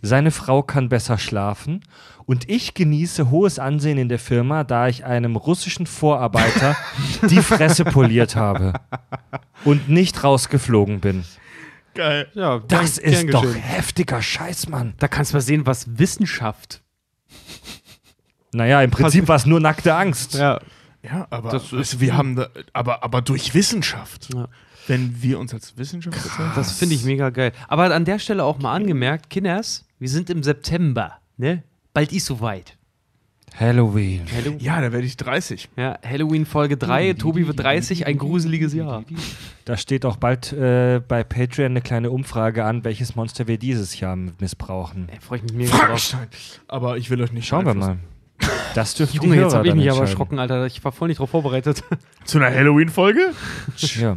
seine 0.00 0.30
Frau 0.30 0.62
kann 0.62 0.88
besser 0.88 1.18
schlafen 1.18 1.82
und 2.24 2.48
ich 2.48 2.72
genieße 2.72 3.30
hohes 3.30 3.58
Ansehen 3.58 3.98
in 3.98 4.08
der 4.08 4.18
Firma, 4.18 4.64
da 4.64 4.88
ich 4.88 5.04
einem 5.04 5.36
russischen 5.36 5.84
Vorarbeiter 5.84 6.74
die 7.28 7.42
Fresse 7.42 7.84
poliert 7.84 8.34
habe 8.34 8.72
und 9.64 9.90
nicht 9.90 10.24
rausgeflogen 10.24 11.00
bin. 11.00 11.24
Geil. 11.94 12.28
Ja, 12.34 12.58
Das 12.68 12.96
gern- 13.00 13.12
ist 13.12 13.20
gern 13.26 13.42
doch 13.42 13.54
heftiger 13.54 14.22
Scheiß, 14.22 14.68
Mann. 14.68 14.94
Da 14.98 15.08
kannst 15.08 15.32
du 15.32 15.36
mal 15.36 15.40
sehen, 15.42 15.66
was 15.66 15.98
Wissenschaft. 15.98 16.82
Naja, 18.52 18.82
im 18.82 18.90
Prinzip 18.90 19.28
war 19.28 19.36
es 19.36 19.46
nur 19.46 19.60
nackte 19.60 19.94
Angst. 19.94 20.34
Ja. 20.34 20.60
Ja, 21.02 21.26
aber 21.30 21.50
Das 21.50 21.64
ist- 21.64 21.72
also 21.74 22.00
wir 22.00 22.16
haben 22.16 22.36
da, 22.36 22.48
aber, 22.72 23.02
aber 23.02 23.22
durch 23.22 23.54
Wissenschaft. 23.54 24.32
Ja. 24.34 24.48
Wenn 24.86 25.20
wir 25.22 25.38
uns 25.38 25.52
als 25.54 25.76
Wissenschaft 25.76 26.16
bezeichnen. 26.22 26.52
Das 26.54 26.72
finde 26.78 26.94
ich 26.94 27.04
mega 27.04 27.30
geil. 27.30 27.52
Aber 27.68 27.92
an 27.94 28.04
der 28.04 28.18
Stelle 28.18 28.44
auch 28.44 28.58
mal 28.58 28.72
angemerkt, 28.74 29.30
Kinders, 29.30 29.84
wir 29.98 30.08
sind 30.08 30.28
im 30.30 30.42
September, 30.42 31.18
ne? 31.36 31.62
Bald 31.94 32.12
ist 32.12 32.26
soweit. 32.26 32.76
Halloween. 33.58 34.22
Hallo? 34.34 34.56
Ja, 34.58 34.80
da 34.80 34.92
werde 34.92 35.06
ich 35.06 35.16
30. 35.16 35.68
Ja, 35.76 35.98
Halloween 36.04 36.46
Folge 36.46 36.76
3, 36.76 37.14
Tobi 37.14 37.46
wird 37.46 37.60
30, 37.60 38.06
ein 38.06 38.18
gruseliges 38.18 38.72
Jahr. 38.74 39.04
Da 39.64 39.76
steht 39.76 40.04
auch 40.04 40.16
bald 40.16 40.52
äh, 40.52 41.00
bei 41.06 41.22
Patreon 41.22 41.72
eine 41.72 41.82
kleine 41.82 42.10
Umfrage 42.10 42.64
an, 42.64 42.84
welches 42.84 43.14
Monster 43.14 43.46
wir 43.46 43.58
dieses 43.58 43.98
Jahr 44.00 44.16
missbrauchen. 44.16 45.08
Ey, 45.10 45.20
freue 45.20 45.38
ich 45.38 45.44
mich 45.44 45.52
mega 45.52 45.86
drauf. 45.86 46.16
Aber 46.68 46.96
ich 46.96 47.10
will 47.10 47.20
euch 47.22 47.32
nicht 47.32 47.46
Schauen 47.46 47.66
wir 47.66 47.74
mal. 47.74 47.98
Das 48.74 48.94
dürfen 48.94 49.20
Junge, 49.22 49.36
jetzt 49.36 49.54
habe 49.54 49.68
ich 49.68 49.74
mich 49.74 49.90
aber 49.90 50.00
erschrocken, 50.00 50.38
Alter. 50.38 50.66
Ich 50.66 50.82
war 50.84 50.92
voll 50.92 51.08
nicht 51.08 51.20
drauf 51.20 51.30
vorbereitet. 51.30 51.84
Zu 52.24 52.38
einer 52.38 52.54
Halloween-Folge? 52.54 53.32
Ja. 54.00 54.16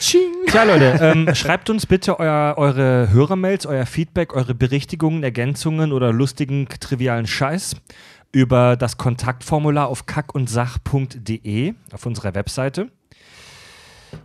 Tja, 0.00 0.64
Leute, 0.64 0.98
ähm, 1.00 1.32
schreibt 1.34 1.70
uns 1.70 1.86
bitte 1.86 2.18
euer, 2.18 2.54
eure 2.56 3.10
Hörermails, 3.12 3.66
euer 3.66 3.86
Feedback, 3.86 4.34
eure 4.34 4.54
Berichtigungen, 4.54 5.22
Ergänzungen 5.22 5.92
oder 5.92 6.12
lustigen, 6.12 6.66
trivialen 6.80 7.28
Scheiß 7.28 7.76
über 8.32 8.76
das 8.76 8.96
Kontaktformular 8.96 9.88
auf 9.88 10.06
kackundsach.de 10.06 11.74
auf 11.92 12.06
unserer 12.06 12.34
Webseite. 12.34 12.90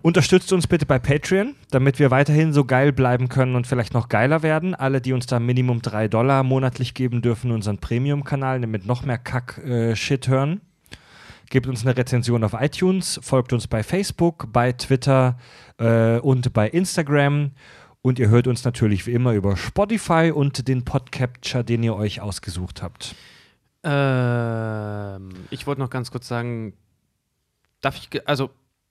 Unterstützt 0.01 0.51
uns 0.51 0.67
bitte 0.67 0.85
bei 0.85 0.99
Patreon, 0.99 1.55
damit 1.71 1.99
wir 1.99 2.11
weiterhin 2.11 2.53
so 2.53 2.65
geil 2.65 2.91
bleiben 2.91 3.29
können 3.29 3.55
und 3.55 3.67
vielleicht 3.67 3.93
noch 3.93 4.09
geiler 4.09 4.43
werden. 4.43 4.75
Alle, 4.75 5.01
die 5.01 5.13
uns 5.13 5.25
da 5.25 5.39
Minimum 5.39 5.81
3 5.81 6.07
Dollar 6.07 6.43
monatlich 6.43 6.93
geben 6.93 7.21
dürfen, 7.21 7.51
unseren 7.51 7.77
Premium-Kanal, 7.77 8.61
damit 8.61 8.85
noch 8.85 9.03
mehr 9.03 9.17
Kack-Shit 9.17 10.27
hören. 10.27 10.61
Gebt 11.49 11.67
uns 11.67 11.85
eine 11.85 11.95
Rezension 11.95 12.43
auf 12.43 12.53
iTunes, 12.59 13.19
folgt 13.21 13.53
uns 13.53 13.67
bei 13.67 13.83
Facebook, 13.83 14.51
bei 14.51 14.71
Twitter 14.71 15.37
äh, 15.77 16.17
und 16.17 16.53
bei 16.53 16.67
Instagram. 16.67 17.51
Und 18.01 18.19
ihr 18.19 18.29
hört 18.29 18.47
uns 18.47 18.63
natürlich 18.63 19.05
wie 19.07 19.13
immer 19.13 19.33
über 19.33 19.55
Spotify 19.55 20.31
und 20.33 20.67
den 20.67 20.85
Podcapture, 20.85 21.63
den 21.63 21.83
ihr 21.83 21.95
euch 21.95 22.21
ausgesucht 22.21 22.81
habt. 22.81 23.15
Ähm, 23.85 25.29
ich 25.51 25.67
wollte 25.67 25.81
noch 25.81 25.89
ganz 25.89 26.11
kurz 26.11 26.27
sagen, 26.27 26.73
darf 27.81 27.95
ich, 27.95 28.27
also, 28.27 28.49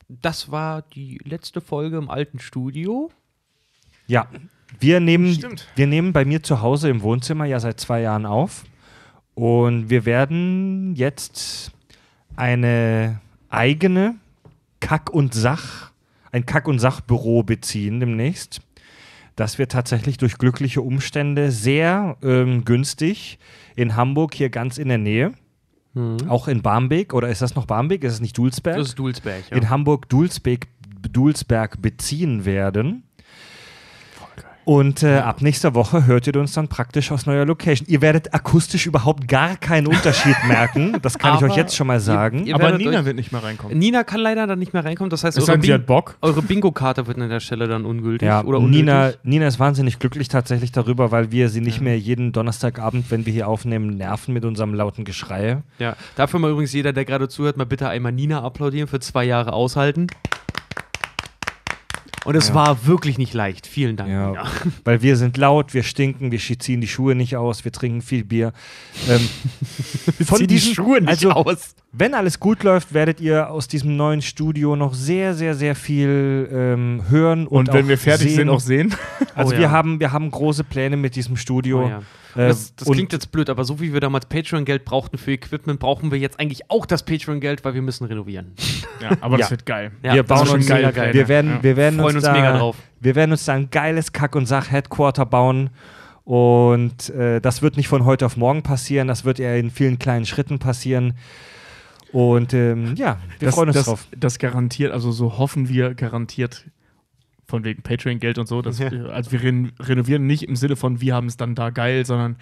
das 0.09 0.51
war 0.51 0.83
die 0.83 1.19
letzte 1.25 1.61
Folge 1.61 1.97
im 1.97 2.09
alten 2.11 2.39
Studio. 2.39 3.11
Ja, 4.07 4.29
wir 4.79 5.01
nehmen, 5.01 5.35
Stimmt. 5.35 5.67
wir 5.75 5.87
nehmen 5.87 6.13
bei 6.13 6.25
mir 6.25 6.43
zu 6.43 6.63
Hause 6.63 6.89
im 6.91 7.03
Wohnzimmer 7.03 7.45
ja 7.45 7.59
seit 7.59 7.81
zwei 7.81 8.03
Jahren 8.03 8.27
auf. 8.27 8.65
Und 9.35 9.91
wir 9.91 10.05
werden 10.05 10.95
jetzt 10.95 11.73
eine 12.37 13.21
eigene 13.49 14.17
Kack- 14.81 15.11
und 15.11 15.35
Sach, 15.35 15.91
ein 16.31 16.47
Kack- 16.47 16.69
und 16.69 16.79
Sachbüro 16.79 17.43
beziehen 17.43 18.01
demnächst. 18.01 18.61
Das 19.37 19.59
wir 19.59 19.69
tatsächlich 19.69 20.17
durch 20.17 20.39
glückliche 20.39 20.81
Umstände 20.81 21.51
sehr 21.51 22.17
ähm, 22.23 22.65
günstig 22.65 23.39
in 23.75 23.97
Hamburg 23.97 24.35
hier 24.35 24.51
ganz 24.51 24.79
in 24.79 24.89
der 24.89 24.99
Nähe, 24.99 25.33
auch 26.29 26.49
in 26.49 26.61
Barmbek, 26.61 27.15
oder 27.15 27.29
ist 27.29 27.41
das 27.41 27.55
noch 27.55 27.67
Barmbek? 27.67 28.03
Ist 28.03 28.15
es 28.15 28.21
nicht 28.21 28.37
Dulsberg? 28.37 28.79
Das 28.79 28.89
ist 28.89 28.99
Dulsberg, 28.99 29.45
ja. 29.51 29.57
in 29.57 29.71
Hamburg-Dulsberg 29.71 30.67
Dulsberg 31.13 31.81
beziehen 31.81 32.45
werden. 32.45 33.05
Und 34.65 35.03
äh, 35.03 35.19
ab 35.19 35.43
nächster 35.43 35.75
Woche 35.75 36.07
hört 36.07 36.27
ihr 36.27 36.37
uns 36.37 36.53
dann 36.53 36.69
praktisch 36.69 37.13
aus 37.13 37.27
neuer 37.27 37.45
Location. 37.45 37.87
Ihr 37.89 38.01
werdet 38.01 38.33
akustisch 38.33 38.87
überhaupt 38.87 39.29
gar 39.29 39.57
keinen 39.57 39.87
Unterschied 39.87 40.37
merken. 40.49 40.97
Das 41.03 41.19
kann 41.19 41.37
ich 41.37 41.43
euch 41.45 41.57
jetzt 41.57 41.77
schon 41.77 41.87
mal 41.87 42.01
sagen. 42.01 42.41
ihr- 42.41 42.47
ihr- 42.49 42.55
Aber 42.55 42.77
Nina 42.79 43.01
euch- 43.01 43.05
wird 43.05 43.17
nicht 43.17 43.31
mehr 43.33 43.43
reinkommen. 43.43 43.79
Nina 43.79 44.05
kann 44.05 44.21
leider 44.21 44.47
dann 44.47 44.59
nicht 44.59 44.73
mehr 44.73 44.85
reinkommen, 44.85 45.11
das 45.11 45.23
heißt, 45.25 45.39
eure, 45.39 45.47
denn, 45.53 45.63
sie 45.63 45.73
hat 45.73 45.81
Bin 45.83 45.87
Bock. 45.87 46.17
eure 46.23 46.41
Bingo-Karte 46.43 47.07
wird 47.07 47.19
an 47.19 47.29
der 47.29 47.41
Stelle 47.41 47.69
dann 47.69 47.85
ungültig. 47.85 48.27
ja, 48.27 48.43
oder 48.43 48.59
unnötig. 48.59 48.81
Nina, 48.81 49.13
Nina 49.23 49.47
ist 49.47 49.61
wahnsinnig 49.61 49.99
glücklich 49.99 50.29
tatsächlich 50.29 50.73
darüber, 50.73 51.11
weil 51.11 51.31
wir 51.31 51.49
sie 51.51 51.61
nicht 51.61 51.81
mehr 51.81 51.99
jeden 51.99 52.33
Donnerstagabend, 52.33 53.11
wenn 53.11 53.27
wir 53.27 53.33
hier 53.33 53.49
aufnehmen, 53.49 53.97
nerven 53.97 54.33
mit 54.33 54.45
unserem 54.45 54.73
lauten 54.75 55.05
Geschrei. 55.05 55.63
Ja, 55.79 55.95
dafür 56.17 56.41
mal 56.41 56.51
übrigens 56.51 56.73
jeder, 56.73 56.93
der 56.93 57.05
gerade 57.05 57.29
zuhört, 57.29 57.57
mal 57.59 57.67
bitte 57.67 57.89
einmal 57.89 58.13
Nina 58.13 58.43
applaudieren, 58.43 58.89
für 58.89 59.01
zwei 59.01 59.25
Jahre 59.25 59.53
aushalten. 59.53 60.07
Und 62.25 62.37
es 62.37 62.49
Ja. 62.49 62.55
war 62.55 62.87
wirklich 62.87 63.19
nicht 63.19 63.35
leicht. 63.35 63.67
Vielen 63.67 63.97
Dank, 63.97 64.11
Ja, 64.11 64.29
Nina. 64.29 64.45
weil 64.85 65.03
wir 65.03 65.17
sind 65.17 65.37
laut, 65.37 65.75
wir 65.75 65.83
stinken, 65.83 66.33
wir 66.33 66.39
ziehen 66.39 66.81
die 66.81 66.89
Schuhe 66.89 67.15
nicht 67.15 67.37
aus, 67.37 67.65
wir 67.65 67.73
trinken 67.73 68.01
viel 68.03 68.25
Bier. 68.25 68.53
Ähm, 69.09 69.21
von 70.27 70.39
ziehen 70.39 70.47
die 70.49 70.55
diesen- 70.55 70.75
Schuhe 70.75 71.01
nicht 71.01 71.09
also, 71.09 71.31
aus. 71.33 71.75
Wenn 71.97 72.15
alles 72.15 72.41
gut 72.41 72.65
läuft, 72.65 72.93
werdet 72.93 73.21
ihr 73.21 73.51
aus 73.51 73.69
diesem 73.69 73.97
neuen 73.97 74.21
Studio 74.21 74.75
noch 74.75 74.95
sehr, 74.95 75.33
sehr, 75.35 75.55
sehr 75.55 75.77
viel 75.77 76.49
ähm, 76.51 77.03
hören 77.09 77.47
und, 77.47 77.69
Und 77.69 77.75
wenn 77.75 77.85
auch 77.85 77.89
wir 77.89 77.99
fertig 77.99 78.29
sehen. 78.31 78.37
sind, 78.37 78.49
auch 78.49 78.61
sehen. 78.61 78.95
Also 79.37 79.53
Oh 79.53 79.57
wir, 79.57 79.63
ja. 79.65 79.71
haben, 79.71 79.99
wir 80.01 80.13
haben 80.13 80.31
große 80.31 80.63
Pläne 80.65 80.97
mit 80.97 81.17
diesem 81.17 81.37
Studio. 81.37 81.85
Oh 81.85 81.89
ja. 81.89 81.99
Äh, 82.37 82.49
Das, 82.49 82.75
das 82.77 82.89
klingt 82.89 83.13
jetzt 83.13 83.31
blöd, 83.33 83.49
aber 83.51 83.65
so 83.65 83.81
wie 83.81 83.93
wir 83.93 84.01
damals 84.01 84.27
Patreon-Geld 84.27 84.85
brauchten 84.85 85.19
für 85.19 85.33
Equipment, 85.33 85.79
brauchen 85.81 86.11
wir 86.13 86.19
jetzt 86.19 86.39
eigentlich 86.41 86.69
auch 86.71 86.87
das 86.87 87.05
Patreon-Geld, 87.05 87.65
weil 87.65 87.75
wir 87.75 87.83
müssen 87.83 88.05
renovieren. 88.07 88.53
Ja, 89.01 89.11
aber 89.21 89.35
Ja. 89.35 89.39
das 89.43 89.51
wird 89.53 89.67
geil. 89.67 89.91
Ja, 90.03 90.15
wir 90.15 90.23
bauen 90.25 90.49
uns, 90.49 90.69
mega 90.69 90.91
geil. 90.93 91.15
wir 91.15 91.29
werden, 91.29 91.51
Ja. 91.51 91.63
wir 91.63 91.77
werden 91.77 92.01
Freuen 92.15 92.17
uns, 92.17 92.25
da, 92.25 92.33
mega 92.33 92.59
drauf. 92.59 92.77
Wir 93.01 93.15
werden 93.15 93.33
uns 93.33 93.45
da 93.45 93.55
ein 93.55 93.71
geiles 93.71 94.13
Kack- 94.13 94.37
und 94.37 94.47
Sach-Headquarter 94.47 95.27
bauen. 95.27 95.71
Und 96.25 97.11
äh, 97.11 97.41
das 97.41 97.61
wird 97.61 97.77
nicht 97.77 97.89
von 97.89 98.05
heute 98.07 98.25
auf 98.25 98.37
morgen 98.39 98.63
passieren, 98.63 99.09
das 99.09 99.27
wird 99.27 99.39
eher 99.39 99.59
in 99.59 99.71
vielen 99.71 99.99
kleinen 99.99 100.25
Schritten 100.25 100.59
passieren. 100.59 101.15
Und 102.13 102.55
ähm, 102.55 102.95
ja, 102.97 103.19
wir 103.39 103.47
das, 103.47 103.55
freuen 103.55 103.69
uns 103.69 103.77
das, 103.77 103.85
drauf. 103.87 104.07
Das 104.17 104.39
garantiert, 104.39 104.93
also 104.93 105.13
so 105.13 105.37
hoffen 105.37 105.69
wir 105.69 105.95
garantiert 105.95 106.65
von 107.47 107.65
wegen 107.65 107.83
Patreon-Geld 107.83 108.39
und 108.39 108.47
so. 108.47 108.63
Dass 108.63 108.79
Ja. 108.79 108.91
wir, 108.91 109.11
also 109.11 109.33
wir 109.33 109.43
ren 109.43 109.73
renovieren 109.81 110.27
nicht 110.27 110.45
im 110.45 110.57
Sinne 110.57 110.77
von, 110.77 111.01
wir 111.01 111.15
haben 111.15 111.27
es 111.27 111.37
dann 111.37 111.55
da 111.55 111.71
geil, 111.71 112.07
sondern 112.07 112.37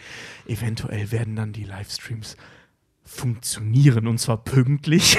eventuell 0.47 1.11
werden 1.11 1.35
dann 1.35 1.53
die 1.53 1.65
Livestreams 1.65 2.37
funktionieren 3.05 4.07
und 4.07 4.19
zwar 4.19 4.39
pünktlich. 4.39 5.19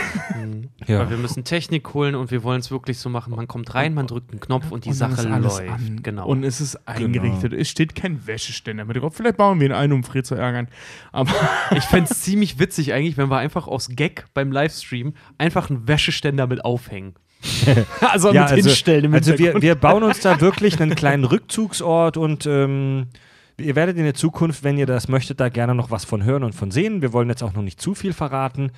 Ja. 0.87 0.99
Weil 0.99 1.09
wir 1.11 1.17
müssen 1.17 1.43
Technik 1.43 1.93
holen 1.93 2.15
und 2.15 2.31
wir 2.31 2.43
wollen 2.43 2.59
es 2.59 2.71
wirklich 2.71 2.97
so 2.97 3.09
machen. 3.09 3.35
Man 3.35 3.47
kommt 3.47 3.73
rein, 3.75 3.93
man 3.93 4.07
drückt 4.07 4.31
einen 4.31 4.39
Knopf 4.39 4.71
und 4.71 4.85
die 4.85 4.89
Und 4.89 4.95
Sache 4.95 5.27
läuft. 5.27 5.69
an. 5.69 5.99
Genau. 6.01 6.27
Und 6.27 6.43
es 6.43 6.61
ist 6.61 6.87
eingerichtet. 6.87 7.53
Es 7.53 7.69
steht 7.69 7.93
kein 7.95 8.25
Wäscheständer 8.25 8.85
mit 8.85 8.97
drauf. 8.97 9.15
Vielleicht 9.15 9.37
bauen 9.37 9.59
wir 9.59 9.67
ihn 9.67 9.73
ein, 9.73 9.91
um 9.91 10.03
Fred 10.03 10.25
zu 10.25 10.35
ärgern. 10.35 10.67
Aber 11.11 11.31
ich 11.75 11.83
fände 11.83 12.09
es 12.09 12.21
ziemlich 12.21 12.57
witzig 12.59 12.93
eigentlich, 12.93 13.17
wenn 13.17 13.29
wir 13.29 13.37
einfach 13.37 13.67
aus 13.67 13.89
Gag 13.89 14.25
beim 14.33 14.51
Livestream 14.51 15.13
einfach 15.37 15.69
einen 15.69 15.87
Wäscheständer 15.87 16.47
mit 16.47 16.65
aufhängen. 16.65 17.13
also 18.01 18.31
Ja, 18.33 18.43
mit 18.43 18.51
also, 18.51 18.69
hinstellen 18.69 19.05
im 19.05 19.13
also 19.13 19.37
wir, 19.37 19.61
wir 19.61 19.75
bauen 19.75 20.03
uns 20.03 20.21
da 20.21 20.39
wirklich 20.39 20.81
einen 20.81 20.95
kleinen 20.95 21.25
Rückzugsort 21.25 22.15
und 22.17 22.45
ähm, 22.45 23.07
ihr 23.57 23.75
werdet 23.75 23.97
in 23.97 24.03
der 24.03 24.13
Zukunft, 24.13 24.63
wenn 24.63 24.77
ihr 24.77 24.85
das 24.85 25.07
möchtet, 25.07 25.39
da 25.39 25.49
gerne 25.49 25.75
noch 25.75 25.91
was 25.91 26.05
von 26.05 26.23
hören 26.23 26.43
und 26.43 26.53
von 26.53 26.71
sehen. 26.71 27.01
Wir 27.01 27.13
wollen 27.13 27.29
jetzt 27.29 27.43
auch 27.43 27.53
noch 27.53 27.61
nicht 27.61 27.81
zu 27.81 27.95
viel 27.95 28.13
verraten. 28.13 28.71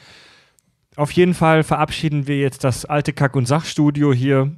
Auf 0.95 1.12
jeden 1.12 1.34
Fall 1.34 1.64
verabschieden 1.64 2.28
wir 2.28 2.38
jetzt 2.38 2.64
das 2.64 2.86
alte 2.86 3.14
Kack- 3.14 3.36
und 3.36 3.48
Sachstudio 3.48 4.14
hier. 4.14 4.56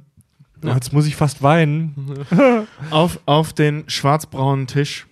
Oh, 0.64 0.68
jetzt 0.68 0.92
muss 0.92 1.06
ich 1.06 1.16
fast 1.16 1.42
weinen. 1.42 2.26
auf, 2.90 3.20
auf 3.26 3.52
den 3.52 3.88
schwarzbraunen 3.88 4.66
Tisch. 4.66 5.06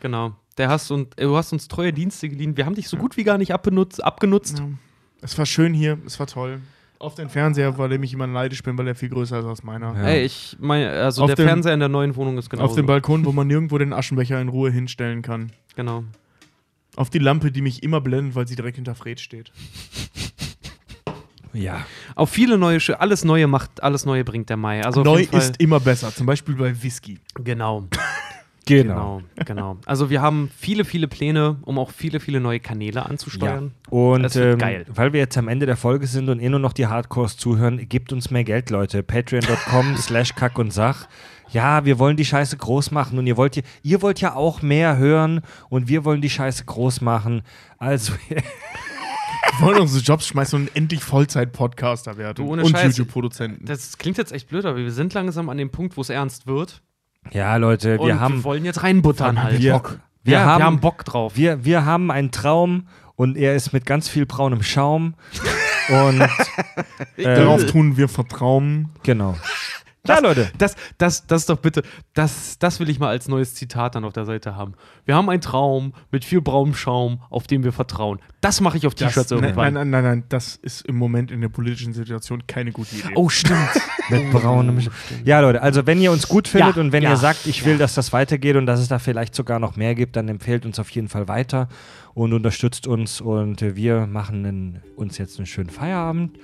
Genau. 0.00 0.32
Der 0.56 0.68
hast 0.68 0.90
und, 0.90 1.18
du 1.18 1.36
hast 1.36 1.52
uns 1.52 1.68
treue 1.68 1.92
Dienste 1.92 2.28
geliehen. 2.28 2.56
Wir 2.56 2.66
haben 2.66 2.74
dich 2.74 2.88
so 2.88 2.96
gut 2.96 3.16
wie 3.16 3.24
gar 3.24 3.38
nicht 3.38 3.52
abbenutzt, 3.52 4.02
abgenutzt. 4.02 4.58
Ja. 4.58 4.68
Es 5.20 5.36
war 5.38 5.46
schön 5.46 5.74
hier, 5.74 5.98
es 6.06 6.18
war 6.18 6.26
toll. 6.26 6.60
Auf 7.00 7.14
den 7.14 7.28
Fernseher, 7.28 7.78
weil 7.78 7.90
dem 7.90 8.02
ich 8.02 8.12
immer 8.12 8.26
neidisch 8.26 8.62
bin, 8.62 8.76
weil 8.76 8.88
er 8.88 8.94
viel 8.96 9.08
größer 9.08 9.38
ist 9.38 9.44
als 9.44 9.62
meiner. 9.62 9.94
Ja. 9.94 10.02
Ey, 10.08 10.24
ich 10.24 10.56
meine, 10.58 10.90
also 10.90 11.22
Auf 11.22 11.28
der 11.28 11.36
dem- 11.36 11.46
Fernseher 11.46 11.74
in 11.74 11.80
der 11.80 11.88
neuen 11.88 12.16
Wohnung 12.16 12.36
ist 12.38 12.50
genau 12.50 12.64
Auf 12.64 12.74
dem 12.74 12.86
Balkon, 12.86 13.24
wo 13.24 13.30
man 13.32 13.46
nirgendwo 13.46 13.78
den 13.78 13.92
Aschenbecher 13.92 14.40
in 14.40 14.48
Ruhe 14.48 14.70
hinstellen 14.72 15.22
kann. 15.22 15.52
Genau. 15.76 16.02
Auf 16.96 17.10
die 17.10 17.20
Lampe, 17.20 17.52
die 17.52 17.62
mich 17.62 17.84
immer 17.84 18.00
blendet, 18.00 18.34
weil 18.34 18.48
sie 18.48 18.56
direkt 18.56 18.76
hinter 18.76 18.96
Fred 18.96 19.20
steht. 19.20 19.52
Ja. 21.52 21.86
Auf 22.14 22.30
viele 22.30 22.58
neue, 22.58 22.78
alles 23.00 23.24
Neue 23.24 23.46
macht, 23.46 23.82
alles 23.82 24.04
Neue 24.04 24.24
bringt 24.24 24.50
der 24.50 24.56
Mai. 24.56 24.84
Also 24.84 25.00
auf 25.00 25.04
Neu 25.06 25.20
jeden 25.20 25.30
Fall, 25.30 25.40
ist 25.40 25.60
immer 25.60 25.80
besser, 25.80 26.12
zum 26.14 26.26
Beispiel 26.26 26.54
bei 26.56 26.82
Whisky. 26.82 27.18
Genau, 27.34 27.86
Genau. 28.68 29.22
genau, 29.34 29.44
genau. 29.46 29.76
Also 29.86 30.10
wir 30.10 30.20
haben 30.22 30.50
viele, 30.56 30.84
viele 30.84 31.08
Pläne, 31.08 31.56
um 31.62 31.78
auch 31.78 31.90
viele, 31.90 32.20
viele 32.20 32.40
neue 32.40 32.60
Kanäle 32.60 32.96
Ja. 33.00 33.02
anzusteuern. 33.06 33.72
Und 33.90 34.22
Das 34.22 34.34
wird 34.36 34.52
ähm, 34.54 34.58
geil. 34.58 34.86
weil 34.88 35.12
wir 35.12 35.20
jetzt 35.20 35.36
am 35.36 35.48
Ende 35.48 35.66
der 35.66 35.76
Folge 35.76 36.06
sind 36.06 36.28
und 36.28 36.40
eh 36.40 36.48
nur 36.48 36.60
noch 36.60 36.72
die 36.72 36.86
Hardcores 36.86 37.36
zuhören, 37.36 37.88
gebt 37.88 38.12
uns 38.12 38.30
mehr 38.30 38.44
Geld, 38.44 38.70
Leute. 38.70 39.02
Patreon.com 39.02 39.96
slash 39.98 40.34
kack 40.34 40.58
und 40.58 40.72
sach. 40.72 41.08
Ja, 41.50 41.84
wir 41.86 41.98
wollen 41.98 42.16
die 42.18 42.26
Scheiße 42.26 42.58
groß 42.58 42.90
machen 42.90 43.18
und 43.18 43.26
ihr 43.26 43.36
wollt, 43.38 43.56
ja- 43.56 43.62
ihr 43.82 44.02
wollt 44.02 44.20
ja 44.20 44.34
auch 44.34 44.60
mehr 44.60 44.98
hören 44.98 45.40
und 45.70 45.88
wir 45.88 46.04
wollen 46.04 46.20
die 46.20 46.28
Scheiße 46.30 46.64
groß 46.66 47.00
machen. 47.00 47.42
Also, 47.78 48.12
Wir 49.60 49.66
wollen 49.66 49.80
unsere 49.80 50.04
Jobs 50.04 50.26
schmeißen 50.28 50.60
und 50.60 50.76
endlich 50.76 51.02
Vollzeit-Podcaster 51.02 52.16
werden. 52.16 52.36
Du, 52.36 52.52
ohne 52.52 52.62
und. 52.62 52.76
YouTube-Produzenten. 52.80 53.64
Das 53.64 53.98
klingt 53.98 54.18
jetzt 54.18 54.30
echt 54.32 54.48
blöd, 54.48 54.64
aber 54.64 54.76
wir 54.78 54.92
sind 54.92 55.14
langsam 55.14 55.48
an 55.48 55.56
dem 55.56 55.70
Punkt, 55.70 55.96
wo 55.96 56.00
es 56.00 56.10
ernst 56.10 56.46
wird. 56.46 56.82
Ja, 57.32 57.56
Leute, 57.56 57.98
Und 57.98 58.06
wir 58.06 58.20
haben, 58.20 58.36
wir 58.36 58.44
wollen 58.44 58.64
jetzt 58.64 58.82
reinbuttern 58.82 59.42
halt. 59.42 59.60
wir, 59.60 59.72
Bock. 59.72 60.00
wir, 60.24 60.32
ja, 60.32 60.44
haben, 60.44 60.60
wir 60.60 60.66
haben 60.66 60.80
Bock 60.80 61.04
drauf. 61.04 61.36
wir, 61.36 61.64
wir 61.64 61.84
haben 61.84 62.10
einen 62.10 62.30
Traum 62.30 62.88
und 63.16 63.36
er 63.36 63.54
ist 63.54 63.72
mit 63.72 63.86
ganz 63.86 64.08
viel 64.08 64.26
braunem 64.26 64.62
Schaum. 64.62 65.14
und 65.88 66.20
äh, 67.16 67.24
Darauf 67.36 67.66
tun 67.66 67.96
wir 67.96 68.08
Vertrauen. 68.08 68.90
genau. 69.02 69.36
Ja, 70.08 70.18
Leute. 70.20 70.50
Das, 70.58 70.74
das, 70.98 71.26
das 71.26 71.46
doch 71.46 71.58
bitte, 71.58 71.82
das, 72.14 72.58
das 72.58 72.80
will 72.80 72.88
ich 72.90 72.98
mal 72.98 73.08
als 73.10 73.28
neues 73.28 73.54
Zitat 73.54 73.94
dann 73.94 74.04
auf 74.04 74.12
der 74.12 74.24
Seite 74.24 74.56
haben. 74.56 74.74
Wir 75.04 75.14
haben 75.14 75.28
einen 75.30 75.40
Traum 75.40 75.92
mit 76.10 76.24
viel 76.24 76.40
braunem 76.40 76.74
Schaum, 76.74 77.22
auf 77.30 77.46
den 77.46 77.62
wir 77.64 77.72
vertrauen. 77.72 78.18
Das 78.40 78.60
mache 78.60 78.76
ich 78.78 78.86
auf 78.86 78.94
Das, 78.94 79.08
T-Shirts 79.08 79.30
nein, 79.30 79.42
irgendwann. 79.44 79.74
nein, 79.74 79.90
nein, 79.90 80.02
nein, 80.02 80.18
nein, 80.20 80.24
das 80.28 80.56
ist 80.56 80.82
im 80.86 80.96
Moment 80.96 81.30
in 81.30 81.40
der 81.40 81.48
politischen 81.48 81.92
Situation 81.92 82.46
keine 82.46 82.72
gute 82.72 82.94
Idee. 82.96 83.08
Oh, 83.14 83.28
stimmt. 83.28 83.58
Mit 84.10 84.30
braunem 84.30 84.78
Sch- 84.78 84.90
Ja, 85.24 85.40
Leute, 85.40 85.60
also 85.62 85.86
wenn 85.86 86.00
ihr 86.00 86.10
uns 86.10 86.28
gut 86.28 86.48
findet 86.48 86.76
Ja, 86.76 86.80
und 86.82 86.92
wenn 86.92 87.02
ja, 87.02 87.10
ihr 87.10 87.16
sagt, 87.16 87.46
ich 87.46 87.64
will, 87.66 87.72
ja. 87.72 87.78
dass 87.78 87.94
das 87.94 88.12
weitergeht 88.12 88.56
und 88.56 88.64
dass 88.66 88.80
es 88.80 88.88
da 88.88 88.98
vielleicht 88.98 89.34
sogar 89.34 89.58
noch 89.58 89.76
mehr 89.76 89.94
gibt, 89.94 90.16
dann 90.16 90.28
empfehlt 90.28 90.64
uns 90.64 90.78
auf 90.78 90.88
jeden 90.90 91.08
Fall 91.08 91.28
weiter 91.28 91.68
und 92.14 92.32
unterstützt 92.32 92.86
uns 92.86 93.20
und 93.20 93.60
wir 93.76 94.06
machen 94.06 94.46
einen, 94.46 94.82
uns 94.96 95.18
jetzt 95.18 95.36
einen 95.38 95.46
schönen 95.46 95.68
Feierabend. 95.70 96.38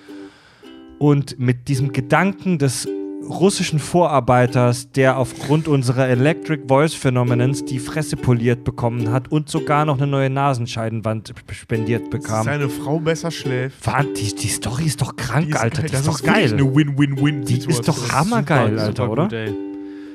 Und 0.99 1.39
mit 1.39 1.69
diesem 1.69 1.93
Gedanken 1.93 2.59
des 2.59 2.87
russischen 3.29 3.79
Vorarbeiters, 3.79 4.91
der 4.93 5.19
aufgrund 5.19 5.69
unserer 5.69 6.09
Electric 6.09 6.63
Voice 6.69 6.95
Phänomenens 6.95 7.65
die 7.65 7.79
Fresse 7.79 8.17
poliert 8.17 8.65
bekommen 8.65 9.11
hat 9.11 9.31
und 9.33 9.49
sogar 9.49 9.85
noch 9.85 9.99
eine 9.99 10.07
neue 10.07 10.31
Nasenscheidenwand 10.31 11.35
spendiert 11.53 12.03
Dass 12.05 12.11
bekam. 12.11 12.45
seine 12.45 12.69
Frau 12.69 12.99
besser 13.01 13.31
schläft. 13.31 13.87
Wahnsinn, 13.87 14.15
die, 14.15 14.35
die 14.35 14.49
Story 14.49 14.85
ist 14.85 15.01
doch 15.01 15.17
krank, 15.17 15.47
Die 15.47 15.51
ist 15.53 15.57
Alter. 15.59 15.83
geil. 15.83 15.87
Die 15.87 15.93
das 15.93 16.01
ist 16.03 16.09
doch 16.09 16.23
wirklich 16.23 16.51
geil. 16.51 16.53
eine 16.55 16.75
Win-Win-Win. 16.75 17.45
Die 17.45 17.59
ist 17.69 17.89
doch 17.89 18.13
hammergeil, 18.13 18.79
Alter, 18.79 19.11
oder? 19.11 19.23
gut, 19.25 19.33
ey. 19.33 19.55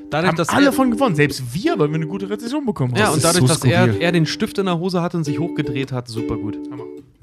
Dadurch, 0.09 0.29
Haben 0.29 0.37
dass 0.37 0.49
alle 0.49 0.65
er, 0.67 0.73
von 0.73 0.89
gewonnen, 0.89 1.13
selbst 1.15 1.53
wir, 1.53 1.77
weil 1.77 1.89
wir 1.89 1.95
eine 1.95 2.07
gute 2.07 2.27
Rezession 2.29 2.65
bekommen 2.65 2.93
haben. 2.93 2.99
ja, 2.99 3.09
und 3.09 3.17
ist 3.17 3.23
dadurch, 3.25 3.41
so 3.41 3.47
dass 3.47 3.63
er, 3.63 4.01
er 4.01 4.11
den 4.11 4.25
Stift 4.25 4.57
in 4.57 4.65
der 4.65 4.79
Hose 4.79 5.01
hatte 5.03 5.17
und 5.17 5.23
sich 5.23 5.37
hochgedreht 5.37 5.91
hat, 5.91 6.07
super 6.07 6.35
gut. 6.35 6.57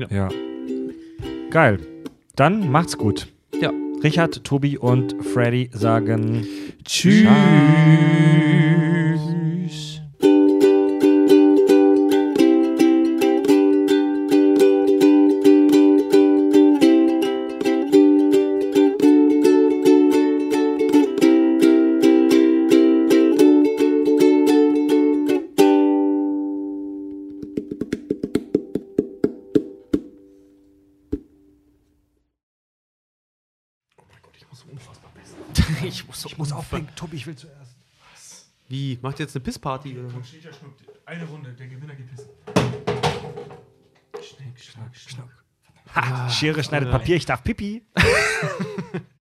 Ja. 0.08 0.28
Geil. 1.50 1.80
Dann 2.36 2.70
macht's 2.70 2.96
gut. 2.96 3.28
Richard, 4.02 4.44
Tobi 4.44 4.78
und 4.78 5.16
Freddy 5.24 5.70
sagen. 5.72 6.46
Tschüss. 6.84 7.26
Aufhängen. 36.76 36.96
Tobi, 36.96 37.16
ich 37.16 37.26
will 37.26 37.36
zuerst. 37.36 37.76
Wie? 38.68 38.98
Macht 39.02 39.20
ihr 39.20 39.24
jetzt 39.24 39.36
eine 39.36 39.44
Pissparty? 39.44 39.98
oder 39.98 40.10
so? 40.10 40.22
Eine 41.04 41.24
Runde, 41.24 41.52
der 41.52 41.68
Gewinner 41.68 41.94
gepisst. 41.94 42.28
Ha, 45.94 46.28
Schere 46.28 46.62
schneidet 46.62 46.90
Papier, 46.90 47.16
ich 47.16 47.24
darf 47.26 47.42
Pipi. 47.42 47.86